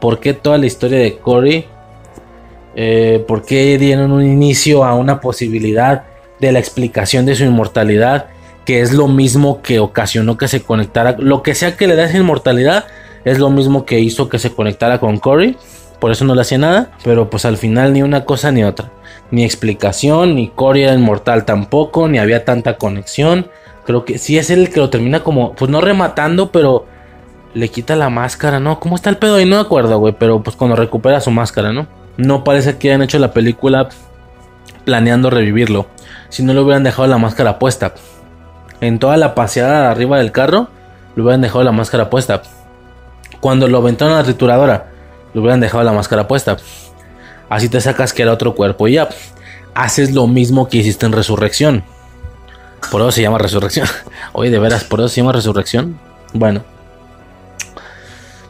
por 0.00 0.18
qué 0.18 0.34
toda 0.34 0.58
la 0.58 0.66
historia 0.66 0.98
de 0.98 1.16
Corey, 1.16 1.66
eh, 2.74 3.24
por 3.28 3.44
qué 3.44 3.78
dieron 3.78 4.10
un 4.12 4.24
inicio 4.24 4.84
a 4.84 4.94
una 4.94 5.20
posibilidad 5.20 6.04
de 6.40 6.50
la 6.52 6.58
explicación 6.58 7.24
de 7.24 7.36
su 7.36 7.44
inmortalidad, 7.44 8.26
que 8.64 8.80
es 8.80 8.92
lo 8.92 9.06
mismo 9.06 9.62
que 9.62 9.78
ocasionó 9.78 10.36
que 10.36 10.48
se 10.48 10.62
conectara, 10.62 11.16
lo 11.18 11.42
que 11.42 11.54
sea 11.54 11.76
que 11.76 11.86
le 11.86 11.94
da 11.94 12.04
esa 12.04 12.18
inmortalidad, 12.18 12.86
es 13.24 13.38
lo 13.38 13.50
mismo 13.50 13.84
que 13.84 14.00
hizo 14.00 14.28
que 14.28 14.40
se 14.40 14.50
conectara 14.50 14.98
con 14.98 15.18
Corey, 15.18 15.56
por 16.02 16.10
eso 16.10 16.24
no 16.24 16.34
le 16.34 16.40
hacía 16.40 16.58
nada, 16.58 16.90
pero 17.04 17.30
pues 17.30 17.44
al 17.44 17.56
final 17.56 17.92
ni 17.92 18.02
una 18.02 18.24
cosa 18.24 18.50
ni 18.50 18.64
otra, 18.64 18.90
ni 19.30 19.44
explicación, 19.44 20.34
ni 20.34 20.48
Corey 20.48 20.82
era 20.82 20.94
inmortal 20.94 21.44
tampoco, 21.44 22.08
ni 22.08 22.18
había 22.18 22.44
tanta 22.44 22.76
conexión, 22.76 23.46
creo 23.86 24.04
que 24.04 24.18
sí 24.18 24.36
es 24.36 24.50
el 24.50 24.70
que 24.70 24.80
lo 24.80 24.90
termina 24.90 25.20
como, 25.20 25.52
pues 25.52 25.70
no 25.70 25.80
rematando, 25.80 26.50
pero 26.50 26.86
le 27.54 27.68
quita 27.68 27.94
la 27.94 28.10
máscara, 28.10 28.58
¿no? 28.58 28.80
¿Cómo 28.80 28.96
está 28.96 29.10
el 29.10 29.16
pedo 29.16 29.36
ahí? 29.36 29.44
No 29.44 29.54
me 29.54 29.62
acuerdo, 29.62 29.96
güey, 30.00 30.12
pero 30.18 30.42
pues 30.42 30.56
cuando 30.56 30.74
recupera 30.74 31.20
su 31.20 31.30
máscara, 31.30 31.72
¿no? 31.72 31.86
No 32.16 32.42
parece 32.42 32.78
que 32.78 32.88
hayan 32.88 33.02
hecho 33.02 33.20
la 33.20 33.32
película 33.32 33.88
planeando 34.84 35.30
revivirlo 35.30 35.86
si 36.30 36.42
no 36.42 36.52
le 36.52 36.62
hubieran 36.62 36.82
dejado 36.82 37.06
la 37.06 37.18
máscara 37.18 37.60
puesta. 37.60 37.94
En 38.80 38.98
toda 38.98 39.16
la 39.16 39.36
paseada 39.36 39.88
arriba 39.88 40.18
del 40.18 40.32
carro, 40.32 40.66
le 41.14 41.22
hubieran 41.22 41.42
dejado 41.42 41.62
la 41.62 41.70
máscara 41.70 42.10
puesta. 42.10 42.42
Cuando 43.38 43.68
lo 43.68 43.78
aventaron 43.78 44.14
a 44.14 44.18
la 44.18 44.24
trituradora, 44.24 44.91
le 45.34 45.40
hubieran 45.40 45.60
dejado 45.60 45.84
la 45.84 45.92
máscara 45.92 46.28
puesta. 46.28 46.56
Así 47.48 47.68
te 47.68 47.80
sacas 47.80 48.12
que 48.12 48.22
era 48.22 48.32
otro 48.32 48.54
cuerpo 48.54 48.88
y 48.88 48.94
ya. 48.94 49.08
Haces 49.74 50.12
lo 50.12 50.26
mismo 50.26 50.68
que 50.68 50.78
hiciste 50.78 51.06
en 51.06 51.12
Resurrección. 51.12 51.84
Por 52.90 53.00
eso 53.00 53.12
se 53.12 53.22
llama 53.22 53.38
Resurrección. 53.38 53.86
Oye, 54.32 54.50
de 54.50 54.58
veras, 54.58 54.84
por 54.84 55.00
eso 55.00 55.08
se 55.08 55.20
llama 55.20 55.32
Resurrección. 55.32 55.98
Bueno. 56.32 56.62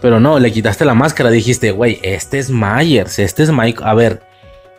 Pero 0.01 0.19
no, 0.19 0.39
le 0.39 0.53
quitaste 0.53 0.85
la 0.85 0.95
máscara. 0.95 1.31
Dijiste, 1.31 1.71
güey, 1.71 2.01
este 2.03 2.39
es 2.39 2.51
Myers, 2.51 3.19
este 3.19 3.45
es 3.45 3.51
Mike. 3.51 3.83
A 3.85 3.95
ver, 3.95 4.23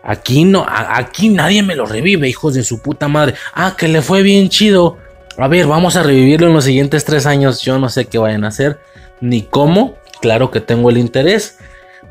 Aquí 0.06 0.43
no, 0.43 0.65
aquí 0.67 1.30
nadie 1.30 1.64
me 1.64 1.77
lo 1.77 1.85
revive, 1.85 2.27
hijos 2.27 2.56
de 2.56 2.64
su 2.64 2.82
puta 2.82 3.07
madre. 3.07 3.35
Ah, 3.53 3.75
que 3.77 3.88
le 3.88 4.01
fue 4.01 4.22
bien 4.22 4.49
chido. 4.49 4.98
A 5.38 5.48
ver, 5.48 5.65
vamos 5.65 5.95
a 5.95 6.03
revivirlo 6.03 6.48
en 6.48 6.53
los 6.53 6.65
siguientes 6.65 7.06
tres 7.06 7.25
años. 7.25 7.61
Yo 7.61 7.80
no 7.80 7.88
sé 7.88 8.06
qué 8.06 8.17
vayan 8.17 8.43
a 8.43 8.49
hacer, 8.49 8.80
ni 9.22 9.43
cómo. 9.43 9.95
Claro 10.22 10.51
que 10.51 10.59
tengo 10.59 10.90
el 10.90 10.98
interés. 10.98 11.57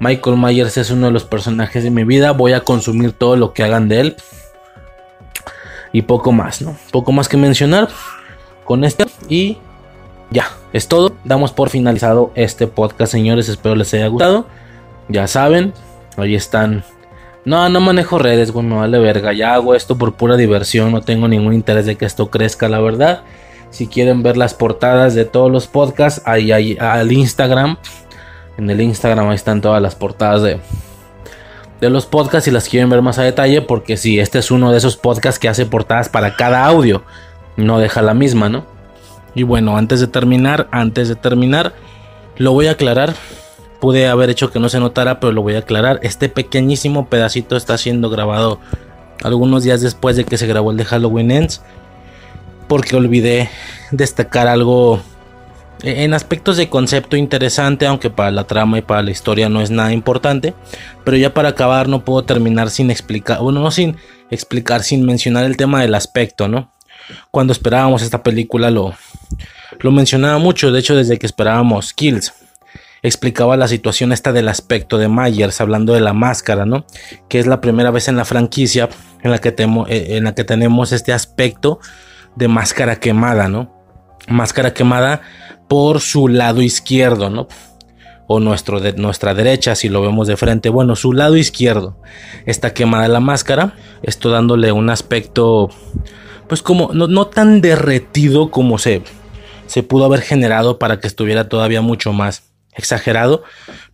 Michael 0.01 0.37
Myers 0.37 0.77
es 0.77 0.91
uno 0.91 1.07
de 1.07 1.13
los 1.13 1.25
personajes 1.25 1.85
de 1.85 1.91
mi 1.91 2.05
vida. 2.05 2.33
Voy 2.33 2.53
a 2.53 2.61
consumir 2.61 3.13
todo 3.13 3.37
lo 3.37 3.53
que 3.53 3.63
hagan 3.63 3.89
de 3.89 4.01
él. 4.01 4.17
Y 5.93 6.03
poco 6.03 6.33
más, 6.33 6.63
¿no? 6.63 6.77
Poco 6.91 7.13
más 7.13 7.29
que 7.29 7.37
mencionar 7.37 7.89
con 8.65 8.85
este. 8.85 9.07
Y 9.29 9.59
ya, 10.31 10.51
es 10.73 10.89
todo. 10.89 11.15
Damos 11.25 11.53
por 11.53 11.69
finalizado 11.71 12.33
este 12.35 12.67
podcast, 12.67 13.13
señores. 13.13 13.49
Espero 13.49 13.75
les 13.75 13.93
haya 13.95 14.07
gustado. 14.07 14.47
Ya 15.09 15.27
saben, 15.27 15.73
ahí 16.17 16.35
están 16.35 16.85
no, 17.45 17.69
no 17.69 17.81
manejo 17.81 18.19
redes, 18.19 18.53
güey, 18.53 18.65
me 18.65 18.77
vale 18.77 18.99
verga. 18.99 19.33
Ya 19.33 19.55
hago 19.55 19.75
esto 19.75 19.99
por 19.99 20.15
pura 20.15 20.37
diversión, 20.37 20.93
no 20.93 21.01
tengo 21.01 21.27
ningún 21.27 21.55
interés 21.55 21.87
de 21.87 21.97
que 21.97 22.05
esto 22.05 22.31
crezca, 22.31 22.69
la 22.69 22.81
verdad. 22.81 23.23
Si 23.71 23.89
quieren 23.89 24.23
ver 24.23 24.37
las 24.37 24.55
portadas 24.55 25.15
de 25.15 25.25
todos 25.25 25.51
los 25.51 25.67
podcasts, 25.67 26.23
ahí, 26.25 26.53
ahí 26.53 26.77
al 26.79 27.11
Instagram. 27.11 27.79
En 28.63 28.71
el 28.71 28.81
Instagram 28.81 29.29
ahí 29.29 29.35
están 29.35 29.61
todas 29.61 29.83
las 29.83 29.97
portadas 29.97 30.43
de, 30.43 30.61
de 31.81 31.91
los 31.91 32.07
podcasts 32.07 32.47
y 32.47 32.53
las 32.53 32.69
quieren 32.69 32.89
ver 32.89 33.03
más 33.03 33.19
a 33.19 33.23
detalle. 33.23 33.61
Porque 33.61 33.97
si 33.97 34.21
este 34.21 34.39
es 34.39 34.53
uno 34.53 34.71
de 34.71 34.79
esos 34.79 34.97
podcasts 34.97 35.41
que 35.41 35.49
hace 35.49 35.67
portadas 35.67 36.09
para 36.09 36.37
cada 36.37 36.65
audio, 36.65 37.03
no 37.57 37.81
deja 37.81 38.03
la 38.03 38.15
misma, 38.15 38.49
¿no? 38.49 38.65
Y 39.35 39.43
bueno, 39.43 39.77
antes 39.77 39.99
de 39.99 40.07
terminar, 40.07 40.69
antes 40.71 41.09
de 41.09 41.17
terminar, 41.17 41.73
lo 42.37 42.53
voy 42.53 42.69
a 42.69 42.73
aclarar 42.73 43.15
pude 43.83 44.07
haber 44.07 44.31
hecho 44.31 44.53
que 44.53 44.61
no 44.61 44.69
se 44.69 44.79
notara, 44.79 45.19
pero 45.19 45.33
lo 45.33 45.43
voy 45.43 45.57
a 45.57 45.59
aclarar. 45.59 45.99
Este 46.05 46.29
pequeñísimo 46.29 47.09
pedacito 47.09 47.57
está 47.57 47.77
siendo 47.77 48.11
grabado 48.11 48.61
algunos 49.25 49.65
días 49.65 49.81
después 49.81 50.15
de 50.15 50.23
que 50.25 50.39
se 50.39 50.47
grabó 50.47 50.71
el 50.71 50.77
de 50.77 50.85
Halloween 50.85 51.33
Ends. 51.33 51.63
Porque 52.69 52.95
olvidé 52.95 53.51
destacar 53.91 54.47
algo 54.47 55.01
en 55.83 56.15
aspectos 56.15 56.57
de 56.57 56.69
concepto 56.69 57.17
interesante, 57.17 57.87
aunque 57.87 58.11
para 58.11 58.31
la 58.31 58.45
trama 58.45 58.79
y 58.79 58.83
para 58.83 59.03
la 59.03 59.11
historia 59.11 59.49
no 59.49 59.61
es 59.61 59.71
nada 59.71 59.93
importante. 59.93 60.55
Pero 61.05 61.17
ya 61.17 61.35
para 61.35 61.51
acabar 61.51 61.89
no 61.89 62.05
puedo 62.05 62.25
terminar 62.25 62.71
sin 62.71 62.91
explicar, 62.91 63.41
bueno, 63.41 63.61
no 63.61 63.71
sin 63.71 63.97
explicar, 64.31 64.83
sin 64.83 65.05
mencionar 65.05 65.45
el 65.45 65.57
tema 65.57 65.83
del 65.83 65.95
aspecto, 65.95 66.49
¿no? 66.49 66.73
Cuando 67.31 67.53
esperábamos 67.53 68.03
esta 68.03 68.23
película 68.23 68.71
lo, 68.71 68.95
lo 69.81 69.91
mencionaba 69.91 70.39
mucho, 70.39 70.71
de 70.71 70.81
hecho 70.81 70.95
desde 70.95 71.19
que 71.19 71.27
esperábamos 71.27 71.93
Kills 71.93 72.33
explicaba 73.03 73.57
la 73.57 73.69
situación 73.69 74.13
esta 74.13 74.33
del 74.33 74.49
aspecto 74.49 74.97
de 74.97 75.09
Myers, 75.09 75.61
hablando 75.61 75.93
de 75.93 76.01
la 76.01 76.13
máscara, 76.13 76.65
¿no? 76.65 76.87
Que 77.29 77.41
es 77.41 77.47
la 77.47 77.61
primera 77.61 77.91
vez 77.91 78.09
en 78.09 78.17
la 78.17 78.25
franquicia 78.25 78.89
en 79.23 79.33
la 79.33 79.39
que, 79.39 79.49
eh, 79.49 80.17
en 80.17 80.25
la 80.25 80.35
que 80.35 80.45
tenemos 80.45 80.93
este 80.93 81.13
aspecto 81.13 81.81
de 82.37 82.49
máscara 82.49 82.97
quemada, 82.97 83.49
¿no? 83.49 83.75
Máscara 84.29 84.73
quemada 84.73 85.21
por 85.73 86.03
su 86.03 86.29
lado 86.29 86.61
izquierdo, 86.61 87.31
¿no? 87.31 87.49
O 88.27 88.41
nuestro 88.41 88.79
de, 88.79 88.93
nuestra 88.93 89.33
derecha, 89.33 89.75
si 89.75 89.89
lo 89.89 90.03
vemos 90.03 90.29
de 90.29 90.37
frente. 90.37 90.69
Bueno, 90.69 90.97
su 90.97 91.15
lado 91.15 91.35
izquierdo 91.39 91.97
está 92.45 92.75
quemada 92.75 93.09
la 93.09 93.21
máscara. 93.21 93.75
Esto 94.03 94.29
dándole 94.29 94.71
un 94.71 94.91
aspecto 94.91 95.71
pues 96.47 96.61
como 96.61 96.91
no, 96.93 97.07
no 97.07 97.29
tan 97.29 97.63
derretido 97.63 98.51
como 98.51 98.77
se, 98.77 99.01
se 99.67 99.83
pudo 99.83 100.05
haber 100.05 100.21
generado 100.21 100.79
para 100.79 101.01
que 101.01 101.07
estuviera 101.07 101.49
todavía 101.49 101.81
mucho 101.81 102.13
más 102.13 102.43
exagerado, 102.75 103.43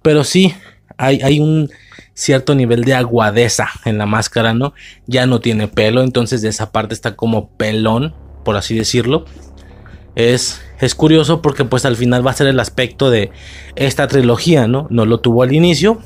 pero 0.02 0.24
sí 0.24 0.56
hay, 0.96 1.20
hay 1.22 1.38
un 1.38 1.70
cierto 2.12 2.56
nivel 2.56 2.82
de 2.82 2.94
aguadeza 2.94 3.68
en 3.84 3.98
la 3.98 4.06
máscara, 4.06 4.52
¿no? 4.52 4.74
Ya 5.06 5.26
no 5.26 5.38
tiene 5.38 5.68
pelo, 5.68 6.02
entonces 6.02 6.42
de 6.42 6.48
esa 6.48 6.72
parte 6.72 6.92
está 6.92 7.14
como 7.14 7.50
pelón, 7.50 8.16
por 8.44 8.56
así 8.56 8.74
decirlo. 8.74 9.26
Es, 10.18 10.60
es 10.80 10.96
curioso 10.96 11.40
porque 11.40 11.64
pues 11.64 11.84
al 11.84 11.94
final 11.94 12.26
va 12.26 12.32
a 12.32 12.34
ser 12.34 12.48
el 12.48 12.58
aspecto 12.58 13.08
de 13.08 13.30
esta 13.76 14.08
trilogía, 14.08 14.66
¿no? 14.66 14.88
No 14.90 15.06
lo 15.06 15.20
tuvo 15.20 15.44
al 15.44 15.52
inicio, 15.52 15.98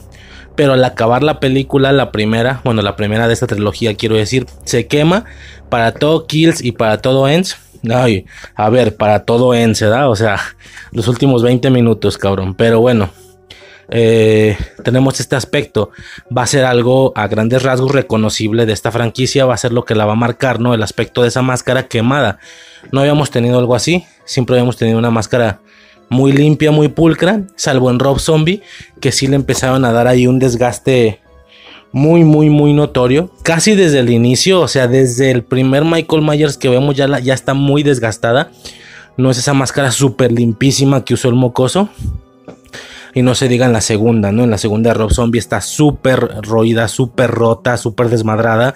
pero 0.54 0.74
al 0.74 0.84
acabar 0.84 1.22
la 1.22 1.40
película, 1.40 1.92
la 1.92 2.12
primera, 2.12 2.60
bueno, 2.62 2.82
la 2.82 2.94
primera 2.94 3.26
de 3.26 3.32
esta 3.32 3.46
trilogía, 3.46 3.94
quiero 3.94 4.16
decir, 4.16 4.46
se 4.64 4.86
quema 4.86 5.24
para 5.70 5.92
todo 5.92 6.26
Kills 6.26 6.62
y 6.62 6.72
para 6.72 6.98
todo 6.98 7.26
Ends. 7.26 7.56
Ay, 7.90 8.26
a 8.54 8.68
ver, 8.68 8.96
para 8.96 9.24
todo 9.24 9.54
Ends, 9.54 9.80
¿verdad? 9.80 10.10
O 10.10 10.14
sea, 10.14 10.38
los 10.92 11.08
últimos 11.08 11.42
20 11.42 11.70
minutos, 11.70 12.18
cabrón. 12.18 12.54
Pero 12.54 12.80
bueno, 12.80 13.08
eh, 13.94 14.56
tenemos 14.82 15.20
este 15.20 15.36
aspecto. 15.36 15.90
Va 16.36 16.42
a 16.42 16.46
ser 16.46 16.64
algo 16.64 17.12
a 17.14 17.28
grandes 17.28 17.62
rasgos 17.62 17.92
reconocible 17.92 18.64
de 18.64 18.72
esta 18.72 18.90
franquicia. 18.90 19.44
Va 19.44 19.54
a 19.54 19.58
ser 19.58 19.72
lo 19.72 19.84
que 19.84 19.94
la 19.94 20.06
va 20.06 20.12
a 20.12 20.16
marcar, 20.16 20.60
¿no? 20.60 20.72
El 20.72 20.82
aspecto 20.82 21.22
de 21.22 21.28
esa 21.28 21.42
máscara 21.42 21.88
quemada. 21.88 22.38
No 22.90 23.00
habíamos 23.00 23.30
tenido 23.30 23.58
algo 23.58 23.74
así. 23.74 24.04
Siempre 24.24 24.56
habíamos 24.56 24.78
tenido 24.78 24.98
una 24.98 25.10
máscara 25.10 25.60
muy 26.08 26.32
limpia, 26.32 26.70
muy 26.70 26.88
pulcra, 26.88 27.42
salvo 27.56 27.90
en 27.90 27.98
Rob 27.98 28.18
Zombie, 28.18 28.62
que 29.00 29.12
sí 29.12 29.26
le 29.26 29.36
empezaron 29.36 29.84
a 29.84 29.92
dar 29.92 30.06
ahí 30.06 30.26
un 30.26 30.38
desgaste 30.38 31.20
muy, 31.90 32.24
muy, 32.24 32.50
muy 32.50 32.72
notorio. 32.72 33.30
Casi 33.42 33.74
desde 33.74 34.00
el 34.00 34.10
inicio, 34.10 34.60
o 34.60 34.68
sea, 34.68 34.88
desde 34.88 35.30
el 35.30 35.42
primer 35.42 35.84
Michael 35.84 36.22
Myers 36.22 36.56
que 36.56 36.68
vemos 36.68 36.96
ya, 36.96 37.18
ya 37.18 37.34
está 37.34 37.54
muy 37.54 37.82
desgastada. 37.82 38.50
No 39.16 39.30
es 39.30 39.38
esa 39.38 39.52
máscara 39.52 39.90
súper 39.90 40.32
limpísima 40.32 41.04
que 41.04 41.14
usó 41.14 41.28
el 41.28 41.34
mocoso. 41.34 41.90
Y 43.14 43.22
no 43.22 43.34
se 43.34 43.48
diga 43.48 43.66
en 43.66 43.72
la 43.72 43.80
segunda, 43.80 44.32
¿no? 44.32 44.44
En 44.44 44.50
la 44.50 44.58
segunda 44.58 44.94
Rob 44.94 45.12
Zombie 45.12 45.38
está 45.38 45.60
súper 45.60 46.18
roída, 46.42 46.88
súper 46.88 47.30
rota, 47.30 47.76
súper 47.76 48.08
desmadrada 48.08 48.74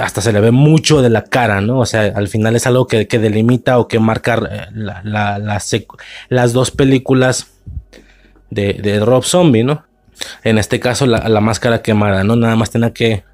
hasta 0.00 0.20
se 0.20 0.32
le 0.32 0.40
ve 0.40 0.50
mucho 0.50 1.02
de 1.02 1.10
la 1.10 1.24
cara, 1.24 1.60
¿no? 1.60 1.78
O 1.78 1.86
sea, 1.86 2.12
al 2.14 2.28
final 2.28 2.56
es 2.56 2.66
algo 2.66 2.86
que, 2.86 3.06
delimita 3.06 3.78
o 3.78 3.88
que 3.88 3.98
marca 3.98 4.40
eh, 4.50 4.66
las 6.28 6.52
dos 6.52 6.70
películas 6.70 7.48
de, 8.50 9.00
Rob 9.04 9.24
Zombie, 9.24 9.64
¿no? 9.64 9.84
En 10.42 10.58
este 10.58 10.80
caso, 10.80 11.06
la, 11.06 11.40
máscara 11.40 11.82
quemada, 11.82 12.24
¿no? 12.24 12.36
Nada 12.36 12.56
más 12.56 12.70
tenía 12.70 12.92
que, 12.92 13.24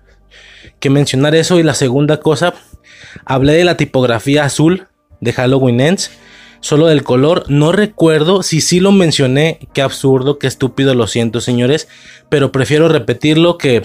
que 0.78 0.90
mencionar 0.90 1.34
eso. 1.34 1.58
Y 1.58 1.62
la 1.62 1.74
segunda 1.74 2.20
cosa, 2.20 2.54
hablé 3.24 3.54
de 3.54 3.64
la 3.64 3.76
tipografía 3.76 4.44
azul 4.44 4.86
de 5.20 5.32
Halloween 5.32 5.80
Ends. 5.80 6.10
Solo 6.64 6.86
del 6.86 7.02
color, 7.02 7.44
no 7.48 7.72
recuerdo 7.72 8.42
si 8.42 8.62
sí 8.62 8.80
lo 8.80 8.90
mencioné, 8.90 9.58
qué 9.74 9.82
absurdo, 9.82 10.38
qué 10.38 10.46
estúpido, 10.46 10.94
lo 10.94 11.06
siento 11.06 11.42
señores, 11.42 11.88
pero 12.30 12.52
prefiero 12.52 12.88
repetirlo 12.88 13.58
que 13.58 13.82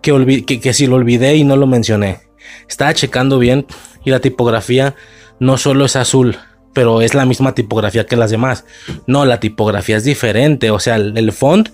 que, 0.00 0.72
si 0.74 0.86
lo 0.86 0.94
olvidé 0.94 1.34
y 1.34 1.42
no 1.42 1.56
lo 1.56 1.66
mencioné. 1.66 2.20
Estaba 2.68 2.94
checando 2.94 3.40
bien 3.40 3.66
y 4.04 4.10
la 4.10 4.20
tipografía 4.20 4.94
no 5.40 5.58
solo 5.58 5.86
es 5.86 5.96
azul, 5.96 6.36
pero 6.72 7.02
es 7.02 7.14
la 7.14 7.26
misma 7.26 7.56
tipografía 7.56 8.06
que 8.06 8.14
las 8.14 8.30
demás. 8.30 8.64
No, 9.08 9.24
la 9.24 9.40
tipografía 9.40 9.96
es 9.96 10.04
diferente, 10.04 10.70
o 10.70 10.78
sea, 10.78 10.94
el, 10.94 11.32
font, 11.32 11.70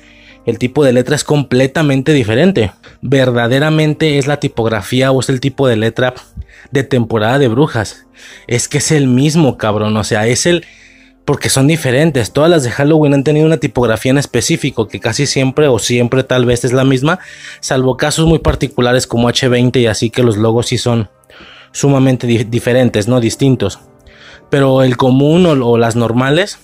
el 0.47 0.59
tipo 0.59 0.85
de 0.85 0.93
letra 0.93 1.17
es 1.17 1.25
completamente 1.25 2.13
diferente. 2.13 2.73
Verdaderamente 3.01 4.19
es 4.19 4.27
la 4.27 4.39
tipografía 4.39 5.11
o 5.11 5.21
es 5.21 5.29
el 5.29 5.41
tipo 5.41 5.67
de 5.69 5.77
letra 5.77 6.15
de 6.71 6.83
temporada 6.83 7.39
de 7.39 7.49
brujas. 7.49 8.07
Es 8.47 8.69
que 8.69 8.79
es 8.79 8.91
el 8.91 9.07
mismo, 9.07 9.57
cabrón, 9.59 9.97
o 9.97 10.05
sea, 10.05 10.27
es 10.27 10.47
el 10.47 10.65
porque 11.25 11.49
son 11.49 11.67
diferentes. 11.67 12.33
Todas 12.33 12.51
las 12.51 12.63
de 12.65 12.71
Halloween 12.71 13.15
han 13.15 13.25
tenido 13.25 13.47
una 13.47 13.57
tipografía 13.57 14.11
en 14.11 14.19
específico 14.19 14.89
que 14.89 15.01
casi 15.01 15.27
siempre 15.27 15.69
o 15.69 15.79
siempre 15.79 16.23
tal 16.23 16.45
vez 16.45 16.65
es 16.65 16.73
la 16.73 16.85
misma, 16.85 17.19
salvo 17.61 17.97
casos 17.97 18.27
muy 18.27 18.39
particulares 18.39 19.07
como 19.07 19.29
H20 19.29 19.81
y 19.81 19.87
así 19.87 20.11
que 20.11 20.23
los 20.23 20.37
logos 20.37 20.67
sí 20.67 20.79
son 20.79 21.09
sumamente 21.73 22.27
diferentes, 22.27 23.09
no 23.09 23.21
distintos. 23.21 23.81
Pero 24.51 24.83
el 24.83 24.97
común 24.97 25.47
o, 25.47 25.79
las 25.79 25.97
normales 25.97 26.59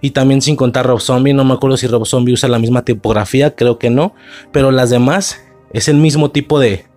y 0.00 0.10
también 0.10 0.40
sin 0.40 0.56
contar 0.56 0.86
Rob 0.86 1.00
Zombie, 1.00 1.32
no 1.32 1.44
me 1.44 1.54
acuerdo 1.54 1.76
si 1.76 1.86
Rob 1.86 2.06
Zombie 2.06 2.34
usa 2.34 2.48
la 2.48 2.58
misma 2.58 2.84
tipografía, 2.84 3.54
creo 3.54 3.78
que 3.78 3.90
no, 3.90 4.14
pero 4.52 4.70
las 4.70 4.90
demás 4.90 5.40
es 5.72 5.88
el 5.88 5.96
mismo 5.96 6.30
tipo 6.30 6.58
de 6.58 6.90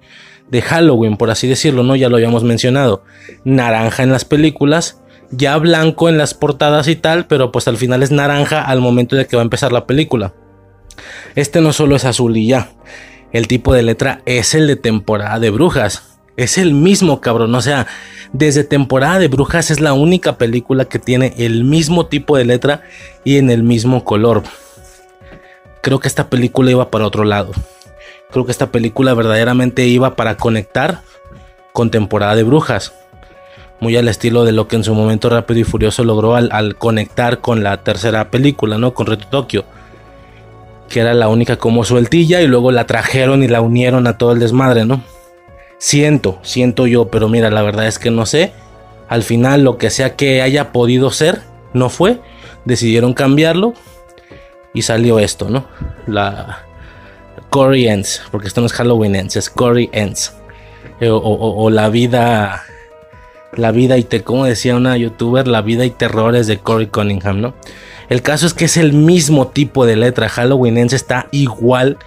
de 0.49 0.61
Halloween, 0.61 1.17
por 1.17 1.31
así 1.31 1.47
decirlo, 1.47 1.83
¿no? 1.83 1.95
Ya 1.95 2.09
lo 2.09 2.17
habíamos 2.17 2.43
mencionado. 2.43 3.03
Naranja 3.43 4.03
en 4.03 4.11
las 4.11 4.23
películas, 4.23 5.01
ya 5.31 5.57
blanco 5.57 6.09
en 6.09 6.17
las 6.17 6.35
portadas 6.35 6.87
y 6.87 6.95
tal, 6.95 7.25
pero 7.25 7.51
pues 7.51 7.67
al 7.67 7.77
final 7.77 8.03
es 8.03 8.11
naranja 8.11 8.61
al 8.61 8.79
momento 8.79 9.15
de 9.15 9.25
que 9.25 9.35
va 9.35 9.41
a 9.41 9.43
empezar 9.45 9.71
la 9.71 9.87
película. 9.87 10.33
Este 11.35 11.59
no 11.59 11.73
solo 11.73 11.95
es 11.95 12.05
azul 12.05 12.37
y 12.37 12.47
ya, 12.47 12.69
el 13.31 13.47
tipo 13.47 13.73
de 13.73 13.81
letra 13.81 14.21
es 14.25 14.53
el 14.53 14.67
de 14.67 14.75
temporada 14.75 15.39
de 15.39 15.49
brujas. 15.49 16.12
Es 16.35 16.57
el 16.57 16.73
mismo 16.73 17.21
cabrón, 17.21 17.53
o 17.53 17.61
sea, 17.61 17.87
desde 18.31 18.63
temporada 18.63 19.19
de 19.19 19.27
brujas 19.27 19.69
es 19.69 19.79
la 19.79 19.93
única 19.93 20.37
película 20.37 20.85
que 20.85 20.99
tiene 20.99 21.33
el 21.37 21.63
mismo 21.63 22.07
tipo 22.07 22.37
de 22.37 22.45
letra 22.45 22.81
y 23.23 23.37
en 23.37 23.51
el 23.51 23.63
mismo 23.63 24.03
color. 24.03 24.43
Creo 25.81 25.99
que 25.99 26.07
esta 26.07 26.29
película 26.29 26.71
iba 26.71 26.89
para 26.89 27.05
otro 27.05 27.23
lado. 27.23 27.51
Creo 28.31 28.45
que 28.45 28.51
esta 28.51 28.71
película 28.71 29.13
verdaderamente 29.13 29.85
iba 29.85 30.15
para 30.15 30.37
conectar 30.37 31.01
con 31.71 31.91
temporada 31.91 32.35
de 32.35 32.43
brujas 32.43 32.93
muy 33.83 33.97
al 33.97 34.07
estilo 34.07 34.45
de 34.45 34.53
lo 34.53 34.67
que 34.67 34.77
en 34.77 34.83
su 34.83 34.95
momento 34.95 35.29
Rápido 35.29 35.59
y 35.59 35.65
Furioso 35.65 36.05
logró 36.05 36.35
al, 36.35 36.75
conectar 36.77 37.41
con 37.41 37.63
la 37.63 37.83
tercera 37.83 38.31
película, 38.31 38.77
¿no? 38.77 38.93
Con 38.93 39.07
Reto 39.07 39.27
Tokio, 39.27 39.65
que 40.87 41.01
era 41.01 41.13
la 41.13 41.27
única 41.27 41.57
como 41.57 41.83
sueltilla 41.83 42.41
y 42.41 42.47
luego 42.47 42.71
la 42.71 42.87
trajeron 42.87 43.43
y 43.43 43.49
la 43.49 43.59
unieron 43.59 44.07
a 44.07 44.17
todo 44.17 44.31
el 44.31 44.39
desmadre, 44.39 44.85
¿no? 44.85 45.03
Siento, 45.83 46.39
siento 46.43 46.87
yo, 46.87 47.09
pero 47.09 47.27
mira, 47.27 47.49
la 47.49 47.61
verdad 47.61 47.87
es 47.87 47.99
que 47.99 48.09
no 48.09 48.25
sé. 48.25 48.53
Al 49.09 49.21
final, 49.21 49.65
lo 49.65 49.77
que 49.77 49.89
sea 49.89 50.15
que 50.15 50.41
haya 50.41 50.71
podido 50.71 51.11
ser, 51.11 51.41
no 51.73 51.89
fue. 51.89 52.21
Decidieron 52.63 53.13
cambiarlo 53.13 53.73
y 54.73 54.83
salió 54.83 55.19
esto, 55.19 55.49
¿no? 55.49 55.65
La 56.07 56.59
Cory 57.49 57.89
Ends, 57.89 58.21
porque 58.31 58.47
esto 58.47 58.61
no 58.61 58.67
es 58.67 58.71
Halloween 58.71 59.15
Ends, 59.15 59.35
es 59.35 59.49
Cory 59.49 59.89
Ends. 59.91 60.33
Eh, 61.01 61.09
o 61.11 61.69
la 61.69 61.89
vida 61.89 62.63
la 63.57 63.71
vida 63.71 63.97
y 63.97 64.03
te, 64.03 64.23
como 64.23 64.45
decía 64.45 64.77
una 64.77 64.95
youtuber, 64.95 65.47
la 65.47 65.61
vida 65.61 65.85
y 65.85 65.89
terrores 65.89 66.47
de 66.47 66.59
Corey 66.59 66.87
Cunningham, 66.87 67.41
¿no? 67.41 67.53
El 68.09 68.21
caso 68.21 68.45
es 68.45 68.53
que 68.53 68.65
es 68.65 68.77
el 68.77 68.93
mismo 68.93 69.47
tipo 69.47 69.85
de 69.85 69.95
letra. 69.95 70.29
Halloweenense 70.29 70.95
está 70.95 71.27
igual 71.31 71.97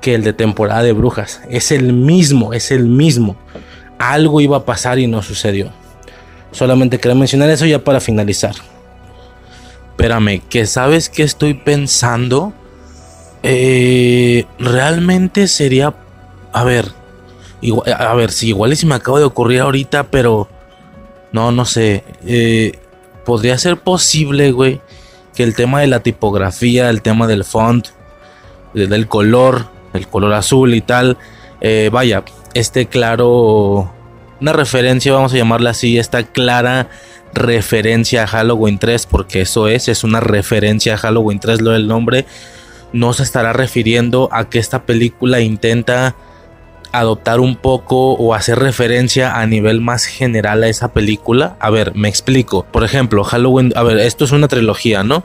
que 0.00 0.14
el 0.14 0.24
de 0.24 0.32
temporada 0.32 0.82
de 0.82 0.92
brujas. 0.92 1.40
Es 1.50 1.72
el 1.72 1.92
mismo, 1.92 2.52
es 2.52 2.70
el 2.70 2.86
mismo. 2.86 3.36
Algo 3.98 4.40
iba 4.40 4.58
a 4.58 4.64
pasar 4.64 4.98
y 4.98 5.06
no 5.06 5.22
sucedió. 5.22 5.70
Solamente 6.52 6.98
quería 6.98 7.14
mencionar 7.14 7.50
eso 7.50 7.66
ya 7.66 7.84
para 7.84 8.00
finalizar. 8.00 8.54
Espérame, 9.90 10.40
que 10.48 10.66
sabes 10.66 11.08
que 11.08 11.22
estoy 11.22 11.54
pensando. 11.54 12.52
Eh, 13.42 14.46
realmente 14.58 15.46
sería. 15.48 15.94
A 16.52 16.64
ver. 16.64 16.92
a 17.96 18.14
ver, 18.14 18.32
si 18.32 18.48
igual 18.48 18.72
y 18.72 18.76
si 18.76 18.86
me 18.86 18.94
acaba 18.94 19.18
de 19.18 19.24
ocurrir 19.24 19.60
ahorita, 19.60 20.04
pero 20.04 20.48
no, 21.32 21.52
no 21.52 21.64
sé. 21.64 22.02
Eh, 22.26 22.78
podría 23.24 23.58
ser 23.58 23.76
posible, 23.76 24.50
güey, 24.50 24.80
que 25.34 25.42
el 25.42 25.54
tema 25.54 25.80
de 25.80 25.86
la 25.86 26.00
tipografía, 26.00 26.90
el 26.90 27.02
tema 27.02 27.26
del 27.26 27.44
font, 27.44 27.88
del 28.74 29.06
color, 29.06 29.66
el 29.92 30.06
color 30.08 30.32
azul 30.34 30.74
y 30.74 30.80
tal, 30.80 31.18
eh, 31.60 31.90
vaya, 31.92 32.24
este 32.54 32.86
claro, 32.86 33.92
una 34.40 34.52
referencia, 34.52 35.12
vamos 35.12 35.32
a 35.34 35.36
llamarla 35.36 35.70
así, 35.70 35.98
esta 35.98 36.22
clara 36.22 36.88
referencia 37.34 38.24
a 38.24 38.26
Halloween 38.26 38.78
3, 38.78 39.06
porque 39.06 39.42
eso 39.42 39.68
es, 39.68 39.88
es 39.88 40.04
una 40.04 40.20
referencia 40.20 40.94
a 40.94 40.98
Halloween 40.98 41.38
3, 41.40 41.60
lo 41.60 41.70
del 41.70 41.86
nombre, 41.86 42.26
no 42.92 43.12
se 43.12 43.22
estará 43.22 43.52
refiriendo 43.52 44.28
a 44.32 44.48
que 44.48 44.58
esta 44.58 44.84
película 44.84 45.40
intenta 45.40 46.16
adoptar 46.92 47.40
un 47.40 47.56
poco 47.56 48.14
o 48.14 48.34
hacer 48.34 48.58
referencia 48.58 49.38
a 49.38 49.46
nivel 49.46 49.80
más 49.80 50.06
general 50.06 50.62
a 50.64 50.68
esa 50.68 50.92
película. 50.92 51.56
A 51.60 51.70
ver, 51.70 51.94
me 51.94 52.08
explico. 52.08 52.66
Por 52.70 52.84
ejemplo, 52.84 53.22
Halloween, 53.22 53.72
a 53.76 53.82
ver, 53.82 53.98
esto 53.98 54.24
es 54.24 54.32
una 54.32 54.48
trilogía, 54.48 55.04
¿no? 55.04 55.22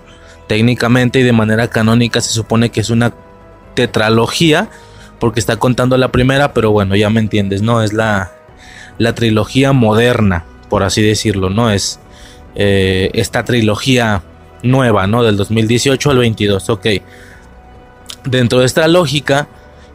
Técnicamente 0.48 1.20
y 1.20 1.24
de 1.24 1.32
manera 1.32 1.68
canónica 1.68 2.22
se 2.22 2.30
supone 2.30 2.70
que 2.70 2.82
es 2.82 2.92
una 2.92 3.14
tetralogía 3.76 4.70
porque 5.20 5.40
está 5.40 5.58
contando 5.58 5.98
la 5.98 6.12
primera, 6.12 6.54
pero 6.54 6.72
bueno, 6.72 6.96
ya 6.96 7.10
me 7.10 7.20
entiendes, 7.20 7.62
¿no? 7.62 7.82
Es 7.82 7.94
la, 7.94 8.32
la 8.98 9.16
trilogía 9.16 9.72
moderna, 9.72 10.46
por 10.70 10.84
así 10.84 11.02
decirlo, 11.02 11.50
¿no? 11.50 11.72
Es 11.72 12.00
eh, 12.56 13.12
esta 13.14 13.44
trilogía 13.44 14.24
nueva, 14.64 15.08
¿no? 15.08 15.24
Del 15.24 15.38
2018 15.38 16.10
al 16.10 16.18
22, 16.18 16.70
ok. 16.70 16.88
Dentro 18.26 18.60
de 18.60 18.66
esta 18.66 18.88
lógica, 18.88 19.48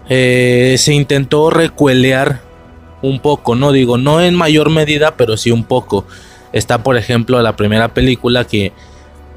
eh, 0.09 0.77
se 0.79 0.95
intentó 0.95 1.51
recuelear 1.51 2.41
un 3.03 3.21
poco, 3.21 3.55
no 3.55 3.73
digo, 3.73 3.99
no 3.99 4.21
en 4.21 4.35
mayor 4.35 4.71
medida, 4.71 5.17
pero 5.17 5.37
sí 5.37 5.51
un 5.51 5.65
poco. 5.65 6.07
Está, 6.53 6.83
por 6.83 6.97
ejemplo, 6.97 7.41
la 7.43 7.57
primera 7.57 7.95
película 7.95 8.45
que, 8.45 8.73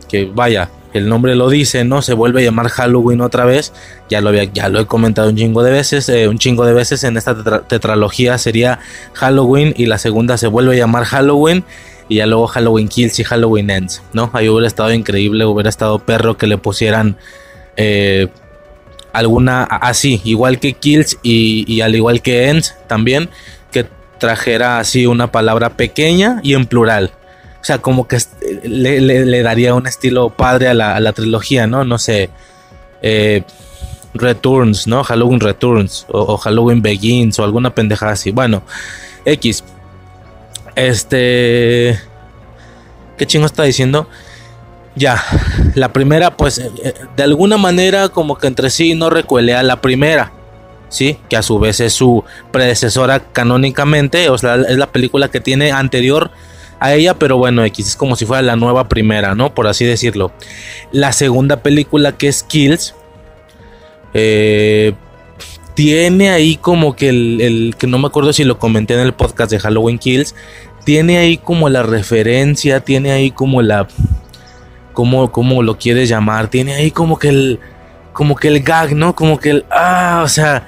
que 0.10 0.26
vaya, 0.26 0.70
el 0.94 1.10
nombre 1.10 1.36
lo 1.36 1.50
dice, 1.50 1.84
¿no? 1.84 2.02
Se 2.02 2.14
vuelve 2.14 2.42
a 2.42 2.46
llamar 2.46 2.70
Halloween 2.70 3.22
otra 3.22 3.46
vez. 3.46 3.74
Ya 4.10 4.22
lo, 4.22 4.30
había, 4.30 4.44
ya 4.46 4.70
lo 4.70 4.80
he 4.80 4.86
comentado 4.86 5.30
un 5.30 5.36
chingo 5.36 5.64
de 5.64 5.72
veces. 5.72 6.08
eh, 6.10 6.28
un 6.28 6.38
chingo 6.38 6.66
de 6.66 6.74
veces 6.74 7.04
en 7.04 7.18
esta 7.18 7.36
tetra- 7.36 7.68
tetralogía 7.68 8.38
sería 8.38 8.80
Halloween. 9.14 9.74
Y 9.76 9.88
la 9.88 9.98
segunda 9.98 10.38
se 10.38 10.48
vuelve 10.48 10.76
a 10.76 10.78
llamar 10.78 11.06
Halloween. 11.06 11.64
Y 12.10 12.18
ya 12.18 12.26
luego 12.26 12.48
Halloween 12.48 12.90
Kills 12.90 13.18
y 13.20 13.24
Halloween 13.24 13.70
Ends, 13.70 14.04
¿no? 14.14 14.30
Ahí 14.34 14.50
hubiera 14.50 14.68
estado 14.68 14.94
increíble, 14.94 15.46
hubiera 15.46 15.70
estado 15.70 16.00
perro 16.00 16.38
que 16.38 16.48
le 16.48 16.58
pusieran 16.58 17.16
eh, 17.78 18.28
alguna 19.14 19.64
así, 19.64 20.22
igual 20.26 20.60
que 20.60 20.74
Kills 20.74 21.18
y 21.24 21.80
al 21.82 21.96
igual 21.96 22.22
que 22.22 22.50
Ends 22.50 22.76
también, 22.88 23.30
que 23.72 23.86
trajera 24.20 24.80
así 24.80 25.06
una 25.06 25.32
palabra 25.32 25.72
pequeña 25.72 26.40
y 26.44 26.56
en 26.56 26.66
plural. 26.66 27.12
O 27.64 27.66
sea, 27.66 27.77
como 27.77 28.09
que 28.09 28.17
le, 28.66 29.42
daría 29.42 29.74
un 29.74 29.88
estilo 29.88 30.32
padre 30.32 30.67
a 30.67 30.74
la, 30.74 31.14
trilogía, 31.14 31.66
¿no? 31.66 31.85
No 31.85 31.98
sé. 31.98 32.30
eh, 33.01 33.43
Returns, 34.14 34.85
¿no? 34.85 35.01
Halloween 35.06 35.40
Returns. 35.40 36.06
O, 36.09 36.35
Halloween 36.35 36.82
Begins. 36.82 37.40
O 37.40 37.45
alguna 37.45 37.74
pendejada 37.74 38.11
así. 38.11 38.32
Bueno, 38.32 38.64
X. 39.24 39.64
Este. 40.75 41.98
¿Qué 43.17 43.25
chingo 43.27 43.45
está 43.45 43.64
diciendo? 43.64 44.09
Ya. 44.98 45.24
La 45.75 45.93
primera, 45.93 46.35
pues, 46.35 46.58
eh, 46.58 46.69
eh, 46.83 46.93
de 47.16 47.24
alguna 47.24 47.56
manera, 47.56 48.09
como 48.09 48.38
que 48.38 48.48
entre 48.48 48.72
sí 48.72 48.93
no 48.93 49.09
recuele 49.09 49.56
a 49.56 49.64
la 49.64 49.80
primera. 49.80 50.33
¿sí? 50.90 51.17
Que 51.30 51.38
a 51.38 51.42
su 51.42 51.59
vez 51.59 51.80
es 51.80 51.93
su 51.93 52.25
predecesora 52.51 53.22
canónicamente, 53.22 54.30
o 54.30 54.38
sea, 54.38 54.56
es 54.56 54.77
la 54.77 54.92
película 54.92 55.30
que 55.30 55.40
tiene 55.40 55.72
anterior 55.72 56.30
a 56.84 56.94
ella, 56.94 57.14
pero 57.14 57.38
bueno, 57.38 57.64
X 57.66 57.88
es 57.88 57.95
como 57.95 58.16
si 58.16 58.26
fuera 58.26 58.42
la 58.42 58.56
nueva 58.56 58.90
primera, 58.90 59.36
¿no? 59.36 59.53
Por 59.56 59.68
así 59.68 59.86
decirlo. 59.86 60.32
La 60.92 61.14
segunda 61.14 61.58
película 61.64 62.12
que 62.18 62.28
es 62.28 62.44
Kills, 62.44 62.94
eh, 64.14 64.94
tiene 65.76 66.30
ahí 66.30 66.58
como 66.58 66.95
que 66.95 67.10
el, 67.10 67.42
el- 67.42 67.76
que 67.78 67.88
no 67.88 67.98
me 67.98 68.08
acuerdo 68.08 68.34
si 68.34 68.44
lo 68.44 68.60
comenté 68.60 68.94
en 68.94 69.00
el 69.00 69.14
podcast 69.14 69.52
de 69.52 69.60
Halloween 69.60 69.98
Kills, 69.98 70.36
tiene 70.84 71.18
ahí 71.18 71.38
como 71.38 71.70
la 71.70 71.84
referencia, 71.84 72.82
tiene 72.82 73.12
ahí 73.12 73.32
como 73.32 73.62
la, 73.62 73.88
como, 74.94 75.32
como 75.32 75.64
lo 75.64 75.78
quieres 75.78 76.10
llamar, 76.10 76.50
tiene 76.50 76.74
ahí 76.76 76.92
como 76.92 77.18
que 77.18 77.30
el, 77.30 77.60
como 78.12 78.36
que 78.36 78.50
el 78.50 78.62
gag, 78.62 78.95
¿no? 78.95 79.16
Como 79.16 79.40
que 79.40 79.50
el, 79.52 79.66
ah, 79.72 80.22
o 80.24 80.28
sea, 80.28 80.68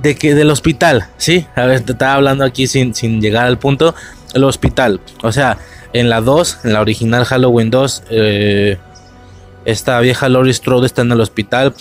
de 0.00 0.14
que 0.14 0.34
del 0.34 0.50
hospital, 0.50 1.08
¿sí? 1.16 1.46
A 1.56 1.64
ver, 1.64 1.80
te 1.80 1.92
estaba 1.92 2.14
hablando 2.14 2.44
aquí 2.44 2.66
sin, 2.66 2.94
sin 2.94 3.20
llegar 3.20 3.46
al 3.46 3.58
punto, 3.58 3.94
el 4.34 4.44
hospital, 4.44 5.00
o 5.22 5.32
sea, 5.32 5.58
en 5.92 6.10
la 6.10 6.20
2, 6.20 6.58
en 6.64 6.72
la 6.72 6.80
original 6.80 7.24
Halloween 7.24 7.70
2, 7.70 8.02
eh, 8.10 8.78
esta 9.64 9.98
vieja 10.00 10.28
Laurie 10.28 10.52
Strode 10.52 10.86
está 10.86 11.02
en 11.02 11.12
el 11.12 11.20
hospital, 11.20 11.74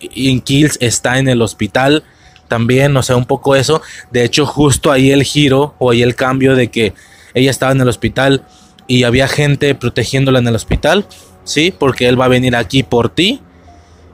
en 0.00 0.40
Kills 0.40 0.76
está 0.80 1.18
en 1.18 1.28
el 1.28 1.40
hospital 1.40 2.02
también, 2.48 2.94
o 2.96 3.02
sea, 3.02 3.16
un 3.16 3.24
poco 3.24 3.56
eso, 3.56 3.80
de 4.10 4.24
hecho 4.24 4.44
justo 4.44 4.92
ahí 4.92 5.10
el 5.10 5.22
giro 5.22 5.74
o 5.78 5.90
ahí 5.90 6.02
el 6.02 6.14
cambio 6.14 6.54
de 6.54 6.68
que 6.68 6.92
ella 7.34 7.50
estaba 7.50 7.72
en 7.72 7.80
el 7.80 7.88
hospital 7.88 8.44
y 8.86 9.04
había 9.04 9.28
gente 9.28 9.74
protegiéndola 9.74 10.40
en 10.40 10.48
el 10.48 10.54
hospital, 10.54 11.06
¿sí? 11.44 11.72
Porque 11.76 12.08
él 12.08 12.20
va 12.20 12.26
a 12.26 12.28
venir 12.28 12.56
aquí 12.56 12.82
por 12.82 13.08
ti. 13.08 13.40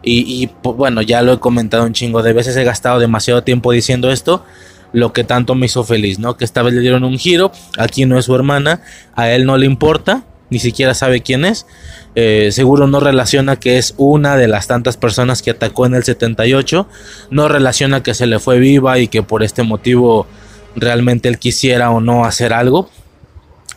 Y, 0.02 0.42
y, 0.42 0.46
pues, 0.46 0.76
bueno, 0.76 1.02
ya 1.02 1.22
lo 1.22 1.32
he 1.32 1.40
comentado 1.40 1.84
un 1.84 1.92
chingo 1.92 2.22
de 2.22 2.32
veces, 2.32 2.56
he 2.56 2.64
gastado 2.64 3.00
demasiado 3.00 3.42
tiempo 3.42 3.72
diciendo 3.72 4.12
esto, 4.12 4.44
lo 4.92 5.12
que 5.12 5.24
tanto 5.24 5.54
me 5.54 5.66
hizo 5.66 5.84
feliz, 5.84 6.18
¿no? 6.18 6.36
Que 6.36 6.44
esta 6.44 6.62
vez 6.62 6.74
le 6.74 6.80
dieron 6.80 7.04
un 7.04 7.18
giro, 7.18 7.52
aquí 7.78 8.06
no 8.06 8.18
es 8.18 8.24
su 8.24 8.34
hermana, 8.34 8.82
a 9.14 9.30
él 9.30 9.44
no 9.44 9.56
le 9.56 9.66
importa, 9.66 10.24
ni 10.50 10.58
siquiera 10.58 10.94
sabe 10.94 11.20
quién 11.20 11.44
es, 11.44 11.66
eh, 12.14 12.48
seguro 12.52 12.86
no 12.86 13.00
relaciona 13.00 13.56
que 13.56 13.78
es 13.78 13.94
una 13.98 14.36
de 14.36 14.48
las 14.48 14.66
tantas 14.66 14.96
personas 14.96 15.42
que 15.42 15.50
atacó 15.50 15.86
en 15.86 15.94
el 15.94 16.04
78, 16.04 16.88
no 17.30 17.48
relaciona 17.48 18.02
que 18.02 18.14
se 18.14 18.26
le 18.26 18.38
fue 18.38 18.58
viva 18.58 18.98
y 18.98 19.08
que 19.08 19.22
por 19.22 19.42
este 19.42 19.62
motivo 19.62 20.26
realmente 20.74 21.28
él 21.28 21.38
quisiera 21.38 21.90
o 21.90 22.00
no 22.00 22.24
hacer 22.24 22.52
algo, 22.52 22.90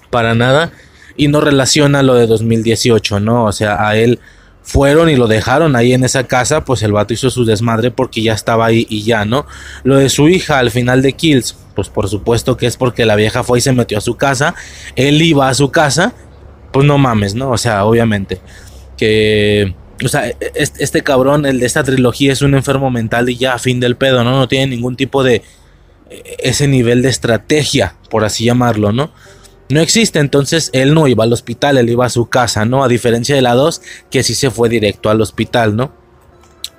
para 0.09 0.33
nada, 0.33 0.71
y 1.17 1.27
no 1.27 1.41
relaciona 1.41 2.03
lo 2.03 2.15
de 2.15 2.27
2018, 2.27 3.19
¿no? 3.19 3.45
O 3.45 3.51
sea, 3.51 3.87
a 3.87 3.97
él 3.97 4.19
fueron 4.63 5.09
y 5.09 5.15
lo 5.15 5.27
dejaron 5.27 5.75
ahí 5.75 5.93
en 5.93 6.03
esa 6.03 6.27
casa, 6.27 6.63
pues 6.63 6.83
el 6.83 6.91
vato 6.91 7.13
hizo 7.13 7.29
su 7.29 7.45
desmadre 7.45 7.91
porque 7.91 8.21
ya 8.21 8.33
estaba 8.33 8.65
ahí 8.65 8.85
y 8.89 9.03
ya, 9.03 9.25
¿no? 9.25 9.45
Lo 9.83 9.97
de 9.97 10.09
su 10.09 10.29
hija 10.29 10.59
al 10.59 10.71
final 10.71 11.01
de 11.01 11.13
Kills, 11.13 11.57
pues 11.75 11.89
por 11.89 12.07
supuesto 12.07 12.57
que 12.57 12.67
es 12.67 12.77
porque 12.77 13.05
la 13.05 13.15
vieja 13.15 13.43
fue 13.43 13.57
y 13.57 13.61
se 13.61 13.73
metió 13.73 13.97
a 13.97 14.01
su 14.01 14.17
casa, 14.17 14.53
él 14.95 15.21
iba 15.21 15.49
a 15.49 15.53
su 15.53 15.71
casa, 15.71 16.13
pues 16.71 16.85
no 16.85 16.97
mames, 16.97 17.35
¿no? 17.35 17.51
O 17.51 17.57
sea, 17.57 17.85
obviamente 17.85 18.39
que... 18.97 19.75
O 20.03 20.07
sea, 20.07 20.27
este, 20.55 20.83
este 20.83 21.03
cabrón, 21.03 21.45
el 21.45 21.59
de 21.59 21.65
esta 21.67 21.83
trilogía, 21.83 22.33
es 22.33 22.41
un 22.41 22.55
enfermo 22.55 22.89
mental 22.89 23.29
y 23.29 23.37
ya, 23.37 23.59
fin 23.59 23.79
del 23.79 23.95
pedo, 23.97 24.23
¿no? 24.23 24.31
No 24.31 24.47
tiene 24.47 24.67
ningún 24.67 24.95
tipo 24.95 25.23
de... 25.23 25.43
eh, 26.09 26.35
ese 26.39 26.67
nivel 26.67 27.01
de 27.01 27.09
estrategia, 27.09 27.95
por 28.09 28.23
así 28.23 28.45
llamarlo, 28.45 28.91
¿no? 28.91 29.11
No 29.71 29.79
existe, 29.81 30.19
entonces 30.19 30.69
él 30.73 30.93
no 30.93 31.07
iba 31.07 31.23
al 31.23 31.33
hospital, 31.33 31.77
él 31.77 31.89
iba 31.89 32.05
a 32.05 32.09
su 32.09 32.27
casa, 32.27 32.65
¿no? 32.65 32.83
A 32.83 32.87
diferencia 32.87 33.35
de 33.35 33.41
la 33.41 33.53
2, 33.53 33.81
que 34.09 34.23
sí 34.23 34.35
se 34.35 34.51
fue 34.51 34.69
directo 34.69 35.09
al 35.09 35.21
hospital, 35.21 35.75
¿no? 35.75 35.91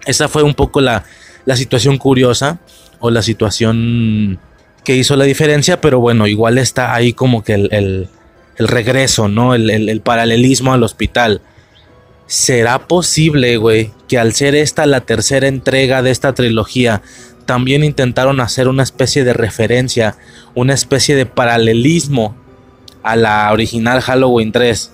Esa 0.07 0.29
fue 0.29 0.43
un 0.43 0.55
poco 0.55 0.81
la, 0.81 1.05
la 1.45 1.57
situación 1.57 1.97
curiosa 1.99 2.61
o 3.01 3.11
la 3.11 3.23
situación 3.23 4.39
que 4.85 4.97
hizo 4.97 5.17
la 5.17 5.25
diferencia, 5.25 5.81
pero 5.81 6.01
bueno, 6.01 6.27
igual 6.27 6.59
está 6.59 6.95
ahí 6.95 7.13
como 7.13 7.43
que 7.45 7.55
el, 7.55 7.69
el- 7.73 8.09
el 8.57 8.69
regreso, 8.69 9.29
¿no? 9.29 9.55
El, 9.55 9.71
el- 9.71 9.89
el 9.89 10.01
paralelismo 10.03 10.73
al 10.75 10.83
hospital. 10.83 11.41
¿Será 12.27 12.87
posible, 12.87 13.57
güey, 13.57 13.91
que 14.09 14.19
al 14.19 14.33
ser 14.35 14.55
esta 14.55 14.87
la 14.87 15.01
tercera 15.03 15.49
entrega 15.49 16.03
de 16.03 16.11
esta 16.11 16.35
trilogía, 16.35 17.03
también 17.47 17.83
intentaron 17.85 18.41
hacer 18.41 18.69
una 18.69 18.83
especie 18.83 19.25
de 19.25 19.33
referencia, 19.33 20.17
una 20.55 20.75
especie 20.75 21.15
de 21.17 21.27
paralelismo 21.27 22.37
a 23.03 23.17
la 23.17 23.51
original 23.53 24.01
Halloween 24.01 24.53
3, 24.53 24.93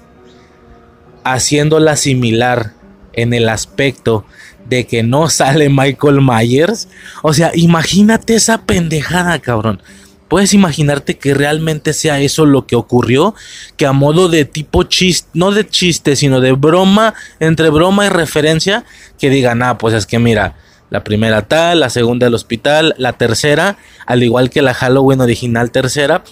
haciéndola 1.24 1.96
similar 1.96 2.72
en 3.12 3.34
el 3.34 3.48
aspecto 3.48 4.24
de 4.68 4.86
que 4.86 5.02
no 5.02 5.28
sale 5.30 5.68
Michael 5.68 6.20
Myers. 6.20 6.88
O 7.22 7.32
sea, 7.32 7.50
imagínate 7.54 8.34
esa 8.34 8.62
pendejada, 8.62 9.38
cabrón. 9.40 9.82
Puedes 10.28 10.52
imaginarte 10.52 11.16
que 11.16 11.32
realmente 11.32 11.94
sea 11.94 12.20
eso 12.20 12.44
lo 12.44 12.66
que 12.66 12.76
ocurrió, 12.76 13.34
que 13.78 13.86
a 13.86 13.92
modo 13.92 14.28
de 14.28 14.44
tipo 14.44 14.82
chiste, 14.82 15.30
no 15.32 15.52
de 15.52 15.66
chiste, 15.66 16.16
sino 16.16 16.42
de 16.42 16.52
broma, 16.52 17.14
entre 17.40 17.70
broma 17.70 18.04
y 18.04 18.10
referencia, 18.10 18.84
que 19.18 19.30
digan, 19.30 19.62
ah, 19.62 19.78
pues 19.78 19.94
es 19.94 20.04
que 20.04 20.18
mira, 20.18 20.56
la 20.90 21.02
primera 21.02 21.48
tal, 21.48 21.80
la 21.80 21.88
segunda 21.88 22.26
el 22.26 22.34
hospital, 22.34 22.94
la 22.98 23.14
tercera, 23.14 23.78
al 24.04 24.22
igual 24.22 24.50
que 24.50 24.60
la 24.60 24.74
Halloween 24.74 25.22
original 25.22 25.70
tercera, 25.70 26.22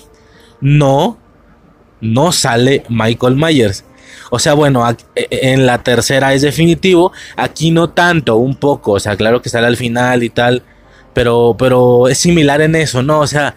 no, 0.61 1.19
no 2.01 2.33
sale 2.33 2.85
Michael 2.89 3.37
Myers. 3.37 3.85
O 4.31 4.39
sea, 4.39 4.55
bueno, 4.55 4.83
ac- 4.85 5.05
e- 5.15 5.29
en 5.53 5.67
la 5.67 5.83
tercera 5.83 6.35
es 6.35 6.43
definitivo, 6.43 7.13
aquí 7.37 7.71
no 7.71 7.91
tanto, 7.91 8.37
un 8.37 8.57
poco, 8.57 8.93
o 8.93 9.01
sea, 9.01 9.17
claro 9.17 9.41
que 9.43 9.49
sale 9.49 9.67
al 9.67 9.77
final 9.77 10.23
y 10.23 10.31
tal, 10.31 10.63
pero, 11.15 11.55
pero 11.59 12.09
es 12.09 12.19
similar 12.19 12.61
en 12.61 12.75
eso, 12.75 13.03
¿no? 13.03 13.21
O 13.21 13.27
sea, 13.27 13.57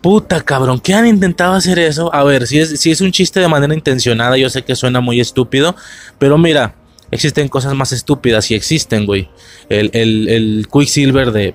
puta 0.00 0.40
cabrón, 0.42 0.78
¿qué 0.80 0.94
han 0.94 1.06
intentado 1.06 1.54
hacer 1.54 1.78
eso? 1.78 2.14
A 2.14 2.22
ver, 2.24 2.46
si 2.46 2.58
es, 2.60 2.80
si 2.80 2.90
es 2.90 3.00
un 3.00 3.12
chiste 3.12 3.40
de 3.40 3.48
manera 3.48 3.74
intencionada, 3.74 4.36
yo 4.36 4.48
sé 4.50 4.62
que 4.62 4.76
suena 4.76 5.00
muy 5.00 5.20
estúpido, 5.20 5.74
pero 6.18 6.38
mira, 6.38 6.74
existen 7.10 7.48
cosas 7.48 7.74
más 7.74 7.92
estúpidas 7.92 8.50
y 8.50 8.54
existen, 8.54 9.06
güey. 9.06 9.28
El, 9.68 9.90
el, 9.94 10.28
el 10.28 10.68
Quicksilver 10.72 11.32
de, 11.32 11.54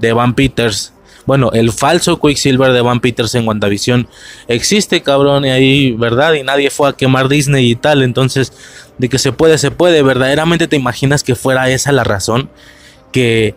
de 0.00 0.12
Van 0.12 0.34
Peters. 0.34 0.92
Bueno, 1.28 1.50
el 1.52 1.72
falso 1.72 2.18
Quicksilver 2.18 2.72
de 2.72 2.80
Van 2.80 3.00
Peters 3.00 3.34
en 3.34 3.46
WandaVision 3.46 4.08
existe, 4.46 5.02
cabrón, 5.02 5.44
y 5.44 5.50
ahí, 5.50 5.92
¿verdad? 5.92 6.32
Y 6.32 6.42
nadie 6.42 6.70
fue 6.70 6.88
a 6.88 6.94
quemar 6.94 7.28
Disney 7.28 7.70
y 7.70 7.74
tal. 7.76 8.02
Entonces, 8.02 8.54
de 8.96 9.10
que 9.10 9.18
se 9.18 9.32
puede, 9.32 9.58
se 9.58 9.70
puede. 9.70 10.00
¿Verdaderamente 10.00 10.68
te 10.68 10.76
imaginas 10.76 11.22
que 11.22 11.34
fuera 11.34 11.68
esa 11.68 11.92
la 11.92 12.02
razón? 12.02 12.48
Que, 13.12 13.54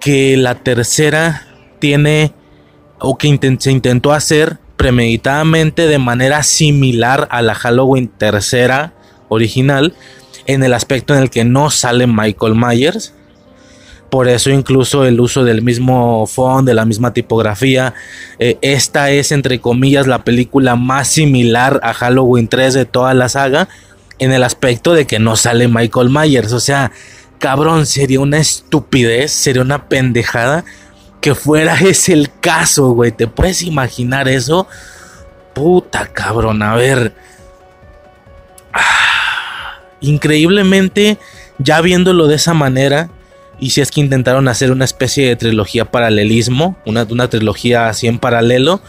que 0.00 0.36
la 0.36 0.56
tercera 0.56 1.46
tiene, 1.78 2.34
o 2.98 3.16
que 3.16 3.56
se 3.58 3.70
intentó 3.70 4.12
hacer 4.12 4.58
premeditadamente 4.76 5.86
de 5.86 5.96
manera 5.96 6.42
similar 6.42 7.26
a 7.30 7.40
la 7.40 7.54
Halloween 7.54 8.08
tercera 8.08 8.92
original, 9.30 9.94
en 10.44 10.62
el 10.62 10.74
aspecto 10.74 11.14
en 11.14 11.22
el 11.22 11.30
que 11.30 11.46
no 11.46 11.70
sale 11.70 12.06
Michael 12.06 12.54
Myers. 12.54 13.14
Por 14.10 14.28
eso 14.28 14.50
incluso 14.50 15.04
el 15.04 15.20
uso 15.20 15.44
del 15.44 15.60
mismo 15.60 16.26
font, 16.26 16.66
de 16.66 16.74
la 16.74 16.86
misma 16.86 17.12
tipografía. 17.12 17.94
Eh, 18.38 18.56
esta 18.62 19.10
es, 19.10 19.32
entre 19.32 19.60
comillas, 19.60 20.06
la 20.06 20.24
película 20.24 20.76
más 20.76 21.08
similar 21.08 21.80
a 21.82 21.92
Halloween 21.92 22.48
3 22.48 22.72
de 22.74 22.84
toda 22.86 23.12
la 23.12 23.28
saga. 23.28 23.68
En 24.18 24.32
el 24.32 24.42
aspecto 24.44 24.94
de 24.94 25.06
que 25.06 25.18
no 25.18 25.36
sale 25.36 25.68
Michael 25.68 26.08
Myers. 26.10 26.52
O 26.52 26.60
sea, 26.60 26.90
cabrón, 27.38 27.84
sería 27.84 28.20
una 28.20 28.38
estupidez, 28.38 29.30
sería 29.30 29.62
una 29.62 29.88
pendejada 29.88 30.64
que 31.20 31.34
fuera 31.34 31.74
ese 31.80 32.14
el 32.14 32.30
caso, 32.40 32.90
güey. 32.90 33.12
¿Te 33.12 33.26
puedes 33.26 33.62
imaginar 33.62 34.26
eso? 34.28 34.66
Puta 35.54 36.06
cabrón, 36.06 36.62
a 36.62 36.74
ver. 36.74 37.14
Ah, 38.72 39.80
increíblemente, 40.00 41.18
ya 41.58 41.82
viéndolo 41.82 42.26
de 42.26 42.36
esa 42.36 42.54
manera, 42.54 43.10
y 43.60 43.70
si 43.70 43.80
es 43.80 43.90
que 43.90 44.00
intentaron 44.00 44.48
hacer 44.48 44.70
una 44.70 44.84
especie 44.84 45.26
de 45.28 45.36
trilogía 45.36 45.84
paralelismo, 45.84 46.76
una, 46.86 47.06
una 47.10 47.28
trilogía 47.28 47.88
así 47.88 48.06
en 48.06 48.18
paralelo, 48.18 48.80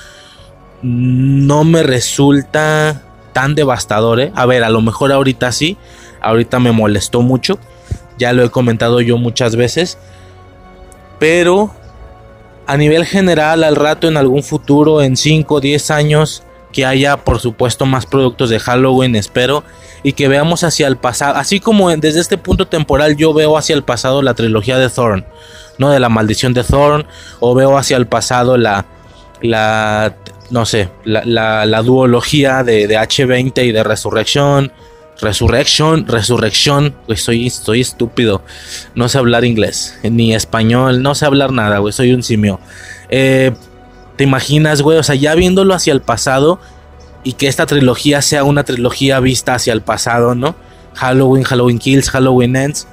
no 0.81 1.63
me 1.63 1.83
resulta 1.83 3.01
tan 3.33 3.55
devastador. 3.55 4.19
¿eh? 4.19 4.31
A 4.35 4.45
ver, 4.45 4.63
a 4.63 4.69
lo 4.69 4.81
mejor 4.81 5.11
ahorita 5.11 5.51
sí, 5.51 5.77
ahorita 6.21 6.59
me 6.59 6.71
molestó 6.71 7.21
mucho, 7.21 7.59
ya 8.17 8.33
lo 8.33 8.43
he 8.43 8.49
comentado 8.49 9.01
yo 9.01 9.17
muchas 9.17 9.55
veces, 9.55 9.97
pero 11.19 11.71
a 12.67 12.77
nivel 12.77 13.05
general, 13.05 13.63
al 13.63 13.75
rato, 13.75 14.07
en 14.07 14.17
algún 14.17 14.43
futuro, 14.43 15.01
en 15.01 15.17
5 15.17 15.55
o 15.55 15.59
10 15.59 15.91
años, 15.91 16.43
que 16.71 16.85
haya 16.85 17.17
por 17.17 17.39
supuesto 17.39 17.85
más 17.85 18.05
productos 18.05 18.49
de 18.49 18.59
Halloween, 18.59 19.15
espero, 19.15 19.63
y 20.03 20.13
que 20.13 20.27
veamos 20.27 20.63
hacia 20.63 20.87
el 20.87 20.97
pasado, 20.97 21.35
así 21.35 21.59
como 21.59 21.89
desde 21.95 22.19
este 22.19 22.37
punto 22.37 22.67
temporal 22.67 23.17
yo 23.17 23.33
veo 23.33 23.57
hacia 23.57 23.75
el 23.75 23.83
pasado 23.83 24.21
la 24.21 24.33
trilogía 24.33 24.77
de 24.77 24.89
Thorn, 24.89 25.25
¿no? 25.77 25.89
De 25.89 25.99
la 25.99 26.09
maldición 26.09 26.53
de 26.53 26.63
Thorn, 26.63 27.05
o 27.39 27.55
veo 27.55 27.77
hacia 27.77 27.97
el 27.97 28.07
pasado 28.07 28.57
la, 28.57 28.85
la 29.41 30.15
no 30.51 30.65
sé, 30.65 30.89
la, 31.03 31.65
la, 31.65 31.81
duología 31.81 32.63
de, 32.63 32.87
de, 32.87 32.97
H20 32.97 33.65
y 33.65 33.71
de 33.71 33.83
Resurrección. 33.83 34.71
Resurrection, 35.21 36.07
Resurrección, 36.07 36.95
güey, 37.05 37.17
soy 37.17 37.51
estúpido. 37.81 38.41
No 38.95 39.09
sé 39.09 39.17
hablar 39.17 39.43
inglés, 39.43 39.99
ni 40.03 40.33
español, 40.33 41.03
no 41.03 41.13
sé 41.13 41.25
hablar 41.25 41.51
nada, 41.51 41.79
güey, 41.79 41.91
soy 41.91 42.13
un 42.13 42.23
simio. 42.23 42.59
Eh, 43.09 43.51
¿Te 44.19 44.25
imaginas, 44.25 44.81
güey? 44.81 44.97
O 44.97 45.03
sea, 45.03 45.15
ya 45.15 45.33
viéndolo 45.33 45.73
hacia 45.73 45.93
el 45.93 46.01
pasado 46.01 46.59
y 47.23 47.31
que 47.31 47.47
esta 47.47 47.65
trilogía 47.65 48.21
sea 48.21 48.43
una 48.43 48.65
trilogía 48.65 49.21
vista 49.21 49.55
hacia 49.55 49.71
el 49.71 49.79
pasado, 49.81 50.35
¿no? 50.35 50.57
Halloween, 50.93 51.45
Halloween 51.45 51.79
Kills, 51.79 52.09
Halloween 52.09 52.57
Ends. 52.57 52.85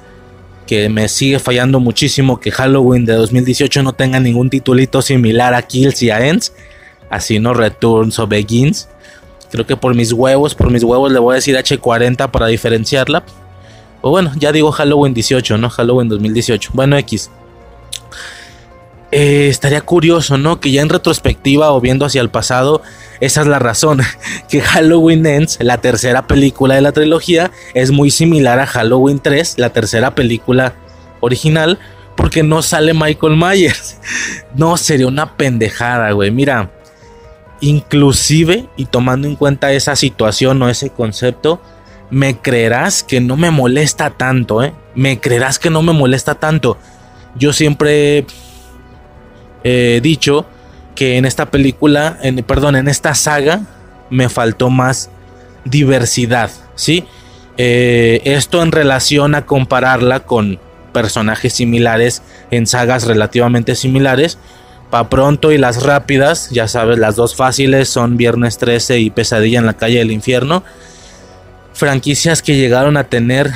Que 0.67 0.87
me 0.87 1.09
sigue 1.09 1.39
fallando 1.39 1.81
muchísimo 1.81 2.39
que 2.39 2.49
Halloween 2.49 3.03
de 3.03 3.15
2018 3.15 3.83
no 3.83 3.91
tenga 3.91 4.21
ningún 4.21 4.49
titulito 4.49 5.01
similar 5.01 5.53
a 5.53 5.63
Kills 5.63 6.01
y 6.01 6.11
a 6.11 6.25
Ends. 6.25 6.53
Así 7.09 7.39
no 7.39 7.53
Returns 7.53 8.19
o 8.19 8.27
Begins. 8.27 8.87
Creo 9.51 9.67
que 9.67 9.75
por 9.75 9.95
mis 9.95 10.13
huevos, 10.13 10.55
por 10.55 10.71
mis 10.71 10.85
huevos 10.85 11.11
le 11.11 11.19
voy 11.19 11.33
a 11.33 11.35
decir 11.35 11.57
H40 11.57 12.31
para 12.31 12.47
diferenciarla. 12.47 13.25
O 13.99 14.11
bueno, 14.11 14.31
ya 14.37 14.53
digo 14.53 14.71
Halloween 14.71 15.13
18, 15.13 15.57
¿no? 15.57 15.69
Halloween 15.69 16.07
2018. 16.07 16.69
Bueno, 16.73 16.97
X. 16.97 17.29
Eh, 19.11 19.47
estaría 19.47 19.81
curioso, 19.81 20.37
¿no? 20.37 20.59
Que 20.59 20.71
ya 20.71 20.81
en 20.81 20.89
retrospectiva 20.89 21.71
o 21.71 21.79
viendo 21.79 22.05
hacia 22.05 22.21
el 22.21 22.29
pasado, 22.29 22.81
esa 23.21 23.41
es 23.41 23.47
la 23.47 23.59
razón. 23.59 24.01
Que 24.49 24.61
Halloween 24.61 25.25
Ends, 25.25 25.57
la 25.61 25.79
tercera 25.79 26.27
película 26.27 26.75
de 26.75 26.81
la 26.81 26.91
trilogía, 26.91 27.51
es 27.73 27.91
muy 27.91 28.11
similar 28.11 28.59
a 28.59 28.65
Halloween 28.65 29.19
3, 29.19 29.55
la 29.57 29.71
tercera 29.71 30.15
película 30.15 30.73
original, 31.21 31.79
porque 32.15 32.43
no 32.43 32.61
sale 32.61 32.93
Michael 32.93 33.37
Myers. 33.37 33.97
No, 34.55 34.75
sería 34.75 35.07
una 35.07 35.37
pendejada, 35.37 36.11
güey. 36.11 36.31
Mira, 36.31 36.71
inclusive, 37.61 38.67
y 38.75 38.85
tomando 38.85 39.27
en 39.27 39.35
cuenta 39.35 39.71
esa 39.71 39.95
situación 39.95 40.61
o 40.63 40.69
ese 40.69 40.89
concepto, 40.89 41.61
me 42.09 42.39
creerás 42.39 43.03
que 43.03 43.19
no 43.19 43.37
me 43.37 43.51
molesta 43.51 44.09
tanto, 44.09 44.63
¿eh? 44.63 44.73
Me 44.95 45.19
creerás 45.19 45.59
que 45.59 45.69
no 45.69 45.83
me 45.83 45.93
molesta 45.93 46.35
tanto. 46.35 46.77
Yo 47.35 47.53
siempre 47.53 48.25
he 49.67 50.01
dicho 50.01 50.45
que 50.95 51.17
en 51.17 51.25
esta 51.25 51.51
película, 51.51 52.17
en, 52.21 52.43
perdón, 52.43 52.75
en 52.75 52.87
esta 52.87 53.13
saga, 53.15 53.61
me 54.09 54.29
faltó 54.29 54.69
más 54.69 55.09
diversidad, 55.65 56.49
¿sí? 56.75 57.05
Eh, 57.57 58.21
esto 58.23 58.61
en 58.61 58.71
relación 58.71 59.35
a 59.35 59.45
compararla 59.45 60.21
con 60.21 60.59
personajes 60.93 61.53
similares 61.53 62.21
en 62.51 62.67
sagas 62.67 63.05
relativamente 63.05 63.75
similares 63.75 64.37
Pa' 64.89 65.09
pronto 65.09 65.51
y 65.51 65.57
las 65.57 65.83
rápidas, 65.83 66.49
ya 66.49 66.69
sabes, 66.69 66.97
las 66.97 67.17
dos 67.17 67.35
fáciles 67.35 67.89
son 67.89 68.15
Viernes 68.15 68.57
13 68.57 68.99
y 68.99 69.09
Pesadilla 69.09 69.59
en 69.59 69.65
la 69.65 69.73
calle 69.73 69.97
del 69.97 70.11
infierno. 70.11 70.63
Franquicias 71.73 72.41
que 72.41 72.55
llegaron 72.55 72.95
a 72.95 73.03
tener 73.03 73.51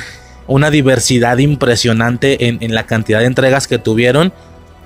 una 0.46 0.70
diversidad 0.70 1.38
impresionante 1.38 2.48
en, 2.48 2.74
la 2.74 2.84
cantidad 2.84 3.20
de 3.20 3.26
entregas 3.26 3.66
que 3.66 3.78
tuvieron. 3.78 4.30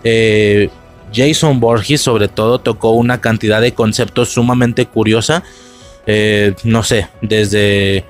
Eh, 0.04 0.70
Jason 1.16 1.58
Borges 1.58 2.02
sobre 2.02 2.28
todo 2.28 2.58
tocó 2.58 2.90
una 2.90 3.20
cantidad 3.20 3.60
de 3.60 3.72
conceptos 3.72 4.28
sumamente 4.28 4.86
curiosa. 4.86 5.42
Eh, 6.06 6.54
no 6.62 6.82
sé, 6.82 7.08
desde, 7.22 8.04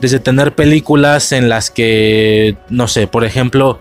desde 0.00 0.18
tener 0.18 0.54
películas 0.54 1.32
en 1.32 1.48
las 1.48 1.70
que, 1.70 2.56
no 2.70 2.88
sé, 2.88 3.06
por 3.06 3.24
ejemplo, 3.24 3.78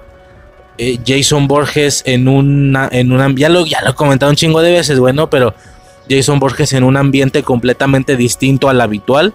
eh, 0.77 0.99
Jason 1.05 1.47
Borges 1.47 2.03
en 2.05 2.27
una, 2.27 2.89
en 2.91 3.35
ya 3.35 3.49
lo, 3.49 3.65
ya 3.65 3.81
lo 3.81 3.91
he 3.91 3.95
comentado 3.95 4.29
un 4.29 4.35
chingo 4.35 4.61
de 4.61 4.71
veces, 4.71 4.99
bueno, 4.99 5.29
pero 5.29 5.55
Jason 6.09 6.39
Borges 6.39 6.73
en 6.73 6.83
un 6.83 6.97
ambiente 6.97 7.43
completamente 7.43 8.15
distinto 8.15 8.69
al 8.69 8.81
habitual. 8.81 9.33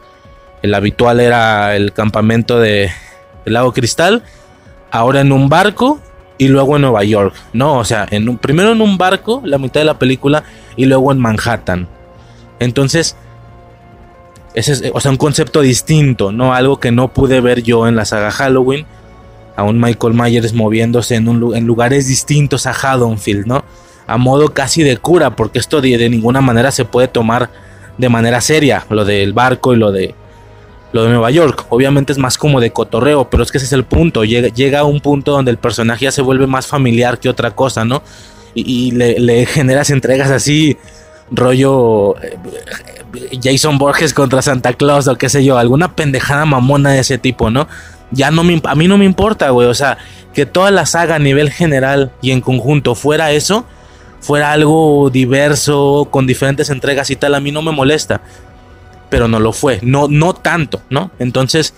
El 0.62 0.74
habitual 0.74 1.20
era 1.20 1.76
el 1.76 1.92
campamento 1.92 2.58
de 2.58 2.90
el 3.44 3.52
lago 3.52 3.72
Cristal, 3.72 4.22
ahora 4.90 5.20
en 5.20 5.32
un 5.32 5.48
barco 5.48 6.00
y 6.38 6.48
luego 6.48 6.76
en 6.76 6.82
Nueva 6.82 7.04
York, 7.04 7.34
¿no? 7.52 7.78
O 7.78 7.84
sea, 7.84 8.06
en 8.10 8.28
un, 8.28 8.38
primero 8.38 8.72
en 8.72 8.80
un 8.80 8.98
barco, 8.98 9.40
la 9.44 9.58
mitad 9.58 9.80
de 9.80 9.84
la 9.84 9.98
película, 9.98 10.44
y 10.76 10.86
luego 10.86 11.12
en 11.12 11.18
Manhattan. 11.18 11.88
Entonces, 12.58 13.16
ese 14.54 14.72
es, 14.72 14.82
o 14.92 15.00
sea, 15.00 15.10
un 15.10 15.16
concepto 15.16 15.60
distinto, 15.60 16.32
¿no? 16.32 16.54
Algo 16.54 16.80
que 16.80 16.92
no 16.92 17.08
pude 17.12 17.40
ver 17.40 17.62
yo 17.62 17.86
en 17.86 17.96
la 17.96 18.04
saga 18.04 18.30
Halloween 18.30 18.86
a 19.56 19.62
un 19.62 19.80
Michael 19.80 20.14
Myers 20.14 20.52
moviéndose 20.52 21.16
en, 21.16 21.28
un, 21.28 21.54
en 21.54 21.66
lugares 21.66 22.08
distintos 22.08 22.66
a 22.66 22.72
Haddonfield, 22.72 23.46
¿no? 23.46 23.64
A 24.06 24.18
modo 24.18 24.52
casi 24.52 24.82
de 24.82 24.96
cura, 24.96 25.36
porque 25.36 25.58
esto 25.58 25.80
de, 25.80 26.08
ninguna 26.08 26.40
manera 26.40 26.70
se 26.70 26.84
puede 26.84 27.08
tomar 27.08 27.50
de 27.96 28.08
manera 28.08 28.40
seria, 28.40 28.84
lo 28.90 29.04
del 29.04 29.32
barco 29.32 29.72
y 29.72 29.76
lo 29.76 29.92
de, 29.92 30.14
lo 30.94 31.02
de 31.02 31.10
Nueva 31.10 31.30
York. 31.32 31.66
Obviamente 31.70 32.12
es 32.12 32.18
más 32.18 32.38
como 32.38 32.60
de 32.60 32.70
cotorreo, 32.70 33.28
pero 33.28 33.42
es 33.42 33.50
que 33.50 33.58
ese 33.58 33.66
es 33.66 33.72
el 33.72 33.84
punto. 33.84 34.24
Llega, 34.24 34.48
llega 34.48 34.78
a 34.78 34.84
un 34.84 35.00
punto 35.00 35.32
donde 35.32 35.50
el 35.50 35.58
personaje 35.58 36.04
ya 36.04 36.12
se 36.12 36.22
vuelve 36.22 36.46
más 36.46 36.68
familiar 36.68 37.18
que 37.18 37.28
otra 37.28 37.50
cosa, 37.50 37.84
¿no? 37.84 38.02
Y, 38.54 38.92
le, 38.92 39.44
generas 39.52 39.90
entregas 39.90 40.30
así, 40.30 40.78
rollo 41.32 42.14
eh, 42.22 42.38
Jason 43.42 43.76
Borges 43.76 44.14
contra 44.14 44.40
Santa 44.40 44.74
Claus 44.74 45.08
o 45.08 45.16
qué 45.16 45.28
sé 45.28 45.44
yo, 45.44 45.58
alguna 45.58 45.96
pendejada 45.96 46.44
mamona 46.44 46.92
de 46.92 47.00
ese 47.00 47.18
tipo, 47.18 47.50
¿no? 47.50 47.66
ya 48.14 48.30
no 48.30 48.44
me, 48.44 48.60
a 48.64 48.74
mí 48.74 48.88
no 48.88 48.96
me 48.96 49.04
importa, 49.04 49.50
güey. 49.50 49.68
O 49.68 49.74
sea, 49.74 49.98
que 50.32 50.46
toda 50.46 50.70
la 50.70 50.86
saga 50.86 51.16
a 51.16 51.18
nivel 51.18 51.50
general 51.50 52.12
y 52.22 52.30
en 52.30 52.40
conjunto 52.40 52.94
fuera 52.94 53.32
eso, 53.32 53.64
fuera 54.20 54.52
algo 54.52 55.10
diverso, 55.10 56.08
con 56.10 56.26
diferentes 56.26 56.70
entregas 56.70 57.10
y 57.10 57.16
tal, 57.16 57.34
a 57.34 57.40
mí 57.40 57.50
no 57.50 57.62
me 57.62 57.72
molesta. 57.72 58.20
Pero 59.14 59.28
no 59.28 59.38
lo 59.38 59.52
fue, 59.52 59.78
no, 59.82 60.08
no 60.08 60.34
tanto, 60.34 60.82
¿no? 60.90 61.12
Entonces, 61.20 61.72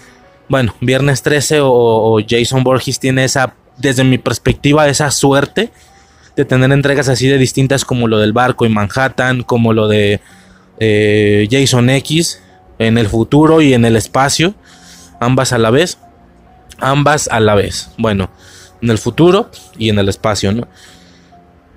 bueno, 0.48 0.74
Viernes 0.80 1.22
13 1.22 1.58
o, 1.60 2.18
Jason 2.26 2.64
Borges 2.64 2.98
tiene 2.98 3.24
esa, 3.24 3.54
desde 3.76 4.04
mi 4.04 4.16
perspectiva, 4.16 4.88
esa 4.88 5.10
suerte 5.10 5.70
de 6.34 6.44
tener 6.46 6.72
entregas 6.72 7.10
así 7.10 7.28
de 7.28 7.36
distintas 7.36 7.84
como 7.84 8.08
lo 8.08 8.18
del 8.18 8.32
barco 8.32 8.64
y 8.64 8.70
Manhattan, 8.70 9.42
como 9.42 9.74
lo 9.74 9.86
de 9.86 10.20
eh, 10.78 11.46
Jason 11.50 11.90
X 11.90 12.42
en 12.78 12.96
el 12.96 13.06
futuro 13.08 13.60
y 13.60 13.74
en 13.74 13.84
el 13.84 13.96
espacio, 13.96 14.54
ambas 15.20 15.52
a 15.52 15.58
la 15.58 15.68
vez 15.68 15.98
ambas 16.78 17.28
a 17.28 17.40
la 17.40 17.54
vez. 17.54 17.90
Bueno, 17.98 18.30
en 18.80 18.90
el 18.90 18.98
futuro 18.98 19.50
y 19.78 19.88
en 19.90 19.98
el 19.98 20.08
espacio, 20.08 20.52
¿no? 20.52 20.68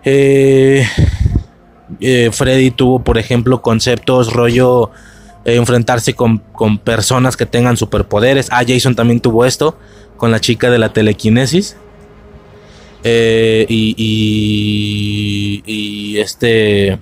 Eh, 0.04 0.88
eh, 2.00 2.30
Freddy 2.32 2.72
tuvo, 2.72 3.04
por 3.04 3.18
ejemplo, 3.18 3.62
conceptos 3.62 4.34
rollo 4.34 4.92
eh, 5.46 5.56
enfrentarse 5.56 6.14
con, 6.14 6.40
personas 6.84 7.38
que 7.38 7.46
tengan 7.46 7.78
superpoderes. 7.78 8.48
Ah, 8.52 8.64
Jason 8.68 8.96
también 8.96 9.20
tuvo 9.20 9.46
esto 9.46 9.78
con 10.18 10.32
la 10.32 10.40
chica 10.40 10.70
de 10.70 10.80
la 10.80 10.94
telequinesis. 10.94 11.78
y, 13.04 13.96
y, 13.98 15.64
y 15.66 16.20
este 16.20 17.00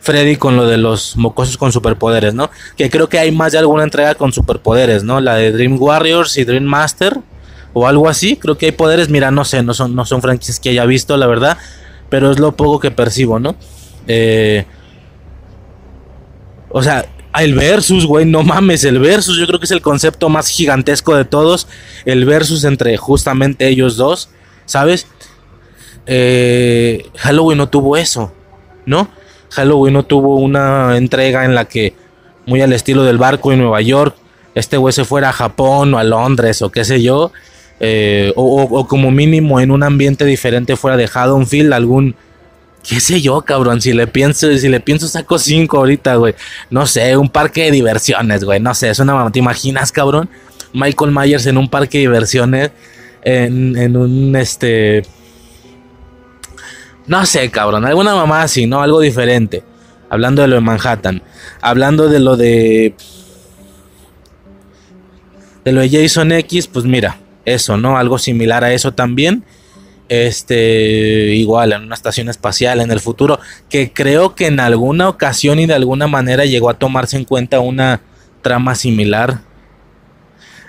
Freddy 0.00 0.36
con 0.36 0.56
lo 0.56 0.66
de 0.66 0.78
los 0.78 1.16
mocosos 1.16 1.58
con 1.58 1.72
superpoderes, 1.72 2.34
¿no? 2.34 2.50
Que 2.76 2.88
creo 2.88 3.08
que 3.08 3.18
hay 3.18 3.32
más 3.32 3.52
de 3.52 3.58
alguna 3.58 3.84
entrega 3.84 4.14
con 4.14 4.32
superpoderes, 4.32 5.04
¿no? 5.04 5.20
La 5.20 5.36
de 5.36 5.52
Dream 5.52 5.76
Warriors 5.80 6.38
y 6.38 6.44
Dream 6.44 6.64
Master 6.64 7.18
o 7.74 7.86
algo 7.86 8.08
así. 8.08 8.36
Creo 8.36 8.56
que 8.56 8.66
hay 8.66 8.72
poderes, 8.72 9.10
mira, 9.10 9.30
no 9.30 9.44
sé, 9.44 9.62
no 9.62 9.74
son, 9.74 9.94
no 9.94 10.06
son 10.06 10.22
franquicias 10.22 10.58
que 10.58 10.70
haya 10.70 10.86
visto, 10.86 11.16
la 11.18 11.26
verdad, 11.26 11.58
pero 12.08 12.30
es 12.30 12.38
lo 12.38 12.56
poco 12.56 12.80
que 12.80 12.90
percibo, 12.90 13.38
¿no? 13.38 13.56
Eh, 14.06 14.64
o 16.70 16.82
sea, 16.82 17.06
el 17.38 17.54
versus, 17.54 18.06
güey, 18.06 18.24
no 18.26 18.42
mames, 18.42 18.82
el 18.84 18.98
versus, 18.98 19.38
yo 19.38 19.46
creo 19.46 19.60
que 19.60 19.66
es 19.66 19.70
el 19.70 19.82
concepto 19.82 20.28
más 20.28 20.48
gigantesco 20.48 21.14
de 21.16 21.24
todos, 21.24 21.68
el 22.04 22.24
versus 22.24 22.64
entre 22.64 22.96
justamente 22.96 23.68
ellos 23.68 23.96
dos, 23.96 24.30
¿sabes? 24.66 25.06
eh, 26.06 27.04
Halloween 27.18 27.58
no 27.58 27.68
tuvo 27.68 27.96
eso, 27.96 28.32
¿no? 28.86 29.08
Halloween 29.50 29.94
no 29.94 30.04
tuvo 30.04 30.36
una 30.36 30.96
entrega 30.96 31.44
en 31.44 31.54
la 31.54 31.66
que, 31.66 31.94
muy 32.46 32.60
al 32.62 32.72
estilo 32.72 33.04
del 33.04 33.18
barco 33.18 33.52
en 33.52 33.60
Nueva 33.60 33.80
York, 33.80 34.16
este 34.54 34.76
güey 34.76 34.92
se 34.92 35.04
fuera 35.04 35.28
a 35.28 35.32
Japón 35.32 35.94
o 35.94 35.98
a 35.98 36.04
Londres 36.04 36.62
o 36.62 36.70
qué 36.70 36.84
sé 36.84 37.02
yo, 37.02 37.32
eh, 37.78 38.32
o, 38.36 38.62
o- 38.62 38.78
o 38.80 38.86
como 38.88 39.10
mínimo 39.10 39.60
en 39.60 39.70
un 39.70 39.82
ambiente 39.82 40.24
diferente 40.24 40.76
fuera 40.76 40.96
de 40.96 41.08
Haddonfield, 41.12 41.72
algún, 41.72 42.14
qué 42.86 43.00
sé 43.00 43.20
yo, 43.20 43.40
cabrón, 43.42 43.80
si 43.80 43.92
le 43.92 44.06
pienso, 44.06 44.56
si 44.56 44.68
le 44.68 44.80
pienso 44.80 45.08
saco 45.08 45.38
5 45.38 45.76
ahorita, 45.76 46.16
güey, 46.16 46.34
no 46.70 46.86
sé, 46.86 47.16
un 47.16 47.28
parque 47.28 47.64
de 47.64 47.70
diversiones, 47.70 48.44
güey, 48.44 48.60
no 48.60 48.74
sé, 48.74 48.90
es 48.90 48.98
una 48.98 49.14
mamá, 49.14 49.30
¿te 49.30 49.38
imaginas, 49.38 49.92
cabrón? 49.92 50.28
Michael 50.72 51.12
Myers 51.12 51.46
en 51.46 51.58
un 51.58 51.68
parque 51.68 51.98
de 51.98 52.02
diversiones, 52.02 52.70
en, 53.22 53.76
en 53.76 53.96
un, 53.96 54.34
este, 54.36 55.02
no 57.06 57.26
sé, 57.26 57.50
cabrón, 57.50 57.84
alguna 57.84 58.14
mamá 58.14 58.42
así, 58.42 58.66
¿no? 58.66 58.82
Algo 58.82 59.00
diferente. 59.00 59.64
Hablando 60.10 60.42
de 60.42 60.48
lo 60.48 60.54
de 60.54 60.60
Manhattan. 60.60 61.22
Hablando 61.60 62.08
de 62.08 62.20
lo 62.20 62.36
de. 62.36 62.94
De 65.64 65.72
lo 65.72 65.80
de 65.80 65.90
Jason 65.90 66.30
X, 66.30 66.68
pues 66.68 66.84
mira, 66.84 67.18
eso, 67.44 67.76
¿no? 67.76 67.96
Algo 67.96 68.16
similar 68.18 68.62
a 68.62 68.72
eso 68.72 68.92
también. 68.92 69.44
Este, 70.10 71.34
igual, 71.36 71.72
en 71.72 71.84
una 71.84 71.94
estación 71.94 72.28
espacial 72.28 72.80
en 72.80 72.90
el 72.90 72.98
futuro. 72.98 73.38
Que 73.68 73.92
creo 73.92 74.34
que 74.34 74.48
en 74.48 74.58
alguna 74.58 75.08
ocasión 75.08 75.60
y 75.60 75.66
de 75.66 75.74
alguna 75.74 76.08
manera 76.08 76.44
llegó 76.44 76.68
a 76.68 76.78
tomarse 76.78 77.16
en 77.16 77.24
cuenta 77.24 77.60
una 77.60 78.00
trama 78.42 78.74
similar. 78.74 79.42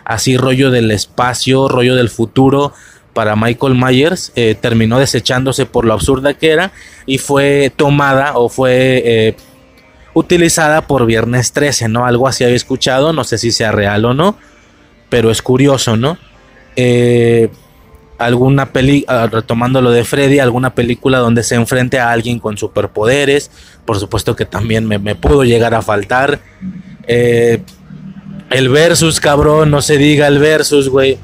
Así, 0.05 0.37
rollo 0.37 0.69
del 0.69 0.91
espacio, 0.91 1.67
rollo 1.67 1.95
del 1.95 2.09
futuro 2.09 2.71
para 3.13 3.35
Michael 3.35 3.75
Myers 3.75 4.31
eh, 4.35 4.55
terminó 4.59 4.99
desechándose 4.99 5.65
por 5.65 5.85
lo 5.85 5.93
absurda 5.93 6.33
que 6.33 6.51
era 6.51 6.71
y 7.05 7.17
fue 7.17 7.71
tomada 7.75 8.37
o 8.37 8.47
fue 8.47 9.01
eh, 9.03 9.35
utilizada 10.13 10.87
por 10.87 11.05
Viernes 11.05 11.51
13, 11.51 11.89
¿no? 11.89 12.05
Algo 12.05 12.27
así 12.27 12.43
había 12.43 12.55
escuchado, 12.55 13.11
no 13.11 13.23
sé 13.23 13.37
si 13.37 13.51
sea 13.51 13.71
real 13.71 14.05
o 14.05 14.13
no, 14.13 14.37
pero 15.09 15.31
es 15.31 15.41
curioso, 15.41 15.97
¿no? 15.97 16.17
Eh, 16.75 17.49
alguna 18.25 18.71
peli, 18.71 19.03
ah, 19.07 19.27
retomando 19.31 19.81
lo 19.81 19.91
de 19.91 20.03
Freddy, 20.03 20.39
alguna 20.39 20.73
película 20.73 21.19
donde 21.19 21.43
se 21.43 21.55
enfrente 21.55 21.99
a 21.99 22.11
alguien 22.11 22.39
con 22.39 22.57
superpoderes, 22.57 23.51
por 23.85 23.99
supuesto 23.99 24.35
que 24.35 24.45
también 24.45 24.87
me, 24.87 24.99
me 24.99 25.15
pudo 25.15 25.43
llegar 25.43 25.73
a 25.73 25.81
faltar. 25.81 26.39
Eh, 27.07 27.61
el 28.49 28.69
versus, 28.69 29.19
cabrón, 29.19 29.71
no 29.71 29.81
se 29.81 29.97
diga 29.97 30.27
el 30.27 30.39
versus, 30.39 30.89
güey. 30.89 31.17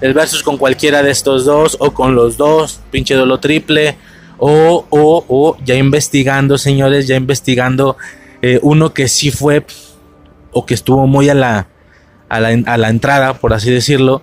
El 0.00 0.14
versus 0.14 0.42
con 0.42 0.56
cualquiera 0.58 1.02
de 1.02 1.10
estos 1.10 1.44
dos 1.44 1.76
o 1.80 1.92
con 1.92 2.14
los 2.14 2.36
dos, 2.36 2.80
pinche 2.90 3.14
dolo 3.14 3.38
triple. 3.40 3.96
O, 4.38 4.86
o, 4.90 5.24
o 5.28 5.56
ya 5.64 5.74
investigando, 5.74 6.58
señores, 6.58 7.08
ya 7.08 7.16
investigando 7.16 7.96
eh, 8.40 8.60
uno 8.62 8.94
que 8.94 9.08
sí 9.08 9.32
fue 9.32 9.66
o 10.52 10.64
que 10.64 10.74
estuvo 10.74 11.08
muy 11.08 11.28
a 11.28 11.34
la, 11.34 11.66
a 12.28 12.38
la, 12.38 12.48
a 12.66 12.78
la 12.78 12.88
entrada, 12.88 13.34
por 13.34 13.52
así 13.52 13.70
decirlo. 13.70 14.22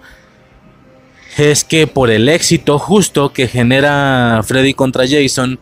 Es 1.37 1.63
que 1.63 1.87
por 1.87 2.09
el 2.09 2.29
éxito 2.29 2.79
justo 2.79 3.33
que 3.33 3.47
genera 3.47 4.41
Freddy 4.43 4.73
contra 4.73 5.05
Jason, 5.07 5.59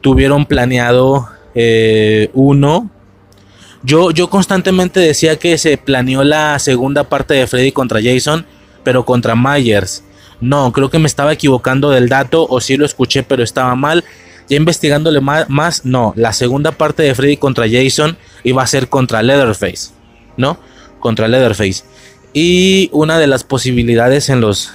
tuvieron 0.00 0.46
planeado 0.46 1.28
eh, 1.54 2.30
uno. 2.34 2.90
Yo, 3.82 4.10
yo 4.10 4.30
constantemente 4.30 5.00
decía 5.00 5.36
que 5.36 5.58
se 5.58 5.78
planeó 5.78 6.24
la 6.24 6.58
segunda 6.58 7.04
parte 7.04 7.34
de 7.34 7.46
Freddy 7.46 7.72
contra 7.72 8.00
Jason 8.02 8.46
pero 8.86 9.04
contra 9.04 9.34
Myers. 9.34 10.04
No, 10.40 10.70
creo 10.70 10.90
que 10.90 11.00
me 11.00 11.08
estaba 11.08 11.32
equivocando 11.32 11.90
del 11.90 12.08
dato 12.08 12.46
o 12.48 12.60
sí 12.60 12.76
lo 12.76 12.86
escuché, 12.86 13.24
pero 13.24 13.42
estaba 13.42 13.74
mal. 13.74 14.04
Ya 14.48 14.56
investigándole 14.56 15.20
más, 15.20 15.50
más, 15.50 15.84
no, 15.84 16.12
la 16.14 16.32
segunda 16.32 16.70
parte 16.70 17.02
de 17.02 17.12
Freddy 17.16 17.36
contra 17.36 17.66
Jason 17.68 18.16
iba 18.44 18.62
a 18.62 18.66
ser 18.68 18.88
contra 18.88 19.24
Leatherface, 19.24 19.90
¿no? 20.36 20.60
Contra 21.00 21.26
Leatherface. 21.26 21.82
Y 22.32 22.88
una 22.92 23.18
de 23.18 23.26
las 23.26 23.42
posibilidades 23.42 24.28
en 24.28 24.40
los 24.40 24.70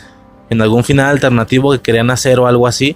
en 0.52 0.62
algún 0.62 0.84
final 0.84 1.10
alternativo 1.10 1.72
que 1.72 1.80
querían 1.80 2.12
hacer 2.12 2.40
o 2.40 2.46
algo 2.46 2.68
así 2.68 2.96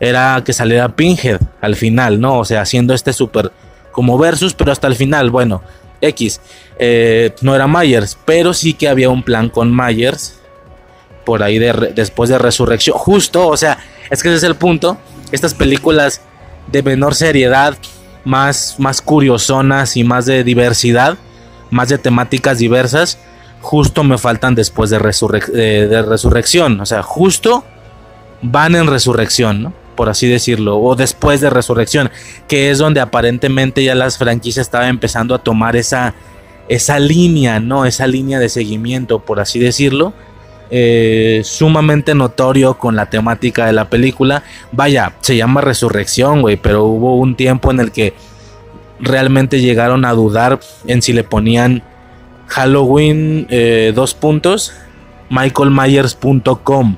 era 0.00 0.42
que 0.44 0.52
saliera 0.52 0.94
Pinhead 0.94 1.40
al 1.62 1.76
final, 1.76 2.20
¿no? 2.20 2.40
O 2.40 2.44
sea, 2.44 2.60
haciendo 2.60 2.92
este 2.92 3.14
super 3.14 3.52
como 3.92 4.18
versus, 4.18 4.52
pero 4.52 4.72
hasta 4.72 4.88
el 4.88 4.96
final, 4.96 5.30
bueno, 5.30 5.62
X. 6.02 6.40
Eh, 6.78 7.34
no 7.40 7.54
era 7.54 7.66
Myers, 7.66 8.18
pero 8.26 8.52
sí 8.52 8.74
que 8.74 8.88
había 8.88 9.08
un 9.08 9.22
plan 9.22 9.48
con 9.48 9.74
Myers 9.74 10.38
por 11.24 11.42
ahí 11.42 11.58
de 11.58 11.92
después 11.94 12.28
de 12.28 12.38
Resurrección. 12.38 12.98
Justo, 12.98 13.46
o 13.46 13.56
sea, 13.56 13.78
es 14.10 14.22
que 14.22 14.28
ese 14.28 14.38
es 14.38 14.42
el 14.42 14.56
punto. 14.56 14.98
Estas 15.32 15.54
películas 15.54 16.20
de 16.66 16.82
menor 16.82 17.14
seriedad, 17.14 17.76
más, 18.24 18.74
más 18.78 19.00
curiosonas 19.00 19.96
y 19.96 20.04
más 20.04 20.26
de 20.26 20.44
diversidad, 20.44 21.16
más 21.70 21.88
de 21.88 21.98
temáticas 21.98 22.58
diversas, 22.58 23.18
justo 23.66 24.04
me 24.04 24.16
faltan 24.16 24.54
después 24.54 24.90
de, 24.90 24.98
de 24.98 26.02
Resurrección. 26.02 26.80
O 26.80 26.86
sea, 26.86 27.02
justo 27.02 27.64
van 28.40 28.76
en 28.76 28.86
Resurrección, 28.86 29.60
¿no? 29.64 29.72
Por 29.96 30.08
así 30.08 30.28
decirlo, 30.28 30.78
o 30.78 30.94
después 30.94 31.40
de 31.40 31.50
Resurrección, 31.50 32.10
que 32.46 32.70
es 32.70 32.78
donde 32.78 33.00
aparentemente 33.00 33.82
ya 33.82 33.96
las 33.96 34.18
franquicias 34.18 34.66
estaban 34.66 34.88
empezando 34.88 35.34
a 35.34 35.38
tomar 35.38 35.74
esa, 35.74 36.14
esa 36.68 37.00
línea, 37.00 37.58
¿no? 37.58 37.86
Esa 37.86 38.06
línea 38.06 38.38
de 38.38 38.48
seguimiento, 38.48 39.18
por 39.18 39.40
así 39.40 39.58
decirlo 39.58 40.12
eh, 40.70 41.42
sumamente 41.44 42.14
notorio 42.14 42.74
con 42.74 42.94
la 42.94 43.10
temática 43.10 43.66
de 43.66 43.72
la 43.72 43.88
película. 43.88 44.44
Vaya, 44.70 45.12
se 45.22 45.36
llama 45.36 45.60
Resurrección, 45.60 46.42
güey, 46.42 46.56
pero 46.56 46.84
hubo 46.84 47.16
un 47.16 47.34
tiempo 47.34 47.72
en 47.72 47.80
el 47.80 47.90
que 47.90 48.14
realmente 49.00 49.60
llegaron 49.60 50.04
a 50.04 50.12
dudar 50.12 50.60
en 50.86 51.02
si 51.02 51.12
le 51.12 51.24
ponían 51.24 51.82
Halloween 52.46 53.46
eh, 53.50 53.92
dos 53.94 54.14
puntos, 54.14 54.72
michaelmyers.com 55.30 56.96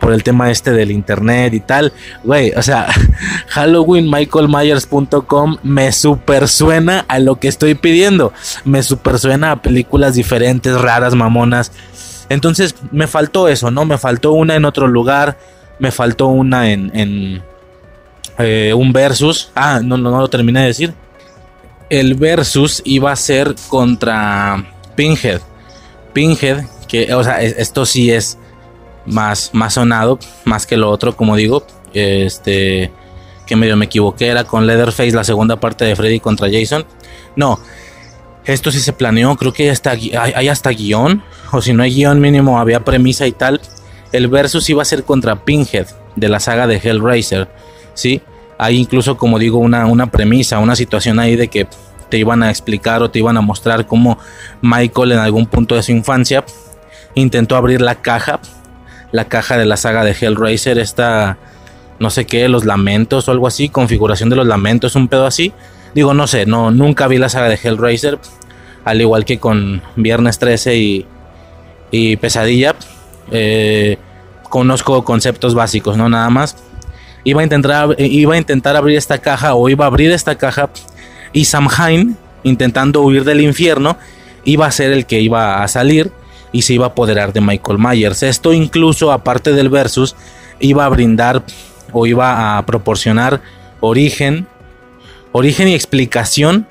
por 0.00 0.12
el 0.12 0.22
tema 0.22 0.50
este 0.50 0.70
del 0.70 0.92
internet 0.92 1.54
y 1.54 1.60
tal, 1.60 1.92
güey, 2.22 2.52
o 2.52 2.62
sea, 2.62 2.86
Halloween 3.48 4.08
michaelmyers.com 4.08 5.56
me 5.64 5.90
super 5.90 6.46
suena 6.46 7.04
a 7.08 7.18
lo 7.18 7.40
que 7.40 7.48
estoy 7.48 7.74
pidiendo, 7.74 8.32
me 8.64 8.82
super 8.84 9.18
suena 9.18 9.50
a 9.52 9.62
películas 9.62 10.14
diferentes, 10.14 10.80
raras, 10.80 11.16
mamonas, 11.16 11.72
entonces 12.28 12.76
me 12.92 13.06
faltó 13.06 13.48
eso, 13.48 13.70
¿no? 13.70 13.84
Me 13.84 13.98
faltó 13.98 14.32
una 14.32 14.54
en 14.54 14.64
otro 14.64 14.86
lugar, 14.86 15.38
me 15.78 15.90
faltó 15.90 16.28
una 16.28 16.70
en, 16.70 16.90
en 16.94 17.42
eh, 18.38 18.72
un 18.74 18.92
versus. 18.92 19.50
Ah, 19.54 19.80
no, 19.82 19.96
no, 19.96 20.10
no 20.10 20.20
lo 20.20 20.28
terminé 20.28 20.60
de 20.60 20.66
decir. 20.66 20.94
El 21.90 22.14
versus 22.14 22.82
iba 22.84 23.12
a 23.12 23.16
ser 23.16 23.54
contra 23.68 24.64
Pinhead. 24.94 25.40
Pinhead, 26.12 26.64
que, 26.86 27.12
o 27.14 27.22
sea, 27.24 27.40
es- 27.42 27.54
esto 27.58 27.86
sí 27.86 28.10
es 28.10 28.38
más, 29.06 29.50
más 29.54 29.74
sonado, 29.74 30.18
más 30.44 30.66
que 30.66 30.76
lo 30.76 30.90
otro, 30.90 31.16
como 31.16 31.36
digo. 31.36 31.66
Este, 31.94 32.90
que 33.46 33.56
medio 33.56 33.76
me 33.76 33.86
equivoqué, 33.86 34.26
era 34.26 34.44
con 34.44 34.66
Leatherface, 34.66 35.12
la 35.12 35.24
segunda 35.24 35.58
parte 35.58 35.84
de 35.86 35.96
Freddy 35.96 36.20
contra 36.20 36.48
Jason. 36.52 36.84
No, 37.34 37.58
esto 38.44 38.70
sí 38.70 38.80
se 38.80 38.92
planeó, 38.92 39.34
creo 39.36 39.52
que 39.54 39.70
hay 39.70 40.48
hasta 40.48 40.70
guion, 40.70 41.22
o 41.52 41.62
si 41.62 41.72
no 41.72 41.82
hay 41.82 41.94
guion 41.94 42.20
mínimo 42.20 42.58
había 42.58 42.84
premisa 42.84 43.26
y 43.26 43.32
tal. 43.32 43.60
El 44.12 44.28
versus 44.28 44.68
iba 44.68 44.82
a 44.82 44.86
ser 44.86 45.04
contra 45.04 45.44
Pinhead 45.44 45.86
de 46.16 46.28
la 46.28 46.40
saga 46.40 46.66
de 46.66 46.76
Hellraiser, 46.76 47.48
¿sí? 47.94 48.20
Hay 48.58 48.76
incluso, 48.76 49.16
como 49.16 49.38
digo, 49.38 49.58
una, 49.58 49.86
una 49.86 50.10
premisa, 50.10 50.58
una 50.58 50.76
situación 50.76 51.18
ahí 51.20 51.36
de 51.36 51.48
que 51.48 51.68
te 52.08 52.18
iban 52.18 52.42
a 52.42 52.50
explicar 52.50 53.02
o 53.02 53.10
te 53.10 53.20
iban 53.20 53.36
a 53.36 53.40
mostrar 53.40 53.86
cómo 53.86 54.18
Michael 54.62 55.12
en 55.12 55.18
algún 55.18 55.46
punto 55.46 55.74
de 55.74 55.82
su 55.82 55.92
infancia 55.92 56.44
intentó 57.14 57.56
abrir 57.56 57.80
la 57.80 57.96
caja, 57.96 58.40
la 59.12 59.26
caja 59.26 59.56
de 59.56 59.66
la 59.66 59.76
saga 59.76 60.04
de 60.04 60.16
Hellraiser, 60.18 60.78
esta, 60.78 61.38
no 61.98 62.10
sé 62.10 62.26
qué, 62.26 62.48
los 62.48 62.64
lamentos 62.64 63.28
o 63.28 63.32
algo 63.32 63.46
así, 63.46 63.68
configuración 63.68 64.28
de 64.30 64.36
los 64.36 64.46
lamentos, 64.46 64.96
un 64.96 65.08
pedo 65.08 65.26
así. 65.26 65.52
Digo, 65.94 66.14
no 66.14 66.26
sé, 66.26 66.46
no, 66.46 66.70
nunca 66.70 67.08
vi 67.08 67.18
la 67.18 67.28
saga 67.28 67.48
de 67.48 67.58
Hellraiser, 67.62 68.18
al 68.84 69.00
igual 69.00 69.24
que 69.24 69.38
con 69.38 69.82
Viernes 69.96 70.38
13 70.38 70.76
y, 70.76 71.06
y 71.90 72.16
Pesadilla. 72.16 72.74
eh, 73.30 73.98
conozco 74.48 75.04
conceptos 75.04 75.54
básicos, 75.54 75.96
no 75.96 76.08
nada 76.08 76.30
más. 76.30 76.56
Iba 77.28 77.42
a, 77.42 77.44
intentar, 77.44 77.94
iba 77.98 78.34
a 78.34 78.38
intentar 78.38 78.74
abrir 78.74 78.96
esta 78.96 79.18
caja 79.18 79.54
o 79.54 79.68
iba 79.68 79.84
a 79.84 79.88
abrir 79.88 80.10
esta 80.12 80.36
caja 80.36 80.70
y 81.32 81.44
Samhain, 81.44 82.16
intentando 82.42 83.02
huir 83.02 83.24
del 83.24 83.42
infierno, 83.42 83.98
iba 84.44 84.64
a 84.64 84.70
ser 84.70 84.92
el 84.92 85.04
que 85.04 85.20
iba 85.20 85.62
a 85.62 85.68
salir 85.68 86.10
y 86.52 86.62
se 86.62 86.72
iba 86.72 86.86
a 86.86 86.88
apoderar 86.88 87.34
de 87.34 87.42
Michael 87.42 87.78
Myers. 87.78 88.22
Esto 88.22 88.54
incluso, 88.54 89.12
aparte 89.12 89.52
del 89.52 89.68
versus, 89.68 90.16
iba 90.58 90.86
a 90.86 90.88
brindar 90.88 91.42
o 91.92 92.06
iba 92.06 92.56
a 92.56 92.64
proporcionar 92.64 93.42
origen, 93.80 94.46
origen 95.32 95.68
y 95.68 95.74
explicación 95.74 96.66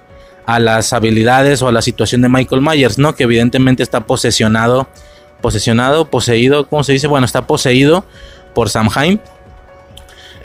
a 0.47 0.59
las 0.59 0.91
habilidades 0.91 1.61
o 1.61 1.67
a 1.67 1.71
la 1.71 1.83
situación 1.83 2.21
de 2.21 2.29
Michael 2.29 2.61
Myers, 2.61 2.97
¿no? 2.97 3.13
Que 3.13 3.23
evidentemente 3.25 3.83
está 3.83 4.05
posesionado, 4.07 4.87
posesionado, 5.41 6.09
poseído, 6.09 6.67
¿cómo 6.67 6.83
se 6.83 6.93
dice? 6.93 7.05
Bueno, 7.05 7.25
está 7.25 7.45
poseído 7.45 8.05
por 8.55 8.69
Samhain. 8.69 9.21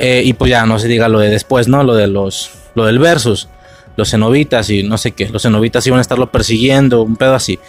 Eh, 0.03 0.23
y 0.25 0.33
pues 0.33 0.51
ya 0.51 0.67
no 0.67 0.81
se 0.81 0.89
diga 0.89 1.09
lo 1.09 1.21
de 1.21 1.31
después, 1.31 1.69
¿no? 1.69 1.85
Lo 1.85 1.95
de 1.95 2.09
los. 2.09 2.51
Lo 2.75 2.85
del 2.87 2.99
versus. 2.99 3.49
Los 3.97 4.11
cenobitas 4.11 4.69
y 4.69 4.83
no 4.83 4.99
sé 4.99 5.13
qué. 5.13 5.29
Los 5.29 5.43
cenobitas 5.43 5.87
iban 5.87 5.99
a 5.99 6.03
estarlo 6.03 6.33
persiguiendo. 6.33 7.03
Un 7.03 7.15
pedo 7.15 7.37
así. 7.37 7.61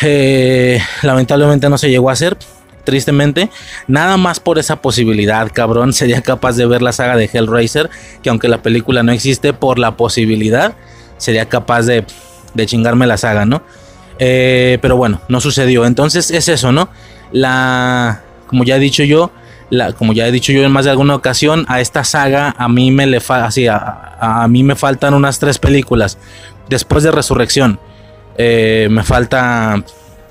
Eh, 0.00 0.80
lamentablemente 1.02 1.68
no 1.68 1.76
se 1.76 1.90
llegó 1.90 2.08
a 2.08 2.14
hacer. 2.14 2.38
Tristemente. 2.84 3.50
Nada 3.86 4.16
más 4.16 4.40
por 4.40 4.58
esa 4.58 4.80
posibilidad, 4.80 5.50
cabrón. 5.52 5.92
Sería 5.92 6.22
capaz 6.22 6.56
de 6.56 6.64
ver 6.64 6.80
la 6.80 6.92
saga 6.92 7.14
de 7.14 7.28
Hellraiser. 7.30 7.90
Que 8.22 8.30
aunque 8.30 8.48
la 8.48 8.62
película 8.62 9.02
no 9.02 9.12
existe, 9.12 9.52
por 9.52 9.78
la 9.78 9.98
posibilidad. 9.98 10.76
Sería 11.18 11.46
capaz 11.46 11.82
de, 11.82 12.06
de 12.54 12.66
chingarme 12.66 13.06
la 13.06 13.18
saga, 13.18 13.44
¿no? 13.44 13.62
Eh, 14.18 14.78
pero 14.80 14.96
bueno, 14.96 15.20
no 15.28 15.42
sucedió. 15.42 15.84
Entonces 15.84 16.30
es 16.30 16.48
eso, 16.48 16.72
¿no? 16.72 16.88
La. 17.32 18.22
Como 18.46 18.64
ya 18.64 18.76
he 18.76 18.78
dicho 18.78 19.02
yo 19.02 19.30
como 19.96 20.12
ya 20.12 20.26
he 20.26 20.32
dicho 20.32 20.52
yo 20.52 20.62
en 20.62 20.70
más 20.70 20.84
de 20.84 20.92
alguna 20.92 21.14
ocasión, 21.14 21.64
a 21.68 21.80
esta 21.80 22.04
saga 22.04 22.54
a 22.56 22.68
mí 22.68 22.90
me 22.90 23.06
le 23.06 23.20
a, 23.28 24.46
mí 24.48 24.62
me 24.62 24.76
faltan 24.76 25.14
unas 25.14 25.38
tres 25.38 25.58
películas. 25.58 26.18
Después 26.68 27.04
de 27.04 27.10
Resurrección, 27.10 27.78
eh, 28.38 28.88
me 28.90 29.02
falta 29.02 29.82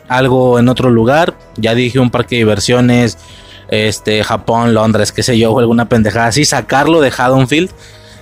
algo 0.07 0.59
en 0.59 0.69
otro 0.69 0.89
lugar. 0.89 1.35
Ya 1.57 1.75
dije 1.75 1.99
un 1.99 2.11
parque 2.11 2.35
de 2.35 2.39
diversiones, 2.39 3.17
este, 3.69 4.23
Japón, 4.23 4.73
Londres, 4.73 5.11
qué 5.11 5.23
sé 5.23 5.37
yo, 5.37 5.51
o 5.51 5.59
alguna 5.59 5.89
pendejada 5.89 6.27
así. 6.27 6.45
Sacarlo 6.45 7.01
de 7.01 7.11
Haddonfield. 7.15 7.71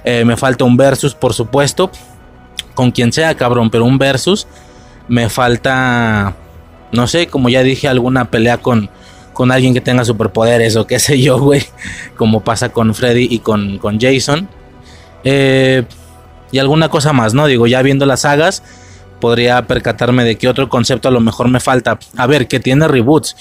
Eh, 0.04 0.26
me 0.26 0.38
falta 0.38 0.66
un 0.66 0.78
versus, 0.78 1.16
por 1.16 1.34
supuesto. 1.34 1.92
Con 2.74 2.92
quien 2.92 3.14
sea, 3.14 3.36
cabrón, 3.36 3.70
pero 3.70 3.86
un 3.86 3.98
versus. 3.98 4.48
Me 5.08 5.30
falta, 5.30 6.36
no 6.92 7.08
sé, 7.08 7.28
como 7.28 7.50
ya 7.50 7.62
dije, 7.62 7.88
alguna 7.88 8.32
pelea 8.32 8.58
con, 8.58 8.90
con 9.34 9.52
alguien 9.52 9.74
que 9.74 9.82
tenga 9.82 10.06
superpoderes 10.06 10.76
o 10.76 10.88
qué 10.88 11.00
sé 11.00 11.20
yo, 11.20 11.40
güey. 11.40 11.64
Como 12.16 12.44
pasa 12.44 12.70
con 12.70 12.94
Freddy 12.94 13.28
y 13.30 13.40
con, 13.40 13.78
con 13.80 14.00
Jason. 14.00 14.48
Eh, 15.24 15.84
y 16.52 16.60
alguna 16.60 16.90
cosa 16.90 17.14
más, 17.14 17.34
¿no? 17.34 17.48
Digo, 17.48 17.68
ya 17.68 17.82
viendo 17.82 18.06
las 18.06 18.22
sagas, 18.22 18.64
podría 19.20 19.66
percatarme 19.66 20.24
de 20.24 20.38
qué 20.38 20.48
otro 20.48 20.70
concepto 20.70 21.08
a 21.08 21.12
lo 21.12 21.20
mejor 21.20 21.50
me 21.50 21.60
falta. 21.60 21.98
A 22.16 22.28
ver, 22.28 22.48
que 22.48 22.60
tiene 22.60 22.88
reboots, 22.88 23.36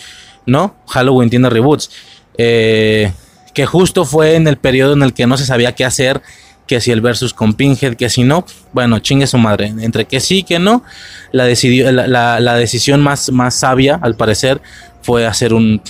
¿no? 0.47 0.77
Halloween 0.89 1.29
tiene 1.29 1.51
reboots. 1.51 1.91
Eh, 2.39 3.12
que 3.53 3.67
justo 3.67 4.05
fue 4.07 4.37
en 4.37 4.49
el 4.49 4.57
periodo 4.57 4.95
en 4.95 5.03
el 5.03 5.12
que 5.12 5.27
no 5.27 5.37
se 5.37 5.45
sabía 5.45 5.75
qué 5.75 5.85
hacer. 5.85 6.23
Que 6.67 6.81
si 6.81 6.91
el 6.91 7.03
versus 7.03 7.35
con 7.35 7.53
Pinhead, 7.53 7.97
que 7.97 8.09
si 8.09 8.23
no, 8.23 8.47
bueno, 8.73 9.01
chingue 9.01 9.27
su 9.27 9.37
madre. 9.37 9.75
Entre 9.81 10.07
que 10.07 10.21
sí, 10.21 10.43
que 10.43 10.59
no, 10.59 10.85
la, 11.33 12.41
la 12.41 12.55
decisión 12.55 13.03
más, 13.03 13.31
más 13.31 13.57
sabia, 13.57 13.99
al 14.01 14.15
parecer, 14.15 14.62
fue 15.03 15.27
hacer 15.27 15.53
un, 15.53 15.81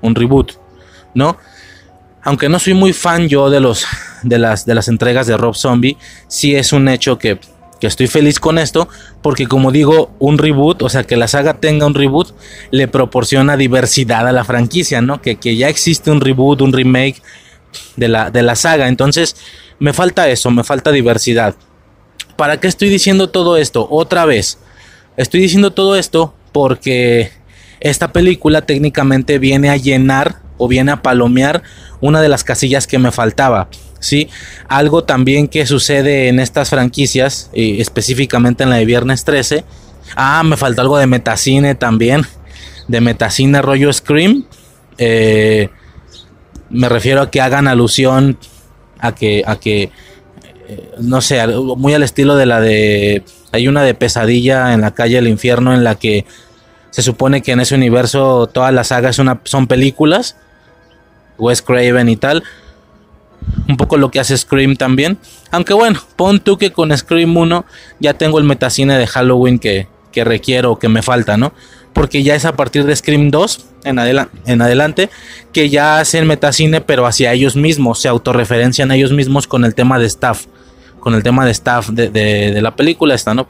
un 0.00 0.14
reboot, 0.14 0.52
¿no? 1.14 1.36
Aunque 2.22 2.48
no 2.48 2.58
soy 2.58 2.74
muy 2.74 2.92
fan 2.92 3.28
yo 3.28 3.50
de, 3.50 3.60
los, 3.60 3.86
de, 4.22 4.38
las, 4.38 4.66
de 4.66 4.74
las 4.74 4.88
entregas 4.88 5.26
de 5.26 5.36
Rob 5.36 5.54
Zombie, 5.54 5.96
sí 6.26 6.56
es 6.56 6.72
un 6.72 6.88
hecho 6.88 7.18
que, 7.18 7.38
que 7.80 7.86
estoy 7.86 8.08
feliz 8.08 8.40
con 8.40 8.58
esto, 8.58 8.88
porque 9.22 9.46
como 9.46 9.70
digo, 9.70 10.10
un 10.18 10.38
reboot, 10.38 10.82
o 10.82 10.88
sea, 10.88 11.04
que 11.04 11.16
la 11.16 11.28
saga 11.28 11.60
tenga 11.60 11.86
un 11.86 11.94
reboot, 11.94 12.34
le 12.70 12.88
proporciona 12.88 13.56
diversidad 13.56 14.26
a 14.26 14.32
la 14.32 14.44
franquicia, 14.44 15.00
¿no? 15.00 15.22
Que, 15.22 15.36
que 15.36 15.56
ya 15.56 15.68
existe 15.68 16.10
un 16.10 16.20
reboot, 16.20 16.62
un 16.62 16.72
remake 16.72 17.22
de 17.96 18.08
la, 18.08 18.30
de 18.30 18.42
la 18.42 18.56
saga, 18.56 18.88
entonces 18.88 19.36
me 19.78 19.92
falta 19.92 20.28
eso, 20.28 20.50
me 20.50 20.64
falta 20.64 20.90
diversidad. 20.90 21.54
¿Para 22.36 22.58
qué 22.60 22.68
estoy 22.68 22.88
diciendo 22.88 23.28
todo 23.30 23.56
esto? 23.56 23.86
Otra 23.90 24.24
vez, 24.24 24.58
estoy 25.16 25.40
diciendo 25.40 25.72
todo 25.72 25.96
esto 25.96 26.34
porque 26.52 27.30
esta 27.90 28.12
película 28.12 28.62
técnicamente 28.62 29.38
viene 29.38 29.70
a 29.70 29.76
llenar 29.76 30.36
o 30.58 30.68
viene 30.68 30.92
a 30.92 31.02
palomear 31.02 31.62
una 32.00 32.20
de 32.20 32.28
las 32.28 32.44
casillas 32.44 32.86
que 32.86 32.98
me 32.98 33.12
faltaba. 33.12 33.68
¿sí? 34.00 34.28
Algo 34.68 35.04
también 35.04 35.48
que 35.48 35.66
sucede 35.66 36.28
en 36.28 36.40
estas 36.40 36.70
franquicias, 36.70 37.50
específicamente 37.52 38.64
en 38.64 38.70
la 38.70 38.76
de 38.76 38.84
Viernes 38.84 39.24
13. 39.24 39.64
Ah, 40.14 40.42
me 40.44 40.56
faltó 40.56 40.82
algo 40.82 40.98
de 40.98 41.06
Metacine 41.06 41.74
también. 41.74 42.22
De 42.88 43.00
Metacine 43.00 43.62
rollo 43.62 43.92
Scream. 43.92 44.46
Eh, 44.98 45.68
me 46.70 46.88
refiero 46.88 47.22
a 47.22 47.30
que 47.30 47.40
hagan 47.40 47.68
alusión 47.68 48.38
a 48.98 49.14
que, 49.14 49.42
a 49.46 49.56
que 49.56 49.90
eh, 50.68 50.90
no 50.98 51.20
sé, 51.20 51.46
muy 51.46 51.94
al 51.94 52.02
estilo 52.02 52.36
de 52.36 52.46
la 52.46 52.60
de... 52.60 53.22
Hay 53.52 53.68
una 53.68 53.82
de 53.82 53.94
pesadilla 53.94 54.74
en 54.74 54.80
la 54.80 54.92
calle 54.92 55.16
del 55.16 55.28
infierno 55.28 55.72
en 55.72 55.84
la 55.84 55.94
que 55.94 56.26
se 56.96 57.02
supone 57.02 57.42
que 57.42 57.52
en 57.52 57.60
ese 57.60 57.74
universo 57.74 58.46
todas 58.46 58.72
las 58.72 58.86
sagas 58.86 59.20
son 59.44 59.66
películas. 59.66 60.34
Wes 61.36 61.60
Craven 61.60 62.08
y 62.08 62.16
tal. 62.16 62.42
Un 63.68 63.76
poco 63.76 63.98
lo 63.98 64.10
que 64.10 64.18
hace 64.18 64.34
Scream 64.34 64.76
también. 64.76 65.18
Aunque 65.50 65.74
bueno, 65.74 66.00
pon 66.16 66.40
tú 66.40 66.56
que 66.56 66.72
con 66.72 66.96
Scream 66.96 67.36
1 67.36 67.66
ya 68.00 68.14
tengo 68.14 68.38
el 68.38 68.46
metacine 68.46 68.96
de 68.96 69.06
Halloween 69.06 69.58
que, 69.58 69.88
que 70.10 70.24
requiero, 70.24 70.78
que 70.78 70.88
me 70.88 71.02
falta, 71.02 71.36
¿no? 71.36 71.52
Porque 71.92 72.22
ya 72.22 72.34
es 72.34 72.46
a 72.46 72.56
partir 72.56 72.84
de 72.86 72.96
Scream 72.96 73.30
2 73.30 73.66
en, 73.84 73.98
en 74.46 74.62
adelante 74.62 75.10
que 75.52 75.68
ya 75.68 75.98
hacen 75.98 76.26
metacine, 76.26 76.80
pero 76.80 77.04
hacia 77.04 77.34
ellos 77.34 77.56
mismos, 77.56 78.00
se 78.00 78.08
autorreferencian 78.08 78.90
ellos 78.90 79.12
mismos 79.12 79.46
con 79.46 79.66
el 79.66 79.74
tema 79.74 79.98
de 79.98 80.06
staff 80.06 80.46
con 81.06 81.14
el 81.14 81.22
tema 81.22 81.44
de 81.46 81.52
staff 81.52 81.90
de, 81.90 82.58
la 82.60 82.74
película 82.74 83.14
esta, 83.14 83.32
¿no? 83.32 83.46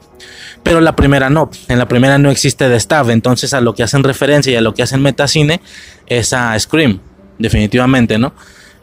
Pero 0.61 0.79
la 0.79 0.95
primera 0.95 1.31
no, 1.31 1.49
en 1.67 1.79
la 1.79 1.87
primera 1.87 2.19
no 2.19 2.29
existe 2.29 2.69
de 2.69 2.75
staff, 2.77 3.09
entonces 3.09 3.51
a 3.55 3.61
lo 3.61 3.73
que 3.73 3.81
hacen 3.81 4.03
referencia 4.03 4.53
y 4.53 4.55
a 4.57 4.61
lo 4.61 4.75
que 4.75 4.83
hacen 4.83 5.01
metacine 5.01 5.59
es 6.05 6.33
a 6.33 6.59
Scream, 6.59 6.99
definitivamente, 7.39 8.19
¿no? 8.19 8.35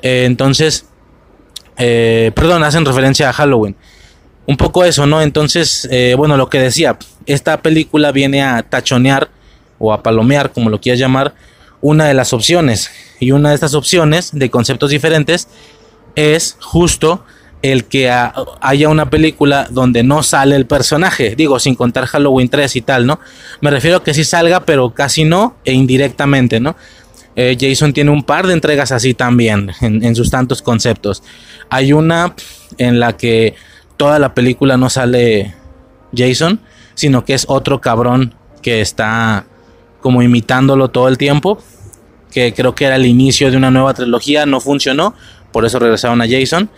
Eh, 0.02 0.24
entonces, 0.24 0.86
eh, 1.78 2.32
perdón, 2.34 2.64
hacen 2.64 2.84
referencia 2.84 3.30
a 3.30 3.32
Halloween. 3.32 3.76
Un 4.48 4.56
poco 4.56 4.82
eso, 4.82 5.06
¿no? 5.06 5.22
Entonces, 5.22 5.86
eh, 5.92 6.16
bueno, 6.18 6.36
lo 6.36 6.48
que 6.48 6.58
decía, 6.58 6.98
esta 7.26 7.62
película 7.62 8.10
viene 8.10 8.42
a 8.42 8.60
tachonear 8.64 9.30
o 9.78 9.92
a 9.92 10.02
palomear, 10.02 10.50
como 10.50 10.68
lo 10.68 10.80
quieras 10.80 10.98
llamar, 10.98 11.36
una 11.80 12.06
de 12.06 12.14
las 12.14 12.32
opciones. 12.32 12.90
Y 13.20 13.30
una 13.30 13.50
de 13.50 13.54
estas 13.54 13.74
opciones 13.74 14.30
de 14.32 14.50
conceptos 14.50 14.90
diferentes 14.90 15.46
es 16.16 16.56
justo 16.60 17.24
el 17.64 17.86
que 17.86 18.10
haya 18.10 18.90
una 18.90 19.08
película 19.08 19.66
donde 19.70 20.02
no 20.02 20.22
sale 20.22 20.54
el 20.54 20.66
personaje, 20.66 21.34
digo, 21.34 21.58
sin 21.58 21.74
contar 21.74 22.04
Halloween 22.04 22.50
3 22.50 22.76
y 22.76 22.82
tal, 22.82 23.06
¿no? 23.06 23.20
Me 23.62 23.70
refiero 23.70 23.96
a 23.96 24.04
que 24.04 24.12
sí 24.12 24.22
salga, 24.22 24.66
pero 24.66 24.92
casi 24.92 25.24
no, 25.24 25.56
e 25.64 25.72
indirectamente, 25.72 26.60
¿no? 26.60 26.76
Eh, 27.36 27.56
Jason 27.58 27.94
tiene 27.94 28.10
un 28.10 28.22
par 28.22 28.46
de 28.46 28.52
entregas 28.52 28.92
así 28.92 29.14
también, 29.14 29.70
en, 29.80 30.14
sus 30.14 30.30
tantos 30.30 30.60
conceptos. 30.60 31.22
Hay 31.70 31.94
una 31.94 32.34
en 32.76 33.00
la 33.00 33.16
que 33.16 33.54
toda 33.96 34.18
la 34.18 34.34
película 34.34 34.76
no 34.76 34.90
sale 34.90 35.54
Jason, 36.14 36.60
sino 36.94 37.24
que 37.24 37.32
es 37.32 37.46
otro 37.48 37.80
cabrón 37.80 38.34
que 38.60 38.82
está 38.82 39.46
como 40.02 40.22
imitándolo 40.22 40.88
todo 40.88 41.08
el 41.08 41.16
tiempo, 41.16 41.62
que 42.30 42.52
creo 42.52 42.74
que 42.74 42.84
era 42.84 42.96
el 42.96 43.06
inicio 43.06 43.50
de 43.50 43.56
una 43.56 43.70
nueva 43.70 43.94
trilogía, 43.94 44.44
no 44.44 44.60
funcionó, 44.60 45.14
por 45.50 45.64
eso 45.64 45.78
regresaron 45.78 46.20
a 46.20 46.26
Jason. 46.28 46.68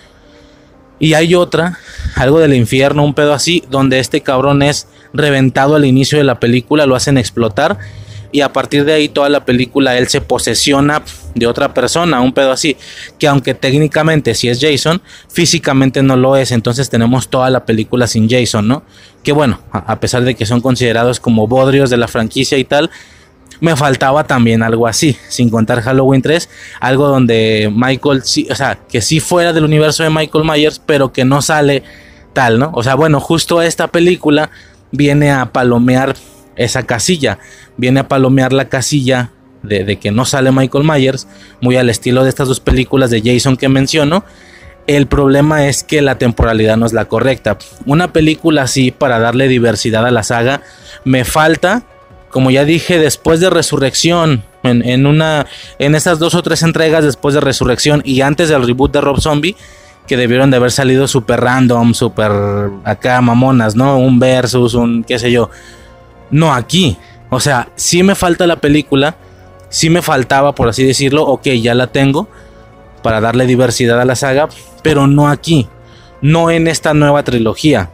Y 0.98 1.14
hay 1.14 1.34
otra, 1.34 1.78
algo 2.14 2.38
del 2.38 2.54
infierno, 2.54 3.04
un 3.04 3.14
pedo 3.14 3.34
así, 3.34 3.62
donde 3.70 3.98
este 3.98 4.22
cabrón 4.22 4.62
es 4.62 4.86
reventado 5.12 5.76
al 5.76 5.84
inicio 5.84 6.18
de 6.18 6.24
la 6.24 6.40
película, 6.40 6.86
lo 6.86 6.94
hacen 6.94 7.18
explotar 7.18 7.78
y 8.36 8.42
a 8.42 8.52
partir 8.52 8.84
de 8.84 8.92
ahí 8.92 9.08
toda 9.08 9.30
la 9.30 9.44
película 9.46 9.96
él 9.96 10.08
se 10.08 10.20
posesiona 10.20 11.02
de 11.34 11.46
otra 11.46 11.72
persona, 11.72 12.20
un 12.20 12.34
pedo 12.34 12.52
así, 12.52 12.76
que 13.18 13.28
aunque 13.28 13.54
técnicamente 13.54 14.34
sí 14.34 14.48
es 14.48 14.60
Jason, 14.60 15.00
físicamente 15.28 16.02
no 16.02 16.16
lo 16.16 16.36
es, 16.36 16.50
entonces 16.50 16.90
tenemos 16.90 17.28
toda 17.28 17.48
la 17.48 17.64
película 17.64 18.06
sin 18.06 18.28
Jason, 18.28 18.68
¿no? 18.68 18.82
Que 19.22 19.32
bueno, 19.32 19.60
a 19.72 20.00
pesar 20.00 20.22
de 20.24 20.34
que 20.34 20.44
son 20.44 20.60
considerados 20.60 21.18
como 21.18 21.46
bodrios 21.46 21.88
de 21.88 21.96
la 21.96 22.08
franquicia 22.08 22.58
y 22.58 22.64
tal, 22.64 22.90
me 23.60 23.76
faltaba 23.76 24.24
también 24.24 24.62
algo 24.62 24.86
así, 24.86 25.16
sin 25.28 25.50
contar 25.50 25.80
Halloween 25.82 26.22
3, 26.22 26.48
algo 26.80 27.08
donde 27.08 27.70
Michael, 27.74 28.22
o 28.50 28.54
sea, 28.54 28.78
que 28.88 29.00
sí 29.00 29.20
fuera 29.20 29.52
del 29.52 29.64
universo 29.64 30.02
de 30.02 30.10
Michael 30.10 30.44
Myers, 30.44 30.80
pero 30.84 31.12
que 31.12 31.24
no 31.24 31.42
sale 31.42 31.82
tal, 32.32 32.58
¿no? 32.58 32.70
O 32.74 32.82
sea, 32.82 32.94
bueno, 32.94 33.20
justo 33.20 33.62
esta 33.62 33.88
película 33.88 34.50
viene 34.92 35.30
a 35.30 35.52
palomear 35.52 36.14
esa 36.56 36.84
casilla, 36.84 37.38
viene 37.76 38.00
a 38.00 38.08
palomear 38.08 38.52
la 38.52 38.68
casilla 38.68 39.30
de, 39.62 39.98
que 39.98 40.10
no 40.10 40.24
sale 40.24 40.52
Michael 40.52 40.84
Myers, 40.84 41.26
muy 41.60 41.76
al 41.76 41.90
estilo 41.90 42.22
de 42.22 42.28
estas 42.28 42.48
dos 42.48 42.60
películas 42.60 43.10
de 43.10 43.22
Jason 43.24 43.56
que 43.56 43.68
menciono. 43.68 44.24
El 44.86 45.08
problema 45.08 45.66
es 45.66 45.82
que 45.82 46.00
la 46.00 46.16
temporalidad 46.16 46.76
no 46.76 46.86
es 46.86 46.92
la 46.92 47.06
correcta. 47.06 47.58
Una 47.86 48.12
película 48.12 48.62
así 48.62 48.92
para 48.92 49.18
darle 49.18 49.48
diversidad 49.48 50.06
a 50.06 50.12
la 50.12 50.22
saga 50.22 50.62
me 51.04 51.24
falta 51.24 51.84
como 52.36 52.50
ya 52.50 52.66
dije, 52.66 52.98
después 52.98 53.40
de 53.40 53.48
Resurrección, 53.48 54.44
en, 54.62 55.06
una, 55.06 55.46
en 55.78 55.94
estas 55.94 56.18
dos 56.18 56.34
o 56.34 56.42
tres 56.42 56.62
entregas 56.62 57.02
después 57.02 57.34
de 57.34 57.40
Resurrección 57.40 58.02
y 58.04 58.20
antes 58.20 58.50
del 58.50 58.66
reboot 58.66 58.92
de 58.92 59.00
Rob 59.00 59.22
Zombie, 59.22 59.56
que 60.06 60.18
debieron 60.18 60.50
de 60.50 60.58
haber 60.58 60.70
salido 60.70 61.08
super 61.08 61.40
random, 61.40 61.94
super 61.94 62.30
acá 62.84 63.22
mamonas, 63.22 63.74
¿no? 63.74 63.96
Un 63.96 64.18
versus, 64.18 64.74
un 64.74 65.02
qué 65.02 65.18
sé 65.18 65.32
yo. 65.32 65.48
No 66.30 66.52
aquí. 66.52 66.98
O 67.30 67.40
sea, 67.40 67.70
sí 67.74 68.02
me 68.02 68.14
falta 68.14 68.46
la 68.46 68.56
película, 68.56 69.16
sí 69.70 69.88
me 69.88 70.02
faltaba, 70.02 70.54
por 70.54 70.68
así 70.68 70.84
decirlo, 70.84 71.24
ok, 71.24 71.46
ya 71.62 71.74
la 71.74 71.86
tengo. 71.86 72.28
para 73.02 73.22
darle 73.22 73.46
diversidad 73.46 73.98
a 73.98 74.04
la 74.04 74.14
saga, 74.14 74.50
pero 74.82 75.06
no 75.06 75.30
aquí, 75.30 75.68
no 76.20 76.50
en 76.50 76.68
esta 76.68 76.92
nueva 76.92 77.22
trilogía, 77.22 77.88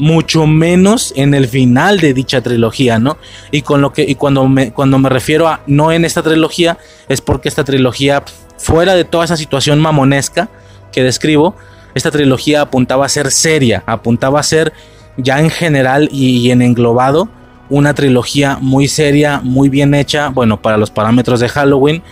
mucho 0.00 0.46
menos 0.46 1.12
en 1.14 1.34
el 1.34 1.46
final 1.46 2.00
de 2.00 2.14
dicha 2.14 2.40
trilogía, 2.40 2.98
¿no? 2.98 3.18
Y 3.50 3.60
con 3.60 3.82
lo 3.82 3.92
que 3.92 4.02
y 4.02 4.14
cuando 4.14 4.48
me 4.48 4.72
cuando 4.72 4.98
me 4.98 5.10
refiero 5.10 5.46
a 5.46 5.60
no 5.66 5.92
en 5.92 6.06
esta 6.06 6.22
trilogía 6.22 6.78
es 7.08 7.20
porque 7.20 7.50
esta 7.50 7.64
trilogía 7.64 8.24
fuera 8.56 8.94
de 8.94 9.04
toda 9.04 9.26
esa 9.26 9.36
situación 9.36 9.78
mamonesca 9.78 10.48
que 10.90 11.02
describo, 11.02 11.54
esta 11.94 12.10
trilogía 12.10 12.62
apuntaba 12.62 13.04
a 13.04 13.08
ser 13.10 13.30
seria, 13.30 13.82
apuntaba 13.86 14.40
a 14.40 14.42
ser 14.42 14.72
ya 15.18 15.38
en 15.38 15.50
general 15.50 16.08
y, 16.10 16.50
en 16.50 16.62
englobado 16.62 17.28
una 17.68 17.94
trilogía 17.94 18.56
muy 18.60 18.88
seria, 18.88 19.40
muy 19.44 19.68
bien 19.68 19.94
hecha, 19.94 20.30
bueno, 20.30 20.60
para 20.62 20.76
los 20.76 20.90
parámetros 20.90 21.40
de 21.40 21.48
Halloween. 21.48 22.02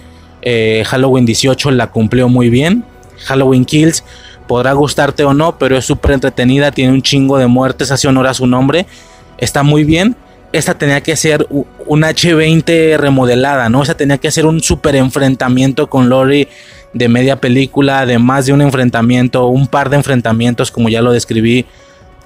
Eh, 0.43 0.85
Halloween 0.87 1.25
18 1.25 1.71
la 1.73 1.91
cumplió 1.91 2.29
muy 2.29 2.49
bien. 2.49 2.85
Halloween 3.25 3.65
Kills 3.65 4.05
podrá 4.49 4.73
gustarte 4.73 5.23
o 5.23 5.35
no, 5.35 5.59
pero 5.59 5.77
es 5.77 5.85
súper 5.85 6.13
entretenida, 6.13 6.73
tiene 6.73 6.93
un 6.93 7.03
chingo 7.03 7.39
de 7.39 7.47
muertes, 7.47 7.93
hace 7.93 8.09
honor 8.09 8.27
a 8.27 8.35
su 8.35 8.47
nombre, 8.49 8.87
está 9.37 9.63
muy 9.63 9.85
bien. 9.85 10.17
Esta 10.51 10.79
tenía 10.79 11.03
que 11.03 11.15
ser 11.15 11.47
un 11.51 12.01
H20 12.03 12.97
remodelada, 12.97 13.69
¿no? 13.69 13.83
Esta 13.83 13.97
tenía 13.97 14.17
que 14.17 14.31
ser 14.31 14.47
un 14.47 14.63
super 14.63 14.97
enfrentamiento 14.97 15.91
con 15.91 16.09
Lori 16.09 16.49
de 16.95 17.09
media 17.09 17.37
película, 17.37 18.07
de 18.07 18.19
más 18.19 18.47
de 18.47 18.55
un 18.55 18.63
enfrentamiento, 18.63 19.47
un 19.47 19.67
par 19.67 19.91
de 19.91 19.97
enfrentamientos, 19.97 20.71
como 20.71 20.89
ya 20.89 21.03
lo 21.03 21.13
describí 21.13 21.67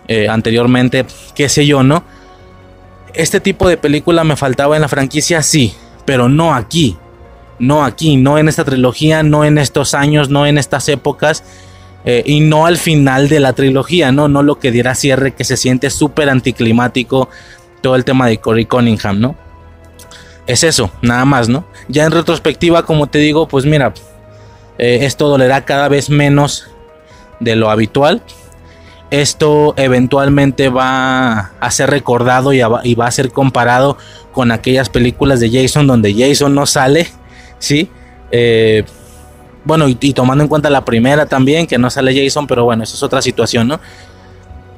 eh, 0.06 0.28
anteriormente, 0.28 1.04
qué 1.34 1.48
sé 1.48 1.66
yo, 1.66 1.82
¿no? 1.82 2.04
Este 3.12 3.40
tipo 3.40 3.68
de 3.68 3.76
película 3.76 4.22
me 4.22 4.36
faltaba 4.36 4.76
en 4.76 4.82
la 4.82 4.88
franquicia, 4.88 5.42
sí, 5.42 5.74
pero 6.04 6.28
no 6.28 6.54
aquí, 6.54 6.96
no 7.58 7.84
aquí, 7.84 8.16
no 8.16 8.38
en 8.38 8.48
esta 8.48 8.64
trilogía, 8.64 9.22
no 9.22 9.44
en 9.44 9.58
estos 9.58 9.94
años, 9.94 10.30
no 10.30 10.46
en 10.46 10.58
estas 10.58 10.88
épocas. 10.88 11.44
Eh, 12.04 12.22
y 12.26 12.40
no 12.40 12.66
al 12.66 12.78
final 12.78 13.28
de 13.28 13.40
la 13.40 13.52
trilogía, 13.52 14.10
¿no? 14.10 14.28
No 14.28 14.42
lo 14.42 14.58
que 14.58 14.72
diera 14.72 14.94
cierre, 14.94 15.34
que 15.34 15.44
se 15.44 15.56
siente 15.56 15.88
súper 15.90 16.28
anticlimático 16.28 17.28
todo 17.80 17.94
el 17.94 18.04
tema 18.04 18.26
de 18.26 18.38
Cory 18.38 18.66
Cunningham, 18.66 19.20
¿no? 19.20 19.36
Es 20.46 20.64
eso, 20.64 20.90
nada 21.00 21.24
más, 21.24 21.48
¿no? 21.48 21.64
Ya 21.88 22.04
en 22.04 22.12
retrospectiva, 22.12 22.84
como 22.84 23.06
te 23.06 23.18
digo, 23.18 23.46
pues 23.46 23.64
mira, 23.64 23.94
eh, 24.78 25.00
esto 25.02 25.28
dolerá 25.28 25.64
cada 25.64 25.88
vez 25.88 26.10
menos 26.10 26.66
de 27.38 27.54
lo 27.54 27.70
habitual. 27.70 28.22
Esto 29.10 29.74
eventualmente 29.76 30.70
va 30.70 31.52
a 31.60 31.70
ser 31.70 31.90
recordado 31.90 32.52
y, 32.52 32.60
va 32.60 33.06
a 33.06 33.10
ser 33.10 33.30
comparado 33.30 33.98
con 34.32 34.50
aquellas 34.50 34.88
películas 34.88 35.38
de 35.38 35.50
Jason 35.50 35.86
donde 35.86 36.14
Jason 36.14 36.54
no 36.54 36.66
sale, 36.66 37.08
¿sí? 37.58 37.90
Eh, 38.30 38.84
bueno, 39.64 39.88
y, 39.88 39.94
tomando 40.12 40.42
en 40.44 40.48
cuenta 40.48 40.70
la 40.70 40.84
primera 40.84 41.26
también, 41.26 41.66
que 41.66 41.78
no 41.78 41.90
sale 41.90 42.14
Jason, 42.14 42.46
pero 42.46 42.64
bueno, 42.64 42.82
eso 42.82 42.96
es 42.96 43.02
otra 43.02 43.22
situación, 43.22 43.68
¿no? 43.68 43.80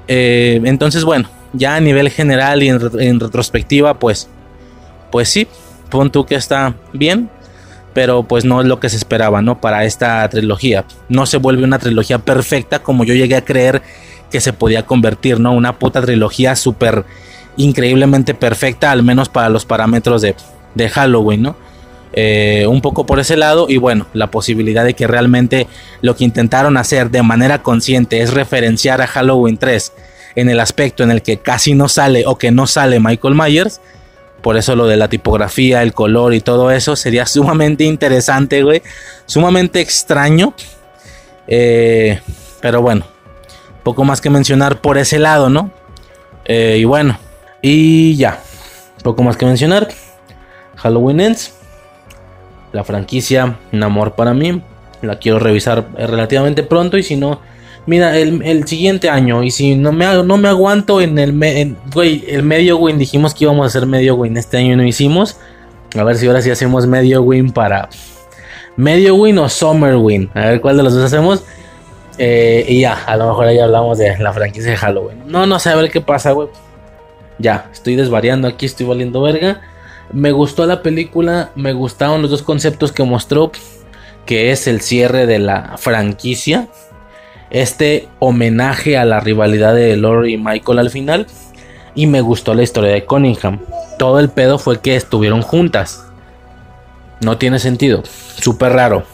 Eh, 0.09 0.61
entonces, 0.65 1.05
bueno, 1.05 1.29
ya 1.53 1.77
a 1.77 1.81
nivel 1.81 2.11
general 2.11 2.63
y 2.63 2.69
en, 2.69 3.21
retrospectiva, 3.21 3.99
pues, 3.99 4.29
pues 5.11 5.29
sí, 5.29 5.47
pon 5.91 6.11
tú 6.11 6.27
que 6.27 6.35
está 6.35 6.75
bien 6.93 7.31
pero 7.95 8.25
pues 8.25 8.45
no 8.45 8.61
es 8.61 8.67
lo 8.67 8.81
que 8.81 8.89
se 8.91 8.97
esperaba, 8.97 9.41
¿no? 9.41 9.61
Para 9.61 9.85
esta 9.85 10.29
trilogía. 10.29 10.85
No 11.09 11.27
se 11.27 11.39
vuelve 11.39 11.63
una 11.63 11.79
trilogía 11.79 12.19
perfecta 12.19 12.81
como 12.81 13.05
yo 13.05 13.15
llegué 13.15 13.37
a 13.37 13.45
creer 13.45 13.83
que 14.31 14.41
se 14.41 14.53
podía 14.53 14.85
convertir, 14.85 15.39
¿no? 15.39 15.53
Una 15.53 15.79
puta 15.79 16.03
trilogía 16.03 16.57
súper 16.57 17.05
increíblemente 17.57 18.35
perfecta, 18.35 18.91
al 18.91 19.05
menos 19.05 19.29
para 19.29 19.49
los 19.49 19.65
parámetros 19.65 20.23
de, 20.23 20.35
Halloween, 20.89 21.43
¿no? 21.43 21.57
Eh, 22.17 22.65
un 22.69 22.81
poco 22.81 23.07
por 23.07 23.19
ese 23.19 23.37
lado 23.37 23.67
y 23.69 23.77
bueno, 23.77 24.07
la 24.13 24.31
posibilidad 24.31 24.85
de 24.85 24.95
que 24.95 25.09
realmente 25.09 25.67
lo 26.01 26.15
que 26.15 26.23
intentaron 26.23 26.77
hacer 26.77 27.11
de 27.11 27.23
manera 27.25 27.63
consciente 27.63 28.21
es 28.21 28.33
referenciar 28.33 29.03
a 29.03 29.09
Halloween 29.09 29.57
3 29.57 29.93
en 30.37 30.49
el 30.49 30.61
aspecto 30.61 31.03
en 31.03 31.11
el 31.11 31.23
que 31.23 31.39
casi 31.39 31.75
no 31.75 31.89
sale 31.89 32.25
o 32.27 32.39
que 32.39 32.53
no 32.53 32.69
sale 32.69 33.01
Michael 33.01 33.35
Myers, 33.35 33.81
por 34.45 34.59
eso 34.59 34.77
lo 34.77 34.87
de 34.87 34.99
la 34.99 35.09
tipografía, 35.09 35.83
el 35.83 35.95
color 35.95 36.35
y 36.35 36.43
todo 36.43 36.71
eso 36.71 36.97
sería 36.97 37.25
sumamente 37.27 37.85
interesante, 37.85 38.63
güey. 38.63 38.83
Sumamente 39.25 39.81
extraño. 39.81 40.53
Eh, 41.47 42.21
pero 42.61 42.83
bueno, 42.83 43.07
poco 43.83 44.05
más 44.05 44.21
que 44.21 44.29
mencionar 44.29 44.83
por 44.83 44.99
ese 44.99 45.19
lado, 45.19 45.49
¿no? 45.49 45.71
Eh, 46.45 46.77
y 46.79 46.85
bueno, 46.85 47.19
y 47.63 48.17
ya. 48.17 48.43
Poco 49.03 49.23
más 49.23 49.39
que 49.39 49.47
mencionar. 49.47 49.89
Halloween 50.77 51.21
Ends. 51.21 51.55
La 52.75 52.85
franquicia, 52.85 53.57
un 53.73 53.83
amor 53.83 54.15
para 54.15 54.35
mí. 54.35 54.61
La 55.01 55.19
quiero 55.19 55.39
revisar 55.39 55.87
relativamente 55.97 56.63
pronto 56.63 56.99
y 56.99 57.03
si 57.03 57.17
no 57.17 57.41
Mira, 57.87 58.17
el, 58.17 58.67
siguiente 58.67 59.11
año, 59.11 59.43
y 59.43 59.51
si 59.51 59.77
no 59.77 59.93
me, 59.93 60.07
no 60.25 60.39
me 60.39 60.49
aguanto 60.49 61.03
en 61.03 61.19
el, 61.19 61.43
el 61.43 62.43
medio 62.43 62.79
win, 62.79 62.97
dijimos 62.97 63.35
que 63.35 63.45
íbamos 63.45 63.65
a 63.65 63.67
hacer 63.67 63.87
medio 63.87 64.15
win, 64.15 64.39
este 64.39 64.57
año 64.57 64.75
no 64.77 64.85
hicimos. 64.85 65.37
A 65.95 66.03
ver 66.03 66.17
si 66.17 66.27
ahora 66.27 66.41
sí 66.41 66.51
hacemos 66.51 66.87
medio 66.87 67.23
win 67.23 67.53
para 67.53 67.91
medio 68.77 69.17
win 69.17 69.39
o 69.39 69.49
summer 69.51 69.97
win. 69.97 70.31
A 70.33 70.47
ver 70.47 70.61
cuál 70.63 70.79
de 70.79 70.83
los 70.83 70.95
dos 70.95 71.05
hacemos. 71.05 71.45
Eh, 72.17 72.65
y 72.67 72.81
ya, 72.81 73.05
a 73.05 73.17
lo 73.17 73.29
mejor 73.29 73.49
ahí 73.49 73.59
hablamos 73.59 73.99
de 73.99 74.17
la 74.19 74.33
franquicia 74.33 74.71
de 74.71 74.77
Halloween. 74.79 75.23
No, 75.27 75.47
no 75.47 75.59
sé, 75.59 75.69
a 75.69 75.77
ver 75.77 75.91
qué 75.91 76.01
pasa, 76.01 76.33
güey. 76.33 76.49
Ya, 77.39 77.69
estoy 77.71 77.97
desvariando 77.97 78.49
aquí, 78.49 78.65
estoy 78.65 78.87
valiendo 78.87 79.21
verga. 79.21 79.61
Me 80.15 80.33
gustó 80.33 80.65
la 80.65 80.81
película, 80.81 81.51
me 81.55 81.75
gustaron 81.75 82.23
los 82.23 82.31
dos 82.31 82.43
conceptos 82.43 82.93
que 82.93 83.03
mostró, 83.03 83.53
que 84.25 84.51
es 84.53 84.67
el 84.67 84.81
cierre 84.81 85.27
de 85.27 85.39
la 85.39 85.75
franquicia 85.77 86.69
este 87.55 88.09
homenaje 88.19 88.99
a 88.99 89.05
la 89.05 89.21
rivalidad 89.21 89.77
de 89.77 89.97
Lori 89.97 90.35
y 90.35 90.39
Michael 90.39 90.81
al 90.81 90.91
final. 90.91 91.29
Y 91.95 92.09
me 92.09 92.21
gustó 92.21 92.53
la 92.53 92.65
historia 92.65 92.93
de 92.93 93.05
Cunningham. 93.05 93.61
Todo 93.97 94.19
el 94.19 94.29
pedo 94.29 94.59
fue 94.59 94.81
que 94.81 94.97
estuvieron 94.97 95.41
juntas. 95.41 96.05
No 97.21 97.39
tiene 97.39 97.61
sentido. 97.61 98.03
Súper 98.05 98.73
raro. 98.73 99.05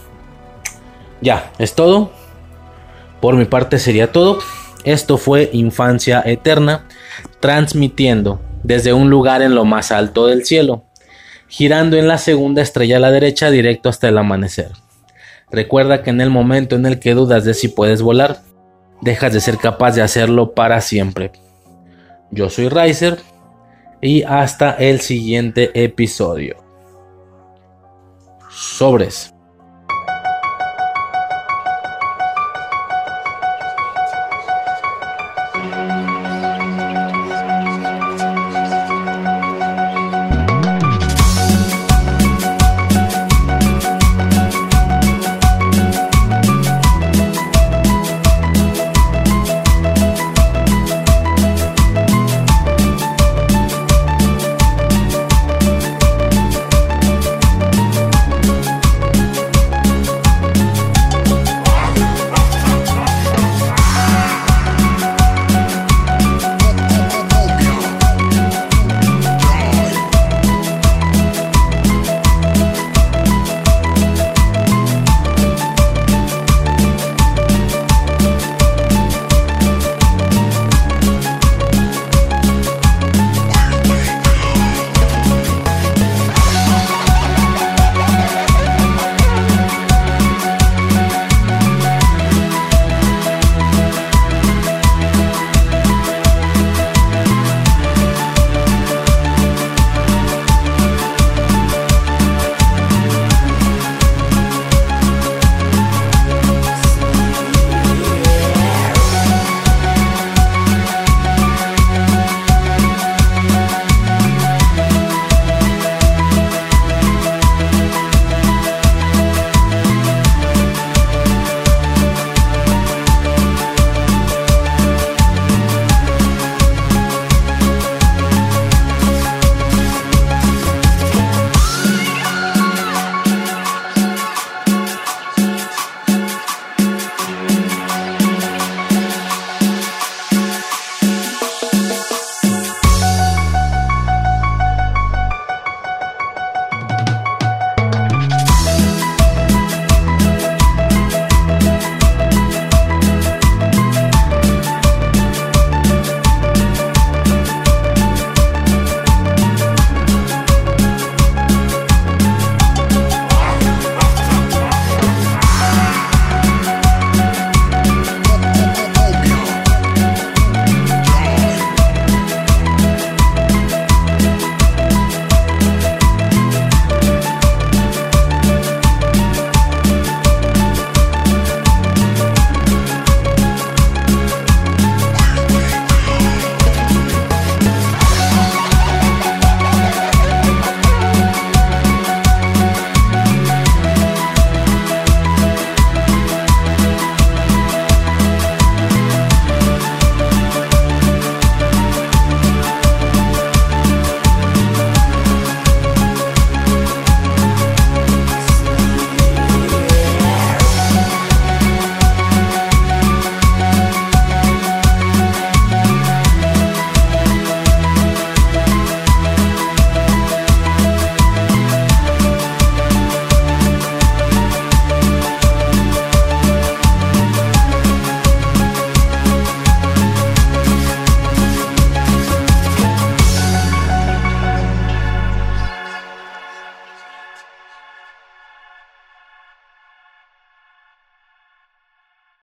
Ya, 1.20 1.52
es 1.58 1.74
todo. 1.74 2.10
Por 3.20 3.36
mi 3.36 3.44
parte 3.44 3.78
sería 3.78 4.10
todo. 4.10 4.38
Esto 4.84 5.18
fue 5.18 5.50
Infancia 5.52 6.22
Eterna, 6.24 6.86
transmitiendo 7.40 8.40
desde 8.62 8.94
un 8.94 9.10
lugar 9.10 9.42
en 9.42 9.54
lo 9.54 9.66
más 9.66 9.92
alto 9.92 10.26
del 10.26 10.46
cielo, 10.46 10.84
girando 11.50 11.96
en 11.96 12.08
la 12.08 12.16
segunda 12.16 12.62
estrella 12.62 12.96
a 12.96 13.00
la 13.00 13.10
derecha 13.10 13.50
directo 13.50 13.88
hasta 13.88 14.08
el 14.08 14.16
amanecer. 14.16 14.70
Recuerda 15.50 16.02
que 16.02 16.10
en 16.10 16.20
el 16.20 16.30
momento 16.30 16.76
en 16.76 16.86
el 16.86 17.00
que 17.00 17.12
dudas 17.12 17.44
de 17.44 17.54
si 17.54 17.68
puedes 17.68 18.02
volar, 18.02 18.38
dejas 19.02 19.32
de 19.32 19.40
ser 19.40 19.58
capaz 19.58 19.96
de 19.96 20.02
hacerlo 20.02 20.52
para 20.54 20.80
siempre. 20.80 21.32
Yo 22.30 22.48
soy 22.48 22.68
Riser 22.68 23.18
y 24.00 24.22
hasta 24.22 24.70
el 24.70 25.00
siguiente 25.00 25.72
episodio. 25.74 26.56
Sobres. 28.48 29.34